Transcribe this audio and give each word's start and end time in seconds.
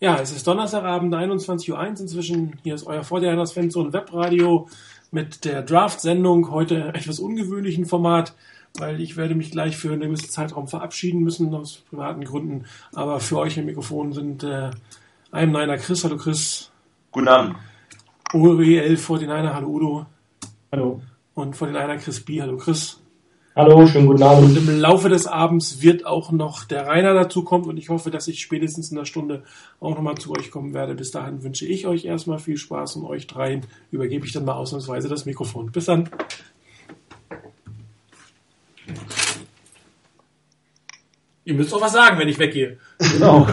Ja, 0.00 0.18
es 0.18 0.32
ist 0.32 0.46
Donnerstagabend, 0.46 1.14
21.01 1.14 1.70
Uhr 1.70 1.86
inzwischen. 1.86 2.58
Hier 2.62 2.74
ist 2.74 2.86
euer 2.86 3.02
49ers 3.02 3.54
Fanzone 3.54 3.92
Webradio 3.92 4.68
mit 5.12 5.44
der 5.44 5.62
Draft-Sendung. 5.62 6.50
Heute 6.50 6.88
etwas 6.94 7.20
ungewöhnlichen 7.20 7.86
Format, 7.86 8.34
weil 8.76 9.00
ich 9.00 9.16
werde 9.16 9.36
mich 9.36 9.52
gleich 9.52 9.76
für 9.76 9.92
einen 9.92 10.00
gewissen 10.00 10.28
Zeitraum 10.28 10.66
verabschieden 10.66 11.20
müssen, 11.22 11.54
aus 11.54 11.84
privaten 11.88 12.24
Gründen. 12.24 12.64
Aber 12.92 13.20
für 13.20 13.38
euch 13.38 13.56
im 13.56 13.66
Mikrofon 13.66 14.12
sind 14.12 14.42
äh, 14.42 14.70
I'm 15.32 15.46
Niner 15.46 15.78
Chris. 15.78 16.02
Hallo 16.02 16.16
Chris. 16.16 16.70
Guten 17.12 17.28
Abend. 17.28 17.56
OEL 18.32 18.96
49er. 18.96 19.54
Hallo 19.54 19.68
Udo. 19.68 20.06
Hallo. 20.72 21.02
Und 21.34 21.56
49er 21.56 21.98
Chris 21.98 22.20
B. 22.20 22.42
Hallo 22.42 22.56
Chris. 22.56 23.00
Hallo, 23.56 23.86
schönen 23.86 24.08
guten 24.08 24.24
Abend. 24.24 24.48
Und 24.48 24.56
im 24.56 24.80
Laufe 24.80 25.08
des 25.08 25.28
Abends 25.28 25.80
wird 25.80 26.06
auch 26.06 26.32
noch 26.32 26.64
der 26.64 26.88
Rainer 26.88 27.14
dazu 27.14 27.44
kommen 27.44 27.66
und 27.66 27.76
ich 27.76 27.88
hoffe, 27.88 28.10
dass 28.10 28.26
ich 28.26 28.40
spätestens 28.40 28.90
in 28.90 28.98
einer 28.98 29.06
Stunde 29.06 29.44
auch 29.78 29.94
nochmal 29.94 30.16
zu 30.16 30.32
euch 30.32 30.50
kommen 30.50 30.74
werde. 30.74 30.96
Bis 30.96 31.12
dahin 31.12 31.44
wünsche 31.44 31.64
ich 31.64 31.86
euch 31.86 32.04
erstmal 32.04 32.40
viel 32.40 32.56
Spaß 32.56 32.96
und 32.96 33.04
euch 33.04 33.28
dreien 33.28 33.64
übergebe 33.92 34.26
ich 34.26 34.32
dann 34.32 34.44
mal 34.44 34.54
ausnahmsweise 34.54 35.08
das 35.08 35.24
Mikrofon. 35.24 35.70
Bis 35.70 35.84
dann. 35.84 36.10
Ihr 41.44 41.54
müsst 41.54 41.72
doch 41.72 41.80
was 41.80 41.92
sagen, 41.92 42.18
wenn 42.18 42.28
ich 42.28 42.40
weggehe. 42.40 42.78
Genau. 42.98 43.46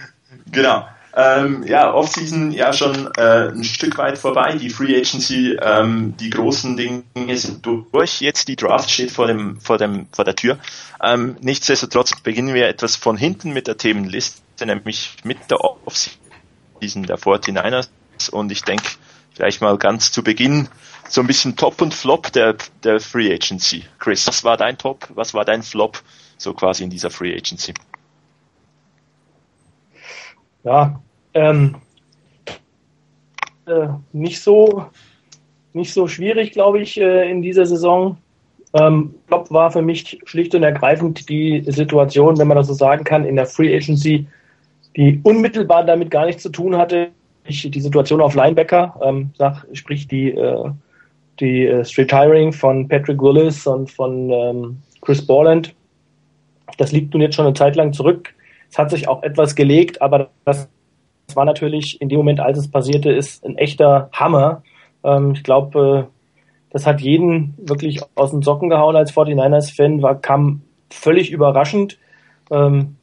genau. 0.50 0.86
Ähm, 1.14 1.62
ja, 1.66 1.92
Offseason 1.92 2.52
ja 2.52 2.72
schon 2.72 3.10
äh, 3.16 3.48
ein 3.48 3.64
Stück 3.64 3.98
weit 3.98 4.16
vorbei. 4.18 4.56
Die 4.56 4.70
Free 4.70 4.96
Agency, 4.96 5.58
ähm, 5.60 6.14
die 6.18 6.30
großen 6.30 6.76
Dinge 6.76 7.04
sind 7.36 7.66
durch. 7.66 8.20
Jetzt 8.20 8.48
die 8.48 8.56
Draft 8.56 8.90
steht 8.90 9.10
vor 9.10 9.26
dem, 9.26 9.60
vor 9.60 9.76
dem, 9.78 10.06
vor 10.12 10.24
der 10.24 10.36
Tür. 10.36 10.58
Ähm, 11.02 11.36
nichtsdestotrotz 11.40 12.18
beginnen 12.20 12.54
wir 12.54 12.66
etwas 12.66 12.96
von 12.96 13.16
hinten 13.16 13.52
mit 13.52 13.66
der 13.66 13.76
Themenliste, 13.76 14.64
nämlich 14.64 15.16
mit 15.24 15.38
der 15.50 15.60
Offseason 15.60 17.02
der 17.02 17.18
49ers. 17.18 17.88
Und 18.30 18.50
ich 18.50 18.62
denke, 18.62 18.88
vielleicht 19.34 19.60
mal 19.60 19.76
ganz 19.76 20.12
zu 20.12 20.22
Beginn 20.22 20.68
so 21.08 21.20
ein 21.20 21.26
bisschen 21.26 21.56
Top 21.56 21.82
und 21.82 21.92
Flop 21.92 22.32
der, 22.32 22.56
der 22.84 23.00
Free 23.00 23.32
Agency. 23.32 23.84
Chris, 23.98 24.26
was 24.26 24.44
war 24.44 24.56
dein 24.56 24.78
Top? 24.78 25.08
Was 25.14 25.34
war 25.34 25.44
dein 25.44 25.62
Flop? 25.62 26.02
So 26.38 26.54
quasi 26.54 26.84
in 26.84 26.90
dieser 26.90 27.10
Free 27.10 27.34
Agency. 27.36 27.74
Ja, 30.64 31.00
ähm, 31.34 31.76
äh, 33.66 33.88
nicht 34.12 34.40
so 34.40 34.86
nicht 35.72 35.92
so 35.92 36.06
schwierig, 36.06 36.52
glaube 36.52 36.80
ich, 36.80 37.00
äh, 37.00 37.30
in 37.30 37.42
dieser 37.42 37.66
Saison. 37.66 38.16
Ähm, 38.74 39.14
Flop 39.26 39.50
war 39.50 39.70
für 39.70 39.82
mich 39.82 40.18
schlicht 40.24 40.54
und 40.54 40.62
ergreifend 40.62 41.28
die 41.28 41.64
Situation, 41.66 42.38
wenn 42.38 42.48
man 42.48 42.56
das 42.56 42.68
so 42.68 42.74
sagen 42.74 43.04
kann, 43.04 43.24
in 43.24 43.36
der 43.36 43.46
Free 43.46 43.74
Agency, 43.74 44.26
die 44.96 45.20
unmittelbar 45.22 45.84
damit 45.84 46.10
gar 46.10 46.26
nichts 46.26 46.42
zu 46.42 46.50
tun 46.50 46.76
hatte. 46.76 47.08
Ich, 47.44 47.68
die 47.68 47.80
Situation 47.80 48.20
auf 48.20 48.34
Linebacker, 48.34 48.98
ähm, 49.02 49.30
sag, 49.36 49.66
sprich 49.72 50.06
die, 50.06 50.30
äh, 50.30 50.70
die 51.40 51.66
äh, 51.66 51.82
Retiring 51.96 52.52
von 52.52 52.86
Patrick 52.88 53.20
Willis 53.20 53.66
und 53.66 53.90
von 53.90 54.30
ähm, 54.30 54.78
Chris 55.00 55.26
Borland. 55.26 55.74
Das 56.78 56.92
liegt 56.92 57.12
nun 57.12 57.22
jetzt 57.22 57.34
schon 57.34 57.46
eine 57.46 57.54
Zeit 57.54 57.76
lang 57.76 57.92
zurück. 57.92 58.32
Es 58.72 58.78
hat 58.78 58.90
sich 58.90 59.06
auch 59.06 59.22
etwas 59.22 59.54
gelegt, 59.54 60.00
aber 60.00 60.30
das 60.46 60.66
war 61.34 61.44
natürlich 61.44 62.00
in 62.00 62.08
dem 62.08 62.16
Moment, 62.16 62.40
als 62.40 62.56
es 62.56 62.70
passierte, 62.70 63.12
ist 63.12 63.44
ein 63.44 63.58
echter 63.58 64.08
Hammer. 64.12 64.62
Ähm, 65.04 65.32
ich 65.32 65.44
glaube, 65.44 66.08
äh, 66.08 66.12
das 66.70 66.86
hat 66.86 67.02
jeden 67.02 67.52
wirklich 67.58 68.00
aus 68.14 68.30
den 68.30 68.40
Socken 68.40 68.70
gehauen 68.70 68.96
als 68.96 69.12
49ers-Fan, 69.12 70.00
war, 70.00 70.18
kam 70.18 70.62
völlig 70.90 71.30
überraschend. 71.30 71.98
Ähm, 72.50 72.96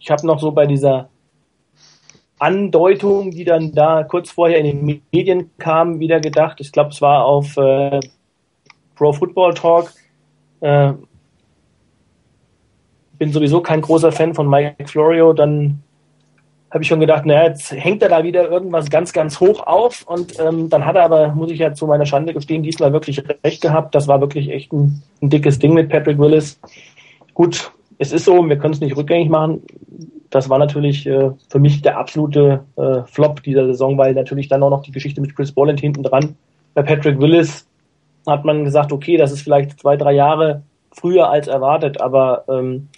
ich 0.00 0.10
habe 0.10 0.26
noch 0.26 0.40
so 0.40 0.50
bei 0.50 0.66
dieser 0.66 1.08
Andeutung, 2.40 3.30
die 3.30 3.44
dann 3.44 3.70
da 3.72 4.02
kurz 4.02 4.32
vorher 4.32 4.58
in 4.58 4.66
den 4.66 5.02
Medien 5.12 5.52
kam, 5.58 6.00
wieder 6.00 6.18
gedacht. 6.18 6.60
Ich 6.60 6.72
glaube, 6.72 6.90
es 6.90 7.00
war 7.00 7.24
auf 7.24 7.56
äh, 7.56 8.00
Pro 8.96 9.12
Football 9.12 9.54
Talk. 9.54 9.92
Äh, 10.60 10.94
bin 13.22 13.30
sowieso 13.30 13.60
kein 13.60 13.82
großer 13.82 14.10
Fan 14.10 14.34
von 14.34 14.50
Mike 14.50 14.88
Florio, 14.88 15.32
dann 15.32 15.80
habe 16.72 16.82
ich 16.82 16.88
schon 16.88 16.98
gedacht, 16.98 17.24
naja, 17.24 17.44
jetzt 17.44 17.70
hängt 17.70 18.02
er 18.02 18.08
da 18.08 18.24
wieder 18.24 18.50
irgendwas 18.50 18.90
ganz, 18.90 19.12
ganz 19.12 19.38
hoch 19.38 19.64
auf 19.64 20.04
und 20.08 20.40
ähm, 20.40 20.68
dann 20.68 20.84
hat 20.84 20.96
er 20.96 21.04
aber, 21.04 21.28
muss 21.28 21.52
ich 21.52 21.60
ja 21.60 21.72
zu 21.72 21.86
meiner 21.86 22.04
Schande 22.04 22.34
gestehen, 22.34 22.64
diesmal 22.64 22.92
wirklich 22.92 23.22
recht 23.44 23.62
gehabt. 23.62 23.94
Das 23.94 24.08
war 24.08 24.20
wirklich 24.20 24.50
echt 24.50 24.72
ein, 24.72 25.04
ein 25.22 25.30
dickes 25.30 25.60
Ding 25.60 25.72
mit 25.72 25.88
Patrick 25.88 26.18
Willis. 26.18 26.58
Gut, 27.32 27.70
es 27.98 28.10
ist 28.10 28.24
so, 28.24 28.48
wir 28.48 28.58
können 28.58 28.74
es 28.74 28.80
nicht 28.80 28.96
rückgängig 28.96 29.30
machen. 29.30 29.62
Das 30.30 30.48
war 30.50 30.58
natürlich 30.58 31.06
äh, 31.06 31.30
für 31.48 31.60
mich 31.60 31.80
der 31.80 31.98
absolute 31.98 32.64
äh, 32.74 33.02
Flop 33.04 33.40
dieser 33.44 33.66
Saison, 33.66 33.96
weil 33.98 34.14
natürlich 34.14 34.48
dann 34.48 34.64
auch 34.64 34.70
noch 34.70 34.82
die 34.82 34.90
Geschichte 34.90 35.20
mit 35.20 35.36
Chris 35.36 35.52
Bolland 35.52 35.78
hinten 35.78 36.02
dran. 36.02 36.34
Bei 36.74 36.82
Patrick 36.82 37.20
Willis 37.20 37.68
hat 38.26 38.44
man 38.44 38.64
gesagt, 38.64 38.90
okay, 38.90 39.16
das 39.16 39.30
ist 39.30 39.42
vielleicht 39.42 39.78
zwei, 39.78 39.96
drei 39.96 40.12
Jahre 40.12 40.62
früher 40.90 41.30
als 41.30 41.46
erwartet, 41.46 42.00
aber 42.00 42.44
ähm, 42.48 42.88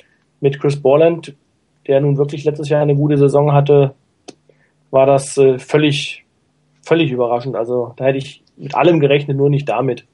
mit 0.44 0.60
Chris 0.60 0.77
Borland, 0.77 1.34
der 1.87 2.03
nun 2.03 2.19
wirklich 2.19 2.44
letztes 2.44 2.69
Jahr 2.69 2.82
eine 2.82 2.94
gute 2.94 3.16
Saison 3.16 3.53
hatte, 3.55 3.94
war 4.91 5.06
das 5.06 5.38
äh, 5.38 5.59
völlig, 5.59 6.27
völlig 6.82 7.10
überraschend. 7.10 7.56
Also 7.56 7.94
da 7.97 8.05
hätte 8.05 8.19
ich 8.19 8.44
mit 8.59 8.75
allem 8.75 9.00
gerechnet, 9.00 9.38
nur 9.38 9.49
nicht 9.49 9.66
damit. 9.66 10.04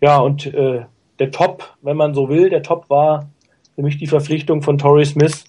Ja, 0.00 0.18
und 0.18 0.46
äh, 0.46 0.86
der 1.18 1.30
Top, 1.30 1.76
wenn 1.82 1.98
man 1.98 2.14
so 2.14 2.30
will, 2.30 2.48
der 2.48 2.62
Top 2.62 2.88
war 2.88 3.28
für 3.74 3.82
mich 3.82 3.98
die 3.98 4.06
Verpflichtung 4.06 4.62
von 4.62 4.78
Torrey 4.78 5.04
Smith 5.04 5.44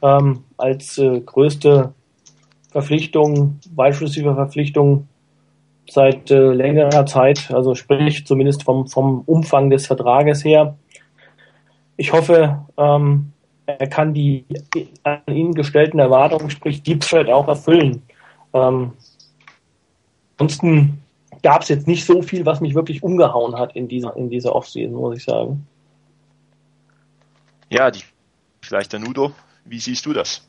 ähm, 0.00 0.44
als 0.56 0.96
äh, 0.98 1.20
größte 1.20 1.92
Verpflichtung, 2.70 3.58
Wide 3.74 3.94
Verpflichtung 3.94 5.08
seit 5.90 6.30
äh, 6.30 6.52
längerer 6.52 7.04
Zeit, 7.04 7.50
also 7.52 7.74
sprich 7.74 8.26
zumindest 8.26 8.62
vom, 8.62 8.86
vom 8.86 9.22
Umfang 9.26 9.70
des 9.70 9.88
Vertrages 9.88 10.44
her 10.44 10.76
ich 11.96 12.12
hoffe, 12.12 12.64
ähm, 12.76 13.32
er 13.66 13.86
kann 13.86 14.12
die 14.12 14.44
an 15.04 15.20
ihn 15.28 15.54
gestellten 15.54 15.98
Erwartungen, 15.98 16.50
sprich 16.50 16.82
Deep 16.82 17.00
Threat, 17.00 17.28
auch 17.28 17.48
erfüllen. 17.48 18.02
Ähm, 18.52 18.92
ansonsten 20.36 21.02
gab 21.42 21.62
es 21.62 21.68
jetzt 21.68 21.86
nicht 21.86 22.04
so 22.04 22.22
viel, 22.22 22.44
was 22.46 22.60
mich 22.60 22.74
wirklich 22.74 23.02
umgehauen 23.02 23.56
hat 23.56 23.74
in 23.76 23.88
dieser, 23.88 24.16
in 24.16 24.30
dieser 24.30 24.54
Offseason, 24.54 24.94
muss 24.94 25.16
ich 25.16 25.24
sagen. 25.24 25.66
Ja, 27.70 27.90
die, 27.90 28.02
vielleicht 28.62 28.92
der 28.92 29.00
Nudo, 29.00 29.32
wie 29.64 29.78
siehst 29.78 30.04
du 30.06 30.12
das? 30.12 30.46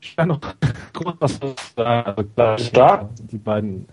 Ich 0.00 0.16
kann 0.16 0.28
noch 0.28 0.40
kurz 0.92 1.16
was 1.20 1.38
sagen. 1.76 2.16
Also 2.36 2.70
klar, 2.70 3.10
die 3.18 3.38
beiden 3.38 3.88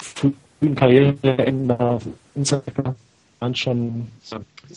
frühen 0.00 0.74
Karriereende 0.74 2.00
waren 3.40 3.54
schon 3.54 4.08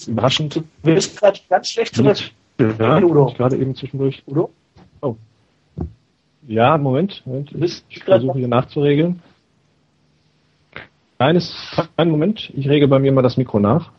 überraschend. 0.07 0.55
Du 0.55 0.63
bist 0.83 1.19
gerade 1.19 1.39
ganz 1.49 1.69
schlecht 1.69 1.95
zurück. 1.95 2.17
Ja, 2.59 3.01
Udo. 3.03 3.33
gerade 3.38 3.57
eben 3.57 3.75
zwischendurch. 3.75 4.23
Udo? 4.25 4.49
Oh. 5.01 5.16
Ja, 6.47 6.77
Moment, 6.77 7.21
Moment. 7.25 7.51
Ich 7.89 8.03
versuche 8.03 8.39
hier 8.39 8.47
nachzuregeln. 8.47 9.21
Kleines, 11.17 11.55
einen 11.95 12.11
Moment. 12.11 12.51
Ich 12.55 12.67
rege 12.67 12.87
bei 12.87 12.99
mir 12.99 13.11
mal 13.11 13.22
das 13.22 13.37
Mikro 13.37 13.59
nach. 13.59 13.91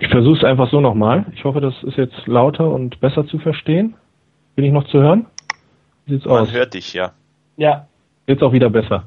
Ich 0.00 0.05
versuche 0.16 0.38
es 0.38 0.44
einfach 0.44 0.70
so 0.70 0.80
nochmal. 0.80 1.26
Ich 1.34 1.44
hoffe, 1.44 1.60
das 1.60 1.74
ist 1.82 1.98
jetzt 1.98 2.26
lauter 2.26 2.70
und 2.70 3.00
besser 3.00 3.26
zu 3.26 3.38
verstehen. 3.38 3.94
Bin 4.54 4.64
ich 4.64 4.72
noch 4.72 4.84
zu 4.84 4.98
hören? 4.98 5.26
Wie 6.06 6.14
sieht's 6.14 6.24
Man 6.24 6.42
aus? 6.42 6.52
hört 6.52 6.72
dich, 6.72 6.94
ja. 6.94 7.12
Ja. 7.58 7.86
Jetzt 8.26 8.42
auch 8.42 8.52
wieder 8.52 8.70
besser. 8.70 9.04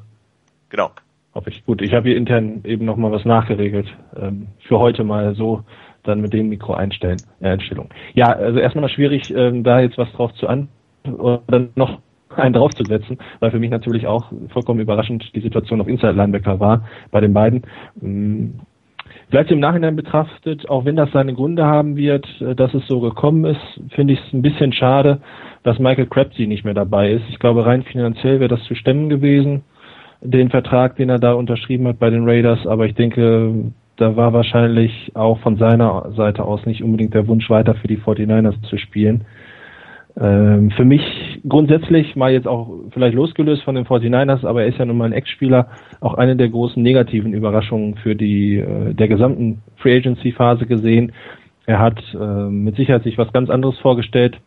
Genau. 0.68 0.90
Hoffe 1.34 1.50
ich. 1.50 1.64
Gut, 1.66 1.82
ich 1.82 1.92
habe 1.94 2.08
hier 2.08 2.16
intern 2.16 2.60
eben 2.64 2.84
nochmal 2.84 3.10
was 3.10 3.24
nachgeregelt. 3.24 3.88
Ähm, 4.16 4.48
für 4.60 4.78
heute 4.78 5.02
mal 5.02 5.34
so 5.34 5.64
dann 6.04 6.20
mit 6.20 6.32
dem 6.32 6.48
Mikro 6.48 6.74
einstellen, 6.74 7.20
äh, 7.40 7.48
Einstellung. 7.48 7.88
Ja, 8.14 8.26
also 8.26 8.60
erstmal 8.60 8.88
schwierig, 8.88 9.34
ähm, 9.34 9.64
da 9.64 9.80
jetzt 9.80 9.98
was 9.98 10.10
drauf 10.12 10.32
zu 10.34 10.46
an 10.46 10.68
oder 11.04 11.68
noch 11.74 11.98
einen 12.36 12.54
draufzusetzen, 12.54 13.18
weil 13.40 13.50
für 13.50 13.58
mich 13.58 13.70
natürlich 13.70 14.06
auch 14.06 14.30
vollkommen 14.50 14.78
überraschend 14.78 15.34
die 15.34 15.40
Situation 15.40 15.80
auf 15.80 15.88
Inside 15.88 16.12
Linebacker 16.12 16.60
war 16.60 16.84
bei 17.10 17.20
den 17.20 17.34
beiden. 17.34 17.62
Ähm, 18.00 18.60
Vielleicht 19.30 19.52
im 19.52 19.60
Nachhinein 19.60 19.94
betrachtet, 19.94 20.68
auch 20.68 20.84
wenn 20.84 20.96
das 20.96 21.12
seine 21.12 21.34
Gründe 21.34 21.64
haben 21.64 21.96
wird, 21.96 22.26
äh, 22.40 22.54
dass 22.56 22.74
es 22.74 22.86
so 22.88 23.00
gekommen 23.00 23.44
ist, 23.44 23.80
finde 23.90 24.14
ich 24.14 24.20
es 24.20 24.32
ein 24.32 24.42
bisschen 24.42 24.72
schade, 24.72 25.20
dass 25.62 25.78
Michael 25.78 26.06
Crabtree 26.06 26.46
nicht 26.46 26.64
mehr 26.64 26.74
dabei 26.74 27.12
ist. 27.12 27.22
Ich 27.28 27.38
glaube, 27.38 27.64
rein 27.64 27.84
finanziell 27.84 28.40
wäre 28.40 28.48
das 28.48 28.64
zu 28.64 28.74
stemmen 28.74 29.08
gewesen, 29.08 29.62
den 30.20 30.50
Vertrag, 30.50 30.96
den 30.96 31.10
er 31.10 31.18
da 31.18 31.32
unterschrieben 31.34 31.86
hat 31.86 31.98
bei 32.00 32.10
den 32.10 32.28
Raiders. 32.28 32.66
Aber 32.66 32.86
ich 32.86 32.94
denke, 32.94 33.72
da 33.96 34.16
war 34.16 34.32
wahrscheinlich 34.32 35.12
auch 35.14 35.38
von 35.40 35.56
seiner 35.58 36.10
Seite 36.16 36.44
aus 36.44 36.66
nicht 36.66 36.82
unbedingt 36.82 37.14
der 37.14 37.28
Wunsch, 37.28 37.48
weiter 37.50 37.74
für 37.74 37.86
die 37.86 37.98
49ers 37.98 38.60
zu 38.62 38.78
spielen. 38.78 39.26
Ähm, 40.20 40.70
für 40.72 40.84
mich 40.84 41.02
grundsätzlich, 41.48 42.14
mal 42.14 42.30
jetzt 42.30 42.46
auch 42.46 42.70
vielleicht 42.90 43.14
losgelöst 43.14 43.62
von 43.62 43.74
den 43.74 43.86
49ers, 43.86 44.44
aber 44.44 44.62
er 44.62 44.68
ist 44.68 44.78
ja 44.78 44.84
nun 44.84 44.98
mal 44.98 45.06
ein 45.06 45.14
Ex-Spieler, 45.14 45.68
auch 46.00 46.14
eine 46.14 46.36
der 46.36 46.50
großen 46.50 46.82
negativen 46.82 47.32
Überraschungen 47.32 47.96
für 47.96 48.14
die 48.14 48.58
äh, 48.58 48.92
der 48.92 49.08
gesamten 49.08 49.62
Free 49.76 49.96
Agency 49.96 50.32
Phase 50.32 50.66
gesehen. 50.66 51.12
Er 51.64 51.78
hat 51.78 52.02
äh, 52.12 52.50
mit 52.50 52.76
Sicherheit 52.76 53.04
sich 53.04 53.16
was 53.16 53.32
ganz 53.32 53.48
anderes 53.48 53.78
vorgestellt. 53.78 54.38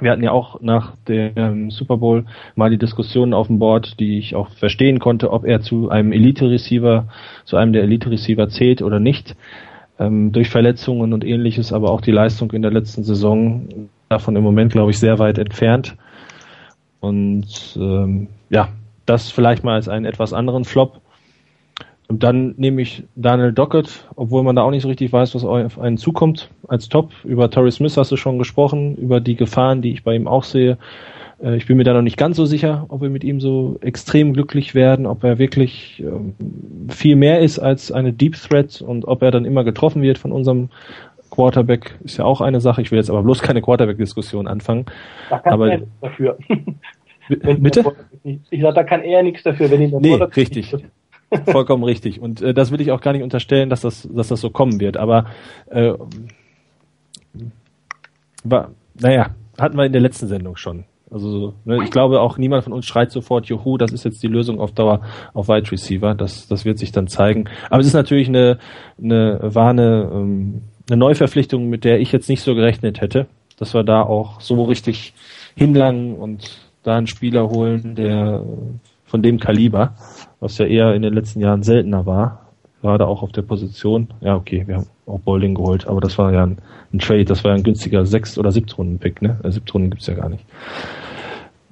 Wir 0.00 0.10
hatten 0.10 0.22
ja 0.22 0.32
auch 0.32 0.60
nach 0.62 0.96
dem 1.08 1.70
Super 1.70 1.96
Bowl 1.96 2.24
mal 2.56 2.70
die 2.70 2.78
Diskussionen 2.78 3.34
auf 3.34 3.48
dem 3.48 3.58
Board, 3.58 4.00
die 4.00 4.18
ich 4.18 4.34
auch 4.34 4.48
verstehen 4.50 4.98
konnte, 4.98 5.32
ob 5.32 5.44
er 5.44 5.60
zu 5.60 5.90
einem 5.90 6.12
Elite-Receiver, 6.12 7.08
zu 7.44 7.56
einem 7.56 7.72
der 7.72 7.82
Elite-Receiver 7.82 8.48
zählt 8.48 8.82
oder 8.82 8.98
nicht. 8.98 9.36
Ähm, 10.00 10.32
durch 10.32 10.50
Verletzungen 10.50 11.12
und 11.12 11.24
ähnliches, 11.24 11.72
aber 11.72 11.90
auch 11.90 12.00
die 12.00 12.12
Leistung 12.12 12.52
in 12.52 12.62
der 12.62 12.70
letzten 12.70 13.02
Saison 13.02 13.90
davon 14.08 14.36
im 14.36 14.42
Moment, 14.42 14.72
glaube 14.72 14.90
ich, 14.90 14.98
sehr 14.98 15.18
weit 15.18 15.38
entfernt. 15.38 15.96
Und 17.00 17.76
ähm, 17.76 18.28
ja, 18.50 18.68
das 19.06 19.30
vielleicht 19.30 19.64
mal 19.64 19.74
als 19.74 19.88
einen 19.88 20.04
etwas 20.04 20.32
anderen 20.32 20.64
Flop. 20.64 21.00
Und 22.08 22.22
dann 22.22 22.54
nehme 22.56 22.80
ich 22.80 23.04
Daniel 23.16 23.52
Dockett, 23.52 24.06
obwohl 24.16 24.42
man 24.42 24.56
da 24.56 24.62
auch 24.62 24.70
nicht 24.70 24.82
so 24.82 24.88
richtig 24.88 25.12
weiß, 25.12 25.34
was 25.34 25.44
auf 25.44 25.78
einen 25.78 25.98
zukommt, 25.98 26.48
als 26.66 26.88
Top. 26.88 27.12
Über 27.22 27.50
Torrey 27.50 27.70
Smith 27.70 27.96
hast 27.98 28.10
du 28.10 28.16
schon 28.16 28.38
gesprochen, 28.38 28.96
über 28.96 29.20
die 29.20 29.36
Gefahren, 29.36 29.82
die 29.82 29.92
ich 29.92 30.04
bei 30.04 30.14
ihm 30.14 30.26
auch 30.26 30.44
sehe. 30.44 30.78
Äh, 31.42 31.56
ich 31.56 31.66
bin 31.66 31.76
mir 31.76 31.84
da 31.84 31.92
noch 31.92 32.02
nicht 32.02 32.16
ganz 32.16 32.36
so 32.36 32.46
sicher, 32.46 32.86
ob 32.88 33.02
wir 33.02 33.10
mit 33.10 33.24
ihm 33.24 33.40
so 33.40 33.78
extrem 33.82 34.32
glücklich 34.32 34.74
werden, 34.74 35.06
ob 35.06 35.22
er 35.22 35.38
wirklich 35.38 36.02
ähm, 36.02 36.34
viel 36.88 37.16
mehr 37.16 37.40
ist 37.40 37.58
als 37.58 37.92
eine 37.92 38.12
Deep 38.12 38.36
Threat 38.36 38.80
und 38.80 39.06
ob 39.06 39.22
er 39.22 39.30
dann 39.30 39.44
immer 39.44 39.64
getroffen 39.64 40.02
wird 40.02 40.18
von 40.18 40.32
unserem 40.32 40.70
Quarterback 41.30 41.98
ist 42.04 42.16
ja 42.16 42.24
auch 42.24 42.40
eine 42.40 42.60
Sache. 42.60 42.82
Ich 42.82 42.90
will 42.90 42.98
jetzt 42.98 43.10
aber 43.10 43.22
bloß 43.22 43.40
keine 43.40 43.62
Quarterback-Diskussion 43.62 44.46
anfangen. 44.46 44.86
Da 45.30 45.38
kann 45.38 45.52
aber, 45.52 45.70
er 45.70 45.78
nichts 45.78 46.00
dafür. 46.00 46.38
bitte? 47.28 47.84
Ich 48.50 48.60
sage, 48.60 48.74
da 48.74 48.84
kann 48.84 49.02
er 49.02 49.22
nichts 49.22 49.42
dafür, 49.42 49.70
wenn 49.70 49.82
ihn 49.82 49.90
der 49.90 50.00
Nee, 50.00 50.14
richtig. 50.14 50.74
Vollkommen 51.46 51.84
richtig. 51.84 52.20
Und 52.20 52.40
äh, 52.40 52.54
das 52.54 52.70
will 52.70 52.80
ich 52.80 52.90
auch 52.90 53.00
gar 53.00 53.12
nicht 53.12 53.22
unterstellen, 53.22 53.68
dass 53.68 53.82
das, 53.82 54.08
dass 54.10 54.28
das 54.28 54.40
so 54.40 54.50
kommen 54.50 54.80
wird. 54.80 54.96
Aber 54.96 55.26
äh, 55.66 55.92
war, 58.44 58.70
naja, 58.98 59.30
hatten 59.58 59.76
wir 59.76 59.84
in 59.84 59.92
der 59.92 60.00
letzten 60.00 60.26
Sendung 60.26 60.56
schon. 60.56 60.84
Also 61.10 61.54
ne, 61.64 61.82
ich 61.84 61.90
glaube 61.90 62.20
auch 62.20 62.36
niemand 62.36 62.64
von 62.64 62.72
uns 62.72 62.86
schreit 62.86 63.10
sofort, 63.10 63.46
juhu, 63.46 63.78
das 63.78 63.92
ist 63.92 64.04
jetzt 64.04 64.22
die 64.22 64.26
Lösung 64.26 64.60
auf 64.60 64.72
Dauer 64.72 65.00
auf 65.32 65.48
Wide 65.48 65.70
Receiver. 65.70 66.14
Das, 66.14 66.48
das 66.48 66.64
wird 66.64 66.78
sich 66.78 66.92
dann 66.92 67.08
zeigen. 67.08 67.48
Aber 67.70 67.80
es 67.80 67.86
ist 67.86 67.94
natürlich 67.94 68.28
eine, 68.28 68.58
eine 69.02 69.50
eine 69.54 70.10
ähm, 70.12 70.62
eine 70.88 70.96
Neuverpflichtung, 70.96 71.68
mit 71.68 71.84
der 71.84 72.00
ich 72.00 72.12
jetzt 72.12 72.28
nicht 72.28 72.42
so 72.42 72.54
gerechnet 72.54 73.00
hätte, 73.00 73.26
dass 73.58 73.74
wir 73.74 73.84
da 73.84 74.02
auch 74.02 74.40
so 74.40 74.62
richtig 74.64 75.14
hinlangen 75.54 76.14
und 76.14 76.58
da 76.82 76.96
einen 76.96 77.06
Spieler 77.06 77.48
holen, 77.50 77.94
der 77.94 78.42
von 79.04 79.22
dem 79.22 79.38
Kaliber, 79.38 79.94
was 80.40 80.58
ja 80.58 80.66
eher 80.66 80.94
in 80.94 81.02
den 81.02 81.14
letzten 81.14 81.40
Jahren 81.40 81.62
seltener 81.62 82.06
war, 82.06 82.48
gerade 82.82 83.06
auch 83.06 83.22
auf 83.22 83.32
der 83.32 83.42
Position. 83.42 84.08
Ja, 84.20 84.36
okay, 84.36 84.64
wir 84.66 84.76
haben 84.76 84.86
auch 85.06 85.20
Bowling 85.20 85.54
geholt, 85.54 85.86
aber 85.86 86.00
das 86.00 86.18
war 86.18 86.32
ja 86.32 86.44
ein, 86.44 86.58
ein 86.92 86.98
Trade, 86.98 87.24
das 87.24 87.42
war 87.44 87.52
ja 87.52 87.56
ein 87.56 87.62
günstiger 87.62 88.06
sechs 88.06 88.38
oder 88.38 88.52
Siebtrunden-Pick, 88.52 89.22
ne? 89.22 89.38
Äh, 89.42 89.50
Siebtrunden 89.50 89.90
gibt's 89.90 90.06
ja 90.06 90.14
gar 90.14 90.28
nicht. 90.28 90.44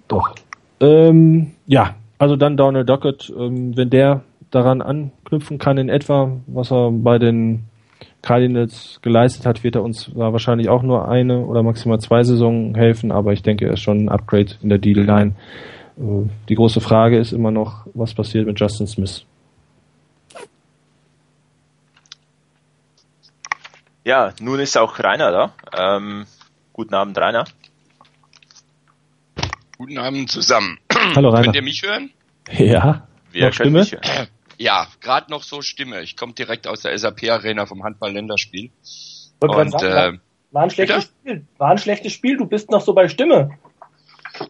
Doch. 0.09 0.35
Ähm, 0.81 1.53
ja, 1.67 1.95
also 2.19 2.37
dann 2.37 2.57
Donald 2.57 2.89
Dockett, 2.89 3.33
ähm, 3.39 3.77
wenn 3.77 3.91
der 3.91 4.23
daran 4.51 4.83
anknüpfen 4.83 5.59
kann 5.59 5.79
in 5.79 5.89
etwa, 5.89 6.33
was 6.47 6.73
er 6.73 6.91
bei 6.91 7.19
den 7.19 7.65
Cardinals 8.27 8.99
geleistet 9.03 9.47
hat, 9.47 9.63
wird 9.63 9.77
er 9.77 9.85
uns 9.85 10.11
wahrscheinlich 10.13 10.69
auch 10.69 10.83
nur 10.83 11.09
eine 11.09 11.47
oder 11.47 11.63
maximal 11.63 12.01
zwei 12.01 12.25
Saisonen 12.25 12.75
helfen, 12.75 13.13
aber 13.13 13.33
ich 13.33 13.45
denke, 13.45 13.67
er 13.67 13.75
ist 13.75 13.83
schon 13.83 14.05
ein 14.05 14.09
Upgrade 14.09 14.57
in 14.63 14.69
der 14.69 14.79
Deal-Line. 14.79 15.37
Äh, 15.97 16.29
die 16.49 16.57
große 16.57 16.81
Frage 16.81 17.19
ist 17.19 17.31
immer 17.31 17.53
noch, 17.53 17.87
was 17.95 18.15
passiert 18.15 18.49
mit 18.49 18.59
Justin 18.59 18.89
Smith? 18.89 19.25
Ja, 24.05 24.33
nun 24.41 24.59
ist 24.59 24.77
auch 24.77 24.99
Rainer 24.99 25.31
da. 25.31 25.53
Ähm, 25.97 26.27
guten 26.73 26.95
Abend, 26.95 27.17
Rainer. 27.19 27.45
Guten 29.79 29.99
Abend 29.99 30.33
zusammen. 30.33 30.81
Hallo 31.15 31.29
Rainer. 31.29 31.45
Könnt 31.45 31.57
ihr 31.57 31.63
mich 31.63 31.81
hören? 31.85 32.11
Ja. 32.51 33.07
Wir 33.31 33.51
können 33.53 33.85
Stimme? 33.85 34.03
Hören. 34.03 34.29
Ja, 34.59 34.89
gerade 35.01 35.31
noch 35.31 35.43
so 35.43 35.63
Stimme. 35.63 36.03
Ich 36.03 36.17
komme 36.17 36.33
direkt 36.33 36.67
aus 36.67 36.81
der 36.81 36.97
SAP-Arena 36.99 37.67
vom 37.67 37.85
Handball-Länderspiel. 37.85 38.71
Und, 39.41 39.71
sagen, 39.73 40.17
äh, 40.17 40.53
war 40.53 40.63
ein 40.63 40.71
schlechtes 40.71 41.07
bitte? 41.07 41.19
Spiel. 41.21 41.47
War 41.59 41.71
ein 41.71 41.79
schlechtes 41.79 42.13
Spiel. 42.13 42.37
Du 42.37 42.47
bist 42.47 42.71
noch 42.71 42.81
so 42.81 42.95
bei 42.95 43.09
Stimme. 43.09 43.59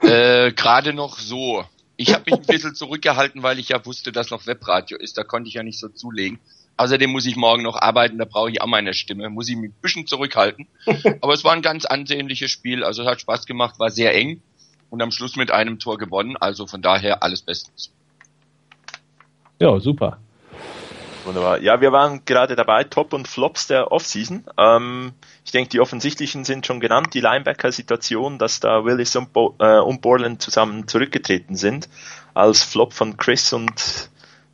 Äh, 0.02 0.52
gerade 0.52 0.92
noch 0.92 1.18
so. 1.18 1.64
Ich 1.96 2.12
habe 2.12 2.24
mich 2.26 2.34
ein 2.40 2.46
bisschen 2.46 2.74
zurückgehalten, 2.74 3.42
weil 3.42 3.58
ich 3.58 3.70
ja 3.70 3.84
wusste, 3.84 4.12
dass 4.12 4.30
noch 4.30 4.46
Webradio 4.46 4.98
ist. 4.98 5.16
Da 5.18 5.24
konnte 5.24 5.48
ich 5.48 5.54
ja 5.54 5.62
nicht 5.62 5.78
so 5.78 5.88
zulegen. 5.88 6.38
Außerdem 6.76 7.10
muss 7.10 7.24
ich 7.24 7.36
morgen 7.36 7.62
noch 7.62 7.76
arbeiten, 7.76 8.18
da 8.18 8.26
brauche 8.26 8.50
ich 8.50 8.60
auch 8.60 8.66
meine 8.66 8.92
Stimme. 8.92 9.30
Muss 9.30 9.48
ich 9.48 9.56
mich 9.56 9.70
ein 9.70 9.80
bisschen 9.80 10.06
zurückhalten. 10.06 10.68
Aber 11.22 11.32
es 11.32 11.42
war 11.42 11.52
ein 11.52 11.62
ganz 11.62 11.86
ansehnliches 11.86 12.50
Spiel. 12.50 12.84
Also 12.84 13.02
es 13.02 13.08
hat 13.08 13.20
Spaß 13.20 13.46
gemacht, 13.46 13.78
war 13.78 13.90
sehr 13.90 14.14
eng 14.14 14.42
und 14.90 15.00
am 15.00 15.10
Schluss 15.10 15.36
mit 15.36 15.50
einem 15.50 15.78
Tor 15.78 15.96
gewonnen. 15.96 16.36
Also 16.36 16.66
von 16.66 16.82
daher 16.82 17.22
alles 17.22 17.42
bestens. 17.42 17.92
Ja, 19.58 19.80
super. 19.80 20.18
Wunderbar. 21.24 21.60
Ja, 21.60 21.80
wir 21.80 21.90
waren 21.90 22.24
gerade 22.24 22.54
dabei, 22.54 22.84
Top 22.84 23.12
und 23.12 23.26
Flops 23.26 23.66
der 23.66 23.90
Offseason. 23.90 24.44
Ähm, 24.56 25.12
ich 25.44 25.50
denke, 25.50 25.70
die 25.70 25.80
offensichtlichen 25.80 26.44
sind 26.44 26.66
schon 26.66 26.78
genannt. 26.78 27.14
Die 27.14 27.20
Linebacker-Situation, 27.20 28.38
dass 28.38 28.60
da 28.60 28.84
Willis 28.84 29.16
und, 29.16 29.32
Bo 29.32 29.56
äh, 29.58 29.80
und 29.80 30.02
Borland 30.02 30.40
zusammen 30.40 30.86
zurückgetreten 30.86 31.56
sind, 31.56 31.88
als 32.32 32.62
Flop 32.62 32.92
von 32.92 33.16
Chris 33.16 33.52
und 33.52 34.10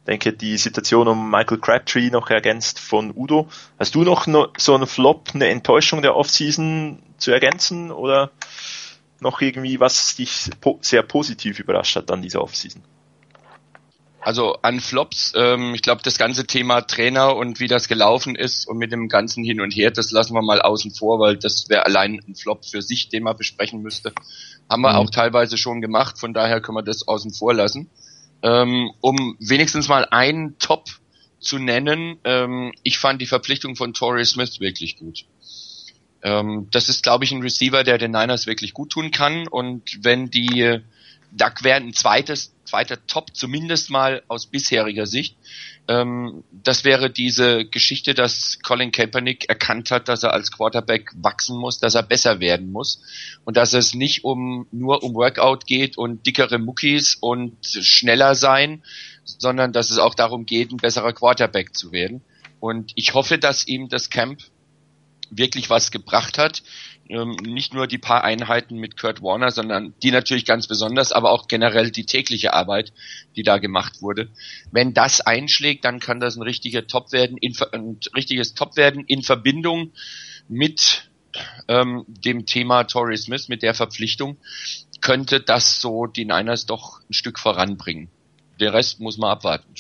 denke, 0.07 0.33
die 0.33 0.57
Situation 0.57 1.09
um 1.09 1.31
Michael 1.31 1.59
Crabtree 1.59 2.11
noch 2.11 2.31
ergänzt 2.31 2.81
von 2.81 3.13
Udo. 3.15 3.49
Hast 3.79 3.95
du 3.95 4.03
noch 4.03 4.27
so 4.57 4.75
einen 4.75 4.87
Flop, 4.87 5.31
eine 5.35 5.49
Enttäuschung 5.49 6.01
der 6.01 6.17
Offseason 6.17 7.03
zu 7.19 7.33
ergänzen 7.33 7.93
oder 7.93 8.31
noch 9.21 9.41
irgendwie, 9.41 9.79
was 9.79 10.17
dich 10.17 10.51
sehr 10.81 11.03
positiv 11.03 11.61
überrascht 11.61 11.97
hat 11.97 12.11
an 12.11 12.23
dieser 12.23 12.43
Offseason? 12.43 12.83
Also 14.25 14.55
an 14.63 14.79
Flops, 14.79 15.33
ähm, 15.35 15.75
ich 15.75 15.83
glaube, 15.83 16.03
das 16.03 16.17
ganze 16.17 16.47
Thema 16.47 16.83
Trainer 16.83 17.35
und 17.35 17.59
wie 17.59 17.67
das 17.67 17.89
gelaufen 17.89 18.37
ist 18.37 18.69
und 18.69 18.79
mit 18.79 18.93
dem 18.93 19.09
ganzen 19.09 19.43
Hin 19.43 19.61
und 19.61 19.73
Her, 19.75 19.91
das 19.91 20.13
lassen 20.13 20.35
wir 20.35 20.43
mal 20.43 20.63
außen 20.63 20.93
vor, 20.93 21.19
weil 21.19 21.37
das 21.37 21.69
wäre 21.69 21.85
allein 21.87 22.21
ein 22.29 22.37
Flop 22.37 22.65
für 22.65 22.83
sich, 22.83 23.09
den 23.09 23.25
man 23.25 23.37
besprechen 23.37 23.83
müsste. 23.83 24.13
Haben 24.71 24.83
wir 24.83 24.91
mhm. 24.91 24.97
auch 24.97 25.11
teilweise 25.11 25.59
schon 25.59 25.81
gemacht, 25.81 26.21
von 26.21 26.33
daher 26.33 26.61
können 26.61 26.79
wir 26.79 26.83
das 26.83 27.09
außen 27.09 27.33
vor 27.33 27.53
lassen. 27.53 27.91
Ähm, 28.43 28.93
um 29.01 29.37
wenigstens 29.41 29.89
mal 29.89 30.05
einen 30.05 30.57
Top 30.59 30.87
zu 31.41 31.59
nennen, 31.59 32.19
ähm, 32.23 32.71
ich 32.85 32.99
fand 32.99 33.21
die 33.21 33.27
Verpflichtung 33.27 33.75
von 33.75 33.93
Torrey 33.93 34.25
Smith 34.25 34.61
wirklich 34.61 34.99
gut. 34.99 35.25
Ähm, 36.23 36.69
das 36.71 36.89
ist, 36.89 37.03
glaube 37.03 37.25
ich, 37.25 37.33
ein 37.33 37.43
Receiver, 37.43 37.83
der 37.83 37.99
den 37.99 38.13
Niners 38.13 38.47
wirklich 38.47 38.73
gut 38.73 38.91
tun 38.91 39.11
kann 39.11 39.49
und 39.49 39.99
wenn 40.05 40.31
die 40.31 40.81
da 41.33 41.53
wäre 41.63 41.77
ein 41.77 41.95
zweites, 41.95 42.52
zweiter 42.65 43.07
Top, 43.07 43.35
zumindest 43.35 43.91
mal 43.91 44.23
aus 44.29 44.47
bisheriger 44.47 45.07
Sicht. 45.07 45.37
Ähm, 45.89 46.45
das 46.51 46.85
wäre 46.85 47.11
diese 47.11 47.65
Geschichte, 47.65 48.15
dass 48.15 48.59
Colin 48.63 48.93
Kaepernick 48.93 49.49
erkannt 49.49 49.91
hat, 49.91 50.09
dass 50.09 50.23
er 50.23 50.33
als 50.33 50.53
Quarterback 50.53 51.11
wachsen 51.17 51.59
muss, 51.59 51.79
dass 51.79 51.95
er 51.95 52.03
besser 52.03 52.41
werden 52.41 52.71
muss 52.71 53.03
und 53.45 53.57
dass 53.57 53.73
es 53.73 53.95
nicht 53.95 54.25
um 54.25 54.67
nur 54.71 55.03
um 55.03 55.15
Workout 55.15 55.67
geht 55.67 55.99
und 55.99 56.27
dickere 56.27 56.59
Muckis 56.59 57.17
und 57.21 57.57
schneller 57.63 58.35
sein, 58.35 58.83
sondern 59.25 59.73
dass 59.73 59.91
es 59.91 59.99
auch 59.99 60.15
darum 60.15 60.47
geht, 60.47 60.73
ein 60.73 60.77
besserer 60.77 61.13
Quarterback 61.13 61.75
zu 61.77 61.93
werden. 61.93 62.23
Und 62.61 62.93
ich 62.95 63.15
hoffe, 63.15 63.39
dass 63.39 63.67
ihm 63.67 63.89
das 63.89 64.09
Camp 64.09 64.41
wirklich 65.31 65.71
was 65.71 65.91
gebracht 65.91 66.39
hat 66.39 66.63
ähm, 67.13 67.37
nicht 67.43 67.75
nur 67.75 67.87
die 67.87 67.99
paar 67.99 68.25
Einheiten 68.25 68.77
mit 68.77 68.99
Kurt 68.99 69.23
Warner, 69.23 69.51
sondern 69.51 69.95
die 70.03 70.11
natürlich 70.11 70.47
ganz 70.47 70.67
besonders, 70.67 71.13
aber 71.13 71.31
auch 71.31 71.47
generell 71.47 71.91
die 71.91 72.07
tägliche 72.07 72.55
Arbeit, 72.55 72.93
die 73.37 73.43
da 73.43 73.59
gemacht 73.59 74.01
wurde. 74.01 74.31
Wenn 74.71 74.95
das 74.95 75.21
einschlägt, 75.21 75.85
dann 75.85 76.01
kann 76.01 76.21
das 76.21 76.37
ein 76.37 76.43
richtiger 76.43 76.87
Top 76.87 77.13
werden, 77.13 77.37
in, 77.37 77.55
ein 77.73 78.01
richtiges 78.17 78.55
Top 78.55 78.77
werden 78.77 79.05
in 79.07 79.23
Verbindung 79.23 79.93
mit 80.49 81.11
ähm, 81.69 82.05
dem 82.09 82.47
Thema 82.47 82.85
Torrey 82.85 83.19
Smith, 83.19 83.49
mit 83.49 83.63
der 83.63 83.75
Verpflichtung, 83.75 84.39
könnte 85.03 85.41
das 85.41 85.81
so 85.81 86.07
die 86.07 86.25
Niners 86.25 86.65
doch 86.65 87.01
ein 87.09 87.13
Stück 87.13 87.39
voranbringen. 87.39 88.09
Der 88.59 88.73
Rest 88.73 89.01
muss 89.01 89.19
man 89.19 89.31
abwarten 89.31 89.75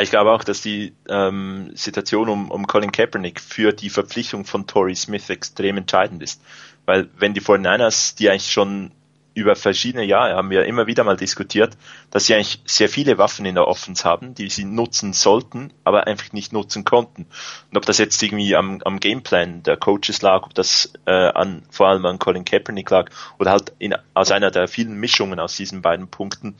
ein 0.00 0.06
Stück. 0.06 0.10
Ich 0.10 0.10
glaube 0.10 0.32
auch, 0.32 0.44
dass 0.44 0.62
die 0.62 0.94
ähm, 1.08 1.70
Situation 1.74 2.28
um, 2.28 2.50
um 2.50 2.66
Colin 2.66 2.92
Kaepernick 2.92 3.40
für 3.40 3.72
die 3.72 3.90
Verpflichtung 3.90 4.44
von 4.44 4.66
Torrey 4.66 4.94
Smith 4.94 5.30
extrem 5.30 5.76
entscheidend 5.76 6.22
ist. 6.22 6.42
Weil 6.86 7.08
wenn 7.16 7.34
die 7.34 7.40
49ers, 7.40 8.16
die 8.16 8.30
eigentlich 8.30 8.50
schon 8.50 8.92
über 9.34 9.54
verschiedene 9.54 10.04
Jahre 10.04 10.34
haben 10.34 10.50
wir 10.50 10.64
immer 10.64 10.86
wieder 10.86 11.04
mal 11.04 11.16
diskutiert, 11.16 11.76
dass 12.10 12.26
sie 12.26 12.34
eigentlich 12.34 12.60
sehr 12.64 12.88
viele 12.88 13.18
Waffen 13.18 13.46
in 13.46 13.54
der 13.54 13.68
Offense 13.68 14.04
haben, 14.04 14.34
die 14.34 14.50
sie 14.50 14.64
nutzen 14.64 15.12
sollten, 15.12 15.72
aber 15.84 16.06
einfach 16.06 16.32
nicht 16.32 16.52
nutzen 16.52 16.84
konnten. 16.84 17.26
Und 17.70 17.76
ob 17.76 17.86
das 17.86 17.98
jetzt 17.98 18.22
irgendwie 18.22 18.56
am, 18.56 18.80
am 18.84 18.98
Gameplan 18.98 19.62
der 19.62 19.76
Coaches 19.76 20.20
lag, 20.22 20.42
ob 20.42 20.54
das 20.54 20.92
äh, 21.06 21.12
an, 21.12 21.62
vor 21.70 21.88
allem 21.88 22.04
an 22.06 22.18
Colin 22.18 22.44
Kaepernick 22.44 22.90
lag 22.90 23.10
oder 23.38 23.52
halt 23.52 23.72
in, 23.78 23.94
aus 24.14 24.32
einer 24.32 24.50
der 24.50 24.68
vielen 24.68 24.94
Mischungen 24.94 25.38
aus 25.38 25.56
diesen 25.56 25.80
beiden 25.80 26.08
Punkten, 26.08 26.56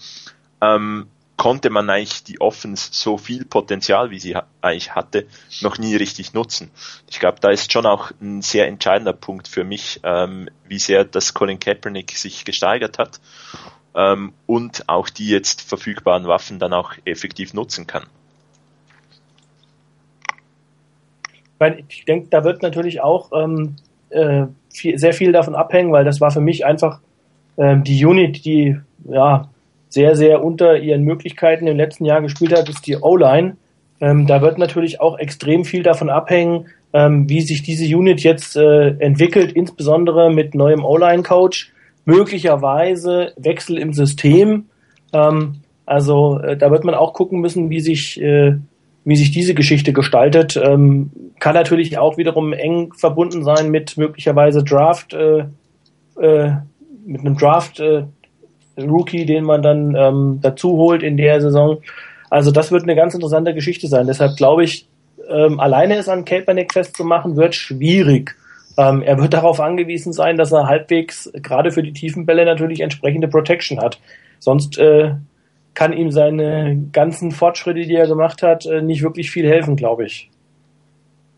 ähm, 0.60 1.08
konnte 1.40 1.70
man 1.70 1.88
eigentlich 1.88 2.22
die 2.22 2.38
Offense 2.38 2.90
so 2.92 3.16
viel 3.16 3.46
Potenzial, 3.46 4.10
wie 4.10 4.18
sie 4.18 4.36
eigentlich 4.60 4.94
hatte, 4.94 5.26
noch 5.62 5.78
nie 5.78 5.96
richtig 5.96 6.34
nutzen. 6.34 6.70
Ich 7.08 7.18
glaube, 7.18 7.38
da 7.40 7.48
ist 7.48 7.72
schon 7.72 7.86
auch 7.86 8.10
ein 8.20 8.42
sehr 8.42 8.68
entscheidender 8.68 9.14
Punkt 9.14 9.48
für 9.48 9.64
mich, 9.64 10.00
ähm, 10.04 10.50
wie 10.68 10.78
sehr 10.78 11.04
das 11.04 11.32
Colin 11.32 11.58
Kaepernick 11.58 12.10
sich 12.10 12.44
gesteigert 12.44 12.98
hat 12.98 13.20
ähm, 13.94 14.34
und 14.44 14.86
auch 14.90 15.08
die 15.08 15.28
jetzt 15.28 15.62
verfügbaren 15.62 16.26
Waffen 16.26 16.58
dann 16.58 16.74
auch 16.74 16.92
effektiv 17.06 17.54
nutzen 17.54 17.86
kann. 17.86 18.04
Ich 21.88 22.04
denke, 22.04 22.28
da 22.28 22.44
wird 22.44 22.60
natürlich 22.60 23.00
auch 23.00 23.30
ähm, 23.32 23.76
äh, 24.10 24.44
viel, 24.74 24.98
sehr 24.98 25.14
viel 25.14 25.32
davon 25.32 25.54
abhängen, 25.54 25.90
weil 25.90 26.04
das 26.04 26.20
war 26.20 26.32
für 26.32 26.42
mich 26.42 26.66
einfach 26.66 27.00
ähm, 27.56 27.82
die 27.82 28.04
Unit, 28.04 28.44
die 28.44 28.78
ja 29.04 29.48
sehr, 29.90 30.16
sehr 30.16 30.42
unter 30.42 30.78
ihren 30.78 31.02
Möglichkeiten 31.02 31.66
im 31.66 31.76
letzten 31.76 32.06
Jahr 32.06 32.22
gespielt 32.22 32.56
hat, 32.56 32.68
ist 32.68 32.86
die 32.86 32.96
O-Line. 32.96 33.56
Ähm, 34.00 34.26
da 34.26 34.40
wird 34.40 34.56
natürlich 34.56 35.00
auch 35.00 35.18
extrem 35.18 35.64
viel 35.64 35.82
davon 35.82 36.08
abhängen, 36.08 36.68
ähm, 36.92 37.28
wie 37.28 37.42
sich 37.42 37.62
diese 37.62 37.84
Unit 37.94 38.22
jetzt 38.22 38.56
äh, 38.56 38.90
entwickelt, 38.98 39.52
insbesondere 39.52 40.32
mit 40.32 40.54
neuem 40.54 40.84
O-Line-Coach, 40.84 41.72
möglicherweise 42.04 43.32
Wechsel 43.36 43.78
im 43.78 43.92
System. 43.92 44.66
Ähm, 45.12 45.56
also 45.86 46.38
äh, 46.38 46.56
da 46.56 46.70
wird 46.70 46.84
man 46.84 46.94
auch 46.94 47.12
gucken 47.12 47.40
müssen, 47.40 47.68
wie 47.68 47.80
sich, 47.80 48.20
äh, 48.22 48.56
wie 49.04 49.16
sich 49.16 49.32
diese 49.32 49.54
Geschichte 49.54 49.92
gestaltet. 49.92 50.56
Ähm, 50.56 51.10
kann 51.40 51.54
natürlich 51.54 51.98
auch 51.98 52.16
wiederum 52.16 52.52
eng 52.52 52.92
verbunden 52.94 53.42
sein 53.42 53.70
mit 53.70 53.98
möglicherweise 53.98 54.62
Draft, 54.62 55.14
äh, 55.14 55.46
äh, 56.20 56.52
mit 57.04 57.20
einem 57.22 57.36
Draft 57.36 57.80
äh, 57.80 58.04
Rookie, 58.88 59.26
den 59.26 59.44
man 59.44 59.62
dann 59.62 59.94
ähm, 59.94 60.38
dazu 60.42 60.76
holt 60.76 61.02
in 61.02 61.16
der 61.16 61.40
Saison. 61.40 61.82
Also 62.30 62.50
das 62.50 62.70
wird 62.70 62.84
eine 62.84 62.94
ganz 62.94 63.14
interessante 63.14 63.54
Geschichte 63.54 63.88
sein. 63.88 64.06
Deshalb 64.06 64.36
glaube 64.36 64.64
ich, 64.64 64.86
ähm, 65.28 65.60
alleine 65.60 65.96
es 65.96 66.08
an 66.08 66.24
Kaepernick 66.24 66.72
festzumachen, 66.72 67.36
wird 67.36 67.54
schwierig. 67.54 68.36
Ähm, 68.76 69.02
er 69.02 69.18
wird 69.18 69.32
darauf 69.32 69.60
angewiesen 69.60 70.12
sein, 70.12 70.36
dass 70.36 70.52
er 70.52 70.66
halbwegs 70.66 71.30
gerade 71.34 71.70
für 71.72 71.82
die 71.82 71.92
tiefen 71.92 72.26
Bälle 72.26 72.44
natürlich 72.44 72.80
entsprechende 72.80 73.28
Protection 73.28 73.80
hat. 73.80 73.98
Sonst 74.38 74.78
äh, 74.78 75.14
kann 75.74 75.92
ihm 75.92 76.10
seine 76.10 76.88
ganzen 76.92 77.32
Fortschritte, 77.32 77.82
die 77.82 77.94
er 77.94 78.06
gemacht 78.06 78.42
hat, 78.42 78.66
äh, 78.66 78.82
nicht 78.82 79.02
wirklich 79.02 79.30
viel 79.30 79.48
helfen, 79.48 79.76
glaube 79.76 80.06
ich. 80.06 80.30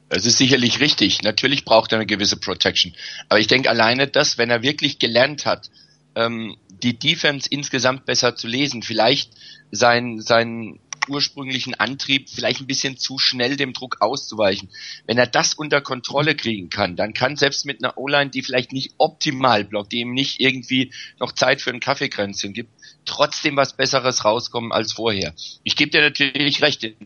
Es 0.08 0.26
ist 0.26 0.36
sicherlich 0.36 0.80
richtig. 0.80 1.22
Natürlich 1.22 1.64
braucht 1.64 1.92
er 1.92 1.98
eine 1.98 2.06
gewisse 2.06 2.36
Protection. 2.36 2.92
Aber 3.30 3.40
ich 3.40 3.46
denke 3.46 3.70
alleine 3.70 4.06
das, 4.06 4.36
wenn 4.36 4.50
er 4.50 4.62
wirklich 4.62 4.98
gelernt 4.98 5.46
hat, 5.46 5.70
ähm, 6.14 6.56
die 6.82 6.98
Defense 6.98 7.48
insgesamt 7.50 8.06
besser 8.06 8.34
zu 8.36 8.46
lesen, 8.46 8.82
vielleicht 8.82 9.32
sein, 9.70 10.20
seinen 10.20 10.80
ursprünglichen 11.08 11.74
Antrieb 11.74 12.28
vielleicht 12.28 12.60
ein 12.60 12.66
bisschen 12.66 12.96
zu 12.96 13.18
schnell 13.18 13.56
dem 13.56 13.72
Druck 13.72 13.96
auszuweichen. 14.00 14.70
Wenn 15.06 15.18
er 15.18 15.26
das 15.26 15.54
unter 15.54 15.80
Kontrolle 15.80 16.34
kriegen 16.34 16.70
kann, 16.70 16.96
dann 16.96 17.12
kann 17.12 17.36
selbst 17.36 17.66
mit 17.66 17.82
einer 17.82 17.98
O-Line, 17.98 18.30
die 18.30 18.42
vielleicht 18.42 18.72
nicht 18.72 18.94
optimal 18.98 19.64
blockt, 19.64 19.92
die 19.92 20.00
ihm 20.00 20.12
nicht 20.12 20.40
irgendwie 20.40 20.92
noch 21.18 21.32
Zeit 21.32 21.60
für 21.60 21.70
ein 21.70 21.80
Kaffeekränzchen 21.80 22.52
gibt, 22.52 22.70
trotzdem 23.04 23.56
was 23.56 23.76
Besseres 23.76 24.24
rauskommen 24.24 24.72
als 24.72 24.92
vorher. 24.92 25.34
Ich 25.64 25.76
gebe 25.76 25.90
dir 25.90 26.02
natürlich 26.02 26.62
recht, 26.62 26.84
in 26.84 26.96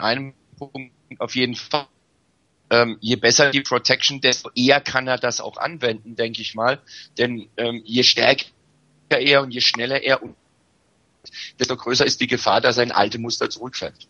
einem 0.00 0.34
Punkt 0.58 0.92
auf 1.18 1.36
jeden 1.36 1.54
Fall. 1.54 1.86
Ähm, 2.68 2.98
je 3.00 3.14
besser 3.14 3.52
die 3.52 3.60
Protection, 3.60 4.20
desto 4.20 4.50
eher 4.56 4.80
kann 4.80 5.06
er 5.06 5.18
das 5.18 5.40
auch 5.40 5.56
anwenden, 5.56 6.16
denke 6.16 6.42
ich 6.42 6.56
mal. 6.56 6.80
Denn 7.16 7.48
ähm, 7.56 7.80
je 7.84 8.02
stärker 8.02 8.46
er 9.10 9.42
und 9.42 9.50
je 9.50 9.60
schneller 9.60 10.02
er, 10.02 10.20
desto 11.58 11.76
größer 11.76 12.04
ist 12.04 12.20
die 12.20 12.26
Gefahr, 12.26 12.60
dass 12.60 12.76
er 12.76 12.84
in 12.84 12.92
alte 12.92 13.18
Muster 13.18 13.50
zurückfällt. 13.50 14.08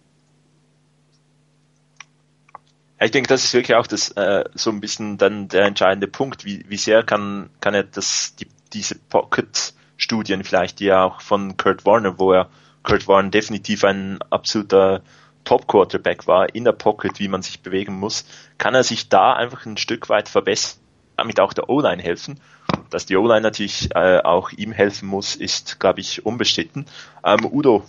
Ich 2.98 3.10
denke, 3.10 3.28
das 3.28 3.44
ist 3.44 3.52
wirklich 3.52 3.76
auch 3.76 3.86
das 3.86 4.10
äh, 4.12 4.44
so 4.54 4.70
ein 4.70 4.80
bisschen 4.80 5.18
dann 5.18 5.48
der 5.48 5.66
entscheidende 5.66 6.08
Punkt. 6.08 6.46
Wie, 6.46 6.64
wie 6.68 6.78
sehr 6.78 7.02
kann, 7.02 7.50
kann 7.60 7.74
er 7.74 7.84
das, 7.84 8.34
die, 8.36 8.48
diese 8.72 8.94
Pocket-Studien 8.94 10.44
vielleicht, 10.44 10.80
die 10.80 10.86
ja 10.86 11.04
auch 11.04 11.20
von 11.20 11.58
Kurt 11.58 11.84
Warner, 11.84 12.18
wo 12.18 12.32
er 12.32 12.48
Kurt 12.82 13.06
Warner 13.06 13.30
definitiv 13.30 13.84
ein 13.84 14.18
absoluter 14.30 15.02
Top-Quarterback 15.44 16.26
war, 16.26 16.54
in 16.54 16.64
der 16.64 16.72
Pocket, 16.72 17.18
wie 17.18 17.28
man 17.28 17.42
sich 17.42 17.60
bewegen 17.60 17.94
muss, 17.94 18.24
kann 18.56 18.74
er 18.74 18.82
sich 18.82 19.10
da 19.10 19.34
einfach 19.34 19.66
ein 19.66 19.76
Stück 19.76 20.08
weit 20.08 20.30
verbessern, 20.30 20.80
damit 21.16 21.38
auch 21.38 21.52
der 21.52 21.68
O-Line 21.68 22.02
helfen 22.02 22.40
dass 22.90 23.06
die 23.06 23.16
O-Line 23.16 23.40
natürlich 23.40 23.94
äh, 23.94 24.20
auch 24.22 24.50
ihm 24.50 24.72
helfen 24.72 25.08
muss, 25.08 25.34
ist, 25.34 25.80
glaube 25.80 26.00
ich, 26.00 26.24
unbestritten. 26.24 26.86
Ähm, 27.24 27.46
Udo, 27.50 27.84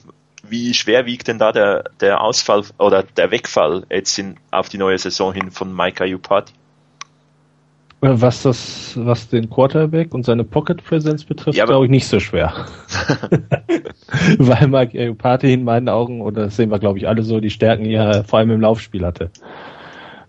wie 0.47 0.73
schwer 0.73 1.05
wiegt 1.05 1.27
denn 1.27 1.39
da 1.39 1.51
der, 1.51 1.85
der 1.99 2.21
Ausfall 2.21 2.63
oder 2.77 3.03
der 3.03 3.31
Wegfall 3.31 3.85
jetzt 3.89 4.17
in, 4.17 4.37
auf 4.51 4.69
die 4.69 4.77
neue 4.77 4.97
Saison 4.97 5.33
hin 5.33 5.51
von 5.51 5.75
Mike 5.75 6.03
Ayupati? 6.03 6.53
Äh, 8.01 8.09
was 8.13 8.43
das, 8.43 8.93
was 8.95 9.29
den 9.29 9.49
Quarterback 9.49 10.13
und 10.13 10.23
seine 10.23 10.43
Pocket 10.43 10.83
Presence 10.83 11.25
betrifft, 11.25 11.57
ja, 11.57 11.65
glaube 11.65 11.85
ich 11.85 11.91
nicht 11.91 12.07
so 12.07 12.19
schwer. 12.19 12.65
Weil 14.37 14.67
Mike 14.67 14.97
Ayupati 14.97 15.53
in 15.53 15.63
meinen 15.63 15.89
Augen, 15.89 16.21
oder 16.21 16.45
das 16.45 16.55
sehen 16.55 16.71
wir 16.71 16.79
glaube 16.79 16.99
ich 16.99 17.07
alle 17.07 17.23
so, 17.23 17.39
die 17.39 17.49
Stärken 17.49 17.85
ja 17.85 18.23
vor 18.23 18.39
allem 18.39 18.51
im 18.51 18.61
Laufspiel 18.61 19.05
hatte. 19.05 19.31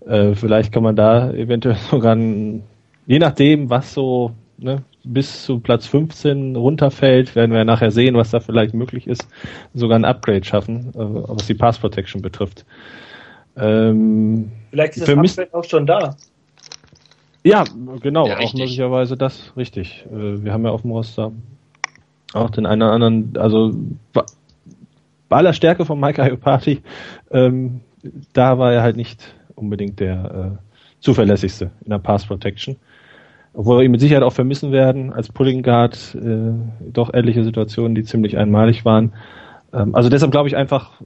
Äh, 0.07 0.35
vielleicht 0.35 0.73
kann 0.73 0.83
man 0.83 0.97
da 0.97 1.31
eventuell 1.31 1.77
sogar, 1.91 2.17
je 2.17 3.19
nachdem, 3.19 3.71
was 3.71 3.93
so 3.93 4.33
ne, 4.59 4.83
bis 5.05 5.45
zu 5.45 5.61
Platz 5.61 5.87
15 5.87 6.57
runterfällt, 6.57 7.35
werden 7.35 7.53
wir 7.53 7.65
nachher 7.65 7.91
sehen, 7.91 8.17
was 8.17 8.31
da 8.31 8.41
vielleicht 8.41 8.75
möglich 8.75 9.07
ist, 9.07 9.27
sogar 9.75 9.99
ein 9.99 10.05
Upgrade 10.05 10.45
schaffen, 10.45 10.91
äh, 10.95 10.99
was 10.99 11.47
die 11.47 11.55
Pass 11.55 11.79
Protection 11.79 12.21
betrifft. 12.21 12.65
Ähm, 13.57 14.53
vielleicht 14.71 14.97
ist 14.97 15.09
das 15.09 15.17
Upgrade 15.17 15.55
auch 15.55 15.65
schon 15.65 15.87
da. 15.87 16.17
Ja, 17.45 17.65
genau, 18.01 18.27
ja, 18.27 18.39
auch 18.39 18.53
möglicherweise 18.53 19.17
das, 19.17 19.53
richtig. 19.57 20.05
Äh, 20.11 20.45
wir 20.45 20.53
haben 20.53 20.65
ja 20.65 20.71
auf 20.71 20.83
dem 20.83 20.91
Roster 20.91 21.33
auch 22.35 22.51
den 22.51 22.67
einen 22.67 22.83
oder 22.83 22.93
anderen, 22.93 23.37
also 23.39 23.73
bei 24.13 25.37
aller 25.37 25.53
Stärke 25.53 25.85
von 25.85 25.99
Mike 25.99 26.23
Iopati, 26.23 26.83
ähm, 27.31 27.81
da 28.33 28.59
war 28.59 28.73
er 28.73 28.83
halt 28.83 28.97
nicht 28.97 29.35
unbedingt 29.55 30.01
der 30.01 30.59
äh, 30.61 30.75
zuverlässigste 31.01 31.71
in 31.85 31.91
der 31.91 31.99
Pass 31.99 32.27
Protection 32.27 32.77
obwohl 33.53 33.79
wir 33.79 33.85
ihn 33.85 33.91
mit 33.91 34.01
Sicherheit 34.01 34.23
auch 34.23 34.33
vermissen 34.33 34.73
werden 34.73 35.13
als 35.13 35.31
Pulling 35.31 35.63
Guard, 35.63 36.15
äh, 36.15 36.53
doch 36.93 37.13
etliche 37.13 37.45
Situationen, 37.45 37.95
die 37.95 38.05
ziemlich 38.05 38.37
einmalig 38.37 38.85
waren. 38.85 39.13
Ähm, 39.73 39.95
also 39.95 40.09
deshalb 40.09 40.33
glaube 40.33 40.49
ich 40.49 40.57
einfach, 40.57 41.01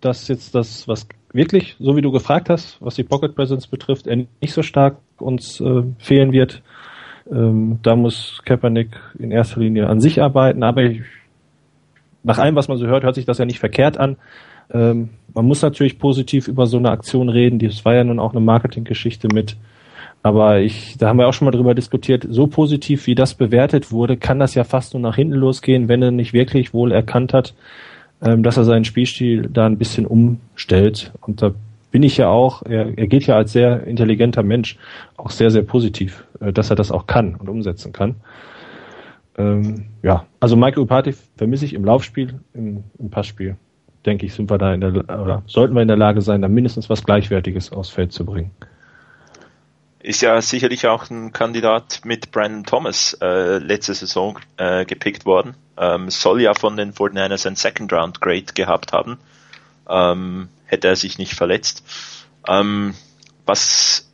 dass 0.00 0.28
jetzt 0.28 0.54
das, 0.54 0.86
was 0.86 1.08
wirklich, 1.32 1.76
so 1.78 1.96
wie 1.96 2.02
du 2.02 2.10
gefragt 2.10 2.50
hast, 2.50 2.80
was 2.80 2.94
die 2.94 3.04
Pocket 3.04 3.34
Presence 3.34 3.66
betrifft, 3.66 4.06
nicht 4.06 4.52
so 4.52 4.62
stark 4.62 4.98
uns 5.18 5.60
äh, 5.60 5.82
fehlen 5.98 6.32
wird. 6.32 6.62
Ähm, 7.30 7.78
da 7.82 7.96
muss 7.96 8.40
Kaepernick 8.44 8.90
in 9.18 9.30
erster 9.30 9.60
Linie 9.60 9.88
an 9.88 10.00
sich 10.00 10.22
arbeiten, 10.22 10.62
aber 10.62 10.82
ich, 10.82 11.02
nach 12.22 12.38
allem, 12.38 12.54
was 12.54 12.68
man 12.68 12.78
so 12.78 12.86
hört, 12.86 13.04
hört 13.04 13.14
sich 13.14 13.26
das 13.26 13.38
ja 13.38 13.44
nicht 13.44 13.58
verkehrt 13.58 13.98
an. 13.98 14.16
Ähm, 14.70 15.10
man 15.34 15.46
muss 15.46 15.62
natürlich 15.62 15.98
positiv 15.98 16.48
über 16.48 16.66
so 16.66 16.78
eine 16.78 16.90
Aktion 16.90 17.28
reden. 17.28 17.58
Das 17.58 17.84
war 17.84 17.94
ja 17.94 18.04
nun 18.04 18.18
auch 18.18 18.32
eine 18.32 18.40
Marketinggeschichte 18.40 19.28
mit 19.32 19.56
aber 20.22 20.60
ich, 20.60 20.96
da 20.98 21.08
haben 21.08 21.18
wir 21.18 21.28
auch 21.28 21.32
schon 21.32 21.44
mal 21.44 21.52
drüber 21.52 21.74
diskutiert, 21.74 22.26
so 22.28 22.46
positiv 22.46 23.06
wie 23.06 23.14
das 23.14 23.34
bewertet 23.34 23.92
wurde, 23.92 24.16
kann 24.16 24.38
das 24.38 24.54
ja 24.54 24.64
fast 24.64 24.94
nur 24.94 25.02
nach 25.02 25.16
hinten 25.16 25.34
losgehen, 25.34 25.88
wenn 25.88 26.02
er 26.02 26.10
nicht 26.10 26.32
wirklich 26.32 26.74
wohl 26.74 26.92
erkannt 26.92 27.32
hat, 27.32 27.54
ähm, 28.22 28.42
dass 28.42 28.56
er 28.56 28.64
seinen 28.64 28.84
Spielstil 28.84 29.48
da 29.48 29.66
ein 29.66 29.78
bisschen 29.78 30.06
umstellt. 30.06 31.12
Und 31.20 31.40
da 31.40 31.52
bin 31.92 32.02
ich 32.02 32.16
ja 32.16 32.28
auch, 32.28 32.62
er, 32.62 32.98
er 32.98 33.06
geht 33.06 33.26
ja 33.26 33.36
als 33.36 33.52
sehr 33.52 33.86
intelligenter 33.86 34.42
Mensch 34.42 34.76
auch 35.16 35.30
sehr, 35.30 35.50
sehr 35.50 35.62
positiv, 35.62 36.24
äh, 36.40 36.52
dass 36.52 36.70
er 36.70 36.76
das 36.76 36.90
auch 36.90 37.06
kann 37.06 37.36
und 37.36 37.48
umsetzen 37.48 37.92
kann. 37.92 38.16
Ähm, 39.36 39.86
ja, 40.02 40.26
also 40.40 40.56
Michael 40.56 40.82
Upati 40.82 41.14
vermisse 41.36 41.64
ich 41.64 41.74
im 41.74 41.84
Laufspiel, 41.84 42.40
im, 42.54 42.82
im 42.98 43.10
Passspiel. 43.10 43.56
Denke 44.04 44.26
ich, 44.26 44.34
sind 44.34 44.50
wir 44.50 44.58
da 44.58 44.74
in 44.74 44.80
der, 44.80 44.92
oder 44.94 45.42
sollten 45.46 45.74
wir 45.74 45.82
in 45.82 45.88
der 45.88 45.96
Lage 45.96 46.22
sein, 46.22 46.42
da 46.42 46.48
mindestens 46.48 46.90
was 46.90 47.04
Gleichwertiges 47.04 47.72
aufs 47.72 47.90
Feld 47.90 48.12
zu 48.12 48.24
bringen 48.24 48.50
ist 50.00 50.22
ja 50.22 50.40
sicherlich 50.40 50.86
auch 50.86 51.10
ein 51.10 51.32
Kandidat 51.32 52.00
mit 52.04 52.30
Brandon 52.30 52.64
Thomas 52.64 53.16
äh, 53.20 53.58
letzte 53.58 53.94
Saison 53.94 54.38
äh, 54.56 54.84
gepickt 54.84 55.26
worden. 55.26 55.56
Ähm, 55.76 56.10
soll 56.10 56.40
ja 56.40 56.54
von 56.54 56.76
den 56.76 56.92
49ers 56.92 57.46
ein 57.46 57.56
Second 57.56 57.92
Round 57.92 58.20
Grade 58.20 58.52
gehabt 58.54 58.92
haben. 58.92 59.18
Ähm, 59.88 60.48
hätte 60.66 60.88
er 60.88 60.96
sich 60.96 61.18
nicht 61.18 61.34
verletzt. 61.34 61.82
Ähm, 62.46 62.94
was, 63.44 64.08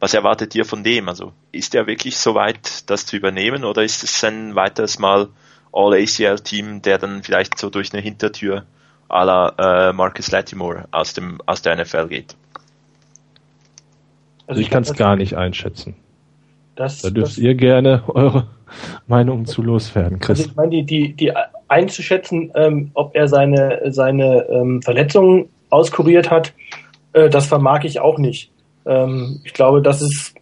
was 0.00 0.14
erwartet 0.14 0.54
ihr 0.54 0.64
von 0.64 0.84
dem? 0.84 1.08
Also 1.08 1.32
ist 1.50 1.74
er 1.74 1.86
wirklich 1.86 2.16
so 2.16 2.34
weit, 2.34 2.88
das 2.88 3.04
zu 3.04 3.16
übernehmen 3.16 3.64
oder 3.64 3.82
ist 3.82 4.02
es 4.02 4.24
ein 4.24 4.54
weiteres 4.54 4.98
Mal 4.98 5.28
All-ACL-Team, 5.72 6.82
der 6.82 6.98
dann 6.98 7.22
vielleicht 7.22 7.58
so 7.58 7.70
durch 7.70 7.92
eine 7.92 8.02
Hintertür 8.02 8.66
à 9.08 9.24
la 9.24 9.88
äh, 9.88 9.92
Marcus 9.92 10.30
Latimore 10.30 10.88
aus, 10.92 11.12
dem, 11.12 11.40
aus 11.46 11.60
der 11.62 11.76
NFL 11.76 12.08
geht? 12.08 12.36
Also 14.46 14.60
ich 14.60 14.70
kann 14.70 14.82
es 14.82 14.94
gar 14.94 15.16
nicht 15.16 15.36
einschätzen. 15.36 15.94
Das, 16.74 17.02
da 17.02 17.10
dürft 17.10 17.32
das, 17.32 17.38
ihr 17.38 17.54
gerne 17.54 18.02
eure 18.08 18.46
Meinung 19.06 19.46
zu 19.46 19.62
loswerden, 19.62 20.18
Chris. 20.18 20.40
Also 20.40 20.50
ich 20.50 20.56
meine, 20.56 20.70
die, 20.70 20.84
die, 20.84 21.12
die 21.12 21.32
einzuschätzen, 21.68 22.52
ähm, 22.54 22.90
ob 22.94 23.14
er 23.14 23.28
seine, 23.28 23.80
seine 23.92 24.46
ähm, 24.48 24.82
Verletzungen 24.82 25.48
auskuriert 25.70 26.30
hat, 26.30 26.52
äh, 27.12 27.28
das 27.28 27.46
vermag 27.46 27.84
ich 27.84 28.00
auch 28.00 28.18
nicht. 28.18 28.50
Ähm, 28.86 29.40
ich 29.44 29.52
glaube, 29.54 29.82
das 29.82 30.02
ist, 30.02 30.34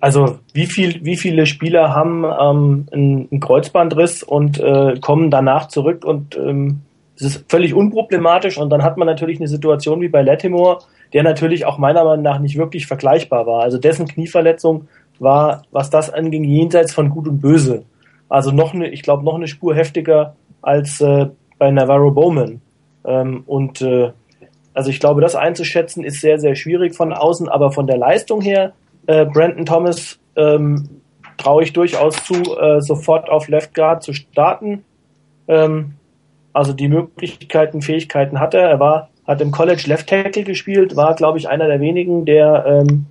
also 0.00 0.38
wie 0.52 0.66
viel, 0.66 1.04
wie 1.04 1.16
viele 1.16 1.46
Spieler 1.46 1.94
haben 1.94 2.24
ähm, 2.24 2.86
einen, 2.92 3.28
einen 3.30 3.40
Kreuzbandriss 3.40 4.22
und 4.22 4.58
äh, 4.60 4.98
kommen 5.00 5.30
danach 5.30 5.68
zurück 5.68 6.04
und 6.04 6.36
ähm, 6.36 6.82
es 7.16 7.22
ist 7.22 7.44
völlig 7.48 7.74
unproblematisch 7.74 8.58
und 8.58 8.70
dann 8.70 8.82
hat 8.82 8.96
man 8.96 9.06
natürlich 9.06 9.38
eine 9.38 9.48
Situation 9.48 10.00
wie 10.00 10.08
bei 10.08 10.22
Latimore, 10.22 10.78
der 11.12 11.22
natürlich 11.22 11.64
auch 11.64 11.78
meiner 11.78 12.04
Meinung 12.04 12.24
nach 12.24 12.40
nicht 12.40 12.56
wirklich 12.56 12.86
vergleichbar 12.86 13.46
war. 13.46 13.62
Also 13.62 13.78
dessen 13.78 14.08
Knieverletzung 14.08 14.88
war, 15.20 15.62
was 15.70 15.90
das 15.90 16.10
anging, 16.10 16.44
jenseits 16.44 16.92
von 16.92 17.10
Gut 17.10 17.28
und 17.28 17.40
Böse. 17.40 17.84
Also 18.28 18.50
noch 18.50 18.74
eine, 18.74 18.88
ich 18.88 19.02
glaube, 19.02 19.24
noch 19.24 19.36
eine 19.36 19.46
Spur 19.46 19.74
heftiger 19.74 20.34
als 20.60 21.00
äh, 21.00 21.26
bei 21.58 21.70
Navarro 21.70 22.10
Bowman. 22.10 22.60
Ähm, 23.04 23.44
und 23.46 23.80
äh, 23.80 24.10
also 24.72 24.90
ich 24.90 24.98
glaube, 24.98 25.20
das 25.20 25.36
einzuschätzen 25.36 26.02
ist 26.02 26.20
sehr, 26.20 26.40
sehr 26.40 26.56
schwierig 26.56 26.96
von 26.96 27.12
außen, 27.12 27.48
aber 27.48 27.70
von 27.70 27.86
der 27.86 27.96
Leistung 27.96 28.40
her, 28.40 28.72
äh, 29.06 29.24
Brandon 29.24 29.66
Thomas 29.66 30.18
ähm, 30.34 31.00
traue 31.36 31.62
ich 31.62 31.72
durchaus 31.72 32.24
zu, 32.24 32.34
äh, 32.34 32.80
sofort 32.80 33.28
auf 33.28 33.48
Left 33.48 33.72
Guard 33.74 34.02
zu 34.02 34.12
starten. 34.12 34.84
Ähm, 35.46 35.94
also 36.54 36.72
die 36.72 36.88
Möglichkeiten, 36.88 37.82
Fähigkeiten 37.82 38.40
hat 38.40 38.54
er. 38.54 38.70
Er 38.70 38.80
war, 38.80 39.10
hat 39.26 39.42
im 39.42 39.50
College 39.50 39.84
Left 39.86 40.08
Tackle 40.08 40.44
gespielt, 40.44 40.96
war, 40.96 41.14
glaube 41.14 41.36
ich, 41.36 41.48
einer 41.48 41.66
der 41.66 41.80
wenigen, 41.80 42.24
der 42.24 42.64
ähm, 42.66 43.06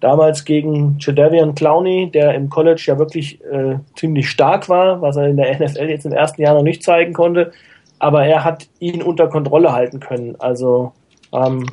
damals 0.00 0.44
gegen 0.44 0.96
Jadavian 0.98 1.54
Clowney, 1.54 2.10
der 2.10 2.34
im 2.34 2.50
College 2.50 2.82
ja 2.86 2.98
wirklich 2.98 3.42
äh, 3.44 3.76
ziemlich 3.94 4.28
stark 4.28 4.68
war, 4.68 5.00
was 5.00 5.16
er 5.16 5.28
in 5.28 5.36
der 5.36 5.54
NFL 5.60 5.88
jetzt 5.88 6.04
im 6.04 6.12
ersten 6.12 6.42
Jahr 6.42 6.54
noch 6.54 6.62
nicht 6.62 6.82
zeigen 6.82 7.12
konnte, 7.12 7.52
aber 7.98 8.26
er 8.26 8.44
hat 8.44 8.68
ihn 8.80 9.02
unter 9.02 9.28
Kontrolle 9.28 9.72
halten 9.72 10.00
können. 10.00 10.34
Also 10.38 10.92
ähm, 11.32 11.66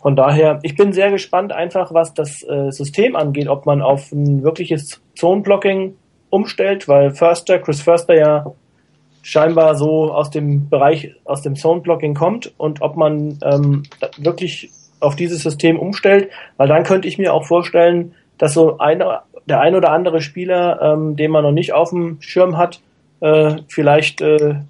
von 0.00 0.16
daher, 0.16 0.58
ich 0.62 0.76
bin 0.76 0.92
sehr 0.92 1.10
gespannt 1.10 1.52
einfach, 1.52 1.94
was 1.94 2.14
das 2.14 2.42
äh, 2.42 2.70
System 2.70 3.14
angeht, 3.16 3.48
ob 3.48 3.66
man 3.66 3.82
auf 3.82 4.10
ein 4.12 4.42
wirkliches 4.42 5.00
Zone-Blocking 5.14 5.94
umstellt, 6.30 6.88
weil 6.88 7.10
Förster, 7.10 7.58
Chris 7.58 7.82
Förster 7.82 8.14
ja 8.14 8.52
scheinbar 9.26 9.74
so 9.74 10.12
aus 10.12 10.30
dem 10.30 10.68
Bereich, 10.68 11.12
aus 11.24 11.42
dem 11.42 11.56
Zone-Blocking 11.56 12.14
kommt 12.14 12.54
und 12.58 12.80
ob 12.80 12.96
man 12.96 13.40
ähm, 13.42 13.82
wirklich 14.18 14.70
auf 15.00 15.16
dieses 15.16 15.42
System 15.42 15.80
umstellt, 15.80 16.30
weil 16.58 16.68
dann 16.68 16.84
könnte 16.84 17.08
ich 17.08 17.18
mir 17.18 17.34
auch 17.34 17.44
vorstellen, 17.44 18.14
dass 18.38 18.54
so 18.54 18.78
eine, 18.78 19.22
der 19.46 19.60
ein 19.60 19.74
oder 19.74 19.90
andere 19.90 20.20
Spieler, 20.20 20.80
ähm, 20.80 21.16
den 21.16 21.32
man 21.32 21.42
noch 21.42 21.50
nicht 21.50 21.72
auf 21.72 21.90
dem 21.90 22.18
Schirm 22.20 22.56
hat, 22.56 22.80
äh, 23.18 23.56
vielleicht 23.66 24.20
äh, 24.20 24.60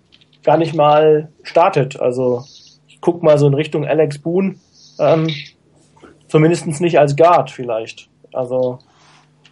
gar 0.43 0.57
nicht 0.57 0.75
mal 0.75 1.29
startet. 1.43 2.01
Also 2.01 2.43
ich 2.89 3.03
guck 3.03 3.23
mal 3.23 3.37
so 3.37 3.49
in 3.49 3.55
Richtung 3.55 3.85
Alex 3.85 4.19
Boone, 4.19 4.55
ähm, 4.99 5.29
zumindest 6.29 6.67
nicht 6.81 6.99
als 6.99 7.15
Guard 7.15 7.51
vielleicht. 7.51 8.09
Also 8.33 8.79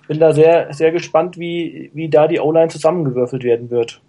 bin 0.09 0.19
da 0.19 0.33
sehr, 0.33 0.73
sehr 0.73 0.93
gespannt, 0.93 1.39
wie, 1.39 1.91
wie 1.93 2.09
da 2.09 2.27
die 2.27 2.41
O-Line 2.41 2.69
zusammengewürfelt 2.69 3.45
werden 3.45 3.69
wird. 3.69 4.01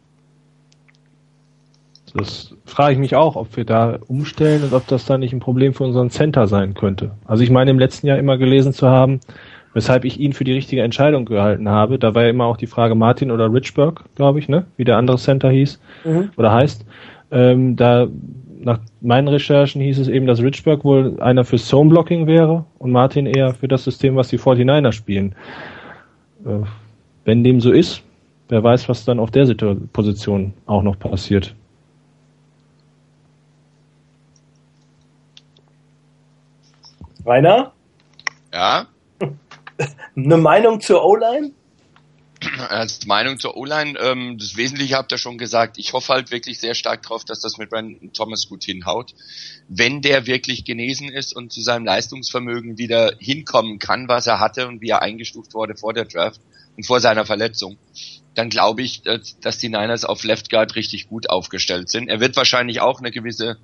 Das 2.15 2.55
frage 2.65 2.93
ich 2.93 2.99
mich 2.99 3.15
auch, 3.15 3.35
ob 3.35 3.57
wir 3.57 3.65
da 3.65 3.99
umstellen 4.07 4.63
und 4.63 4.73
ob 4.73 4.87
das 4.87 5.05
da 5.05 5.17
nicht 5.17 5.33
ein 5.33 5.41
Problem 5.41 5.73
für 5.73 5.83
unseren 5.83 6.09
Center 6.09 6.47
sein 6.47 6.73
könnte. 6.73 7.11
Also 7.25 7.43
ich 7.43 7.49
meine 7.49 7.71
im 7.71 7.79
letzten 7.79 8.07
Jahr 8.07 8.17
immer 8.17 8.37
gelesen 8.37 8.71
zu 8.71 8.87
haben, 8.87 9.19
weshalb 9.73 10.05
ich 10.05 10.17
ihn 10.17 10.31
für 10.31 10.45
die 10.45 10.53
richtige 10.53 10.81
Entscheidung 10.81 11.25
gehalten 11.25 11.67
habe. 11.67 11.99
Da 11.99 12.15
war 12.15 12.23
ja 12.23 12.29
immer 12.29 12.45
auch 12.45 12.55
die 12.55 12.67
Frage 12.67 12.95
Martin 12.95 13.31
oder 13.31 13.51
Richburg, 13.51 14.05
glaube 14.15 14.39
ich, 14.39 14.47
ne? 14.47 14.65
Wie 14.77 14.85
der 14.85 14.95
andere 14.95 15.17
Center 15.17 15.49
hieß 15.49 15.81
mhm. 16.05 16.29
oder 16.37 16.53
heißt. 16.53 16.85
Ähm, 17.31 17.75
da 17.75 18.07
nach 18.61 18.79
meinen 19.01 19.27
Recherchen 19.27 19.81
hieß 19.81 19.99
es 19.99 20.07
eben, 20.07 20.25
dass 20.25 20.41
Richburg 20.41 20.85
wohl 20.85 21.19
einer 21.19 21.43
für 21.43 21.57
Zone 21.57 21.89
Blocking 21.89 22.27
wäre 22.27 22.63
und 22.79 22.91
Martin 22.91 23.25
eher 23.25 23.53
für 23.53 23.67
das 23.67 23.83
System, 23.83 24.15
was 24.15 24.29
die 24.29 24.39
49er 24.39 24.93
spielen. 24.93 25.35
Äh, 26.45 26.65
wenn 27.25 27.43
dem 27.43 27.59
so 27.59 27.71
ist, 27.71 28.01
wer 28.47 28.63
weiß, 28.63 28.87
was 28.87 29.03
dann 29.03 29.19
auf 29.19 29.31
der 29.31 29.53
Position 29.91 30.53
auch 30.65 30.81
noch 30.81 30.97
passiert. 30.97 31.53
Rainer? 37.25 37.73
Ja? 38.53 38.87
Eine 40.15 40.37
Meinung 40.37 40.79
zur 40.79 41.03
O-Line? 41.03 41.51
Als 42.69 43.05
Meinung 43.07 43.39
zur 43.39 43.57
O-Line, 43.57 43.97
ähm, 43.99 44.37
das 44.37 44.55
Wesentliche 44.55 44.95
habt 44.95 45.11
ihr 45.11 45.17
schon 45.17 45.37
gesagt. 45.37 45.77
Ich 45.79 45.93
hoffe 45.93 46.13
halt 46.13 46.31
wirklich 46.31 46.59
sehr 46.59 46.75
stark 46.75 47.01
drauf, 47.01 47.25
dass 47.25 47.39
das 47.39 47.57
mit 47.57 47.69
Brandon 47.71 48.13
Thomas 48.13 48.47
gut 48.47 48.63
hinhaut. 48.63 49.15
Wenn 49.67 50.01
der 50.01 50.27
wirklich 50.27 50.63
genesen 50.63 51.09
ist 51.09 51.35
und 51.35 51.51
zu 51.51 51.61
seinem 51.61 51.85
Leistungsvermögen 51.85 52.77
wieder 52.77 53.13
hinkommen 53.19 53.79
kann, 53.79 54.07
was 54.07 54.27
er 54.27 54.39
hatte 54.39 54.67
und 54.67 54.81
wie 54.81 54.89
er 54.89 55.01
eingestuft 55.01 55.53
wurde 55.53 55.75
vor 55.75 55.93
der 55.93 56.05
Draft 56.05 56.39
und 56.77 56.85
vor 56.85 56.99
seiner 56.99 57.25
Verletzung, 57.25 57.77
dann 58.35 58.49
glaube 58.49 58.83
ich, 58.83 59.01
dass 59.01 59.57
die 59.57 59.69
Niners 59.69 60.05
auf 60.05 60.23
Left 60.23 60.49
Guard 60.51 60.75
richtig 60.75 61.07
gut 61.07 61.29
aufgestellt 61.29 61.89
sind. 61.89 62.09
Er 62.09 62.19
wird 62.19 62.35
wahrscheinlich 62.35 62.81
auch 62.81 62.99
eine 62.99 63.11
gewisse 63.11 63.57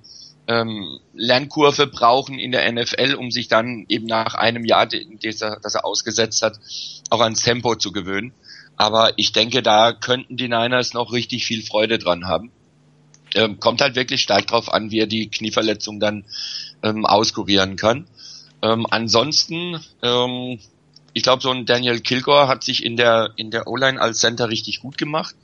ähm, 0.48 0.98
Lernkurve 1.14 1.86
brauchen 1.86 2.38
in 2.38 2.52
der 2.52 2.70
NFL, 2.70 3.14
um 3.14 3.30
sich 3.30 3.48
dann 3.48 3.84
eben 3.88 4.06
nach 4.06 4.34
einem 4.34 4.64
Jahr, 4.64 4.86
das 4.86 5.40
er, 5.40 5.60
das 5.60 5.74
er 5.74 5.84
ausgesetzt 5.84 6.42
hat, 6.42 6.58
auch 7.10 7.20
ans 7.20 7.42
Tempo 7.42 7.76
zu 7.76 7.92
gewöhnen. 7.92 8.32
Aber 8.76 9.12
ich 9.16 9.32
denke, 9.32 9.62
da 9.62 9.92
könnten 9.92 10.36
die 10.36 10.48
Niners 10.48 10.94
noch 10.94 11.12
richtig 11.12 11.44
viel 11.44 11.62
Freude 11.62 11.98
dran 11.98 12.26
haben. 12.26 12.50
Ähm, 13.34 13.60
kommt 13.60 13.80
halt 13.80 13.94
wirklich 13.94 14.22
stark 14.22 14.46
drauf 14.46 14.72
an, 14.72 14.90
wie 14.90 14.98
er 14.98 15.06
die 15.06 15.28
Knieverletzung 15.28 16.00
dann 16.00 16.24
ähm, 16.82 17.06
auskurieren 17.06 17.76
kann. 17.76 18.06
Ähm, 18.62 18.86
ansonsten, 18.90 19.80
ähm, 20.02 20.58
ich 21.14 21.22
glaube, 21.22 21.42
so 21.42 21.50
ein 21.50 21.66
Daniel 21.66 22.00
Kilgore 22.00 22.48
hat 22.48 22.64
sich 22.64 22.84
in 22.84 22.96
der 22.96 23.32
in 23.36 23.50
der 23.50 23.66
O-Line 23.66 24.00
als 24.00 24.20
Center 24.20 24.48
richtig 24.48 24.80
gut 24.80 24.98
gemacht. 24.98 25.34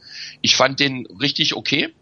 Ich 0.41 0.57
fand 0.57 0.81
den 0.81 1.07
richtig 1.07 1.57
okay. 1.57 1.95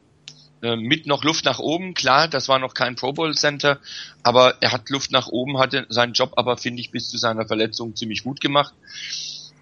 Äh, 0.62 0.76
mit 0.76 1.06
noch 1.06 1.22
Luft 1.22 1.44
nach 1.44 1.58
oben, 1.58 1.94
klar, 1.94 2.28
das 2.28 2.48
war 2.48 2.58
noch 2.58 2.72
kein 2.72 2.96
Pro 2.96 3.12
Bowl 3.12 3.34
Center, 3.34 3.78
aber 4.22 4.56
er 4.62 4.72
hat 4.72 4.88
Luft 4.88 5.10
nach 5.10 5.28
oben, 5.28 5.58
hatte 5.58 5.86
seinen 5.90 6.14
Job 6.14 6.32
aber, 6.36 6.56
finde 6.56 6.80
ich, 6.80 6.90
bis 6.90 7.10
zu 7.10 7.18
seiner 7.18 7.46
Verletzung 7.46 7.94
ziemlich 7.94 8.24
gut 8.24 8.40
gemacht. 8.40 8.74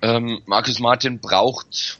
Ähm, 0.02 0.40
Marcus 0.46 0.78
Martin 0.78 1.18
braucht 1.18 1.98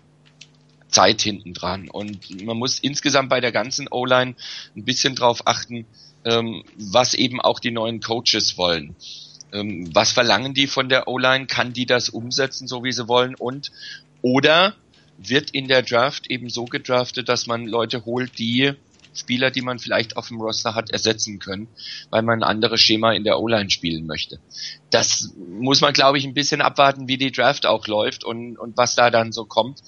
Zeit 0.88 1.22
hinten 1.22 1.54
dran 1.54 1.88
und 1.90 2.44
man 2.44 2.56
muss 2.56 2.78
insgesamt 2.78 3.30
bei 3.30 3.40
der 3.40 3.50
ganzen 3.50 3.88
O-Line 3.90 4.36
ein 4.76 4.84
bisschen 4.84 5.16
drauf 5.16 5.46
achten, 5.46 5.86
ähm, 6.24 6.62
was 6.76 7.14
eben 7.14 7.40
auch 7.40 7.58
die 7.58 7.72
neuen 7.72 8.00
Coaches 8.00 8.56
wollen. 8.56 8.94
Ähm, 9.52 9.90
was 9.92 10.12
verlangen 10.12 10.54
die 10.54 10.68
von 10.68 10.88
der 10.88 11.08
O-Line? 11.08 11.46
Kann 11.46 11.72
die 11.72 11.86
das 11.86 12.08
umsetzen, 12.08 12.68
so 12.68 12.84
wie 12.84 12.92
sie 12.92 13.08
wollen? 13.08 13.34
Und 13.34 13.72
oder 14.22 14.76
wird 15.18 15.50
in 15.50 15.66
der 15.68 15.82
Draft 15.82 16.28
eben 16.30 16.48
so 16.48 16.64
gedraftet, 16.64 17.28
dass 17.28 17.46
man 17.46 17.66
Leute 17.66 18.04
holt, 18.04 18.38
die 18.38 18.74
Spieler, 19.14 19.50
die 19.50 19.62
man 19.62 19.78
vielleicht 19.78 20.16
auf 20.16 20.28
dem 20.28 20.40
Roster 20.40 20.74
hat, 20.74 20.90
ersetzen 20.90 21.38
können, 21.38 21.68
weil 22.10 22.22
man 22.22 22.40
ein 22.40 22.48
anderes 22.48 22.80
Schema 22.80 23.12
in 23.12 23.24
der 23.24 23.40
O-Line 23.40 23.70
spielen 23.70 24.06
möchte. 24.06 24.40
Das 24.90 25.32
muss 25.36 25.80
man, 25.80 25.92
glaube 25.92 26.18
ich, 26.18 26.24
ein 26.24 26.34
bisschen 26.34 26.60
abwarten, 26.60 27.08
wie 27.08 27.16
die 27.16 27.32
Draft 27.32 27.66
auch 27.66 27.86
läuft 27.86 28.24
und, 28.24 28.58
und 28.58 28.76
was 28.76 28.94
da 28.94 29.10
dann 29.10 29.32
so 29.32 29.44
kommt, 29.44 29.80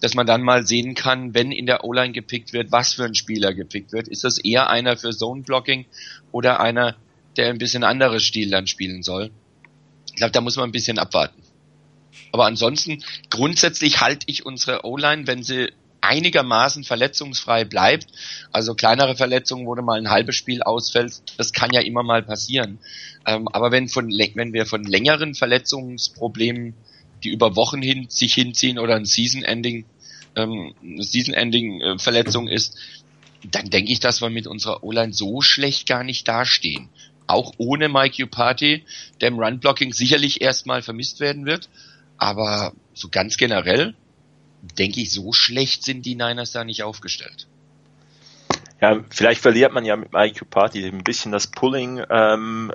dass 0.00 0.14
man 0.14 0.26
dann 0.26 0.42
mal 0.42 0.66
sehen 0.66 0.94
kann, 0.94 1.34
wenn 1.34 1.52
in 1.52 1.66
der 1.66 1.84
O-Line 1.84 2.12
gepickt 2.12 2.52
wird, 2.52 2.72
was 2.72 2.94
für 2.94 3.04
ein 3.04 3.14
Spieler 3.14 3.54
gepickt 3.54 3.92
wird. 3.92 4.08
Ist 4.08 4.24
das 4.24 4.38
eher 4.38 4.68
einer 4.68 4.96
für 4.96 5.10
Zone-Blocking 5.10 5.86
oder 6.32 6.60
einer, 6.60 6.96
der 7.36 7.48
ein 7.48 7.58
bisschen 7.58 7.84
anderes 7.84 8.24
Stil 8.24 8.50
dann 8.50 8.66
spielen 8.66 9.02
soll? 9.02 9.30
Ich 10.08 10.16
glaube, 10.16 10.32
da 10.32 10.40
muss 10.40 10.56
man 10.56 10.68
ein 10.68 10.72
bisschen 10.72 10.98
abwarten. 10.98 11.42
Aber 12.32 12.46
ansonsten, 12.46 13.02
grundsätzlich 13.30 14.00
halte 14.00 14.26
ich 14.26 14.44
unsere 14.44 14.84
O-Line, 14.84 15.26
wenn 15.26 15.42
sie 15.42 15.72
einigermaßen 16.06 16.84
verletzungsfrei 16.84 17.64
bleibt, 17.64 18.06
also 18.52 18.74
kleinere 18.74 19.16
Verletzungen, 19.16 19.66
wo 19.66 19.74
mal 19.74 19.98
ein 19.98 20.10
halbes 20.10 20.36
Spiel 20.36 20.62
ausfällt, 20.62 21.22
das 21.36 21.52
kann 21.52 21.70
ja 21.72 21.80
immer 21.80 22.02
mal 22.02 22.22
passieren. 22.22 22.78
Ähm, 23.26 23.48
aber 23.48 23.72
wenn, 23.72 23.88
von, 23.88 24.08
wenn 24.08 24.52
wir 24.52 24.66
von 24.66 24.84
längeren 24.84 25.34
Verletzungsproblemen, 25.34 26.74
die 27.24 27.30
über 27.30 27.56
Wochen 27.56 27.82
hin 27.82 28.06
sich 28.08 28.34
hinziehen 28.34 28.78
oder 28.78 28.96
ein 28.96 29.04
Season-Ending, 29.04 29.84
ähm, 30.36 30.74
Season-Ending-Verletzung 30.98 32.48
ist, 32.48 32.76
dann 33.50 33.70
denke 33.70 33.92
ich, 33.92 34.00
dass 34.00 34.20
wir 34.20 34.30
mit 34.30 34.46
unserer 34.46 34.82
O-Line 34.82 35.12
so 35.12 35.40
schlecht 35.40 35.86
gar 35.86 36.04
nicht 36.04 36.26
dastehen. 36.28 36.88
auch 37.26 37.52
ohne 37.58 37.88
Mike 37.88 38.22
Upati, 38.22 38.84
der 39.20 39.28
im 39.28 39.38
Run-Blocking 39.38 39.92
sicherlich 39.92 40.40
erstmal 40.40 40.82
vermisst 40.82 41.20
werden 41.20 41.44
wird. 41.44 41.68
Aber 42.18 42.72
so 42.94 43.08
ganz 43.08 43.36
generell 43.36 43.94
denke 44.78 45.00
ich, 45.00 45.12
so 45.12 45.32
schlecht 45.32 45.84
sind 45.84 46.06
die 46.06 46.14
Niners 46.14 46.52
da 46.52 46.64
nicht 46.64 46.82
aufgestellt. 46.82 47.46
Ja, 48.80 49.02
vielleicht 49.10 49.40
verliert 49.40 49.72
man 49.72 49.84
ja 49.84 49.96
mit 49.96 50.12
Mike 50.12 50.44
Upati 50.44 50.84
ein 50.84 51.04
bisschen 51.04 51.32
das 51.32 51.46
Pulling 51.46 52.02
ähm, 52.10 52.72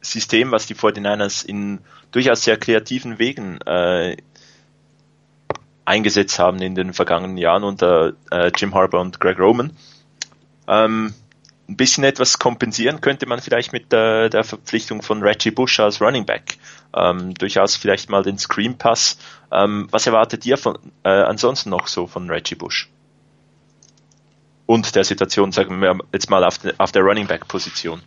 System, 0.00 0.52
was 0.52 0.66
die 0.66 0.74
49ers 0.74 1.44
in 1.44 1.80
durchaus 2.12 2.42
sehr 2.42 2.56
kreativen 2.56 3.18
Wegen 3.18 3.60
äh, 3.62 4.16
eingesetzt 5.84 6.38
haben 6.38 6.62
in 6.62 6.74
den 6.74 6.92
vergangenen 6.94 7.36
Jahren 7.36 7.64
unter 7.64 8.12
äh, 8.30 8.52
Jim 8.56 8.74
Harbour 8.74 9.00
und 9.00 9.18
Greg 9.18 9.38
Roman. 9.38 9.72
Ähm, 10.68 11.14
ein 11.70 11.76
bisschen 11.76 12.02
etwas 12.02 12.38
kompensieren 12.38 13.00
könnte 13.00 13.26
man 13.26 13.40
vielleicht 13.40 13.72
mit 13.72 13.92
der, 13.92 14.28
der 14.28 14.42
Verpflichtung 14.42 15.02
von 15.02 15.22
Reggie 15.22 15.52
Bush 15.52 15.78
als 15.78 16.00
Running 16.00 16.26
Back. 16.26 16.58
Ähm, 16.94 17.34
durchaus 17.34 17.76
vielleicht 17.76 18.10
mal 18.10 18.24
den 18.24 18.38
Screen 18.38 18.76
Pass. 18.76 19.18
Ähm, 19.52 19.86
was 19.90 20.06
erwartet 20.06 20.44
ihr 20.44 20.58
von, 20.58 20.78
äh, 21.04 21.08
ansonsten 21.08 21.70
noch 21.70 21.86
so 21.86 22.08
von 22.08 22.28
Reggie 22.28 22.56
Bush? 22.56 22.90
Und 24.66 24.96
der 24.96 25.04
Situation, 25.04 25.52
sagen 25.52 25.80
wir 25.80 25.96
jetzt 26.12 26.28
mal 26.28 26.42
auf, 26.44 26.58
de, 26.58 26.74
auf 26.78 26.90
der 26.90 27.02
Running 27.02 27.28
Back 27.28 27.46
Position. 27.46 28.02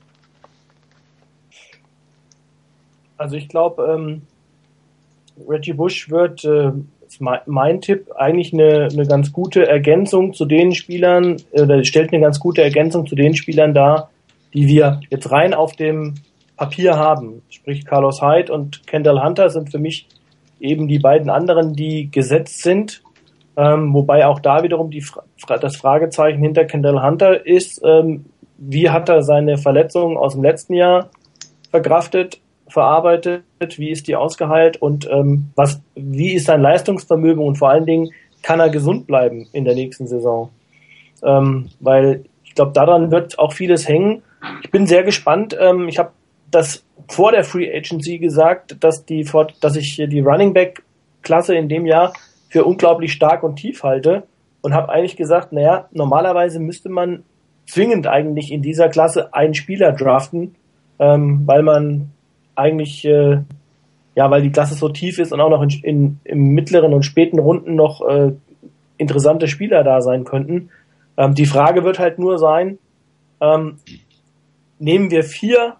Also 3.17 3.37
ich 3.37 3.47
glaube, 3.47 3.83
ähm, 3.83 4.23
Reggie 5.47 5.73
Bush 5.73 6.09
wird 6.09 6.43
äh, 6.43 6.73
mein 7.19 7.81
Tipp, 7.81 8.11
eigentlich 8.15 8.53
eine, 8.53 8.87
eine 8.91 9.05
ganz 9.05 9.31
gute 9.31 9.67
Ergänzung 9.67 10.33
zu 10.33 10.45
den 10.45 10.73
Spielern, 10.73 11.37
oder 11.51 11.83
stellt 11.83 12.13
eine 12.13 12.21
ganz 12.21 12.39
gute 12.39 12.61
Ergänzung 12.63 13.05
zu 13.05 13.15
den 13.15 13.35
Spielern 13.35 13.73
dar, 13.73 14.09
die 14.53 14.67
wir 14.67 15.01
jetzt 15.09 15.31
rein 15.31 15.53
auf 15.53 15.75
dem 15.75 16.15
Papier 16.57 16.97
haben. 16.97 17.41
Sprich, 17.49 17.85
Carlos 17.85 18.21
Hyde 18.21 18.53
und 18.53 18.85
Kendall 18.87 19.23
Hunter 19.23 19.49
sind 19.49 19.71
für 19.71 19.79
mich 19.79 20.07
eben 20.59 20.87
die 20.87 20.99
beiden 20.99 21.29
anderen, 21.29 21.73
die 21.73 22.09
gesetzt 22.11 22.61
sind. 22.61 23.01
Ähm, 23.55 23.93
wobei 23.93 24.25
auch 24.25 24.39
da 24.39 24.63
wiederum 24.63 24.89
die, 24.89 25.03
das 25.47 25.75
Fragezeichen 25.75 26.41
hinter 26.41 26.65
Kendall 26.65 27.03
Hunter 27.03 27.45
ist, 27.45 27.81
ähm, 27.83 28.25
wie 28.57 28.89
hat 28.89 29.09
er 29.09 29.21
seine 29.23 29.57
Verletzungen 29.57 30.17
aus 30.17 30.33
dem 30.33 30.43
letzten 30.43 30.73
Jahr 30.73 31.09
verkraftet? 31.69 32.39
Verarbeitet, 32.73 33.43
wie 33.77 33.91
ist 33.91 34.07
die 34.07 34.15
ausgeheilt 34.15 34.81
und 34.81 35.07
ähm, 35.09 35.51
was, 35.55 35.79
wie 35.93 36.33
ist 36.33 36.47
sein 36.47 36.59
Leistungsvermögen 36.59 37.43
und 37.43 37.55
vor 37.57 37.69
allen 37.69 37.85
Dingen 37.85 38.09
kann 38.41 38.59
er 38.59 38.69
gesund 38.69 39.05
bleiben 39.05 39.47
in 39.53 39.63
der 39.63 39.75
nächsten 39.75 40.07
Saison. 40.07 40.49
Ähm, 41.23 41.69
weil 41.79 42.25
ich 42.43 42.55
glaube, 42.55 42.71
daran 42.73 43.11
wird 43.11 43.37
auch 43.37 43.53
vieles 43.53 43.87
hängen. 43.87 44.23
Ich 44.63 44.71
bin 44.71 44.87
sehr 44.87 45.03
gespannt. 45.03 45.55
Ähm, 45.59 45.87
ich 45.87 45.99
habe 45.99 46.13
das 46.49 46.83
vor 47.07 47.31
der 47.31 47.43
Free 47.43 47.71
Agency 47.71 48.17
gesagt, 48.17 48.83
dass 48.83 49.05
die, 49.05 49.23
dass 49.61 49.75
ich 49.75 49.95
die 49.95 50.19
Running 50.19 50.53
Back 50.53 50.81
Klasse 51.21 51.55
in 51.55 51.69
dem 51.69 51.85
Jahr 51.85 52.13
für 52.49 52.65
unglaublich 52.65 53.13
stark 53.13 53.43
und 53.43 53.55
tief 53.57 53.83
halte 53.83 54.23
und 54.61 54.73
habe 54.73 54.91
eigentlich 54.91 55.15
gesagt, 55.15 55.53
naja, 55.53 55.87
normalerweise 55.91 56.59
müsste 56.59 56.89
man 56.89 57.23
zwingend 57.67 58.07
eigentlich 58.07 58.51
in 58.51 58.63
dieser 58.63 58.89
Klasse 58.89 59.31
einen 59.33 59.53
Spieler 59.53 59.91
draften, 59.91 60.55
ähm, 60.97 61.43
weil 61.45 61.61
man 61.61 62.12
eigentlich, 62.55 63.05
äh, 63.05 63.39
ja, 64.15 64.29
weil 64.29 64.41
die 64.41 64.51
Klasse 64.51 64.75
so 64.75 64.89
tief 64.89 65.19
ist 65.19 65.33
und 65.33 65.41
auch 65.41 65.49
noch 65.49 65.61
in, 65.63 65.69
in, 65.83 66.19
im 66.23 66.39
mittleren 66.49 66.93
und 66.93 67.03
späten 67.03 67.39
Runden 67.39 67.75
noch 67.75 68.01
äh, 68.07 68.33
interessante 68.97 69.47
Spieler 69.47 69.83
da 69.83 70.01
sein 70.01 70.23
könnten. 70.23 70.69
Ähm, 71.17 71.33
die 71.33 71.45
Frage 71.45 71.83
wird 71.83 71.99
halt 71.99 72.19
nur 72.19 72.37
sein, 72.37 72.77
ähm, 73.41 73.79
nehmen 74.79 75.11
wir 75.11 75.23
vier 75.23 75.75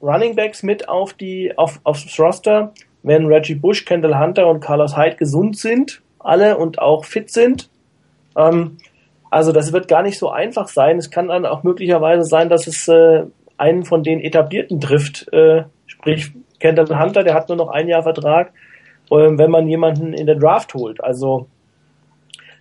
Running 0.00 0.34
Backs 0.34 0.62
mit 0.62 0.88
auf 0.88 1.12
die, 1.12 1.56
auf, 1.56 1.80
aufs 1.84 2.18
Roster, 2.18 2.72
wenn 3.02 3.26
Reggie 3.26 3.54
Bush, 3.54 3.84
Kendall 3.84 4.18
Hunter 4.18 4.48
und 4.48 4.60
Carlos 4.60 4.96
Hyde 4.96 5.16
gesund 5.16 5.56
sind, 5.56 6.02
alle 6.18 6.56
und 6.56 6.80
auch 6.80 7.04
fit 7.04 7.30
sind. 7.30 7.68
Ähm, 8.36 8.78
also 9.30 9.52
das 9.52 9.72
wird 9.72 9.88
gar 9.88 10.02
nicht 10.02 10.18
so 10.18 10.30
einfach 10.30 10.68
sein. 10.68 10.98
Es 10.98 11.10
kann 11.10 11.28
dann 11.28 11.46
auch 11.46 11.62
möglicherweise 11.62 12.24
sein, 12.24 12.48
dass 12.48 12.66
es 12.66 12.86
äh, 12.88 13.24
einen 13.58 13.84
von 13.84 14.02
den 14.02 14.20
etablierten 14.20 14.80
trifft, 14.80 15.32
äh, 15.32 15.64
Sprich, 15.92 16.32
Kendall 16.58 16.98
Hunter, 16.98 17.22
der 17.22 17.34
hat 17.34 17.48
nur 17.48 17.58
noch 17.58 17.68
ein 17.68 17.86
Jahr 17.86 18.02
Vertrag, 18.02 18.52
ähm, 19.10 19.38
wenn 19.38 19.50
man 19.50 19.68
jemanden 19.68 20.14
in 20.14 20.26
der 20.26 20.36
Draft 20.36 20.72
holt. 20.72 21.04
Also 21.04 21.48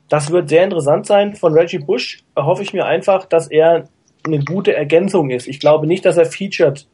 das 0.10 0.32
wird 0.32 0.50
sehr 0.50 0.66
interessant 0.66 1.06
sein. 1.06 1.36
Von 1.36 1.54
Reggie 1.54 1.80
Bush 1.80 2.20
hoffe 2.36 2.62
ich 2.62 2.74
mir 2.74 2.86
einfach, 2.86 3.26
dass 3.26 3.48
er 3.48 3.86
eine 4.26 4.40
gute 4.44 4.76
Ergänzung 4.76 5.30
ist. 5.30 5.48
Ich 5.48 5.62
glaube 5.62 5.88
nicht, 5.88 6.06
dass 6.06 6.18
er 6.18 6.26
featured 6.26 6.86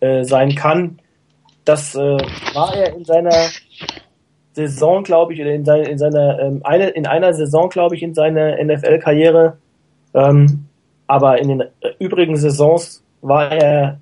äh, 0.00 0.24
sein 0.24 0.56
kann. 0.56 0.98
Das 1.64 1.94
äh, 1.94 2.00
war 2.00 2.74
er 2.76 2.94
in 2.94 3.04
seiner 3.04 3.48
Saison, 4.52 5.04
glaube 5.04 5.32
ich, 5.32 5.40
oder 5.40 5.52
in, 5.52 5.64
seine, 5.64 5.88
in 5.88 5.98
seiner 5.98 6.40
ähm, 6.40 6.60
eine, 6.64 6.88
in 6.88 7.06
einer 7.06 7.32
Saison, 7.34 7.68
glaube 7.68 7.94
ich, 7.94 8.02
in 8.02 8.14
seiner 8.14 8.62
NFL-Karriere. 8.62 9.58
Ähm, 10.12 10.66
aber 11.06 11.38
in 11.38 11.48
den 11.48 11.62
übrigen 12.00 12.36
Saisons 12.36 13.03
war 13.24 13.50
er 13.50 14.00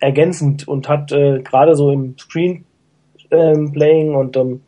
ergänzend 0.00 0.68
und 0.68 0.88
hat 0.88 1.12
äh, 1.12 1.40
gerade 1.40 1.74
so 1.76 1.90
im 1.90 2.18
Screen 2.18 2.64
ähm, 3.30 3.72
und 4.14 4.36
ähm, 4.36 4.60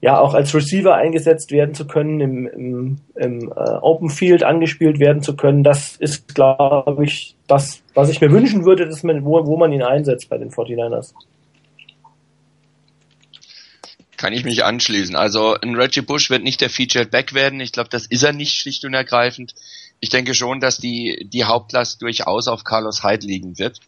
ja 0.00 0.20
auch 0.20 0.34
als 0.34 0.54
Receiver 0.54 0.94
eingesetzt 0.94 1.50
werden 1.50 1.74
zu 1.74 1.86
können, 1.86 2.20
im, 2.20 2.46
im, 2.46 2.96
im 3.16 3.52
äh, 3.52 3.70
Open 3.80 4.10
Field 4.10 4.44
angespielt 4.44 5.00
werden 5.00 5.22
zu 5.22 5.34
können. 5.34 5.64
Das 5.64 5.96
ist, 5.96 6.34
glaube 6.34 7.04
ich, 7.04 7.34
das, 7.48 7.82
was 7.94 8.08
ich 8.10 8.20
mir 8.20 8.30
wünschen 8.30 8.64
würde, 8.64 8.86
dass 8.86 9.02
man, 9.02 9.24
wo, 9.24 9.44
wo 9.46 9.56
man 9.56 9.72
ihn 9.72 9.82
einsetzt 9.82 10.28
bei 10.28 10.38
den 10.38 10.50
49ers. 10.50 11.14
Kann 14.16 14.32
ich 14.32 14.44
mich 14.44 14.64
anschließen. 14.64 15.16
Also 15.16 15.54
ein 15.60 15.74
Reggie 15.76 16.02
Bush 16.02 16.30
wird 16.30 16.42
nicht 16.42 16.60
der 16.60 16.70
Featured 16.70 17.10
Back 17.10 17.34
werden. 17.34 17.60
Ich 17.60 17.72
glaube, 17.72 17.88
das 17.88 18.06
ist 18.06 18.22
er 18.22 18.32
nicht 18.32 18.54
schlicht 18.54 18.84
und 18.84 18.94
ergreifend. 18.94 19.54
Ich 20.00 20.10
denke 20.10 20.34
schon, 20.34 20.60
dass 20.60 20.78
die, 20.78 21.28
die 21.32 21.44
Hauptlast 21.44 22.02
durchaus 22.02 22.48
auf 22.48 22.64
Carlos 22.64 23.02
Hyde 23.02 23.26
liegen 23.26 23.58
wird. 23.58 23.80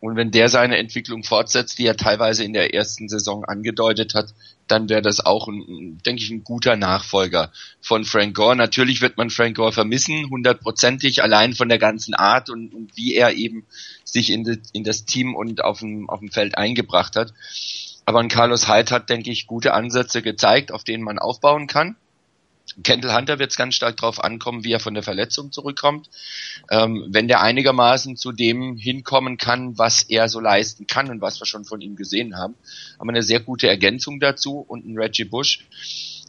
Und 0.00 0.14
wenn 0.14 0.30
der 0.30 0.48
seine 0.48 0.78
Entwicklung 0.78 1.24
fortsetzt, 1.24 1.78
die 1.78 1.86
er 1.86 1.96
teilweise 1.96 2.44
in 2.44 2.52
der 2.52 2.72
ersten 2.72 3.08
Saison 3.08 3.44
angedeutet 3.44 4.14
hat, 4.14 4.32
dann 4.68 4.88
wäre 4.88 5.02
das 5.02 5.24
auch, 5.24 5.48
ein, 5.48 5.98
denke 6.06 6.22
ich, 6.22 6.30
ein 6.30 6.44
guter 6.44 6.76
Nachfolger 6.76 7.50
von 7.80 8.04
Frank 8.04 8.36
Gore. 8.36 8.54
Natürlich 8.54 9.00
wird 9.00 9.16
man 9.16 9.30
Frank 9.30 9.56
Gore 9.56 9.72
vermissen, 9.72 10.30
hundertprozentig, 10.30 11.22
allein 11.22 11.54
von 11.54 11.68
der 11.68 11.78
ganzen 11.78 12.14
Art 12.14 12.48
und, 12.48 12.74
und 12.74 12.96
wie 12.96 13.14
er 13.14 13.34
eben 13.34 13.64
sich 14.04 14.30
in, 14.30 14.44
de, 14.44 14.58
in 14.72 14.84
das 14.84 15.04
Team 15.04 15.34
und 15.34 15.64
auf 15.64 15.80
dem, 15.80 16.08
auf 16.08 16.20
dem 16.20 16.30
Feld 16.30 16.56
eingebracht 16.56 17.16
hat. 17.16 17.32
Aber 18.04 18.20
ein 18.20 18.28
Carlos 18.28 18.68
Hyde 18.68 18.94
hat, 18.94 19.10
denke 19.10 19.30
ich, 19.30 19.46
gute 19.46 19.74
Ansätze 19.74 20.22
gezeigt, 20.22 20.70
auf 20.70 20.84
denen 20.84 21.02
man 21.02 21.18
aufbauen 21.18 21.66
kann. 21.66 21.96
Kendall 22.82 23.14
Hunter 23.14 23.38
wird 23.38 23.50
es 23.50 23.56
ganz 23.56 23.74
stark 23.74 23.96
darauf 23.96 24.22
ankommen, 24.22 24.64
wie 24.64 24.72
er 24.72 24.80
von 24.80 24.94
der 24.94 25.02
Verletzung 25.02 25.52
zurückkommt. 25.52 26.08
Ähm, 26.70 27.06
wenn 27.10 27.28
der 27.28 27.40
einigermaßen 27.40 28.16
zu 28.16 28.32
dem 28.32 28.76
hinkommen 28.76 29.36
kann, 29.36 29.78
was 29.78 30.02
er 30.02 30.28
so 30.28 30.40
leisten 30.40 30.86
kann 30.86 31.10
und 31.10 31.20
was 31.20 31.40
wir 31.40 31.46
schon 31.46 31.64
von 31.64 31.80
ihm 31.80 31.96
gesehen 31.96 32.36
haben, 32.36 32.54
haben 32.98 33.08
wir 33.08 33.12
eine 33.12 33.22
sehr 33.22 33.40
gute 33.40 33.68
Ergänzung 33.68 34.20
dazu 34.20 34.58
und 34.58 34.86
ein 34.86 34.98
Reggie 34.98 35.24
Bush 35.24 35.66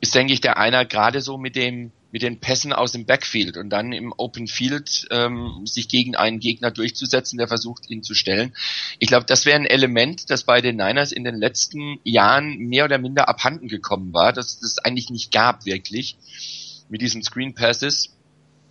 ist, 0.01 0.15
denke 0.15 0.33
ich, 0.33 0.41
der 0.41 0.57
einer 0.57 0.85
gerade 0.85 1.21
so 1.21 1.37
mit 1.37 1.55
dem 1.55 1.91
mit 2.11 2.21
den 2.21 2.39
Pässen 2.39 2.73
aus 2.73 2.91
dem 2.91 3.05
Backfield 3.05 3.57
und 3.57 3.69
dann 3.69 3.91
im 3.91 4.13
Open 4.17 4.47
Field 4.47 5.07
ähm, 5.11 5.61
sich 5.65 5.87
gegen 5.87 6.15
einen 6.15 6.39
Gegner 6.39 6.71
durchzusetzen, 6.71 7.37
der 7.37 7.47
versucht, 7.47 7.89
ihn 7.89 8.03
zu 8.03 8.15
stellen. 8.15 8.53
Ich 8.97 9.07
glaube, 9.07 9.25
das 9.25 9.45
wäre 9.45 9.57
ein 9.57 9.65
Element, 9.65 10.29
das 10.29 10.43
bei 10.43 10.61
den 10.61 10.77
Niners 10.77 11.11
in 11.11 11.23
den 11.23 11.35
letzten 11.35 11.99
Jahren 12.03 12.57
mehr 12.57 12.85
oder 12.85 12.97
minder 12.97 13.29
abhanden 13.29 13.67
gekommen 13.67 14.13
war, 14.13 14.33
dass 14.33 14.61
es 14.61 14.79
eigentlich 14.79 15.09
nicht 15.09 15.31
gab 15.31 15.65
wirklich 15.65 16.17
mit 16.89 17.01
diesen 17.01 17.23
Screen 17.23 17.53
Passes. 17.53 18.15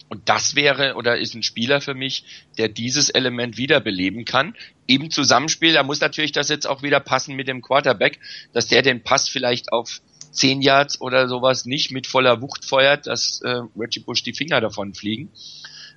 Und 0.08 0.28
das 0.28 0.54
wäre 0.54 0.94
oder 0.94 1.18
ist 1.18 1.34
ein 1.34 1.42
Spieler 1.42 1.80
für 1.80 1.94
mich, 1.94 2.24
der 2.56 2.68
dieses 2.68 3.10
Element 3.10 3.58
wiederbeleben 3.58 4.24
kann. 4.24 4.56
Im 4.86 5.10
Zusammenspiel, 5.10 5.74
da 5.74 5.82
muss 5.82 6.00
natürlich 6.00 6.32
das 6.32 6.48
jetzt 6.48 6.66
auch 6.66 6.82
wieder 6.82 6.98
passen 6.98 7.36
mit 7.36 7.46
dem 7.46 7.60
Quarterback, 7.60 8.18
dass 8.54 8.68
der 8.68 8.80
den 8.80 9.02
Pass 9.02 9.28
vielleicht 9.28 9.70
auf 9.70 10.00
10 10.32 10.62
Yards 10.62 11.00
oder 11.00 11.28
sowas 11.28 11.64
nicht 11.64 11.90
mit 11.90 12.06
voller 12.06 12.40
Wucht 12.40 12.64
feuert, 12.64 13.06
dass 13.06 13.40
äh, 13.42 13.62
Reggie 13.76 14.00
Bush 14.00 14.22
die 14.22 14.34
Finger 14.34 14.60
davon 14.60 14.94
fliegen. 14.94 15.30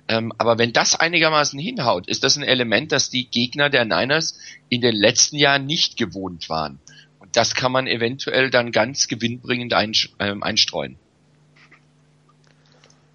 Ähm, 0.08 0.32
aber 0.38 0.58
wenn 0.58 0.72
das 0.72 0.98
einigermaßen 0.98 1.58
hinhaut, 1.58 2.08
ist 2.08 2.24
das 2.24 2.36
ein 2.36 2.42
Element, 2.42 2.92
das 2.92 3.10
die 3.10 3.28
Gegner 3.28 3.70
der 3.70 3.84
Niners 3.84 4.36
in 4.68 4.80
den 4.80 4.96
letzten 4.96 5.36
Jahren 5.36 5.66
nicht 5.66 5.96
gewohnt 5.96 6.48
waren. 6.48 6.80
Und 7.18 7.36
das 7.36 7.54
kann 7.54 7.72
man 7.72 7.86
eventuell 7.86 8.50
dann 8.50 8.72
ganz 8.72 9.06
gewinnbringend 9.06 9.74
ähm, 10.18 10.42
einstreuen. 10.42 10.98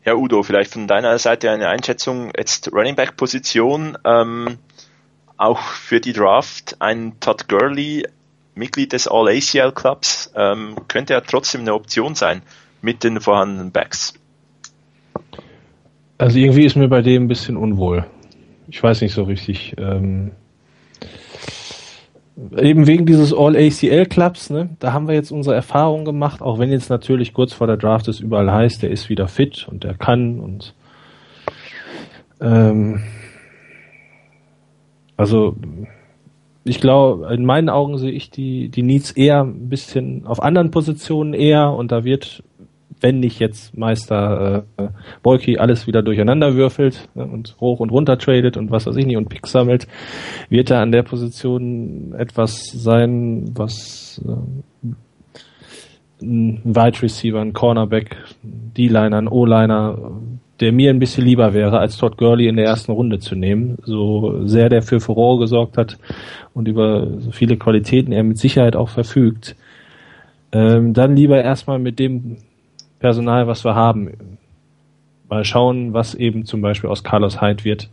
Ja, 0.06 0.16
Udo, 0.16 0.42
vielleicht 0.42 0.72
von 0.72 0.88
deiner 0.88 1.20
Seite 1.20 1.52
eine 1.52 1.68
Einschätzung, 1.68 2.32
jetzt 2.38 2.72
Running 2.72 2.96
Back 2.96 3.18
Position, 3.18 3.98
ähm, 4.06 4.58
auch 5.36 5.60
für 5.60 6.00
die 6.00 6.14
Draft, 6.14 6.78
ein 6.80 7.20
Todd 7.20 7.50
Gurley 7.50 8.08
Mitglied 8.58 8.94
des 8.94 9.08
All-ACL 9.08 9.72
Clubs, 9.72 10.32
ähm, 10.36 10.76
könnte 10.88 11.14
er 11.14 11.24
trotzdem 11.24 11.62
eine 11.62 11.74
Option 11.74 12.16
sein 12.16 12.42
mit 12.82 13.04
den 13.04 13.22
vorhandenen 13.22 13.72
Backs. 13.72 14.14
Also 16.18 16.40
irgendwie 16.40 16.66
ist 16.66 16.76
mir 16.76 16.88
bei 16.88 17.02
dem 17.02 17.24
ein 17.24 17.28
bisschen 17.28 17.58
unwohl. 17.58 18.06
Ich 18.68 18.82
weiß 18.82 19.02
nicht 19.02 19.14
so 19.14 19.24
richtig. 19.24 19.76
Ähm, 19.78 20.32
eben 22.56 22.86
wegen 22.88 23.06
dieses 23.06 23.34
All-ACL-Clubs, 23.34 24.50
ne, 24.52 24.70
da 24.80 24.94
haben 24.94 25.08
wir 25.08 25.16
jetzt 25.16 25.32
unsere 25.32 25.56
Erfahrungen 25.56 26.06
gemacht, 26.06 26.42
auch 26.42 26.60
wenn 26.60 26.72
jetzt 26.72 26.90
natürlich 26.90 27.34
kurz 27.34 27.54
vor 27.54 27.68
der 27.68 27.78
Draft 27.78 28.08
es 28.08 28.20
überall 28.20 28.52
heißt, 28.52 28.84
der 28.84 28.92
ist 28.92 29.10
wieder 29.10 29.28
fit 29.28 29.68
und 29.70 29.84
der 29.84 29.96
kann 29.96 30.40
und 30.40 30.76
ähm, 32.40 33.02
also 35.16 35.56
ich 36.68 36.82
glaube, 36.82 37.34
in 37.34 37.46
meinen 37.46 37.70
Augen 37.70 37.98
sehe 37.98 38.12
ich 38.12 38.30
die, 38.30 38.70
die 38.70 38.84
Needs 38.84 39.12
eher 39.12 39.44
ein 39.44 39.70
bisschen 39.70 40.26
auf 40.26 40.42
anderen 40.42 40.72
Positionen 40.72 41.34
eher 41.34 41.72
und 41.72 41.92
da 41.92 42.04
wird 42.04 42.44
wenn 43.02 43.20
nicht 43.20 43.40
jetzt 43.40 43.78
Meister 43.78 44.66
äh, 44.78 44.88
Bolki 45.22 45.58
alles 45.58 45.88
wieder 45.88 46.02
durcheinander 46.02 46.56
würfelt 46.56 47.10
ne, 47.16 47.26
und 47.26 47.56
hoch 47.60 47.80
und 47.80 47.92
runter 47.92 48.18
tradet 48.18 48.58
und 48.58 48.72
was 48.72 48.88
weiß 48.88 48.96
ich 48.96 49.06
nicht 49.06 49.18
und 49.18 49.30
Picks 49.30 49.52
sammelt, 49.52 49.88
wird 50.50 50.72
er 50.72 50.82
an 50.82 50.92
der 50.92 51.04
Position 51.04 52.16
etwas 52.18 52.64
sein, 52.74 53.52
was 53.54 54.22
äh, 54.26 54.88
ein 56.22 56.62
Wide 56.64 57.02
Receiver, 57.04 57.40
ein 57.40 57.54
Cornerback, 57.54 58.18
D-Liner, 58.42 59.18
ein 59.18 59.28
O-Liner, 59.28 60.20
der 60.60 60.72
mir 60.72 60.90
ein 60.90 61.00
bisschen 61.00 61.26
lieber 61.26 61.54
wäre, 61.54 61.80
als 61.80 61.98
Todd 61.98 62.18
Gurley 62.18 62.48
in 62.48 62.56
der 62.56 62.66
ersten 62.66 62.92
Runde 62.92 63.20
zu 63.20 63.36
nehmen. 63.36 63.78
So 63.84 64.46
sehr 64.48 64.70
der 64.70 64.82
für 64.82 65.00
Furore 65.00 65.40
gesorgt 65.40 65.78
hat 65.78 65.98
und 66.54 66.68
über 66.68 67.08
so 67.20 67.32
viele 67.32 67.58
Qualitäten 67.58 68.12
er 68.12 68.24
mit 68.24 68.38
Sicherheit 68.38 68.76
auch 68.76 68.90
verfügt. 68.90 69.56
Ähm, 70.52 70.94
dann 70.94 71.16
lieber 71.16 71.44
erstmal 71.44 71.80
mit 71.80 72.00
dem 72.00 72.38
Personal, 73.00 73.48
was 73.48 73.64
wir 73.64 73.76
haben. 73.76 74.12
Mal 75.30 75.44
schauen, 75.44 75.94
was 75.94 76.16
eben 76.16 76.46
zum 76.46 76.62
Beispiel 76.62 76.90
aus 76.90 77.04
Carlos 77.04 77.42
Hyde 77.42 77.64
wird, 77.64 77.90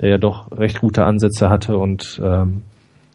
der 0.00 0.10
ja 0.10 0.18
doch 0.18 0.50
recht 0.52 0.80
gute 0.80 1.04
Ansätze 1.04 1.50
hatte 1.50 1.76
und 1.76 2.20
ähm, 2.24 2.62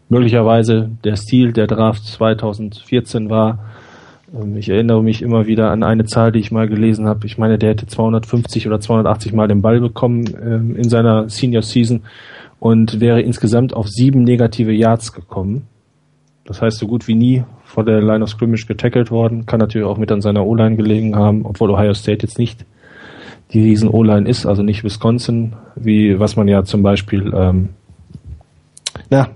möglicherweise 0.10 0.92
der 1.04 1.16
Stil 1.16 1.54
der 1.54 1.68
Draft 1.68 2.06
2014 2.06 3.30
war. 3.30 3.60
Ich 4.56 4.70
erinnere 4.70 5.04
mich 5.04 5.22
immer 5.22 5.46
wieder 5.46 5.72
an 5.72 5.84
eine 5.84 6.06
Zahl, 6.06 6.32
die 6.32 6.40
ich 6.40 6.52
mal 6.52 6.70
gelesen 6.70 7.06
habe. 7.06 7.26
Ich 7.26 7.38
meine, 7.38 7.58
der 7.58 7.72
hätte 7.72 7.86
250 7.86 8.66
oder 8.66 8.80
280 8.80 9.34
Mal 9.34 9.50
den 9.50 9.62
Ball 9.62 9.82
bekommen 9.82 10.24
ähm, 10.42 10.76
in 10.78 10.88
seiner 10.88 11.28
Senior 11.30 11.64
Season 11.64 12.04
und 12.60 13.02
wäre 13.02 13.22
insgesamt 13.22 13.74
auf 13.74 13.90
sieben 13.90 14.24
negative 14.24 14.72
Yards 14.72 15.12
gekommen. 15.12 15.68
Das 16.46 16.62
heißt, 16.62 16.78
so 16.78 16.88
gut 16.88 17.08
wie 17.08 17.16
nie 17.16 17.44
vor 17.66 17.84
der 17.84 18.02
Line 18.02 18.24
of 18.24 18.30
Scrimmage 18.30 18.68
getackelt 18.68 19.12
worden. 19.12 19.46
Kann 19.46 19.60
natürlich 19.60 19.88
auch 19.88 19.98
mit 19.98 20.12
an 20.12 20.22
seiner 20.22 20.46
O-Line 20.46 20.78
gelegen 20.78 21.16
haben, 21.16 21.46
obwohl 21.46 21.70
Ohio 21.70 21.94
State 21.94 22.26
jetzt 22.26 22.40
nicht 22.40 22.66
die 23.52 23.62
riesen 23.62 23.90
O-Line 23.90 24.30
ist, 24.30 24.46
also 24.46 24.64
nicht 24.64 24.84
Wisconsin, 24.84 25.54
wie 25.76 26.20
was 26.20 26.38
man 26.38 26.48
ja 26.48 26.64
zum 26.64 26.84
Beispiel, 26.84 27.34
ähm, 27.36 27.70
na, 29.10 29.30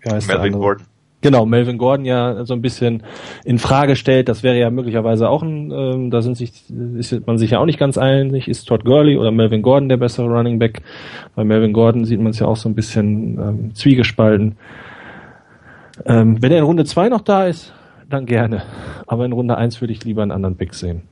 wie 0.00 0.10
heißt 0.10 0.28
Melvin 0.28 0.52
Gordon. 0.52 0.86
Genau, 1.22 1.44
Melvin 1.44 1.76
Gordon 1.76 2.06
ja 2.06 2.46
so 2.46 2.54
ein 2.54 2.62
bisschen 2.62 3.02
in 3.44 3.58
Frage 3.58 3.96
stellt. 3.96 4.28
Das 4.28 4.42
wäre 4.42 4.58
ja 4.58 4.70
möglicherweise 4.70 5.28
auch 5.28 5.42
ein, 5.42 5.70
ähm, 5.70 6.10
da 6.10 6.22
sind 6.22 6.36
sich, 6.36 6.52
ist 6.96 7.26
man 7.26 7.36
sich 7.36 7.50
ja 7.50 7.58
auch 7.58 7.66
nicht 7.66 7.78
ganz 7.78 7.98
einig, 7.98 8.48
ist 8.48 8.64
Todd 8.64 8.84
Gurley 8.84 9.18
oder 9.18 9.30
Melvin 9.30 9.60
Gordon 9.60 9.90
der 9.90 9.98
bessere 9.98 10.28
Running 10.28 10.58
Back. 10.58 10.80
Bei 11.34 11.44
Melvin 11.44 11.74
Gordon 11.74 12.06
sieht 12.06 12.20
man 12.20 12.30
es 12.30 12.38
ja 12.38 12.46
auch 12.46 12.56
so 12.56 12.70
ein 12.70 12.74
bisschen 12.74 13.38
ähm, 13.38 13.74
zwiegespalten. 13.74 14.56
Ähm, 16.06 16.40
wenn 16.40 16.52
er 16.52 16.58
in 16.58 16.64
Runde 16.64 16.86
2 16.86 17.10
noch 17.10 17.20
da 17.20 17.46
ist, 17.46 17.74
dann 18.08 18.24
gerne. 18.24 18.62
Aber 19.06 19.26
in 19.26 19.32
Runde 19.32 19.56
1 19.56 19.80
würde 19.82 19.92
ich 19.92 20.04
lieber 20.04 20.22
einen 20.22 20.32
anderen 20.32 20.56
Pick 20.56 20.72
sehen. 20.72 21.02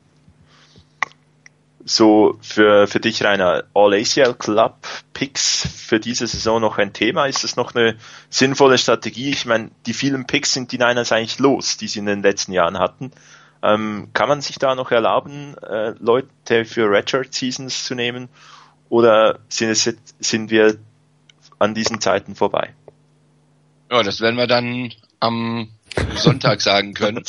So 1.88 2.38
für, 2.42 2.86
für 2.86 3.00
dich, 3.00 3.24
Rainer, 3.24 3.64
All-ACL 3.72 4.34
Club 4.34 4.86
Picks 5.14 5.66
für 5.66 5.98
diese 5.98 6.26
Saison 6.26 6.60
noch 6.60 6.76
ein 6.76 6.92
Thema? 6.92 7.24
Ist 7.24 7.44
das 7.44 7.56
noch 7.56 7.74
eine 7.74 7.96
sinnvolle 8.28 8.76
Strategie? 8.76 9.30
Ich 9.30 9.46
meine, 9.46 9.70
die 9.86 9.94
vielen 9.94 10.26
Picks 10.26 10.52
sind 10.52 10.70
die 10.70 10.76
Niners 10.76 11.12
eigentlich 11.12 11.38
los, 11.38 11.78
die 11.78 11.88
sie 11.88 12.00
in 12.00 12.06
den 12.06 12.22
letzten 12.22 12.52
Jahren 12.52 12.78
hatten. 12.78 13.10
Ähm, 13.62 14.10
kann 14.12 14.28
man 14.28 14.42
sich 14.42 14.58
da 14.58 14.74
noch 14.74 14.90
erlauben, 14.90 15.56
äh, 15.62 15.94
Leute 15.98 16.66
für 16.66 16.90
Redshirt 16.90 17.32
Seasons 17.32 17.86
zu 17.86 17.94
nehmen? 17.94 18.28
Oder 18.90 19.38
sind, 19.48 19.70
es, 19.70 19.90
sind 20.20 20.50
wir 20.50 20.76
an 21.58 21.74
diesen 21.74 22.02
Zeiten 22.02 22.34
vorbei? 22.34 22.74
Ja, 23.90 24.02
das 24.02 24.20
werden 24.20 24.36
wir 24.36 24.46
dann 24.46 24.92
am 25.20 25.70
Sonntag 26.16 26.60
sagen 26.60 26.94
können, 26.94 27.22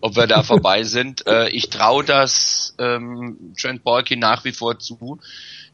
ob 0.00 0.16
wir 0.16 0.26
da 0.26 0.42
vorbei 0.42 0.84
sind. 0.84 1.26
Äh, 1.26 1.48
ich 1.50 1.70
traue 1.70 2.04
das 2.04 2.74
ähm, 2.78 3.54
Trent 3.60 3.82
Borky 3.84 4.16
nach 4.16 4.44
wie 4.44 4.52
vor 4.52 4.78
zu, 4.78 5.18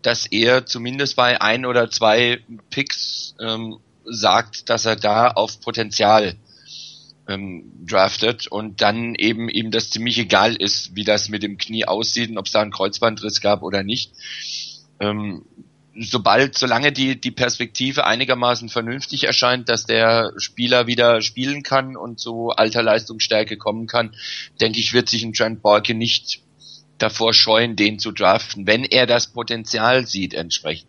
dass 0.03 0.27
er 0.27 0.67
zumindest 0.67 1.17
bei 1.17 1.41
ein 1.41 1.67
oder 1.67 1.91
zwei 1.91 2.41
Picks 2.71 3.35
ähm, 3.41 3.79
sagt, 4.05 4.69
dass 4.69 4.85
er 4.85 4.97
da 4.97 5.29
auf 5.29 5.61
Potenzial 5.61 6.37
ähm, 7.29 7.73
draftet 7.87 8.47
und 8.47 8.83
dann 8.83 9.15
eben 9.15 9.49
ihm 9.49 9.71
das 9.71 9.91
ziemlich 9.91 10.19
egal 10.19 10.55
ist, 10.57 10.95
wie 10.95 11.05
das 11.05 11.29
mit 11.29 11.43
dem 11.43 11.59
Knie 11.59 11.87
aussieht 11.87 12.31
und 12.31 12.39
ob 12.39 12.47
es 12.47 12.53
da 12.53 12.61
einen 12.61 12.71
Kreuzbandriss 12.71 13.41
gab 13.41 13.63
oder 13.63 13.83
nicht. 13.83 14.13
Ähm, 15.01 15.45
sobald, 15.99 16.59
solange 16.59 16.93
die, 16.93 17.21
die 17.21 17.31
Perspektive 17.31 18.07
einigermaßen 18.07 18.69
vernünftig 18.69 19.25
erscheint, 19.25 19.69
dass 19.69 19.87
der 19.87 20.33
Spieler 20.37 20.87
wieder 20.87 21.23
spielen 21.23 21.63
kann 21.63 21.97
und 21.97 22.21
zu 22.21 22.51
alter 22.51 22.83
Leistungsstärke 22.83 23.57
kommen 23.57 23.87
kann, 23.87 24.15
denke 24.61 24.81
ich, 24.81 24.93
wird 24.93 25.09
sich 25.09 25.23
ein 25.23 25.33
Trent 25.33 25.63
Borke 25.63 25.95
nicht 25.95 26.41
davor 26.99 27.35
scheuen, 27.35 27.77
den 27.77 27.99
zu 27.99 28.13
draften, 28.13 28.67
wenn 28.67 28.85
er 28.85 29.07
das 29.07 29.33
Potenzial 29.33 30.07
sieht 30.07 30.35
entsprechend. 30.35 30.89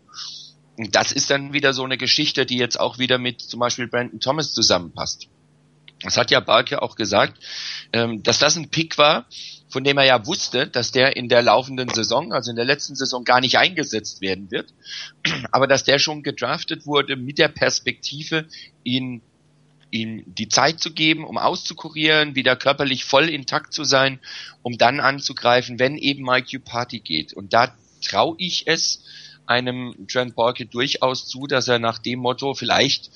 Und 0.76 0.94
das 0.94 1.12
ist 1.12 1.30
dann 1.30 1.52
wieder 1.52 1.72
so 1.72 1.84
eine 1.84 1.96
Geschichte, 1.96 2.44
die 2.44 2.58
jetzt 2.58 2.78
auch 2.78 2.98
wieder 2.98 3.18
mit 3.18 3.40
zum 3.40 3.60
Beispiel 3.60 3.88
Brandon 3.88 4.20
Thomas 4.20 4.52
zusammenpasst. 4.52 5.28
Das 6.02 6.16
hat 6.16 6.30
ja 6.30 6.40
Barker 6.40 6.82
auch 6.82 6.96
gesagt, 6.96 7.38
ähm, 7.92 8.22
dass 8.22 8.38
das 8.38 8.56
ein 8.56 8.68
Pick 8.68 8.98
war, 8.98 9.26
von 9.76 9.84
dem 9.84 9.98
er 9.98 10.06
ja 10.06 10.26
wusste, 10.26 10.66
dass 10.66 10.90
der 10.90 11.18
in 11.18 11.28
der 11.28 11.42
laufenden 11.42 11.90
Saison, 11.90 12.32
also 12.32 12.48
in 12.48 12.56
der 12.56 12.64
letzten 12.64 12.96
Saison 12.96 13.24
gar 13.24 13.42
nicht 13.42 13.58
eingesetzt 13.58 14.22
werden 14.22 14.50
wird, 14.50 14.72
aber 15.52 15.66
dass 15.66 15.84
der 15.84 15.98
schon 15.98 16.22
gedraftet 16.22 16.86
wurde 16.86 17.14
mit 17.14 17.36
der 17.36 17.48
Perspektive, 17.48 18.46
ihn 18.84 19.20
ihm 19.90 20.24
die 20.26 20.48
Zeit 20.48 20.80
zu 20.80 20.94
geben, 20.94 21.26
um 21.26 21.36
auszukurieren, 21.36 22.34
wieder 22.34 22.56
körperlich 22.56 23.04
voll 23.04 23.28
intakt 23.28 23.74
zu 23.74 23.84
sein, 23.84 24.18
um 24.62 24.78
dann 24.78 24.98
anzugreifen, 24.98 25.78
wenn 25.78 25.98
eben 25.98 26.24
Mike 26.24 26.58
Party 26.60 27.00
geht. 27.00 27.34
Und 27.34 27.52
da 27.52 27.74
traue 28.02 28.36
ich 28.38 28.66
es 28.66 29.04
einem 29.44 30.06
Trent 30.08 30.36
Borke 30.36 30.64
durchaus 30.64 31.28
zu, 31.28 31.46
dass 31.46 31.68
er 31.68 31.80
nach 31.80 31.98
dem 31.98 32.20
Motto 32.20 32.54
vielleicht 32.54 33.10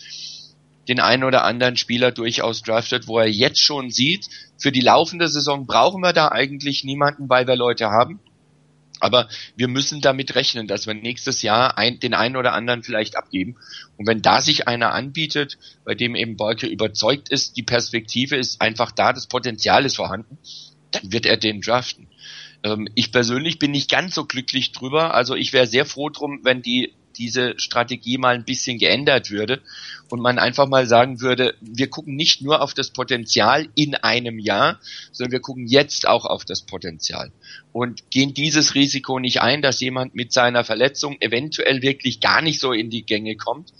den 0.89 1.01
einen 1.01 1.25
oder 1.25 1.45
anderen 1.45 1.77
Spieler 1.77 2.11
durchaus 2.11 2.63
draftet, 2.63 3.07
wo 3.07 3.19
er 3.19 3.29
jetzt 3.29 3.63
schon 3.63 3.91
sieht, 3.91 4.27
für 4.59 4.73
die 4.73 4.81
laufende 4.81 5.29
Saison 5.29 5.67
brauchen 5.67 6.03
wir 6.03 6.13
da 6.13 6.29
eigentlich 6.29 6.85
niemanden, 6.85 7.29
weil 7.29 7.47
wir 7.47 7.57
Leute 7.57 7.87
haben. 7.87 8.21
Aber 9.01 9.29
wir 9.57 9.69
müssen 9.69 10.03
damit 10.03 10.35
rechnen, 10.35 10.67
dass 10.67 10.87
wir 10.87 10.95
nächstes 10.95 11.41
Jahr 11.43 11.79
ein, 11.79 12.01
den 12.01 12.13
einen 12.13 12.37
oder 12.37 12.53
anderen 12.53 12.83
vielleicht 12.83 13.17
abgeben. 13.17 13.57
Und 13.97 14.07
wenn 14.07 14.21
da 14.21 14.43
sich 14.43 14.69
einer 14.69 14.93
anbietet, 14.93 15.59
bei 15.85 15.95
dem 15.95 16.15
eben 16.15 16.37
Bolke 16.37 16.67
überzeugt 16.67 17.31
ist, 17.31 17.57
die 17.57 17.63
Perspektive 17.63 18.37
ist 18.37 18.61
einfach 18.61 18.93
da, 18.93 19.15
das 19.15 19.27
Potenzial 19.27 19.87
ist 19.87 19.97
vorhanden, 19.97 20.39
dann 20.91 21.13
wird 21.13 21.25
er 21.25 21.39
den 21.39 21.63
draften. 21.63 22.09
Ähm, 22.63 22.89
ich 22.95 23.11
persönlich 23.11 23.59
bin 23.59 23.71
nicht 23.71 23.91
ganz 23.91 24.15
so 24.15 24.27
glücklich 24.27 24.73
drüber. 24.73 25.15
Also 25.15 25.35
ich 25.35 25.53
wäre 25.53 25.67
sehr 25.67 25.87
froh 25.87 26.11
drum, 26.11 26.41
wenn 26.43 26.61
die 26.61 26.93
diese 27.17 27.55
Strategie 27.59 28.19
mal 28.19 28.35
ein 28.35 28.45
bisschen 28.45 28.79
geändert 28.79 29.31
würde 29.31 29.61
und 30.09 30.21
man 30.21 30.39
einfach 30.39 30.69
mal 30.69 30.87
sagen 30.87 31.21
würde, 31.21 31.55
wir 31.61 31.89
gucken 31.89 32.17
nicht 32.17 32.43
nur 32.43 32.63
auf 32.63 32.75
das 32.75 32.91
Potenzial 32.91 33.69
in 33.75 33.95
einem 33.95 34.39
Jahr, 34.39 34.81
sondern 35.13 35.33
wir 35.33 35.41
gucken 35.41 35.67
jetzt 35.67 36.07
auch 36.07 36.25
auf 36.25 36.45
das 36.45 36.63
Potenzial 36.63 37.33
und 37.73 38.11
gehen 38.11 38.35
dieses 38.35 38.75
Risiko 38.75 39.19
nicht 39.19 39.41
ein, 39.41 39.63
dass 39.63 39.81
jemand 39.81 40.15
mit 40.15 40.33
seiner 40.33 40.65
Verletzung 40.65 41.17
eventuell 41.21 41.83
wirklich 41.83 42.21
gar 42.21 42.43
nicht 42.43 42.61
so 42.61 42.73
in 42.73 42.91
die 42.91 43.05
Gänge 43.05 43.37
kommt, 43.37 43.73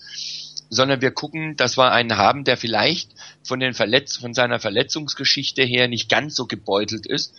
sondern 0.69 1.01
wir 1.01 1.11
gucken, 1.11 1.57
dass 1.57 1.77
wir 1.77 1.93
einen 1.93 2.17
haben, 2.17 2.45
der 2.45 2.57
vielleicht 2.57 3.11
von 3.43 3.59
den 3.61 3.75
Verletz 3.75 4.17
von 4.17 4.35
seiner 4.35 4.61
Verletzungsgeschichte 4.61 5.63
her 5.63 5.89
nicht 5.89 6.09
ganz 6.09 6.37
so 6.37 6.47
gebeutelt 6.47 7.07
ist, 7.07 7.35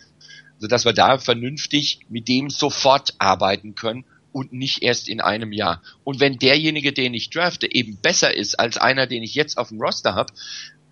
so 0.59 0.67
dass 0.67 0.85
wir 0.85 0.93
da 0.93 1.17
vernünftig 1.17 2.01
mit 2.09 2.27
dem 2.27 2.49
sofort 2.49 3.15
arbeiten 3.17 3.73
können 3.73 4.05
und 4.31 4.53
nicht 4.53 4.83
erst 4.83 5.09
in 5.09 5.21
einem 5.21 5.51
Jahr. 5.51 5.81
Und 6.03 6.19
wenn 6.19 6.37
derjenige, 6.37 6.93
den 6.93 7.13
ich 7.13 7.29
drafte, 7.29 7.71
eben 7.71 7.97
besser 8.01 8.35
ist 8.35 8.59
als 8.59 8.77
einer, 8.77 9.07
den 9.07 9.23
ich 9.23 9.35
jetzt 9.35 9.57
auf 9.57 9.69
dem 9.69 9.81
Roster 9.81 10.15
habe, 10.15 10.33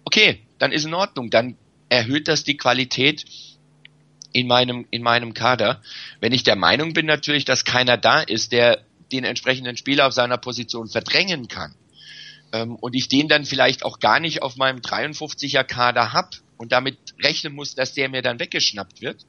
okay, 0.05 0.41
dann 0.57 0.71
ist 0.71 0.85
in 0.85 0.93
Ordnung, 0.93 1.29
dann 1.29 1.55
erhöht 1.89 2.27
das 2.27 2.43
die 2.43 2.57
Qualität 2.57 3.25
in 4.31 4.47
meinem, 4.47 4.85
in 4.91 5.01
meinem 5.01 5.33
Kader. 5.33 5.81
Wenn 6.19 6.33
ich 6.33 6.43
der 6.43 6.55
Meinung 6.55 6.93
bin 6.93 7.05
natürlich, 7.05 7.45
dass 7.45 7.65
keiner 7.65 7.97
da 7.97 8.21
ist, 8.21 8.51
der 8.51 8.83
den 9.11 9.23
entsprechenden 9.23 9.75
Spieler 9.75 10.07
auf 10.07 10.13
seiner 10.13 10.37
Position 10.37 10.87
verdrängen 10.87 11.47
kann, 11.47 11.73
ähm, 12.51 12.75
und 12.75 12.95
ich 12.95 13.07
den 13.07 13.27
dann 13.27 13.45
vielleicht 13.45 13.83
auch 13.83 13.99
gar 13.99 14.19
nicht 14.19 14.41
auf 14.41 14.55
meinem 14.55 14.79
53er 14.79 15.63
Kader 15.63 16.13
hab 16.13 16.35
und 16.57 16.71
damit 16.71 16.97
rechnen 17.21 17.53
muss, 17.53 17.75
dass 17.75 17.93
der 17.93 18.09
mir 18.09 18.21
dann 18.21 18.39
weggeschnappt 18.39 19.01
wird, 19.01 19.25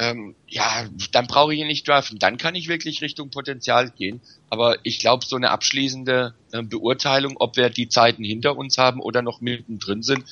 ähm, 0.00 0.34
ja, 0.48 0.64
dann 1.12 1.26
brauche 1.26 1.52
ich 1.52 1.60
ihn 1.60 1.66
nicht 1.66 1.86
draften. 1.86 2.18
Dann 2.18 2.38
kann 2.38 2.54
ich 2.54 2.68
wirklich 2.68 3.02
Richtung 3.02 3.30
Potenzial 3.30 3.90
gehen. 3.90 4.20
Aber 4.48 4.76
ich 4.82 4.98
glaube, 4.98 5.26
so 5.26 5.36
eine 5.36 5.50
abschließende 5.50 6.32
äh, 6.52 6.62
Beurteilung, 6.62 7.36
ob 7.38 7.56
wir 7.58 7.68
die 7.68 7.88
Zeiten 7.88 8.24
hinter 8.24 8.56
uns 8.56 8.78
haben 8.78 9.00
oder 9.00 9.20
noch 9.20 9.42
mittendrin 9.42 10.02
sind, 10.02 10.24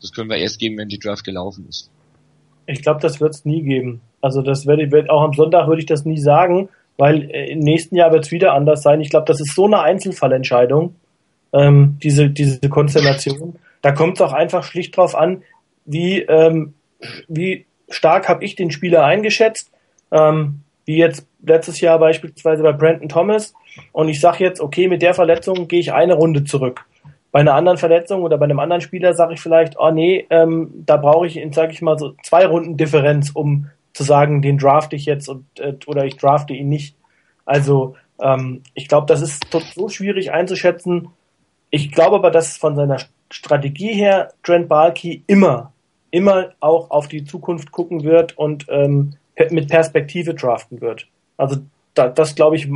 das 0.00 0.12
können 0.12 0.30
wir 0.30 0.36
erst 0.36 0.60
geben, 0.60 0.78
wenn 0.78 0.88
die 0.88 1.00
Draft 1.00 1.24
gelaufen 1.24 1.66
ist. 1.68 1.90
Ich 2.66 2.82
glaube, 2.82 3.00
das 3.00 3.20
wird 3.20 3.34
es 3.34 3.44
nie 3.44 3.62
geben. 3.62 4.00
Also 4.20 4.42
das 4.42 4.66
werde 4.66 4.84
ich, 4.84 5.10
auch 5.10 5.22
am 5.22 5.32
Sonntag 5.32 5.66
würde 5.66 5.80
ich 5.80 5.86
das 5.86 6.04
nie 6.04 6.18
sagen, 6.18 6.68
weil 6.96 7.28
äh, 7.30 7.50
im 7.50 7.58
nächsten 7.58 7.96
Jahr 7.96 8.12
wird 8.12 8.26
es 8.26 8.30
wieder 8.30 8.54
anders 8.54 8.82
sein. 8.82 9.00
Ich 9.00 9.10
glaube, 9.10 9.26
das 9.26 9.40
ist 9.40 9.56
so 9.56 9.66
eine 9.66 9.80
Einzelfallentscheidung, 9.80 10.94
ähm, 11.52 11.98
diese, 12.00 12.30
diese 12.30 12.68
Konstellation. 12.68 13.56
Da 13.82 13.90
kommt 13.90 14.18
es 14.18 14.20
auch 14.20 14.32
einfach 14.32 14.62
schlicht 14.62 14.96
drauf 14.96 15.16
an, 15.16 15.42
wie, 15.84 16.20
ähm, 16.20 16.74
wie 17.28 17.66
stark 17.88 18.28
habe 18.28 18.44
ich 18.44 18.56
den 18.56 18.70
Spieler 18.70 19.04
eingeschätzt, 19.04 19.70
ähm, 20.10 20.60
wie 20.84 20.96
jetzt 20.96 21.26
letztes 21.42 21.80
Jahr 21.80 21.98
beispielsweise 21.98 22.62
bei 22.62 22.72
Brandon 22.72 23.08
Thomas. 23.08 23.54
Und 23.92 24.08
ich 24.08 24.20
sage 24.20 24.44
jetzt, 24.44 24.60
okay, 24.60 24.88
mit 24.88 25.02
der 25.02 25.14
Verletzung 25.14 25.68
gehe 25.68 25.80
ich 25.80 25.92
eine 25.92 26.14
Runde 26.14 26.44
zurück. 26.44 26.86
Bei 27.32 27.40
einer 27.40 27.54
anderen 27.54 27.76
Verletzung 27.76 28.22
oder 28.22 28.38
bei 28.38 28.44
einem 28.44 28.60
anderen 28.60 28.80
Spieler 28.80 29.12
sage 29.12 29.34
ich 29.34 29.40
vielleicht, 29.40 29.78
oh 29.78 29.90
nee, 29.90 30.26
ähm, 30.30 30.70
da 30.86 30.96
brauche 30.96 31.26
ich, 31.26 31.40
sage 31.52 31.72
ich 31.72 31.82
mal, 31.82 31.98
so 31.98 32.14
zwei 32.22 32.46
Runden 32.46 32.76
Differenz, 32.76 33.30
um 33.30 33.70
zu 33.92 34.04
sagen, 34.04 34.42
den 34.42 34.58
drafte 34.58 34.96
ich 34.96 35.06
jetzt 35.06 35.28
und 35.28 35.44
äh, 35.58 35.74
oder 35.86 36.04
ich 36.04 36.16
drafte 36.16 36.54
ihn 36.54 36.68
nicht. 36.68 36.96
Also 37.44 37.96
ähm, 38.20 38.62
ich 38.74 38.88
glaube, 38.88 39.06
das 39.06 39.22
ist 39.22 39.44
so 39.74 39.88
schwierig 39.88 40.32
einzuschätzen. 40.32 41.08
Ich 41.70 41.92
glaube 41.92 42.16
aber, 42.16 42.30
dass 42.30 42.56
von 42.56 42.76
seiner 42.76 42.98
Strategie 43.30 43.92
her 43.92 44.32
Trent 44.42 44.68
Balky 44.68 45.22
immer 45.26 45.72
immer 46.10 46.52
auch 46.60 46.90
auf 46.90 47.08
die 47.08 47.24
Zukunft 47.24 47.70
gucken 47.72 48.04
wird 48.04 48.36
und 48.38 48.66
ähm, 48.68 49.14
mit 49.50 49.68
Perspektive 49.68 50.34
draften 50.34 50.80
wird. 50.80 51.08
Also 51.36 51.56
da, 51.94 52.08
das 52.08 52.34
glaube 52.34 52.56
ich 52.56 52.68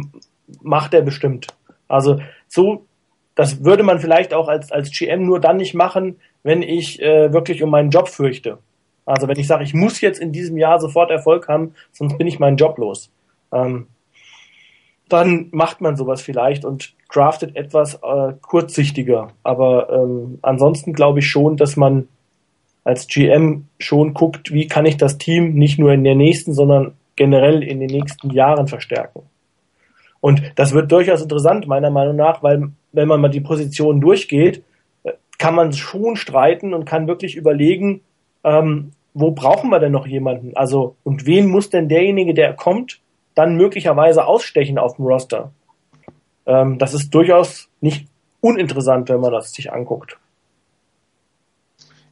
macht 0.62 0.94
er 0.94 1.02
bestimmt. 1.02 1.48
Also 1.88 2.20
so, 2.48 2.86
das 3.34 3.64
würde 3.64 3.82
man 3.82 4.00
vielleicht 4.00 4.34
auch 4.34 4.48
als 4.48 4.72
als 4.72 4.90
GM 4.90 5.24
nur 5.24 5.40
dann 5.40 5.56
nicht 5.56 5.74
machen, 5.74 6.16
wenn 6.42 6.62
ich 6.62 7.00
äh, 7.00 7.32
wirklich 7.32 7.62
um 7.62 7.70
meinen 7.70 7.90
Job 7.90 8.08
fürchte. 8.08 8.58
Also 9.06 9.28
wenn 9.28 9.38
ich 9.38 9.46
sage, 9.46 9.64
ich 9.64 9.74
muss 9.74 10.00
jetzt 10.00 10.20
in 10.20 10.32
diesem 10.32 10.56
Jahr 10.56 10.78
sofort 10.78 11.10
Erfolg 11.10 11.48
haben, 11.48 11.74
sonst 11.92 12.18
bin 12.18 12.26
ich 12.26 12.38
meinen 12.38 12.56
Job 12.56 12.78
los. 12.78 13.10
Ähm, 13.52 13.86
dann 15.08 15.48
macht 15.50 15.80
man 15.80 15.96
sowas 15.96 16.22
vielleicht 16.22 16.64
und 16.64 16.94
draftet 17.12 17.56
etwas 17.56 17.94
äh, 17.94 18.32
kurzsichtiger. 18.40 19.32
Aber 19.42 19.90
ähm, 19.90 20.38
ansonsten 20.42 20.92
glaube 20.92 21.18
ich 21.18 21.28
schon, 21.28 21.56
dass 21.56 21.76
man 21.76 22.08
als 22.90 23.06
GM 23.06 23.66
schon 23.78 24.14
guckt, 24.14 24.52
wie 24.52 24.66
kann 24.66 24.84
ich 24.84 24.96
das 24.96 25.16
Team 25.16 25.54
nicht 25.54 25.78
nur 25.78 25.92
in 25.92 26.02
der 26.02 26.16
nächsten, 26.16 26.52
sondern 26.52 26.94
generell 27.14 27.62
in 27.62 27.78
den 27.78 27.90
nächsten 27.90 28.30
Jahren 28.30 28.66
verstärken. 28.66 29.22
Und 30.20 30.42
das 30.56 30.72
wird 30.72 30.90
durchaus 30.90 31.22
interessant, 31.22 31.68
meiner 31.68 31.90
Meinung 31.90 32.16
nach, 32.16 32.42
weil 32.42 32.72
wenn 32.92 33.08
man 33.08 33.20
mal 33.20 33.28
die 33.28 33.40
Positionen 33.40 34.00
durchgeht, 34.00 34.64
äh, 35.04 35.12
kann 35.38 35.54
man 35.54 35.72
schon 35.72 36.16
streiten 36.16 36.74
und 36.74 36.84
kann 36.84 37.06
wirklich 37.06 37.36
überlegen, 37.36 38.00
ähm, 38.42 38.90
wo 39.14 39.30
brauchen 39.30 39.70
wir 39.70 39.78
denn 39.78 39.92
noch 39.92 40.06
jemanden? 40.06 40.56
Also, 40.56 40.96
und 41.04 41.26
wen 41.26 41.48
muss 41.48 41.70
denn 41.70 41.88
derjenige, 41.88 42.34
der 42.34 42.54
kommt, 42.54 43.00
dann 43.36 43.56
möglicherweise 43.56 44.26
ausstechen 44.26 44.78
auf 44.78 44.96
dem 44.96 45.06
Roster? 45.06 45.52
Ähm, 46.44 46.78
das 46.78 46.92
ist 46.92 47.10
durchaus 47.14 47.68
nicht 47.80 48.08
uninteressant, 48.40 49.08
wenn 49.08 49.20
man 49.20 49.32
das 49.32 49.52
sich 49.52 49.72
anguckt. 49.72 50.18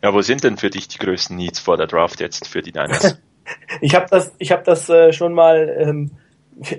Ja, 0.03 0.15
wo 0.15 0.21
sind 0.23 0.45
denn 0.45 0.57
für 0.57 0.71
dich 0.71 0.89
die 0.89 0.99
größten 0.99 1.37
Needs 1.37 1.59
vor 1.59 1.77
der 1.77 1.87
Draft 1.87 2.21
jetzt 2.21 2.47
für 2.47 2.63
die 2.63 2.73
Niners? 2.73 3.19
ich 3.81 3.95
habe 3.95 4.07
das, 4.11 4.33
ich 4.39 4.53
habe 4.53 4.63
das 4.65 4.89
äh, 4.89 5.13
schon 5.13 5.33
mal 5.33 5.77
ähm, 5.79 6.11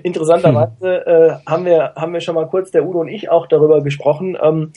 interessanterweise 0.02 1.06
äh, 1.06 1.50
haben 1.50 1.64
wir 1.64 1.94
haben 1.96 2.12
wir 2.12 2.20
schon 2.20 2.34
mal 2.34 2.46
kurz 2.46 2.70
der 2.70 2.86
Udo 2.86 3.00
und 3.00 3.08
ich 3.08 3.30
auch 3.30 3.46
darüber 3.46 3.82
gesprochen. 3.82 4.36
Ähm, 4.40 4.72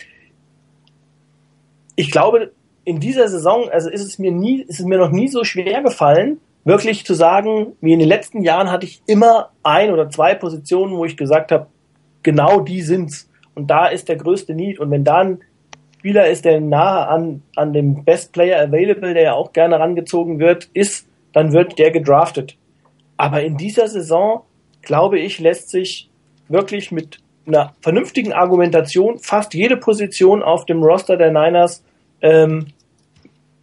ich 1.95 2.11
glaube, 2.11 2.51
in 2.85 2.99
dieser 2.99 3.29
Saison, 3.29 3.69
also 3.69 3.89
ist 3.89 4.03
es 4.03 4.19
mir 4.19 4.31
nie, 4.31 4.61
ist 4.61 4.79
es 4.79 4.85
mir 4.85 4.97
noch 4.97 5.11
nie 5.11 5.27
so 5.27 5.43
schwer 5.43 5.81
gefallen, 5.81 6.39
wirklich 6.65 7.05
zu 7.05 7.13
sagen, 7.13 7.73
wie 7.81 7.93
in 7.93 7.99
den 7.99 8.07
letzten 8.07 8.41
Jahren 8.41 8.71
hatte 8.71 8.85
ich 8.85 9.01
immer 9.05 9.51
ein 9.63 9.91
oder 9.91 10.09
zwei 10.09 10.35
Positionen, 10.35 10.95
wo 10.95 11.05
ich 11.05 11.17
gesagt 11.17 11.51
habe, 11.51 11.67
genau 12.23 12.61
die 12.61 12.81
sind's. 12.81 13.29
Und 13.55 13.67
da 13.67 13.87
ist 13.87 14.09
der 14.09 14.15
größte 14.15 14.55
Need. 14.55 14.79
Und 14.79 14.89
wenn 14.91 15.03
da 15.03 15.19
ein 15.19 15.41
Spieler 16.03 16.27
ist, 16.27 16.43
der 16.43 16.59
nahe 16.59 17.07
an, 17.07 17.43
an 17.55 17.71
dem 17.71 18.03
Best 18.03 18.33
Player 18.33 18.61
Available, 18.61 19.13
der 19.13 19.23
ja 19.23 19.33
auch 19.35 19.53
gerne 19.53 19.79
rangezogen 19.79 20.37
wird, 20.37 20.65
ist, 20.73 21.07
dann 21.31 21.53
wird 21.53 21.79
der 21.79 21.91
gedraftet. 21.91 22.57
Aber 23.15 23.41
in 23.41 23.55
dieser 23.55 23.87
Saison, 23.87 24.41
glaube 24.81 25.17
ich, 25.17 25.39
lässt 25.39 25.69
sich 25.69 26.09
wirklich 26.49 26.91
mit 26.91 27.19
einer 27.47 27.71
vernünftigen 27.79 28.33
Argumentation 28.33 29.17
fast 29.19 29.53
jede 29.53 29.77
Position 29.77 30.43
auf 30.43 30.65
dem 30.65 30.83
Roster 30.83 31.15
der 31.15 31.31
Niners 31.31 31.85
ähm, 32.21 32.65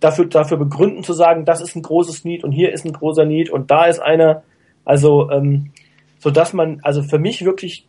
dafür, 0.00 0.24
dafür 0.24 0.57
begründen 0.57 1.05
zu 1.05 1.12
sagen, 1.12 1.44
das 1.44 1.61
ist 1.61 1.76
ein 1.76 1.83
großes 1.83 2.24
Need 2.24 2.42
und 2.42 2.53
hier 2.53 2.72
ist 2.72 2.87
ein 2.87 2.94
großer 2.94 3.26
Need 3.26 3.50
und 3.50 3.70
da 3.70 3.85
ist 3.85 4.00
einer. 4.00 4.44
Also, 4.87 5.31
ähm, 5.31 5.72
so 6.20 6.31
dass 6.31 6.55
man, 6.55 6.81
also 6.85 7.03
für 7.03 7.18
mich 7.18 7.44
wirklich 7.44 7.87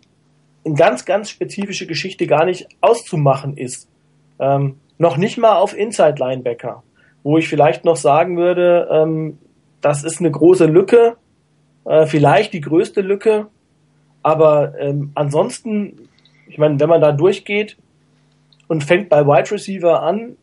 eine 0.65 0.75
ganz, 0.75 1.05
ganz 1.05 1.29
spezifische 1.29 1.87
Geschichte 1.87 2.27
gar 2.27 2.43
nicht 2.43 2.67
auszumachen 2.81 3.55
ist. 3.55 3.87
Ähm, 4.41 4.77
noch 4.97 5.17
nicht 5.17 5.37
mal 5.37 5.55
auf 5.55 5.77
Inside 5.77 6.15
Linebacker, 6.17 6.83
wo 7.23 7.37
ich 7.37 7.47
vielleicht 7.47 7.85
noch 7.85 7.95
sagen 7.95 8.37
würde, 8.37 8.89
ähm, 8.91 9.37
das 9.79 10.03
ist 10.03 10.19
eine 10.19 10.31
große 10.31 10.65
Lücke, 10.65 11.15
äh, 11.85 12.05
vielleicht 12.07 12.53
die 12.53 12.61
größte 12.61 13.01
Lücke, 13.01 13.47
aber 14.23 14.77
ähm, 14.79 15.11
ansonsten, 15.15 16.09
ich 16.47 16.57
meine, 16.57 16.79
wenn 16.79 16.89
man 16.89 17.01
da 17.01 17.11
durchgeht 17.11 17.77
und 18.67 18.83
fängt 18.83 19.09
bei 19.09 19.25
Wide 19.25 19.51
Receiver 19.51 20.01
an, 20.01 20.37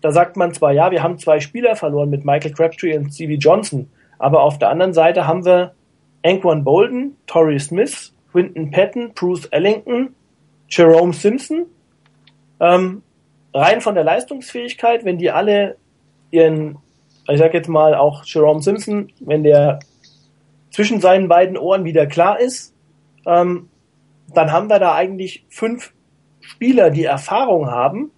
da 0.00 0.10
sagt 0.10 0.36
man 0.36 0.52
zwar, 0.52 0.72
ja, 0.72 0.90
wir 0.90 1.02
haben 1.02 1.18
zwei 1.18 1.38
Spieler 1.38 1.76
verloren 1.76 2.10
mit 2.10 2.24
Michael 2.24 2.52
Crabtree 2.52 2.96
und 2.96 3.12
Stevie 3.12 3.36
Johnson, 3.36 3.90
aber 4.18 4.42
auf 4.42 4.58
der 4.58 4.70
anderen 4.70 4.94
Seite 4.94 5.26
haben 5.26 5.44
wir 5.44 5.74
Anquan 6.24 6.64
Bolden, 6.64 7.16
Torrey 7.26 7.58
Smith, 7.58 8.14
Quinton 8.32 8.70
Patton, 8.70 9.12
Bruce 9.14 9.46
Ellington, 9.46 10.14
Jerome 10.68 11.12
Simpson 11.12 11.66
ähm, 12.62 13.02
rein 13.52 13.80
von 13.80 13.94
der 13.94 14.04
Leistungsfähigkeit, 14.04 15.04
wenn 15.04 15.18
die 15.18 15.30
alle 15.30 15.76
ihren, 16.30 16.78
ich 17.28 17.38
sag 17.38 17.52
jetzt 17.52 17.68
mal 17.68 17.94
auch 17.94 18.24
Jerome 18.24 18.62
Simpson, 18.62 19.12
wenn 19.20 19.42
der 19.42 19.80
zwischen 20.70 21.00
seinen 21.00 21.28
beiden 21.28 21.58
Ohren 21.58 21.84
wieder 21.84 22.06
klar 22.06 22.40
ist, 22.40 22.74
ähm, 23.26 23.68
dann 24.32 24.52
haben 24.52 24.70
wir 24.70 24.78
da 24.78 24.94
eigentlich 24.94 25.44
fünf 25.50 25.92
Spieler, 26.40 26.90
die 26.90 27.04
Erfahrung 27.04 27.66
haben, 27.70 28.10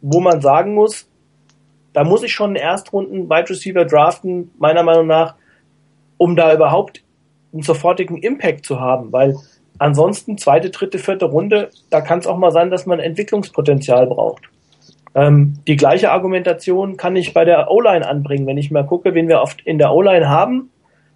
wo 0.00 0.20
man 0.20 0.40
sagen 0.40 0.74
muss, 0.74 1.10
da 1.92 2.04
muss 2.04 2.22
ich 2.22 2.32
schon 2.32 2.50
einen 2.50 2.56
Erstrunden 2.56 3.28
Wide 3.28 3.50
Receiver 3.50 3.84
draften, 3.84 4.52
meiner 4.58 4.84
Meinung 4.84 5.06
nach, 5.06 5.34
um 6.18 6.36
da 6.36 6.54
überhaupt 6.54 7.02
einen 7.52 7.62
sofortigen 7.62 8.18
Impact 8.18 8.64
zu 8.64 8.80
haben, 8.80 9.12
weil 9.12 9.36
Ansonsten 9.78 10.38
zweite, 10.38 10.70
dritte, 10.70 10.98
vierte 10.98 11.26
Runde, 11.26 11.70
da 11.90 12.00
kann 12.00 12.18
es 12.18 12.26
auch 12.26 12.38
mal 12.38 12.52
sein, 12.52 12.70
dass 12.70 12.86
man 12.86 13.00
Entwicklungspotenzial 13.00 14.06
braucht. 14.06 14.44
Ähm, 15.14 15.58
die 15.66 15.76
gleiche 15.76 16.10
Argumentation 16.10 16.96
kann 16.96 17.16
ich 17.16 17.32
bei 17.32 17.44
der 17.44 17.70
O-Line 17.70 18.06
anbringen, 18.06 18.46
wenn 18.46 18.58
ich 18.58 18.70
mal 18.70 18.86
gucke, 18.86 19.14
wen 19.14 19.28
wir 19.28 19.40
oft 19.40 19.60
in 19.62 19.78
der 19.78 19.92
O-Line 19.92 20.28
haben 20.28 20.70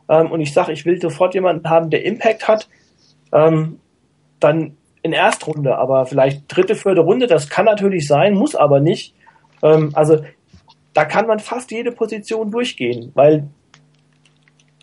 ähm, 0.09 0.31
und 0.31 0.41
ich 0.41 0.53
sage, 0.53 0.73
ich 0.73 0.85
will 0.87 1.01
sofort 1.01 1.35
jemanden 1.35 1.69
haben, 1.69 1.91
der 1.91 2.05
Impact 2.05 2.49
hat, 2.49 2.69
ähm, 3.33 3.79
dann 4.41 4.77
in 5.03 5.13
Erstrunde, 5.13 5.77
aber 5.77 6.07
vielleicht 6.07 6.45
dritte, 6.49 6.75
vierte 6.75 7.01
Runde, 7.01 7.27
das 7.27 7.49
kann 7.49 7.65
natürlich 7.65 8.07
sein, 8.07 8.35
muss 8.35 8.55
aber 8.55 8.81
nicht. 8.81 9.15
Ähm, 9.63 9.91
also 9.95 10.25
da 10.93 11.05
kann 11.05 11.27
man 11.27 11.39
fast 11.39 11.71
jede 11.71 11.93
Position 11.93 12.51
durchgehen, 12.51 13.13
weil 13.15 13.49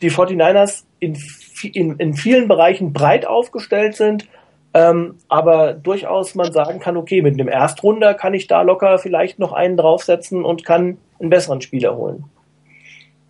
die 0.02 0.12
49ers 0.12 0.86
in 1.00 1.16
in, 1.63 1.98
in 1.98 2.13
vielen 2.13 2.48
Bereichen 2.48 2.93
breit 2.93 3.28
aufgestellt 3.28 3.96
sind, 3.96 4.28
ähm, 4.74 5.15
aber 5.28 5.74
durchaus 5.74 6.36
man 6.36 6.52
sagen 6.52 6.80
kann, 6.80 6.98
okay, 6.98 7.22
mit 7.22 7.34
einem 7.34 7.48
Erstrunder 7.48 8.13
kann 8.13 8.34
ich 8.34 8.48
da 8.48 8.62
locker 8.62 8.98
vielleicht 8.98 9.39
noch 9.39 9.54
einen 9.54 9.78
draufsetzen 9.78 10.43
und 10.43 10.65
kann 10.65 10.98
einen 11.20 11.30
besseren 11.30 11.62
Spieler 11.62 11.96
holen. 11.96 12.26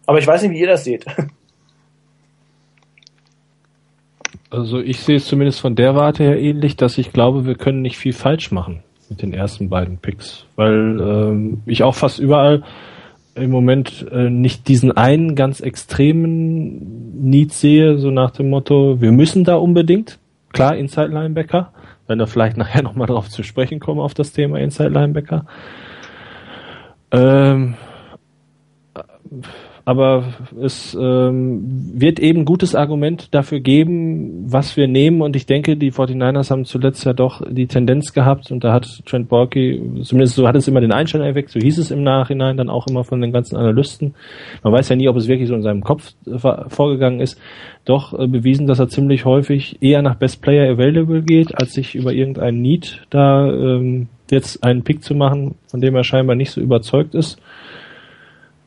Aber 0.05 0.19
ich 0.19 0.27
weiß 0.27 0.41
nicht, 0.41 0.51
wie 0.51 0.59
ihr 0.59 0.67
das 0.67 0.83
seht. 0.83 1.05
Also 4.49 4.79
ich 4.79 5.01
sehe 5.01 5.17
es 5.17 5.25
zumindest 5.25 5.59
von 5.59 5.75
der 5.75 5.95
Warte 5.95 6.23
her 6.23 6.39
ähnlich, 6.39 6.77
dass 6.77 6.97
ich 6.97 7.11
glaube, 7.11 7.45
wir 7.45 7.55
können 7.55 7.81
nicht 7.81 7.97
viel 7.97 8.13
falsch 8.13 8.49
machen 8.49 8.81
mit 9.09 9.21
den 9.21 9.33
ersten 9.33 9.67
beiden 9.69 9.97
Picks, 9.97 10.45
weil 10.55 11.01
ähm, 11.01 11.61
ich 11.65 11.83
auch 11.83 11.95
fast 11.95 12.19
überall 12.19 12.63
im 13.37 13.51
Moment 13.51 14.05
äh, 14.11 14.29
nicht 14.29 14.67
diesen 14.67 14.91
einen 14.91 15.35
ganz 15.35 15.59
extremen 15.59 17.29
Need 17.29 17.53
sehe, 17.53 17.97
so 17.97 18.11
nach 18.11 18.31
dem 18.31 18.49
Motto, 18.49 19.01
wir 19.01 19.11
müssen 19.11 19.43
da 19.43 19.55
unbedingt. 19.55 20.19
Klar, 20.53 20.75
Inside 20.75 21.07
Linebacker, 21.07 21.71
wenn 22.07 22.19
wir 22.19 22.27
vielleicht 22.27 22.57
nachher 22.57 22.83
nochmal 22.83 23.07
drauf 23.07 23.29
zu 23.29 23.43
sprechen 23.43 23.79
kommen 23.79 23.99
auf 23.99 24.13
das 24.13 24.31
Thema 24.31 24.59
Inside 24.59 24.89
Linebacker. 24.89 25.45
Ähm, 27.11 27.75
aber 29.87 30.33
es 30.61 30.97
ähm, 30.99 31.61
wird 31.93 32.19
eben 32.19 32.43
gutes 32.43 32.75
Argument 32.75 33.33
dafür 33.33 33.61
geben, 33.61 34.43
was 34.51 34.75
wir 34.75 34.85
nehmen 34.85 35.21
und 35.21 35.37
ich 35.37 35.45
denke, 35.45 35.77
die 35.77 35.93
49ers 35.93 36.51
haben 36.51 36.65
zuletzt 36.65 37.05
ja 37.05 37.13
doch 37.13 37.41
die 37.49 37.67
Tendenz 37.67 38.11
gehabt 38.11 38.51
und 38.51 38.65
da 38.65 38.73
hat 38.73 38.85
Trent 39.05 39.29
Borky, 39.29 40.01
zumindest 40.03 40.35
so 40.35 40.45
hat 40.45 40.57
es 40.57 40.67
immer 40.67 40.81
den 40.81 40.91
Einstein 40.91 41.21
erweckt, 41.21 41.51
so 41.51 41.61
hieß 41.61 41.77
es 41.77 41.89
im 41.89 42.03
Nachhinein 42.03 42.57
dann 42.57 42.69
auch 42.69 42.85
immer 42.87 43.05
von 43.05 43.21
den 43.21 43.31
ganzen 43.31 43.55
Analysten. 43.55 44.13
Man 44.61 44.73
weiß 44.73 44.89
ja 44.89 44.97
nie, 44.97 45.07
ob 45.07 45.15
es 45.15 45.29
wirklich 45.29 45.47
so 45.47 45.55
in 45.55 45.63
seinem 45.63 45.85
Kopf 45.85 46.11
vorgegangen 46.67 47.21
ist, 47.21 47.39
doch 47.85 48.11
äh, 48.19 48.27
bewiesen, 48.27 48.67
dass 48.67 48.79
er 48.79 48.89
ziemlich 48.89 49.23
häufig 49.23 49.77
eher 49.81 50.01
nach 50.01 50.15
Best 50.15 50.41
Player 50.41 50.69
Available 50.69 51.21
geht, 51.21 51.57
als 51.57 51.71
sich 51.71 51.95
über 51.95 52.11
irgendeinen 52.11 52.61
Need 52.61 53.05
da 53.09 53.49
ähm, 53.49 54.09
jetzt 54.29 54.65
einen 54.65 54.83
Pick 54.83 55.01
zu 55.01 55.15
machen, 55.15 55.55
von 55.67 55.79
dem 55.79 55.95
er 55.95 56.03
scheinbar 56.03 56.35
nicht 56.35 56.51
so 56.51 56.59
überzeugt 56.59 57.15
ist. 57.15 57.39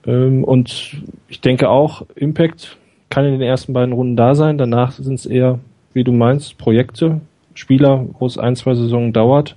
Ähm, 0.06 0.44
und 0.44 1.02
ich 1.28 1.40
denke 1.40 1.68
auch, 1.68 2.06
Impact 2.14 2.76
kann 3.08 3.24
in 3.24 3.32
den 3.32 3.42
ersten 3.42 3.72
beiden 3.72 3.92
Runden 3.92 4.16
da 4.16 4.34
sein. 4.34 4.58
Danach 4.58 4.92
sind 4.92 5.14
es 5.14 5.26
eher, 5.26 5.58
wie 5.92 6.04
du 6.04 6.12
meinst, 6.12 6.58
Projekte, 6.58 7.20
Spieler, 7.54 8.06
wo 8.18 8.26
es 8.26 8.38
ein, 8.38 8.56
zwei 8.56 8.74
Saisonen 8.74 9.12
dauert, 9.12 9.56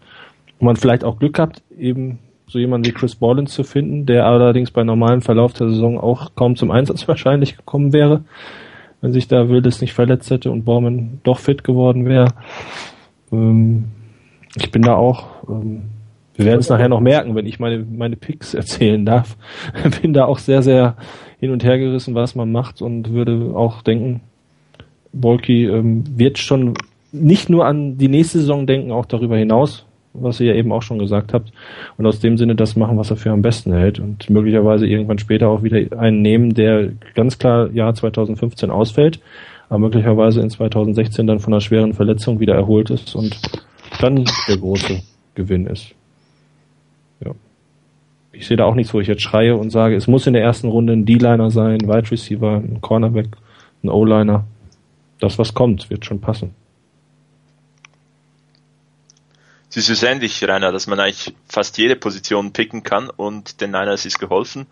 wo 0.60 0.66
man 0.66 0.76
vielleicht 0.76 1.04
auch 1.04 1.20
Glück 1.20 1.40
hat, 1.40 1.62
eben 1.78 2.20
so 2.48 2.60
jemanden 2.60 2.88
wie 2.88 2.92
Chris 2.92 3.16
Ballins 3.16 3.54
zu 3.54 3.64
finden, 3.64 4.06
der 4.06 4.26
allerdings 4.26 4.72
bei 4.72 4.84
normalem 4.84 5.22
Verlauf 5.22 5.54
der 5.54 5.70
Saison 5.70 6.00
auch 6.00 6.36
kaum 6.36 6.56
zum 6.56 6.72
Einsatz 6.72 7.08
wahrscheinlich 7.08 7.58
gekommen 7.58 7.94
wäre, 7.94 8.24
wenn 9.02 9.14
sich 9.14 9.28
da 9.28 9.50
Wildes 9.50 9.82
nicht 9.82 9.94
verletzt 9.94 10.30
hätte 10.32 10.52
und 10.52 10.66
Borman 10.66 11.20
doch 11.24 11.40
fit 11.40 11.64
geworden 11.64 12.06
wäre. 12.06 12.30
Ähm, 13.32 13.86
ich 14.56 14.72
bin 14.72 14.82
da 14.82 14.96
auch 14.96 15.26
ähm, 15.50 15.84
wir 16.36 16.46
werden 16.46 16.60
es 16.60 16.70
nachher 16.70 16.90
noch 16.90 17.00
merken, 17.00 17.36
wenn 17.36 17.46
ich 17.46 17.60
meine, 17.60 17.86
meine 17.86 18.16
Picks 18.16 18.54
erzählen 18.54 19.06
darf. 19.06 19.38
Bin 20.02 20.14
da 20.14 20.26
auch 20.26 20.40
sehr, 20.40 20.62
sehr 20.62 20.96
hin 21.40 21.52
und 21.52 21.64
her 21.64 21.78
gerissen, 21.78 22.16
was 22.16 22.36
man 22.36 22.52
macht 22.52 22.82
und 22.82 23.12
würde 23.12 23.52
auch 23.56 23.82
denken, 23.82 24.22
Bolki 25.12 25.66
ähm, 25.66 26.04
wird 26.18 26.40
schon 26.40 26.74
nicht 27.12 27.50
nur 27.50 27.66
an 27.66 27.98
die 27.98 28.08
nächste 28.08 28.40
Saison 28.40 28.66
denken, 28.66 28.92
auch 28.92 29.06
darüber 29.06 29.38
hinaus, 29.38 29.86
was 30.14 30.40
ihr 30.40 30.48
ja 30.48 30.56
eben 30.56 30.72
auch 30.72 30.82
schon 30.82 30.98
gesagt 30.98 31.34
habt. 31.34 31.52
Und 31.98 32.08
aus 32.08 32.20
dem 32.20 32.38
Sinne 32.38 32.56
das 32.56 32.76
machen, 32.76 32.98
was 32.98 33.12
er 33.12 33.18
für 33.18 33.30
am 33.30 33.44
besten 33.44 33.72
hält. 33.72 34.00
Und 34.00 34.30
möglicherweise 34.32 34.88
irgendwann 34.88 35.20
später 35.20 35.50
auch 35.50 35.62
wieder 35.62 36.00
einen 36.00 36.24
nehmen, 36.24 36.56
der 36.56 36.94
ganz 37.14 37.38
klar 37.38 37.70
Jahr 37.72 37.94
2015 37.94 38.72
ausfällt, 38.72 39.20
aber 39.70 39.80
möglicherweise 39.80 40.42
in 40.42 40.50
2016 40.50 41.28
dann 41.28 41.40
von 41.40 41.54
einer 41.54 41.62
schweren 41.62 41.94
Verletzung 41.94 42.40
wieder 42.40 42.56
erholt 42.56 42.90
ist 42.90 43.16
und 43.16 43.40
dann 44.00 44.26
der 44.48 44.58
große 44.58 45.02
Gewinn 45.36 45.68
ist 45.68 45.94
ich 48.34 48.48
sehe 48.48 48.58
da 48.58 48.66
auch 48.66 48.76
nichts, 48.76 48.94
wo 48.94 49.00
ich 49.00 49.08
jetzt 49.08 49.22
schreie 49.22 49.56
und 49.56 49.70
sage, 49.70 49.96
es 49.96 50.08
muss 50.08 50.28
in 50.28 50.34
der 50.34 50.44
ersten 50.44 50.68
Runde 50.68 50.94
ein 50.94 51.06
D-Liner 51.06 51.52
sein, 51.52 51.82
ein 51.82 51.88
Wide 51.88 52.12
Receiver, 52.12 52.56
ein 52.58 52.82
Cornerback, 52.82 53.30
ein 53.84 53.90
O-Liner. 53.90 54.46
Das, 55.20 55.38
was 55.38 55.54
kommt, 55.54 55.90
wird 55.90 56.04
schon 56.04 56.20
passen. 56.20 56.54
Siehst 59.70 59.90
du 59.90 59.94
es 59.94 60.04
ähnlich, 60.04 60.44
Rainer, 60.48 60.72
dass 60.72 60.88
man 60.88 61.00
eigentlich 61.00 61.34
fast 61.48 61.78
jede 61.78 61.96
Position 61.96 62.54
picken 62.54 62.84
kann 62.84 63.10
und 63.10 63.62
den 63.62 63.72
Niners 63.72 64.06
ist 64.06 64.20
geholfen? 64.20 64.68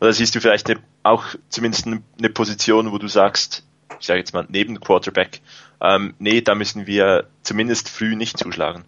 Oder 0.00 0.12
siehst 0.12 0.34
du 0.34 0.40
vielleicht 0.40 0.68
eine, 0.68 0.80
auch 1.02 1.24
zumindest 1.48 1.86
eine 1.86 2.30
Position, 2.30 2.92
wo 2.92 2.98
du 2.98 3.08
sagst, 3.08 3.64
ich 4.00 4.06
sage 4.06 4.18
jetzt 4.18 4.34
mal 4.34 4.46
neben 4.48 4.80
Quarterback, 4.80 5.40
ähm, 5.80 6.14
nee, 6.18 6.40
da 6.40 6.54
müssen 6.54 6.86
wir 6.86 7.28
zumindest 7.42 7.88
früh 7.88 8.16
nicht 8.16 8.38
zuschlagen? 8.38 8.84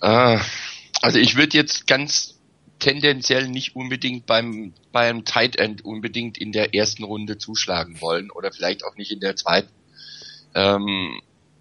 Ah, 0.00 0.40
also 1.02 1.18
ich 1.18 1.36
würde 1.36 1.56
jetzt 1.56 1.86
ganz 1.86 2.38
tendenziell 2.78 3.48
nicht 3.48 3.74
unbedingt 3.74 4.26
beim 4.26 4.72
beim 4.92 5.24
Tight 5.24 5.56
End 5.56 5.84
unbedingt 5.84 6.38
in 6.38 6.52
der 6.52 6.74
ersten 6.74 7.04
Runde 7.04 7.38
zuschlagen 7.38 8.00
wollen 8.00 8.30
oder 8.30 8.52
vielleicht 8.52 8.84
auch 8.84 8.96
nicht 8.96 9.10
in 9.10 9.20
der 9.20 9.36
zweiten. 9.36 9.70
Ähm, 10.54 11.20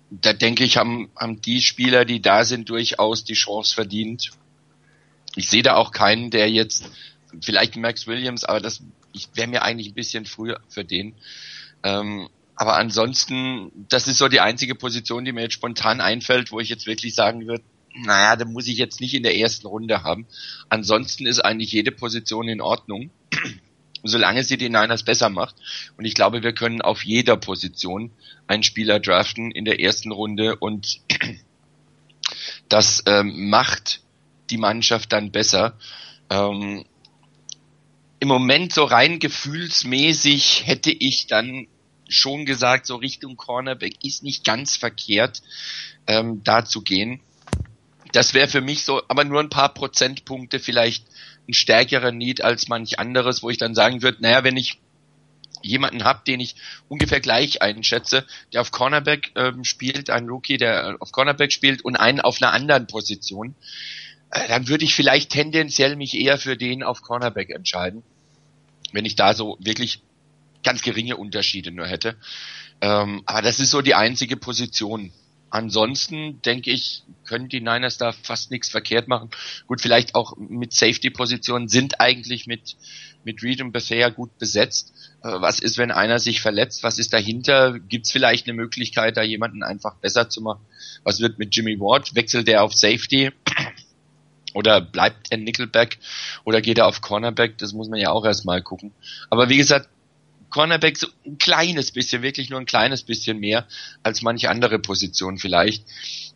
da 0.09 0.33
denke 0.33 0.63
ich, 0.63 0.77
haben, 0.77 1.09
haben 1.15 1.41
die 1.41 1.61
Spieler, 1.61 2.05
die 2.05 2.21
da 2.21 2.45
sind, 2.45 2.69
durchaus 2.69 3.23
die 3.23 3.33
Chance 3.33 3.75
verdient. 3.75 4.31
Ich 5.35 5.49
sehe 5.49 5.63
da 5.63 5.75
auch 5.75 5.91
keinen, 5.91 6.31
der 6.31 6.49
jetzt, 6.49 6.89
vielleicht 7.41 7.75
Max 7.75 8.07
Williams, 8.07 8.43
aber 8.43 8.59
das 8.59 8.81
wäre 9.33 9.47
mir 9.47 9.63
eigentlich 9.63 9.89
ein 9.89 9.95
bisschen 9.95 10.25
früher 10.25 10.61
für 10.69 10.85
den. 10.85 11.15
Ähm, 11.83 12.29
aber 12.55 12.77
ansonsten, 12.77 13.71
das 13.89 14.07
ist 14.07 14.17
so 14.17 14.29
die 14.29 14.39
einzige 14.39 14.75
Position, 14.75 15.25
die 15.25 15.31
mir 15.31 15.43
jetzt 15.43 15.53
spontan 15.53 16.01
einfällt, 16.01 16.51
wo 16.51 16.59
ich 16.59 16.69
jetzt 16.69 16.87
wirklich 16.87 17.13
sagen 17.13 17.45
würde, 17.45 17.63
naja, 18.03 18.35
da 18.35 18.45
muss 18.45 18.67
ich 18.67 18.77
jetzt 18.77 19.01
nicht 19.01 19.13
in 19.13 19.23
der 19.23 19.37
ersten 19.37 19.67
Runde 19.67 20.03
haben. 20.03 20.27
Ansonsten 20.69 21.25
ist 21.25 21.39
eigentlich 21.39 21.71
jede 21.71 21.91
Position 21.91 22.47
in 22.47 22.61
Ordnung, 22.61 23.09
solange 24.03 24.43
sie 24.43 24.57
den 24.57 24.73
Niners 24.73 25.03
besser 25.03 25.29
macht. 25.29 25.55
Und 25.97 26.05
ich 26.05 26.13
glaube, 26.13 26.43
wir 26.43 26.53
können 26.53 26.81
auf 26.81 27.03
jeder 27.03 27.37
Position 27.37 28.11
einen 28.45 28.63
Spieler 28.63 28.99
draften 28.99 29.51
in 29.51 29.65
der 29.65 29.79
ersten 29.79 30.11
Runde 30.11 30.55
und 30.57 30.99
das 32.69 33.03
ähm, 33.05 33.49
macht 33.49 34.01
die 34.49 34.57
Mannschaft 34.57 35.11
dann 35.11 35.31
besser. 35.31 35.77
Ähm, 36.29 36.85
Im 38.19 38.27
Moment 38.27 38.73
so 38.73 38.83
rein 38.83 39.19
gefühlsmäßig 39.19 40.65
hätte 40.65 40.91
ich 40.91 41.27
dann 41.27 41.67
schon 42.09 42.45
gesagt, 42.45 42.85
so 42.85 42.95
Richtung 42.95 43.35
Cornerback 43.35 43.95
ist 44.03 44.23
nicht 44.23 44.45
ganz 44.45 44.77
verkehrt, 44.77 45.41
ähm, 46.07 46.41
da 46.43 46.63
zu 46.63 46.81
gehen 46.81 47.21
das 48.17 48.33
wäre 48.33 48.47
für 48.47 48.61
mich 48.61 48.83
so, 48.83 49.03
aber 49.09 49.25
nur 49.25 49.39
ein 49.39 49.49
paar 49.51 49.71
Prozentpunkte 49.75 50.59
vielleicht 50.59 51.05
ein 51.47 51.53
stärkerer 51.53 52.11
Need 52.11 52.43
als 52.43 52.67
manch 52.67 52.97
anderes, 52.97 53.43
wo 53.43 53.51
ich 53.51 53.59
dann 53.59 53.75
sagen 53.75 54.01
würde, 54.01 54.23
naja, 54.23 54.43
wenn 54.43 54.57
ich 54.57 54.79
jemanden 55.61 56.03
habe, 56.03 56.23
den 56.25 56.39
ich 56.39 56.55
ungefähr 56.89 57.19
gleich 57.19 57.61
einschätze, 57.61 58.25
der 58.53 58.61
auf 58.61 58.71
Cornerback 58.71 59.33
ähm, 59.35 59.63
spielt, 59.63 60.09
ein 60.09 60.27
Rookie, 60.29 60.57
der 60.57 60.97
auf 60.99 61.11
Cornerback 61.11 61.53
spielt 61.53 61.85
und 61.85 61.95
einen 61.95 62.19
auf 62.19 62.41
einer 62.41 62.53
anderen 62.53 62.87
Position, 62.87 63.53
äh, 64.31 64.47
dann 64.47 64.67
würde 64.67 64.85
ich 64.85 64.95
vielleicht 64.95 65.29
tendenziell 65.29 65.95
mich 65.95 66.15
eher 66.15 66.39
für 66.39 66.57
den 66.57 66.81
auf 66.81 67.03
Cornerback 67.03 67.51
entscheiden, 67.51 68.01
wenn 68.93 69.05
ich 69.05 69.15
da 69.15 69.35
so 69.35 69.57
wirklich 69.59 70.01
ganz 70.63 70.81
geringe 70.81 71.17
Unterschiede 71.17 71.69
nur 71.69 71.85
hätte. 71.85 72.15
Ähm, 72.81 73.21
aber 73.27 73.43
das 73.43 73.59
ist 73.59 73.69
so 73.69 73.83
die 73.83 73.93
einzige 73.93 74.37
Position, 74.37 75.11
ansonsten 75.49 76.41
denke 76.41 76.71
ich, 76.71 77.03
können 77.25 77.49
die 77.49 77.61
Niners 77.61 77.97
da 77.97 78.11
fast 78.11 78.51
nichts 78.51 78.69
verkehrt 78.69 79.07
machen. 79.07 79.29
Gut, 79.67 79.81
vielleicht 79.81 80.15
auch 80.15 80.35
mit 80.37 80.73
Safety-Positionen 80.73 81.67
sind 81.67 81.99
eigentlich 81.99 82.47
mit, 82.47 82.75
mit 83.23 83.43
Reed 83.43 83.61
und 83.61 83.71
Bethea 83.71 84.09
gut 84.09 84.37
besetzt. 84.37 84.93
Äh, 85.23 85.29
was 85.41 85.59
ist, 85.59 85.77
wenn 85.77 85.91
einer 85.91 86.19
sich 86.19 86.41
verletzt? 86.41 86.83
Was 86.83 86.99
ist 86.99 87.13
dahinter? 87.13 87.79
Gibt 87.79 88.05
es 88.05 88.11
vielleicht 88.11 88.47
eine 88.47 88.55
Möglichkeit, 88.55 89.17
da 89.17 89.23
jemanden 89.23 89.63
einfach 89.63 89.95
besser 89.95 90.29
zu 90.29 90.41
machen? 90.41 90.65
Was 91.03 91.19
wird 91.19 91.39
mit 91.39 91.55
Jimmy 91.55 91.79
Ward? 91.79 92.15
Wechselt 92.15 92.47
er 92.47 92.63
auf 92.63 92.73
Safety? 92.73 93.31
Oder 94.53 94.81
bleibt 94.81 95.27
er 95.29 95.37
Nickelback? 95.37 95.99
Oder 96.43 96.61
geht 96.61 96.77
er 96.77 96.87
auf 96.87 97.01
Cornerback? 97.01 97.57
Das 97.57 97.73
muss 97.73 97.89
man 97.89 97.99
ja 97.99 98.11
auch 98.11 98.25
erstmal 98.25 98.61
gucken. 98.61 98.91
Aber 99.29 99.49
wie 99.49 99.57
gesagt, 99.57 99.89
Cornerback 100.49 100.97
so 100.97 101.07
ein 101.25 101.37
kleines 101.37 101.91
bisschen, 101.91 102.21
wirklich 102.21 102.49
nur 102.49 102.59
ein 102.59 102.65
kleines 102.65 103.03
bisschen 103.03 103.39
mehr 103.39 103.67
als 104.03 104.21
manche 104.21 104.49
andere 104.49 104.79
Position 104.79 105.37
vielleicht. 105.37 105.83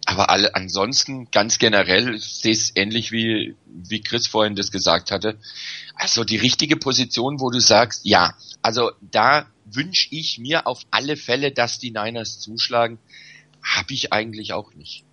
Aber 0.06 0.30
alle, 0.30 0.56
ansonsten 0.56 1.30
ganz 1.32 1.60
generell 1.60 2.18
sehe 2.18 2.52
es 2.52 2.76
ähnlich 2.76 3.12
wie, 3.12 3.56
wie 3.66 4.02
Chris 4.02 4.28
vorhin 4.28 4.56
das 4.56 4.72
gesagt 4.72 5.12
hatte. 5.12 5.38
Also 5.96 6.24
die 6.24 6.38
richtige 6.38 6.78
Position, 6.78 7.40
wo 7.40 7.50
du 7.52 7.60
sagst, 7.60 8.02
ja, 8.04 8.34
also 8.62 8.92
da 9.02 9.48
wünsche 9.66 10.08
ich 10.12 10.40
mir 10.40 10.68
auf 10.68 10.82
alle 10.92 11.16
Fälle, 11.18 11.52
dass 11.52 11.80
die 11.80 11.92
Niners 11.92 12.40
zuschlagen, 12.40 12.98
habe 13.64 13.94
ich 13.94 14.12
eigentlich 14.12 14.54
auch 14.54 14.74
nicht. 14.74 15.04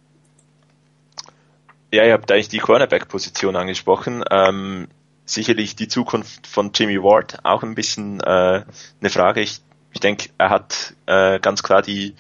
Ja, 1.93 2.05
ihr 2.05 2.13
habt 2.13 2.31
eigentlich 2.31 2.49
die 2.49 2.59
Cornerback-Position 2.59 3.57
angesprochen. 3.57 4.23
Ähm, 4.31 4.89
sicherlich 5.31 5.77
die 5.77 5.89
Zukunft 5.89 6.47
von 6.47 6.71
Jimmy 6.75 7.03
Ward 7.03 7.39
auch 7.45 7.63
ein 7.63 7.75
bisschen 7.75 8.21
äh, 8.21 8.65
eine 9.01 9.11
Frage. 9.11 9.41
Ich, 9.41 9.61
ich 9.93 10.01
denke, 10.01 10.31
er 10.39 10.51
hat 10.51 10.95
äh, 11.07 11.39
ganz 11.41 11.63
klar 11.63 11.83
die, 11.83 12.15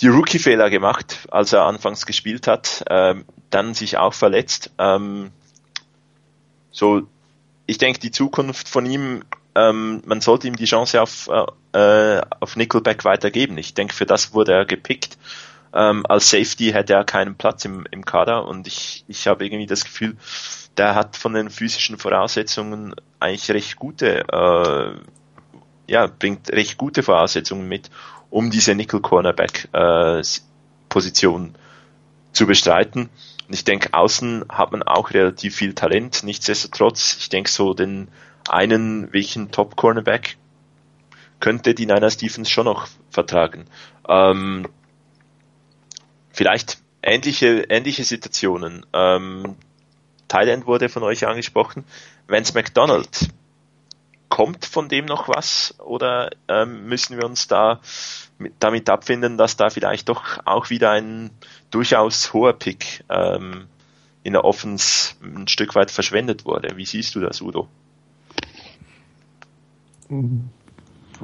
die 0.00 0.08
Rookie-Fehler 0.08 0.70
gemacht, 0.70 1.26
als 1.30 1.52
er 1.52 1.62
anfangs 1.62 2.06
gespielt 2.06 2.46
hat, 2.46 2.84
ähm, 2.88 3.24
dann 3.50 3.74
sich 3.74 3.96
auch 3.96 4.14
verletzt. 4.14 4.70
Ähm, 4.78 5.30
so, 6.70 7.02
ich 7.66 7.78
denke, 7.78 8.00
die 8.00 8.10
Zukunft 8.10 8.68
von 8.68 8.86
ihm, 8.86 9.24
ähm, 9.54 10.02
man 10.04 10.20
sollte 10.20 10.48
ihm 10.48 10.56
die 10.56 10.64
Chance 10.64 11.00
auf, 11.00 11.28
äh, 11.72 12.20
auf 12.40 12.56
Nickelback 12.56 13.04
weitergeben. 13.04 13.58
Ich 13.58 13.74
denke, 13.74 13.94
für 13.94 14.06
das 14.06 14.34
wurde 14.34 14.52
er 14.52 14.64
gepickt. 14.64 15.16
Ähm, 15.72 16.04
als 16.08 16.30
Safety 16.30 16.70
hätte 16.72 16.94
er 16.94 17.04
keinen 17.04 17.36
Platz 17.36 17.64
im, 17.64 17.84
im 17.90 18.04
Kader 18.04 18.46
und 18.46 18.66
ich, 18.66 19.04
ich 19.08 19.26
habe 19.26 19.44
irgendwie 19.44 19.66
das 19.66 19.84
Gefühl, 19.84 20.16
der 20.76 20.94
hat 20.94 21.16
von 21.16 21.34
den 21.34 21.50
physischen 21.50 21.98
Voraussetzungen 21.98 22.94
eigentlich 23.20 23.50
recht 23.50 23.76
gute, 23.76 24.24
äh, 24.28 25.92
ja, 25.92 26.06
bringt 26.06 26.50
recht 26.50 26.78
gute 26.78 27.02
Voraussetzungen 27.02 27.68
mit, 27.68 27.90
um 28.30 28.50
diese 28.50 28.74
Nickel 28.74 29.00
Cornerback 29.00 29.68
äh, 29.72 30.22
Position 30.88 31.54
zu 32.32 32.46
bestreiten. 32.46 33.08
Und 33.46 33.54
ich 33.54 33.64
denke, 33.64 33.92
außen 33.92 34.46
hat 34.48 34.72
man 34.72 34.82
auch 34.82 35.10
relativ 35.10 35.56
viel 35.56 35.74
Talent. 35.74 36.24
Nichtsdestotrotz, 36.24 37.16
ich 37.18 37.28
denke 37.28 37.50
so 37.50 37.74
den 37.74 38.08
einen 38.48 39.12
welchen 39.12 39.50
Top-Cornerback 39.50 40.36
könnte 41.40 41.74
die 41.74 41.86
Niners 41.86 42.16
Defense 42.16 42.50
schon 42.50 42.64
noch 42.64 42.88
vertragen. 43.10 43.66
Ähm, 44.08 44.68
vielleicht 46.30 46.78
ähnliche, 47.02 47.66
ähnliche 47.68 48.04
Situationen. 48.04 48.86
Ähm, 48.92 49.56
Thailand 50.34 50.66
wurde 50.66 50.88
von 50.88 51.04
euch 51.04 51.24
angesprochen. 51.28 51.84
Vance 52.26 52.54
McDonald, 52.54 53.28
kommt 54.28 54.64
von 54.64 54.88
dem 54.88 55.04
noch 55.04 55.28
was 55.28 55.76
oder 55.78 56.30
ähm, 56.48 56.86
müssen 56.88 57.16
wir 57.16 57.24
uns 57.24 57.46
da 57.46 57.78
mit, 58.38 58.54
damit 58.58 58.90
abfinden, 58.90 59.38
dass 59.38 59.56
da 59.56 59.70
vielleicht 59.70 60.08
doch 60.08 60.44
auch 60.44 60.70
wieder 60.70 60.90
ein 60.90 61.30
durchaus 61.70 62.32
hoher 62.32 62.52
Pick 62.52 63.04
ähm, 63.08 63.66
in 64.24 64.32
der 64.32 64.44
Offense 64.44 65.14
ein 65.22 65.46
Stück 65.46 65.76
weit 65.76 65.92
verschwendet 65.92 66.44
wurde? 66.44 66.76
Wie 66.76 66.84
siehst 66.84 67.14
du 67.14 67.20
das, 67.20 67.40
Udo? 67.40 67.68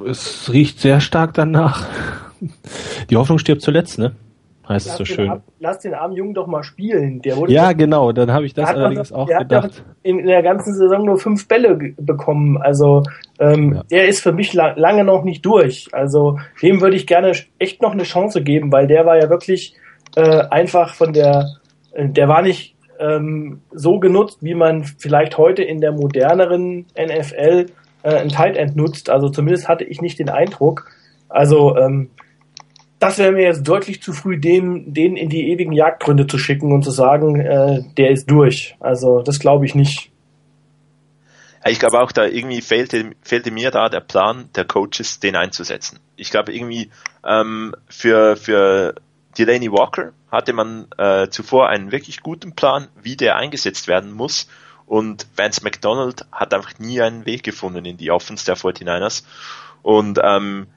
Es 0.07 0.49
riecht 0.53 0.79
sehr 0.79 1.01
stark 1.01 1.33
danach. 1.33 1.85
Die 3.09 3.17
Hoffnung 3.17 3.39
stirbt 3.39 3.61
zuletzt, 3.61 3.99
ne? 3.99 4.15
Heißt 4.71 4.87
lass 4.87 4.93
es 4.93 4.97
so 4.97 5.05
schön. 5.05 5.29
Ab, 5.29 5.43
lass 5.59 5.79
den 5.79 5.93
armen 5.93 6.15
Jungen 6.15 6.33
doch 6.33 6.47
mal 6.47 6.63
spielen. 6.63 7.21
Der 7.21 7.37
wurde 7.37 7.53
ja, 7.53 7.73
genau, 7.73 8.11
dann 8.11 8.31
habe 8.31 8.45
ich 8.45 8.53
das 8.53 8.69
allerdings 8.69 9.11
noch, 9.11 9.19
auch 9.19 9.27
der 9.27 9.39
gedacht. 9.39 9.63
Hat 9.63 9.83
in, 10.03 10.19
in, 10.19 10.27
der 10.27 10.41
ganzen 10.41 10.73
Saison 10.73 11.05
nur 11.05 11.17
fünf 11.17 11.47
Bälle 11.47 11.75
bekommen. 11.97 12.57
Also 12.57 13.03
ähm, 13.39 13.75
ja. 13.75 13.83
der 13.91 14.07
ist 14.07 14.21
für 14.21 14.31
mich 14.31 14.53
la 14.53 14.73
lange 14.75 15.03
noch 15.03 15.23
nicht 15.23 15.45
durch. 15.45 15.89
Also 15.91 16.39
dem 16.61 16.81
würde 16.81 16.95
ich 16.95 17.07
gerne 17.07 17.33
echt 17.59 17.81
noch 17.81 17.91
eine 17.91 18.03
Chance 18.03 18.41
geben, 18.41 18.71
weil 18.71 18.87
der 18.87 19.05
war 19.05 19.17
ja 19.17 19.29
wirklich 19.29 19.75
äh, 20.15 20.43
einfach 20.49 20.93
von 20.93 21.13
der, 21.13 21.47
äh, 21.93 22.07
der 22.09 22.27
war 22.27 22.41
nicht 22.41 22.75
ähm, 22.99 23.61
so 23.71 23.99
genutzt, 23.99 24.39
wie 24.41 24.55
man 24.55 24.83
vielleicht 24.83 25.37
heute 25.37 25.63
in 25.63 25.81
der 25.81 25.91
moderneren 25.91 26.85
NFL 26.97 27.67
äh, 28.03 28.15
ein 28.15 28.29
Tight 28.29 28.57
End 28.57 28.75
nutzt. 28.75 29.09
Also 29.09 29.29
zumindest 29.29 29.67
hatte 29.67 29.83
ich 29.83 30.01
nicht 30.01 30.19
den 30.19 30.29
Eindruck. 30.29 30.89
Also 31.29 31.77
ähm, 31.77 32.09
das 33.01 33.17
wäre 33.17 33.31
mir 33.31 33.41
jetzt 33.41 33.67
deutlich 33.67 33.99
zu 33.99 34.13
früh, 34.13 34.39
den, 34.39 34.93
den 34.93 35.17
in 35.17 35.27
die 35.27 35.49
ewigen 35.49 35.71
Jagdgründe 35.71 36.27
zu 36.27 36.37
schicken 36.37 36.71
und 36.71 36.83
zu 36.83 36.91
sagen, 36.91 37.39
äh, 37.39 37.81
der 37.97 38.11
ist 38.11 38.29
durch. 38.29 38.75
Also 38.79 39.23
das 39.23 39.39
glaube 39.39 39.65
ich 39.65 39.73
nicht. 39.73 40.11
Ich 41.65 41.79
glaube 41.79 41.99
auch, 41.99 42.11
da 42.11 42.25
irgendwie 42.25 42.61
fehlte, 42.61 43.11
fehlte 43.23 43.49
mir 43.49 43.71
da 43.71 43.89
der 43.89 44.01
Plan 44.01 44.49
der 44.55 44.65
Coaches, 44.65 45.19
den 45.19 45.35
einzusetzen. 45.35 45.99
Ich 46.15 46.29
glaube 46.29 46.53
irgendwie 46.53 46.91
ähm, 47.25 47.73
für, 47.89 48.35
für 48.35 48.93
Delaney 49.35 49.71
Walker 49.71 50.11
hatte 50.31 50.53
man 50.53 50.85
äh, 50.99 51.27
zuvor 51.29 51.69
einen 51.69 51.91
wirklich 51.91 52.21
guten 52.21 52.53
Plan, 52.53 52.87
wie 53.01 53.15
der 53.15 53.35
eingesetzt 53.35 53.87
werden 53.87 54.11
muss. 54.11 54.47
Und 54.85 55.25
Vance 55.35 55.63
McDonald 55.63 56.27
hat 56.31 56.53
einfach 56.53 56.77
nie 56.77 57.01
einen 57.01 57.25
Weg 57.25 57.41
gefunden 57.41 57.83
in 57.85 57.97
die 57.97 58.11
Offense 58.11 58.45
der 58.45 58.57
49ers. 58.57 59.23
Und 59.81 60.19
ähm, 60.23 60.67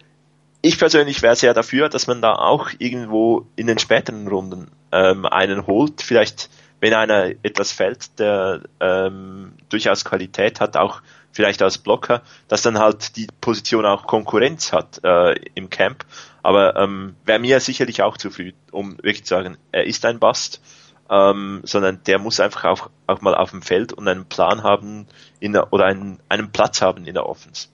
ich 0.65 0.79
persönlich 0.79 1.21
wäre 1.21 1.37
sehr 1.37 1.53
dafür, 1.53 1.91
dass 1.91 2.07
man 2.07 2.23
da 2.23 2.37
auch 2.37 2.71
irgendwo 2.79 3.47
in 3.55 3.67
den 3.67 3.79
späteren 3.79 4.27
Runden 4.27 4.71
ähm, 4.93 5.27
einen 5.27 5.67
holt. 5.67 6.01
Vielleicht, 6.01 6.49
wenn 6.81 6.95
einer 6.95 7.27
etwas 7.43 7.71
fällt, 7.71 8.19
der 8.19 8.63
ähm, 8.81 9.53
durchaus 9.69 10.07
Qualität 10.07 10.61
hat, 10.61 10.79
auch 10.79 11.03
vielleicht 11.33 11.61
als 11.61 11.77
Blocker, 11.77 12.23
dass 12.49 12.63
dann 12.63 12.79
halt 12.79 13.17
die 13.17 13.27
Position 13.43 13.85
auch 13.85 14.07
Konkurrenz 14.07 14.73
hat 14.73 15.05
äh, 15.05 15.35
im 15.55 15.69
Camp. 15.69 16.07
Aber 16.43 16.77
ähm, 16.77 17.15
wäre 17.27 17.41
mir 17.41 17.61
sicherlich 17.61 18.01
auch 18.01 18.17
zu 18.17 18.31
früh, 18.31 18.53
um 18.71 18.97
wirklich 18.97 19.25
zu 19.25 19.35
sagen, 19.35 19.59
er 19.71 19.85
ist 19.85 20.07
ein 20.07 20.19
Bast, 20.19 20.63
ähm, 21.11 21.61
sondern 21.65 22.03
der 22.07 22.19
muss 22.19 22.41
einfach 22.41 22.65
auch, 22.65 22.89
auch 23.07 23.21
mal 23.21 23.35
auf 23.35 23.51
dem 23.51 23.61
Feld 23.61 23.93
und 23.93 24.09
einen 24.09 24.25
Plan 24.25 24.63
haben 24.63 25.09
in 25.41 25.53
der, 25.53 25.75
oder 25.75 25.85
einen, 25.85 26.21
einen 26.31 26.53
Platz 26.53 26.81
haben 26.81 27.05
in 27.05 27.13
der 27.13 27.27
Offense. 27.27 27.69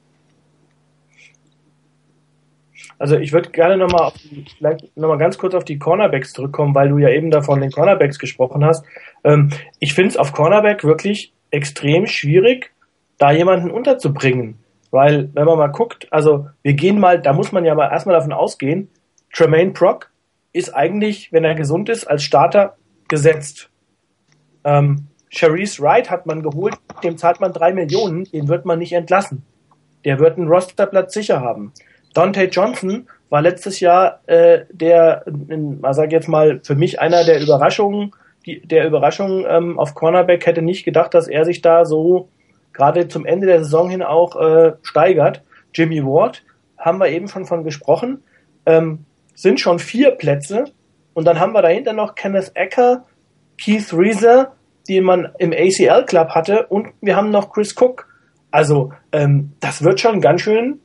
Also 3.01 3.17
ich 3.17 3.33
würde 3.33 3.49
gerne 3.49 3.79
nochmal 3.79 4.13
vielleicht 4.59 4.95
nochmal 4.95 5.17
ganz 5.17 5.39
kurz 5.39 5.55
auf 5.55 5.65
die 5.65 5.79
Cornerbacks 5.79 6.35
zurückkommen, 6.35 6.75
weil 6.75 6.91
du 6.91 6.99
ja 6.99 7.09
eben 7.09 7.31
da 7.31 7.41
von 7.41 7.59
den 7.59 7.71
Cornerbacks 7.71 8.19
gesprochen 8.19 8.63
hast. 8.63 8.85
Ähm, 9.25 9.49
ich 9.79 9.95
finde 9.95 10.11
es 10.11 10.17
auf 10.19 10.35
Cornerback 10.35 10.85
wirklich 10.85 11.33
extrem 11.51 12.07
schwierig, 12.07 12.73
da 13.17 13.33
jemanden 13.33 13.71
unterzubringen. 13.71 14.59
Weil, 14.91 15.31
wenn 15.33 15.47
man 15.47 15.57
mal 15.57 15.69
guckt, 15.69 16.09
also 16.11 16.49
wir 16.63 16.75
gehen 16.75 17.01
mal, 17.01 17.19
da 17.19 17.33
muss 17.33 17.53
man 17.53 17.65
ja 17.65 17.75
mal 17.75 17.91
erstmal 17.91 18.17
davon 18.17 18.35
ausgehen, 18.35 18.91
Tremaine 19.33 19.71
Proc 19.71 20.11
ist 20.53 20.75
eigentlich, 20.75 21.33
wenn 21.33 21.45
er 21.45 21.55
gesund 21.55 21.89
ist, 21.89 22.05
als 22.05 22.23
Starter 22.23 22.77
gesetzt. 23.09 23.71
Ähm, 24.63 25.07
Charisse 25.31 25.81
Wright 25.81 26.11
hat 26.11 26.27
man 26.27 26.43
geholt, 26.43 26.75
dem 27.03 27.17
zahlt 27.17 27.41
man 27.41 27.55
drei 27.55 27.73
Millionen, 27.73 28.25
den 28.25 28.49
wird 28.49 28.67
man 28.67 28.79
nicht 28.79 28.93
entlassen. 28.93 29.43
Der 30.05 30.19
wird 30.19 30.37
einen 30.37 30.49
Rosterplatz 30.49 31.15
sicher 31.15 31.41
haben. 31.41 31.73
Dante 32.15 32.45
Johnson 32.45 33.09
war 33.29 33.43
letztes 33.43 33.81
Jahr 33.81 34.21
äh, 34.27 34.65
der, 34.71 35.25
mal 35.27 35.95
sag 35.95 36.13
jetzt 36.13 36.29
mal, 36.29 36.61
für 36.63 36.75
mich 36.75 37.01
einer 37.01 37.25
der 37.25 37.41
Überraschungen, 37.41 38.13
die, 38.47 38.61
der 38.67 38.87
Überraschungen 38.87 39.45
ähm, 39.49 39.79
auf 39.79 39.95
Cornerback 39.95 40.47
hätte 40.47 40.63
nicht 40.63 40.85
gedacht, 40.85 41.15
dass 41.15 41.29
er 41.29 41.45
sich 41.45 41.61
da 41.63 41.85
so 41.85 42.29
gerade 42.73 43.09
zum 43.09 43.27
Ende 43.27 43.47
der 43.47 43.63
Saison 43.63 43.91
hin 43.91 44.03
auch 44.03 44.37
äh, 44.37 44.73
steigert. 44.83 45.43
Jimmy 45.75 46.03
Ward 46.03 46.43
haben 46.79 46.99
wir 46.99 47.09
eben 47.09 47.29
schon 47.29 47.45
von 47.45 47.63
gesprochen, 47.63 48.23
ähm, 48.67 49.05
sind 49.35 49.61
schon 49.61 49.79
vier 49.79 50.13
Plätze 50.13 50.65
und 51.15 51.27
dann 51.27 51.39
haben 51.39 51.53
wir 51.53 51.63
dahinter 51.63 51.93
noch 51.93 52.15
Kenneth 52.15 52.53
Ecker, 52.55 53.05
Keith 53.63 53.93
Reeser, 53.93 54.53
den 54.89 55.05
man 55.05 55.29
im 55.39 55.53
ACL 55.53 56.05
Club 56.07 56.31
hatte 56.31 56.67
und 56.67 56.89
wir 57.01 57.17
haben 57.17 57.31
noch 57.31 57.53
Chris 57.53 57.77
Cook. 57.79 58.09
Also 58.51 58.93
ähm, 59.13 59.53
das 59.61 59.85
wird 59.85 60.01
schon 60.01 60.21
ganz 60.21 60.41
schön 60.41 60.81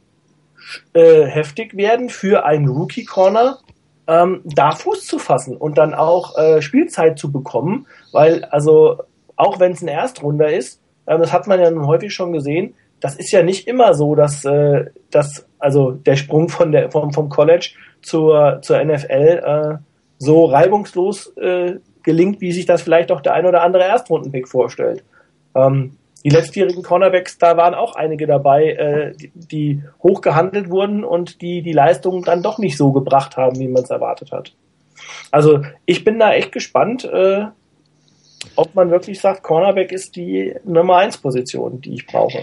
äh, 0.93 1.23
heftig 1.25 1.75
werden 1.75 2.09
für 2.09 2.45
einen 2.45 2.67
Rookie 2.67 3.05
Corner, 3.05 3.59
ähm, 4.07 4.41
da 4.45 4.71
Fuß 4.71 5.05
zu 5.05 5.19
fassen 5.19 5.57
und 5.57 5.77
dann 5.77 5.93
auch 5.93 6.37
äh, 6.37 6.61
Spielzeit 6.61 7.17
zu 7.17 7.31
bekommen, 7.31 7.87
weil 8.11 8.43
also 8.45 9.01
auch 9.35 9.59
wenn 9.59 9.71
es 9.71 9.81
ein 9.81 9.87
Erstrunder 9.87 10.53
ist, 10.53 10.81
äh, 11.05 11.17
das 11.17 11.33
hat 11.33 11.47
man 11.47 11.59
ja 11.59 11.69
nun 11.71 11.87
häufig 11.87 12.13
schon 12.13 12.31
gesehen, 12.31 12.75
das 12.99 13.15
ist 13.15 13.31
ja 13.31 13.43
nicht 13.43 13.67
immer 13.67 13.93
so, 13.93 14.15
dass, 14.15 14.45
äh, 14.45 14.85
dass 15.11 15.47
also 15.59 15.91
der 15.91 16.15
Sprung 16.15 16.49
von 16.49 16.71
der 16.71 16.91
vom, 16.91 17.13
vom 17.13 17.29
College 17.29 17.71
zur 18.01 18.59
zur 18.61 18.83
NFL 18.83 19.41
äh, 19.43 19.77
so 20.17 20.45
reibungslos 20.45 21.35
äh, 21.37 21.75
gelingt, 22.03 22.39
wie 22.41 22.51
sich 22.51 22.65
das 22.65 22.83
vielleicht 22.83 23.11
auch 23.11 23.21
der 23.21 23.33
ein 23.33 23.45
oder 23.45 23.63
andere 23.63 23.83
Erstrundenpick 23.83 24.47
vorstellt. 24.47 25.03
Ähm, 25.55 25.97
die 26.25 26.31
letztjährigen 26.31 26.81
Cornerbacks, 26.81 27.37
da 27.37 27.55
waren 27.55 27.75
auch 27.75 27.95
einige 27.95 28.25
dabei, 28.25 28.71
äh, 28.71 29.15
die, 29.15 29.31
die 29.35 29.83
hoch 30.01 30.21
gehandelt 30.21 30.71
wurden 30.71 31.03
und 31.03 31.39
die 31.43 31.61
die 31.61 31.71
Leistung 31.71 32.23
dann 32.23 32.41
doch 32.41 32.57
nicht 32.57 32.77
so 32.77 32.91
gebracht 32.91 33.37
haben, 33.37 33.59
wie 33.59 33.67
man 33.67 33.83
es 33.83 33.91
erwartet 33.91 34.31
hat. 34.31 34.53
Also 35.29 35.61
ich 35.85 36.03
bin 36.03 36.17
da 36.17 36.33
echt 36.33 36.51
gespannt, 36.51 37.05
äh, 37.05 37.45
ob 38.55 38.73
man 38.73 38.89
wirklich 38.89 39.19
sagt, 39.19 39.43
Cornerback 39.43 39.91
ist 39.91 40.15
die 40.15 40.55
Nummer 40.63 40.97
1 40.97 41.19
Position, 41.19 41.79
die 41.81 41.93
ich 41.93 42.07
brauche. 42.07 42.39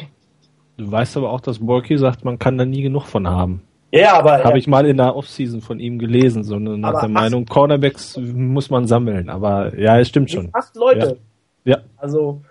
Du 0.76 0.90
weißt 0.90 1.16
aber 1.16 1.30
auch, 1.30 1.40
dass 1.40 1.58
Borky 1.58 1.98
sagt, 1.98 2.24
man 2.24 2.38
kann 2.38 2.58
da 2.58 2.64
nie 2.64 2.82
genug 2.82 3.06
von 3.06 3.26
haben. 3.26 3.62
Ja, 3.90 4.14
aber. 4.14 4.44
Habe 4.44 4.58
ich 4.58 4.68
mal 4.68 4.86
in 4.86 4.96
der 4.96 5.16
Offseason 5.16 5.60
von 5.60 5.80
ihm 5.80 5.98
gelesen, 5.98 6.44
so 6.44 6.56
nach 6.58 7.00
der 7.00 7.08
Meinung, 7.08 7.46
Cornerbacks 7.46 8.16
muss 8.16 8.70
man 8.70 8.86
sammeln. 8.86 9.28
Aber 9.28 9.76
ja, 9.76 9.98
es 9.98 10.08
stimmt 10.08 10.30
schon. 10.30 10.50
Acht 10.52 10.76
Leute. 10.76 11.18
Ja. 11.64 11.78
ja. 11.78 11.82
Also, 11.96 12.42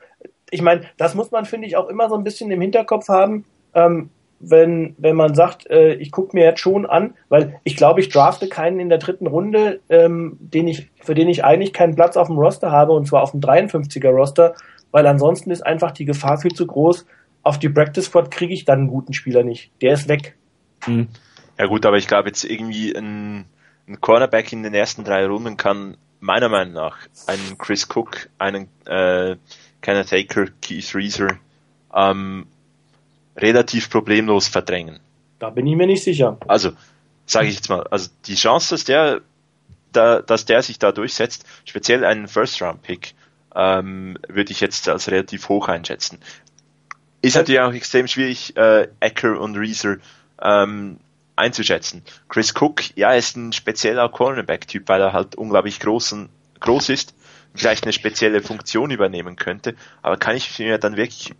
ich 0.52 0.62
meine, 0.62 0.82
das 0.98 1.16
muss 1.16 1.32
man, 1.32 1.46
finde 1.46 1.68
ich, 1.68 1.78
auch 1.78 1.90
immer 1.90 2.10
so 2.10 2.16
ein 2.16 2.24
bisschen 2.24 2.52
im 2.52 2.62
Hinterkopf 2.62 3.08
haben, 3.08 3.46
ähm, 3.74 4.12
wenn, 4.40 4.96
wenn 4.98 5.16
man 5.16 5.34
sagt, 5.34 5.70
äh, 5.70 5.94
ich 5.94 6.12
gucke 6.12 6.36
mir 6.36 6.44
jetzt 6.44 6.60
schon 6.60 6.86
an, 6.86 7.14
weil 7.30 7.60
ich 7.64 7.76
glaube, 7.76 8.02
ich 8.02 8.10
drafte 8.10 8.50
keinen 8.50 8.80
in 8.80 8.90
der 8.90 8.98
dritten 8.98 9.28
Runde, 9.28 9.80
ähm, 9.90 10.38
den 10.40 10.68
ich, 10.68 10.90
für 11.00 11.14
den 11.14 11.30
ich 11.30 11.44
eigentlich 11.44 11.74
keinen 11.74 11.96
Platz 11.96 12.18
auf 12.18 12.28
dem 12.28 12.38
Roster 12.38 12.72
habe, 12.72 12.92
und 12.92 13.08
zwar 13.08 13.22
auf 13.22 13.32
dem 13.32 13.40
53er 13.40 14.10
Roster, 14.10 14.56
weil 14.92 15.08
ansonsten 15.08 15.52
ist 15.52 15.66
einfach 15.66 15.92
die 15.92 16.06
Gefahr 16.06 16.38
viel 16.38 16.54
zu 16.54 16.68
groß. 16.68 17.06
Auf 17.44 17.60
die 17.60 17.70
Practice 17.70 18.06
Squad 18.06 18.30
kriege 18.30 18.54
ich 18.54 18.66
dann 18.66 18.80
einen 18.80 18.88
guten 18.88 19.14
Spieler 19.14 19.44
nicht. 19.44 19.72
Der 19.82 19.94
ist 19.94 20.10
weg. 20.10 20.36
Mhm. 20.86 21.08
Ja 21.58 21.68
gut, 21.68 21.86
aber 21.86 21.98
ich 21.98 22.08
glaube 22.08 22.30
jetzt 22.30 22.44
irgendwie 22.44 22.96
ein, 22.96 23.46
ein 23.88 24.02
Cornerback 24.02 24.52
in 24.52 24.64
den 24.64 24.74
ersten 24.74 25.04
drei 25.04 25.26
Runden 25.26 25.56
kann 25.56 25.98
meiner 26.20 26.50
Meinung 26.50 26.74
nach 26.74 26.98
einen 27.28 27.58
Chris 27.58 27.88
Cook, 27.94 28.30
einen 28.38 28.68
äh, 28.86 29.36
Kenneth 29.82 30.14
Aker, 30.14 30.48
Keith 30.62 30.94
Reeser 30.96 31.38
ähm, 31.94 32.48
relativ 33.36 33.90
problemlos 33.90 34.48
verdrängen. 34.48 35.00
Da 35.40 35.50
bin 35.50 35.66
ich 35.68 35.76
mir 35.76 35.88
nicht 35.88 36.04
sicher. 36.04 36.38
Also, 36.48 36.72
sage 37.26 37.48
ich 37.48 37.56
jetzt 37.56 37.70
mal, 37.70 37.84
also 37.88 38.10
die 38.26 38.36
Chance, 38.36 38.76
dass 38.76 38.84
der, 38.84 39.22
da, 39.92 40.22
dass 40.22 40.46
der 40.46 40.62
sich 40.62 40.80
da 40.80 40.92
durchsetzt, 40.92 41.46
speziell 41.66 42.06
einen 42.06 42.28
First-Round-Pick, 42.28 43.16
ähm, 43.56 44.18
würde 44.28 44.52
ich 44.52 44.62
jetzt 44.62 44.88
als 44.88 45.10
relativ 45.10 45.50
hoch 45.50 45.68
einschätzen. 45.68 46.20
Ist 47.22 47.36
natürlich 47.36 47.62
auch 47.62 47.74
extrem 47.74 48.08
schwierig, 48.08 48.56
äh, 48.58 48.88
Ecker 49.00 49.40
und 49.40 49.58
Reeser 49.58 49.98
ähm, 50.42 51.00
einzuschätzen. 51.36 52.04
Chris 52.30 52.54
Cook, 52.56 52.96
ja, 52.96 53.14
ist 53.14 53.36
ein 53.36 53.54
spezieller 53.54 54.10
Cornerback-Typ, 54.10 54.88
weil 54.88 55.02
er 55.02 55.14
halt 55.14 55.36
unglaublich 55.36 55.80
groß, 55.80 56.14
und, 56.14 56.30
groß 56.60 56.90
ist 56.90 57.14
vielleicht 57.54 57.84
eine 57.84 57.94
spezielle 57.94 58.42
Funktion 58.42 58.92
übernehmen 58.92 59.36
könnte, 59.36 59.76
aber 60.02 60.18
kann 60.18 60.36
ich 60.36 60.58
mir 60.60 60.78
dann 60.78 60.98
wirklich 60.98 61.34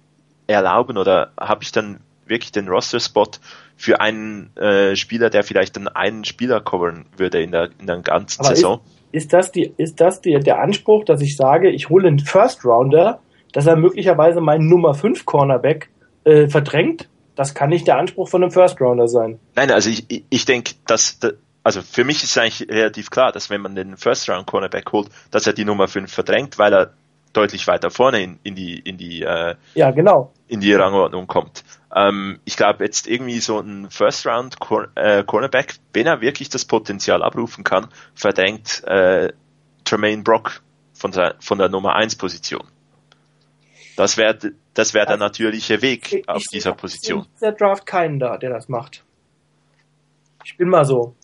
erlauben 0.48 0.98
oder 0.98 1.32
habe 1.40 1.64
ich 1.64 1.72
dann 1.72 2.00
wirklich 2.26 2.52
den 2.52 2.68
Roster-Spot 2.68 3.32
für 3.76 4.00
einen 4.00 4.56
äh, 4.56 4.96
Spieler, 4.96 5.30
der 5.30 5.44
vielleicht 5.44 5.76
dann 5.76 5.88
einen 5.88 6.24
Spieler 6.24 6.62
covern 6.62 7.06
würde 7.18 7.42
in 7.42 7.52
der, 7.52 7.70
in 7.80 7.88
der 7.88 8.00
ganzen 8.00 8.42
Aber 8.42 8.56
Saison? 8.56 8.80
Ist, 9.12 9.24
ist 9.24 9.34
das, 9.34 9.52
die, 9.52 9.74
ist 9.78 10.00
das 10.00 10.22
die, 10.22 10.40
der 10.40 10.60
Anspruch, 10.60 11.04
dass 11.06 11.22
ich 11.22 11.36
sage, 11.36 11.70
ich 11.70 11.90
hole 11.90 12.08
einen 12.08 12.20
First-Rounder, 12.20 13.20
dass 13.52 13.68
er 13.68 13.76
möglicherweise 13.76 14.40
meinen 14.40 14.70
Nummer 14.70 14.94
5 14.94 15.26
Cornerback 15.26 15.90
äh, 16.24 16.48
verdrängt? 16.48 17.10
Das 17.36 17.54
kann 17.54 17.70
nicht 17.70 17.88
der 17.88 17.98
Anspruch 17.98 18.30
von 18.30 18.44
einem 18.44 18.52
First-Rounder 18.52 19.08
sein. 19.08 19.40
Nein, 19.56 19.72
also 19.72 19.90
ich, 19.90 20.26
ich 20.30 20.46
denke, 20.46 20.74
dass 20.86 21.20
also 21.64 21.82
für 21.82 22.04
mich 22.04 22.24
ist 22.24 22.32
es 22.32 22.38
eigentlich 22.38 22.70
relativ 22.70 23.10
klar, 23.10 23.32
dass 23.32 23.50
wenn 23.50 23.62
man 23.62 23.76
den 23.76 23.98
First 23.98 24.30
Round 24.30 24.48
Cornerback 24.48 24.92
holt, 24.92 25.10
dass 25.30 25.46
er 25.46 25.54
die 25.54 25.66
Nummer 25.66 25.88
5 25.88 26.12
verdrängt, 26.12 26.58
weil 26.58 26.74
er 26.74 26.94
deutlich 27.34 27.68
weiter 27.68 27.92
vorne 27.92 28.22
in, 28.22 28.40
in 28.44 28.56
die 28.56 28.80
in 28.80 28.98
die 28.98 29.22
äh, 29.22 29.56
ja 29.74 29.92
genau 29.92 30.32
in 30.48 30.60
die 30.60 30.74
Rangordnung 30.74 31.28
kommt. 31.28 31.64
Ähm, 31.96 32.40
ich 32.46 32.58
glaube 32.58 32.84
jetzt 32.84 33.08
irgendwie 33.08 33.40
so 33.40 33.60
ein 33.60 33.90
First 33.90 34.26
Round 34.26 34.60
Cor 34.60 34.88
äh, 34.96 35.24
Cornerback, 35.24 35.76
wenn 35.94 36.08
er 36.08 36.22
wirklich 36.22 36.50
das 36.50 36.66
Potenzial 36.66 37.24
abrufen 37.24 37.64
kann, 37.64 37.88
verdrängt 38.16 38.84
äh, 38.86 39.32
Tremaine 39.86 40.24
Brock 40.24 40.62
von 40.94 41.12
der 41.12 41.36
von 41.40 41.58
der 41.58 41.70
Nummer 41.70 41.96
1 41.96 42.16
Position. 42.16 42.64
Das 43.96 44.18
wäre 44.18 44.38
das 44.74 44.94
wäre 44.94 45.06
der 45.06 45.14
also, 45.14 45.26
natürliche 45.26 45.82
Weg 45.82 46.12
ich, 46.14 46.30
auf 46.30 46.44
dieser 46.52 46.74
Position. 46.74 47.28
Der 47.42 47.52
Draft 47.52 47.86
keinen 47.86 48.20
da, 48.20 48.38
der 48.38 48.50
das 48.50 48.68
macht. 48.68 49.04
Ich 50.44 50.58
bin 50.58 50.70
mal 50.70 50.86
so. 50.86 51.16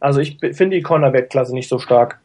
Also 0.00 0.20
ich 0.20 0.38
finde 0.40 0.76
die 0.76 0.82
Cornerback-Klasse 0.82 1.52
nicht 1.54 1.68
so 1.68 1.78
stark. 1.78 2.20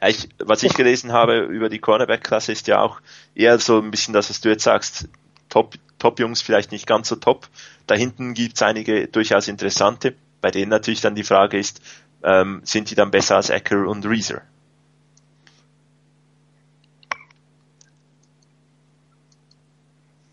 Ja, 0.00 0.08
ich, 0.08 0.28
was 0.38 0.64
ich 0.64 0.74
gelesen 0.74 1.12
habe 1.12 1.38
über 1.38 1.68
die 1.68 1.78
Cornerback-Klasse 1.78 2.50
ist 2.50 2.66
ja 2.66 2.80
auch 2.80 3.00
eher 3.36 3.58
so 3.58 3.78
ein 3.78 3.92
bisschen 3.92 4.12
das, 4.12 4.28
was 4.28 4.40
du 4.40 4.48
jetzt 4.48 4.64
sagst. 4.64 5.08
Top, 5.48 5.74
Top-Jungs 6.00 6.42
vielleicht 6.42 6.72
nicht 6.72 6.86
ganz 6.86 7.08
so 7.08 7.16
top. 7.16 7.48
Da 7.86 7.94
hinten 7.94 8.34
gibt 8.34 8.56
es 8.56 8.62
einige 8.62 9.06
durchaus 9.06 9.46
interessante, 9.46 10.14
bei 10.40 10.50
denen 10.50 10.70
natürlich 10.70 11.00
dann 11.00 11.14
die 11.14 11.22
Frage 11.22 11.58
ist, 11.58 11.80
ähm, 12.24 12.60
sind 12.64 12.90
die 12.90 12.96
dann 12.96 13.12
besser 13.12 13.36
als 13.36 13.50
Ecker 13.50 13.86
und 13.86 14.04
Reeser? 14.04 14.42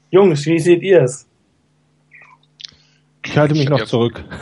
Jungs, 0.09 0.43
wie 0.47 0.57
seht 0.57 0.81
ihr 0.81 1.03
es? 1.03 1.28
Ich 3.29 3.37
halte 3.37 3.53
mich 3.53 3.69
noch 3.69 3.85
zurück. 3.85 4.23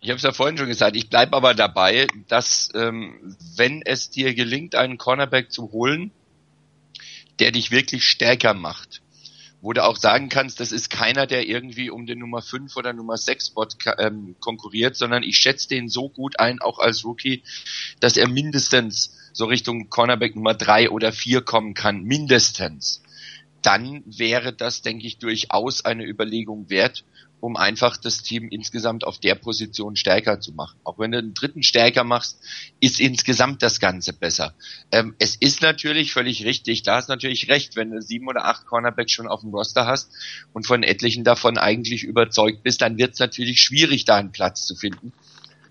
ich 0.00 0.08
habe 0.08 0.16
es 0.16 0.22
ja 0.22 0.32
vorhin 0.32 0.56
schon 0.56 0.68
gesagt, 0.68 0.96
ich 0.96 1.10
bleibe 1.10 1.36
aber 1.36 1.52
dabei, 1.52 2.06
dass 2.28 2.70
ähm, 2.74 3.36
wenn 3.56 3.82
es 3.82 4.08
dir 4.08 4.32
gelingt, 4.32 4.74
einen 4.74 4.96
Cornerback 4.96 5.52
zu 5.52 5.70
holen, 5.70 6.12
der 7.40 7.52
dich 7.52 7.70
wirklich 7.70 8.04
stärker 8.04 8.54
macht, 8.54 9.02
wo 9.60 9.74
du 9.74 9.84
auch 9.84 9.98
sagen 9.98 10.30
kannst, 10.30 10.60
das 10.60 10.72
ist 10.72 10.88
keiner, 10.88 11.26
der 11.26 11.46
irgendwie 11.46 11.90
um 11.90 12.06
den 12.06 12.20
Nummer 12.20 12.40
5 12.40 12.74
oder 12.74 12.94
Nummer 12.94 13.18
6 13.18 13.48
Spot 13.48 13.68
ähm, 13.98 14.34
konkurriert, 14.40 14.96
sondern 14.96 15.22
ich 15.22 15.36
schätze 15.36 15.68
den 15.68 15.90
so 15.90 16.08
gut 16.08 16.40
ein, 16.40 16.62
auch 16.62 16.78
als 16.78 17.04
Rookie, 17.04 17.42
dass 18.00 18.16
er 18.16 18.28
mindestens 18.28 19.14
so 19.34 19.44
Richtung 19.44 19.90
Cornerback 19.90 20.36
Nummer 20.36 20.54
3 20.54 20.88
oder 20.88 21.12
4 21.12 21.42
kommen 21.42 21.74
kann, 21.74 22.02
mindestens 22.02 23.02
dann 23.68 24.02
wäre 24.06 24.54
das, 24.54 24.80
denke 24.80 25.06
ich, 25.06 25.18
durchaus 25.18 25.84
eine 25.84 26.06
Überlegung 26.06 26.70
wert, 26.70 27.04
um 27.38 27.54
einfach 27.54 27.98
das 27.98 28.22
Team 28.22 28.48
insgesamt 28.48 29.04
auf 29.04 29.18
der 29.18 29.34
Position 29.34 29.94
stärker 29.94 30.40
zu 30.40 30.52
machen. 30.52 30.80
Auch 30.84 30.98
wenn 30.98 31.12
du 31.12 31.18
einen 31.18 31.34
dritten 31.34 31.62
stärker 31.62 32.02
machst, 32.02 32.40
ist 32.80 32.98
insgesamt 32.98 33.62
das 33.62 33.78
Ganze 33.78 34.14
besser. 34.14 34.54
Ähm, 34.90 35.14
es 35.18 35.36
ist 35.36 35.60
natürlich 35.60 36.14
völlig 36.14 36.46
richtig, 36.46 36.82
da 36.82 36.96
hast 36.96 37.10
natürlich 37.10 37.50
recht, 37.50 37.76
wenn 37.76 37.90
du 37.90 38.00
sieben 38.00 38.26
oder 38.26 38.46
acht 38.46 38.64
Cornerbacks 38.64 39.12
schon 39.12 39.28
auf 39.28 39.42
dem 39.42 39.50
Roster 39.50 39.86
hast 39.86 40.12
und 40.54 40.66
von 40.66 40.82
etlichen 40.82 41.22
davon 41.22 41.58
eigentlich 41.58 42.04
überzeugt 42.04 42.62
bist, 42.62 42.80
dann 42.80 42.96
wird 42.96 43.12
es 43.12 43.20
natürlich 43.20 43.60
schwierig, 43.60 44.06
da 44.06 44.16
einen 44.16 44.32
Platz 44.32 44.64
zu 44.64 44.76
finden 44.76 45.12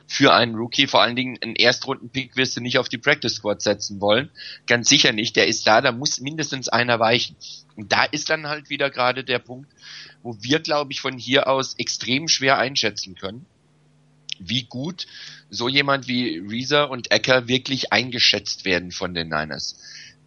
für 0.08 0.34
einen 0.34 0.56
Rookie. 0.56 0.88
Vor 0.88 1.02
allen 1.02 1.16
Dingen 1.16 1.38
einen 1.42 1.56
Erstrunden-Pick 1.56 2.36
wirst 2.38 2.56
du 2.58 2.62
nicht 2.62 2.80
auf 2.80 2.90
die 2.90 2.98
Practice 2.98 3.36
Squad 3.36 3.62
setzen 3.62 4.00
wollen. 4.02 4.30
Ganz 4.66 4.90
sicher 4.90 5.12
nicht. 5.12 5.36
Der 5.36 5.48
ist 5.48 5.68
da, 5.68 5.82
da 5.82 5.92
muss 5.92 6.22
mindestens 6.22 6.70
einer 6.70 7.00
weichen. 7.00 7.36
Und 7.76 7.92
da 7.92 8.06
ist 8.06 8.30
dann 8.30 8.48
halt 8.48 8.70
wieder 8.70 8.90
gerade 8.90 9.24
der 9.24 9.40
Punkt, 9.40 9.70
wo 10.24 10.38
wir, 10.42 10.60
glaube 10.60 10.92
ich, 10.92 11.02
von 11.02 11.18
hier 11.18 11.48
aus 11.48 11.76
extrem 11.76 12.28
schwer 12.28 12.58
einschätzen 12.58 13.16
können, 13.16 13.46
wie 14.40 14.64
gut 14.64 15.06
so 15.50 15.70
jemand 15.70 16.08
wie 16.08 16.38
Reeser 16.40 16.90
und 16.90 17.12
Ecker 17.12 17.48
wirklich 17.48 17.94
eingeschätzt 17.94 18.66
werden 18.66 18.92
von 18.92 19.14
den 19.14 19.30
Niners. 19.30 19.78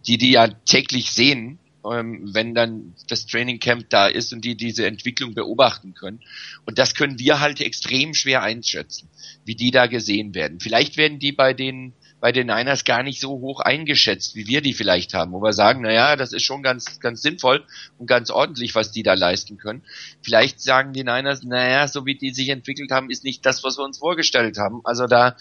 Die, 0.07 0.17
die 0.17 0.31
ja 0.31 0.47
täglich 0.47 1.11
sehen, 1.11 1.59
ähm, 1.89 2.29
wenn 2.33 2.53
dann 2.53 2.93
das 3.07 3.25
Training 3.25 3.59
Camp 3.59 3.89
da 3.89 4.07
ist 4.07 4.33
und 4.33 4.45
die 4.45 4.55
diese 4.55 4.85
Entwicklung 4.85 5.33
beobachten 5.33 5.93
können. 5.93 6.21
Und 6.65 6.77
das 6.77 6.95
können 6.95 7.19
wir 7.19 7.39
halt 7.39 7.61
extrem 7.61 8.13
schwer 8.13 8.43
einschätzen, 8.43 9.09
wie 9.45 9.55
die 9.55 9.71
da 9.71 9.87
gesehen 9.87 10.33
werden. 10.35 10.59
Vielleicht 10.59 10.97
werden 10.97 11.19
die 11.19 11.31
bei 11.31 11.53
den 11.53 11.93
bei 12.21 12.31
den 12.31 12.47
Niners 12.47 12.85
gar 12.85 13.01
nicht 13.01 13.19
so 13.19 13.31
hoch 13.31 13.61
eingeschätzt, 13.61 14.35
wie 14.35 14.45
wir 14.45 14.61
die 14.61 14.75
vielleicht 14.75 15.15
haben, 15.15 15.31
wo 15.31 15.41
wir 15.41 15.53
sagen, 15.53 15.81
naja, 15.81 16.15
das 16.15 16.33
ist 16.33 16.43
schon 16.43 16.61
ganz, 16.61 16.99
ganz 16.99 17.23
sinnvoll 17.23 17.65
und 17.97 18.05
ganz 18.05 18.29
ordentlich, 18.29 18.75
was 18.75 18.91
die 18.91 19.01
da 19.01 19.15
leisten 19.15 19.57
können. 19.57 19.81
Vielleicht 20.21 20.61
sagen 20.61 20.93
die 20.93 21.03
Niners, 21.03 21.41
naja, 21.43 21.87
so 21.87 22.05
wie 22.05 22.15
die 22.15 22.31
sich 22.31 22.49
entwickelt 22.49 22.91
haben, 22.91 23.09
ist 23.09 23.23
nicht 23.23 23.43
das, 23.43 23.63
was 23.63 23.79
wir 23.79 23.83
uns 23.83 23.97
vorgestellt 23.97 24.59
haben. 24.59 24.81
Also 24.83 25.07
da 25.07 25.35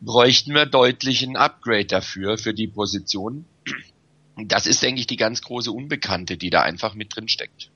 bräuchten 0.00 0.52
wir 0.54 0.66
deutlich 0.66 1.22
ein 1.22 1.36
Upgrade 1.36 1.86
dafür, 1.86 2.36
für 2.36 2.52
die 2.52 2.66
Position 2.66 3.44
das 4.36 4.66
ist, 4.66 4.82
denke 4.82 5.00
ich, 5.00 5.06
die 5.06 5.16
ganz 5.16 5.42
große 5.42 5.72
Unbekannte, 5.72 6.36
die 6.36 6.50
da 6.50 6.62
einfach 6.62 6.94
mit 6.94 7.16
drin 7.16 7.28
steckt. 7.28 7.70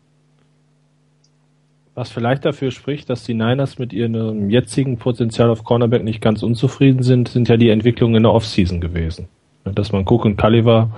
Was 1.95 2.11
vielleicht 2.11 2.45
dafür 2.45 2.71
spricht, 2.71 3.11
dass 3.11 3.25
die 3.25 3.35
Niners 3.35 3.79
mit 3.79 3.93
ihrem 3.93 4.49
jetzigen 4.49 4.99
Potenzial 4.99 5.51
auf 5.51 5.65
Cornerback 5.65 6.05
nicht 6.05 6.21
ganz 6.21 6.43
unzufrieden 6.43 7.03
sind, 7.03 7.29
sind 7.29 7.49
ja 7.49 7.57
die 7.57 7.71
Entwicklungen 7.71 8.17
in 8.17 8.23
der 8.23 8.33
Offseason 8.33 8.81
gewesen. 8.81 9.29
Dass 9.65 9.93
man 9.93 10.07
Cook 10.07 10.25
und 10.25 10.37
Culliver 10.37 10.91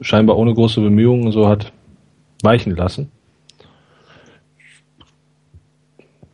scheinbar 0.00 0.36
ohne 0.36 0.52
große 0.52 0.80
Bemühungen 0.80 1.32
so 1.32 1.48
hat 1.48 1.72
weichen 2.42 2.74
lassen. 2.76 3.10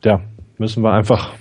Ja, 0.05 0.21
müssen 0.59 0.83
wir 0.83 0.93
einfach 0.93 1.33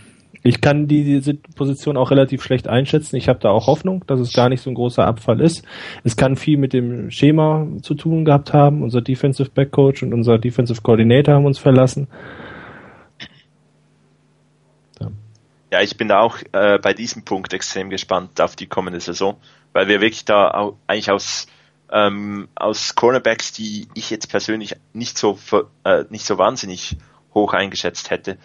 ich 0.44 0.60
kann 0.60 0.88
diese 0.88 1.36
Position 1.36 1.96
auch 1.96 2.12
relativ 2.12 2.44
schlecht 2.44 2.68
einschätzen. 2.68 3.16
Ich 3.16 3.30
habe 3.30 3.39
da 3.39 3.50
auch 3.50 3.68
Hoffnung, 3.68 4.04
dass 4.08 4.20
es 4.20 4.34
gar 4.34 4.50
nicht 4.50 4.62
so 4.62 4.70
ein 4.70 4.76
großer 4.76 5.06
Abfall 5.08 5.39
ist. 5.39 5.64
Es 6.04 6.18
kann 6.18 6.36
viel 6.36 6.58
mit 6.58 6.74
dem 6.74 7.10
Schema 7.12 7.66
zu 7.82 7.96
tun 7.96 8.26
gehabt 8.26 8.52
haben. 8.52 8.84
Unser 8.84 9.02
Defensive 9.02 9.50
Back 9.50 9.72
Coach 9.72 10.04
und 10.04 10.14
unser 10.14 10.38
Defensive 10.38 10.82
Coordinator 10.82 11.36
haben 11.36 11.46
uns 11.46 11.60
verlassen. 11.60 12.10
Ja, 15.00 15.12
ja 15.72 15.82
ich 15.82 15.96
bin 15.96 16.12
auch 16.12 16.38
äh, 16.52 16.78
bei 16.78 16.94
diesem 16.94 17.24
Punkt 17.24 17.54
extrem 17.54 17.89
gespannt 17.89 18.41
auf 18.41 18.58
die 18.58 18.68
kommende 18.68 19.00
Saison, 19.00 19.38
weil 19.72 19.88
wir 19.88 20.02
wirklich 20.02 20.26
da 20.26 20.52
auch, 20.52 20.76
eigentlich 20.88 21.10
aus 21.10 21.48
ähm, 21.89 22.50
aus 22.56 22.96
Cornerbacks, 22.96 23.54
die 23.54 23.88
ich 23.94 24.10
jetzt 24.10 24.28
persönlich 24.28 24.76
nicht 24.94 25.18
so 25.18 25.38
äh, 25.86 26.04
nicht 26.10 26.26
so 26.26 26.38
wahnsinnig 26.38 26.98
hoch 27.34 27.54
eingeschätzt 27.54 28.10
hätte, 28.10 28.38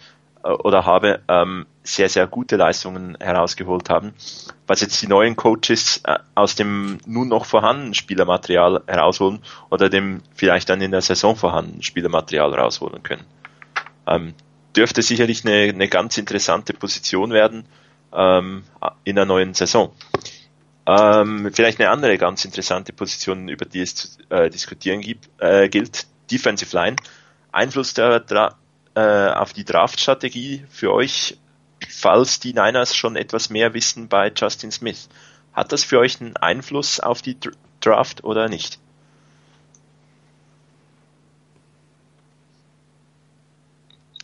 äh, 0.43 0.49
oder 0.49 0.85
habe, 0.85 1.21
ähm, 1.27 1.65
sehr, 1.95 2.09
sehr 2.09 2.27
gute 2.27 2.55
Leistungen 2.55 3.17
herausgeholt 3.19 3.89
haben. 3.89 4.13
Was 4.67 4.81
jetzt 4.81 5.01
die 5.01 5.07
neuen 5.07 5.35
Coaches 5.35 6.01
äh, 6.05 6.19
aus 6.35 6.55
dem 6.55 6.99
nun 7.05 7.27
noch 7.27 7.45
vorhandenen 7.45 7.93
Spielermaterial 7.93 8.83
herausholen 8.87 9.39
oder 9.69 9.89
dem 9.89 10.21
vielleicht 10.35 10.69
dann 10.69 10.81
in 10.81 10.91
der 10.91 11.01
Saison 11.01 11.35
vorhandenen 11.35 11.83
Spielermaterial 11.83 12.53
rausholen 12.53 13.03
können. 13.03 13.25
Ähm, 14.07 14.33
dürfte 14.75 15.01
sicherlich 15.01 15.45
eine, 15.45 15.73
eine 15.73 15.87
ganz 15.87 16.17
interessante 16.17 16.73
Position 16.73 17.31
werden 17.31 17.65
ähm, 18.13 18.63
in 19.03 19.15
der 19.15 19.25
neuen 19.25 19.53
Saison. 19.53 19.91
Ähm, 20.85 21.51
vielleicht 21.53 21.79
eine 21.79 21.89
andere 21.89 22.17
ganz 22.17 22.45
interessante 22.45 22.93
Position, 22.93 23.47
über 23.47 23.65
die 23.65 23.81
es 23.81 23.95
zu 23.95 24.07
äh, 24.29 24.49
diskutieren 24.49 25.01
gibt, 25.01 25.29
äh, 25.39 25.69
gilt, 25.69 26.07
Defensive 26.31 26.75
Line. 26.75 26.95
Einfluss 27.51 27.93
der, 27.93 28.23
äh, 28.95 29.31
auf 29.31 29.53
die 29.53 29.65
Draft-Strategie 29.65 30.65
für 30.69 30.93
euch, 30.93 31.37
falls 31.89 32.39
die 32.39 32.53
Niners 32.53 32.95
schon 32.95 33.15
etwas 33.15 33.49
mehr 33.49 33.73
wissen 33.73 34.07
bei 34.07 34.31
Justin 34.35 34.71
Smith. 34.71 35.09
Hat 35.53 35.71
das 35.71 35.83
für 35.83 35.99
euch 35.99 36.21
einen 36.21 36.37
Einfluss 36.37 36.99
auf 36.99 37.21
die 37.21 37.37
Draft 37.81 38.23
oder 38.23 38.47
nicht? 38.47 38.79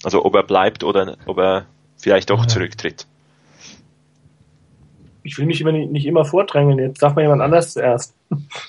Also 0.04 0.24
ob 0.24 0.36
er 0.36 0.44
bleibt 0.44 0.84
oder 0.84 1.18
ob 1.26 1.40
er 1.40 1.66
vielleicht 1.98 2.30
doch 2.30 2.46
zurücktritt. 2.46 3.08
Ich 5.24 5.40
will 5.40 5.48
mich 5.48 5.60
immer 5.60 5.72
nicht, 5.72 5.92
nicht 5.92 6.06
immer 6.06 6.24
vordrängeln, 6.24 6.78
jetzt 6.78 7.02
darf 7.02 7.16
mal 7.16 7.24
jemand 7.24 7.42
anders 7.42 7.74
zuerst. 7.74 8.14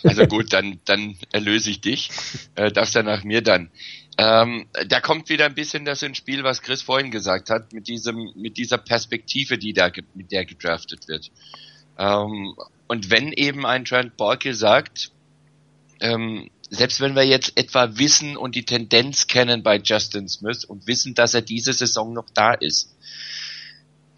Also 0.03 0.27
gut, 0.27 0.55
dann, 0.55 0.81
dann 0.87 1.17
erlöse 1.31 1.69
ich 1.69 1.83
dich. 1.83 2.09
Äh, 2.55 2.73
darfst 2.73 2.97
dann 2.97 3.05
nach 3.05 3.25
mir 3.25 3.43
dann. 3.43 3.71
Ähm, 4.19 4.67
da 4.89 5.01
kommt 5.01 5.29
wieder 5.29 5.45
ein 5.45 5.55
bisschen 5.55 5.85
das 5.85 6.03
ins 6.03 6.17
Spiel, 6.17 6.43
was 6.43 6.63
Chris 6.63 6.83
vorhin 6.83 7.11
gesagt 7.11 7.51
hat, 7.51 7.73
mit 7.73 7.87
diesem, 7.87 8.33
mit 8.35 8.57
dieser 8.57 8.79
Perspektive, 8.79 9.59
die 9.59 9.75
da, 9.75 9.91
mit 10.15 10.33
der 10.33 10.47
gedraftet 10.47 11.07
wird. 11.07 11.31
Ähm, 11.99 12.55
und 12.87 13.11
wenn 13.11 13.33
eben 13.33 13.67
ein 13.67 13.85
Trent 13.85 14.17
Borke 14.17 14.55
sagt, 14.55 15.11
ähm, 16.01 16.51
selbst 16.71 17.01
wenn 17.01 17.15
wir 17.15 17.25
jetzt 17.25 17.57
etwa 17.57 17.97
wissen 17.99 18.37
und 18.37 18.55
die 18.55 18.65
Tendenz 18.65 19.27
kennen 19.27 19.63
bei 19.63 19.79
Justin 19.79 20.29
Smith 20.29 20.65
und 20.65 20.87
wissen, 20.87 21.15
dass 21.15 21.35
er 21.35 21.43
diese 21.43 21.73
Saison 21.73 22.13
noch 22.13 22.29
da 22.33 22.55
ist, 22.55 22.97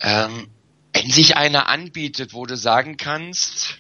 ähm, 0.01 0.49
wenn 0.93 1.11
sich 1.11 1.37
einer 1.37 1.69
anbietet, 1.69 2.35
wo 2.35 2.47
du 2.47 2.57
sagen 2.57 2.97
kannst, 2.97 3.79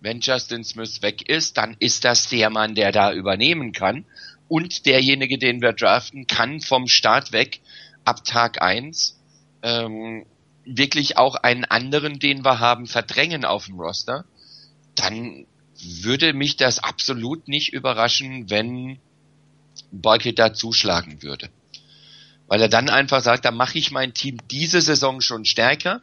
wenn 0.00 0.20
Justin 0.20 0.64
Smith 0.64 1.02
weg 1.02 1.28
ist, 1.28 1.56
dann 1.58 1.76
ist 1.78 2.04
das 2.04 2.28
der 2.28 2.50
Mann, 2.50 2.74
der 2.74 2.92
da 2.92 3.12
übernehmen 3.12 3.72
kann. 3.72 4.04
Und 4.48 4.86
derjenige, 4.86 5.38
den 5.38 5.60
wir 5.60 5.72
draften, 5.72 6.26
kann 6.26 6.60
vom 6.60 6.86
Start 6.86 7.32
weg 7.32 7.60
ab 8.04 8.24
Tag 8.24 8.62
eins 8.62 9.18
ähm, 9.62 10.24
wirklich 10.64 11.16
auch 11.16 11.36
einen 11.36 11.64
anderen, 11.64 12.18
den 12.18 12.44
wir 12.44 12.60
haben, 12.60 12.86
verdrängen 12.86 13.44
auf 13.44 13.66
dem 13.66 13.80
Roster. 13.80 14.24
Dann 14.94 15.46
würde 16.00 16.32
mich 16.32 16.56
das 16.56 16.78
absolut 16.78 17.48
nicht 17.48 17.72
überraschen, 17.72 18.50
wenn 18.50 18.98
Boyke 19.90 20.32
da 20.32 20.54
zuschlagen 20.54 21.22
würde. 21.22 21.50
Weil 22.46 22.62
er 22.62 22.68
dann 22.68 22.88
einfach 22.88 23.22
sagt, 23.22 23.44
da 23.44 23.50
mache 23.50 23.78
ich 23.78 23.90
mein 23.90 24.14
Team 24.14 24.38
diese 24.50 24.80
Saison 24.80 25.20
schon 25.20 25.44
stärker. 25.44 26.00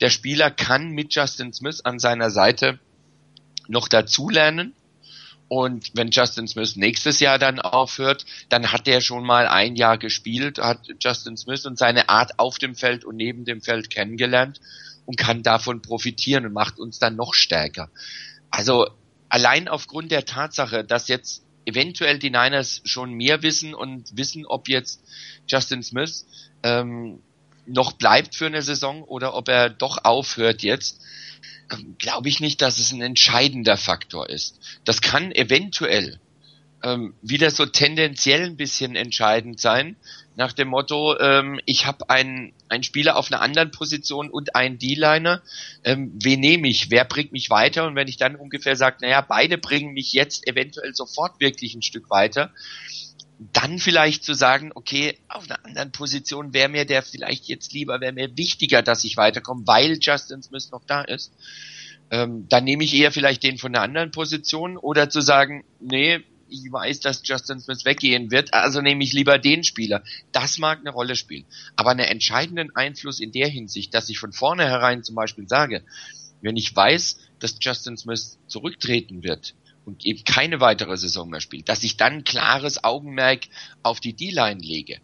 Der 0.00 0.10
Spieler 0.10 0.50
kann 0.50 0.90
mit 0.90 1.14
Justin 1.14 1.52
Smith 1.52 1.80
an 1.80 1.98
seiner 1.98 2.30
Seite 2.30 2.78
noch 3.66 3.88
dazulernen. 3.88 4.74
Und 5.48 5.92
wenn 5.94 6.10
Justin 6.10 6.48
Smith 6.48 6.74
nächstes 6.76 7.20
Jahr 7.20 7.38
dann 7.38 7.60
aufhört, 7.60 8.26
dann 8.48 8.72
hat 8.72 8.88
er 8.88 9.00
schon 9.00 9.24
mal 9.24 9.46
ein 9.46 9.76
Jahr 9.76 9.96
gespielt, 9.96 10.58
hat 10.58 10.88
Justin 11.00 11.36
Smith 11.36 11.66
und 11.66 11.78
seine 11.78 12.08
Art 12.08 12.38
auf 12.38 12.58
dem 12.58 12.74
Feld 12.74 13.04
und 13.04 13.16
neben 13.16 13.44
dem 13.44 13.62
Feld 13.62 13.90
kennengelernt 13.90 14.60
und 15.04 15.16
kann 15.16 15.44
davon 15.44 15.82
profitieren 15.82 16.46
und 16.46 16.52
macht 16.52 16.78
uns 16.78 16.98
dann 16.98 17.14
noch 17.14 17.32
stärker. 17.32 17.90
Also 18.50 18.88
allein 19.28 19.68
aufgrund 19.68 20.10
der 20.10 20.24
Tatsache, 20.24 20.82
dass 20.84 21.06
jetzt 21.06 21.44
eventuell 21.64 22.18
die 22.18 22.30
Niners 22.30 22.80
schon 22.84 23.12
mehr 23.12 23.42
wissen 23.42 23.74
und 23.74 24.16
wissen, 24.16 24.46
ob 24.46 24.68
jetzt 24.68 25.02
Justin 25.46 25.82
Smith 25.82 26.26
ähm, 26.62 27.20
noch 27.66 27.92
bleibt 27.92 28.34
für 28.34 28.46
eine 28.46 28.62
Saison 28.62 29.02
oder 29.02 29.34
ob 29.34 29.48
er 29.48 29.68
doch 29.70 30.04
aufhört 30.04 30.62
jetzt, 30.62 31.00
ähm, 31.72 31.96
glaube 31.98 32.28
ich 32.28 32.40
nicht, 32.40 32.62
dass 32.62 32.78
es 32.78 32.92
ein 32.92 33.02
entscheidender 33.02 33.76
Faktor 33.76 34.28
ist. 34.28 34.58
Das 34.84 35.00
kann 35.00 35.32
eventuell 35.32 36.20
ähm, 36.82 37.14
wieder 37.22 37.50
so 37.50 37.66
tendenziell 37.66 38.44
ein 38.44 38.56
bisschen 38.56 38.96
entscheidend 38.96 39.60
sein, 39.60 39.96
nach 40.36 40.52
dem 40.52 40.68
Motto, 40.68 41.18
ähm, 41.18 41.58
ich 41.64 41.86
habe 41.86 42.10
einen, 42.10 42.52
einen 42.68 42.82
Spieler 42.82 43.16
auf 43.16 43.32
einer 43.32 43.40
anderen 43.40 43.70
Position 43.70 44.28
und 44.28 44.54
einen 44.54 44.78
D-Liner, 44.78 45.42
ähm, 45.82 46.12
wen 46.22 46.40
nehme 46.40 46.68
ich, 46.68 46.90
wer 46.90 47.06
bringt 47.06 47.32
mich 47.32 47.48
weiter? 47.48 47.86
Und 47.86 47.96
wenn 47.96 48.06
ich 48.06 48.18
dann 48.18 48.36
ungefähr 48.36 48.76
sage, 48.76 48.98
naja, 49.00 49.22
beide 49.22 49.56
bringen 49.56 49.94
mich 49.94 50.12
jetzt 50.12 50.46
eventuell 50.46 50.94
sofort 50.94 51.40
wirklich 51.40 51.74
ein 51.74 51.80
Stück 51.80 52.10
weiter, 52.10 52.52
dann 53.38 53.78
vielleicht 53.78 54.24
zu 54.24 54.34
sagen, 54.34 54.70
okay, 54.74 55.18
auf 55.28 55.44
einer 55.44 55.64
anderen 55.64 55.92
Position 55.92 56.54
wäre 56.54 56.68
mir 56.68 56.86
der 56.86 57.02
vielleicht 57.02 57.46
jetzt 57.48 57.72
lieber, 57.72 58.00
wäre 58.00 58.12
mir 58.12 58.36
wichtiger, 58.36 58.82
dass 58.82 59.04
ich 59.04 59.16
weiterkomme, 59.16 59.66
weil 59.66 59.98
Justin 60.00 60.42
Smith 60.42 60.70
noch 60.70 60.84
da 60.86 61.02
ist. 61.02 61.32
Ähm, 62.10 62.46
dann 62.48 62.64
nehme 62.64 62.84
ich 62.84 62.94
eher 62.94 63.12
vielleicht 63.12 63.42
den 63.42 63.58
von 63.58 63.74
einer 63.74 63.82
anderen 63.82 64.10
Position 64.10 64.76
oder 64.76 65.10
zu 65.10 65.20
sagen, 65.20 65.64
nee, 65.80 66.20
ich 66.48 66.70
weiß, 66.70 67.00
dass 67.00 67.22
Justin 67.24 67.60
Smith 67.60 67.84
weggehen 67.84 68.30
wird, 68.30 68.54
also 68.54 68.80
nehme 68.80 69.02
ich 69.02 69.12
lieber 69.12 69.38
den 69.38 69.64
Spieler. 69.64 70.02
Das 70.32 70.58
mag 70.58 70.78
eine 70.78 70.90
Rolle 70.90 71.16
spielen. 71.16 71.44
Aber 71.74 71.90
einen 71.90 72.06
entscheidenden 72.06 72.74
Einfluss 72.76 73.18
in 73.18 73.32
der 73.32 73.48
Hinsicht, 73.48 73.92
dass 73.94 74.08
ich 74.08 74.18
von 74.18 74.32
vornherein 74.32 75.02
zum 75.02 75.16
Beispiel 75.16 75.48
sage, 75.48 75.82
wenn 76.40 76.56
ich 76.56 76.74
weiß, 76.74 77.18
dass 77.40 77.56
Justin 77.60 77.96
Smith 77.96 78.38
zurücktreten 78.46 79.24
wird 79.24 79.54
und 79.86 80.04
eben 80.04 80.24
keine 80.24 80.60
weitere 80.60 80.96
Saison 80.96 81.30
mehr 81.30 81.40
spielt, 81.40 81.68
dass 81.68 81.82
ich 81.84 81.96
dann 81.96 82.24
klares 82.24 82.84
Augenmerk 82.84 83.44
auf 83.82 84.00
die 84.00 84.12
D-Line 84.12 84.60
lege. 84.60 85.00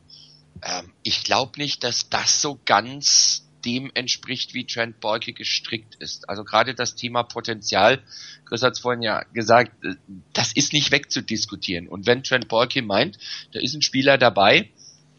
Ähm, 0.63 0.93
ich 1.03 1.25
glaube 1.25 1.53
nicht, 1.57 1.85
dass 1.85 2.11
das 2.11 2.43
so 2.43 2.61
ganz 2.67 3.49
dem 3.65 3.93
entspricht, 3.95 4.55
wie 4.55 4.67
Trent 4.67 4.99
Borke 5.01 5.33
gestrickt 5.33 5.95
ist. 5.95 6.29
Also 6.29 6.43
gerade 6.43 6.75
das 6.75 6.97
Thema 6.97 7.23
Potenzial, 7.23 8.03
Chris 8.45 8.63
hat 8.63 8.73
es 8.73 8.81
vorhin 8.81 9.03
ja 9.03 9.23
gesagt, 9.33 9.85
äh, 9.85 9.95
das 10.33 10.53
ist 10.53 10.73
nicht 10.73 10.91
wegzudiskutieren. 10.91 11.89
Und 11.89 12.07
wenn 12.07 12.25
Trent 12.25 12.49
Borke 12.49 12.83
meint, 12.83 13.19
da 13.53 13.61
ist 13.61 13.75
ein 13.75 13.83
Spieler 13.83 14.19
dabei, 14.19 14.71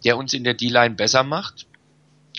der 0.03 0.17
uns 0.17 0.33
in 0.33 0.43
der 0.43 0.55
D-Line 0.55 0.95
besser 0.95 1.23
macht, 1.23 1.67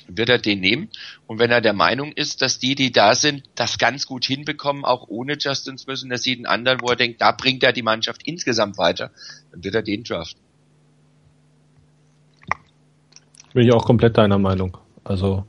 wird 0.09 0.29
er 0.29 0.39
den 0.39 0.61
nehmen. 0.61 0.89
Und 1.27 1.39
wenn 1.39 1.51
er 1.51 1.61
der 1.61 1.73
Meinung 1.73 2.13
ist, 2.13 2.43
dass 2.43 2.59
die, 2.59 2.75
die 2.75 2.93
da 2.93 3.15
sind, 3.15 3.45
das 3.55 3.79
ganz 3.79 4.07
gut 4.07 4.25
hinbekommen, 4.25 4.85
auch 4.85 5.09
ohne 5.09 5.37
Justin 5.39 5.79
Smith, 5.79 6.03
und 6.03 6.11
er 6.11 6.19
sieht 6.19 6.39
einen 6.39 6.47
anderen, 6.47 6.81
wo 6.83 6.89
er 6.89 6.97
denkt, 6.97 7.21
da 7.21 7.33
bringt 7.33 7.63
er 7.63 7.73
die 7.73 7.83
Mannschaft 7.83 8.23
insgesamt 8.25 8.79
weiter, 8.79 9.11
dann 9.53 9.65
wird 9.65 9.75
er 9.75 9.83
den 9.83 10.05
draften. 10.05 10.41
Bin 13.53 13.67
ich 13.67 13.73
auch 13.73 13.85
komplett 13.85 14.19
deiner 14.19 14.39
Meinung. 14.39 14.77
Also 15.05 15.45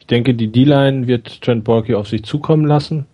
ich 0.00 0.06
denke, 0.06 0.34
die 0.34 0.48
D-Line 0.48 1.06
wird 1.06 1.40
Trent 1.40 1.64
Borky 1.64 1.94
auf 1.94 2.08
sich 2.08 2.24
zukommen 2.24 2.66
lassen. 2.66 3.06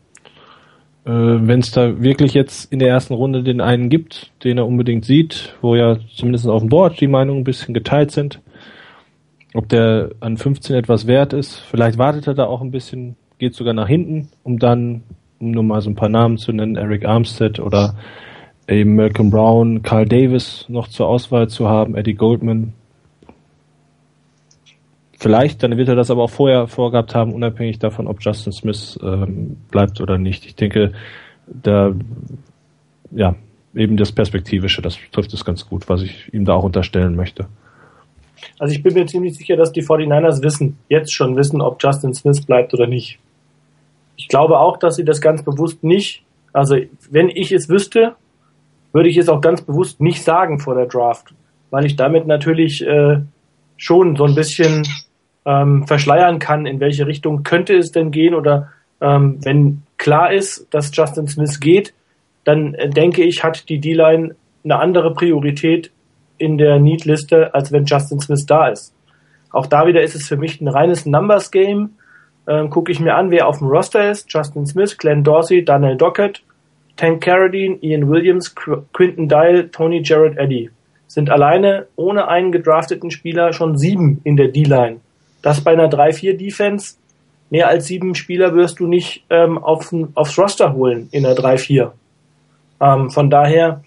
Äh, 1.05 1.11
Wenn 1.11 1.61
es 1.61 1.71
da 1.71 2.03
wirklich 2.03 2.35
jetzt 2.35 2.73
in 2.73 2.79
der 2.79 2.89
ersten 2.89 3.15
Runde 3.15 3.43
den 3.43 3.61
einen 3.61 3.91
gibt, 3.91 4.33
den 4.43 4.59
er 4.59 4.67
unbedingt 4.67 5.05
sieht, 5.05 5.55
wo 5.61 5.77
ja 5.77 5.99
zumindest 6.17 6.47
auf 6.47 6.63
dem 6.63 6.69
Board 6.69 7.01
die 7.01 7.07
Meinungen 7.07 7.43
ein 7.43 7.45
bisschen 7.45 7.75
geteilt 7.75 8.11
sind, 8.11 8.41
ob 9.55 9.69
der 9.69 10.11
an 10.21 10.37
15 10.37 10.77
etwas 10.77 11.07
wert 11.07 11.33
ist, 11.33 11.59
vielleicht 11.59 11.99
wartet 11.99 12.27
er 12.27 12.35
da 12.35 12.47
auch 12.47 12.61
ein 12.61 12.71
bisschen, 12.71 13.17
geht 13.39 13.55
sogar 13.55 13.75
nach 13.75 13.89
hinten, 13.89 14.29
um 14.43 14.59
dann, 14.59 15.03
um 15.39 15.51
nur 15.51 15.63
mal 15.63 15.81
so 15.81 15.91
ein 15.91 15.97
paar 15.97 16.09
Namen 16.09 16.39
zu 16.39 16.53
nennen, 16.53 16.77
Eric 16.77 17.05
Armstead 17.05 17.59
oder 17.59 17.97
eben 18.69 18.95
Malcolm 18.95 19.31
Brown, 19.31 19.83
Carl 19.83 20.07
Davis 20.07 20.67
noch 20.69 20.89
zur 20.89 21.09
Auswahl 21.09 21.49
zu 21.49 21.69
haben, 21.69 21.97
Eddie 21.97 22.15
Goldman, 22.15 22.75
Vielleicht, 25.23 25.63
dann 25.63 25.77
wird 25.77 25.87
er 25.87 25.97
das 25.97 26.11
aber 26.11 26.23
auch 26.23 26.31
vorher 26.31 26.67
vorgehabt 26.67 27.15
haben, 27.15 27.35
unabhängig 27.35 27.79
davon, 27.79 28.07
ob 28.07 28.23
Justin 28.23 28.55
Smith 28.55 28.99
ähm, 29.03 29.59
bleibt 29.71 30.01
oder 30.01 30.17
nicht. 30.17 30.47
Ich 30.47 30.55
denke, 30.55 30.93
da, 31.47 31.93
ja, 33.11 33.37
eben 33.75 33.99
das 33.99 34.13
Perspektivische, 34.13 34.81
das 34.81 34.97
trifft 35.13 35.35
es 35.35 35.45
ganz 35.45 35.69
gut, 35.69 35.91
was 35.91 36.01
ich 36.01 36.33
ihm 36.33 36.47
da 36.47 36.55
auch 36.55 36.65
unterstellen 36.65 37.17
möchte. 37.17 37.49
Also 38.59 38.75
ich 38.75 38.83
bin 38.83 38.95
mir 38.95 39.07
ziemlich 39.07 39.37
sicher, 39.37 39.57
dass 39.57 39.73
die 39.73 39.83
49ers 39.83 40.43
wissen, 40.43 40.79
jetzt 40.89 41.13
schon 41.13 41.37
wissen, 41.37 41.61
ob 41.61 41.83
Justin 41.83 42.15
Smith 42.15 42.45
bleibt 42.45 42.75
oder 42.75 42.87
nicht. 42.87 43.19
Ich 44.17 44.29
glaube 44.29 44.59
auch, 44.59 44.77
dass 44.77 44.97
sie 44.97 45.05
das 45.05 45.21
ganz 45.21 45.43
bewusst 45.43 45.83
nicht, 45.83 46.23
also 46.53 46.77
wenn 47.11 47.29
ich 47.29 47.53
es 47.53 47.69
wüsste, 47.69 48.15
würde 48.93 49.09
ich 49.09 49.17
es 49.17 49.29
auch 49.29 49.41
ganz 49.41 49.63
bewusst 49.63 50.01
nicht 50.01 50.23
sagen 50.23 50.59
vor 50.59 50.75
der 50.75 50.87
Draft, 50.87 51.33
weil 51.71 51.87
ich 51.87 51.97
damit 51.97 52.27
natürlich 52.27 52.85
äh, 52.87 53.21
schon 53.77 54.17
so 54.17 54.25
ein 54.25 54.35
bisschen 54.35 54.87
ähm, 55.47 55.87
verschleiern 55.87 56.39
kann, 56.39 56.67
in 56.67 56.81
welche 56.81 57.07
Richtung 57.07 57.45
könnte 57.45 57.77
es 57.77 57.93
denn 57.93 58.11
gehen 58.11 58.35
oder 58.35 58.69
ähm, 59.01 59.39
wenn 59.43 59.83
klar 59.97 60.33
ist, 60.33 60.67
dass 60.71 60.95
Justin 60.95 61.29
Smith 61.29 61.61
geht, 61.61 61.95
dann 62.45 62.75
äh, 62.75 62.91
denke 62.91 63.23
ich, 63.23 63.43
hat 63.43 63.69
die 63.69 63.81
D-Line 63.81 64.35
eine 64.65 64.79
andere 64.79 65.15
Priorität 65.15 65.91
in 66.41 66.59
der 66.59 66.79
Need-Liste, 66.79 67.55
als 67.55 67.73
wenn 67.73 67.85
Justin 67.85 68.21
Smith 68.21 68.47
da 68.47 68.69
ist. 68.69 68.95
Auch 69.53 69.67
da 69.67 69.87
wieder 69.87 70.03
ist 70.03 70.15
es 70.15 70.29
für 70.29 70.37
mich 70.37 70.61
ein 70.61 70.69
reines 70.69 71.07
Numbers-Game. 71.07 71.91
Ähm, 72.49 72.71
Gucke 72.71 72.93
ich 72.93 73.01
mir 73.01 73.15
an, 73.15 73.31
wer 73.31 73.47
auf 73.47 73.59
dem 73.59 73.69
Roster 73.69 74.11
ist. 74.11 74.33
Justin 74.33 74.67
Smith, 74.67 74.97
Glenn 74.99 75.25
Dorsey, 75.25 75.65
Daniel 75.65 75.97
Dockett, 75.97 76.43
Tank 76.97 77.23
Carradine, 77.23 77.77
Ian 77.81 78.09
Williams, 78.09 78.55
Qu 78.55 78.83
Quinton 78.93 79.29
Dial, 79.29 79.69
Tony 79.69 80.03
Jarrett 80.03 80.39
Eddy. 80.39 80.71
Sind 81.07 81.31
alleine 81.31 81.87
ohne 81.97 82.29
einen 82.29 82.53
gedrafteten 82.53 83.11
Spieler 83.11 83.53
schon 83.53 83.77
sieben 83.77 84.21
in 84.25 84.37
der 84.37 84.49
D-Line 84.49 85.01
dass 85.43 85.63
bei 85.63 85.73
einer 85.73 85.89
3-4-Defense 85.89 86.97
mehr 87.51 87.69
als 87.69 87.87
sieben 87.87 88.15
Spieler 88.15 88.55
wirst 88.55 88.81
du 88.81 88.87
nicht 88.87 89.25
ähm, 89.31 89.59
auf, 89.59 89.93
aufs 90.15 90.39
Roster 90.39 90.73
holen 90.73 91.09
in 91.11 91.27
einer 91.27 91.35
3-4. 91.35 91.91
Ähm, 92.81 93.11
von 93.11 93.31
daher, 93.31 93.83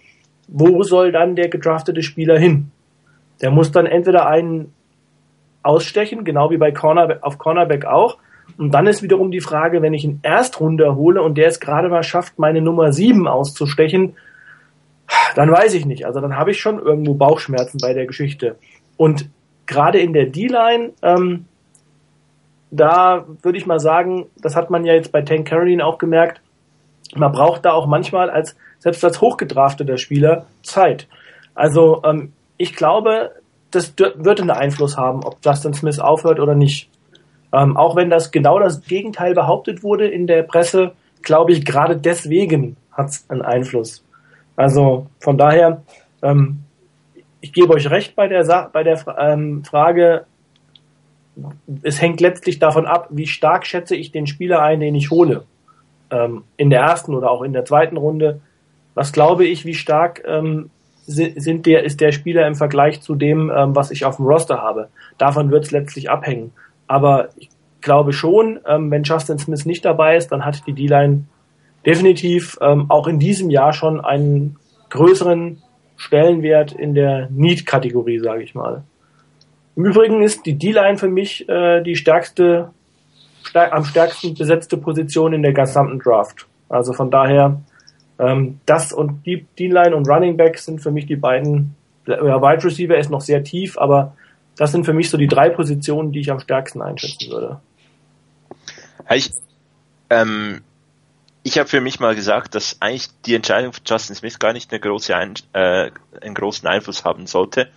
wo 0.53 0.83
soll 0.83 1.11
dann 1.11 1.35
der 1.35 1.49
gedraftete 1.49 2.03
Spieler 2.03 2.37
hin? 2.37 2.71
Der 3.41 3.49
muss 3.49 3.71
dann 3.71 3.87
entweder 3.87 4.27
einen 4.27 4.71
ausstechen, 5.63 6.23
genau 6.23 6.51
wie 6.51 6.57
bei 6.57 6.71
Cornerback, 6.71 7.23
auf 7.23 7.39
Cornerback 7.39 7.85
auch. 7.85 8.17
Und 8.57 8.71
dann 8.71 8.85
ist 8.85 9.01
wiederum 9.01 9.31
die 9.31 9.41
Frage, 9.41 9.81
wenn 9.81 9.95
ich 9.95 10.03
einen 10.05 10.19
Erstrunder 10.21 10.95
hole 10.95 11.21
und 11.21 11.37
der 11.37 11.47
es 11.47 11.59
gerade 11.59 11.89
mal 11.89 12.03
schafft, 12.03 12.37
meine 12.37 12.61
Nummer 12.61 12.93
7 12.93 13.27
auszustechen, 13.27 14.15
dann 15.35 15.51
weiß 15.51 15.73
ich 15.73 15.87
nicht. 15.87 16.05
Also 16.05 16.21
dann 16.21 16.37
habe 16.37 16.51
ich 16.51 16.61
schon 16.61 16.79
irgendwo 16.79 17.15
Bauchschmerzen 17.15 17.79
bei 17.81 17.93
der 17.93 18.05
Geschichte. 18.05 18.57
Und 18.95 19.29
gerade 19.65 19.99
in 19.99 20.13
der 20.13 20.27
D-Line, 20.27 20.91
ähm, 21.01 21.45
da 22.69 23.25
würde 23.41 23.57
ich 23.57 23.65
mal 23.65 23.79
sagen, 23.79 24.27
das 24.39 24.55
hat 24.55 24.69
man 24.69 24.85
ja 24.85 24.93
jetzt 24.93 25.11
bei 25.11 25.23
Tank 25.23 25.47
Carolyn 25.47 25.81
auch 25.81 25.97
gemerkt, 25.97 26.41
man 27.15 27.31
braucht 27.31 27.65
da 27.65 27.73
auch 27.73 27.87
manchmal 27.87 28.29
als, 28.29 28.55
selbst 28.83 29.03
als 29.05 29.21
hochgedrafteter 29.21 29.97
Spieler 29.97 30.45
Zeit. 30.61 31.07
Also 31.55 32.01
ähm, 32.03 32.33
ich 32.57 32.75
glaube, 32.75 33.31
das 33.71 33.93
wird 33.97 34.41
einen 34.41 34.51
Einfluss 34.51 34.97
haben, 34.97 35.23
ob 35.23 35.37
Justin 35.43 35.73
Smith 35.73 35.99
aufhört 35.99 36.41
oder 36.41 36.53
nicht. 36.53 36.89
Ähm, 37.53 37.77
auch 37.77 37.95
wenn 37.95 38.09
das 38.09 38.31
genau 38.31 38.59
das 38.59 38.81
Gegenteil 38.81 39.35
behauptet 39.35 39.83
wurde 39.83 40.07
in 40.07 40.27
der 40.27 40.43
Presse, 40.43 40.91
glaube 41.21 41.53
ich, 41.53 41.63
gerade 41.63 41.95
deswegen 41.95 42.75
hat 42.91 43.09
es 43.09 43.25
einen 43.29 43.41
Einfluss. 43.41 44.03
Also 44.57 45.07
von 45.19 45.37
daher, 45.37 45.81
ähm, 46.21 46.59
ich 47.39 47.53
gebe 47.53 47.73
euch 47.73 47.89
recht 47.89 48.17
bei 48.17 48.27
der, 48.27 48.43
Sa 48.43 48.69
bei 48.71 48.83
der 48.83 49.01
ähm, 49.17 49.63
Frage, 49.63 50.25
es 51.83 52.01
hängt 52.01 52.19
letztlich 52.19 52.59
davon 52.59 52.85
ab, 52.85 53.07
wie 53.11 53.27
stark 53.27 53.65
schätze 53.65 53.95
ich 53.95 54.11
den 54.11 54.27
Spieler 54.27 54.61
ein, 54.61 54.81
den 54.81 54.93
ich 54.93 55.09
hole. 55.09 55.45
Ähm, 56.11 56.43
in 56.57 56.69
der 56.69 56.81
ersten 56.81 57.15
oder 57.15 57.31
auch 57.31 57.43
in 57.43 57.53
der 57.53 57.63
zweiten 57.63 57.95
Runde. 57.95 58.41
Was 58.95 59.11
glaube 59.11 59.45
ich, 59.45 59.65
wie 59.65 59.73
stark 59.73 60.23
ähm, 60.25 60.69
sind 61.05 61.65
der, 61.65 61.83
ist 61.83 61.99
der 61.99 62.11
Spieler 62.11 62.47
im 62.47 62.55
Vergleich 62.55 63.01
zu 63.01 63.15
dem, 63.15 63.51
ähm, 63.53 63.75
was 63.75 63.91
ich 63.91 64.05
auf 64.05 64.17
dem 64.17 64.25
Roster 64.25 64.61
habe. 64.61 64.89
Davon 65.17 65.51
wird 65.51 65.65
es 65.65 65.71
letztlich 65.71 66.09
abhängen. 66.09 66.51
Aber 66.87 67.29
ich 67.37 67.49
glaube 67.81 68.13
schon, 68.13 68.59
ähm, 68.67 68.89
wenn 68.89 69.03
Justin 69.03 69.37
Smith 69.37 69.65
nicht 69.65 69.83
dabei 69.83 70.15
ist, 70.15 70.31
dann 70.31 70.45
hat 70.45 70.65
die 70.65 70.73
D-Line 70.73 71.25
definitiv 71.85 72.57
ähm, 72.61 72.85
auch 72.89 73.07
in 73.07 73.19
diesem 73.19 73.49
Jahr 73.49 73.73
schon 73.73 73.99
einen 73.99 74.57
größeren 74.89 75.61
Stellenwert 75.97 76.71
in 76.71 76.93
der 76.93 77.29
Need-Kategorie, 77.29 78.19
sage 78.19 78.43
ich 78.43 78.55
mal. 78.55 78.83
Im 79.75 79.85
Übrigen 79.85 80.21
ist 80.21 80.45
die 80.45 80.57
D-Line 80.57 80.97
für 80.97 81.09
mich 81.09 81.47
äh, 81.49 81.81
die 81.81 81.95
stärkste, 81.95 82.69
stärk, 83.43 83.73
am 83.73 83.83
stärksten 83.83 84.33
besetzte 84.35 84.77
Position 84.77 85.33
in 85.33 85.41
der 85.41 85.53
gesamten 85.53 85.99
Draft. 85.99 86.47
Also 86.69 86.93
von 86.93 87.11
daher, 87.11 87.61
ähm, 88.19 88.59
das 88.65 88.93
und 88.93 89.25
die 89.25 89.45
D-Line 89.57 89.95
und 89.95 90.07
Running 90.07 90.37
Back 90.37 90.57
sind 90.57 90.81
für 90.81 90.91
mich 90.91 91.05
die 91.05 91.15
beiden, 91.15 91.75
ja, 92.05 92.41
Wide 92.41 92.63
Receiver 92.63 92.97
ist 92.97 93.09
noch 93.09 93.21
sehr 93.21 93.43
tief, 93.43 93.77
aber 93.77 94.15
das 94.55 94.71
sind 94.71 94.85
für 94.85 94.93
mich 94.93 95.09
so 95.09 95.17
die 95.17 95.27
drei 95.27 95.49
Positionen, 95.49 96.11
die 96.11 96.19
ich 96.19 96.31
am 96.31 96.39
stärksten 96.39 96.81
einschätzen 96.81 97.31
würde. 97.31 97.59
Ich, 99.09 99.31
ähm, 100.09 100.61
ich 101.43 101.57
habe 101.57 101.67
für 101.67 101.81
mich 101.81 101.99
mal 101.99 102.15
gesagt, 102.15 102.55
dass 102.55 102.77
eigentlich 102.79 103.09
die 103.25 103.35
Entscheidung 103.35 103.73
von 103.73 103.83
Justin 103.85 104.15
Smith 104.15 104.39
gar 104.39 104.53
nicht 104.53 104.71
eine 104.71 104.79
große 104.79 105.15
Ein 105.15 105.33
äh, 105.53 105.91
einen 106.21 106.35
großen 106.35 106.67
Einfluss 106.67 107.03
haben 107.03 107.27
sollte. 107.27 107.69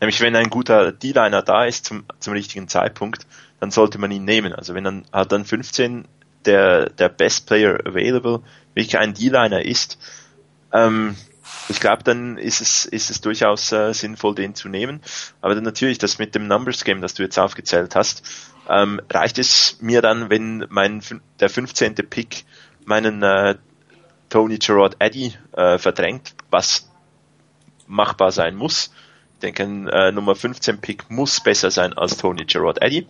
Nämlich 0.00 0.20
wenn 0.20 0.34
ein 0.34 0.50
guter 0.50 0.92
D-Liner 0.92 1.42
da 1.42 1.64
ist 1.64 1.86
zum, 1.86 2.04
zum 2.18 2.32
richtigen 2.32 2.68
Zeitpunkt, 2.68 3.26
dann 3.60 3.70
sollte 3.70 3.98
man 3.98 4.10
ihn 4.10 4.24
nehmen. 4.24 4.52
Also 4.52 4.74
wenn 4.74 4.84
dann 4.84 5.04
hat 5.12 5.30
dann 5.30 5.44
15 5.44 6.06
der, 6.44 6.90
der 6.90 7.08
Best 7.08 7.46
Player 7.46 7.78
Available 7.86 8.40
wirklich 8.74 8.98
ein 8.98 9.14
D-Liner 9.14 9.64
ist, 9.64 9.98
ähm, 10.72 11.16
ich 11.68 11.80
glaube, 11.80 12.02
dann 12.02 12.36
ist 12.36 12.60
es, 12.60 12.84
ist 12.84 13.10
es 13.10 13.20
durchaus 13.20 13.72
äh, 13.72 13.92
sinnvoll, 13.92 14.34
den 14.34 14.54
zu 14.54 14.68
nehmen. 14.68 15.00
Aber 15.40 15.54
dann 15.54 15.64
natürlich, 15.64 15.98
das 15.98 16.18
mit 16.18 16.34
dem 16.34 16.46
Numbers 16.46 16.84
Game, 16.84 17.00
das 17.00 17.14
du 17.14 17.22
jetzt 17.22 17.38
aufgezählt 17.38 17.94
hast, 17.94 18.22
ähm, 18.68 19.00
reicht 19.10 19.38
es 19.38 19.78
mir 19.80 20.02
dann, 20.02 20.30
wenn 20.30 20.66
mein 20.68 21.02
der 21.40 21.48
15. 21.48 21.94
Pick 21.94 22.44
meinen 22.84 23.22
äh, 23.22 23.56
Tony 24.28 24.58
Gerard 24.58 24.96
Eddy 24.98 25.36
äh, 25.52 25.78
verdrängt, 25.78 26.34
was 26.50 26.90
machbar 27.86 28.32
sein 28.32 28.56
muss. 28.56 28.92
Ich 29.34 29.40
denke, 29.40 29.62
äh, 29.90 30.12
Nummer 30.12 30.34
15 30.34 30.80
Pick 30.80 31.10
muss 31.10 31.40
besser 31.40 31.70
sein 31.70 31.92
als 31.94 32.16
Tony 32.16 32.44
Gerard 32.44 32.82
Eddy. 32.82 33.06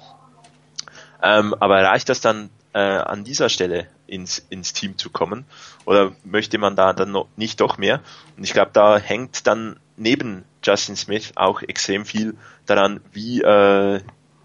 Ähm, 1.23 1.55
aber 1.59 1.83
reicht 1.83 2.09
das 2.09 2.21
dann 2.21 2.51
äh, 2.75 2.79
an 2.79 3.25
dieser 3.25 3.49
Stelle 3.49 3.87
ins, 4.07 4.45
ins 4.51 4.73
Team 4.73 4.99
zu 4.99 5.09
kommen? 5.09 5.47
Oder 5.87 6.13
möchte 6.25 6.59
man 6.59 6.77
da 6.77 6.93
dann 6.93 7.13
noch 7.13 7.29
nicht 7.37 7.61
doch 7.61 7.79
mehr? 7.79 8.01
Und 8.37 8.45
ich 8.45 8.53
glaube, 8.53 8.71
da 8.73 8.99
hängt 8.99 9.47
dann 9.47 9.79
neben 9.97 10.45
Justin 10.63 10.97
Smith 10.97 11.33
auch 11.37 11.63
extrem 11.63 12.05
viel 12.05 12.37
daran, 12.67 13.01
wie 13.13 13.41
äh, 13.41 14.01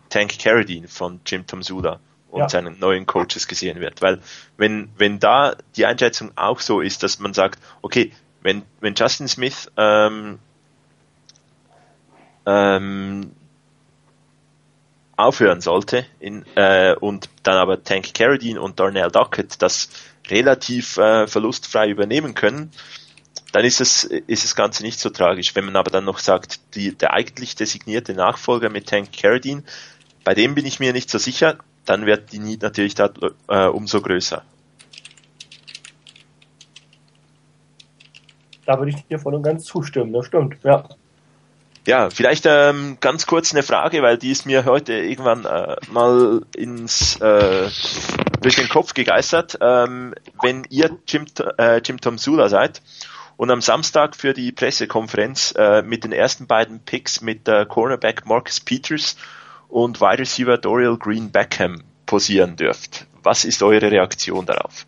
Tank 0.09 0.39
Carradine 0.39 0.87
von 0.87 1.19
Jim 1.25 1.45
Tomsula 1.45 1.99
und 2.29 2.41
ja. 2.41 2.49
seinen 2.49 2.79
neuen 2.79 3.05
Coaches 3.05 3.47
gesehen 3.47 3.79
wird. 3.79 4.01
Weil 4.01 4.19
wenn, 4.57 4.89
wenn 4.97 5.19
da 5.19 5.55
die 5.75 5.85
Einschätzung 5.85 6.31
auch 6.35 6.59
so 6.59 6.81
ist, 6.81 7.03
dass 7.03 7.19
man 7.19 7.33
sagt, 7.33 7.59
okay, 7.81 8.11
wenn, 8.41 8.63
wenn 8.79 8.95
Justin 8.95 9.27
Smith 9.27 9.71
ähm, 9.75 10.39
ähm, 12.45 13.31
aufhören 15.19 15.61
sollte 15.61 16.05
in, 16.19 16.45
äh, 16.55 16.95
und 16.95 17.29
dann 17.43 17.57
aber 17.57 17.83
Tank 17.83 18.13
Carradine 18.13 18.59
und 18.59 18.79
Darnell 18.79 19.11
Duckett 19.11 19.61
das 19.61 19.89
relativ 20.27 20.97
äh, 20.97 21.27
verlustfrei 21.27 21.89
übernehmen 21.89 22.35
können, 22.35 22.71
dann 23.51 23.65
ist 23.65 23.81
es, 23.81 24.03
ist 24.03 24.43
das 24.43 24.55
Ganze 24.55 24.83
nicht 24.83 24.99
so 24.99 25.09
tragisch. 25.09 25.55
Wenn 25.55 25.65
man 25.65 25.75
aber 25.75 25.91
dann 25.91 26.05
noch 26.05 26.19
sagt, 26.19 26.75
die, 26.75 26.95
der 26.95 27.13
eigentlich 27.13 27.55
designierte 27.55 28.13
Nachfolger 28.13 28.69
mit 28.69 28.87
Tank 28.87 29.09
Carradine, 29.11 29.63
bei 30.23 30.33
dem 30.33 30.55
bin 30.55 30.65
ich 30.65 30.79
mir 30.79 30.93
nicht 30.93 31.09
so 31.09 31.17
sicher, 31.17 31.57
dann 31.85 32.05
wird 32.05 32.31
die 32.31 32.39
Need 32.39 32.61
natürlich 32.61 32.95
da, 32.95 33.11
äh, 33.47 33.65
umso 33.65 34.01
größer. 34.01 34.43
Da 38.65 38.77
würde 38.77 38.91
ich 38.91 39.03
dir 39.07 39.17
voll 39.17 39.33
und 39.33 39.41
ganz 39.41 39.63
zustimmen, 39.63 40.13
das 40.13 40.27
stimmt, 40.27 40.57
ja. 40.63 40.87
Ja, 41.89 42.11
vielleicht 42.11 42.45
ähm, 42.45 42.97
ganz 43.01 43.25
kurz 43.25 43.51
eine 43.51 43.63
Frage, 43.63 44.03
weil 44.03 44.19
die 44.19 44.29
ist 44.29 44.45
mir 44.45 44.65
heute 44.65 44.93
irgendwann 44.93 45.45
äh, 45.45 45.75
mal 45.89 46.45
ins 46.55 47.19
äh, 47.19 47.67
durch 48.41 48.57
den 48.57 48.69
Kopf 48.69 48.93
gegeistert. 48.93 49.57
Ähm, 49.59 50.13
wenn 50.39 50.67
ihr 50.69 50.99
Jim, 51.07 51.25
äh, 51.57 51.81
Jim 51.83 51.99
Tom 51.99 52.19
Sula 52.19 52.47
seid 52.47 52.83
und 53.37 53.49
am 53.49 53.61
Samstag 53.61 54.15
für 54.15 54.35
die 54.35 54.51
Pressekonferenz 54.51 55.55
äh, 55.57 55.81
mit 55.81 56.03
den 56.03 56.11
ersten 56.11 56.45
beiden 56.45 56.79
Picks 56.79 57.21
mit 57.21 57.47
äh, 57.47 57.65
Cornerback 57.65 58.27
Marcus 58.27 58.59
Peters 58.59 59.17
und 59.67 59.99
Wide 59.99 60.19
Receiver 60.19 60.59
Dorial 60.59 60.95
Green 60.95 61.31
Beckham 61.31 61.81
posieren 62.05 62.55
dürft. 62.55 63.07
Was 63.23 63.45
ist 63.45 63.63
eure 63.63 63.89
Reaktion 63.89 64.45
darauf? 64.45 64.85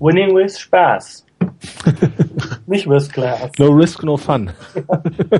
Winning 0.00 0.34
with 0.34 0.58
Spaß. 0.58 1.24
Nicht 2.66 2.88
with 2.88 3.10
class. 3.10 3.50
No 3.58 3.68
risk, 3.70 4.02
no 4.02 4.16
fun. 4.16 4.52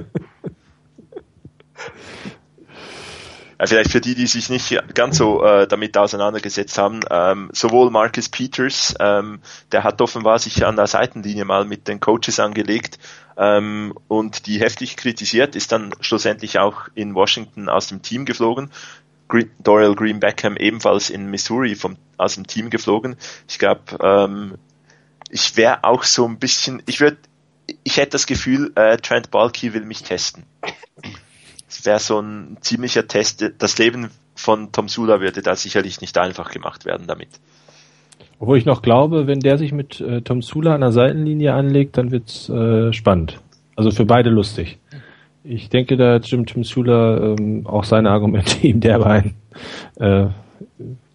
Ja, 3.64 3.68
vielleicht 3.68 3.93
für 3.93 4.01
die, 4.01 4.14
die 4.14 4.27
sich 4.27 4.51
nicht 4.51 4.77
ganz 4.95 5.16
so 5.16 5.43
äh, 5.45 5.66
damit 5.66 5.97
auseinandergesetzt 5.97 6.77
haben, 6.77 7.01
ähm, 7.11 7.51
sowohl 7.53 7.91
Marcus 7.91 8.29
Peters, 8.29 8.95
ähm, 8.99 9.41
der 9.72 9.85
hat 9.85 10.03
offenbar 10.03 10.39
sich 10.39 10.66
an 10.66 10.77
der 10.77 10.87
Seitenlinie 10.87 11.45
mal 11.45 11.64
mit 11.64 11.87
den 11.89 12.01
Coaches 12.01 12.41
angelegt 12.41 12.99
ähm, 13.39 13.95
und 14.09 14.47
die 14.47 14.61
heftig 14.61 14.97
kritisiert, 14.97 15.57
ist 15.57 15.72
dann 15.72 15.95
schlussendlich 16.01 16.59
auch 16.59 16.89
in 16.95 17.14
Washington 17.14 17.68
aus 17.68 17.87
dem 17.87 18.03
Team 18.03 18.25
geflogen. 18.25 18.70
Green, 19.29 19.51
Dorial 19.61 19.95
Green 19.95 20.20
Beckham 20.20 20.57
ebenfalls 20.57 21.09
in 21.09 21.31
Missouri 21.31 21.75
vom, 21.75 21.97
aus 22.18 22.35
dem 22.35 22.47
Team 22.47 22.70
geflogen. 22.70 23.16
Ich 23.49 23.59
glaube, 23.59 23.81
ähm, 24.03 24.59
ich 25.35 25.57
wäre 25.57 25.82
auch 25.82 26.05
so 26.05 26.26
ein 26.28 26.39
bisschen, 26.39 26.80
ich 26.87 27.01
würde, 27.01 27.16
ich 27.82 27.97
hätte 27.97 28.11
das 28.11 28.26
Gefühl, 28.26 28.70
äh, 28.76 28.97
Trent 28.99 29.32
Balky 29.32 29.74
will 29.74 29.85
mich 29.85 30.05
testen. 30.05 30.45
Es 31.68 31.85
wäre 31.85 31.99
so 31.99 32.20
ein 32.20 32.57
ziemlicher 32.61 33.09
Test. 33.09 33.45
Das 33.59 33.76
Leben 33.78 34.11
von 34.37 34.70
Tom 34.70 34.89
Sula 34.89 35.20
würde 35.20 35.43
da 35.43 35.57
sicherlich 35.57 36.01
nicht 36.01 36.16
einfach 36.18 36.53
gemacht 36.53 36.85
werden 36.85 37.09
damit. 37.09 37.30
Obwohl 38.39 38.59
ich 38.59 38.64
noch 38.64 38.80
glaube, 38.80 39.26
wenn 39.26 39.41
der 39.41 39.59
sich 39.59 39.72
mit 39.72 40.01
äh, 40.01 40.20
Tom 40.22 40.41
Sula 40.41 40.72
an 40.72 40.82
der 40.82 40.93
Seitenlinie 40.93 41.53
anlegt, 41.53 41.99
dann 41.99 42.12
wird's 42.12 42.49
äh, 42.49 42.93
spannend. 42.93 43.41
Also 43.74 43.91
für 43.91 44.05
beide 44.05 44.30
lustig. 44.30 44.78
Ich 45.43 45.68
denke, 45.68 45.97
da 45.97 46.18
Jim 46.18 46.47
Tom 46.47 46.62
Sula 46.62 47.35
ähm, 47.35 47.66
auch 47.66 47.82
seine 47.82 48.11
Argumente 48.11 48.59
ihm 48.64 48.78
derweil 48.78 49.35
äh, 49.97 50.26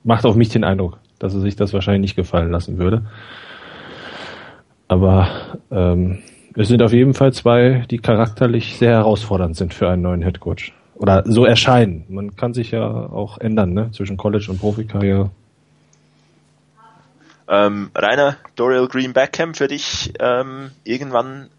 macht 0.03 0.25
auf 0.25 0.35
mich 0.35 0.49
den 0.49 0.65
Eindruck, 0.65 0.97
dass 1.19 1.33
er 1.33 1.39
sich 1.39 1.55
das 1.55 1.71
wahrscheinlich 1.71 2.01
nicht 2.01 2.15
gefallen 2.17 2.51
lassen 2.51 2.79
würde. 2.79 3.03
Aber 4.89 5.29
ähm, 5.71 6.17
es 6.55 6.67
sind 6.67 6.81
auf 6.81 6.91
jeden 6.91 7.13
Fall 7.13 7.31
zwei, 7.31 7.85
die 7.89 7.99
charakterlich 7.99 8.77
sehr 8.77 8.91
herausfordernd 8.91 9.55
sind 9.55 9.73
für 9.73 9.87
einen 9.87 10.01
neuen 10.01 10.21
Headcoach. 10.21 10.73
Oder 10.95 11.23
so 11.25 11.45
erscheinen. 11.45 12.03
Man 12.09 12.35
kann 12.35 12.53
sich 12.53 12.71
ja 12.71 12.85
auch 12.85 13.37
ändern, 13.37 13.73
ne? 13.73 13.91
Zwischen 13.93 14.17
College 14.17 14.47
und 14.49 14.59
Profikarriere. 14.59 15.31
Ähm, 17.47 17.91
Rainer, 17.95 18.35
Dorial 18.55 18.87
Green 18.87 19.13
Beckham 19.13 19.53
für 19.53 19.67
dich 19.67 20.11
ähm, 20.19 20.71
irgendwann 20.83 21.49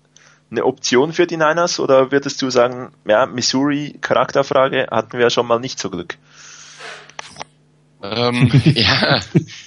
eine 0.51 0.65
Option 0.65 1.13
für 1.13 1.27
die 1.27 1.37
Niners 1.37 1.81
oder 1.81 2.13
würdest 2.13 2.43
du 2.43 2.51
sagen, 2.51 2.91
ja, 3.07 3.27
Missouri 3.27 3.97
Charakterfrage 4.01 4.89
hatten 4.91 5.13
wir 5.13 5.21
ja 5.21 5.31
schon 5.31 5.47
mal 5.47 5.61
nicht 5.61 5.79
so 5.79 5.89
Glück? 5.89 6.19
Ähm, 8.03 8.51
ja, 8.75 9.21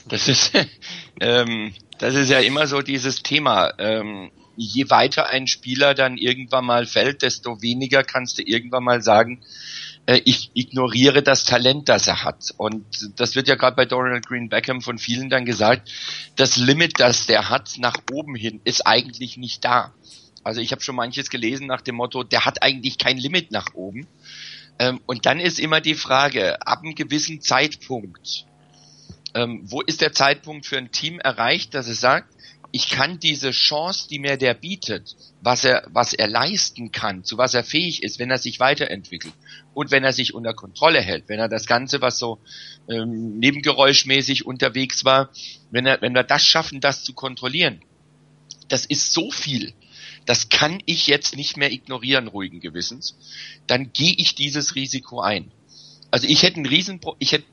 das 0.08 0.28
ist 0.28 0.52
ähm, 1.20 1.74
das 2.00 2.16
ist 2.16 2.30
ja 2.30 2.40
immer 2.40 2.68
so 2.68 2.82
dieses 2.82 3.24
Thema. 3.24 3.74
Ähm, 3.78 4.32
je 4.56 4.90
weiter 4.90 5.30
ein 5.30 5.48
Spieler 5.48 5.94
dann 5.96 6.18
irgendwann 6.18 6.66
mal 6.66 6.86
fällt, 6.86 7.22
desto 7.22 7.62
weniger 7.62 8.04
kannst 8.04 8.38
du 8.38 8.44
irgendwann 8.44 8.84
mal 8.84 9.02
sagen, 9.02 9.42
äh, 10.06 10.22
ich 10.26 10.52
ignoriere 10.54 11.24
das 11.24 11.44
Talent, 11.44 11.90
das 11.90 12.08
er 12.08 12.24
hat. 12.24 12.54
Und 12.58 12.86
das 13.16 13.36
wird 13.36 13.48
ja 13.48 13.56
gerade 13.56 13.76
bei 13.76 13.86
Dorian 13.86 14.22
Green 14.22 14.50
Beckham 14.50 14.82
von 14.82 14.98
vielen 14.98 15.30
dann 15.30 15.46
gesagt, 15.46 15.92
das 16.36 16.58
Limit, 16.58 17.00
das 17.00 17.26
der 17.26 17.50
hat 17.50 17.72
nach 17.78 17.98
oben 18.12 18.36
hin, 18.36 18.62
ist 18.64 18.86
eigentlich 18.86 19.38
nicht 19.38 19.64
da. 19.66 19.94
Also 20.44 20.60
ich 20.60 20.72
habe 20.72 20.82
schon 20.82 20.96
manches 20.96 21.30
gelesen 21.30 21.68
nach 21.68 21.82
dem 21.82 21.96
Motto, 21.96 22.24
der 22.24 22.46
hat 22.46 22.62
eigentlich 22.64 22.98
kein 22.98 23.18
Limit 23.18 23.52
nach 23.52 23.74
oben. 23.74 24.08
Ähm, 24.80 25.02
und 25.06 25.26
dann 25.26 25.40
ist 25.40 25.60
immer 25.60 25.82
die 25.82 25.96
Frage, 25.96 26.66
ab 26.66 26.80
einem 26.84 26.96
gewissen 26.96 27.42
Zeitpunkt, 27.42 28.46
ähm, 29.36 29.62
wo 29.64 29.82
ist 29.82 30.02
der 30.02 30.14
Zeitpunkt 30.14 30.66
für 30.66 30.78
ein 30.78 30.92
Team 30.92 31.20
erreicht, 31.20 31.74
dass 31.74 31.88
es 31.88 32.00
sagt, 32.00 32.34
ich 32.76 32.90
kann 32.90 33.20
diese 33.20 33.52
Chance, 33.52 34.08
die 34.10 34.18
mir 34.18 34.36
der 34.36 34.56
bietet, 34.56 35.16
was 35.42 35.64
er, 35.64 35.88
was 35.92 36.14
er 36.14 36.28
leisten 36.28 36.92
kann, 36.92 37.24
zu 37.24 37.38
was 37.38 37.54
er 37.54 37.64
fähig 37.64 38.02
ist, 38.02 38.18
wenn 38.18 38.32
er 38.32 38.40
sich 38.40 38.60
weiterentwickelt 38.60 39.34
und 39.76 39.92
wenn 39.92 40.04
er 40.04 40.12
sich 40.12 40.34
unter 40.34 40.56
Kontrolle 40.56 41.00
hält, 41.00 41.30
wenn 41.30 41.38
er 41.38 41.50
das 41.50 41.68
Ganze, 41.68 42.02
was 42.02 42.18
so 42.18 42.40
ähm, 42.90 43.38
nebengeräuschmäßig 43.38 44.48
unterwegs 44.48 45.06
war, 45.06 45.30
wenn 45.70 45.86
er, 45.86 46.02
wenn 46.02 46.16
wir 46.16 46.24
das 46.24 46.44
schaffen, 46.48 46.82
das 46.82 47.04
zu 47.04 47.14
kontrollieren, 47.14 47.80
das 48.70 48.88
ist 48.88 49.14
so 49.14 49.30
viel. 49.30 49.74
Das 50.26 50.50
kann 50.50 50.82
ich 50.86 51.08
jetzt 51.08 51.36
nicht 51.36 51.58
mehr 51.58 51.72
ignorieren, 51.72 52.28
ruhigen 52.28 52.60
Gewissens. 52.60 53.18
Dann 53.68 53.92
gehe 53.94 54.16
ich 54.18 54.36
dieses 54.36 54.76
Risiko 54.76 55.22
ein. 55.22 55.52
Also 56.12 56.28
ich 56.28 56.44
hätte 56.44 56.62
ein 56.62 56.66
Riesen, 56.66 57.02
ich 57.20 57.32
hätte 57.32 57.46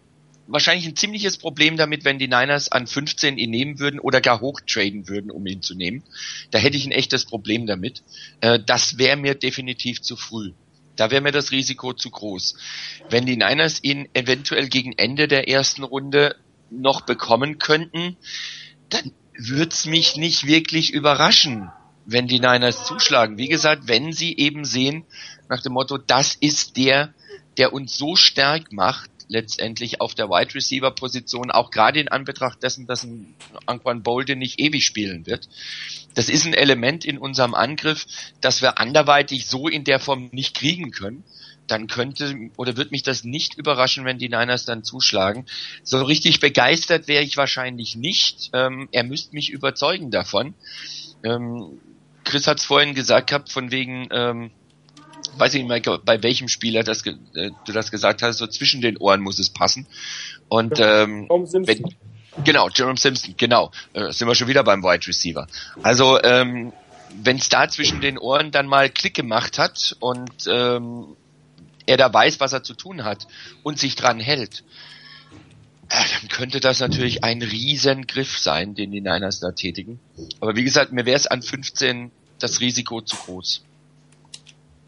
wahrscheinlich 0.47 0.87
ein 0.87 0.97
ziemliches 0.97 1.37
Problem 1.37 1.77
damit, 1.77 2.05
wenn 2.05 2.19
die 2.19 2.29
Niners 2.29 2.71
an 2.71 2.87
15 2.87 3.39
ihn 3.39 3.51
nehmen 3.51 3.79
würden 3.79 4.01
oder 4.01 4.21
gar 4.21 4.41
hochtraden 4.41 5.09
würden, 5.09 5.31
um 5.31 5.47
ihn 5.47 5.63
zu 5.63 5.75
nehmen. 5.75 6.03
Da 6.51 6.59
hätte 6.59 6.77
ich 6.77 6.87
ein 6.87 6.93
echtes 6.93 7.25
Problem 7.25 7.67
damit. 7.67 8.03
Äh, 8.41 8.59
das 8.65 8.99
wäre 8.99 9.17
mir 9.17 9.35
definitiv 9.35 10.03
zu 10.03 10.17
früh. 10.17 10.53
Da 10.97 11.11
wäre 11.11 11.23
mir 11.23 11.33
das 11.33 11.51
Risiko 11.51 11.95
zu 11.95 12.11
groß. 12.11 12.57
Wenn 13.09 13.25
die 13.25 13.37
Niners 13.37 13.83
ihn 13.83 14.09
eventuell 14.13 14.69
gegen 14.69 14.93
Ende 14.93 15.29
der 15.29 15.49
ersten 15.49 15.83
Runde 15.83 16.37
noch 16.71 17.03
bekommen 17.03 17.59
könnten, 17.59 18.17
dann 18.91 19.13
wird's 19.35 19.87
mich 19.87 20.17
nicht 20.17 20.47
wirklich 20.47 20.93
überraschen, 20.93 21.71
wenn 22.11 22.27
die 22.27 22.41
Niners 22.41 22.85
zuschlagen. 22.85 23.39
Wie 23.39 23.49
gesagt, 23.49 23.83
wenn 23.87 24.13
sie 24.13 24.37
eben 24.37 24.65
sehen, 24.65 25.05
nach 25.49 25.63
dem 25.63 25.73
Motto, 25.73 25.99
das 25.99 26.35
ist 26.35 26.77
der, 26.77 27.15
der 27.59 27.73
uns 27.73 27.97
so 27.97 28.17
stark 28.17 28.73
macht, 28.73 29.11
letztendlich 29.31 30.01
auf 30.01 30.15
der 30.15 30.29
Wide 30.29 30.55
Receiver 30.55 30.91
Position, 30.91 31.51
auch 31.51 31.71
gerade 31.71 32.01
in 32.01 32.09
Anbetracht 32.09 32.63
dessen, 32.63 32.87
dass 32.87 33.05
ein 33.05 33.35
Anquan 33.65 34.03
Bolden 34.03 34.41
nicht 34.41 34.59
ewig 34.59 34.85
spielen 34.85 35.25
wird. 35.27 35.49
Das 36.15 36.29
ist 36.29 36.45
ein 36.45 36.55
Element 36.55 37.05
in 37.05 37.17
unserem 37.17 37.55
Angriff, 37.55 38.07
das 38.41 38.61
wir 38.61 38.79
anderweitig 38.79 39.47
so 39.47 39.69
in 39.69 39.85
der 39.85 40.01
Form 40.01 40.31
nicht 40.33 40.57
kriegen 40.57 40.91
können. 40.91 41.23
Dann 41.69 41.87
könnte 41.87 42.51
oder 42.57 42.77
wird 42.77 42.91
mich 42.91 43.05
das 43.05 43.23
nicht 43.23 43.55
überraschen, 43.55 44.05
wenn 44.05 44.19
die 44.19 44.29
Niners 44.29 44.65
dann 44.65 44.83
zuschlagen. 44.83 45.47
So 45.85 46.03
richtig 46.03 46.41
begeistert 46.41 47.07
wäre 47.07 47.23
ich 47.23 47.37
wahrscheinlich 47.37 47.95
nicht. 47.95 48.51
Ähm, 48.53 48.89
er 48.91 49.05
müsste 49.05 49.37
mich 49.37 49.51
überzeugen 49.51 50.11
davon. 50.11 50.55
Ähm, 51.23 51.79
Chris 52.25 52.47
hat 52.47 52.59
es 52.59 52.65
vorhin 52.65 52.95
gesagt 52.95 53.29
gehabt, 53.29 53.51
von 53.51 53.71
wegen, 53.71 54.09
ähm, 54.11 54.51
weiß 55.37 55.55
ich 55.55 55.63
nicht 55.65 55.87
mehr, 55.87 55.99
bei 55.99 56.23
welchem 56.23 56.49
Spieler 56.49 56.83
das, 56.83 57.05
äh, 57.07 57.15
du 57.65 57.73
das 57.73 57.91
gesagt 57.91 58.23
hast, 58.23 58.39
so 58.39 58.47
zwischen 58.47 58.81
den 58.81 58.97
Ohren 58.97 59.21
muss 59.21 59.39
es 59.39 59.51
passen. 59.51 59.87
Und 60.49 60.79
ähm, 60.81 61.29
wenn, 61.29 61.85
genau, 62.45 62.69
Jerome 62.69 62.99
Simpson, 62.99 63.35
genau, 63.37 63.71
äh, 63.93 64.13
sind 64.13 64.29
wir 64.29 64.35
schon 64.35 64.49
wieder 64.49 64.65
beim 64.65 64.83
Wide 64.83 65.07
Receiver. 65.07 65.47
Also 65.83 66.23
ähm, 66.23 66.73
wenn 67.23 67.37
es 67.37 67.49
da 67.49 67.69
zwischen 67.69 68.01
den 68.01 68.19
Ohren 68.19 68.51
dann 68.51 68.67
mal 68.67 68.89
Klick 68.89 69.15
gemacht 69.15 69.59
hat 69.59 69.97
und 70.01 70.47
ähm, 70.47 71.17
er 71.87 71.97
da 71.97 72.13
weiß, 72.13 72.41
was 72.41 72.53
er 72.53 72.63
zu 72.63 72.75
tun 72.75 73.05
hat 73.05 73.27
und 73.63 73.79
sich 73.79 73.97
dran 73.97 74.21
hält, 74.21 74.63
dann 75.91 76.29
könnte 76.29 76.61
das 76.61 76.81
natürlich 76.81 77.25
ein 77.25 77.43
Riesengriff 77.43 78.39
sein, 78.39 78.75
den 78.75 78.93
die 78.93 79.01
Niners 79.01 79.41
da 79.41 79.51
tätigen. 79.51 79.99
Aber 80.41 80.55
wie 80.55 80.65
gesagt, 80.65 80.93
mir 80.93 81.05
wäre 81.05 81.17
es 81.17 81.27
an 81.27 81.43
15 81.43 82.11
das 82.39 82.61
Risiko 82.61 83.01
zu 83.01 83.17
groß. 83.17 83.65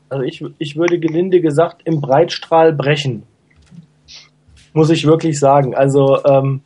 Also 0.09 0.24
ich, 0.24 0.44
ich 0.59 0.76
würde 0.76 1.00
gelinde 1.00 1.40
gesagt 1.40 1.82
im 1.84 2.00
Breitstrahl 2.00 2.72
brechen. 2.72 3.24
Muss 4.72 4.90
ich 4.90 5.05
wirklich 5.05 5.38
sagen. 5.38 5.74
Also 5.74 6.24
ähm, 6.24 6.62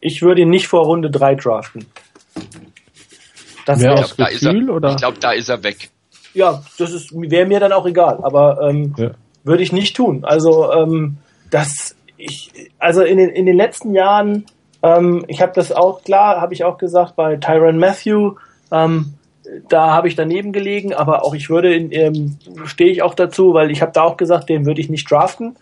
ich 0.00 0.22
würde 0.22 0.42
ihn 0.42 0.50
nicht 0.50 0.66
vor 0.66 0.84
Runde 0.84 1.10
3 1.10 1.36
draften. 1.36 1.86
Das 3.66 3.80
wäre 3.80 3.94
aus 3.94 4.16
da 4.16 4.28
Gefühl, 4.28 4.68
er, 4.68 4.74
oder? 4.74 4.90
Ich 4.90 4.96
glaube, 4.96 5.18
da 5.20 5.32
ist 5.32 5.48
er 5.48 5.62
weg. 5.62 5.90
Ja, 6.34 6.62
das 6.78 6.90
wäre 7.12 7.46
mir 7.46 7.60
dann 7.60 7.72
auch 7.72 7.86
egal, 7.86 8.18
aber 8.22 8.68
ähm, 8.68 8.94
ja. 8.96 9.12
würde 9.44 9.62
ich 9.62 9.72
nicht 9.72 9.96
tun. 9.96 10.24
Also 10.24 10.72
ähm, 10.72 11.18
das 11.50 11.94
ich 12.16 12.70
also 12.78 13.02
in 13.02 13.18
den 13.18 13.30
in 13.30 13.46
den 13.46 13.56
letzten 13.56 13.94
Jahren 13.94 14.46
ähm, 14.82 15.24
ich 15.28 15.40
habe 15.42 15.52
das 15.54 15.72
auch 15.72 16.02
klar, 16.04 16.40
habe 16.40 16.54
ich 16.54 16.64
auch 16.64 16.78
gesagt 16.78 17.16
bei 17.16 17.36
Tyron 17.36 17.78
Matthew 17.78 18.34
ähm, 18.70 19.14
da 19.68 19.92
habe 19.92 20.08
ich 20.08 20.16
daneben 20.16 20.52
gelegen, 20.52 20.94
aber 20.94 21.24
auch 21.24 21.34
ich 21.34 21.50
würde, 21.50 21.74
ähm, 21.74 22.38
stehe 22.64 22.90
ich 22.90 23.02
auch 23.02 23.14
dazu, 23.14 23.54
weil 23.54 23.70
ich 23.70 23.82
habe 23.82 23.92
da 23.92 24.02
auch 24.02 24.16
gesagt, 24.16 24.48
den 24.48 24.66
würde 24.66 24.80
ich 24.80 24.88
nicht 24.88 25.10
draften. 25.10 25.56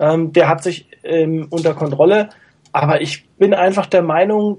Ähm, 0.00 0.32
der 0.32 0.48
hat 0.48 0.62
sich 0.62 0.86
ähm, 1.04 1.46
unter 1.50 1.74
Kontrolle, 1.74 2.30
aber 2.72 3.00
ich 3.00 3.28
bin 3.38 3.54
einfach 3.54 3.86
der 3.86 4.02
Meinung, 4.02 4.58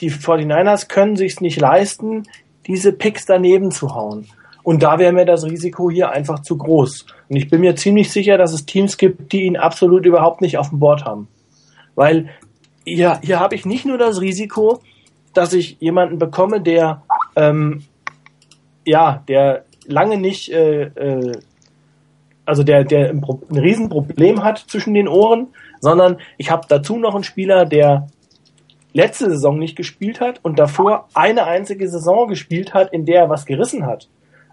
die 0.00 0.10
49ers 0.10 0.88
können 0.88 1.16
sich 1.16 1.40
nicht 1.40 1.60
leisten, 1.60 2.24
diese 2.66 2.92
Picks 2.92 3.26
daneben 3.26 3.70
zu 3.70 3.94
hauen. 3.94 4.26
Und 4.66 4.82
da 4.82 4.98
wäre 4.98 5.12
mir 5.12 5.24
das 5.24 5.44
Risiko 5.44 5.92
hier 5.92 6.10
einfach 6.10 6.40
zu 6.40 6.58
groß. 6.58 7.06
Und 7.28 7.36
ich 7.36 7.48
bin 7.48 7.60
mir 7.60 7.76
ziemlich 7.76 8.10
sicher, 8.10 8.36
dass 8.36 8.52
es 8.52 8.66
Teams 8.66 8.96
gibt, 8.96 9.30
die 9.30 9.44
ihn 9.44 9.56
absolut 9.56 10.04
überhaupt 10.04 10.40
nicht 10.40 10.58
auf 10.58 10.70
dem 10.70 10.80
Board 10.80 11.04
haben. 11.04 11.28
Weil 11.94 12.30
hier, 12.84 13.20
hier 13.22 13.38
habe 13.38 13.54
ich 13.54 13.64
nicht 13.64 13.86
nur 13.86 13.96
das 13.96 14.20
Risiko, 14.20 14.80
dass 15.34 15.52
ich 15.52 15.76
jemanden 15.78 16.18
bekomme, 16.18 16.60
der 16.60 17.04
ähm, 17.36 17.84
ja, 18.84 19.22
der 19.28 19.66
lange 19.86 20.18
nicht, 20.18 20.50
äh, 20.50 20.86
äh, 20.86 21.38
also 22.44 22.64
der, 22.64 22.82
der 22.82 23.10
ein, 23.10 23.24
ein 23.24 23.58
Riesenproblem 23.58 24.42
hat 24.42 24.58
zwischen 24.66 24.94
den 24.94 25.06
Ohren, 25.06 25.46
sondern 25.78 26.16
ich 26.38 26.50
habe 26.50 26.66
dazu 26.68 26.96
noch 26.96 27.14
einen 27.14 27.22
Spieler, 27.22 27.66
der 27.66 28.08
letzte 28.92 29.30
Saison 29.30 29.60
nicht 29.60 29.76
gespielt 29.76 30.20
hat 30.20 30.40
und 30.42 30.58
davor 30.58 31.06
eine 31.14 31.44
einzige 31.44 31.88
Saison 31.88 32.26
gespielt 32.26 32.74
hat, 32.74 32.92
in 32.92 33.06
der 33.06 33.20
er 33.20 33.30
was 33.30 33.46
gerissen 33.46 33.86
hat. 33.86 34.08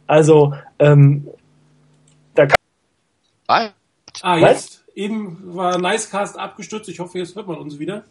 Also 0.08 0.54
ähm, 0.80 1.28
da 2.36 2.46
kann 2.46 2.58
Ah, 3.48 3.70
ah 4.22 4.38
jetzt 4.38 4.84
eben 4.96 5.56
war 5.56 5.78
Nicecast 5.78 6.38
abgestürzt. 6.38 6.90
Ich 6.90 7.00
hoffe, 7.00 7.18
jetzt 7.18 7.36
hört 7.36 7.48
man 7.48 7.58
uns 7.58 7.80
wieder. 7.80 8.04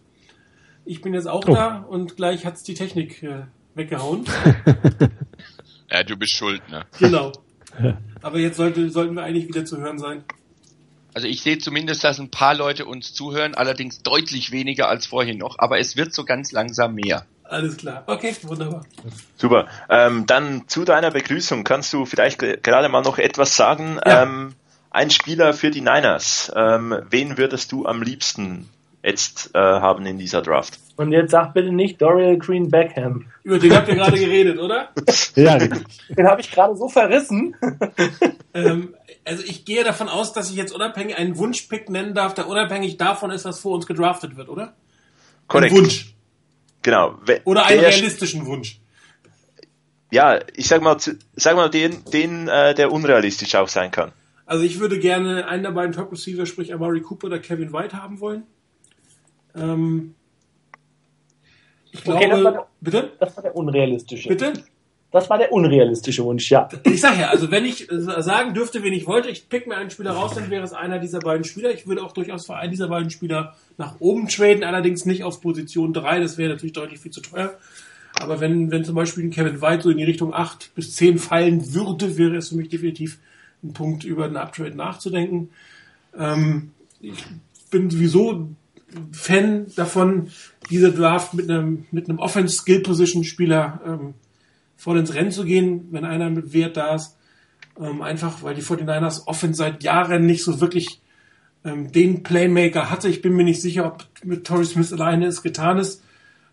Ich 0.84 1.01
bin 1.01 1.14
jetzt 1.14 1.28
auch 1.28 1.47
oh. 1.47 1.55
da 1.55 1.78
und 1.88 2.16
gleich 2.16 2.45
hat's 2.45 2.62
die 2.62 2.74
Technik 2.74 3.22
äh, 3.22 3.45
weggehauen. 3.74 4.24
Ja, 5.93 6.03
du 6.03 6.16
bist 6.16 6.32
schuld, 6.32 6.66
ne? 6.70 6.86
Genau. 6.99 7.32
Aber 8.22 8.38
jetzt 8.38 8.57
sollte, 8.57 8.88
sollten 8.88 9.14
wir 9.14 9.24
eigentlich 9.24 9.49
wieder 9.49 9.66
zu 9.66 9.76
hören 9.76 9.99
sein. 9.99 10.24
Also 11.12 11.28
ich 11.28 11.43
sehe 11.43 11.59
zumindest, 11.59 12.03
dass 12.03 12.18
ein 12.18 12.30
paar 12.30 12.55
Leute 12.55 12.86
uns 12.86 13.12
zuhören, 13.12 13.55
allerdings 13.55 14.03
deutlich 14.03 14.53
weniger 14.53 14.88
als 14.88 15.05
vorhin 15.05 15.36
noch, 15.36 15.59
aber 15.59 15.78
es 15.78 15.95
wird 15.97 16.14
so 16.14 16.24
ganz 16.24 16.51
langsam 16.53 16.95
mehr. 16.95 17.26
Alles 17.53 17.77
klar. 17.77 18.05
Okay, 18.07 18.35
wunderbar. 18.45 18.83
Super. 19.37 19.67
Ähm, 19.91 20.25
dann 20.27 20.69
zu 20.69 20.87
deiner 20.87 21.11
Begrüßung 21.11 21.65
kannst 21.65 21.93
du 21.93 22.07
vielleicht 22.07 22.39
gerade 22.39 22.89
mal 22.89 23.03
noch 23.03 23.19
etwas 23.19 23.57
sagen. 23.57 24.01
Ja. 24.07 24.23
Ähm, 24.23 24.55
ein 24.91 25.11
Spieler 25.11 25.53
für 25.53 25.71
die 25.71 25.83
Niners. 25.83 26.51
Ähm, 26.57 26.97
wen 27.11 27.37
würdest 27.37 27.71
du 27.71 27.85
am 27.85 28.01
liebsten 28.01 28.71
jetzt 29.03 29.51
äh, 29.55 29.59
haben 29.59 30.07
in 30.07 30.17
dieser 30.17 30.41
Draft? 30.41 30.79
Und 30.97 31.13
jetzt 31.13 31.33
sag 31.33 31.53
bitte 31.53 31.73
nicht 31.73 32.01
Dorial 32.01 32.39
Green 32.39 32.71
Beckham. 32.71 33.27
Über 33.43 33.59
den 33.59 33.75
habt 33.75 33.89
ihr 33.89 33.97
gerade 33.97 34.19
geredet, 34.19 34.59
oder? 34.59 34.89
ja, 35.35 35.59
den 36.09 36.27
habe 36.27 36.41
ich 36.41 36.51
gerade 36.51 36.75
so 36.75 36.89
verrissen. 36.89 37.55
ähm, 38.55 38.95
also 39.27 39.43
ich 39.45 39.67
gehe 39.67 39.85
davon 39.85 40.09
aus, 40.09 40.33
dass 40.33 40.49
ich 40.49 40.57
jetzt 40.57 40.75
unabhängig 40.75 41.19
einen 41.19 41.37
Wunschpick 41.37 41.91
nennen 41.91 42.15
darf, 42.15 42.33
der 42.33 42.49
unabhängig 42.49 42.97
davon 42.97 43.31
ist, 43.31 43.45
was 43.45 43.61
vor 43.61 43.75
uns 43.75 43.87
gedraftet 43.87 44.37
wird, 44.39 44.49
oder? 44.49 44.73
Korrekt. 45.49 45.73
Ein 45.73 45.79
Wunsch. 45.79 46.12
Genau. 46.83 47.18
Oder 47.45 47.66
einen 47.66 47.80
realistischen 47.80 48.47
Wunsch. 48.47 48.80
Ja, 50.11 50.41
ich 50.55 50.68
sag 50.68 50.83
mal, 50.83 50.99
sag 51.37 51.57
mal 51.57 51.70
den, 51.70 52.05
den 52.12 52.47
äh, 52.49 52.74
der 52.74 52.93
unrealistisch 52.93 53.55
auch 53.55 53.68
sein 53.68 53.91
kann. 53.91 54.12
Also 54.45 54.64
ich 54.64 54.78
würde 54.78 54.99
gerne 54.99 55.47
einen 55.47 55.62
der 55.62 55.70
beiden 55.70 55.93
Top 55.93 56.12
Receiver, 56.12 56.45
sprich 56.45 56.74
Amari 56.74 57.01
Cooper 57.01 57.28
oder 57.28 57.39
Kevin 57.39 57.72
White 57.72 57.97
haben 57.97 58.20
wollen. 58.20 58.43
Ähm, 59.55 60.14
ich 61.91 62.07
okay, 62.07 62.26
glaube, 62.26 62.30
das 62.30 62.45
war 62.45 62.53
der, 62.53 62.66
bitte? 62.80 63.12
Das 63.20 63.37
war 63.37 63.43
der 63.43 63.57
unrealistische. 63.57 64.28
Bitte? 64.28 64.53
Das 65.13 65.29
war 65.29 65.37
der 65.37 65.53
unrealistische 65.53 66.25
Wunsch, 66.25 66.51
ja. 66.51 66.69
Ich 66.85 67.03
sag 67.03 67.19
ja, 67.19 67.29
also 67.29 67.51
wenn 67.51 67.67
ich 67.67 67.87
sagen 67.91 68.55
dürfte, 68.55 68.83
wen 68.83 68.95
ich 68.95 69.07
wollte, 69.07 69.29
ich 69.29 69.49
pick 69.51 69.67
mir 69.67 69.77
einen 69.77 69.91
Spieler 69.91 70.13
raus, 70.13 70.33
dann 70.35 70.49
wäre 70.49 70.65
es 70.65 70.73
einer 70.73 70.99
dieser 70.99 71.21
beiden 71.21 71.45
Spieler. 71.45 71.71
Ich 71.71 71.87
würde 71.87 72.03
auch 72.03 72.13
durchaus 72.13 72.47
für 72.47 72.57
einen 72.57 72.71
dieser 72.71 72.89
beiden 72.89 73.11
Spieler 73.11 73.55
nach 73.77 73.97
oben 74.01 74.27
traden, 74.29 74.65
allerdings 74.65 75.05
nicht 75.05 75.23
auf 75.23 75.43
Position 75.43 75.93
3, 75.93 76.21
das 76.21 76.39
wäre 76.39 76.51
natürlich 76.51 76.73
deutlich 76.73 76.99
viel 76.99 77.13
zu 77.13 77.21
teuer. 77.21 77.59
Aber 78.15 78.41
wenn, 78.41 78.71
wenn 78.71 78.85
zum 78.85 78.95
Beispiel 78.95 79.25
ein 79.25 79.31
Kevin 79.31 79.61
White 79.61 79.83
so 79.83 79.91
in 79.91 79.99
die 79.99 80.05
Richtung 80.05 80.33
8 80.33 80.75
bis 80.75 80.97
10 80.97 81.19
fallen 81.19 81.75
würde, 81.75 82.17
wäre 82.17 82.37
es 82.37 82.49
für 82.49 82.57
mich 82.57 82.71
definitiv 82.71 83.19
ein 83.63 83.75
Punkt, 83.75 84.05
über 84.05 84.25
einen 84.25 84.37
Uptrade 84.37 84.75
nachzudenken. 84.75 85.51
Ähm, 86.19 86.71
ich 87.01 87.23
bin 87.71 87.91
sowieso 87.91 88.49
Fan 89.13 89.67
davon, 89.77 90.29
diese 90.71 90.93
Draft 90.93 91.35
mit 91.35 91.51
einem, 91.51 91.87
mit 91.91 92.09
einem 92.09 92.19
Offense-Skill-Position-Spieler 92.19 93.81
ähm, 93.87 94.15
voll 94.83 94.99
ins 94.99 95.14
Rennen 95.14 95.30
zu 95.30 95.45
gehen, 95.45 95.87
wenn 95.93 96.05
einer 96.05 96.28
mit 96.28 96.53
Wert 96.53 96.76
da 96.76 96.97
ist. 96.97 97.16
Ähm, 97.80 98.03
einfach, 98.03 98.43
weil 98.43 98.57
die 98.57 98.62
49ers 98.62 99.28
Offense 99.28 99.59
seit 99.59 99.85
Jahren 99.85 100.26
nicht 100.26 100.43
so 100.43 100.61
wirklich 100.61 101.01
ähm, 101.64 101.93
den 101.93 102.24
Playmaker 102.24 102.91
hatte. 102.91 103.09
Ich 103.09 103.22
bin 103.22 103.35
mir 103.35 103.45
nicht 103.45 103.62
sicher, 103.62 103.87
ob 103.87 104.05
mit 104.24 104.45
Torrey 104.45 104.64
Smith 104.64 104.93
alleine 104.93 105.26
es 105.26 105.41
getan 105.41 105.78
ist. 105.78 106.03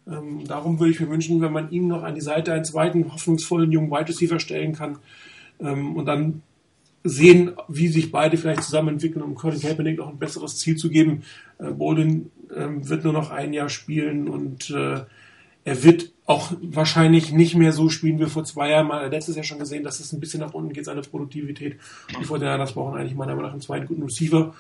Ähm, 0.07 0.45
darum 0.45 0.79
würde 0.79 0.91
ich 0.91 0.99
mir 0.99 1.09
wünschen, 1.09 1.41
wenn 1.41 1.51
man 1.51 1.71
ihm 1.71 1.87
noch 1.87 2.03
an 2.03 2.13
die 2.13 2.21
Seite 2.21 2.53
einen 2.53 2.65
zweiten 2.65 3.11
hoffnungsvollen 3.11 3.71
jungen 3.71 3.89
Wide 3.89 4.09
Receiver 4.09 4.39
stellen 4.39 4.73
kann 4.73 4.99
ähm, 5.59 5.95
und 5.95 6.05
dann 6.05 6.43
sehen, 7.03 7.53
wie 7.67 7.87
sich 7.87 8.11
beide 8.11 8.37
vielleicht 8.37 8.61
zusammen 8.61 8.89
entwickeln, 8.89 9.23
um 9.23 9.33
Colin 9.33 9.59
Kaepernick 9.59 9.97
noch 9.97 10.09
ein 10.09 10.19
besseres 10.19 10.59
Ziel 10.59 10.75
zu 10.75 10.89
geben. 10.89 11.23
Äh, 11.57 11.71
Bolden 11.71 12.29
ähm, 12.55 12.87
wird 12.87 13.05
nur 13.05 13.13
noch 13.13 13.31
ein 13.31 13.53
Jahr 13.53 13.69
spielen 13.69 14.29
und 14.29 14.69
äh, 14.69 15.01
er 15.63 15.83
wird 15.83 16.11
auch 16.29 16.51
wahrscheinlich 16.61 17.31
nicht 17.31 17.55
mehr 17.55 17.73
so 17.73 17.89
spielen 17.89 18.19
wie 18.19 18.27
vor 18.27 18.43
zwei 18.43 18.69
Jahren. 18.69 18.87
Mal 18.87 19.09
letztes 19.09 19.35
Jahr 19.35 19.43
schon 19.43 19.57
gesehen, 19.57 19.83
dass 19.83 19.99
es 19.99 20.13
ein 20.13 20.19
bisschen 20.19 20.41
nach 20.41 20.53
unten 20.53 20.73
geht, 20.73 20.85
seine 20.85 21.01
Produktivität. 21.01 21.77
Die 22.11 22.27
das 22.27 22.73
brauchen 22.73 22.99
eigentlich 22.99 23.15
meiner 23.15 23.31
Meinung 23.31 23.47
nach 23.47 23.53
einen 23.53 23.61
zweiten 23.61 23.87
guten 23.87 24.03
Receiver. 24.03 24.53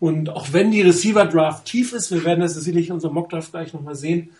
Und 0.00 0.28
auch 0.28 0.52
wenn 0.52 0.70
die 0.70 0.82
Receiver-Draft 0.82 1.64
tief 1.64 1.94
ist, 1.94 2.12
wir 2.12 2.26
werden 2.26 2.40
das 2.40 2.52
sicherlich 2.52 2.88
in 2.88 2.94
unserem 2.96 3.14
Mock-Draft 3.14 3.52
gleich 3.52 3.72
nochmal 3.72 3.94
sehen, 3.94 4.32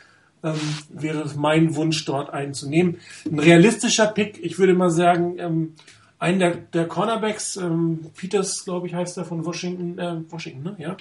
ähm, 0.42 0.60
wäre 0.90 1.22
es 1.22 1.36
mein 1.36 1.74
Wunsch, 1.74 2.04
dort 2.04 2.28
einen 2.28 2.52
zu 2.52 2.68
nehmen. 2.68 2.98
Ein 3.24 3.38
realistischer 3.38 4.08
Pick, 4.08 4.44
ich 4.44 4.58
würde 4.58 4.74
mal 4.74 4.90
sagen, 4.90 5.36
ähm, 5.38 5.72
einen 6.18 6.38
der, 6.38 6.56
der 6.56 6.86
Cornerbacks, 6.86 7.56
ähm, 7.56 8.00
Peters, 8.14 8.62
glaube 8.66 8.88
ich, 8.88 8.94
heißt 8.94 9.16
er 9.16 9.24
von 9.24 9.46
Washington, 9.46 9.98
äh, 9.98 10.16
Washington, 10.30 10.62
ne? 10.62 10.76
Ja. 10.78 10.98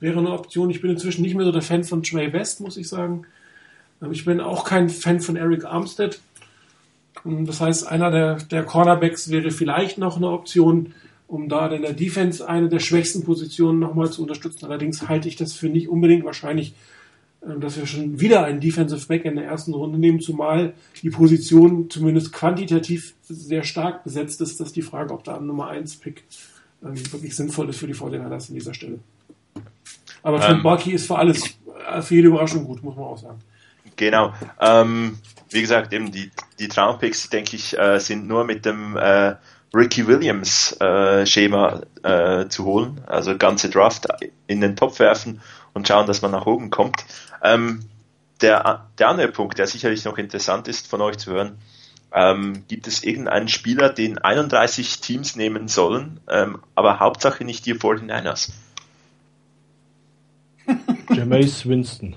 Wäre 0.00 0.20
eine 0.20 0.30
Option. 0.30 0.70
Ich 0.70 0.80
bin 0.80 0.92
inzwischen 0.92 1.20
nicht 1.20 1.34
mehr 1.34 1.44
so 1.44 1.52
der 1.52 1.60
Fan 1.60 1.84
von 1.84 2.02
Trey 2.02 2.32
West, 2.32 2.60
muss 2.60 2.78
ich 2.78 2.88
sagen. 2.88 3.26
Ähm, 4.02 4.12
ich 4.12 4.24
bin 4.24 4.40
auch 4.40 4.64
kein 4.64 4.88
Fan 4.88 5.20
von 5.20 5.36
Eric 5.36 5.64
Armstead. 5.64 6.20
Ähm, 7.24 7.46
das 7.46 7.60
heißt, 7.60 7.86
einer 7.86 8.10
der, 8.10 8.36
der 8.36 8.64
Cornerbacks 8.64 9.30
wäre 9.30 9.50
vielleicht 9.50 9.98
noch 9.98 10.16
eine 10.16 10.28
Option, 10.28 10.94
um 11.26 11.48
da 11.48 11.68
in 11.68 11.82
der 11.82 11.92
Defense 11.92 12.48
eine 12.48 12.68
der 12.68 12.80
schwächsten 12.80 13.24
Positionen 13.24 13.78
nochmal 13.78 14.10
zu 14.10 14.22
unterstützen. 14.22 14.66
Allerdings 14.66 15.08
halte 15.08 15.28
ich 15.28 15.36
das 15.36 15.52
für 15.52 15.68
nicht 15.68 15.88
unbedingt 15.88 16.24
wahrscheinlich, 16.24 16.74
ähm, 17.46 17.60
dass 17.60 17.76
wir 17.76 17.86
schon 17.86 18.20
wieder 18.20 18.44
einen 18.44 18.60
Defensive 18.60 19.06
Back 19.06 19.24
in 19.24 19.36
der 19.36 19.44
ersten 19.44 19.74
Runde 19.74 19.98
nehmen, 19.98 20.20
zumal 20.20 20.74
die 21.02 21.10
Position 21.10 21.90
zumindest 21.90 22.32
quantitativ 22.32 23.14
sehr 23.22 23.62
stark 23.62 24.04
besetzt 24.04 24.40
ist. 24.40 24.58
Das 24.60 24.68
ist 24.68 24.76
die 24.76 24.82
Frage, 24.82 25.12
ob 25.12 25.24
da 25.24 25.36
ein 25.36 25.46
Nummer 25.46 25.68
1 25.68 25.96
Pick 25.96 26.24
wirklich 26.80 27.34
sinnvoll 27.34 27.68
ist 27.70 27.78
für 27.78 27.88
die 27.88 27.94
Fortinanders 27.94 28.50
an 28.50 28.54
dieser 28.54 28.72
Stelle. 28.72 29.00
Aber 30.22 30.40
Trent 30.40 30.58
ähm, 30.58 30.62
Barkey 30.62 30.92
ist 30.92 31.06
für 31.06 31.18
alles, 31.18 31.58
äh, 31.90 32.02
für 32.02 32.14
jede 32.14 32.28
Überraschung 32.28 32.64
gut, 32.64 32.82
muss 32.82 32.96
man 32.96 33.04
auch 33.04 33.18
sagen. 33.18 33.38
Genau. 33.98 34.32
Ähm, 34.60 35.18
wie 35.50 35.60
gesagt, 35.60 35.92
eben 35.92 36.10
die, 36.10 36.30
die 36.58 36.68
Traumpicks, 36.68 37.28
denke 37.28 37.56
ich, 37.56 37.78
äh, 37.78 37.98
sind 37.98 38.26
nur 38.26 38.44
mit 38.44 38.64
dem 38.64 38.96
äh, 38.96 39.34
Ricky 39.74 40.06
Williams 40.06 40.72
äh, 40.80 41.26
Schema 41.26 41.82
äh, 42.02 42.48
zu 42.48 42.64
holen. 42.64 43.02
Also 43.06 43.36
ganze 43.36 43.68
Draft 43.68 44.06
in 44.46 44.60
den 44.62 44.76
Topf 44.76 45.00
werfen 45.00 45.42
und 45.74 45.86
schauen, 45.86 46.06
dass 46.06 46.22
man 46.22 46.30
nach 46.30 46.46
oben 46.46 46.70
kommt. 46.70 47.04
Ähm, 47.42 47.80
der, 48.40 48.86
der 48.98 49.08
andere 49.08 49.28
Punkt, 49.28 49.58
der 49.58 49.66
sicherlich 49.66 50.04
noch 50.04 50.16
interessant 50.16 50.68
ist 50.68 50.86
von 50.86 51.02
euch 51.02 51.18
zu 51.18 51.32
hören, 51.32 51.58
ähm, 52.12 52.64
gibt 52.68 52.86
es 52.86 53.02
irgendeinen 53.02 53.48
Spieler, 53.48 53.90
den 53.90 54.16
31 54.16 55.00
Teams 55.00 55.34
nehmen 55.36 55.68
sollen, 55.68 56.20
ähm, 56.28 56.60
aber 56.74 57.00
Hauptsache 57.00 57.44
nicht 57.44 57.66
die 57.66 57.74
49ers? 57.74 58.50
Jameis 61.10 61.66
Winston. 61.66 62.16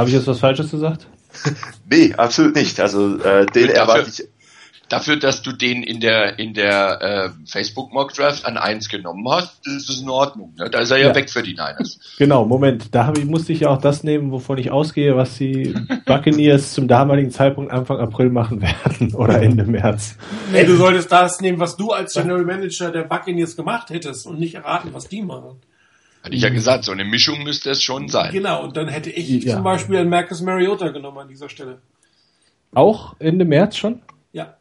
Habe 0.00 0.08
ich 0.08 0.16
jetzt 0.16 0.26
was 0.26 0.38
Falsches 0.38 0.70
gesagt? 0.70 1.06
nee, 1.90 2.14
absolut 2.14 2.54
nicht. 2.54 2.80
Also 2.80 3.18
äh, 3.18 3.44
den 3.44 3.66
dafür, 3.66 3.74
erwarte 3.74 4.08
ich. 4.08 4.28
Dafür, 4.88 5.18
dass 5.18 5.42
du 5.42 5.52
den 5.52 5.82
in 5.82 6.00
der 6.00 6.38
in 6.38 6.54
der 6.54 7.02
äh, 7.02 7.28
Facebook 7.44 7.92
Mock 7.92 8.14
Draft 8.14 8.46
an 8.46 8.56
1 8.56 8.88
genommen 8.88 9.28
hast, 9.30 9.58
ist 9.66 9.90
es 9.90 10.00
in 10.00 10.08
Ordnung. 10.08 10.54
Ne? 10.56 10.70
Da 10.70 10.78
ist 10.78 10.90
er 10.90 10.96
ja, 10.96 11.08
ja, 11.08 11.14
weg 11.14 11.28
für 11.28 11.42
die 11.42 11.50
Niners. 11.50 11.98
Genau, 12.18 12.46
Moment. 12.46 12.94
Da 12.94 13.12
ich, 13.14 13.26
musste 13.26 13.52
ich 13.52 13.60
ja 13.60 13.68
auch 13.68 13.78
das 13.78 14.02
nehmen, 14.02 14.32
wovon 14.32 14.56
ich 14.56 14.70
ausgehe, 14.70 15.16
was 15.16 15.36
die 15.36 15.74
Buccaneers 16.06 16.72
zum 16.72 16.88
damaligen 16.88 17.30
Zeitpunkt 17.30 17.70
Anfang 17.70 17.98
April 17.98 18.30
machen 18.30 18.62
werden 18.62 19.14
oder 19.14 19.42
Ende 19.42 19.64
März. 19.64 20.16
Nee, 20.50 20.64
du 20.64 20.76
solltest 20.76 21.12
das 21.12 21.42
nehmen, 21.42 21.60
was 21.60 21.76
du 21.76 21.90
als 21.90 22.14
General 22.14 22.46
Manager 22.46 22.90
der 22.90 23.02
Buccaneers 23.02 23.54
gemacht 23.54 23.90
hättest 23.90 24.26
und 24.26 24.40
nicht 24.40 24.54
erraten, 24.54 24.94
was 24.94 25.08
die 25.08 25.20
machen. 25.20 25.60
Hatte 26.22 26.34
ich 26.34 26.42
ja 26.42 26.50
gesagt, 26.50 26.84
so 26.84 26.92
eine 26.92 27.04
Mischung 27.04 27.42
müsste 27.42 27.70
es 27.70 27.82
schon 27.82 28.08
sein. 28.08 28.32
Genau, 28.32 28.62
und 28.64 28.76
dann 28.76 28.88
hätte 28.88 29.10
ich 29.10 29.44
ja. 29.44 29.54
zum 29.54 29.64
Beispiel 29.64 29.96
einen 29.96 30.10
Marcus 30.10 30.42
Mariota 30.42 30.88
genommen 30.88 31.18
an 31.18 31.28
dieser 31.28 31.48
Stelle. 31.48 31.78
Auch 32.72 33.16
Ende 33.18 33.44
März 33.44 33.76
schon? 33.76 34.00
Ja. 34.32 34.56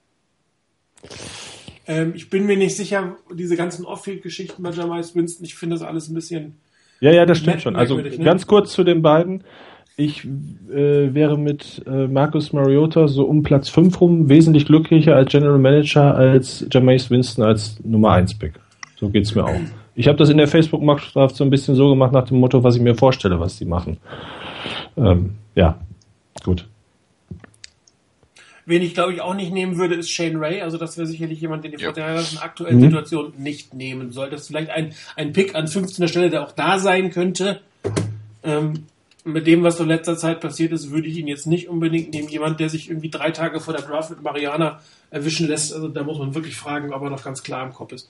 Ähm, 1.86 2.14
ich 2.16 2.30
bin 2.30 2.46
mir 2.46 2.56
nicht 2.56 2.76
sicher, 2.76 3.18
diese 3.34 3.58
ganzen 3.58 3.86
Off-Field-Geschichten 3.86 4.64
bei 4.64 4.72
Jamais 4.72 5.16
Winston, 5.16 5.46
ich 5.46 5.56
finde 5.56 5.76
das 5.76 5.84
alles 5.84 6.08
ein 6.08 6.14
bisschen. 6.14 6.56
Ja, 7.02 7.12
ja, 7.12 7.26
das 7.26 7.40
stimmt 7.40 7.62
schon. 7.62 7.76
Also 7.76 7.98
ne? 7.98 8.10
ganz 8.20 8.48
kurz 8.48 8.72
zu 8.74 8.84
den 8.84 9.02
beiden. 9.02 9.44
Ich 9.98 10.24
äh, 10.24 11.14
wäre 11.14 11.38
mit 11.38 11.82
äh, 11.86 12.08
Marcus 12.08 12.54
Mariota 12.54 13.10
so 13.10 13.26
um 13.26 13.44
Platz 13.44 13.68
5 13.68 14.00
rum 14.00 14.30
wesentlich 14.30 14.66
glücklicher 14.66 15.16
als 15.16 15.30
General 15.30 15.60
Manager 15.60 16.16
als 16.16 16.66
Jamais 16.72 17.10
Winston 17.10 17.44
als 17.44 17.78
Nummer 17.84 18.12
1 18.12 18.40
Pick. 18.40 18.54
So 18.96 19.10
geht's 19.10 19.36
mir 19.36 19.44
auch. 19.44 19.60
Ich 19.96 20.08
habe 20.08 20.18
das 20.18 20.30
in 20.30 20.38
der 20.38 20.48
Facebook-Marktstraft 20.48 21.36
so 21.36 21.44
ein 21.44 21.50
bisschen 21.50 21.76
so 21.76 21.90
gemacht 21.90 22.12
nach 22.12 22.26
dem 22.26 22.40
Motto, 22.40 22.64
was 22.64 22.76
ich 22.76 22.82
mir 22.82 22.96
vorstelle, 22.96 23.40
was 23.40 23.58
die 23.58 23.66
machen. 23.66 23.98
Ähm, 24.98 25.36
ja, 25.56 25.80
gut. 26.44 26.68
Wen 28.66 28.84
ich 28.84 28.94
glaube 28.94 29.14
ich 29.14 29.22
auch 29.22 29.34
nicht 29.34 29.52
nehmen 29.52 29.78
würde, 29.78 29.96
ist 29.96 30.12
Shane 30.12 30.38
Ray. 30.38 30.62
Also 30.62 30.78
das 30.78 30.98
wäre 30.98 31.08
sicherlich 31.08 31.42
jemand, 31.42 31.64
den 31.64 31.72
die 31.72 31.82
ja. 31.82 31.90
in 31.90 31.96
der 31.96 32.24
aktuellen 32.42 32.78
mhm. 32.78 32.84
Situation 32.84 33.34
nicht 33.38 33.74
nehmen 33.74 34.12
sollte. 34.12 34.32
Das 34.32 34.42
ist 34.42 34.48
vielleicht 34.48 34.70
ein, 34.70 34.94
ein 35.16 35.34
Pick 35.34 35.56
an 35.56 35.68
15. 35.68 36.08
Stelle, 36.08 36.30
der 36.30 36.44
auch 36.44 36.52
da 36.52 36.78
sein 36.78 37.10
könnte. 37.10 37.62
Ähm, 38.44 38.86
mit 39.26 39.48
dem, 39.48 39.64
was 39.64 39.78
so 39.78 39.84
in 39.84 39.90
letzter 39.90 40.18
Zeit 40.18 40.40
passiert 40.40 40.72
ist, 40.72 40.92
würde 40.92 41.08
ich 41.08 41.18
ihn 41.18 41.28
jetzt 41.28 41.48
nicht 41.48 41.68
unbedingt 41.68 42.14
nehmen. 42.14 42.30
Jemand, 42.30 42.60
der 42.60 42.70
sich 42.70 42.90
irgendwie 42.90 43.10
drei 43.10 43.32
Tage 43.32 43.60
vor 43.60 43.74
der 43.74 43.84
Draft 43.84 44.12
mit 44.12 44.22
Mariana 44.22 44.80
erwischen 45.10 45.48
lässt, 45.48 45.74
also 45.74 45.88
da 45.88 46.04
muss 46.04 46.20
man 46.20 46.36
wirklich 46.36 46.56
fragen, 46.56 46.94
ob 46.94 47.02
er 47.02 47.10
noch 47.10 47.24
ganz 47.24 47.44
klar 47.44 47.66
im 47.66 47.74
Kopf 47.74 47.92
ist 47.92 48.10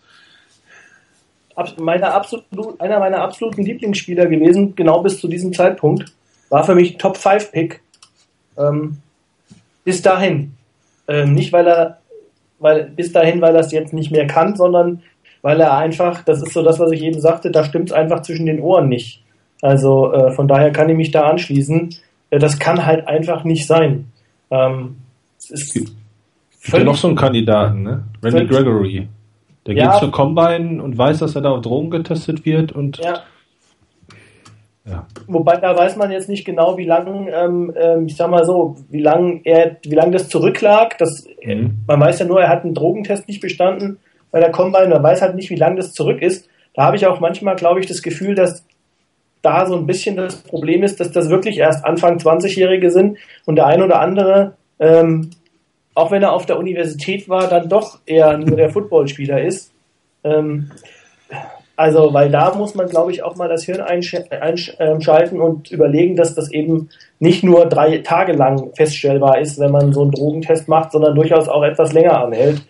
meine 1.80 2.12
absolut, 2.14 2.46
einer 2.80 3.00
meiner 3.00 3.22
absoluten 3.22 3.64
Lieblingsspieler 3.64 4.26
gewesen, 4.28 4.76
genau 4.76 5.02
bis 5.02 5.20
zu 5.20 5.28
diesem 5.28 5.54
Zeitpunkt. 5.54 6.06
War 6.50 6.64
für 6.64 6.76
mich 6.76 6.98
Top 6.98 7.18
5 7.18 7.52
Pick. 7.52 7.82
Ähm, 8.58 8.98
bis 9.84 10.02
dahin. 10.02 10.54
Ähm, 11.08 11.34
nicht 11.34 11.54
weil 11.54 11.68
er, 11.68 12.00
weil, 12.60 12.86
bis 12.96 13.12
dahin, 13.12 13.42
weil 13.42 13.56
er 13.56 13.62
es 13.62 13.72
jetzt 13.72 13.94
nicht 13.94 14.12
mehr 14.12 14.28
kann, 14.28 14.56
sondern 14.56 15.02
weil 15.42 15.60
er 15.60 15.78
einfach, 15.78 16.24
das 16.24 16.42
ist 16.42 16.54
so 16.54 16.64
das, 16.64 16.80
was 16.80 16.92
ich 16.92 17.02
eben 17.02 17.20
sagte, 17.22 17.52
da 17.52 17.64
stimmt 17.64 17.90
es 17.90 17.96
einfach 17.96 18.22
zwischen 18.22 18.46
den 18.46 18.60
Ohren 18.60 18.90
nicht. 18.90 19.24
Also 19.62 20.12
äh, 20.14 20.32
von 20.32 20.48
daher 20.48 20.72
kann 20.72 20.90
ich 20.90 20.98
mich 20.98 21.12
da 21.12 21.24
anschließen. 21.30 21.96
Äh, 22.30 22.40
das 22.40 22.60
kann 22.60 22.86
halt 22.86 23.08
einfach 23.08 23.44
nicht 23.44 23.68
sein. 23.68 24.12
Ähm, 24.52 24.98
es 25.38 25.52
ist 25.52 25.74
Gibt 25.74 26.78
ja 26.78 26.84
noch 26.84 26.98
so 26.98 27.08
einen 27.08 27.16
Kandidaten, 27.16 27.84
ne? 27.84 28.04
Randy 28.22 28.46
Gregory. 28.46 29.08
Der 29.66 29.76
ja. 29.76 29.92
geht 29.92 30.00
zur 30.00 30.12
Combine 30.12 30.82
und 30.82 30.98
weiß, 30.98 31.20
dass 31.20 31.36
er 31.36 31.42
da 31.42 31.52
auf 31.52 31.62
Drogen 31.62 31.90
getestet 31.90 32.46
wird 32.46 32.72
und. 32.72 32.98
Ja. 32.98 33.24
Ja. 34.86 35.06
Wobei 35.28 35.58
da 35.58 35.78
weiß 35.78 35.98
man 35.98 36.10
jetzt 36.10 36.30
nicht 36.30 36.46
genau, 36.46 36.78
wie 36.78 36.86
lang, 36.86 37.30
ähm, 37.32 37.72
ähm, 37.80 38.08
ich 38.08 38.16
sag 38.16 38.32
mal 38.32 38.44
so, 38.44 38.76
wie 38.90 39.02
lang 39.02 39.42
er, 39.44 39.78
wie 39.84 39.94
lang 39.94 40.12
das 40.12 40.30
zurücklag. 40.30 40.98
Das, 40.98 41.28
mhm. 41.44 41.80
Man 41.86 42.00
weiß 42.00 42.20
ja 42.20 42.26
nur, 42.26 42.42
er 42.42 42.50
hat 42.50 42.64
einen 42.64 42.74
Drogentest 42.74 43.28
nicht 43.28 43.40
bestanden 43.40 44.00
bei 44.32 44.40
der 44.40 44.52
Combine. 44.52 44.88
Man 44.88 45.04
weiß 45.04 45.22
halt 45.22 45.36
nicht, 45.36 45.52
wie 45.52 45.56
lang 45.56 45.76
das 45.76 45.94
zurück 45.94 46.22
ist. 46.22 46.48
Da 46.74 46.84
habe 46.84 46.96
ich 46.96 47.06
auch 47.06 47.20
manchmal, 47.20 47.56
glaube 47.56 47.80
ich, 47.80 47.86
das 47.86 48.02
Gefühl, 48.02 48.34
dass 48.34 48.66
da 49.42 49.66
so 49.66 49.76
ein 49.76 49.86
bisschen 49.86 50.16
das 50.16 50.38
Problem 50.44 50.84
ist, 50.84 51.00
dass 51.00 51.12
das 51.12 51.30
wirklich 51.30 51.58
erst 51.58 51.86
Anfang 51.86 52.18
20-Jährige 52.18 52.90
sind 52.90 53.18
und 53.46 53.56
der 53.56 53.68
ein 53.68 53.82
oder 53.82 54.02
andere 54.02 54.56
ähm, 54.80 55.30
auch 55.94 56.12
wenn 56.12 56.24
er 56.24 56.34
auf 56.34 56.46
der 56.46 56.60
Universität 56.60 57.28
war, 57.30 57.48
dann 57.48 57.70
doch 57.70 58.00
eher 58.06 58.38
nur 58.38 58.56
der 58.56 58.70
Footballspieler 58.70 59.42
ist. 59.42 59.72
Ähm, 60.24 60.72
also, 61.80 62.14
weil 62.14 62.30
da 62.30 62.54
muss 62.56 62.76
man, 62.76 62.88
glaube 62.88 63.14
ich, 63.14 63.24
auch 63.24 63.38
mal 63.38 63.48
das 63.48 63.64
Hirn 63.64 63.80
einschalten 63.80 65.40
und 65.40 65.72
überlegen, 65.72 66.18
dass 66.18 66.36
das 66.36 66.52
eben 66.52 66.90
nicht 67.20 67.42
nur 67.42 67.68
drei 67.68 68.00
Tage 68.00 68.34
lang 68.34 68.72
feststellbar 68.76 69.40
ist, 69.40 69.58
wenn 69.60 69.72
man 69.72 69.94
so 69.94 70.02
einen 70.02 70.12
Drogentest 70.12 70.68
macht, 70.68 70.92
sondern 70.92 71.16
durchaus 71.16 71.48
auch 71.48 71.64
etwas 71.64 71.94
länger 71.94 72.22
anhält. 72.22 72.64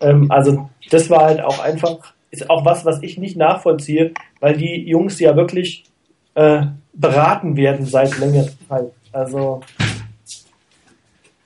Ähm, 0.00 0.30
also, 0.30 0.68
das 0.90 1.10
war 1.10 1.24
halt 1.24 1.42
auch 1.42 1.58
einfach, 1.58 2.14
ist 2.30 2.48
auch 2.50 2.64
was, 2.64 2.84
was 2.84 3.02
ich 3.02 3.18
nicht 3.18 3.36
nachvollziehe, 3.36 4.12
weil 4.38 4.56
die 4.56 4.88
Jungs 4.88 5.18
ja 5.18 5.34
wirklich 5.34 5.82
äh, 6.36 6.62
beraten 6.92 7.56
werden 7.56 7.84
seit 7.84 8.16
längerer 8.20 8.46
Zeit. 8.68 8.92
Also, 9.10 9.62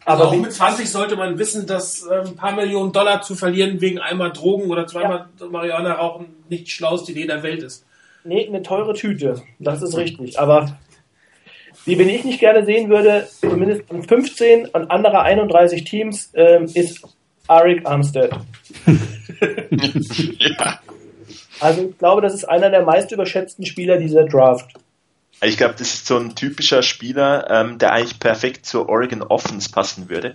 aber 0.06 0.22
also 0.22 0.36
auch 0.36 0.40
mit 0.40 0.52
20 0.52 0.88
sollte 0.88 1.16
man 1.16 1.36
wissen, 1.36 1.66
dass 1.66 2.06
ein 2.08 2.36
paar 2.36 2.54
Millionen 2.54 2.92
Dollar 2.92 3.22
zu 3.22 3.34
verlieren 3.34 3.80
wegen 3.80 3.98
einmal 3.98 4.32
Drogen 4.32 4.70
oder 4.70 4.86
zweimal 4.86 5.26
ja. 5.40 5.46
Marihuana 5.46 5.94
rauchen 5.94 6.26
nicht 6.48 6.66
die 6.66 6.70
schlauste 6.70 7.10
Idee 7.10 7.26
der 7.26 7.42
Welt 7.42 7.62
ist. 7.64 7.84
Nee, 8.22 8.46
eine 8.46 8.62
teure 8.62 8.94
Tüte. 8.94 9.42
Das 9.58 9.82
ist 9.82 9.96
richtig. 9.96 10.38
Aber 10.38 10.78
wie 11.84 11.98
wenn 11.98 12.08
ich 12.08 12.24
nicht 12.24 12.38
gerne 12.38 12.64
sehen 12.64 12.88
würde, 12.88 13.28
zumindest 13.40 13.90
an 13.90 14.04
15 14.04 14.66
und 14.66 14.90
andere 14.92 15.22
31 15.22 15.82
Teams, 15.82 16.30
ähm, 16.34 16.66
ist 16.72 17.02
Arik 17.48 17.84
Armstead. 17.84 18.30
ja. 20.38 20.80
Also 21.58 21.88
ich 21.88 21.98
glaube, 21.98 22.22
das 22.22 22.34
ist 22.34 22.44
einer 22.44 22.70
der 22.70 22.82
meist 22.82 23.10
überschätzten 23.10 23.66
Spieler 23.66 23.98
dieser 23.98 24.24
Draft. 24.24 24.72
Ich 25.42 25.56
glaube, 25.56 25.74
das 25.78 25.94
ist 25.94 26.06
so 26.06 26.16
ein 26.18 26.34
typischer 26.34 26.82
Spieler, 26.82 27.50
ähm, 27.50 27.78
der 27.78 27.92
eigentlich 27.92 28.18
perfekt 28.18 28.66
zur 28.66 28.88
Oregon 28.88 29.22
Offense 29.22 29.70
passen 29.70 30.08
würde. 30.08 30.34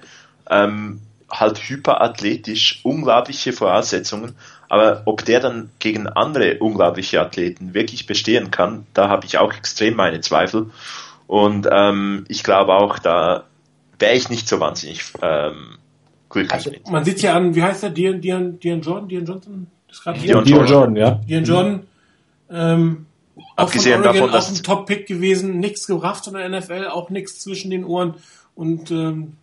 Ähm, 0.50 1.02
halt 1.30 1.58
hyperathletisch, 1.60 2.82
unglaubliche 2.84 3.54
Voraussetzungen, 3.54 4.36
aber 4.70 5.04
ob 5.06 5.26
der 5.26 5.40
dann 5.40 5.70
gegen 5.80 6.08
andere 6.08 6.58
unglaubliche 6.60 7.22
Athleten 7.22 7.74
wirklich 7.74 8.06
bestehen 8.06 8.52
kann, 8.52 8.86
da 8.94 9.10
habe 9.10 9.26
ich 9.26 9.38
auch 9.38 9.54
extrem 9.54 9.96
meine 9.96 10.22
Zweifel. 10.22 10.72
Und 11.28 11.68
ähm, 11.72 12.26
ich 12.28 12.44
glaube 12.44 12.74
auch, 12.74 13.00
da 13.00 13.46
wäre 14.00 14.14
ich 14.14 14.30
nicht 14.30 14.48
so 14.48 14.60
wahnsinnig 14.60 15.04
ähm, 15.22 15.78
glücklich 16.30 16.54
also, 16.54 16.72
mit. 16.72 16.90
Man 16.90 17.06
sieht 17.06 17.22
ja 17.22 17.36
an, 17.36 17.56
wie 17.56 17.64
heißt 17.64 17.84
der, 17.84 17.90
Dian, 17.92 18.20
Dian, 18.20 18.60
Dian 18.60 18.82
Jordan, 18.82 19.08
Dian 19.08 19.26
Johnson? 19.26 19.68
Das 19.88 20.02
Dion, 20.22 20.44
Dion 20.44 20.66
Jordan, 20.66 20.96
ja. 20.96 21.12
Dian 21.28 21.44
Jordan, 21.44 21.84
ähm, 22.50 23.06
Abgesehen 23.56 24.04
davon, 24.04 24.32
dass 24.32 24.48
auch 24.48 24.58
ein 24.58 24.64
Top-Pick 24.64 25.08
gewesen, 25.08 25.60
nichts 25.60 25.88
gebracht 25.88 26.28
in 26.28 26.34
der 26.34 26.50
NFL, 26.50 26.88
auch 26.88 27.10
nichts 27.10 27.40
zwischen 27.40 27.72
den 27.72 27.86
Ohren 27.86 28.16
und 28.56 28.92
ähm, 28.92 29.34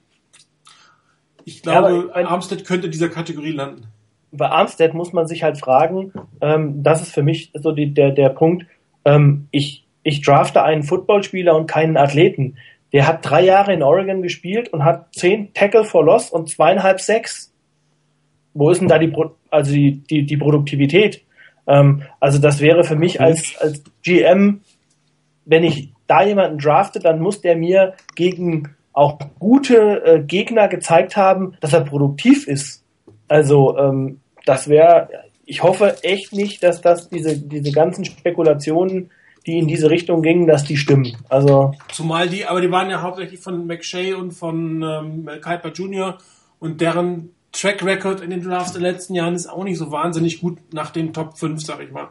ich 1.45 1.63
glaube, 1.63 2.11
ja, 2.15 2.27
Armstead 2.27 2.67
könnte 2.67 2.87
in 2.87 2.93
dieser 2.93 3.09
Kategorie 3.09 3.53
landen. 3.53 3.87
Bei 4.31 4.51
Armstead 4.51 4.93
muss 4.93 5.15
man 5.15 5.27
sich 5.27 5.43
halt 5.43 5.59
fragen, 5.59 6.13
ähm, 6.43 6.83
das 6.83 7.01
ist 7.01 7.15
für 7.15 7.23
mich 7.23 7.51
so 7.55 7.73
die, 7.73 7.95
der, 7.95 8.11
der 8.11 8.29
Punkt, 8.29 8.67
ähm, 9.07 9.49
ich, 9.51 9.87
ich 10.03 10.21
drafte 10.21 10.63
einen 10.63 10.83
Footballspieler 10.83 11.57
und 11.57 11.67
keinen 11.67 11.97
Athleten. 11.97 12.57
Der 12.93 13.07
hat 13.07 13.29
drei 13.29 13.43
Jahre 13.43 13.73
in 13.73 13.83
Oregon 13.83 14.21
gespielt 14.21 14.69
und 14.69 14.85
hat 14.85 15.15
zehn 15.15 15.55
Tackle 15.55 15.85
for 15.85 16.05
Loss 16.05 16.31
und 16.31 16.51
zweieinhalb 16.51 17.01
sechs. 17.01 17.53
Wo 18.53 18.71
ist 18.71 18.81
denn 18.81 18.89
da 18.89 18.99
die, 18.99 19.13
also 19.51 19.73
die, 19.73 20.03
die, 20.03 20.25
die 20.25 20.37
Produktivität? 20.37 21.23
Ähm, 21.69 22.03
also 22.19 22.39
das 22.39 22.61
wäre 22.61 22.83
für 22.83 22.97
mich 22.97 23.21
als, 23.21 23.55
als 23.61 23.83
GM, 24.03 24.63
wenn 25.45 25.65
ich 25.65 25.93
da 26.07 26.25
jemanden 26.25 26.59
drafte, 26.59 26.99
dann 26.99 27.21
muss 27.21 27.41
der 27.41 27.57
mir 27.57 27.95
gegen 28.17 28.75
auch 28.93 29.19
gute 29.39 30.05
äh, 30.05 30.23
Gegner 30.23 30.67
gezeigt 30.67 31.17
haben, 31.17 31.55
dass 31.61 31.73
er 31.73 31.83
produktiv 31.83 32.49
ist. 32.49 32.83
Also 33.29 33.79
ähm, 33.79 34.21
das 34.45 34.69
wäre, 34.69 35.09
ich 35.45 35.63
hoffe 35.63 36.03
echt 36.03 36.33
nicht, 36.33 36.63
dass 36.63 36.81
das 36.81 37.09
diese, 37.09 37.39
diese 37.39 37.71
ganzen 37.71 38.05
Spekulationen, 38.05 39.11
die 39.47 39.59
in 39.59 39.69
diese 39.69 39.89
Richtung 39.89 40.23
gingen, 40.23 40.47
dass 40.47 40.65
die 40.65 40.77
stimmen. 40.77 41.17
Also 41.29 41.73
Zumal 41.93 42.29
die, 42.29 42.45
aber 42.45 42.61
die 42.61 42.71
waren 42.71 42.91
ja 42.91 43.03
hauptsächlich 43.03 43.41
von 43.41 43.67
McShay 43.67 44.15
und 44.15 44.33
von 44.33 44.83
ähm, 44.83 45.29
Kuiper 45.43 45.71
Jr. 45.71 46.19
und 46.59 46.81
deren 46.81 47.31
Track 47.53 47.83
Record 47.83 48.21
in 48.21 48.31
den 48.31 48.43
Drafts 48.43 48.75
in 48.75 48.83
den 48.83 48.93
letzten 48.93 49.15
Jahren 49.15 49.35
ist 49.35 49.47
auch 49.47 49.65
nicht 49.65 49.79
so 49.79 49.91
wahnsinnig 49.91 50.41
gut 50.41 50.59
nach 50.73 50.91
den 50.91 51.13
Top 51.13 51.39
5, 51.39 51.65
sag 51.65 51.81
ich 51.81 51.91
mal. 51.91 52.09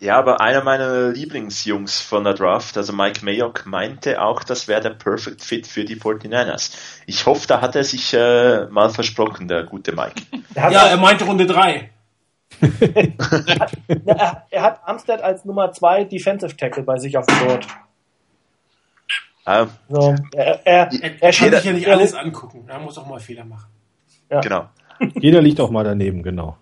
Ja, 0.00 0.18
aber 0.18 0.40
einer 0.40 0.62
meiner 0.62 1.10
Lieblingsjungs 1.10 2.00
von 2.00 2.24
der 2.24 2.34
Draft, 2.34 2.76
also 2.76 2.92
Mike 2.92 3.24
Mayock, 3.24 3.64
meinte 3.64 4.20
auch, 4.20 4.44
das 4.44 4.68
wäre 4.68 4.80
der 4.80 4.90
Perfect 4.90 5.42
Fit 5.42 5.66
für 5.66 5.84
die 5.84 5.96
49ers. 5.96 6.76
Ich 7.06 7.24
hoffe, 7.24 7.46
da 7.46 7.60
hat 7.60 7.74
er 7.74 7.84
sich 7.84 8.12
äh, 8.12 8.66
mal 8.66 8.90
versprochen, 8.90 9.48
der 9.48 9.64
gute 9.64 9.92
Mike. 9.92 10.22
Er 10.54 10.70
ja, 10.70 10.86
er 10.88 10.96
meinte 10.98 11.24
Runde 11.24 11.46
3. 11.46 11.90
er, 12.60 13.58
hat, 13.58 14.46
er, 14.50 14.62
hat 14.62 14.80
Amstead 14.84 15.22
als 15.22 15.44
Nummer 15.44 15.72
2 15.72 16.04
Defensive 16.04 16.56
Tackle 16.56 16.82
bei 16.82 16.98
sich 16.98 17.16
auf 17.16 17.26
dem 17.26 17.38
Board. 17.46 17.66
Ah. 19.46 19.66
So, 19.88 20.14
er, 20.32 20.66
er, 20.66 20.92
er, 20.92 21.22
er 21.22 21.32
kann 21.32 21.50
sich 21.50 21.64
ja 21.64 21.72
nicht 21.72 21.88
alles 21.88 22.14
angucken. 22.14 22.64
Er 22.68 22.78
muss 22.78 22.98
auch 22.98 23.06
mal 23.06 23.20
Fehler 23.20 23.44
machen. 23.44 23.73
Ja. 24.30 24.40
Genau. 24.40 24.68
Jeder 25.20 25.42
liegt 25.42 25.60
auch 25.60 25.70
mal 25.70 25.84
daneben, 25.84 26.22
genau. 26.22 26.56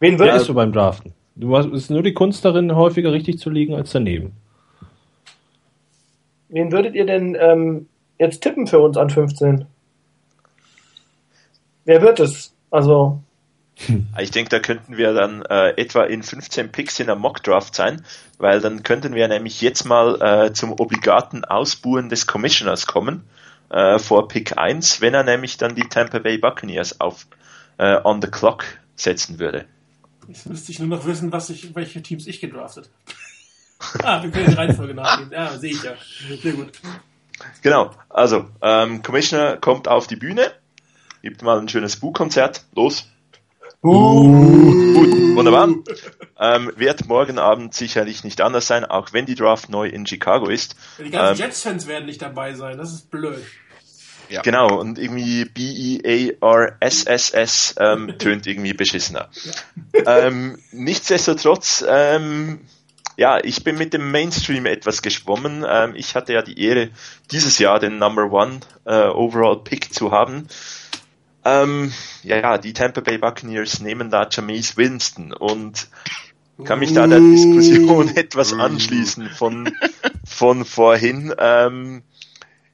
Wen 0.00 0.18
würdest 0.18 0.46
ja, 0.46 0.46
du 0.46 0.54
beim 0.54 0.72
Draften? 0.72 1.14
Du 1.36 1.56
hast, 1.56 1.66
es 1.66 1.84
ist 1.84 1.90
nur 1.90 2.02
die 2.02 2.14
Kunst 2.14 2.44
darin, 2.44 2.74
häufiger 2.74 3.12
richtig 3.12 3.38
zu 3.38 3.50
liegen 3.50 3.74
als 3.74 3.92
daneben. 3.92 4.32
Wen 6.48 6.72
würdet 6.72 6.94
ihr 6.94 7.06
denn 7.06 7.36
ähm, 7.38 7.88
jetzt 8.18 8.40
tippen 8.40 8.66
für 8.66 8.78
uns 8.78 8.96
an 8.96 9.10
15? 9.10 9.66
Wer 11.84 12.02
wird 12.02 12.20
es? 12.20 12.54
Also. 12.70 13.22
Ich 14.18 14.30
denke, 14.30 14.48
da 14.48 14.58
könnten 14.58 14.96
wir 14.96 15.12
dann 15.12 15.42
äh, 15.42 15.70
etwa 15.76 16.04
in 16.04 16.22
15 16.22 16.72
Picks 16.72 16.98
in 16.98 17.08
der 17.08 17.16
Mock 17.16 17.42
Draft 17.42 17.74
sein, 17.74 18.02
weil 18.38 18.60
dann 18.62 18.82
könnten 18.82 19.14
wir 19.14 19.28
nämlich 19.28 19.60
jetzt 19.60 19.84
mal 19.84 20.20
äh, 20.22 20.52
zum 20.54 20.72
obligaten 20.72 21.44
Ausbuhen 21.44 22.08
des 22.08 22.26
Commissioners 22.26 22.86
kommen 22.86 23.24
äh, 23.70 23.98
vor 23.98 24.28
Pick 24.28 24.58
1, 24.58 25.00
wenn 25.00 25.14
er 25.14 25.24
nämlich 25.24 25.56
dann 25.56 25.74
die 25.74 25.88
Tampa 25.88 26.18
Bay 26.18 26.38
Buccaneers 26.38 27.00
auf 27.00 27.26
äh, 27.78 27.98
on 28.04 28.22
the 28.22 28.28
clock 28.28 28.64
setzen 28.94 29.38
würde. 29.38 29.66
Jetzt 30.28 30.48
müsste 30.48 30.72
ich 30.72 30.78
nur 30.78 30.88
noch 30.88 31.06
wissen, 31.06 31.30
was 31.32 31.50
ich, 31.50 31.74
welche 31.74 32.02
Teams 32.02 32.26
ich 32.26 32.40
gedraftet 32.40 32.90
Ah, 34.02 34.22
wir 34.22 34.30
können 34.30 34.46
die 34.46 34.54
Reihenfolge 34.54 34.94
nachgehen. 34.94 35.30
Ja, 35.30 35.56
sehe 35.58 35.72
ich 35.72 35.82
ja. 35.82 35.92
Sehr 36.42 36.52
gut. 36.52 36.72
Genau, 37.62 37.90
also 38.08 38.48
ähm, 38.62 39.02
Commissioner 39.02 39.58
kommt 39.58 39.86
auf 39.86 40.06
die 40.06 40.16
Bühne, 40.16 40.52
gibt 41.22 41.42
mal 41.42 41.58
ein 41.58 41.68
schönes 41.68 41.96
Buchkonzert, 41.96 42.64
los. 42.74 43.08
Uh. 43.86 44.94
Gut, 44.94 45.36
wunderbar. 45.36 45.68
Ähm, 46.40 46.72
wird 46.76 47.06
morgen 47.06 47.38
Abend 47.38 47.72
sicherlich 47.72 48.24
nicht 48.24 48.40
anders 48.40 48.66
sein, 48.66 48.84
auch 48.84 49.12
wenn 49.12 49.26
die 49.26 49.36
Draft 49.36 49.68
neu 49.68 49.86
in 49.86 50.06
Chicago 50.06 50.48
ist. 50.48 50.74
Die 50.98 51.10
ganzen 51.10 51.40
ähm, 51.40 51.48
Jets-Fans 51.48 51.86
werden 51.86 52.06
nicht 52.06 52.20
dabei 52.20 52.54
sein, 52.54 52.78
das 52.78 52.92
ist 52.92 53.12
blöd. 53.12 53.44
Ja. 54.28 54.42
Genau, 54.42 54.80
und 54.80 54.98
irgendwie 54.98 55.44
B-E-A-R-S-S-S 55.44 56.16
ähm, 57.78 58.14
tönt 58.18 58.48
irgendwie 58.48 58.72
beschissener. 58.72 59.28
Ja. 59.94 60.26
Ähm, 60.26 60.58
nichtsdestotrotz, 60.72 61.84
ähm, 61.88 62.58
ja, 63.16 63.38
ich 63.42 63.62
bin 63.62 63.78
mit 63.78 63.94
dem 63.94 64.10
Mainstream 64.10 64.66
etwas 64.66 65.00
geschwommen. 65.00 65.64
Ähm, 65.68 65.94
ich 65.94 66.16
hatte 66.16 66.32
ja 66.32 66.42
die 66.42 66.60
Ehre, 66.60 66.90
dieses 67.30 67.58
Jahr 67.58 67.78
den 67.78 67.98
Number 67.98 68.32
One 68.32 68.58
äh, 68.84 69.06
Overall 69.06 69.62
Pick 69.62 69.94
zu 69.94 70.10
haben. 70.10 70.48
Ähm, 71.48 71.92
ja, 72.24 72.58
die 72.58 72.72
Tampa 72.72 73.02
Bay 73.02 73.18
Buccaneers 73.18 73.78
nehmen 73.78 74.10
da 74.10 74.26
Jameis 74.28 74.76
Winston 74.76 75.32
und 75.32 75.86
kann 76.64 76.80
mich 76.80 76.92
da 76.92 77.06
der 77.06 77.20
Diskussion 77.20 78.08
etwas 78.16 78.52
anschließen 78.52 79.30
von, 79.30 79.72
von 80.24 80.64
vorhin. 80.64 81.32
Ähm, 81.38 82.02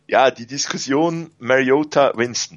ja, 0.08 0.30
die 0.30 0.46
Diskussion 0.46 1.32
Mariota 1.38 2.12
Winston. 2.16 2.56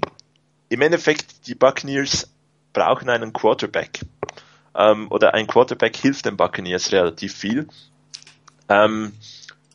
Im 0.69 0.81
Endeffekt, 0.81 1.47
die 1.47 1.55
Buccaneers 1.55 2.31
brauchen 2.71 3.09
einen 3.09 3.33
Quarterback. 3.33 3.99
Ähm, 4.73 5.11
oder 5.11 5.33
ein 5.33 5.47
Quarterback 5.47 5.97
hilft 5.97 6.27
den 6.27 6.37
Buccaneers 6.37 6.93
relativ 6.93 7.35
viel. 7.35 7.67
Ähm, 8.69 9.11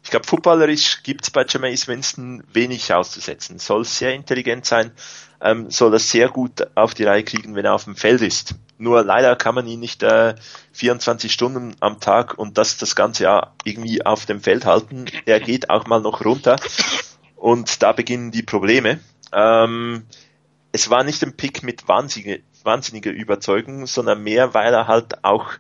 ich 0.02 0.10
glaube, 0.10 0.26
footballerisch 0.26 1.02
gibt 1.02 1.24
es 1.24 1.30
bei 1.30 1.44
Jameis 1.46 1.86
Winston 1.86 2.42
wenig 2.50 2.94
auszusetzen. 2.94 3.58
Soll 3.58 3.84
sehr 3.84 4.14
intelligent 4.14 4.64
sein, 4.64 4.92
ähm, 5.40 5.70
soll 5.70 5.90
das 5.90 6.10
sehr 6.10 6.28
gut 6.28 6.66
auf 6.74 6.94
die 6.94 7.04
Reihe 7.04 7.24
kriegen, 7.24 7.54
wenn 7.54 7.64
er 7.64 7.74
auf 7.74 7.84
dem 7.84 7.96
Feld 7.96 8.20
ist. 8.22 8.54
Nur 8.78 9.02
leider 9.04 9.36
kann 9.36 9.54
man 9.54 9.66
ihn 9.66 9.80
nicht 9.80 10.02
äh, 10.02 10.34
24 10.72 11.32
Stunden 11.32 11.76
am 11.80 12.00
Tag 12.00 12.38
und 12.38 12.58
das 12.58 12.78
das 12.78 12.96
ganze 12.96 13.24
Jahr 13.24 13.54
irgendwie 13.64 14.04
auf 14.04 14.26
dem 14.26 14.40
Feld 14.40 14.64
halten. 14.64 15.06
Er 15.26 15.40
geht 15.40 15.70
auch 15.70 15.86
mal 15.86 16.00
noch 16.00 16.24
runter. 16.24 16.56
Und 17.36 17.82
da 17.82 17.92
beginnen 17.92 18.30
die 18.30 18.42
Probleme. 18.42 19.00
Ähm, 19.32 20.04
es 20.72 20.90
war 20.90 21.04
nicht 21.04 21.22
ein 21.22 21.36
Pick 21.36 21.62
mit 21.62 21.88
wahnsinnige, 21.88 22.42
wahnsinniger 22.62 23.10
Überzeugung, 23.10 23.86
sondern 23.86 24.22
mehr, 24.22 24.54
weil 24.54 24.72
er 24.72 24.86
halt 24.86 25.24
auch 25.24 25.52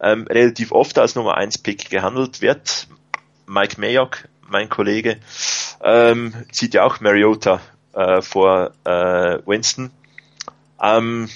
ähm, 0.00 0.26
relativ 0.28 0.72
oft 0.72 0.98
als 0.98 1.14
Nummer 1.14 1.36
1 1.36 1.58
Pick 1.58 1.90
gehandelt 1.90 2.42
wird. 2.42 2.88
Mike 3.46 3.80
Mayock, 3.80 4.28
mein 4.48 4.68
Kollege, 4.68 5.18
ähm, 5.82 6.34
sieht 6.52 6.74
ja 6.74 6.84
auch 6.84 7.00
Mariota 7.00 7.60
äh, 7.92 8.22
vor 8.22 8.72
äh, 8.84 9.38
Winston. 9.46 9.90
Ähm, 10.80 11.28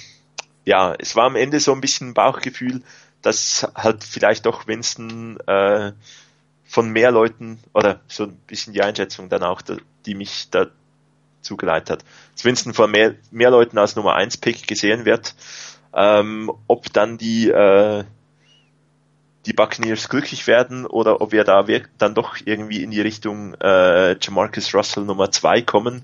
ja, 0.65 0.93
es 0.99 1.15
war 1.15 1.25
am 1.25 1.35
Ende 1.35 1.59
so 1.59 1.71
ein 1.71 1.81
bisschen 1.81 2.09
ein 2.09 2.13
Bauchgefühl, 2.13 2.81
dass 3.21 3.67
halt 3.75 4.03
vielleicht 4.03 4.45
doch 4.45 4.67
Winston 4.67 5.39
äh, 5.47 5.93
von 6.65 6.89
mehr 6.89 7.11
Leuten 7.11 7.59
oder 7.73 8.01
so 8.07 8.23
ein 8.23 8.35
bisschen 8.47 8.73
die 8.73 8.81
Einschätzung 8.81 9.29
dann 9.29 9.43
auch, 9.43 9.61
die 10.05 10.15
mich 10.15 10.49
da 10.51 10.67
zugeleitet 11.41 11.89
hat. 11.89 12.05
Dass 12.33 12.45
Winston 12.45 12.73
von 12.73 12.91
mehr, 12.91 13.15
mehr 13.31 13.49
Leuten 13.49 13.77
als 13.77 13.95
Nummer 13.95 14.15
1 14.15 14.37
Pick 14.37 14.67
gesehen 14.67 15.05
wird. 15.05 15.35
Ähm, 15.93 16.51
ob 16.67 16.91
dann 16.91 17.17
die, 17.17 17.49
äh, 17.49 18.03
die 19.45 19.53
Buccaneers 19.53 20.09
glücklich 20.09 20.45
werden 20.45 20.85
oder 20.85 21.21
ob 21.21 21.31
wir 21.31 21.45
da 21.45 21.65
dann 21.97 22.13
doch 22.13 22.35
irgendwie 22.43 22.83
in 22.83 22.91
die 22.91 23.01
Richtung 23.01 23.55
äh, 23.55 24.17
Jamarcus 24.19 24.75
Russell 24.75 25.05
Nummer 25.05 25.31
2 25.31 25.61
kommen, 25.61 26.03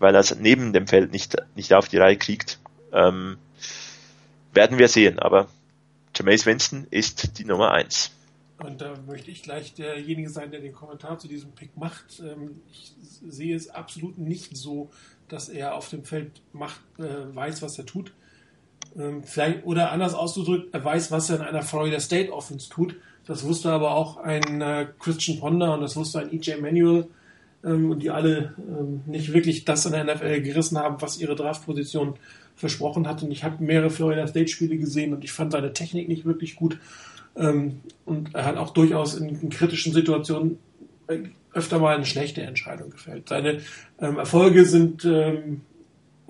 weil 0.00 0.14
er 0.14 0.20
es 0.20 0.34
neben 0.34 0.72
dem 0.72 0.88
Feld 0.88 1.12
nicht, 1.12 1.36
nicht 1.54 1.72
auf 1.74 1.86
die 1.86 1.98
Reihe 1.98 2.16
kriegt. 2.16 2.58
Ähm, 2.92 3.36
werden 4.52 4.78
wir 4.78 4.88
sehen, 4.88 5.20
aber 5.20 5.46
Jameis 6.16 6.44
Winston 6.46 6.88
ist 6.90 7.38
die 7.38 7.44
Nummer 7.44 7.70
1. 7.70 8.10
Und 8.58 8.80
da 8.80 8.94
möchte 9.06 9.30
ich 9.30 9.42
gleich 9.42 9.74
derjenige 9.74 10.28
sein, 10.28 10.50
der 10.50 10.60
den 10.60 10.72
Kommentar 10.72 11.18
zu 11.18 11.28
diesem 11.28 11.52
Pick 11.52 11.76
macht. 11.76 12.20
Ähm, 12.20 12.60
ich 12.72 12.92
sehe 13.28 13.54
es 13.54 13.70
absolut 13.70 14.18
nicht 14.18 14.56
so, 14.56 14.90
dass 15.28 15.48
er 15.48 15.74
auf 15.74 15.88
dem 15.88 16.04
Feld 16.04 16.42
macht, 16.52 16.80
äh, 16.98 17.34
weiß, 17.34 17.62
was 17.62 17.78
er 17.78 17.86
tut. 17.86 18.12
ähm, 18.98 19.22
vielleicht, 19.22 19.64
oder 19.64 19.92
anders 19.92 20.14
ausgedrückt, 20.14 20.74
er 20.74 20.84
weiß, 20.84 21.12
was 21.12 21.30
er 21.30 21.36
in 21.36 21.42
einer 21.42 21.62
Florida 21.62 22.00
State 22.00 22.32
Offense 22.32 22.68
tut. 22.68 22.96
Das 23.26 23.44
wusste 23.44 23.70
aber 23.70 23.92
auch 23.92 24.16
ein 24.16 24.60
äh, 24.60 24.88
Christian 24.98 25.38
Ponder 25.38 25.74
und 25.74 25.82
das 25.82 25.94
wusste 25.94 26.20
ein 26.20 26.32
EJ 26.32 26.60
Manuel 26.60 27.06
ähm, 27.64 27.90
und 27.90 28.02
die 28.02 28.10
alle 28.10 28.54
ähm, 28.58 29.02
nicht 29.06 29.32
wirklich 29.32 29.64
das 29.64 29.86
in 29.86 29.92
der 29.92 30.04
NFL 30.04 30.40
gerissen 30.40 30.78
haben, 30.78 31.00
was 31.00 31.20
ihre 31.20 31.36
Draftposition 31.36 32.14
versprochen 32.56 33.08
hat. 33.08 33.22
Und 33.22 33.30
ich 33.30 33.44
habe 33.44 33.62
mehrere 33.62 33.90
Florida 33.90 34.26
State 34.26 34.48
Spiele 34.48 34.76
gesehen 34.76 35.12
und 35.12 35.24
ich 35.24 35.32
fand 35.32 35.52
seine 35.52 35.72
Technik 35.72 36.08
nicht 36.08 36.24
wirklich 36.24 36.56
gut. 36.56 36.78
Ähm, 37.36 37.80
und 38.04 38.34
er 38.34 38.44
hat 38.44 38.56
auch 38.56 38.70
durchaus 38.70 39.14
in, 39.14 39.28
in 39.40 39.50
kritischen 39.50 39.92
Situationen 39.92 40.58
äh, 41.06 41.20
öfter 41.52 41.78
mal 41.78 41.96
eine 41.96 42.06
schlechte 42.06 42.42
Entscheidung 42.42 42.90
gefällt. 42.90 43.28
Seine 43.28 43.60
ähm, 44.00 44.18
Erfolge 44.18 44.64
sind 44.64 45.04
ähm, 45.04 45.62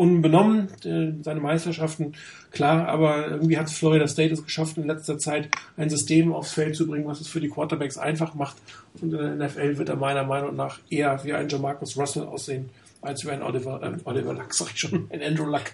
unbenommen, 0.01 0.69
äh, 0.87 1.23
seine 1.23 1.41
Meisterschaften, 1.41 2.15
klar, 2.51 2.89
aber 2.89 3.29
irgendwie 3.29 3.59
hat 3.59 3.69
Florida 3.69 4.09
State 4.09 4.33
es 4.33 4.43
geschafft, 4.43 4.79
in 4.79 4.87
letzter 4.87 5.19
Zeit 5.19 5.51
ein 5.77 5.91
System 5.91 6.33
aufs 6.33 6.55
Feld 6.55 6.75
zu 6.75 6.87
bringen, 6.87 7.07
was 7.07 7.21
es 7.21 7.29
für 7.29 7.39
die 7.39 7.51
Quarterbacks 7.51 7.99
einfach 7.99 8.35
macht. 8.35 8.57
Und 8.95 9.13
in 9.13 9.19
der 9.19 9.49
NFL 9.49 9.77
wird 9.77 9.91
er 9.91 9.97
meiner 9.97 10.25
Meinung 10.25 10.57
nach 10.57 10.79
eher 10.89 11.23
wie 11.23 11.35
ein 11.35 11.51
Jamarcus 11.51 11.99
Russell 11.99 12.23
aussehen, 12.23 12.71
als 13.03 13.27
wie 13.27 13.31
ein 13.31 13.43
Oliver, 13.43 13.79
äh, 13.83 13.99
Oliver 14.05 14.33
Luck, 14.33 14.55
sag 14.55 14.71
ich 14.73 14.81
schon, 14.81 15.07
ein 15.13 15.23
Andrew 15.23 15.45
Luck. 15.45 15.65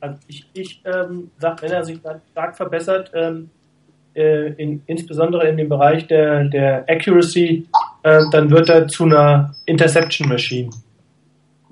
Also 0.00 0.18
ich, 0.26 0.46
ich 0.54 0.80
ähm, 0.86 1.30
sag, 1.38 1.60
wenn 1.60 1.70
er 1.70 1.84
sich 1.84 1.98
stark 2.30 2.56
verbessert, 2.56 3.10
ähm, 3.14 3.50
äh, 4.14 4.52
in, 4.54 4.82
insbesondere 4.86 5.46
in 5.48 5.58
dem 5.58 5.68
Bereich 5.68 6.06
der, 6.06 6.44
der 6.44 6.86
Accuracy, 6.88 7.66
äh, 8.04 8.22
dann 8.30 8.50
wird 8.50 8.70
er 8.70 8.88
zu 8.88 9.04
einer 9.04 9.54
Interception 9.66 10.30
Machine. 10.30 10.70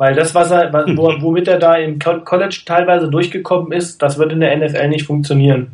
Weil 0.01 0.15
das, 0.15 0.35
was 0.35 0.51
er, 0.51 0.73
womit 0.97 1.47
er 1.47 1.59
da 1.59 1.75
im 1.75 1.99
College 1.99 2.63
teilweise 2.65 3.11
durchgekommen 3.11 3.71
ist, 3.71 4.01
das 4.01 4.17
wird 4.17 4.33
in 4.33 4.41
der 4.41 4.57
NFL 4.57 4.89
nicht 4.89 5.05
funktionieren. 5.05 5.73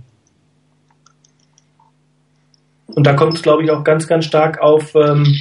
Und 2.88 3.06
da 3.06 3.14
kommt 3.14 3.34
es, 3.34 3.42
glaube 3.42 3.62
ich, 3.62 3.70
auch 3.70 3.84
ganz, 3.84 4.08
ganz 4.08 4.24
stark 4.24 4.60
auf, 4.60 4.96
ähm, 4.96 5.32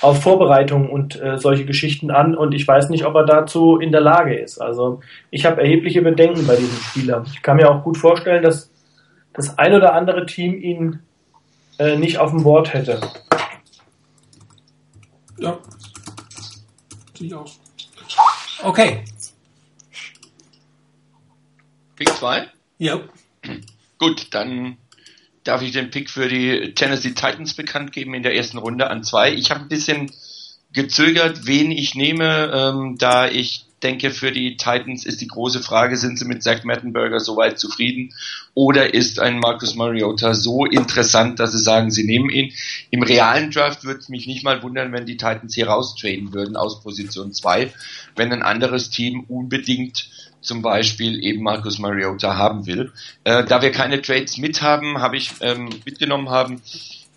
auf 0.00 0.24
Vorbereitung 0.24 0.90
und 0.90 1.22
äh, 1.22 1.38
solche 1.38 1.64
Geschichten 1.64 2.10
an. 2.10 2.34
Und 2.34 2.52
ich 2.52 2.66
weiß 2.66 2.88
nicht, 2.88 3.06
ob 3.06 3.14
er 3.14 3.26
dazu 3.26 3.76
in 3.76 3.92
der 3.92 4.00
Lage 4.00 4.36
ist. 4.36 4.58
Also 4.58 4.98
ich 5.30 5.46
habe 5.46 5.60
erhebliche 5.60 6.02
Bedenken 6.02 6.48
bei 6.48 6.56
diesem 6.56 6.78
Spieler. 6.82 7.22
Ich 7.32 7.42
kann 7.42 7.58
mir 7.58 7.70
auch 7.70 7.84
gut 7.84 7.96
vorstellen, 7.96 8.42
dass 8.42 8.72
das 9.34 9.56
ein 9.56 9.72
oder 9.72 9.94
andere 9.94 10.26
Team 10.26 10.60
ihn 10.60 10.98
äh, 11.78 11.94
nicht 11.94 12.18
auf 12.18 12.32
dem 12.32 12.42
Board 12.42 12.74
hätte. 12.74 13.00
Ja. 15.38 15.56
Sieht 17.16 17.32
aus. 17.34 17.59
Okay. 18.62 19.04
Pick 21.96 22.08
2? 22.08 22.48
Ja. 22.78 23.00
Gut, 23.98 24.28
dann 24.30 24.76
darf 25.44 25.62
ich 25.62 25.72
den 25.72 25.90
Pick 25.90 26.10
für 26.10 26.28
die 26.28 26.74
Tennessee 26.74 27.10
Titans 27.10 27.54
bekannt 27.54 27.92
geben 27.92 28.14
in 28.14 28.22
der 28.22 28.34
ersten 28.34 28.58
Runde 28.58 28.88
an 28.88 29.04
zwei. 29.04 29.32
Ich 29.32 29.50
habe 29.50 29.60
ein 29.60 29.68
bisschen 29.68 30.12
gezögert, 30.72 31.46
wen 31.46 31.70
ich 31.70 31.94
nehme, 31.94 32.50
ähm, 32.54 32.96
da 32.98 33.28
ich 33.28 33.66
denke, 33.82 34.10
für 34.10 34.32
die 34.32 34.56
Titans 34.56 35.06
ist 35.06 35.20
die 35.20 35.26
große 35.26 35.60
Frage, 35.60 35.96
sind 35.96 36.18
sie 36.18 36.24
mit 36.26 36.42
Zach 36.42 36.64
Mettenberger 36.64 37.20
soweit 37.20 37.58
zufrieden 37.58 38.12
oder 38.54 38.92
ist 38.94 39.20
ein 39.20 39.38
Marcus 39.38 39.74
Mariota 39.74 40.34
so 40.34 40.66
interessant, 40.66 41.40
dass 41.40 41.52
sie 41.52 41.62
sagen, 41.62 41.90
sie 41.90 42.04
nehmen 42.04 42.30
ihn. 42.30 42.52
Im 42.90 43.02
realen 43.02 43.50
Draft 43.50 43.84
würde 43.84 44.00
es 44.00 44.08
mich 44.08 44.26
nicht 44.26 44.44
mal 44.44 44.62
wundern, 44.62 44.92
wenn 44.92 45.06
die 45.06 45.16
Titans 45.16 45.54
hier 45.54 45.68
raustraden 45.68 46.32
würden 46.32 46.56
aus 46.56 46.82
Position 46.82 47.32
2, 47.32 47.72
wenn 48.16 48.32
ein 48.32 48.42
anderes 48.42 48.90
Team 48.90 49.24
unbedingt 49.28 50.08
zum 50.40 50.62
Beispiel 50.62 51.22
eben 51.22 51.42
Marcus 51.42 51.78
Mariota 51.78 52.36
haben 52.36 52.66
will. 52.66 52.92
Äh, 53.24 53.44
da 53.44 53.62
wir 53.62 53.72
keine 53.72 54.00
Trades 54.00 54.38
mit 54.38 54.62
haben, 54.62 54.98
habe 54.98 55.16
ich 55.16 55.32
ähm, 55.40 55.68
mitgenommen 55.84 56.30
haben, 56.30 56.62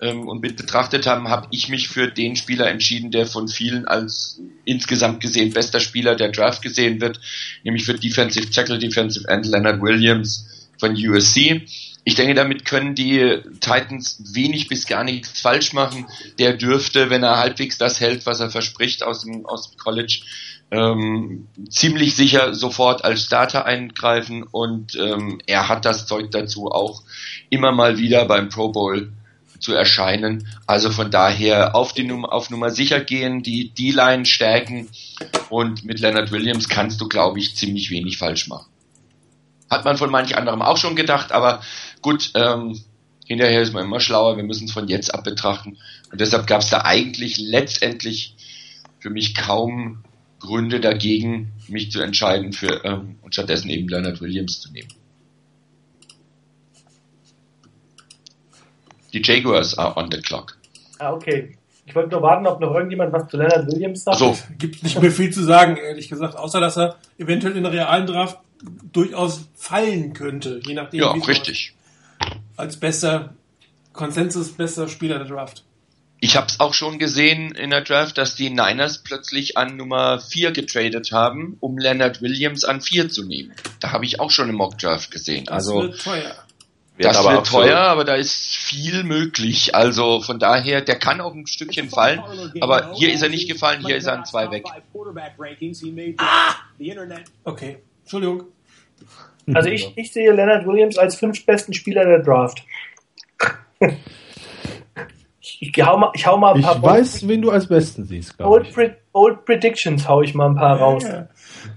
ähm, 0.04 0.28
und 0.28 0.42
mit 0.42 0.58
betrachtet 0.58 1.08
haben, 1.08 1.30
habe 1.30 1.48
ich 1.52 1.70
mich 1.70 1.88
für 1.88 2.08
den 2.08 2.36
Spieler 2.36 2.70
entschieden, 2.70 3.10
der 3.10 3.26
von 3.26 3.48
vielen 3.48 3.88
als 3.88 4.40
insgesamt 4.66 5.22
gesehen 5.22 5.54
bester 5.54 5.80
Spieler 5.80 6.16
der 6.16 6.32
Draft 6.32 6.62
gesehen 6.62 7.00
wird, 7.00 7.20
nämlich 7.64 7.86
für 7.86 7.94
Defensive 7.94 8.50
Tackle, 8.50 8.80
Defensive 8.80 9.28
End 9.30 9.46
Leonard 9.46 9.82
Williams 9.82 10.70
von 10.78 10.94
USC. 10.94 11.66
Ich 12.04 12.16
denke, 12.16 12.34
damit 12.34 12.66
können 12.66 12.96
die 12.96 13.38
Titans 13.62 14.22
wenig 14.34 14.68
bis 14.68 14.88
gar 14.88 15.06
nichts 15.06 15.40
falsch 15.40 15.72
machen. 15.72 16.06
Der 16.38 16.54
dürfte, 16.58 17.10
wenn 17.10 17.24
er 17.24 17.38
halbwegs 17.38 17.78
das 17.78 18.02
hält, 18.02 18.26
was 18.26 18.42
er 18.42 18.50
verspricht 18.50 19.04
aus 19.04 19.24
dem, 19.24 19.46
aus 19.46 19.70
dem 19.70 19.78
College, 19.78 20.20
ähm, 20.72 21.48
ziemlich 21.70 22.16
sicher 22.16 22.54
sofort 22.54 23.06
als 23.06 23.24
Starter 23.24 23.66
eingreifen 23.66 24.44
und 24.44 24.96
ähm, 24.96 25.40
er 25.46 25.70
hat 25.70 25.86
das 25.86 26.08
Zeug 26.08 26.32
dazu 26.32 26.72
auch 26.72 27.04
immer 27.50 27.72
mal 27.72 28.00
wieder 28.00 28.26
beim 28.26 28.50
Pro 28.50 28.70
Bowl 28.70 29.14
zu 29.64 29.74
erscheinen. 29.74 30.48
Also 30.68 30.92
von 30.92 31.10
daher 31.10 31.76
auf 31.76 31.94
die 31.94 32.04
Nummer, 32.04 32.34
auf 32.34 32.50
Nummer 32.50 32.70
sicher 32.70 33.00
gehen, 33.00 33.42
die 33.42 33.70
D-Line 33.70 34.26
stärken 34.26 34.90
und 35.50 35.86
mit 35.86 36.00
Leonard 36.00 36.32
Williams 36.32 36.70
kannst 36.70 37.00
du, 37.02 37.08
glaube 37.08 37.40
ich, 37.40 37.56
ziemlich 37.56 37.90
wenig 37.90 38.18
falsch 38.18 38.48
machen. 38.48 38.70
Hat 39.70 39.86
man 39.86 39.98
von 39.98 40.12
manch 40.12 40.38
anderem 40.38 40.62
auch 40.62 40.78
schon 40.78 40.96
gedacht, 40.96 41.32
aber 41.32 41.62
gut, 42.02 42.32
ähm, 42.36 42.80
hinterher 43.26 43.62
ist 43.62 43.74
man 43.74 43.86
immer 43.86 44.00
schlauer, 44.00 44.38
wir 44.38 44.44
müssen 44.44 44.66
es 44.66 44.74
von 44.74 44.88
jetzt 44.88 45.14
ab 45.14 45.24
betrachten. 45.24 45.78
Und 46.12 46.22
deshalb 46.22 46.46
gab 46.46 46.62
es 46.62 46.70
da 46.70 46.82
eigentlich 46.84 47.38
letztendlich 47.38 48.36
für 49.00 49.10
mich 49.10 49.34
kaum 49.34 50.04
Gründe 50.40 50.82
dagegen, 50.82 51.54
mich 51.70 51.90
zu 51.90 52.02
entscheiden 52.02 52.52
für 52.52 52.84
ähm, 52.84 53.16
und 53.22 53.34
stattdessen 53.34 53.70
eben 53.70 53.88
Leonard 53.88 54.20
Williams 54.20 54.60
zu 54.60 54.72
nehmen. 54.72 54.90
Die 59.14 59.22
Jaguars 59.24 59.78
are 59.78 59.96
on 59.96 60.10
the 60.12 60.20
clock. 60.20 60.58
Ah, 61.00 61.14
okay. 61.14 61.58
Ich 61.86 61.96
wollte 61.96 62.12
nur 62.12 62.22
warten, 62.22 62.48
ob 62.48 62.60
noch 62.60 62.74
irgendjemand 62.74 63.12
was 63.12 63.28
zu 63.28 63.38
Leonard 63.38 63.68
Williams 63.68 64.04
sagt. 64.04 64.18
So. 64.18 64.38
Gibt 64.58 64.84
nicht 64.84 65.02
mehr 65.02 65.12
viel 65.12 65.32
zu 65.32 65.44
sagen, 65.44 65.78
ehrlich 65.78 66.10
gesagt, 66.10 66.36
außer 66.36 66.60
dass 66.60 66.78
er 66.78 66.96
eventuell 67.18 67.58
in 67.58 67.64
der 67.64 67.74
realen 67.74 68.08
Draft 68.08 68.40
durchaus 68.92 69.50
fallen 69.56 70.14
könnte, 70.14 70.62
je 70.66 70.74
nachdem. 70.74 71.02
Ja, 71.02 71.12
richtig. 71.12 71.74
Als 72.56 72.78
bester 72.78 73.34
Konsensus, 73.92 74.54
bester 74.54 74.88
Spieler 74.88 75.20
der 75.20 75.28
Draft. 75.28 75.64
Ich 76.22 76.38
habe 76.38 76.48
es 76.48 76.62
auch 76.62 76.74
schon 76.74 77.00
gesehen 77.00 77.52
in 77.52 77.70
der 77.70 77.82
Draft, 77.82 78.18
dass 78.18 78.36
die 78.36 78.50
Niners 78.50 79.00
plötzlich 79.00 79.58
an 79.58 79.76
Nummer 79.76 80.20
4 80.20 80.54
getradet 80.54 81.12
haben, 81.12 81.58
um 81.60 81.78
Leonard 81.78 82.22
Williams 82.22 82.64
an 82.64 82.80
4 82.80 83.10
zu 83.10 83.26
nehmen. 83.26 83.54
Da 83.82 83.92
habe 83.92 84.06
ich 84.06 84.22
auch 84.22 84.32
schon 84.32 84.50
im 84.50 84.56
Mock 84.56 84.78
Draft 84.78 85.12
gesehen. 85.12 85.46
Das 85.46 85.68
also 85.68 85.92
wird. 86.98 87.10
Das 87.10 87.18
aber 87.18 87.34
wird 87.36 87.48
teuer, 87.48 87.78
aber 87.80 88.04
da 88.04 88.16
ist 88.16 88.56
viel 88.56 89.04
möglich. 89.04 89.76
Also 89.76 90.22
von 90.22 90.40
daher, 90.40 90.82
der 90.82 90.98
kann 91.00 91.22
auch 91.22 91.34
ein 91.34 91.48
Stückchen 91.48 91.90
fallen, 91.90 92.22
aber 92.62 92.94
hier 92.94 93.14
ist 93.14 93.24
er 93.24 93.30
nicht 93.30 93.50
gefallen, 93.50 93.86
hier 93.86 93.98
ist 93.98 94.06
er 94.06 94.14
an 94.14 94.26
zwei 94.26 94.52
weg. 94.52 94.66
Ah! 96.18 96.56
Okay, 97.44 97.78
Entschuldigung. 98.02 98.44
Also 99.54 99.70
ich, 99.70 99.92
ich 99.98 100.14
sehe 100.14 100.32
Leonard 100.32 100.66
Williams 100.66 100.98
als 100.98 101.16
fünf 101.16 101.46
besten 101.46 101.74
Spieler 101.74 102.06
der 102.06 102.20
Draft. 102.20 102.64
ich, 105.42 105.62
ich, 105.62 105.86
hau 105.86 105.98
mal, 105.98 106.12
ich 106.14 106.26
hau 106.26 106.38
mal 106.38 106.54
ein 106.54 106.60
Ich 106.60 106.66
paar 106.66 106.82
weiß, 106.82 107.28
wen 107.28 107.42
du 107.42 107.52
als 107.52 107.68
Besten 107.68 108.06
siehst, 108.06 108.38
glaube 108.38 108.52
Old, 108.52 108.68
ich. 108.68 108.74
Pre 108.74 108.98
Old 109.12 109.46
Predictions 109.46 110.08
hau 110.08 110.22
ich 110.22 110.34
mal 110.34 110.50
ein 110.50 110.56
paar 110.56 110.78
raus. 110.80 111.04
Ja. 111.04 111.28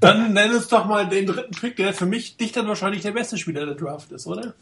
Dann 0.00 0.32
nenn 0.32 0.52
uns 0.52 0.68
doch 0.68 0.86
mal 0.86 1.08
den 1.08 1.26
dritten 1.26 1.54
Pick, 1.54 1.76
der 1.76 1.92
für 1.92 2.06
mich 2.06 2.36
dich 2.36 2.52
dann 2.52 2.68
wahrscheinlich 2.68 3.02
der 3.02 3.12
beste 3.12 3.36
Spieler 3.36 3.66
der 3.66 3.74
Draft 3.74 4.12
ist, 4.12 4.26
oder? 4.26 4.54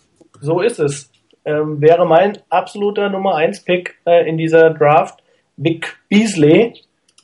So 0.44 0.60
ist 0.60 0.78
es. 0.78 1.10
Ähm, 1.46 1.80
wäre 1.80 2.06
mein 2.06 2.38
absoluter 2.50 3.08
Nummer 3.08 3.36
1 3.36 3.64
Pick 3.64 3.96
äh, 4.06 4.28
in 4.28 4.36
dieser 4.36 4.70
Draft 4.70 5.22
Vic 5.56 5.96
Beasley 6.10 6.74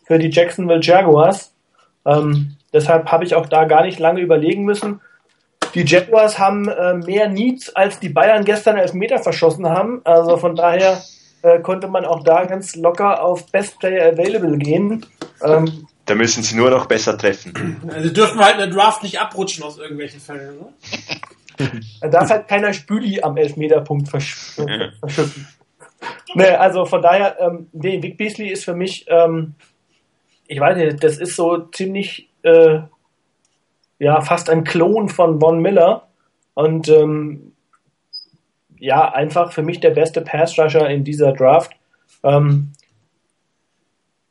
für 0.07 0.19
die 0.19 0.31
Jacksonville 0.31 0.81
Jaguars. 0.83 1.55
Ähm, 2.07 2.57
deshalb 2.73 3.13
habe 3.13 3.25
ich 3.25 3.35
auch 3.35 3.47
da 3.47 3.65
gar 3.65 3.83
nicht 3.83 3.99
lange 3.99 4.21
überlegen 4.21 4.65
müssen. 4.65 5.01
Die 5.75 5.85
Jaguars 5.85 6.39
haben 6.39 6.69
äh, 6.69 6.95
mehr 6.95 7.29
Needs, 7.29 7.77
als 7.77 8.01
die 8.01 8.09
Bayern 8.09 8.45
gestern 8.47 8.79
elf 8.79 8.95
Meter 8.95 9.19
verschossen 9.19 9.69
haben. 9.69 10.01
Also 10.05 10.39
von 10.39 10.57
daher 10.57 11.03
äh, 11.43 11.61
konnte 11.61 11.89
man 11.89 12.07
auch 12.07 12.25
da 12.25 12.45
ganz 12.45 12.75
locker 12.77 13.23
auf 13.23 13.53
Best 13.53 13.79
Player 13.81 14.13
Available 14.13 14.57
gehen. 14.57 15.05
Ähm, 15.45 15.87
Da 16.07 16.15
müssen 16.15 16.43
sie 16.43 16.57
nur 16.57 16.71
noch 16.71 16.87
besser 16.87 17.17
treffen. 17.19 17.77
Also 17.95 18.09
dürfen 18.11 18.39
wir 18.39 18.47
halt 18.47 18.55
in 18.55 18.71
der 18.71 18.71
Draft 18.71 19.03
nicht 19.03 19.21
abrutschen 19.21 19.63
aus 19.63 19.79
irgendwelchen 19.79 20.21
Fällen, 20.21 20.59
ne? 20.59 20.67
Da 22.01 22.09
darf 22.09 22.31
halt 22.31 22.49
keiner 22.49 22.73
Spüli 22.73 23.23
am 23.23 23.37
Elfmeterpunkt 23.37 24.09
versch 24.09 24.35
verschütten. 24.35 25.47
Ne, 26.35 26.59
also 26.59 26.87
von 26.87 27.03
daher, 27.03 27.39
ähm, 27.41 27.69
nee, 27.73 28.03
Vic 28.03 28.17
Beasley 28.17 28.49
ist 28.49 28.65
für 28.65 28.75
mich, 28.75 29.05
ähm, 29.09 29.55
ich 30.47 30.59
weiß 30.59 30.77
nicht, 30.77 31.03
das 31.05 31.19
ist 31.19 31.37
so 31.37 31.59
ziemlich, 31.59 32.31
äh, 32.43 32.81
ja, 33.99 34.21
fast 34.23 34.49
ein 34.49 34.65
Klon 34.65 35.09
von 35.09 35.41
Von 35.41 35.61
Miller 35.61 36.09
und 36.55 36.89
ähm, 36.89 37.53
ja, 38.79 39.13
einfach 39.13 39.53
für 39.53 39.63
mich 39.63 39.81
der 39.81 39.91
beste 39.91 40.23
Pass-Rusher 40.23 40.89
in 40.89 41.05
dieser 41.05 41.33
Draft. 41.33 41.73
Ähm, 42.23 42.73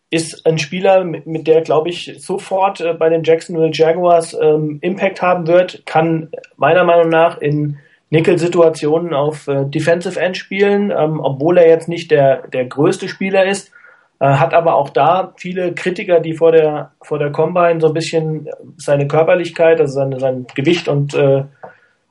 ist 0.10 0.46
ein 0.46 0.58
Spieler, 0.58 1.04
mit, 1.04 1.28
mit 1.28 1.48
der, 1.48 1.62
glaube 1.62 1.90
ich, 1.90 2.16
sofort 2.20 2.82
äh, 2.82 2.94
bei 2.94 3.10
den 3.10 3.24
Jacksonville 3.24 3.72
Jaguars 3.72 4.36
ähm, 4.40 4.80
Impact 4.82 5.22
haben 5.22 5.48
wird, 5.48 5.86
kann 5.86 6.30
meiner 6.58 6.84
Meinung 6.84 7.10
nach 7.10 7.38
in 7.38 7.78
Nickel-Situationen 8.10 9.14
auf 9.14 9.48
äh, 9.48 9.66
Defensive 9.66 10.20
End 10.20 10.36
spielen, 10.36 10.92
ähm, 10.92 11.20
obwohl 11.20 11.60
er 11.60 11.68
jetzt 11.68 11.88
nicht 11.88 12.10
der, 12.10 12.48
der 12.48 12.66
größte 12.66 13.08
Spieler 13.08 13.46
ist, 13.46 13.72
äh, 14.20 14.26
hat 14.26 14.56
aber 14.56 14.76
auch 14.76 14.90
da 14.90 15.34
viele 15.38 15.74
Kritiker, 15.74 16.20
die 16.20 16.34
vor 16.34 16.52
der, 16.52 16.92
vor 17.04 17.20
der 17.20 17.32
Combine 17.32 17.80
so 17.80 17.88
ein 17.88 17.94
bisschen 17.94 18.50
seine 18.78 19.08
Körperlichkeit, 19.08 19.80
also 19.80 19.94
seine, 19.94 20.20
sein 20.20 20.48
Gewicht 20.56 20.88
und 20.88 21.14
äh, 21.14 21.44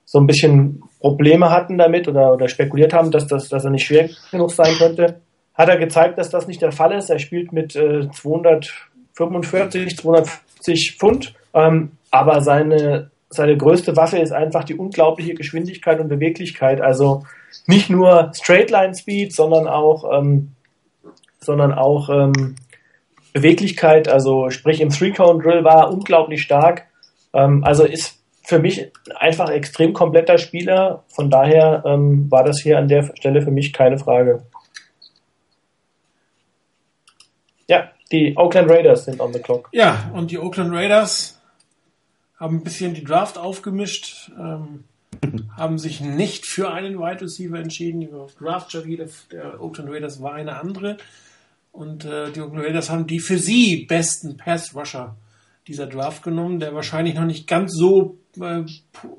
so 0.05 0.21
ein 0.21 0.27
bisschen 0.29 0.85
Probleme 1.01 1.51
hatten 1.51 1.79
damit 1.79 2.07
oder, 2.07 2.33
oder 2.33 2.49
spekuliert 2.49 2.95
haben, 2.95 3.11
dass, 3.11 3.27
das, 3.27 3.49
dass 3.49 3.65
er 3.65 3.71
nicht 3.71 3.87
schwer 3.87 4.09
genug 4.31 4.53
sein 4.53 4.75
könnte 4.79 5.21
hat 5.59 5.69
er 5.69 5.77
gezeigt, 5.77 6.17
dass 6.19 6.31
das 6.31 6.47
nicht 6.47 6.63
der 6.63 6.71
Fall 6.71 6.93
ist. 6.93 7.11
Er 7.11 7.19
spielt 7.19 7.53
mit 7.53 7.75
äh, 7.75 8.09
245, 8.09 9.97
250 9.97 10.97
Pfund, 10.97 11.35
ähm, 11.53 11.91
aber 12.13 12.41
seine, 12.41 13.11
seine 13.29 13.57
größte 13.57 13.97
Waffe 13.97 14.19
ist 14.19 14.33
einfach 14.33 14.63
die 14.63 14.77
unglaubliche 14.77 15.35
Geschwindigkeit 15.35 15.99
und 15.99 16.09
Beweglichkeit. 16.09 16.81
Also 16.81 17.25
nicht 17.67 17.91
nur 17.91 18.31
Straightline 18.35 18.95
Speed, 18.95 19.35
sondern 19.35 19.67
auch, 19.67 20.19
ähm, 20.19 20.53
sondern 21.41 21.73
auch 21.73 22.09
ähm, 22.09 22.55
Beweglichkeit. 23.33 24.09
Also 24.09 24.51
sprich 24.51 24.81
im 24.81 24.91
Three-Cone-Drill 24.91 25.65
war 25.65 25.87
er 25.87 25.91
unglaublich 25.91 26.43
stark. 26.43 26.87
Ähm, 27.33 27.65
also 27.65 27.85
ist 27.85 28.19
für 28.45 28.61
mich 28.61 28.93
einfach 29.17 29.51
extrem 29.51 29.93
kompletter 29.93 30.39
Spieler. 30.39 31.03
Von 31.09 31.31
daher 31.31 31.83
ähm, 31.85 32.31
war 32.31 32.45
das 32.45 32.61
hier 32.63 32.79
an 32.79 32.87
der 32.87 33.11
Stelle 33.17 33.43
für 33.43 33.51
mich 33.51 33.73
keine 33.73 33.99
Frage. 33.99 34.45
Ja, 37.69 37.91
die 38.13 38.37
Oakland 38.37 38.71
Raiders 38.71 39.05
sind 39.05 39.21
on 39.21 39.33
the 39.33 39.41
clock. 39.41 39.69
Ja, 39.73 40.11
und 40.15 40.31
die 40.31 40.39
Oakland 40.39 40.73
Raiders 40.73 41.41
haben 42.37 42.59
ein 42.59 42.65
bisschen 42.65 42.95
die 42.95 43.05
Draft 43.05 43.37
aufgemischt, 43.37 44.31
ähm, 44.39 44.85
haben 45.57 45.79
sich 45.79 46.01
nicht 46.01 46.47
für 46.47 46.71
einen 46.71 46.99
Wide 46.99 47.23
Receiver 47.23 47.59
entschieden. 47.59 48.01
Die 48.01 48.11
Draft-Strategie 48.39 48.97
der, 48.97 49.09
der 49.33 49.61
Oakland 49.61 49.91
Raiders 49.91 50.23
war 50.23 50.35
eine 50.35 50.59
andere. 50.59 50.97
Und 51.73 52.05
äh, 52.05 52.31
die 52.33 52.41
Oakland 52.41 52.65
Raiders 52.65 52.91
haben 52.91 53.07
die 53.07 53.21
für 53.21 53.39
sie 53.39 53.85
besten 53.87 54.37
Pass-Rusher 54.37 55.17
dieser 55.67 55.87
Draft 55.87 56.23
genommen, 56.23 56.61
der 56.61 56.75
wahrscheinlich 56.75 57.15
noch 57.15 57.27
nicht 57.27 57.47
ganz 57.47 57.75
so 57.75 58.19
äh, 58.41 58.63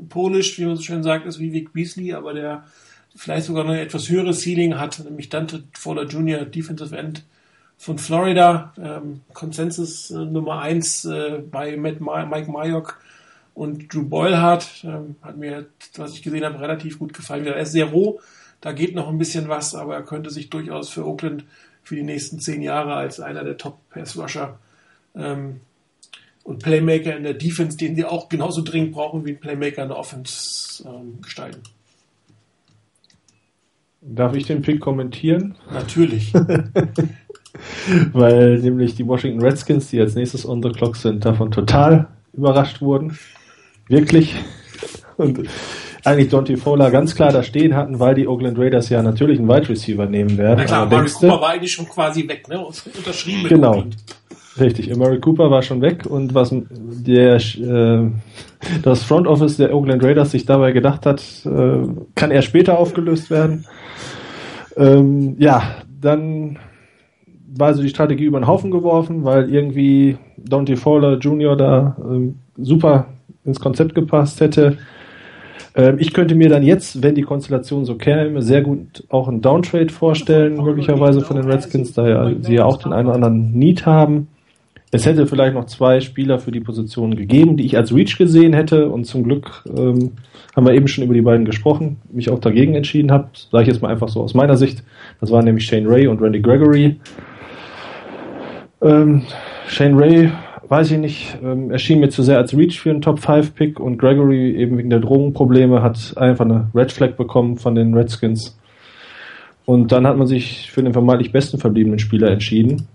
polisch, 0.10 0.58
wie 0.58 0.66
man 0.66 0.76
so 0.76 0.82
schön 0.82 1.04
sagt, 1.04 1.28
ist 1.28 1.40
wie 1.40 1.54
Vic 1.54 1.74
Beasley, 1.74 2.14
aber 2.14 2.34
der 2.34 2.66
vielleicht 3.16 3.46
sogar 3.46 3.64
noch 3.64 3.74
ein 3.74 3.80
etwas 3.80 4.10
höheres 4.10 4.42
Ceiling 4.42 4.80
hat, 4.80 5.00
nämlich 5.00 5.30
Dante 5.30 5.64
Fowler 5.78 6.06
Jr., 6.06 6.46
Defensive 6.46 6.98
End 6.98 7.24
von 7.80 7.98
Florida, 7.98 8.74
ähm, 8.78 9.22
Konsensus 9.34 10.12
äh, 10.12 10.18
Nummer 10.18 10.60
eins 10.60 11.06
äh, 11.06 11.42
bei 11.50 11.78
Matt 11.78 12.02
Ma 12.02 12.26
Mike 12.26 12.52
Mayock 12.52 13.00
und 13.54 13.92
Drew 13.92 14.04
Boylhardt. 14.04 14.84
Ähm, 14.84 15.16
hat 15.22 15.38
mir, 15.38 15.66
was 15.96 16.14
ich 16.14 16.22
gesehen 16.22 16.44
habe, 16.44 16.60
relativ 16.60 17.00
gut 17.00 17.14
gefallen. 17.14 17.48
Er 17.48 17.56
ist 17.56 17.72
sehr 17.72 17.86
roh, 17.86 18.20
da 18.60 18.74
geht 18.74 18.96
noch 18.96 19.08
ein 19.08 19.18
bisschen 19.18 19.48
was, 19.48 19.76
aber 19.76 19.96
er 19.96 20.04
könnte 20.04 20.30
sich 20.30 20.50
durchaus 20.50 20.90
für 20.90 21.08
Oakland 21.08 21.46
für 21.82 21.96
die 21.96 22.04
nächsten 22.04 22.42
zehn 22.42 22.62
Jahre 22.62 22.96
als 22.96 23.22
einer 23.22 23.46
der 23.46 23.58
Top-Pass-Rusher 23.58 24.60
ähm, 25.16 25.62
und 26.44 26.62
Playmaker 26.62 27.16
in 27.16 27.24
der 27.24 27.34
Defense, 27.34 27.78
den 27.78 27.96
sie 27.96 28.04
auch 28.04 28.28
genauso 28.28 28.62
dringend 28.62 28.92
brauchen 28.92 29.26
wie 29.26 29.32
ein 29.32 29.40
Playmaker 29.40 29.84
in 29.84 29.88
der 29.88 29.98
Offense 29.98 30.84
ähm, 30.86 31.22
gestalten. 31.22 31.64
Darf 34.02 34.36
ich 34.36 34.48
den 34.48 34.62
Pick 34.62 34.82
kommentieren? 34.82 35.56
Natürlich. 35.72 36.34
weil 38.14 38.60
nämlich 38.60 38.96
die 38.96 39.08
Washington 39.08 39.42
Redskins, 39.42 39.90
die 39.90 40.00
als 40.00 40.16
nächstes 40.16 40.48
on 40.48 40.62
the 40.62 40.70
clock 40.70 40.96
sind, 40.96 41.26
davon 41.26 41.52
total 41.52 42.08
überrascht 42.34 42.82
wurden. 42.82 43.18
Wirklich. 43.88 44.36
Und 45.18 45.42
eigentlich 46.06 46.30
Dante 46.30 46.56
Fowler 46.58 46.92
ganz 46.92 47.16
klar 47.16 47.32
da 47.32 47.44
stehen 47.44 47.76
hatten, 47.76 48.00
weil 48.00 48.16
die 48.16 48.28
Oakland 48.28 48.58
Raiders 48.58 48.90
ja 48.90 49.02
natürlich 49.02 49.40
einen 49.40 49.50
Wide 49.50 49.68
Receiver 49.70 50.06
nehmen 50.06 50.38
werden. 50.38 50.60
Na 50.60 50.66
klar, 50.66 50.86
Murray 50.86 51.10
Cooper 51.10 51.42
war 51.42 51.50
eigentlich 51.50 51.74
schon 51.74 51.88
quasi 51.90 52.28
weg, 52.28 52.48
ne? 52.48 52.60
Unterschrieben 52.60 53.48
Genau. 53.50 53.70
Oakland. 53.72 53.98
Richtig, 54.60 54.96
Murray 54.96 55.20
Cooper 55.20 55.52
war 55.52 55.62
schon 55.62 55.82
weg 55.82 56.06
und 56.06 56.34
was 56.34 56.54
der 56.72 57.36
äh, 57.36 58.12
das 58.82 59.04
Front 59.04 59.28
Office 59.28 59.58
der 59.58 59.74
Oakland 59.74 60.04
Raiders 60.04 60.32
sich 60.32 60.46
dabei 60.46 60.72
gedacht 60.72 61.06
hat, 61.06 61.22
äh, 61.46 61.88
kann 62.16 62.32
er 62.32 62.42
später 62.42 62.78
aufgelöst 62.78 63.30
werden. 63.30 63.66
Ähm, 64.76 65.36
ja, 65.40 65.76
dann 66.02 66.58
war 67.56 67.74
so 67.74 67.82
die 67.82 67.90
Strategie 67.90 68.26
über 68.26 68.40
den 68.40 68.48
Haufen 68.48 68.72
geworfen, 68.72 69.24
weil 69.24 69.54
irgendwie 69.54 70.18
Dante 70.38 70.78
Fowler 70.78 71.18
Jr. 71.18 71.56
da 71.56 71.98
ähm, 72.04 72.36
super 72.58 73.08
ins 73.46 73.60
Konzept 73.60 73.96
gepasst 73.96 74.42
hätte. 74.42 74.78
Ähm, 75.76 75.98
ich 76.00 76.14
könnte 76.14 76.36
mir 76.36 76.50
dann 76.50 76.64
jetzt, 76.64 77.02
wenn 77.04 77.16
die 77.16 77.24
Konstellation 77.24 77.86
so 77.86 77.96
käme, 77.96 78.42
sehr 78.42 78.62
gut 78.62 79.04
auch 79.10 79.28
einen 79.28 79.42
Downtrade 79.42 79.90
vorstellen, 79.90 80.58
möglicherweise 80.64 81.22
von 81.22 81.38
den 81.38 81.50
Redskins, 81.50 81.94
da 81.94 82.08
ja, 82.08 82.32
sie 82.42 82.56
ja 82.56 82.66
auch 82.66 82.78
den 82.78 82.94
einen 82.94 83.08
oder 83.08 83.16
anderen 83.16 83.52
Need 83.52 83.86
haben. 83.86 84.28
Es 84.92 85.06
hätte 85.06 85.28
vielleicht 85.28 85.54
noch 85.54 85.66
zwei 85.66 86.02
Spieler 86.02 86.40
für 86.40 86.52
die 86.52 86.62
Position 86.62 87.16
gegeben, 87.16 87.58
die 87.58 87.66
ich 87.66 87.78
als 87.78 87.94
Reach 87.94 88.18
gesehen 88.18 88.54
hätte 88.54 88.90
und 88.90 89.06
zum 89.06 89.24
Glück 89.24 89.64
ähm, 89.78 90.14
haben 90.56 90.66
wir 90.66 90.74
eben 90.74 90.88
schon 90.88 91.04
über 91.04 91.14
die 91.14 91.22
beiden 91.22 91.46
gesprochen, 91.46 91.98
mich 92.12 92.32
auch 92.32 92.40
dagegen 92.40 92.74
entschieden 92.74 93.12
habe, 93.12 93.30
sage 93.52 93.64
ich 93.64 93.68
jetzt 93.68 93.82
mal 93.84 93.92
einfach 93.92 94.10
so 94.10 94.22
aus 94.22 94.34
meiner 94.34 94.58
Sicht. 94.58 94.84
Das 95.22 95.30
waren 95.30 95.46
nämlich 95.46 95.66
Shane 95.66 95.88
Ray 95.88 96.08
und 96.08 96.22
Randy 96.22 96.42
Gregory. 96.42 97.00
Ähm, 98.82 99.24
Shane 99.68 99.98
Ray, 99.98 100.32
weiß 100.70 100.92
ich 100.92 101.00
nicht, 101.00 101.38
ähm, 101.44 101.72
erschien 101.72 102.00
mir 102.00 102.10
zu 102.10 102.24
sehr 102.24 102.38
als 102.38 102.56
Reach 102.56 102.80
für 102.80 102.92
einen 102.92 103.02
Top 103.02 103.20
5 103.20 103.56
Pick 103.56 103.80
und 103.80 103.98
Gregory 103.98 104.56
eben 104.56 104.78
wegen 104.78 104.90
der 104.90 105.00
Drogenprobleme 105.00 105.82
hat 105.82 106.14
einfach 106.16 106.46
eine 106.46 106.68
Red 106.74 106.92
Flag 106.92 107.12
bekommen 107.18 107.58
von 107.58 107.76
den 107.76 107.94
Redskins. 107.94 108.58
Und 109.66 109.92
dann 109.92 110.08
hat 110.08 110.18
man 110.18 110.28
sich 110.28 110.72
für 110.72 110.82
den 110.82 110.94
vermeintlich 110.94 111.32
besten 111.32 111.60
verbliebenen 111.60 112.00
Spieler 112.00 112.32
entschieden, 112.32 112.88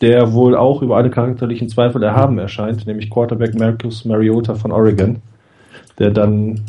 der 0.00 0.32
wohl 0.32 0.56
auch 0.56 0.82
über 0.82 0.96
alle 0.96 1.10
charakterlichen 1.10 1.68
Zweifel 1.68 2.02
erhaben 2.02 2.38
erscheint, 2.38 2.86
nämlich 2.86 3.10
Quarterback 3.10 3.58
Marcus 3.58 4.04
Mariota 4.04 4.54
von 4.54 4.72
Oregon, 4.72 5.16
der 5.98 6.10
dann 6.10 6.60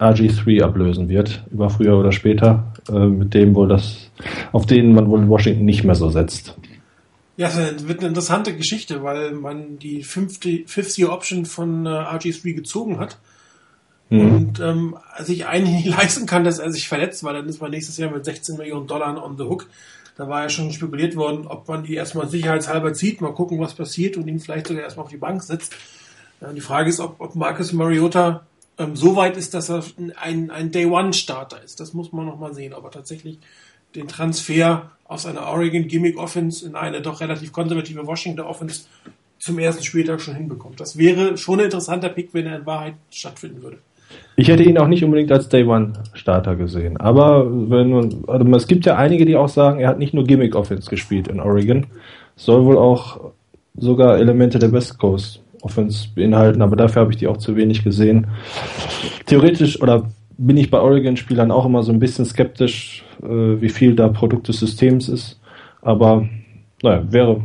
RG3 0.00 0.62
ablösen 0.62 1.08
wird, 1.08 1.44
über 1.52 1.70
früher 1.70 1.96
oder 1.98 2.10
später, 2.10 2.64
äh, 2.92 3.06
mit 3.06 3.34
dem 3.34 3.54
wohl 3.54 3.68
das, 3.68 4.10
auf 4.52 4.66
denen 4.66 4.94
man 4.94 5.08
wohl 5.08 5.20
in 5.20 5.28
Washington 5.28 5.64
nicht 5.64 5.84
mehr 5.84 5.94
so 5.94 6.08
setzt. 6.08 6.56
Ja, 7.40 7.48
das 7.48 7.88
wird 7.88 8.00
eine 8.00 8.08
interessante 8.08 8.54
Geschichte, 8.54 9.02
weil 9.02 9.32
man 9.32 9.78
die 9.78 10.02
fünfte, 10.02 10.62
Fifth 10.66 10.98
Year 10.98 11.10
Option 11.10 11.46
von 11.46 11.86
äh, 11.86 11.88
RG3 11.88 12.52
gezogen 12.52 12.98
hat 12.98 13.16
mhm. 14.10 14.34
und 14.34 14.60
ähm, 14.60 14.98
sich 15.20 15.46
eigentlich 15.46 15.86
nicht 15.86 15.96
leisten 15.98 16.26
kann, 16.26 16.44
dass 16.44 16.58
er 16.58 16.70
sich 16.70 16.86
verletzt, 16.86 17.24
weil 17.24 17.32
dann 17.32 17.48
ist 17.48 17.62
man 17.62 17.70
nächstes 17.70 17.96
Jahr 17.96 18.10
mit 18.10 18.26
16 18.26 18.58
Millionen 18.58 18.86
Dollar 18.86 19.24
on 19.24 19.38
the 19.38 19.44
hook. 19.44 19.70
Da 20.18 20.28
war 20.28 20.42
ja 20.42 20.48
schon 20.50 20.70
spekuliert 20.70 21.16
worden, 21.16 21.46
ob 21.46 21.66
man 21.66 21.82
die 21.82 21.94
erstmal 21.94 22.28
sicherheitshalber 22.28 22.92
zieht, 22.92 23.22
mal 23.22 23.32
gucken, 23.32 23.58
was 23.58 23.72
passiert 23.72 24.18
und 24.18 24.28
ihn 24.28 24.38
vielleicht 24.38 24.66
sogar 24.66 24.82
erstmal 24.82 25.04
auf 25.04 25.10
die 25.10 25.16
Bank 25.16 25.42
setzt. 25.42 25.74
Ja, 26.42 26.52
die 26.52 26.60
Frage 26.60 26.90
ist, 26.90 27.00
ob, 27.00 27.22
ob 27.22 27.36
Marcus 27.36 27.72
Mariota 27.72 28.44
ähm, 28.76 28.96
so 28.96 29.16
weit 29.16 29.38
ist, 29.38 29.54
dass 29.54 29.70
er 29.70 29.82
ein, 30.16 30.50
ein 30.50 30.72
Day-One-Starter 30.72 31.62
ist. 31.62 31.80
Das 31.80 31.94
muss 31.94 32.12
man 32.12 32.26
nochmal 32.26 32.52
sehen, 32.52 32.74
aber 32.74 32.90
tatsächlich 32.90 33.38
den 33.94 34.08
Transfer 34.08 34.90
aus 35.10 35.26
einer 35.26 35.42
Oregon 35.48 35.88
Gimmick 35.88 36.16
Offense 36.16 36.64
in 36.64 36.76
eine 36.76 37.02
doch 37.02 37.20
relativ 37.20 37.52
konservative 37.52 38.06
Washington 38.06 38.42
Offense 38.42 38.82
zum 39.40 39.58
ersten 39.58 39.82
Spieltag 39.82 40.20
schon 40.20 40.36
hinbekommt. 40.36 40.78
Das 40.78 40.96
wäre 40.96 41.36
schon 41.36 41.58
ein 41.58 41.64
interessanter 41.64 42.10
Pick, 42.10 42.32
wenn 42.32 42.46
er 42.46 42.58
in 42.58 42.66
Wahrheit 42.66 42.94
stattfinden 43.10 43.60
würde. 43.60 43.78
Ich 44.36 44.46
hätte 44.48 44.62
ihn 44.62 44.78
auch 44.78 44.86
nicht 44.86 45.02
unbedingt 45.02 45.32
als 45.32 45.48
Day 45.48 45.64
One 45.64 45.94
Starter 46.12 46.54
gesehen. 46.54 46.96
Aber 46.98 47.44
wenn 47.68 47.90
man, 47.90 48.24
also 48.28 48.54
es 48.54 48.68
gibt 48.68 48.86
ja 48.86 48.96
einige, 48.96 49.26
die 49.26 49.34
auch 49.34 49.48
sagen, 49.48 49.80
er 49.80 49.88
hat 49.88 49.98
nicht 49.98 50.14
nur 50.14 50.24
Gimmick 50.24 50.54
Offense 50.54 50.88
gespielt 50.88 51.26
in 51.26 51.40
Oregon, 51.40 51.86
soll 52.36 52.64
wohl 52.64 52.78
auch 52.78 53.32
sogar 53.76 54.18
Elemente 54.18 54.60
der 54.60 54.70
West 54.70 54.96
Coast 54.98 55.42
Offense 55.62 56.08
beinhalten, 56.14 56.62
aber 56.62 56.76
dafür 56.76 57.02
habe 57.02 57.12
ich 57.12 57.18
die 57.18 57.26
auch 57.26 57.36
zu 57.36 57.56
wenig 57.56 57.82
gesehen. 57.82 58.28
Theoretisch 59.26 59.82
oder 59.82 60.08
bin 60.40 60.56
ich 60.56 60.70
bei 60.70 60.80
Oregon-Spielern 60.80 61.50
auch 61.50 61.66
immer 61.66 61.82
so 61.82 61.92
ein 61.92 61.98
bisschen 61.98 62.24
skeptisch, 62.24 63.04
äh, 63.22 63.26
wie 63.60 63.68
viel 63.68 63.94
da 63.94 64.08
Produkt 64.08 64.48
des 64.48 64.58
Systems 64.58 65.08
ist. 65.08 65.38
Aber 65.82 66.28
naja, 66.82 67.04
wäre, 67.12 67.44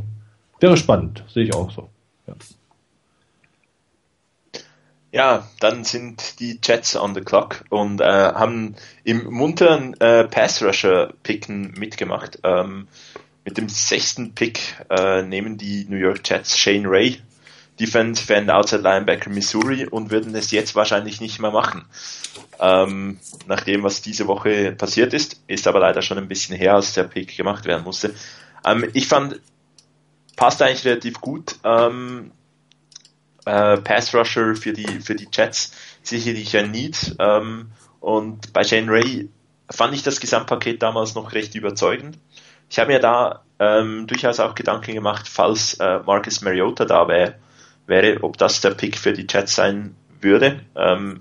wäre 0.62 0.78
spannend, 0.78 1.24
sehe 1.28 1.44
ich 1.44 1.54
auch 1.54 1.72
so. 1.72 1.90
Ja. 2.26 2.34
Ja, 5.12 5.48
dann 5.62 5.86
sind 5.86 6.40
die 6.40 6.60
Jets 6.62 6.98
on 6.98 7.16
the 7.16 7.22
clock 7.22 7.64
und 7.70 8.02
äh, 8.02 8.04
haben 8.04 8.76
im 9.06 9.26
munteren 9.32 9.94
äh, 10.02 10.26
Pass-Rusher-Picken 10.26 11.74
mitgemacht. 11.78 12.40
Ähm, 12.44 12.88
mit 13.46 13.58
dem 13.58 13.70
sechsten 13.70 14.34
Pick 14.34 14.60
äh, 14.90 15.22
nehmen 15.22 15.58
die 15.58 15.86
New 15.88 15.98
York 15.98 16.22
Jets 16.26 16.58
Shane 16.58 16.86
Ray 16.86 17.18
Defense 17.80 18.24
Fan 18.24 18.50
Outside 18.50 18.82
Linebacker 18.82 19.30
Missouri 19.30 19.86
und 19.86 20.12
würden 20.12 20.34
es 20.36 20.52
jetzt 20.52 20.76
wahrscheinlich 20.76 21.20
nicht 21.20 21.40
mehr 21.40 21.52
machen. 21.52 21.86
Ähm, 22.60 23.20
nach 23.48 23.62
dem, 23.62 23.84
was 23.84 24.02
diese 24.02 24.28
Woche 24.28 24.72
passiert 24.72 25.14
ist, 25.14 25.42
ist 25.48 25.68
aber 25.68 25.80
leider 25.80 26.02
schon 26.02 26.18
ein 26.18 26.28
bisschen 26.28 26.56
her, 26.56 26.76
als 26.76 26.94
der 26.94 27.04
Pick 27.04 27.36
gemacht 27.36 27.66
werden 27.66 27.84
musste. 27.84 28.14
Ähm, 28.66 28.90
ich 28.94 29.08
fand 29.08 29.42
passt 30.36 30.62
eigentlich 30.62 30.86
relativ 30.86 31.22
gut. 31.22 31.56
Ähm, 31.64 32.32
äh, 33.46 33.78
Pass 33.78 34.14
Rusher 34.14 34.56
für 34.56 34.74
die, 34.74 35.00
für 35.02 35.16
die 35.16 35.28
Jets 35.32 35.72
sicherlich 36.04 36.56
ein 36.58 36.72
Need. 36.72 37.16
Ähm, 37.20 37.72
und 38.00 38.54
bei 38.54 38.64
Shane 38.64 38.90
Ray 38.90 39.30
fand 39.70 39.94
ich 39.94 40.04
das 40.04 40.20
Gesamtpaket 40.20 40.82
damals 40.82 41.16
noch 41.16 41.34
recht 41.34 41.56
überzeugend. 41.56 42.18
Ich 42.70 42.80
habe 42.80 42.94
mir 42.94 43.00
da 43.00 43.44
ähm, 43.60 44.08
durchaus 44.08 44.40
auch 44.40 44.56
Gedanken 44.56 44.94
gemacht, 44.94 45.28
falls 45.28 45.76
äh, 45.76 46.00
Marcus 46.06 46.42
Mariota 46.42 46.86
da 46.86 47.08
wär, 47.08 47.36
wäre, 47.88 48.24
ob 48.24 48.38
das 48.38 48.62
der 48.62 48.72
Pick 48.72 48.98
für 48.98 49.14
die 49.14 49.28
Jets 49.30 49.56
sein 49.56 49.96
würde. 50.22 50.62
Ähm, 50.76 51.20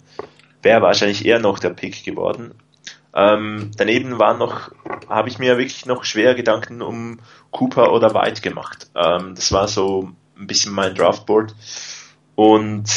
wäre 0.62 0.82
wahrscheinlich 0.82 1.24
eher 1.24 1.38
noch 1.38 1.58
der 1.58 1.70
Pick 1.70 2.04
geworden. 2.04 2.54
Ähm, 3.14 3.70
daneben 3.76 4.18
waren 4.18 4.38
noch, 4.38 4.72
habe 5.08 5.28
ich 5.28 5.38
mir 5.38 5.56
wirklich 5.56 5.86
noch 5.86 6.04
schwer 6.04 6.34
Gedanken 6.34 6.82
um 6.82 7.20
Cooper 7.52 7.92
oder 7.92 8.12
White 8.14 8.40
gemacht. 8.40 8.88
Ähm, 8.96 9.34
das 9.36 9.52
war 9.52 9.68
so 9.68 10.10
ein 10.36 10.46
bisschen 10.46 10.72
mein 10.72 10.94
Draftboard. 10.94 11.54
Und 12.34 12.90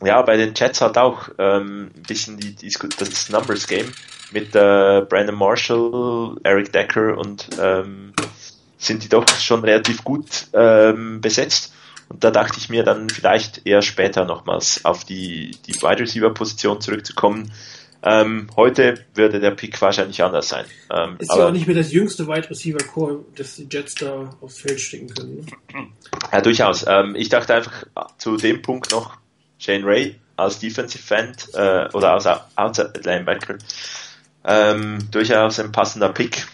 ja, 0.00 0.22
bei 0.22 0.36
den 0.36 0.54
Jets 0.54 0.80
hat 0.80 0.96
auch 0.96 1.28
ähm, 1.38 1.90
ein 1.94 2.02
bisschen 2.02 2.38
die, 2.38 2.54
die, 2.54 2.72
das 2.98 3.28
Numbers 3.28 3.66
Game 3.66 3.92
mit 4.32 4.54
äh, 4.56 5.02
Brandon 5.08 5.36
Marshall, 5.36 6.36
Eric 6.42 6.72
Decker 6.72 7.18
und 7.18 7.48
ähm, 7.60 8.14
sind 8.78 9.04
die 9.04 9.08
doch 9.08 9.28
schon 9.28 9.60
relativ 9.60 10.02
gut 10.02 10.48
ähm, 10.54 11.20
besetzt. 11.20 11.74
Und 12.08 12.24
da 12.24 12.30
dachte 12.30 12.58
ich 12.58 12.68
mir 12.68 12.82
dann 12.82 13.08
vielleicht 13.08 13.66
eher 13.66 13.82
später 13.82 14.24
nochmals 14.24 14.84
auf 14.84 15.04
die, 15.04 15.52
die 15.66 15.74
Wide 15.74 16.00
Receiver 16.00 16.32
Position 16.34 16.80
zurückzukommen. 16.80 17.52
Ähm, 18.04 18.48
heute 18.56 19.04
würde 19.14 19.38
der 19.38 19.52
Pick 19.52 19.80
wahrscheinlich 19.80 20.22
anders 20.22 20.48
sein. 20.48 20.64
Ähm, 20.92 21.16
ist 21.18 21.30
ja 21.32 21.46
auch 21.46 21.52
nicht 21.52 21.68
mehr 21.68 21.76
das 21.76 21.92
jüngste 21.92 22.26
Wide 22.26 22.50
Receiver 22.50 22.84
Core, 22.84 23.24
das 23.36 23.54
die 23.54 23.68
Jets 23.70 23.94
da 23.94 24.34
aufs 24.40 24.58
Feld 24.58 24.80
stecken 24.80 25.14
können. 25.14 25.46
Ne? 25.72 25.86
Ja, 26.32 26.40
durchaus. 26.40 26.84
Ähm, 26.86 27.14
ich 27.14 27.28
dachte 27.28 27.54
einfach 27.54 27.84
zu 28.18 28.36
dem 28.36 28.60
Punkt 28.60 28.90
noch 28.90 29.18
Shane 29.58 29.84
Ray 29.84 30.16
als 30.34 30.58
Defensive 30.58 31.14
End 31.14 31.48
äh, 31.54 31.88
oder 31.92 32.14
als 32.14 32.26
Outside 32.56 32.92
Linebacker 33.04 33.58
ähm, 34.44 34.98
durchaus 35.12 35.60
ein 35.60 35.70
passender 35.70 36.08
Pick. 36.08 36.46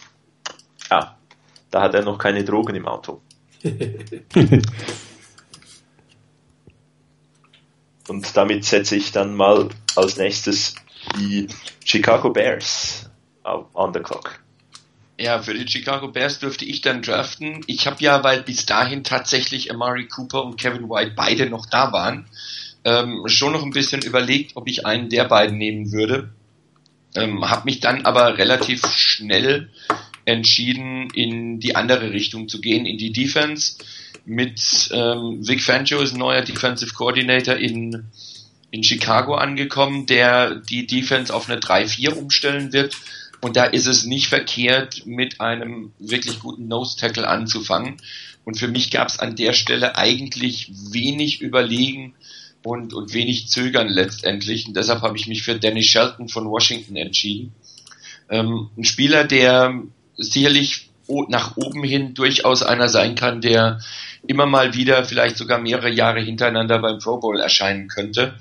Ja, 0.91 1.17
da 1.71 1.81
hat 1.81 1.95
er 1.95 2.03
noch 2.03 2.19
keine 2.19 2.43
Drogen 2.43 2.75
im 2.75 2.87
Auto. 2.87 3.21
Und 8.09 8.35
damit 8.35 8.65
setze 8.65 8.95
ich 8.95 9.11
dann 9.11 9.35
mal 9.35 9.69
als 9.95 10.17
nächstes 10.17 10.75
die 11.17 11.47
Chicago 11.85 12.31
Bears 12.31 13.09
on 13.43 13.93
the 13.93 13.99
clock. 13.99 14.39
Ja, 15.19 15.41
für 15.41 15.53
die 15.53 15.69
Chicago 15.69 16.07
Bears 16.07 16.39
dürfte 16.39 16.65
ich 16.65 16.81
dann 16.81 17.01
draften. 17.01 17.61
Ich 17.67 17.87
habe 17.87 17.97
ja, 18.01 18.23
weil 18.23 18.41
bis 18.41 18.65
dahin 18.65 19.03
tatsächlich 19.03 19.71
Amari 19.71 20.07
Cooper 20.07 20.43
und 20.45 20.57
Kevin 20.57 20.89
White 20.89 21.13
beide 21.15 21.49
noch 21.49 21.65
da 21.65 21.91
waren, 21.91 22.25
ähm, 22.85 23.23
schon 23.25 23.51
noch 23.51 23.63
ein 23.63 23.71
bisschen 23.71 24.01
überlegt, 24.01 24.55
ob 24.55 24.67
ich 24.69 24.85
einen 24.85 25.09
der 25.09 25.25
beiden 25.25 25.57
nehmen 25.57 25.91
würde. 25.91 26.29
Ähm, 27.15 27.49
habe 27.49 27.65
mich 27.65 27.81
dann 27.81 28.05
aber 28.05 28.37
relativ 28.37 28.85
schnell 28.87 29.69
entschieden, 30.29 31.09
in 31.13 31.59
die 31.59 31.75
andere 31.75 32.11
Richtung 32.11 32.47
zu 32.47 32.61
gehen, 32.61 32.85
in 32.85 32.97
die 32.97 33.11
Defense. 33.11 33.77
Mit 34.25 34.89
ähm, 34.91 35.47
Vic 35.47 35.61
Fangio 35.61 36.01
ist 36.01 36.13
ein 36.13 36.19
neuer 36.19 36.41
Defensive 36.41 36.93
Coordinator 36.93 37.55
in, 37.55 38.05
in 38.71 38.83
Chicago 38.83 39.35
angekommen, 39.35 40.05
der 40.05 40.55
die 40.55 40.85
Defense 40.85 41.33
auf 41.33 41.49
eine 41.49 41.59
3-4 41.59 42.13
umstellen 42.13 42.73
wird. 42.73 42.95
Und 43.41 43.55
da 43.55 43.65
ist 43.65 43.87
es 43.87 44.05
nicht 44.05 44.27
verkehrt, 44.27 45.05
mit 45.05 45.39
einem 45.39 45.93
wirklich 45.99 46.39
guten 46.39 46.67
Nose-Tackle 46.67 47.27
anzufangen. 47.27 47.97
Und 48.43 48.57
für 48.57 48.67
mich 48.67 48.91
gab 48.91 49.07
es 49.07 49.19
an 49.19 49.35
der 49.35 49.53
Stelle 49.53 49.95
eigentlich 49.95 50.71
wenig 50.91 51.41
Überlegen, 51.41 52.13
und, 52.63 52.93
und 52.93 53.13
wenig 53.13 53.47
zögern 53.47 53.87
letztendlich. 53.87 54.67
Und 54.67 54.75
deshalb 54.75 55.01
habe 55.01 55.17
ich 55.17 55.27
mich 55.27 55.43
für 55.43 55.57
Danny 55.57 55.83
Shelton 55.83 56.27
von 56.27 56.49
Washington 56.49 56.95
entschieden. 56.95 57.53
Ähm, 58.29 58.69
ein 58.77 58.83
Spieler, 58.83 59.23
der 59.23 59.81
sicherlich 60.19 60.89
nach 61.27 61.57
oben 61.57 61.83
hin 61.83 62.13
durchaus 62.13 62.61
einer 62.61 62.87
sein 62.87 63.15
kann, 63.15 63.41
der 63.41 63.79
immer 64.27 64.45
mal 64.45 64.75
wieder, 64.75 65.03
vielleicht 65.05 65.37
sogar 65.37 65.59
mehrere 65.59 65.89
Jahre 65.89 66.21
hintereinander 66.21 66.79
beim 66.79 66.99
Pro 66.99 67.17
Bowl 67.17 67.39
erscheinen 67.39 67.87
könnte, 67.87 68.35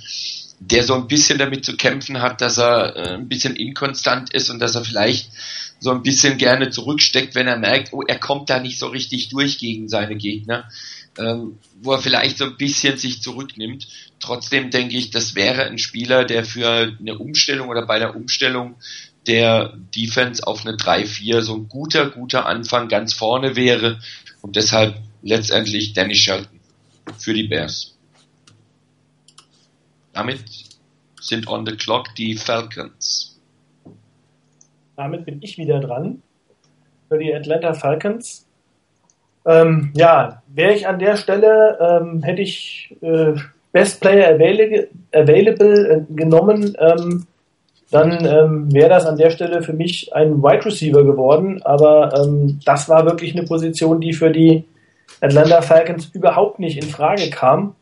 der 0.60 0.82
so 0.84 0.94
ein 0.94 1.08
bisschen 1.08 1.38
damit 1.38 1.64
zu 1.64 1.76
kämpfen 1.76 2.20
hat, 2.20 2.40
dass 2.40 2.58
er 2.58 2.96
äh, 2.96 3.14
ein 3.14 3.28
bisschen 3.28 3.56
inkonstant 3.56 4.34
ist 4.34 4.50
und 4.50 4.58
dass 4.58 4.74
er 4.74 4.84
vielleicht 4.84 5.30
so 5.80 5.92
ein 5.92 6.02
bisschen 6.02 6.36
gerne 6.36 6.70
zurücksteckt, 6.70 7.36
wenn 7.36 7.46
er 7.46 7.56
merkt, 7.56 7.92
oh, 7.92 8.02
er 8.02 8.18
kommt 8.18 8.50
da 8.50 8.58
nicht 8.58 8.78
so 8.78 8.88
richtig 8.88 9.28
durch 9.28 9.58
gegen 9.58 9.88
seine 9.88 10.16
Gegner 10.16 10.68
ähm, 11.18 11.58
wo 11.80 11.92
er 11.92 11.98
vielleicht 11.98 12.38
so 12.38 12.44
ein 12.44 12.56
bisschen 12.56 12.96
sich 12.96 13.20
zurücknimmt. 13.22 13.88
Trotzdem 14.20 14.70
denke 14.70 14.96
ich, 14.96 15.10
das 15.10 15.34
wäre 15.34 15.64
ein 15.64 15.78
Spieler, 15.78 16.24
der 16.24 16.44
für 16.44 16.96
eine 16.98 17.18
Umstellung 17.18 17.68
oder 17.68 17.86
bei 17.86 17.98
der 17.98 18.16
Umstellung 18.16 18.76
der 19.28 19.74
Defense 19.94 20.46
auf 20.46 20.66
eine 20.66 20.76
3-4 20.76 21.42
so 21.42 21.54
ein 21.56 21.68
guter, 21.68 22.10
guter 22.10 22.46
Anfang 22.46 22.88
ganz 22.88 23.12
vorne 23.12 23.54
wäre 23.56 24.00
und 24.42 24.56
deshalb 24.56 24.96
letztendlich 25.22 25.92
Danny 25.92 26.14
Shelton 26.14 26.58
für 27.18 27.34
die 27.34 27.46
Bears. 27.46 27.96
Damit 30.12 30.40
sind 31.20 31.46
on 31.46 31.66
the 31.66 31.76
clock 31.76 32.14
die 32.16 32.34
Falcons. 32.34 33.38
Damit 34.96 35.24
bin 35.24 35.40
ich 35.42 35.58
wieder 35.58 35.78
dran. 35.78 36.22
Für 37.08 37.18
die 37.18 37.32
Atlanta 37.32 37.74
Falcons 37.74 38.48
ähm, 39.48 39.92
ja, 39.94 40.42
wäre 40.48 40.74
ich 40.74 40.86
an 40.86 40.98
der 40.98 41.16
Stelle, 41.16 41.78
ähm, 41.80 42.22
hätte 42.22 42.42
ich 42.42 42.94
äh, 43.00 43.32
Best 43.72 44.00
Player 44.00 44.34
Available, 44.34 44.88
available 45.14 45.88
äh, 45.88 46.14
genommen, 46.14 46.76
ähm, 46.78 47.26
dann 47.90 48.24
ähm, 48.24 48.72
wäre 48.72 48.90
das 48.90 49.06
an 49.06 49.16
der 49.16 49.30
Stelle 49.30 49.62
für 49.62 49.72
mich 49.72 50.14
ein 50.14 50.42
Wide 50.42 50.66
Receiver 50.66 51.04
geworden. 51.04 51.62
Aber 51.62 52.12
ähm, 52.18 52.60
das 52.64 52.88
war 52.88 53.06
wirklich 53.06 53.34
eine 53.34 53.46
Position, 53.46 54.00
die 54.00 54.12
für 54.12 54.30
die 54.30 54.64
Atlanta 55.20 55.62
Falcons 55.62 56.06
überhaupt 56.12 56.58
nicht 56.58 56.76
in 56.76 56.88
Frage 56.88 57.30
kam. 57.30 57.74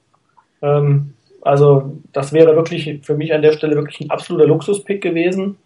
Ähm, 0.62 1.14
also 1.42 1.92
das 2.12 2.32
wäre 2.32 2.56
wirklich 2.56 3.00
für 3.02 3.16
mich 3.16 3.32
an 3.32 3.42
der 3.42 3.52
Stelle 3.52 3.74
wirklich 3.74 4.00
ein 4.00 4.10
absoluter 4.10 4.46
Luxuspick 4.46 5.02
gewesen. 5.02 5.56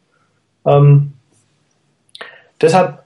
Ähm, 0.67 1.13
deshalb 2.61 3.01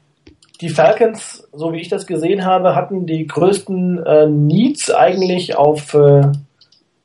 die 0.61 0.69
Falcons, 0.69 1.49
so 1.53 1.73
wie 1.73 1.81
ich 1.81 1.89
das 1.89 2.07
gesehen 2.07 2.45
habe, 2.45 2.75
hatten 2.75 3.07
die 3.07 3.27
größten 3.27 4.05
äh, 4.05 4.27
Needs 4.27 4.93
eigentlich 4.93 5.57
auf 5.57 5.95
äh, 5.95 6.23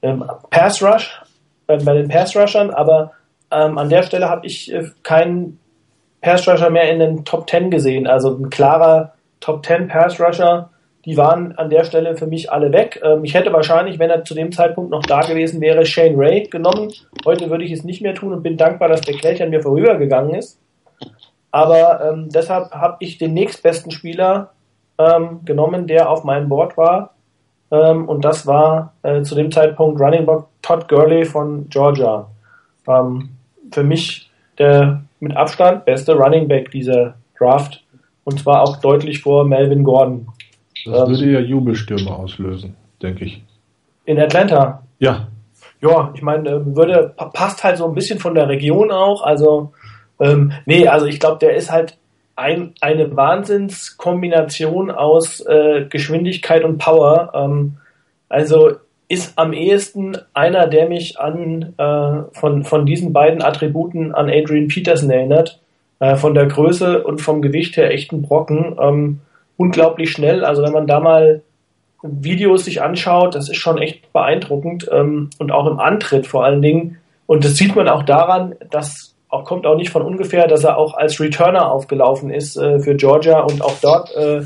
ähm, 0.02 0.24
Pass 0.50 0.82
Rush, 0.84 1.22
äh, 1.68 1.78
bei 1.84 1.94
den 1.94 2.08
Pass 2.08 2.36
Rushern, 2.36 2.70
aber 2.70 3.14
ähm, 3.52 3.78
an 3.78 3.90
der 3.90 4.04
Stelle 4.04 4.30
habe 4.30 4.46
ich 4.46 4.72
äh, 4.74 4.90
keinen 5.04 5.60
Pass 6.22 6.48
Rusher 6.48 6.70
mehr 6.70 6.92
in 6.92 7.00
den 7.00 7.26
Top 7.26 7.50
10 7.50 7.72
gesehen. 7.72 8.08
Also 8.08 8.36
ein 8.36 8.50
klarer 8.50 9.14
Top 9.40 9.66
10 9.66 9.88
Pass 9.88 10.20
Rusher, 10.20 10.70
die 11.06 11.16
waren 11.18 11.54
an 11.58 11.70
der 11.70 11.86
Stelle 11.86 12.18
für 12.18 12.28
mich 12.28 12.52
alle 12.52 12.72
weg. 12.74 13.02
Ähm, 13.04 13.24
ich 13.24 13.34
hätte 13.34 13.54
wahrscheinlich, 13.54 14.00
wenn 14.00 14.10
er 14.10 14.24
zu 14.24 14.36
dem 14.36 14.52
Zeitpunkt 14.52 14.92
noch 14.92 15.04
da 15.04 15.22
gewesen 15.22 15.62
wäre, 15.62 15.86
Shane 15.86 16.18
Ray 16.18 16.44
genommen. 16.44 16.92
Heute 17.26 17.50
würde 17.50 17.64
ich 17.64 17.72
es 17.72 17.84
nicht 17.84 18.02
mehr 18.02 18.16
tun 18.16 18.34
und 18.34 18.44
bin 18.44 18.58
dankbar, 18.58 18.90
dass 18.90 19.02
der 19.02 19.16
Kelch 19.16 19.42
an 19.42 19.50
mir 19.50 19.62
vorübergegangen 19.62 20.36
ist. 20.36 20.60
Aber 21.52 22.12
ähm, 22.12 22.30
deshalb 22.30 22.72
habe 22.72 22.98
ich 23.00 23.18
den 23.18 23.34
nächstbesten 23.34 23.92
Spieler 23.92 24.52
ähm, 25.00 25.40
genommen, 25.46 25.88
der 25.88 26.10
auf 26.10 26.24
meinem 26.24 26.50
Board 26.50 26.78
war. 26.78 27.16
Ähm, 27.72 28.08
und 28.08 28.26
das 28.26 28.46
war 28.46 28.94
äh, 29.04 29.22
zu 29.22 29.36
dem 29.36 29.52
Zeitpunkt 29.52 30.00
Running 30.00 30.26
Back 30.26 30.44
Todd 30.62 30.88
Gurley 30.88 31.26
von 31.26 31.70
Georgia. 31.70 32.30
Ähm, 32.88 33.30
für 33.72 33.84
mich 33.84 34.30
der 34.58 35.04
mit 35.20 35.36
Abstand 35.36 35.86
beste 35.86 36.14
Running 36.14 36.48
Back 36.48 36.72
dieser 36.72 37.16
Draft. 37.38 37.84
Und 38.24 38.40
zwar 38.40 38.62
auch 38.62 38.78
deutlich 38.78 39.22
vor 39.22 39.46
Melvin 39.46 39.84
Gordon. 39.84 40.28
Das 40.86 41.10
würde 41.10 41.26
ähm, 41.26 41.34
ja 41.34 41.40
Jubelstürme 41.40 42.14
auslösen, 42.14 42.76
denke 43.02 43.26
ich. 43.26 43.42
In 44.06 44.20
Atlanta? 44.20 44.84
Ja. 45.00 45.28
Ja, 45.82 46.12
ich 46.14 46.22
meine, 46.22 46.50
äh, 46.50 46.76
würde 46.76 47.14
passt 47.34 47.64
halt 47.64 47.78
so 47.78 47.86
ein 47.86 47.96
bisschen 47.96 48.20
von 48.20 48.36
der 48.36 48.50
Region 48.50 48.92
auch. 48.92 49.24
Also 49.24 49.72
ähm, 50.20 50.52
nee, 50.66 50.88
also 50.88 51.06
ich 51.06 51.20
glaube, 51.20 51.40
der 51.40 51.56
ist 51.56 51.72
halt 51.72 51.98
ein, 52.36 52.74
eine 52.82 53.16
Wahnsinnskombination 53.16 54.92
aus 54.92 55.42
äh, 55.42 55.86
Geschwindigkeit 55.90 56.64
und 56.64 56.78
Power. 56.78 57.32
Ähm, 57.34 57.78
also 58.28 58.72
ist 59.10 59.34
am 59.38 59.54
ehesten 59.54 60.18
einer, 60.34 60.68
der 60.68 60.88
mich 60.88 61.20
an 61.20 61.74
äh, 61.78 62.38
von, 62.40 62.64
von 62.64 62.86
diesen 62.86 63.12
beiden 63.12 63.42
Attributen 63.42 64.14
an 64.14 64.30
Adrian 64.30 64.68
Peterson 64.68 65.10
erinnert. 65.10 65.60
Äh, 66.00 66.16
von 66.16 66.34
der 66.34 66.46
Größe 66.46 67.04
und 67.04 67.20
vom 67.20 67.42
Gewicht 67.42 67.76
her 67.76 67.92
echt 67.92 68.14
ein 68.14 68.22
Brocken. 68.22 68.78
Ähm, 68.80 69.20
unglaublich 69.58 70.12
schnell. 70.12 70.46
Also 70.46 70.62
wenn 70.64 70.72
man 70.72 70.88
da 70.88 71.00
mal 71.00 71.42
Videos 72.04 72.66
sich 72.66 72.82
anschaut, 72.82 73.36
das 73.36 73.50
ist 73.50 73.58
schon 73.58 73.80
echt 73.80 74.14
beeindruckend. 74.14 74.88
Ähm, 74.92 75.32
und 75.40 75.52
auch 75.52 75.66
im 75.66 75.80
Antritt 75.80 76.28
vor 76.28 76.46
allen 76.46 76.62
Dingen. 76.62 76.98
Und 77.26 77.44
das 77.44 77.56
sieht 77.56 77.76
man 77.76 77.90
auch 77.90 78.04
daran, 78.04 78.56
dass 78.70 79.16
auch, 79.28 79.44
kommt 79.44 79.66
auch 79.66 79.76
nicht 79.76 79.90
von 79.90 80.04
ungefähr, 80.04 80.48
dass 80.48 80.64
er 80.64 80.78
auch 80.78 80.94
als 80.94 81.20
Returner 81.20 81.72
aufgelaufen 81.72 82.30
ist 82.30 82.58
äh, 82.58 82.80
für 82.80 82.96
Georgia 82.96 83.40
und 83.40 83.64
auch 83.64 83.76
dort 83.82 84.16
äh, 84.16 84.42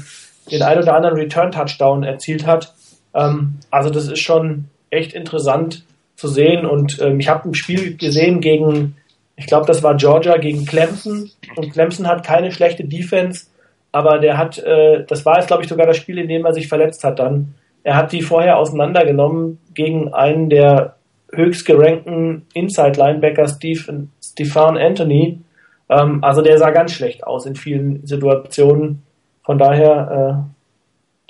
den 0.50 0.62
ein 0.62 0.78
oder 0.78 0.96
anderen 0.96 1.18
Return-Touchdown 1.18 2.04
erzielt 2.04 2.48
hat. 2.48 2.74
Ähm, 3.14 3.56
also 3.72 3.90
das 3.90 4.08
ist 4.08 4.20
schon 4.20 4.66
echt 4.90 5.14
interessant 5.14 5.86
zu 6.16 6.28
sehen. 6.28 6.66
Und 6.66 7.00
ähm, 7.02 7.20
ich 7.20 7.30
habe 7.30 7.50
ein 7.50 7.56
Spiel 7.56 7.98
gesehen 7.98 8.42
gegen, 8.42 8.96
ich 9.36 9.48
glaube, 9.48 9.66
das 9.66 9.84
war 9.84 9.96
Georgia 9.96 10.38
gegen 10.38 10.66
Clemson. 10.66 11.30
Und 11.56 11.72
Clemson 11.72 12.08
hat 12.08 12.26
keine 12.26 12.52
schlechte 12.52 12.86
Defense, 12.86 13.48
aber 13.92 14.20
der 14.20 14.38
hat, 14.38 14.58
äh, 14.60 15.06
das 15.06 15.26
war 15.26 15.38
jetzt, 15.38 15.48
glaube 15.48 15.64
ich, 15.64 15.70
sogar 15.70 15.88
das 15.88 15.98
Spiel, 15.98 16.18
in 16.18 16.28
dem 16.28 16.46
er 16.46 16.54
sich 16.54 16.68
verletzt 16.68 17.04
hat 17.04 17.20
dann. 17.20 17.56
Er 17.84 17.96
hat 17.96 18.12
die 18.12 18.22
vorher 18.22 18.58
auseinandergenommen 18.58 19.60
gegen 19.74 20.14
einen 20.14 20.50
der 20.50 20.96
höchst 21.32 21.66
gerankten 21.66 22.46
Inside-Linebacker, 22.54 23.48
Steve, 23.48 24.08
Stefan 24.24 24.78
Anthony. 24.78 25.42
Ähm, 25.90 26.24
also 26.24 26.42
der 26.42 26.58
sah 26.58 26.72
ganz 26.72 26.94
schlecht 26.94 27.26
aus 27.26 27.46
in 27.46 27.56
vielen 27.56 28.06
Situationen. 28.06 29.04
Von 29.44 29.58
daher 29.58 30.48
äh, 30.48 30.53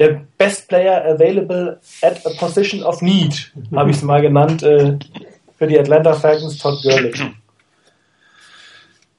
der 0.04 0.22
Best 0.38 0.68
Player 0.68 1.06
Available 1.06 1.80
at 2.02 2.26
a 2.26 2.30
Position 2.38 2.84
of 2.84 3.02
Need, 3.02 3.52
habe 3.74 3.90
ich 3.90 3.98
es 3.98 4.04
mal 4.04 4.22
genannt, 4.22 4.64
äh, 4.64 4.98
für 5.58 5.68
die 5.68 5.80
Atlanta 5.80 6.14
Falcons, 6.14 6.58
Todd 6.58 6.82
Gurley. 6.84 7.14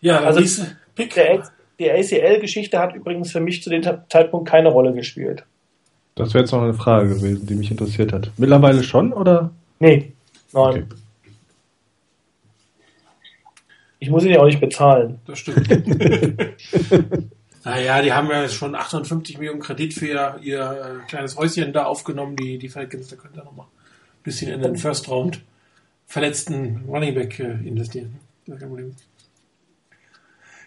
Ja, 0.01 0.21
also 0.21 0.65
Pick. 0.95 1.15
Der, 1.15 1.43
die 1.79 1.91
ACL-Geschichte 1.91 2.79
hat 2.79 2.95
übrigens 2.95 3.33
für 3.33 3.41
mich 3.41 3.63
zu 3.63 3.71
dem 3.71 3.83
Zeitpunkt 4.09 4.49
keine 4.49 4.69
Rolle 4.69 4.93
gespielt. 4.93 5.45
Das 6.15 6.35
wäre 6.35 6.45
jetzt 6.45 6.53
noch 6.53 6.63
eine 6.63 6.75
Frage 6.75 7.09
gewesen, 7.09 7.47
die 7.47 7.55
mich 7.55 7.71
interessiert 7.71 8.13
hat. 8.13 8.31
Mittlerweile 8.37 8.85
schon, 8.85 9.13
oder? 9.13 9.51
Nee, 9.81 10.13
nein. 10.53 10.71
Okay. 10.71 10.85
Ich 13.99 14.11
muss 14.11 14.25
ihn 14.25 14.33
ja 14.33 14.41
auch 14.41 14.45
nicht 14.45 14.61
bezahlen. 14.61 15.19
Das 15.27 15.39
stimmt. 15.39 15.67
naja, 17.65 18.03
die 18.03 18.13
haben 18.13 18.31
ja 18.31 18.49
schon 18.49 18.75
850 18.75 19.39
Millionen 19.39 19.61
Kredit 19.61 19.95
für 19.95 20.07
ihr, 20.07 20.39
ihr 20.43 21.01
äh, 21.03 21.09
kleines 21.09 21.37
Häuschen 21.37 21.73
da 21.73 21.85
aufgenommen, 21.85 22.37
die, 22.37 22.59
die 22.59 22.69
Falcons. 22.69 23.09
Da 23.09 23.17
könnt 23.17 23.37
ihr 23.37 23.45
noch 23.45 23.57
mal 23.57 23.65
ein 23.65 24.23
bisschen 24.23 24.53
in 24.53 24.63
den 24.63 24.77
First 24.77 25.09
Round 25.09 25.41
verletzten 26.07 26.85
Running 26.87 27.15
Back 27.15 27.41
äh, 27.41 27.53
investieren. 27.67 28.19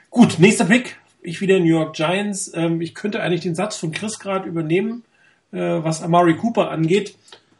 Gut, 0.09 0.39
nächster 0.39 0.65
Pick. 0.65 0.97
Ich 1.21 1.41
wieder 1.41 1.59
New 1.59 1.65
York 1.65 1.95
Giants. 1.95 2.51
Ähm, 2.55 2.81
ich 2.81 2.95
könnte 2.95 3.21
eigentlich 3.21 3.41
den 3.41 3.55
Satz 3.55 3.77
von 3.77 3.91
Chris 3.91 4.17
gerade 4.17 4.47
übernehmen, 4.47 5.03
äh, 5.51 5.59
was 5.59 6.01
Amari 6.01 6.35
Cooper 6.35 6.71
angeht. 6.71 7.15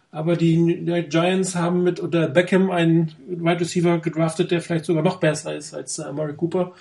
Aber 0.10 0.36
die 0.36 0.84
Giants 1.10 1.56
haben 1.56 1.84
mit 1.84 2.00
unter 2.00 2.28
Beckham 2.28 2.72
einen 2.72 3.14
Wide 3.28 3.60
Receiver 3.60 4.00
gedraftet, 4.00 4.50
der 4.50 4.62
vielleicht 4.62 4.86
sogar 4.86 5.04
noch 5.04 5.20
besser 5.20 5.56
ist 5.56 5.76
als 5.76 6.00
Amari 6.00 6.34
Cooper. 6.34 6.74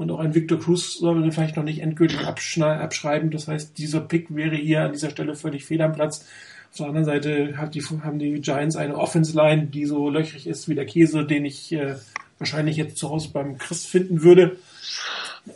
Und 0.00 0.10
auch 0.10 0.20
ein 0.20 0.34
Victor 0.34 0.58
Cruz 0.58 0.94
soll 0.94 1.14
man 1.14 1.30
vielleicht 1.30 1.58
noch 1.58 1.62
nicht 1.62 1.82
endgültig 1.82 2.20
abschreiben. 2.26 3.30
Das 3.30 3.48
heißt, 3.48 3.76
dieser 3.76 4.00
Pick 4.00 4.34
wäre 4.34 4.56
hier 4.56 4.80
an 4.84 4.92
dieser 4.92 5.10
Stelle 5.10 5.34
völlig 5.34 5.66
fehl 5.66 5.82
am 5.82 5.92
Platz. 5.92 6.24
Auf 6.70 6.78
der 6.78 6.86
anderen 6.86 7.04
Seite 7.04 7.54
die, 7.70 7.82
haben 7.82 8.18
die 8.18 8.40
Giants 8.40 8.76
eine 8.76 8.96
Offense 8.96 9.36
Line, 9.36 9.66
die 9.66 9.84
so 9.84 10.08
löchrig 10.08 10.46
ist 10.46 10.70
wie 10.70 10.74
der 10.74 10.86
Käse, 10.86 11.26
den 11.26 11.44
ich 11.44 11.70
äh, 11.72 11.96
wahrscheinlich 12.38 12.78
jetzt 12.78 12.96
zu 12.96 13.10
Hause 13.10 13.28
beim 13.34 13.58
Chris 13.58 13.84
finden 13.84 14.22
würde. 14.22 14.56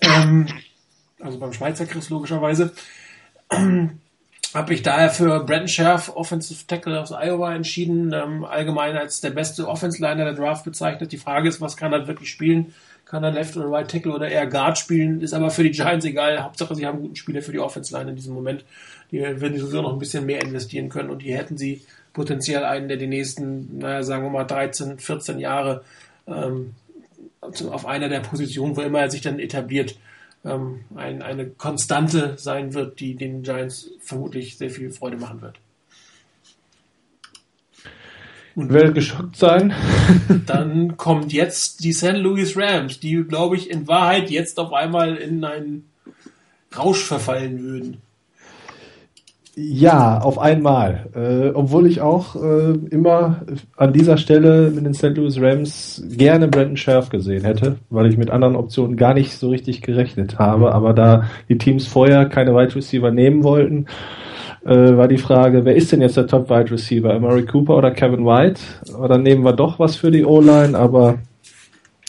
Ähm, 0.03 0.47
also 1.21 1.39
beim 1.39 1.55
Schweizer 1.55 1.87
Chris 1.87 2.11
logischerweise. 2.11 2.73
Ähm, 3.51 4.01
habe 4.55 4.73
ich 4.73 4.83
daher 4.83 5.11
für 5.11 5.45
Brandon 5.45 5.69
Scherf, 5.69 6.09
Offensive 6.15 6.67
Tackle 6.67 7.01
aus 7.01 7.13
Iowa, 7.13 7.55
entschieden, 7.55 8.13
ähm, 8.15 8.45
allgemein 8.45 8.97
als 8.97 9.21
der 9.21 9.31
beste 9.31 9.69
Offense-Liner 9.69 10.25
der 10.25 10.33
Draft 10.33 10.65
bezeichnet. 10.65 11.13
Die 11.13 11.19
Frage 11.19 11.49
ist, 11.49 11.61
was 11.61 11.77
kann 11.77 11.93
er 11.93 12.07
wirklich 12.07 12.31
spielen? 12.31 12.73
Kann 13.05 13.23
er 13.23 13.33
Left 13.33 13.57
oder 13.57 13.71
Right 13.71 13.91
Tackle 13.91 14.13
oder 14.13 14.29
eher 14.29 14.47
Guard 14.47 14.79
spielen? 14.79 15.21
Ist 15.21 15.35
aber 15.35 15.51
für 15.51 15.63
die 15.63 15.71
Giants 15.71 16.05
egal. 16.05 16.43
Hauptsache, 16.43 16.75
sie 16.75 16.87
haben 16.87 17.01
guten 17.01 17.17
Spieler 17.17 17.43
für 17.43 17.53
die 17.53 17.59
Offense-Line 17.59 18.11
in 18.11 18.17
diesem 18.17 18.35
Moment. 18.35 18.65
Die 19.11 19.21
werden 19.21 19.59
sowieso 19.59 19.83
noch 19.83 19.93
ein 19.93 19.99
bisschen 19.99 20.27
mehr 20.27 20.41
investieren 20.41 20.89
können 20.89 21.11
und 21.11 21.23
hier 21.23 21.37
hätten 21.37 21.59
sie 21.59 21.83
potenziell 22.13 22.65
einen, 22.65 22.89
der 22.89 22.97
die 22.97 23.07
nächsten, 23.07 23.79
naja, 23.79 24.03
sagen 24.03 24.25
wir 24.25 24.31
mal 24.31 24.45
13, 24.45 24.99
14 24.99 25.39
Jahre 25.39 25.85
ähm, 26.27 26.75
auf 27.41 27.87
einer 27.87 28.09
der 28.09 28.21
Positionen, 28.21 28.77
wo 28.77 28.81
immer 28.81 29.01
er 29.01 29.11
sich 29.11 29.21
dann 29.21 29.39
etabliert, 29.39 29.99
ähm, 30.45 30.81
ein, 30.95 31.23
eine 31.23 31.47
Konstante 31.47 32.35
sein 32.39 32.73
wird, 32.73 33.01
die 33.01 33.15
den 33.15 33.43
Giants 33.43 33.91
vermutlich 34.01 34.57
sehr 34.57 34.71
viel 34.71 34.91
Freude 34.91 35.17
machen 35.17 35.43
wird. 35.43 35.59
Und 38.57 38.73
werde 38.73 38.93
geschockt 38.93 39.37
sein. 39.37 39.73
dann 40.47 40.97
kommt 40.97 41.33
jetzt 41.33 41.83
die 41.83 41.93
St. 41.93 42.17
Louis 42.17 42.57
Rams, 42.57 43.01
die, 43.01 43.25
glaube 43.25 43.57
ich, 43.57 43.71
in 43.71 43.89
Wahrheit 43.89 44.31
jetzt 44.31 44.61
auf 44.61 44.73
einmal 44.73 45.17
in 45.17 45.45
einen 45.45 45.89
Rausch 46.77 47.05
verfallen 47.05 47.63
würden. 47.63 47.97
Ja, 49.57 50.19
auf 50.19 50.39
einmal. 50.39 51.07
Äh, 51.15 51.55
obwohl 51.55 51.87
ich 51.87 52.01
auch 52.01 52.35
äh, 52.35 52.73
immer 52.91 53.43
an 53.77 53.93
dieser 53.93 54.17
Stelle 54.17 54.71
mit 54.71 54.85
den 54.85 54.95
St. 54.95 55.17
Louis 55.17 55.41
Rams 55.41 56.03
gerne 56.11 56.49
Brandon 56.49 56.77
Scherf 56.77 57.09
gesehen 57.09 57.45
hätte, 57.45 57.77
weil 57.89 58.07
ich 58.07 58.17
mit 58.17 58.31
anderen 58.31 58.57
Optionen 58.57 58.97
gar 58.97 59.15
nicht 59.15 59.33
so 59.39 59.51
richtig 59.51 59.83
gerechnet 59.83 60.41
habe. 60.41 60.75
Aber 60.75 60.93
da 60.93 61.31
die 61.49 61.59
Teams 61.59 61.87
vorher 61.87 62.27
keine 62.27 62.55
Wide 62.55 62.75
Receiver 62.75 63.13
nehmen 63.13 63.45
wollten, 63.45 63.87
äh, 64.65 64.97
war 64.97 65.09
die 65.09 65.19
Frage, 65.19 65.65
wer 65.65 65.77
ist 65.77 65.93
denn 65.93 66.01
jetzt 66.01 66.17
der 66.17 66.27
Top 66.27 66.49
Wide 66.49 66.71
Receiver? 66.71 67.19
Murray 67.21 67.45
Cooper 67.45 67.77
oder 67.77 67.91
Kevin 67.91 68.25
White? 68.25 68.61
Oder 68.99 69.19
nehmen 69.19 69.45
wir 69.45 69.53
doch 69.53 69.79
was 69.79 69.97
für 69.97 70.11
die 70.11 70.25
O-Line, 70.25 70.77
aber 70.77 71.19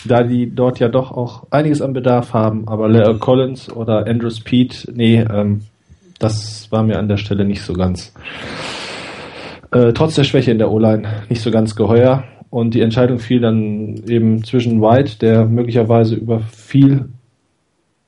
da 0.05 0.23
die 0.23 0.53
dort 0.53 0.79
ja 0.79 0.87
doch 0.87 1.11
auch 1.11 1.47
einiges 1.51 1.81
an 1.81 1.93
Bedarf 1.93 2.33
haben, 2.33 2.67
aber 2.67 2.87
Leo 2.87 3.17
Collins 3.17 3.71
oder 3.71 4.07
Andrew 4.07 4.29
Speed, 4.29 4.91
nee, 4.93 5.19
ähm, 5.19 5.61
das 6.19 6.71
war 6.71 6.83
mir 6.83 6.97
an 6.97 7.07
der 7.07 7.17
Stelle 7.17 7.43
nicht 7.43 7.61
so 7.61 7.73
ganz, 7.73 8.13
äh, 9.71 9.91
trotz 9.93 10.15
der 10.15 10.23
Schwäche 10.23 10.51
in 10.51 10.57
der 10.57 10.71
O-Line, 10.71 11.07
nicht 11.29 11.41
so 11.41 11.51
ganz 11.51 11.75
geheuer. 11.75 12.23
Und 12.49 12.73
die 12.73 12.81
Entscheidung 12.81 13.19
fiel 13.19 13.41
dann 13.41 14.01
eben 14.07 14.43
zwischen 14.45 14.81
White, 14.81 15.17
der 15.19 15.45
möglicherweise 15.45 16.15
über 16.15 16.39
viel 16.39 17.09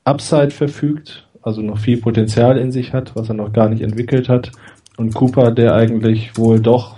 Upside 0.04 0.52
verfügt, 0.52 1.27
also 1.42 1.62
noch 1.62 1.78
viel 1.78 2.00
Potenzial 2.00 2.58
in 2.58 2.72
sich 2.72 2.92
hat, 2.92 3.14
was 3.16 3.28
er 3.28 3.34
noch 3.34 3.52
gar 3.52 3.68
nicht 3.68 3.82
entwickelt 3.82 4.28
hat, 4.28 4.52
und 4.96 5.14
Cooper, 5.14 5.52
der 5.52 5.74
eigentlich 5.74 6.36
wohl 6.36 6.60
doch 6.60 6.96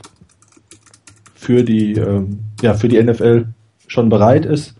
für 1.34 1.62
die, 1.62 1.92
ähm, 1.92 2.40
ja, 2.62 2.74
für 2.74 2.88
die 2.88 3.02
NFL 3.02 3.46
schon 3.86 4.08
bereit 4.08 4.46
ist, 4.46 4.74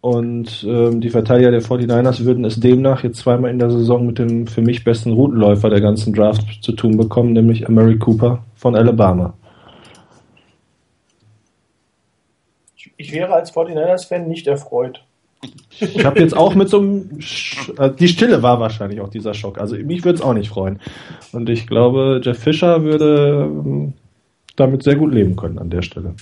und 0.00 0.64
ähm, 0.66 1.02
die 1.02 1.10
Verteidiger 1.10 1.50
der 1.50 1.60
49ers 1.62 2.24
würden 2.24 2.44
es 2.46 2.58
demnach 2.58 3.04
jetzt 3.04 3.18
zweimal 3.18 3.50
in 3.50 3.58
der 3.58 3.70
Saison 3.70 4.06
mit 4.06 4.18
dem 4.18 4.46
für 4.46 4.62
mich 4.62 4.82
besten 4.82 5.12
Routenläufer 5.12 5.68
der 5.68 5.82
ganzen 5.82 6.14
Draft 6.14 6.62
zu 6.62 6.72
tun 6.72 6.96
bekommen, 6.96 7.34
nämlich 7.34 7.68
Mary 7.68 7.98
Cooper 7.98 8.42
von 8.54 8.74
Alabama. 8.76 9.34
Ich 12.96 13.12
wäre 13.12 13.34
als 13.34 13.52
49ers-Fan 13.52 14.26
nicht 14.26 14.46
erfreut. 14.46 15.04
Ich 15.80 16.04
habe 16.04 16.20
jetzt 16.20 16.36
auch 16.36 16.54
mit 16.54 16.68
so 16.68 16.78
einem. 16.78 17.20
Sch 17.20 17.70
äh, 17.78 17.90
die 17.90 18.08
Stille 18.08 18.42
war 18.42 18.60
wahrscheinlich 18.60 19.00
auch 19.00 19.08
dieser 19.08 19.32
Schock. 19.32 19.58
Also 19.58 19.76
mich 19.76 20.04
würde 20.04 20.18
es 20.18 20.22
auch 20.22 20.34
nicht 20.34 20.50
freuen. 20.50 20.80
Und 21.32 21.48
ich 21.48 21.66
glaube, 21.66 22.20
Jeff 22.22 22.38
Fischer 22.38 22.82
würde 22.82 23.48
ähm, 23.50 23.94
damit 24.56 24.82
sehr 24.82 24.96
gut 24.96 25.12
leben 25.12 25.36
können 25.36 25.58
an 25.58 25.70
der 25.70 25.82
Stelle. 25.82 26.14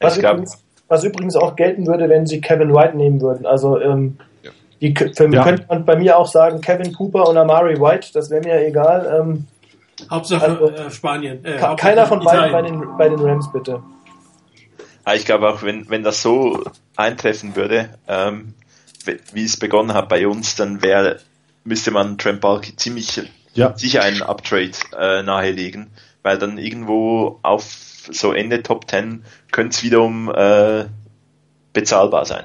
Was 0.00 0.18
übrigens, 0.18 0.62
was 0.88 1.04
übrigens 1.04 1.36
auch 1.36 1.56
gelten 1.56 1.86
würde, 1.86 2.08
wenn 2.08 2.26
sie 2.26 2.40
Kevin 2.40 2.74
White 2.74 2.96
nehmen 2.96 3.20
würden. 3.20 3.46
Also 3.46 3.80
ähm, 3.80 4.18
ja. 4.42 4.50
die, 4.80 4.94
für, 4.94 5.32
ja. 5.32 5.42
könnte 5.42 5.64
man 5.68 5.84
bei 5.84 5.96
mir 5.96 6.18
auch 6.18 6.26
sagen, 6.26 6.60
Kevin 6.60 6.92
Cooper 6.92 7.28
und 7.28 7.38
Amari 7.38 7.80
White, 7.80 8.08
das 8.12 8.30
wäre 8.30 8.42
mir 8.42 8.66
egal. 8.66 9.20
Ähm, 9.20 9.46
Hauptsache 10.10 10.44
also, 10.44 10.70
äh, 10.70 10.90
Spanien. 10.90 11.44
Äh, 11.44 11.52
Hauptsache 11.52 11.76
keiner 11.76 12.06
von 12.06 12.20
beiden 12.20 12.52
bei 12.52 12.62
den, 12.62 12.84
bei 12.98 13.08
den 13.08 13.20
Rams, 13.20 13.50
bitte. 13.52 13.82
Ich 15.14 15.24
glaube 15.24 15.48
auch, 15.48 15.62
wenn, 15.62 15.88
wenn 15.88 16.02
das 16.02 16.22
so 16.22 16.62
eintreffen 17.00 17.56
würde, 17.56 17.90
ähm, 18.08 18.54
wie 19.32 19.44
es 19.44 19.56
begonnen 19.56 19.94
hat 19.94 20.08
bei 20.08 20.26
uns, 20.26 20.56
dann 20.56 20.82
wäre, 20.82 21.18
müsste 21.64 21.90
man 21.90 22.18
Trent 22.18 22.40
Balky 22.40 22.76
ziemlich 22.76 23.20
ja. 23.54 23.76
sicher 23.76 24.02
einen 24.02 24.22
Uptrade 24.22 24.72
äh, 24.98 25.22
nahelegen, 25.22 25.88
weil 26.22 26.38
dann 26.38 26.58
irgendwo 26.58 27.38
auf 27.42 27.64
so 28.10 28.32
Ende 28.32 28.62
Top 28.62 28.88
10 28.88 29.24
könnte 29.52 29.76
es 29.76 29.82
wiederum 29.82 30.30
äh, 30.34 30.84
bezahlbar 31.72 32.24
sein. 32.24 32.44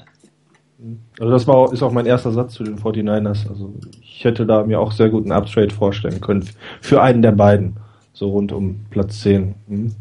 Also 1.19 1.31
das 1.31 1.47
war, 1.47 1.71
ist 1.71 1.81
auch 1.83 1.91
mein 1.91 2.05
erster 2.05 2.31
Satz 2.31 2.53
zu 2.53 2.63
den 2.63 2.77
49ers. 2.77 3.49
Also 3.49 3.73
ich 4.01 4.23
hätte 4.23 4.45
da 4.45 4.63
mir 4.63 4.79
auch 4.79 4.91
sehr 4.91 5.09
gut 5.09 5.23
einen 5.23 5.31
Uptrade 5.31 5.73
vorstellen 5.73 6.21
können. 6.21 6.47
Für 6.81 7.01
einen 7.01 7.21
der 7.21 7.31
beiden. 7.31 7.77
So 8.13 8.29
rund 8.29 8.51
um 8.51 8.85
Platz 8.89 9.21
10. 9.21 9.55
Mhm. 9.67 9.95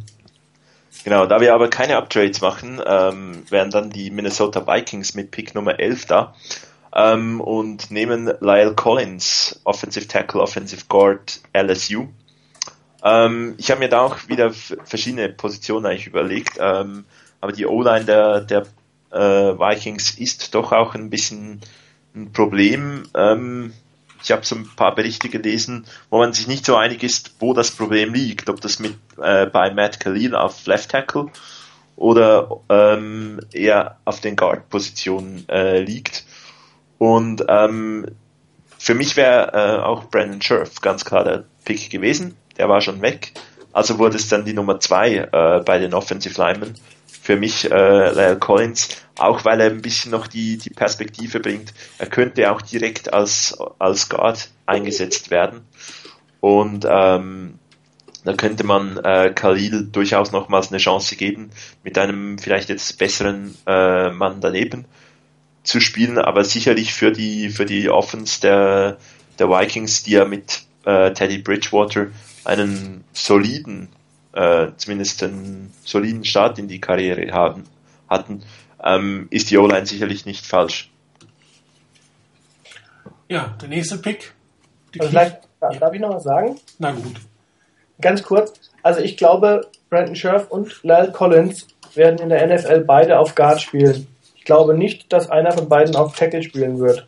Genau, 1.04 1.26
da 1.26 1.40
wir 1.40 1.54
aber 1.54 1.68
keine 1.68 1.98
Uptrades 1.98 2.40
machen, 2.40 2.80
ähm, 2.84 3.44
wären 3.50 3.70
dann 3.70 3.90
die 3.90 4.10
Minnesota 4.10 4.66
Vikings 4.66 5.14
mit 5.14 5.30
Pick 5.30 5.54
Nummer 5.54 5.78
11 5.78 6.06
da 6.06 6.34
ähm, 6.94 7.42
und 7.42 7.90
nehmen 7.90 8.32
Lyle 8.40 8.74
Collins, 8.74 9.60
Offensive 9.64 10.08
Tackle, 10.08 10.40
Offensive 10.40 10.84
Guard, 10.88 11.40
LSU. 11.52 12.08
Ähm, 13.02 13.54
ich 13.58 13.70
habe 13.70 13.80
mir 13.80 13.90
da 13.90 14.00
auch 14.00 14.28
wieder 14.28 14.50
verschiedene 14.52 15.28
Positionen 15.28 15.84
eigentlich 15.84 16.06
überlegt, 16.06 16.56
ähm, 16.58 17.04
aber 17.42 17.52
die 17.52 17.66
O-Line 17.66 18.06
der, 18.06 18.40
der 18.40 18.62
äh, 19.10 19.58
Vikings 19.58 20.12
ist 20.12 20.54
doch 20.54 20.72
auch 20.72 20.94
ein 20.94 21.10
bisschen 21.10 21.60
ein 22.14 22.32
Problem. 22.32 23.02
Ähm, 23.14 23.74
ich 24.24 24.32
habe 24.32 24.44
so 24.44 24.56
ein 24.56 24.68
paar 24.74 24.94
Berichte 24.94 25.28
gelesen, 25.28 25.84
wo 26.08 26.18
man 26.18 26.32
sich 26.32 26.48
nicht 26.48 26.64
so 26.64 26.76
einig 26.76 27.02
ist, 27.02 27.34
wo 27.40 27.52
das 27.52 27.70
Problem 27.70 28.14
liegt, 28.14 28.48
ob 28.48 28.60
das 28.60 28.78
mit 28.78 28.96
äh, 29.22 29.46
bei 29.46 29.70
Matt 29.70 30.00
Khalil 30.00 30.34
auf 30.34 30.64
Left 30.66 30.90
Tackle 30.90 31.26
oder 31.96 32.60
ähm, 32.70 33.38
eher 33.52 33.98
auf 34.06 34.20
den 34.20 34.34
Guard-Positionen 34.34 35.46
äh, 35.48 35.80
liegt. 35.80 36.24
Und 36.98 37.44
ähm, 37.48 38.06
für 38.78 38.94
mich 38.94 39.16
wäre 39.16 39.52
äh, 39.52 39.82
auch 39.82 40.04
Brandon 40.04 40.40
Scherf 40.40 40.80
ganz 40.80 41.04
klar 41.04 41.24
der 41.24 41.44
Pick 41.64 41.90
gewesen. 41.90 42.36
Der 42.56 42.68
war 42.68 42.80
schon 42.80 43.02
weg. 43.02 43.32
Also 43.72 43.98
wurde 43.98 44.16
es 44.16 44.28
dann 44.28 44.44
die 44.44 44.54
Nummer 44.54 44.80
zwei 44.80 45.16
äh, 45.16 45.60
bei 45.64 45.78
den 45.78 45.92
Offensive 45.92 46.40
Linemen. 46.40 46.74
Für 47.24 47.36
mich 47.36 47.70
äh, 47.70 48.10
Lyle 48.10 48.38
Collins, 48.38 48.90
auch 49.18 49.46
weil 49.46 49.58
er 49.62 49.70
ein 49.70 49.80
bisschen 49.80 50.10
noch 50.10 50.26
die, 50.26 50.58
die 50.58 50.68
Perspektive 50.68 51.40
bringt. 51.40 51.72
Er 51.96 52.06
könnte 52.06 52.52
auch 52.52 52.60
direkt 52.60 53.14
als, 53.14 53.56
als 53.78 54.10
Guard 54.10 54.50
eingesetzt 54.66 55.30
werden. 55.30 55.62
Und 56.40 56.86
ähm, 56.86 57.58
da 58.24 58.34
könnte 58.34 58.64
man 58.64 58.98
äh, 58.98 59.32
Khalil 59.34 59.88
durchaus 59.90 60.32
nochmals 60.32 60.68
eine 60.68 60.76
Chance 60.76 61.16
geben, 61.16 61.48
mit 61.82 61.96
einem 61.96 62.36
vielleicht 62.36 62.68
jetzt 62.68 62.98
besseren 62.98 63.54
äh, 63.66 64.10
Mann 64.10 64.42
daneben 64.42 64.84
zu 65.62 65.80
spielen, 65.80 66.18
aber 66.18 66.44
sicherlich 66.44 66.92
für 66.92 67.10
die 67.10 67.48
für 67.48 67.64
die 67.64 67.88
Offense 67.88 68.42
der, 68.42 68.98
der 69.38 69.48
Vikings, 69.48 70.02
die 70.02 70.10
ja 70.10 70.26
mit 70.26 70.64
äh, 70.84 71.14
Teddy 71.14 71.38
Bridgewater 71.38 72.08
einen 72.44 73.04
soliden, 73.14 73.88
äh, 74.34 74.68
zumindest 74.76 75.22
einen 75.22 75.72
soliden 75.84 76.24
Start 76.24 76.58
in 76.58 76.68
die 76.68 76.80
Karriere 76.80 77.32
haben, 77.32 77.64
hatten, 78.08 78.42
ähm, 78.82 79.28
ist 79.30 79.50
die 79.50 79.58
O-Line 79.58 79.86
sicherlich 79.86 80.26
nicht 80.26 80.44
falsch. 80.46 80.90
Ja, 83.28 83.56
der 83.60 83.68
nächste 83.68 83.98
Pick. 83.98 84.34
Also 84.98 85.08
vielleicht, 85.08 85.38
darf 85.60 85.92
ich 85.92 86.00
noch 86.00 86.14
was 86.14 86.24
sagen? 86.24 86.56
Na 86.78 86.92
gut 86.92 87.20
ganz 88.00 88.22
kurz. 88.22 88.52
Also 88.82 89.00
ich 89.00 89.16
glaube, 89.16 89.68
Brandon 89.90 90.16
Scherf 90.16 90.50
und 90.50 90.82
Lyle 90.82 91.12
Collins 91.12 91.66
werden 91.94 92.18
in 92.18 92.28
der 92.28 92.46
NFL 92.46 92.80
beide 92.80 93.18
auf 93.18 93.34
Guard 93.34 93.60
spielen. 93.60 94.06
Ich 94.36 94.44
glaube 94.44 94.74
nicht, 94.74 95.12
dass 95.12 95.30
einer 95.30 95.52
von 95.52 95.68
beiden 95.68 95.96
auf 95.96 96.16
Tackle 96.16 96.42
spielen 96.42 96.78
wird. 96.78 97.06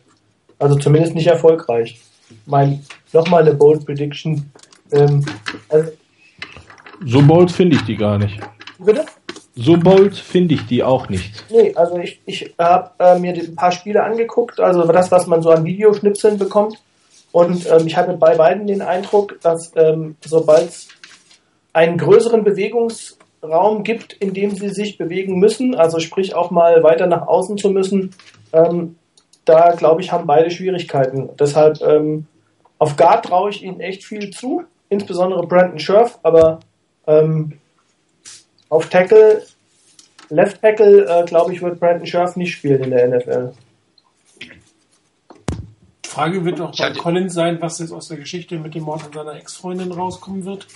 Also 0.59 0.75
zumindest 0.75 1.13
nicht 1.13 1.27
erfolgreich. 1.27 2.01
Mein, 2.45 2.83
nochmal 3.13 3.41
eine 3.41 3.53
Bold 3.53 3.85
Prediction. 3.85 4.51
Ähm, 4.91 5.25
also 5.69 5.91
so 7.05 7.21
bold 7.21 7.51
finde 7.51 7.75
ich 7.75 7.83
die 7.83 7.95
gar 7.95 8.17
nicht. 8.17 8.39
Bitte? 8.79 9.05
So 9.55 9.75
bold 9.75 10.15
finde 10.15 10.53
ich 10.53 10.67
die 10.67 10.83
auch 10.83 11.09
nicht. 11.09 11.43
Nee, 11.49 11.73
also 11.75 11.97
ich, 11.97 12.21
ich 12.25 12.53
habe 12.59 12.91
äh, 12.99 13.17
mir 13.17 13.33
ein 13.33 13.55
paar 13.55 13.71
Spiele 13.71 14.03
angeguckt, 14.03 14.59
also 14.59 14.83
das, 14.83 15.11
was 15.11 15.25
man 15.25 15.41
so 15.41 15.49
an 15.49 15.65
Videoschnipseln 15.65 16.37
bekommt. 16.37 16.77
Und 17.31 17.67
ähm, 17.69 17.87
ich 17.87 17.97
hatte 17.97 18.13
bei 18.13 18.35
beiden 18.35 18.67
den 18.67 18.81
Eindruck, 18.81 19.39
dass 19.41 19.71
ähm, 19.75 20.15
sobald 20.23 20.69
es 20.69 20.87
einen 21.73 21.97
größeren 21.97 22.43
Bewegungsraum 22.43 23.83
gibt, 23.83 24.13
in 24.13 24.33
dem 24.33 24.55
sie 24.55 24.69
sich 24.69 24.97
bewegen 24.97 25.39
müssen, 25.39 25.75
also 25.75 25.99
sprich 25.99 26.35
auch 26.35 26.51
mal 26.51 26.83
weiter 26.83 27.07
nach 27.07 27.27
außen 27.27 27.57
zu 27.57 27.69
müssen, 27.69 28.11
ähm, 28.53 28.95
da 29.45 29.71
glaube 29.71 30.01
ich, 30.01 30.11
haben 30.11 30.27
beide 30.27 30.51
Schwierigkeiten. 30.51 31.29
Deshalb 31.39 31.81
ähm, 31.81 32.27
auf 32.77 32.95
Guard 32.95 33.25
traue 33.25 33.49
ich 33.49 33.63
ihnen 33.63 33.79
echt 33.79 34.03
viel 34.03 34.29
zu, 34.29 34.63
insbesondere 34.89 35.47
Brandon 35.47 35.79
Scherf, 35.79 36.19
aber 36.21 36.59
ähm, 37.07 37.53
auf 38.69 38.89
Tackle, 38.89 39.43
Left 40.29 40.61
Tackle, 40.61 41.05
äh, 41.05 41.25
glaube 41.25 41.53
ich, 41.53 41.61
wird 41.61 41.79
Brandon 41.79 42.05
Scherf 42.05 42.35
nicht 42.35 42.51
spielen 42.51 42.83
in 42.83 42.91
der 42.91 43.07
NFL. 43.07 43.53
Frage 46.05 46.45
wird 46.45 46.59
auch 46.59 46.75
bei 46.75 46.91
Collins 46.91 47.33
sein, 47.33 47.61
was 47.61 47.79
jetzt 47.79 47.91
aus 47.91 48.07
der 48.07 48.17
Geschichte 48.17 48.57
mit 48.57 48.75
dem 48.75 48.83
Mord 48.83 49.05
an 49.05 49.13
seiner 49.13 49.35
Ex-Freundin 49.35 49.91
rauskommen 49.91 50.45
wird. 50.45 50.67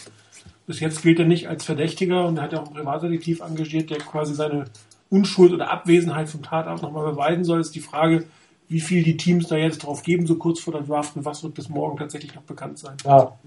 Bis 0.68 0.80
jetzt 0.80 1.02
gilt 1.02 1.20
er 1.20 1.26
nicht 1.26 1.50
als 1.50 1.66
Verdächtiger 1.66 2.28
und 2.28 2.38
er 2.38 2.44
hat 2.44 2.54
ja 2.54 2.60
auch 2.62 2.68
einen 2.68 2.76
Privatdetektiv 2.76 3.42
engagiert, 3.42 3.90
der 3.90 3.98
quasi 3.98 4.36
seine 4.36 4.66
Unschuld 5.10 5.52
oder 5.52 5.72
Abwesenheit 5.72 6.30
vom 6.30 6.44
Tatort 6.44 6.82
nochmal 6.82 7.12
beweisen 7.12 7.44
soll. 7.44 7.60
Ist 7.60 7.76
die 7.76 7.82
Frage, 7.82 8.26
wie 8.70 8.80
viel 8.80 9.04
die 9.04 9.18
Teams 9.18 9.48
da 9.48 9.58
jetzt 9.58 9.80
drauf 9.80 10.04
geben, 10.04 10.28
so 10.28 10.36
kurz 10.36 10.60
vor 10.62 10.74
der 10.74 10.84
Draft 10.84 11.16
und 11.18 11.26
was 11.26 11.44
wird 11.44 11.56
bis 11.56 11.68
morgen 11.68 11.98
tatsächlich 11.98 12.34
noch 12.36 12.44
bekannt 12.44 12.78
sein. 12.78 12.96
Ja. 13.04 13.38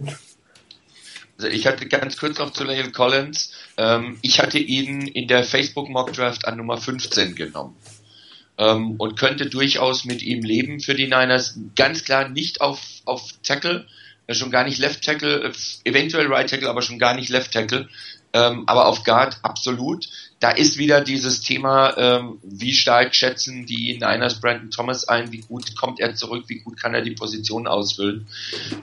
Also 1.36 1.48
ich 1.48 1.66
hatte 1.66 1.86
ganz 1.86 2.16
kurz 2.16 2.38
noch 2.38 2.52
zu 2.52 2.64
Lane 2.64 2.92
Collins. 2.92 3.52
Ähm, 3.76 4.18
ich 4.22 4.40
hatte 4.40 4.58
ihn 4.58 5.06
in 5.08 5.28
der 5.28 5.44
Facebook 5.44 5.88
Mock 5.88 6.12
Draft 6.12 6.46
an 6.46 6.56
Nummer 6.56 6.78
15 6.78 7.34
genommen 7.34 7.76
ähm, 8.58 8.96
und 8.98 9.18
könnte 9.18 9.46
durchaus 9.46 10.04
mit 10.04 10.22
ihm 10.22 10.42
leben 10.42 10.80
für 10.80 10.94
die 10.94 11.06
Niners. 11.06 11.58
Ganz 11.76 12.04
klar 12.04 12.28
nicht 12.28 12.60
auf, 12.60 12.80
auf 13.04 13.32
Tackle, 13.42 13.86
äh, 14.26 14.34
schon 14.34 14.50
gar 14.50 14.64
nicht 14.64 14.78
Left 14.78 15.04
Tackle, 15.04 15.44
äh, 15.44 15.52
eventuell 15.84 16.26
Right 16.32 16.48
Tackle, 16.48 16.70
aber 16.70 16.82
schon 16.82 16.98
gar 16.98 17.14
nicht 17.14 17.30
Left 17.30 17.52
Tackle. 17.52 17.88
Ähm, 18.32 18.64
aber 18.66 18.86
auf 18.86 19.04
Guard 19.04 19.38
absolut. 19.42 20.08
Da 20.44 20.50
ist 20.50 20.76
wieder 20.76 21.00
dieses 21.00 21.40
Thema, 21.40 21.96
ähm, 21.96 22.38
wie 22.42 22.74
stark 22.74 23.14
schätzen 23.14 23.64
die 23.64 23.94
Niners 23.94 24.42
Brandon 24.42 24.70
Thomas 24.70 25.08
ein, 25.08 25.32
wie 25.32 25.38
gut 25.38 25.74
kommt 25.74 26.00
er 26.00 26.16
zurück, 26.16 26.44
wie 26.48 26.58
gut 26.58 26.78
kann 26.78 26.92
er 26.92 27.00
die 27.00 27.12
Position 27.12 27.66
ausfüllen 27.66 28.26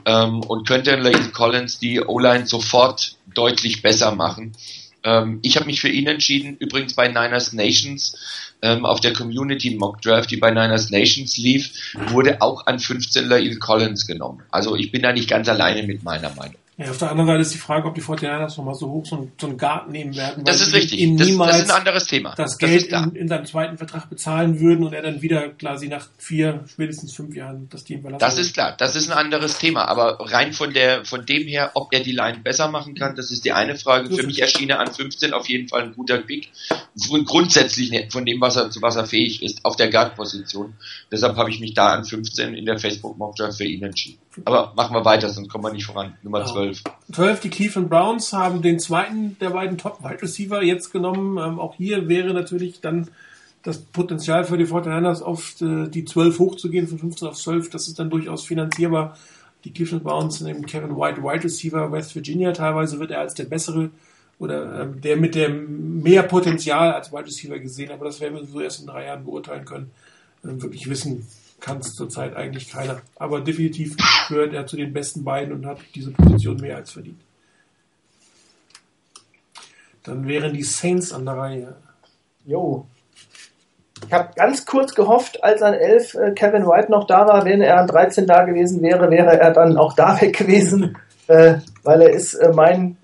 ähm, 0.04 0.40
und 0.40 0.66
könnte 0.66 0.96
Lane 0.96 1.30
Collins 1.32 1.78
die 1.78 2.00
O-Line 2.00 2.48
sofort 2.48 3.14
deutlich 3.32 3.80
besser 3.80 4.12
machen. 4.12 4.56
Ähm, 5.04 5.38
ich 5.42 5.54
habe 5.54 5.66
mich 5.66 5.80
für 5.80 5.88
ihn 5.88 6.08
entschieden, 6.08 6.56
übrigens 6.58 6.94
bei 6.94 7.06
Niners 7.06 7.52
Nations 7.52 8.18
ähm, 8.60 8.84
auf 8.84 8.98
der 8.98 9.12
Community 9.12 9.76
Mock 9.76 10.02
Draft, 10.02 10.32
die 10.32 10.38
bei 10.38 10.50
Niners 10.50 10.90
Nations 10.90 11.36
lief, 11.36 11.94
wurde 12.08 12.42
auch 12.42 12.66
an 12.66 12.80
15 12.80 13.28
Lail 13.28 13.56
Collins 13.60 14.08
genommen. 14.08 14.42
Also 14.50 14.74
ich 14.74 14.90
bin 14.90 15.02
da 15.02 15.12
nicht 15.12 15.30
ganz 15.30 15.48
alleine 15.48 15.84
mit 15.84 16.02
meiner 16.02 16.34
Meinung. 16.34 16.61
Ja, 16.78 16.90
auf 16.90 16.96
der 16.96 17.10
anderen 17.10 17.26
Seite 17.26 17.40
ist 17.42 17.52
die 17.52 17.58
Frage, 17.58 17.86
ob 17.86 17.94
die 17.94 18.00
49ers 18.00 18.56
nochmal 18.56 18.74
so 18.74 18.88
hoch 18.88 19.04
so, 19.04 19.16
einen, 19.16 19.32
so 19.38 19.46
einen 19.46 19.58
Guard 19.58 19.90
nehmen 19.90 20.16
werden. 20.16 20.42
Das 20.42 20.62
ist 20.62 20.72
richtig. 20.72 21.00
Das, 21.18 21.28
das, 21.28 21.58
ist 21.58 21.70
ein 21.70 21.76
anderes 21.76 22.06
Thema. 22.06 22.34
Das 22.34 22.56
Geld 22.56 22.90
das 22.90 23.06
in, 23.08 23.14
in, 23.14 23.28
seinem 23.28 23.44
zweiten 23.44 23.76
Vertrag 23.76 24.08
bezahlen 24.08 24.58
würden 24.58 24.86
und 24.86 24.94
er 24.94 25.02
dann 25.02 25.20
wieder 25.20 25.50
quasi 25.50 25.88
nach 25.88 26.08
vier, 26.16 26.64
spätestens 26.66 27.12
fünf 27.14 27.36
Jahren 27.36 27.68
das 27.68 27.84
Team 27.84 28.00
verlassen 28.00 28.20
Das 28.20 28.38
ist 28.38 28.54
klar. 28.54 28.74
Das 28.78 28.96
ist 28.96 29.10
ein 29.10 29.16
anderes 29.16 29.58
Thema. 29.58 29.84
Aber 29.84 30.18
rein 30.32 30.54
von 30.54 30.72
der, 30.72 31.04
von 31.04 31.26
dem 31.26 31.46
her, 31.46 31.72
ob 31.74 31.92
er 31.92 32.00
die 32.00 32.12
Line 32.12 32.38
besser 32.38 32.68
machen 32.68 32.94
kann, 32.94 33.16
das 33.16 33.30
ist 33.30 33.44
die 33.44 33.52
eine 33.52 33.76
Frage. 33.76 34.14
Für 34.14 34.26
mich 34.26 34.40
erschien 34.40 34.70
er 34.70 34.80
an 34.80 34.90
15 34.90 35.34
auf 35.34 35.50
jeden 35.50 35.68
Fall 35.68 35.82
ein 35.82 35.94
guter 35.94 36.18
Pick. 36.18 36.48
Und 37.10 37.26
grundsätzlich 37.26 37.92
von 38.10 38.24
dem, 38.24 38.40
was 38.40 38.56
er, 38.56 38.70
zu 38.70 38.80
was 38.80 38.96
er 38.96 39.06
fähig 39.06 39.42
ist, 39.42 39.62
auf 39.66 39.76
der 39.76 39.90
Guard-Position. 39.90 40.72
Deshalb 41.10 41.36
habe 41.36 41.50
ich 41.50 41.60
mich 41.60 41.74
da 41.74 41.88
an 41.88 42.06
15 42.06 42.54
in 42.54 42.64
der 42.64 42.78
Facebook 42.78 43.18
Mock 43.18 43.36
Draft 43.36 43.58
für 43.58 43.64
ihn 43.64 43.82
entschieden. 43.82 44.18
Aber 44.44 44.72
machen 44.76 44.94
wir 44.94 45.04
weiter, 45.04 45.28
sonst 45.28 45.48
kommen 45.48 45.64
wir 45.64 45.72
nicht 45.72 45.86
voran. 45.86 46.16
Nummer 46.22 46.44
12. 46.44 46.82
12, 47.12 47.40
die 47.40 47.50
Cleveland 47.50 47.90
Browns 47.90 48.32
haben 48.32 48.62
den 48.62 48.78
zweiten 48.78 49.36
der 49.38 49.50
beiden 49.50 49.78
Top-Wide 49.78 50.22
Receiver 50.22 50.62
jetzt 50.62 50.90
genommen. 50.90 51.38
Ähm, 51.38 51.60
auch 51.60 51.74
hier 51.74 52.08
wäre 52.08 52.32
natürlich 52.32 52.80
dann 52.80 53.08
das 53.62 53.78
Potenzial 53.78 54.44
für 54.44 54.56
die 54.56 54.66
49ers 54.66 55.22
auf 55.22 55.60
äh, 55.60 55.88
die 55.88 56.04
12 56.04 56.38
hochzugehen, 56.38 56.88
von 56.88 56.98
15 56.98 57.28
auf 57.28 57.36
12. 57.36 57.70
Das 57.70 57.88
ist 57.88 57.98
dann 57.98 58.10
durchaus 58.10 58.44
finanzierbar. 58.44 59.16
Die 59.64 59.72
Cleveland 59.72 60.02
Browns 60.02 60.40
nehmen 60.40 60.66
Kevin 60.66 60.96
White, 60.96 61.22
Wide 61.22 61.44
Receiver, 61.44 61.92
West 61.92 62.14
Virginia. 62.14 62.52
Teilweise 62.52 62.98
wird 62.98 63.10
er 63.10 63.20
als 63.20 63.34
der 63.34 63.44
bessere 63.44 63.90
oder 64.38 64.82
äh, 64.82 65.00
der 65.00 65.16
mit 65.16 65.34
dem 65.34 66.02
mehr 66.02 66.24
Potenzial 66.24 66.92
als 66.92 67.12
Wide 67.12 67.26
Receiver 67.26 67.58
gesehen. 67.58 67.92
Aber 67.92 68.06
das 68.06 68.20
werden 68.20 68.34
wir 68.34 68.44
so 68.44 68.60
erst 68.60 68.80
in 68.80 68.86
drei 68.86 69.06
Jahren 69.06 69.24
beurteilen 69.24 69.64
können. 69.64 69.90
Äh, 70.42 70.60
wirklich 70.60 70.88
wissen, 70.90 71.26
kann 71.62 71.78
es 71.78 71.94
zurzeit 71.94 72.36
eigentlich 72.36 72.70
keiner. 72.70 73.00
Aber 73.16 73.40
definitiv 73.40 73.96
gehört 74.28 74.52
er 74.52 74.66
zu 74.66 74.76
den 74.76 74.92
besten 74.92 75.24
beiden 75.24 75.54
und 75.54 75.64
hat 75.64 75.78
diese 75.94 76.10
Position 76.10 76.56
mehr 76.56 76.76
als 76.76 76.92
verdient. 76.92 77.20
Dann 80.02 80.26
wären 80.26 80.52
die 80.52 80.64
Saints 80.64 81.12
an 81.12 81.24
der 81.24 81.36
Reihe. 81.36 81.76
Jo. 82.44 82.86
Ich 84.04 84.12
habe 84.12 84.30
ganz 84.34 84.66
kurz 84.66 84.94
gehofft, 84.94 85.42
als 85.44 85.62
an 85.62 85.74
11 85.74 86.14
äh, 86.14 86.32
Kevin 86.32 86.66
White 86.66 86.90
noch 86.90 87.06
da 87.06 87.26
war, 87.28 87.44
wenn 87.44 87.62
er 87.62 87.78
an 87.78 87.86
13 87.86 88.26
da 88.26 88.44
gewesen 88.44 88.82
wäre, 88.82 89.08
wäre 89.10 89.38
er 89.38 89.52
dann 89.52 89.76
auch 89.76 89.94
da 89.94 90.20
weg 90.20 90.36
gewesen, 90.36 90.98
äh, 91.28 91.58
weil 91.84 92.02
er 92.02 92.10
ist 92.10 92.34
äh, 92.34 92.52
mein 92.52 92.96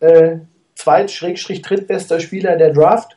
äh, 0.00 0.38
zweit-drittbester 0.74 2.18
Spieler 2.18 2.56
der 2.56 2.72
Draft. 2.72 3.16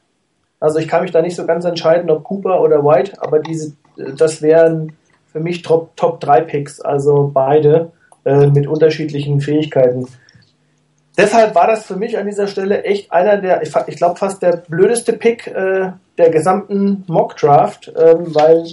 Also 0.60 0.78
ich 0.78 0.88
kann 0.88 1.02
mich 1.02 1.12
da 1.12 1.24
nicht 1.24 1.36
so 1.36 1.48
ganz 1.48 1.66
entscheiden, 1.66 2.12
ob 2.12 2.24
Cooper 2.24 2.62
oder 2.62 2.84
White, 2.84 3.20
aber 3.20 3.40
diese 3.40 3.74
das 3.98 4.42
wären 4.42 4.94
für 5.32 5.40
mich 5.40 5.62
Top, 5.62 5.96
Top 5.96 6.20
3 6.20 6.42
Picks, 6.42 6.82
also 6.82 7.30
beide 7.34 7.92
äh, 8.26 8.48
mit 8.48 8.68
unterschiedlichen 8.68 9.42
Fähigkeiten. 9.42 10.08
Deshalb 11.18 11.56
war 11.56 11.68
das 11.68 11.86
für 11.86 11.96
mich 11.96 12.18
an 12.18 12.28
dieser 12.28 12.48
Stelle 12.48 12.84
echt 12.84 13.12
einer 13.12 13.38
der, 13.38 13.64
ich, 13.64 13.74
ich 13.88 13.96
glaube 13.96 14.18
fast 14.18 14.42
der 14.44 14.58
blödeste 14.68 15.14
Pick 15.14 15.48
äh, 15.48 15.92
der 16.18 16.30
gesamten 16.30 17.04
Mock 17.08 17.36
Draft, 17.38 17.92
ähm, 17.98 18.36
weil 18.36 18.66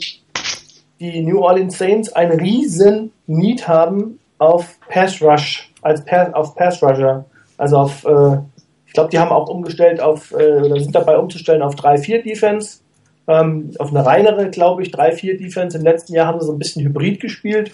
die 1.01 1.22
New 1.22 1.40
Orleans 1.40 1.78
Saints 1.78 2.12
einen 2.12 2.38
riesen 2.38 3.12
Need 3.26 3.66
haben 3.66 4.18
auf 4.38 4.78
Pass 4.88 5.22
Rush, 5.22 5.72
als 5.80 6.05
Pass, 6.05 6.34
auf 6.34 6.55
Pass 6.55 6.82
Rusher, 6.82 7.24
also 7.56 7.78
auf, 7.78 8.05
äh, 8.05 8.38
ich 8.86 8.92
glaube, 8.92 9.10
die 9.10 9.18
haben 9.18 9.30
auch 9.30 9.48
umgestellt 9.48 10.01
auf, 10.01 10.32
äh, 10.32 10.60
oder 10.60 10.80
sind 10.80 10.94
dabei 10.94 11.16
umzustellen 11.16 11.62
auf 11.62 11.74
3-4 11.74 12.22
Defense 12.22 12.80
ähm, 13.26 13.70
auf 13.78 13.90
eine 13.90 14.05
reinere, 14.05 14.51
glaube 14.51 14.82
ich, 14.82 14.94
3-4 14.94 15.38
Defense. 15.38 15.78
Im 15.78 15.84
letzten 15.84 16.14
Jahr 16.14 16.26
haben 16.26 16.40
sie 16.40 16.46
so 16.46 16.52
ein 16.52 16.59
bisschen 16.59 16.84
Hybrid 16.84 17.20
gespielt. 17.20 17.72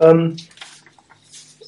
Ähm, 0.00 0.36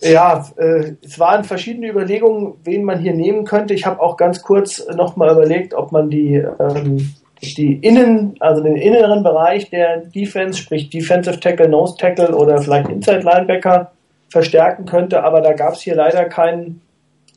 ja, 0.02 0.46
äh, 0.56 0.92
es 1.02 1.18
waren 1.18 1.44
verschiedene 1.44 1.88
Überlegungen, 1.88 2.54
wen 2.64 2.84
man 2.84 3.00
hier 3.00 3.14
nehmen 3.14 3.44
könnte. 3.44 3.74
Ich 3.74 3.86
habe 3.86 4.00
auch 4.00 4.16
ganz 4.16 4.42
kurz 4.42 4.86
nochmal 4.94 5.32
überlegt, 5.32 5.74
ob 5.74 5.92
man 5.92 6.10
die, 6.10 6.34
ähm, 6.34 7.14
die 7.40 7.76
Innen, 7.76 8.36
also 8.40 8.62
den 8.62 8.76
inneren 8.76 9.22
Bereich 9.22 9.70
der 9.70 9.98
Defense, 9.98 10.58
sprich 10.58 10.90
Defensive 10.90 11.40
Tackle, 11.40 11.68
Nose 11.68 11.96
Tackle 11.96 12.34
oder 12.34 12.60
vielleicht 12.60 12.88
Inside 12.88 13.20
Linebacker 13.20 13.92
verstärken 14.28 14.84
könnte, 14.84 15.22
aber 15.22 15.40
da 15.40 15.52
gab 15.52 15.74
es 15.74 15.80
hier 15.80 15.94
leider 15.94 16.24
keinen, 16.26 16.82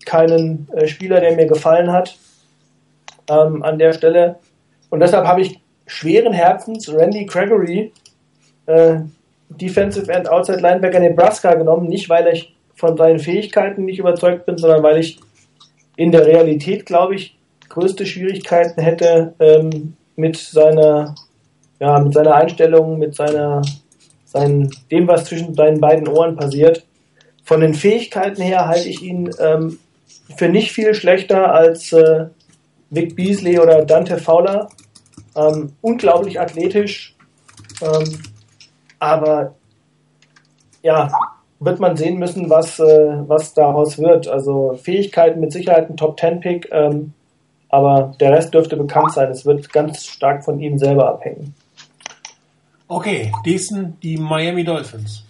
keinen 0.06 0.68
äh, 0.74 0.88
Spieler, 0.88 1.22
der 1.22 1.36
mir 1.36 1.46
gefallen 1.46 1.92
hat 1.92 2.18
ähm, 3.30 3.64
an 3.64 3.80
der 3.80 3.94
Stelle. 3.94 4.36
Und 4.90 5.00
deshalb 5.00 5.26
habe 5.26 5.42
ich 5.42 5.62
schweren 5.90 6.34
Herzens 6.34 6.92
Randy 6.94 7.26
Gregory, 7.26 7.92
äh, 8.68 9.00
Defensive 9.50 10.12
End 10.12 10.30
Outside 10.30 10.60
Linebacker 10.60 11.00
Nebraska 11.00 11.56
genommen, 11.56 11.88
nicht 11.88 12.10
weil 12.10 12.28
ich 12.28 12.56
von 12.76 12.96
seinen 12.96 13.20
Fähigkeiten 13.20 13.86
nicht 13.86 14.00
überzeugt 14.00 14.46
bin, 14.46 14.58
sondern 14.58 14.84
weil 14.84 15.00
ich 15.00 15.20
in 15.98 16.12
der 16.12 16.26
Realität, 16.26 16.86
glaube 16.86 17.16
ich, 17.16 17.36
größte 17.68 18.06
Schwierigkeiten 18.06 18.82
hätte 18.82 19.34
ähm, 19.40 19.96
mit 20.16 20.38
seiner, 20.38 21.16
ja, 21.80 22.00
mit 22.00 22.14
seiner 22.14 22.36
Einstellung, 22.36 23.00
mit 23.00 23.16
seiner, 23.16 23.64
seinen, 24.26 24.70
dem, 24.92 25.08
was 25.08 25.26
zwischen 25.26 25.56
seinen 25.56 25.82
beiden 25.82 26.08
Ohren 26.08 26.36
passiert. 26.36 26.86
Von 27.44 27.62
den 27.62 27.74
Fähigkeiten 27.74 28.42
her 28.42 28.68
halte 28.68 28.88
ich 28.88 29.02
ihn 29.02 29.30
ähm, 29.40 29.80
für 30.38 30.50
nicht 30.50 30.72
viel 30.72 30.94
schlechter 30.94 31.52
als 31.52 31.92
äh, 31.94 32.28
Vic 32.92 33.16
Beasley 33.16 33.60
oder 33.60 33.84
Dante 33.86 34.18
Fowler. 34.18 34.70
Ähm, 35.40 35.74
unglaublich 35.82 36.40
athletisch, 36.40 37.16
ähm, 37.82 38.22
aber 39.00 39.56
ja, 40.82 41.10
wird 41.60 41.80
man 41.80 41.96
sehen 41.96 42.18
müssen, 42.20 42.50
was, 42.50 42.80
äh, 42.80 42.84
was 43.28 43.54
daraus 43.54 43.98
wird. 43.98 44.28
Also 44.28 44.80
Fähigkeiten 44.82 45.40
mit 45.40 45.52
Sicherheit 45.52 45.90
ein 45.90 45.98
Top-10-Pick, 45.98 46.70
ähm, 46.72 47.14
aber 47.70 48.16
der 48.20 48.32
Rest 48.32 48.54
dürfte 48.54 48.76
bekannt 48.76 49.14
sein. 49.14 49.30
Es 49.30 49.46
wird 49.46 49.72
ganz 49.72 50.06
stark 50.06 50.44
von 50.44 50.60
ihm 50.60 50.78
selber 50.78 51.08
abhängen. 51.08 51.54
Okay, 52.88 53.32
diesen 53.46 54.00
die 54.02 54.18
Miami 54.18 54.64
Dolphins. 54.64 55.24